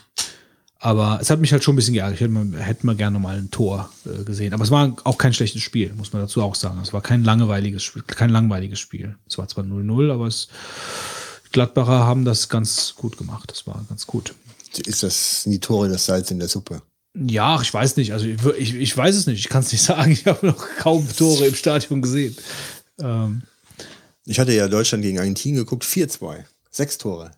[0.79, 2.15] aber es hat mich halt schon ein bisschen geärgert.
[2.15, 4.53] Ich hätte mal, hätte mal gerne mal ein Tor äh, gesehen.
[4.53, 6.79] Aber es war auch kein schlechtes Spiel, muss man dazu auch sagen.
[6.81, 8.01] Es war kein langweiliges Spiel.
[8.03, 9.17] Kein langweiliges Spiel.
[9.27, 10.47] Es war zwar 0-0, aber es
[11.51, 13.51] Gladbacher haben das ganz gut gemacht.
[13.51, 14.33] Das war ganz gut.
[14.85, 16.81] Ist das die Tore das Salz in der Suppe?
[17.13, 18.13] Ja, ich weiß nicht.
[18.13, 19.39] Also ich, ich, ich weiß es nicht.
[19.39, 20.11] Ich kann es nicht sagen.
[20.11, 22.37] Ich habe noch kaum Tore im Stadion gesehen.
[23.01, 23.41] Ähm,
[24.25, 26.45] ich hatte ja Deutschland gegen Argentinien geguckt, 4-2.
[26.71, 27.31] Sechs Tore.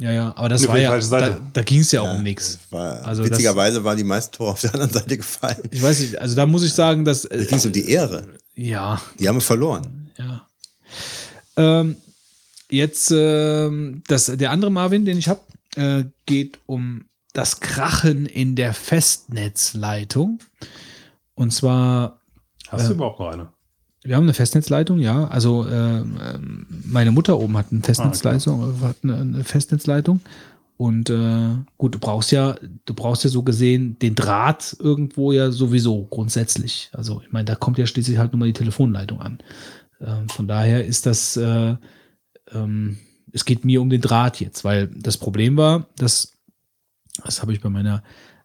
[0.00, 2.58] Ja, ja, aber das war ja, da, da ging es ja, ja, um nichts.
[2.70, 5.62] Also witzigerweise das, waren die meisten Tore auf der anderen Seite gefallen.
[5.70, 7.22] Ich weiß nicht, also da muss ich sagen, dass.
[7.22, 8.26] Da ging es um die Ehre.
[8.54, 9.00] Ja.
[9.18, 10.10] Die haben wir verloren.
[10.16, 10.46] Ja.
[11.56, 11.96] Ähm,
[12.70, 13.68] Jetzt äh,
[14.06, 15.40] das, der andere Marvin, den ich habe,
[15.74, 20.38] äh, geht um das Krachen in der Festnetzleitung.
[21.34, 22.20] Und zwar.
[22.68, 23.48] Hast du äh, überhaupt noch eine?
[24.02, 25.26] Wir haben eine Festnetzleitung, ja.
[25.28, 26.02] Also äh,
[26.84, 28.86] meine Mutter oben hat eine Festnetzleitung, ah, okay.
[28.86, 30.20] hat eine, eine, Festnetzleitung.
[30.76, 35.50] Und äh, gut, du brauchst ja, du brauchst ja so gesehen den Draht irgendwo ja
[35.50, 36.90] sowieso grundsätzlich.
[36.92, 39.38] Also ich meine, da kommt ja schließlich halt nur mal die Telefonleitung an.
[40.00, 41.76] Ähm, von daher ist das äh,
[42.52, 42.96] ähm,
[43.32, 46.36] es geht mir um den Draht jetzt, weil das Problem war, dass,
[47.24, 48.02] das habe ich bei meiner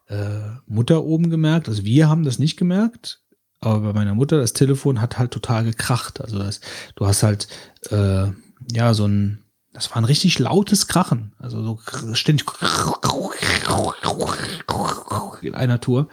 [0.08, 3.22] äh, Mutter oben gemerkt, also wir haben das nicht gemerkt,
[3.60, 6.20] aber bei meiner Mutter, das Telefon hat halt total gekracht.
[6.20, 6.60] Also das,
[6.94, 7.48] du hast halt,
[7.90, 8.26] äh,
[8.72, 11.32] ja, so ein, das war ein richtig lautes Krachen.
[11.38, 11.78] Also so
[12.14, 12.46] ständig
[15.42, 16.08] in einer Tour.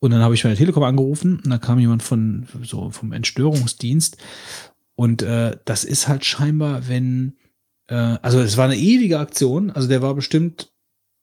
[0.00, 3.12] Und dann habe ich bei der Telekom angerufen und da kam jemand von so vom
[3.12, 4.16] Entstörungsdienst
[4.94, 7.36] und äh, das ist halt scheinbar, wenn,
[7.88, 10.72] äh, also es war eine ewige Aktion, also der war bestimmt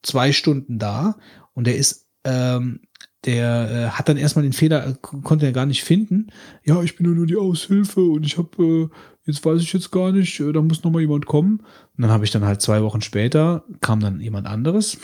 [0.02, 1.18] zwei Stunden da
[1.54, 2.82] und der ist, ähm,
[3.26, 6.28] der äh, hat dann erstmal den Fehler, äh, konnte er gar nicht finden.
[6.64, 8.90] Ja, ich bin nur die Aushilfe und ich habe, äh,
[9.26, 11.60] jetzt weiß ich jetzt gar nicht, äh, da muss noch mal jemand kommen.
[11.60, 14.98] Und dann habe ich dann halt zwei Wochen später, kam dann jemand anderes,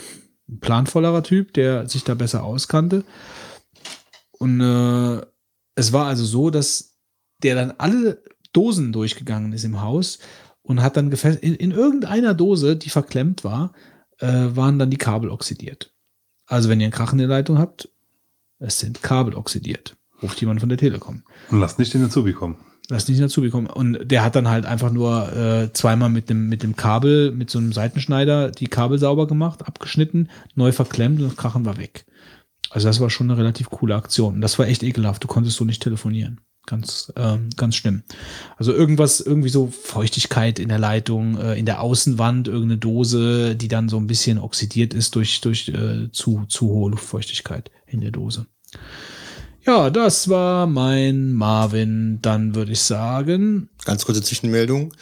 [0.48, 3.04] ein planvollerer Typ, der sich da besser auskannte.
[4.38, 5.20] Und äh,
[5.74, 6.96] es war also so, dass
[7.42, 8.22] der dann alle
[8.52, 10.20] Dosen durchgegangen ist im Haus
[10.62, 13.72] und hat dann gefesselt, in, in irgendeiner Dose, die verklemmt war,
[14.20, 15.92] waren dann die Kabel oxidiert.
[16.46, 17.88] Also wenn ihr eine krachende Leitung habt,
[18.62, 19.96] es sind Kabel oxidiert.
[20.22, 21.22] Ruft jemand von der Telekom.
[21.50, 22.56] Und lasst nicht den Azubi kommen.
[22.88, 23.66] Lasst nicht den Azubi kommen.
[23.66, 27.50] Und der hat dann halt einfach nur äh, zweimal mit dem, mit dem Kabel, mit
[27.50, 32.04] so einem Seitenschneider die Kabel sauber gemacht, abgeschnitten, neu verklemmt und das Krachen war weg.
[32.70, 34.34] Also das war schon eine relativ coole Aktion.
[34.34, 35.22] Und das war echt ekelhaft.
[35.24, 36.40] Du konntest so nicht telefonieren.
[36.66, 38.04] Ganz, ähm, ganz schlimm.
[38.56, 43.68] Also irgendwas, irgendwie so Feuchtigkeit in der Leitung, äh, in der Außenwand, irgendeine Dose, die
[43.68, 48.12] dann so ein bisschen oxidiert ist durch, durch äh, zu, zu hohe Luftfeuchtigkeit in der
[48.12, 48.46] Dose.
[49.64, 52.18] Ja, das war mein Marvin.
[52.20, 54.92] Dann würde ich sagen, Ganz kurze Zwischenmeldung,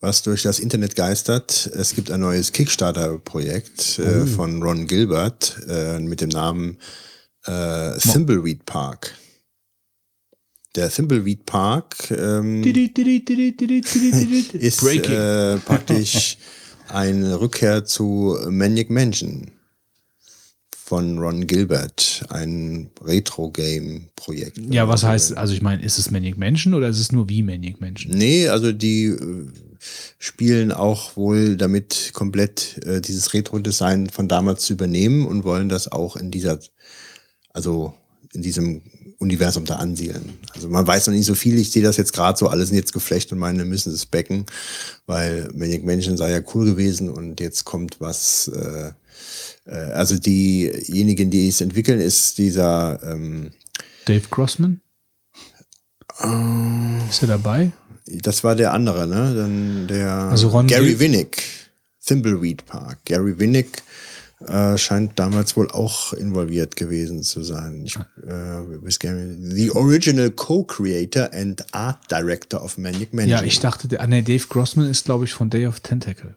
[0.00, 1.70] was durch das Internet geistert.
[1.74, 6.78] Es gibt ein neues Kickstarter-Projekt äh, von Ron Gilbert äh, mit dem Namen
[7.44, 9.14] äh, Thimbleweed Park.
[10.74, 16.38] Der Thimbleweed Park ähm, ist äh, praktisch
[16.88, 19.50] eine Rückkehr zu Maniac Mansion
[20.92, 24.58] von Ron Gilbert, ein Retro-Game-Projekt.
[24.70, 27.42] ja, was heißt, also ich meine, ist es Maniac Mansion oder ist es nur wie
[27.42, 28.14] Maniac Mansion?
[28.14, 29.46] Nee, also die äh,
[30.18, 35.90] spielen auch wohl damit komplett äh, dieses Retro-Design von damals zu übernehmen und wollen das
[35.90, 36.58] auch in dieser,
[37.54, 37.94] also
[38.32, 38.82] in diesem
[39.18, 40.38] Universum da ansiedeln.
[40.54, 42.76] Also man weiß noch nicht so viel, ich sehe das jetzt gerade so, alles sind
[42.76, 44.46] jetzt geflecht und meine, wir müssen es backen,
[45.06, 48.90] weil Maniac Mansion sei ja cool gewesen und jetzt kommt was, äh,
[49.66, 53.52] äh, also diejenigen, die es entwickeln, ist dieser ähm,
[54.06, 54.80] Dave Grossman?
[56.20, 57.72] äh, Ist er dabei?
[58.06, 59.34] Das war der andere, ne?
[59.34, 61.42] Dann der Also Gary Winnick,
[62.04, 62.98] Thimbleweed Park.
[63.04, 63.82] Gary Winnick
[64.48, 67.84] äh, scheint damals wohl auch involviert gewesen zu sein.
[67.84, 69.56] Ich, äh, weiß gar nicht.
[69.56, 73.38] the original Co-Creator and Art Director of Manic Mansion.
[73.38, 76.34] Ja, ich dachte, der, ah, nee, Dave Grossman ist, glaube ich, von Day of Tentacle.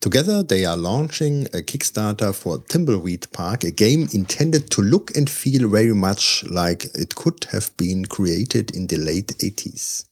[0.00, 5.28] Together they are launching a Kickstarter for Thimbleweed Park, a game intended to look and
[5.28, 10.05] feel very much like it could have been created in the late 80s.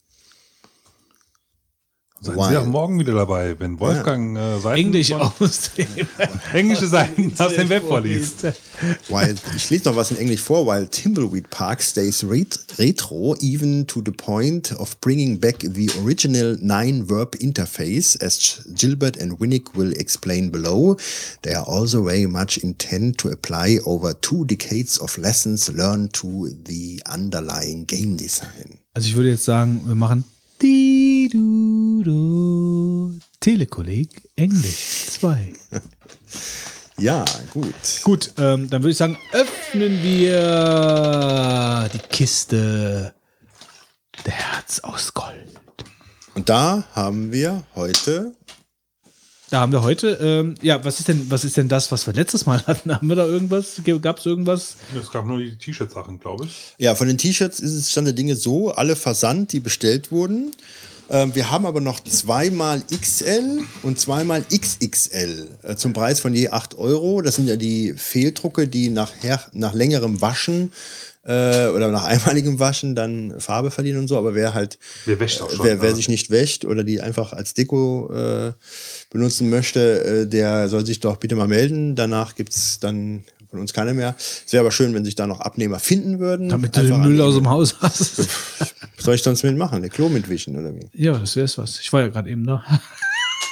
[2.24, 2.49] Seien Why?
[2.51, 5.87] Sie auch morgen wieder dabei, wenn Wolfgang äh, Seiten Englisch aus dem
[6.55, 8.44] englische Seiten aus dem Web vorliest.
[9.08, 13.87] While, ich lese noch was in Englisch vor, while Thimbleweed Park stays ret retro, even
[13.87, 19.92] to the point of bringing back the original nine-verb interface, as Gilbert and Winnick will
[19.92, 20.97] explain below,
[21.42, 26.49] they are also very much intent to apply over two decades of lessons learned to
[26.65, 28.78] the underlying game design.
[28.94, 30.24] Also ich würde jetzt sagen, wir machen
[30.60, 35.52] di du du Telekolleg Englisch 2.
[36.96, 37.74] Ja, gut.
[38.04, 43.12] Gut, ähm, dann würde ich sagen, öffnen wir die Kiste
[44.24, 45.48] der Herz aus Gold.
[46.34, 48.32] Und da haben wir heute
[49.50, 52.14] Da haben wir heute, ähm, ja, was ist denn, was ist denn das, was wir
[52.14, 52.94] letztes Mal hatten?
[52.94, 53.80] Haben wir da irgendwas?
[54.00, 54.76] Gab es irgendwas?
[54.96, 56.74] Es gab nur die T-Shirt-Sachen, glaube ich.
[56.78, 60.52] Ja, von den T-Shirts ist es Stand der Dinge so, alle Versand, die bestellt wurden.
[61.10, 66.49] Ähm, wir haben aber noch zweimal XL und zweimal XXL äh, zum Preis von je
[66.49, 67.20] 8 Euro.
[67.20, 70.72] Das sind ja die Fehldrucke, die nachher, nach längerem Waschen
[71.24, 74.17] äh, oder nach einmaligem Waschen dann Farbe verlieren und so.
[74.17, 75.97] Aber wer halt, Wer auch schon, wer, wer ja.
[75.97, 78.53] sich nicht wäscht oder die einfach als Deko äh,
[79.10, 81.97] benutzen möchte, äh, der soll sich doch bitte mal melden.
[81.97, 84.17] Danach gibt's dann von uns keine mehr.
[84.19, 86.49] Es wäre aber schön, wenn sich da noch Abnehmer finden würden.
[86.49, 88.19] Damit du den Müll aus dem Haus hast.
[88.58, 89.81] was soll ich sonst mitmachen?
[89.81, 90.88] Der Klo mitwischen oder wie?
[90.92, 91.78] ja, das wär's was.
[91.78, 92.65] Ich war ja gerade eben da.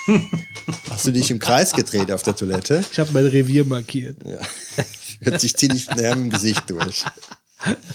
[0.91, 2.85] Hast du dich im Kreis gedreht auf der Toilette?
[2.91, 4.17] Ich habe mein Revier markiert.
[4.27, 4.39] Ja.
[5.21, 7.05] Hört sich ziemlich näher im Gesicht durch.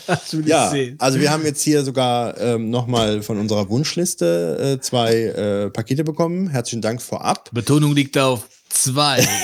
[0.08, 0.96] Das will ich Ja, sehen.
[1.00, 6.06] also wir haben jetzt hier sogar ähm, nochmal von unserer Wunschliste äh, zwei äh, Pakete
[6.06, 6.48] bekommen.
[6.48, 7.50] Herzlichen Dank vorab.
[7.52, 8.48] Betonung liegt auf
[8.84, 9.28] zwei.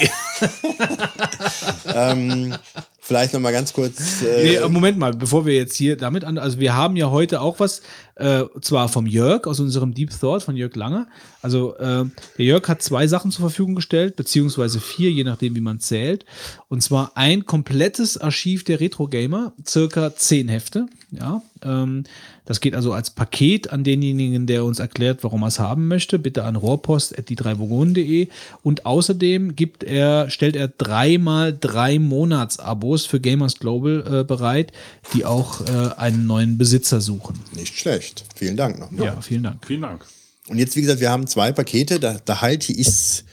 [1.86, 2.56] Ähm,
[3.00, 4.22] vielleicht nochmal ganz kurz.
[4.22, 7.42] Nee, Äh, Moment mal, bevor wir jetzt hier damit an, also wir haben ja heute
[7.42, 7.82] auch was,
[8.16, 11.08] äh, zwar vom Jörg aus unserem Deep Thought von Jörg Lange.
[11.42, 12.06] Also äh,
[12.38, 16.26] der Jörg hat zwei Sachen zur Verfügung gestellt, beziehungsweise vier, je nachdem wie man zählt.
[16.70, 20.88] Und zwar ein komplettes Archiv der Retro Gamer, circa zehn Hefte.
[21.20, 22.06] Ja, ähm,
[22.46, 26.18] das geht also als Paket an denjenigen, der uns erklärt, warum er es haben möchte.
[26.18, 28.28] Bitte an rohrpost.die3vogonen.de.
[28.64, 34.72] Und außerdem gibt er, stellt er dreimal drei Monatsabos für Gamers Global äh, bereit,
[35.14, 37.40] die auch äh, einen neuen Besitzer suchen.
[37.56, 38.26] nicht schlecht.
[38.36, 39.06] Vielen Dank nochmal.
[39.06, 39.66] Ja, vielen Dank.
[39.66, 40.06] Vielen Dank.
[40.48, 42.00] Und jetzt, wie gesagt, wir haben zwei Pakete.
[42.00, 43.24] Da, da halte ich es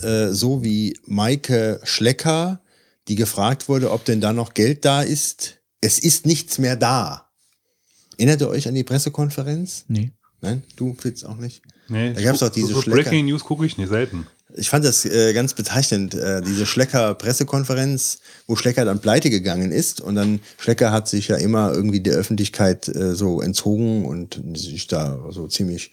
[0.00, 2.60] äh, so wie Maike Schlecker,
[3.08, 5.56] die gefragt wurde, ob denn da noch Geld da ist.
[5.86, 7.30] Es ist nichts mehr da.
[8.18, 9.84] Erinnert ihr euch an die Pressekonferenz?
[9.86, 10.10] Nee.
[10.40, 11.62] Nein, du Fitz auch nicht.
[11.88, 12.82] Nee, Da gab's ich doch diese so.
[12.82, 14.26] Breaking News gucke ich nicht selten.
[14.56, 20.00] Ich fand das äh, ganz bezeichnend, äh, diese Schlecker-Pressekonferenz, wo Schlecker dann pleite gegangen ist.
[20.00, 24.86] Und dann, Schlecker hat sich ja immer irgendwie der Öffentlichkeit äh, so entzogen und sich
[24.86, 25.92] da so ziemlich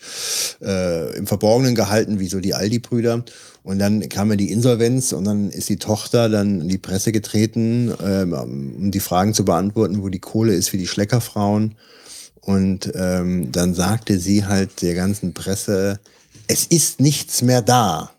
[0.62, 3.24] äh, im Verborgenen gehalten, wie so die Aldi-Brüder.
[3.64, 7.12] Und dann kam ja die Insolvenz und dann ist die Tochter dann in die Presse
[7.12, 11.76] getreten, ähm, um die Fragen zu beantworten, wo die Kohle ist für die Schleckerfrauen.
[12.42, 16.00] Und ähm, dann sagte sie halt der ganzen Presse,
[16.48, 18.12] es ist nichts mehr da.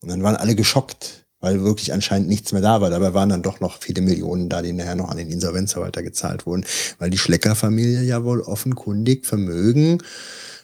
[0.00, 2.90] Und dann waren alle geschockt, weil wirklich anscheinend nichts mehr da war.
[2.90, 6.46] Dabei waren dann doch noch viele Millionen da, die nachher noch an den Insolvenzverwalter gezahlt
[6.46, 6.64] wurden,
[6.98, 10.02] weil die Schlecker-Familie ja wohl offenkundig Vermögen,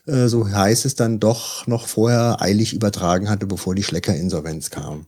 [0.07, 5.07] äh, so heißt es dann doch noch vorher eilig übertragen hatte, bevor die Schlecker-Insolvenz kam.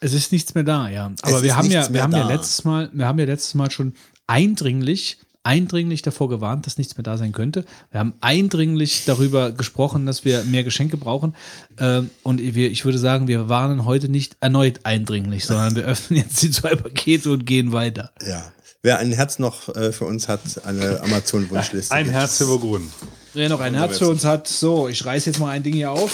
[0.00, 1.12] Es ist nichts mehr da, ja.
[1.22, 2.34] Aber Es wir haben ja, wir haben ja da.
[2.34, 3.94] letztes Mal, wir haben ja letztes Mal schon
[4.26, 7.64] eindringlich, eindringlich davor gewarnt, dass nichts mehr da sein könnte.
[7.92, 11.36] Wir haben eindringlich darüber gesprochen, dass wir mehr Geschenke brauchen.
[11.78, 16.42] Ähm, und ich würde sagen, wir warnen heute nicht erneut eindringlich, sondern wir öffnen jetzt
[16.42, 18.10] die zwei Pakete und gehen weiter.
[18.26, 18.52] Ja.
[18.82, 21.94] Wer ein Herz noch äh, für uns hat, eine Amazon-Wunschliste.
[21.94, 22.18] Ein gibt's.
[22.18, 22.90] Herz für Burgund.
[23.34, 25.90] Wer noch ein Herz für uns hat, so, ich reiß jetzt mal ein Ding hier
[25.90, 26.12] auf.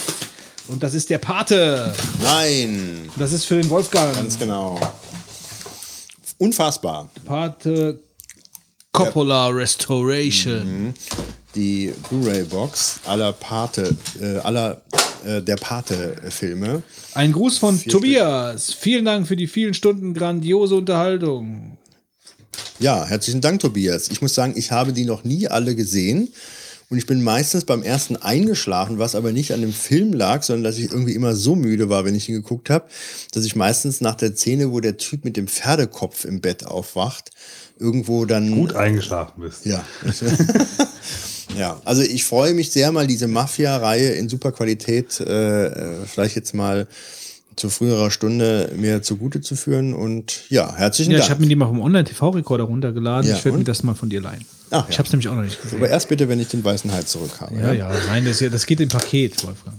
[0.68, 1.92] Und das ist der Pate.
[2.22, 4.14] Nein, Das ist für den Wolfgang.
[4.14, 4.78] ganz genau.
[6.38, 7.08] Unfassbar.
[7.24, 8.00] Pate
[8.92, 10.92] Coppola Restoration.
[11.54, 14.82] Die Blu-ray-Box aller Pate, äh, aller
[15.24, 16.82] äh, der Pate-Filme.
[17.14, 18.74] Ein Gruß von Vier Tobias.
[18.74, 21.78] Vielen Dank für die vielen Stunden grandiose Unterhaltung.
[22.80, 24.10] Ja, herzlichen Dank, Tobias.
[24.10, 26.28] Ich muss sagen, ich habe die noch nie alle gesehen.
[26.90, 30.64] Und ich bin meistens beim ersten eingeschlafen, was aber nicht an dem Film lag, sondern
[30.64, 32.84] dass ich irgendwie immer so müde war, wenn ich ihn geguckt habe,
[33.32, 37.30] dass ich meistens nach der Szene, wo der Typ mit dem Pferdekopf im Bett aufwacht,
[37.82, 38.54] irgendwo dann.
[38.54, 39.66] Gut eingeschlafen bist.
[39.66, 39.84] Ja.
[41.58, 46.36] ja, also ich freue mich sehr, mal diese Mafia-Reihe in super Qualität äh, äh, vielleicht
[46.36, 46.86] jetzt mal
[47.56, 49.92] zu früherer Stunde mir zugute zu führen.
[49.92, 51.26] Und ja, herzlichen Ja, Dank.
[51.26, 53.28] ich habe mir die mal vom Online-TV-Rekorder runtergeladen.
[53.30, 54.44] Ja, ich werde mir das mal von dir leihen.
[54.70, 54.98] Ach, Ich ja.
[54.98, 55.78] habe es nämlich auch noch nicht gesehen.
[55.78, 57.54] Aber erst bitte, wenn ich den weißen Hai zurück habe.
[57.56, 59.76] Ja, ja, nein, das, das geht im Paket, Wolfgang.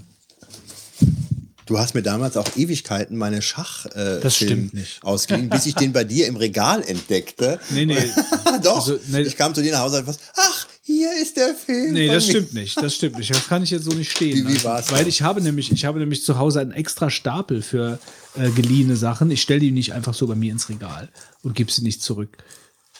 [1.65, 5.03] Du hast mir damals auch Ewigkeiten meine Schach äh, Das Film stimmt nicht.
[5.03, 7.59] ausgeliehen, bis ich den bei dir im Regal entdeckte.
[7.69, 7.97] Nee, nee.
[8.63, 9.21] Doch, Also, nee.
[9.21, 11.93] ich kam zu dir nach Hause und was, ach, hier ist der Film.
[11.93, 12.31] Nee, das mir.
[12.31, 12.77] stimmt nicht.
[12.81, 13.29] Das stimmt nicht.
[13.33, 14.47] Das kann ich jetzt so nicht stehen.
[14.47, 15.07] Wie- wie war's Weil denn?
[15.07, 17.99] ich habe nämlich, ich habe nämlich zu Hause einen extra Stapel für
[18.35, 19.31] äh, geliehene Sachen.
[19.31, 21.09] Ich stelle die nicht einfach so bei mir ins Regal
[21.43, 22.37] und gebe sie nicht zurück.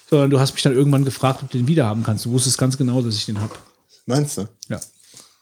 [0.09, 2.25] Sondern du hast mich dann irgendwann gefragt, ob du den wieder haben kannst.
[2.25, 3.53] Du wusstest ganz genau, dass ich den habe.
[4.05, 4.47] Meinst du?
[4.69, 4.79] Ja.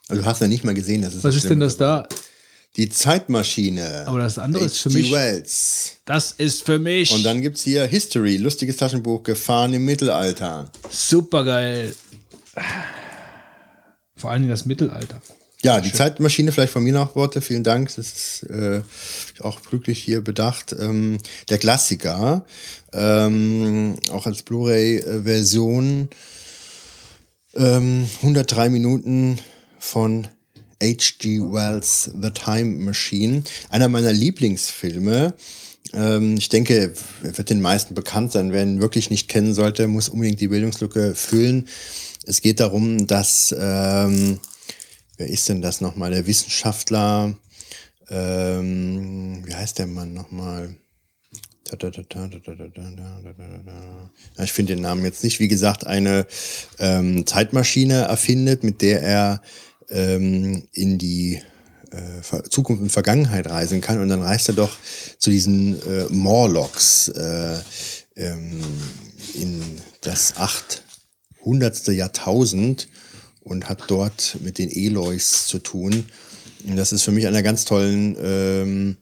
[0.07, 2.07] Also du hast ja nicht mal gesehen, dass es Was ist denn das da?
[2.77, 4.05] Die Zeitmaschine.
[4.07, 5.11] Aber das andere ist für mich.
[5.11, 5.97] Wells.
[6.05, 10.71] Das ist für mich Und dann gibt's hier History, lustiges Taschenbuch, Gefahren im Mittelalter.
[10.89, 11.93] super geil.
[14.15, 15.21] Vor allem das Mittelalter.
[15.63, 17.93] Ja, die Zeitmaschine, vielleicht von mir noch Worte, vielen Dank.
[17.95, 18.81] Das ist äh,
[19.41, 20.73] auch glücklich hier bedacht.
[20.77, 22.45] Ähm, der Klassiker,
[22.93, 26.09] ähm, auch als Blu-ray-Version,
[27.53, 29.39] ähm, 103 Minuten
[29.77, 30.27] von
[30.81, 31.39] H.G.
[31.41, 35.33] Wells The Time Machine, einer meiner Lieblingsfilme.
[36.37, 38.53] Ich denke, er wird den meisten bekannt sein.
[38.53, 41.67] Wer ihn wirklich nicht kennen sollte, muss unbedingt die Bildungslücke füllen.
[42.23, 44.39] Es geht darum, dass, ähm,
[45.17, 46.11] wer ist denn das nochmal?
[46.11, 47.35] Der Wissenschaftler,
[48.09, 50.75] ähm, wie heißt der Mann nochmal?
[54.43, 55.39] Ich finde den Namen jetzt nicht.
[55.39, 56.27] Wie gesagt, eine
[56.79, 59.41] ähm, Zeitmaschine erfindet, mit der er
[59.91, 61.41] ähm, in die
[61.91, 63.99] äh, Zukunft und Vergangenheit reisen kann.
[63.99, 64.71] Und dann reist er doch
[65.17, 67.59] zu diesen äh, Morlocks äh,
[68.15, 68.61] ähm,
[69.33, 69.61] in
[70.01, 71.87] das 800.
[71.89, 72.87] Jahrtausend
[73.41, 76.05] und hat dort mit den Eloys zu tun.
[76.65, 78.97] Und das ist für mich einer ganz tollen ähm,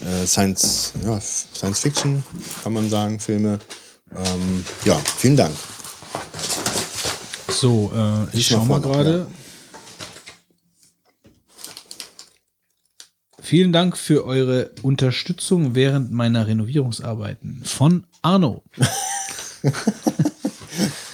[0.00, 2.22] äh, Science, ja, Science Fiction,
[2.62, 3.58] kann man sagen, Filme.
[4.14, 5.54] Ähm, ja, vielen Dank.
[7.48, 9.26] So, äh, ich Lies schau mal mal vor,
[13.42, 18.62] Vielen Dank für eure Unterstützung während meiner Renovierungsarbeiten von Arno.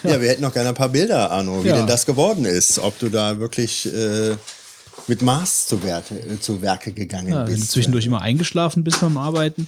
[0.04, 1.76] Ja, wir hätten noch gerne ein paar Bilder, Arno, wie Ja.
[1.76, 2.78] denn das geworden ist.
[2.78, 4.36] Ob du da wirklich äh,
[5.08, 7.72] mit Maß zu, Werte, äh, zu Werke gegangen Ja, wenn du bist.
[7.72, 9.66] zwischendurch immer eingeschlafen bist beim Arbeiten.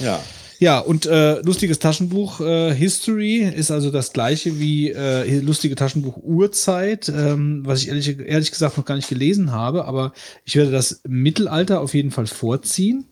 [0.00, 0.20] Ja.
[0.58, 6.16] Ja, und äh, lustiges Taschenbuch äh, History ist also das gleiche wie äh, lustige Taschenbuch
[6.18, 10.12] Urzeit, ähm, was ich ehrlich, ehrlich gesagt noch gar nicht gelesen habe, aber
[10.44, 13.06] ich werde das Mittelalter auf jeden Fall vorziehen,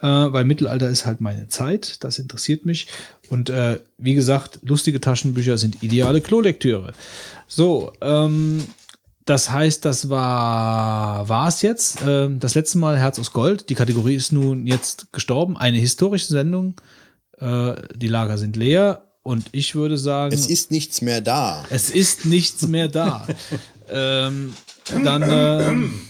[0.00, 2.88] äh, weil Mittelalter ist halt meine Zeit, das interessiert mich.
[3.30, 6.92] Und äh, wie gesagt, lustige Taschenbücher sind ideale Klolektüre.
[7.48, 8.64] So, ähm,
[9.26, 11.98] Das heißt, das war war es jetzt.
[12.06, 13.68] Ähm, das letzte Mal Herz aus Gold.
[13.68, 15.56] Die Kategorie ist nun jetzt gestorben.
[15.56, 16.80] Eine historische Sendung.
[17.38, 19.02] Äh, die Lager sind leer.
[19.22, 21.64] Und ich würde sagen, Es ist nichts mehr da.
[21.70, 23.26] es ist nichts mehr da.
[23.90, 24.54] ähm,
[25.02, 26.00] dann ähm,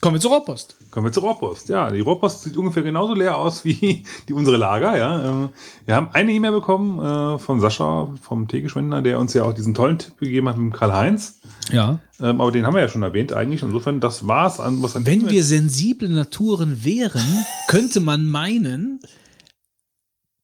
[0.00, 0.74] kommen wir zur Rohrpost.
[0.94, 1.68] Kommen wir zur Rohrpost.
[1.68, 4.96] Ja, die Rohrpost sieht ungefähr genauso leer aus wie die unsere Lager.
[4.96, 5.48] Ja, Ähm,
[5.86, 9.74] wir haben eine E-Mail bekommen äh, von Sascha vom Teegeschwender, der uns ja auch diesen
[9.74, 11.40] tollen Tipp gegeben hat mit dem Karl-Heinz.
[11.72, 11.98] Ja.
[12.20, 13.64] Ähm, aber den haben wir ja schon erwähnt eigentlich.
[13.64, 19.00] Insofern, das war's an was an Wenn wir sensible Naturen wären, könnte man meinen,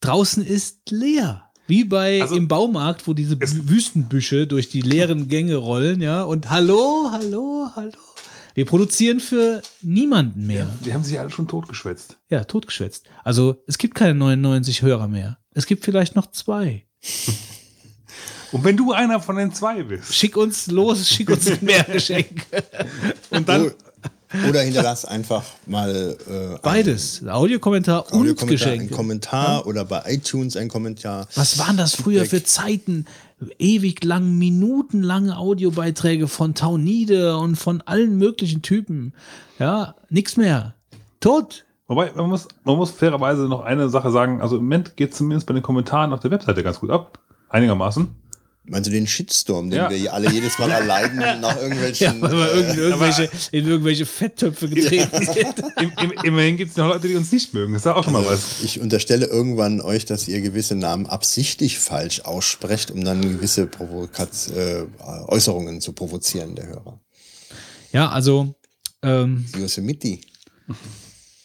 [0.01, 1.45] draußen ist leer.
[1.69, 6.25] Wie bei Also, im Baumarkt, wo diese es- Wüstenbüsche durch die leeren Gänge rollen, ja.
[6.25, 7.93] Und hallo, hallo, hallo.
[8.55, 10.67] Wir produzieren für niemanden mehr.
[10.85, 12.17] die haben sich alle schon totgeschwätzt.
[12.29, 13.07] Ja, totgeschwätzt.
[13.25, 15.39] Also es gibt keine 99 Hörer mehr.
[15.55, 16.85] Es gibt vielleicht noch zwei.
[18.53, 22.43] Und wenn du einer von den zwei bist, Schick uns los, schick uns mehr Geschenke.
[23.31, 23.71] und dann
[24.49, 27.27] Oder hinterlass einfach mal äh, Beides.
[27.27, 28.81] Audiokommentar und Audiokommentar, Geschenke.
[28.83, 31.27] einen Kommentar oder bei iTunes ein Kommentar.
[31.35, 33.07] Was waren das früher für Zeiten?
[33.59, 39.15] Ewig lang, minutenlange Audiobeiträge von Taunide und von allen möglichen Typen.
[39.59, 40.75] Ja, nichts mehr.
[41.21, 41.65] Tot.
[41.89, 44.41] Wobei, man muss, man muss fairerweise noch eine Sache sagen.
[44.41, 47.19] Also im Moment geht zumindest bei den Kommentaren auf der Webseite ganz gut ab.
[47.49, 48.15] Einigermaßen.
[48.65, 49.91] Meinst du den Shitstorm, den Ja.
[49.91, 52.21] wir hier alle jedes Mal erleiden nach irgendwelchen.
[52.21, 55.55] Weil wir äh, irgend- irgendwelche, in irgendwelche Fetttöpfe getreten sind.
[55.81, 57.73] Im, im, immerhin gibt es noch Leute, die uns nicht mögen.
[57.73, 58.63] Das ist ja auch schon mal was.
[58.63, 64.31] ich unterstelle irgendwann euch, dass ihr gewisse Namen absichtlich falsch aussprecht, um dann gewisse Provokat
[64.55, 64.85] äh,
[65.27, 67.01] Äußerungen zu provozieren der Hörer.
[67.93, 68.55] Ja, also,
[69.03, 70.19] ähm, Yosemite.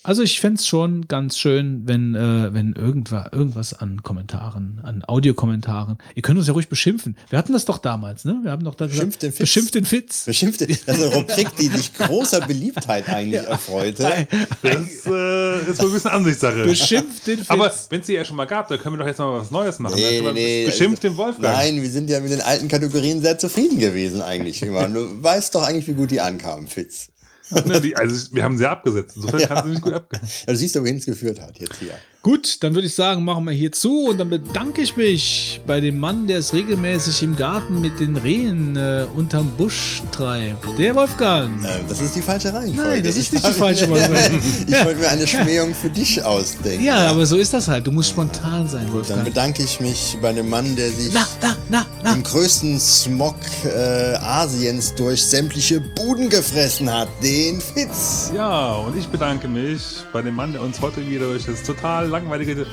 [0.05, 5.97] Also ich fänd's schon ganz schön, wenn, äh, wenn irgendwas, irgendwas an Kommentaren, an Audiokommentaren.
[6.13, 7.17] Ihr könnt uns ja ruhig beschimpfen.
[7.29, 8.39] Wir hatten das doch damals, ne?
[8.43, 9.39] Wir haben doch da Beschimpft den Fitz.
[9.39, 10.25] Beschimpft den Fitz.
[10.25, 14.27] Beschimpfte, das ist eine Rubrik, die dich großer Beliebtheit eigentlich erfreute.
[14.61, 16.63] Das äh, ist so ein bisschen Ansichtssache.
[16.65, 17.49] Beschimpft den Fitz.
[17.49, 19.49] Aber wenn es die ja schon mal gab, dann können wir doch jetzt mal was
[19.49, 19.95] Neues machen.
[19.95, 20.65] Nee, Dann nee, nee.
[20.67, 21.55] Beschimpft den Wolfgang.
[21.55, 24.87] Nein, wir sind ja mit den alten Kategorien sehr zufrieden gewesen eigentlich immer.
[24.87, 27.09] Du weißt doch eigentlich, wie gut die ankamen, Fitz.
[27.95, 29.15] Also wir haben sie abgesetzt.
[29.15, 29.93] Insofern kann sie nicht gut.
[29.93, 30.01] Ja,
[30.47, 31.93] du siehst doch, wohin es geführt hat jetzt hier.
[32.25, 35.79] Gut, dann würde ich sagen, machen wir hier zu und dann bedanke ich mich bei
[35.79, 40.65] dem Mann, der es regelmäßig im Garten mit den Rehen äh, unterm Busch treibt.
[40.79, 41.51] Der Wolfgang.
[41.87, 42.81] Das ist die falsche Reihenfolge.
[42.89, 44.41] Nein, das ist Ich nicht die falsche Reihenfolge.
[44.67, 46.83] Ich wollte mir eine Schmähung für dich ausdenken.
[46.83, 47.85] Ja, aber so ist das halt.
[47.85, 49.23] Du musst spontan sein, Dann Wolfgang.
[49.23, 52.13] bedanke ich mich bei dem Mann, der sich Na, na, na, na.
[52.13, 58.31] im größten Smog äh, Asiens durch sämtliche Buden gefressen hat, den Fitz.
[58.35, 59.79] Ja, und ich bedanke mich
[60.11, 62.65] bei dem Mann, der uns heute wieder durch das total langweilige äh,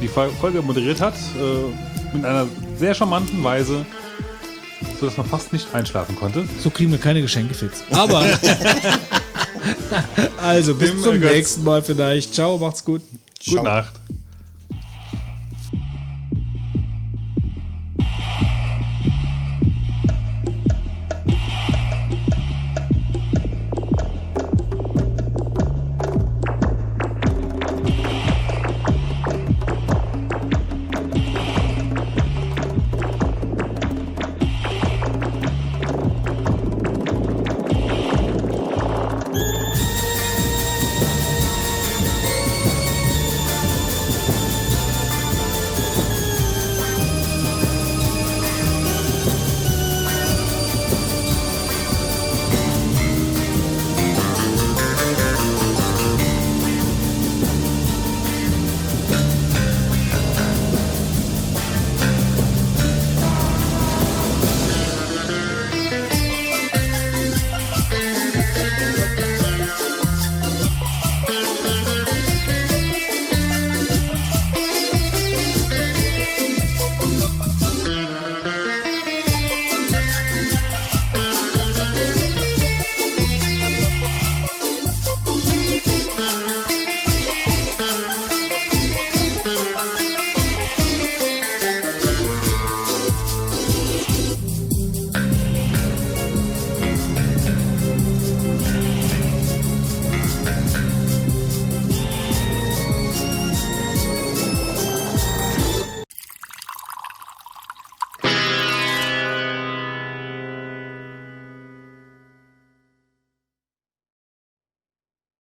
[0.00, 1.14] die Fol- Folge moderiert hat.
[1.14, 2.46] Äh, mit einer
[2.78, 3.84] sehr charmanten Weise,
[4.98, 6.44] sodass man fast nicht einschlafen konnte.
[6.58, 7.84] So kriegen wir keine Geschenke, Fitz.
[7.92, 8.24] Aber.
[10.42, 11.32] also, bis Dem, zum äh, Götz.
[11.32, 12.34] nächsten Mal vielleicht.
[12.34, 13.02] Ciao, macht's gut.
[13.44, 13.92] Gute Nacht.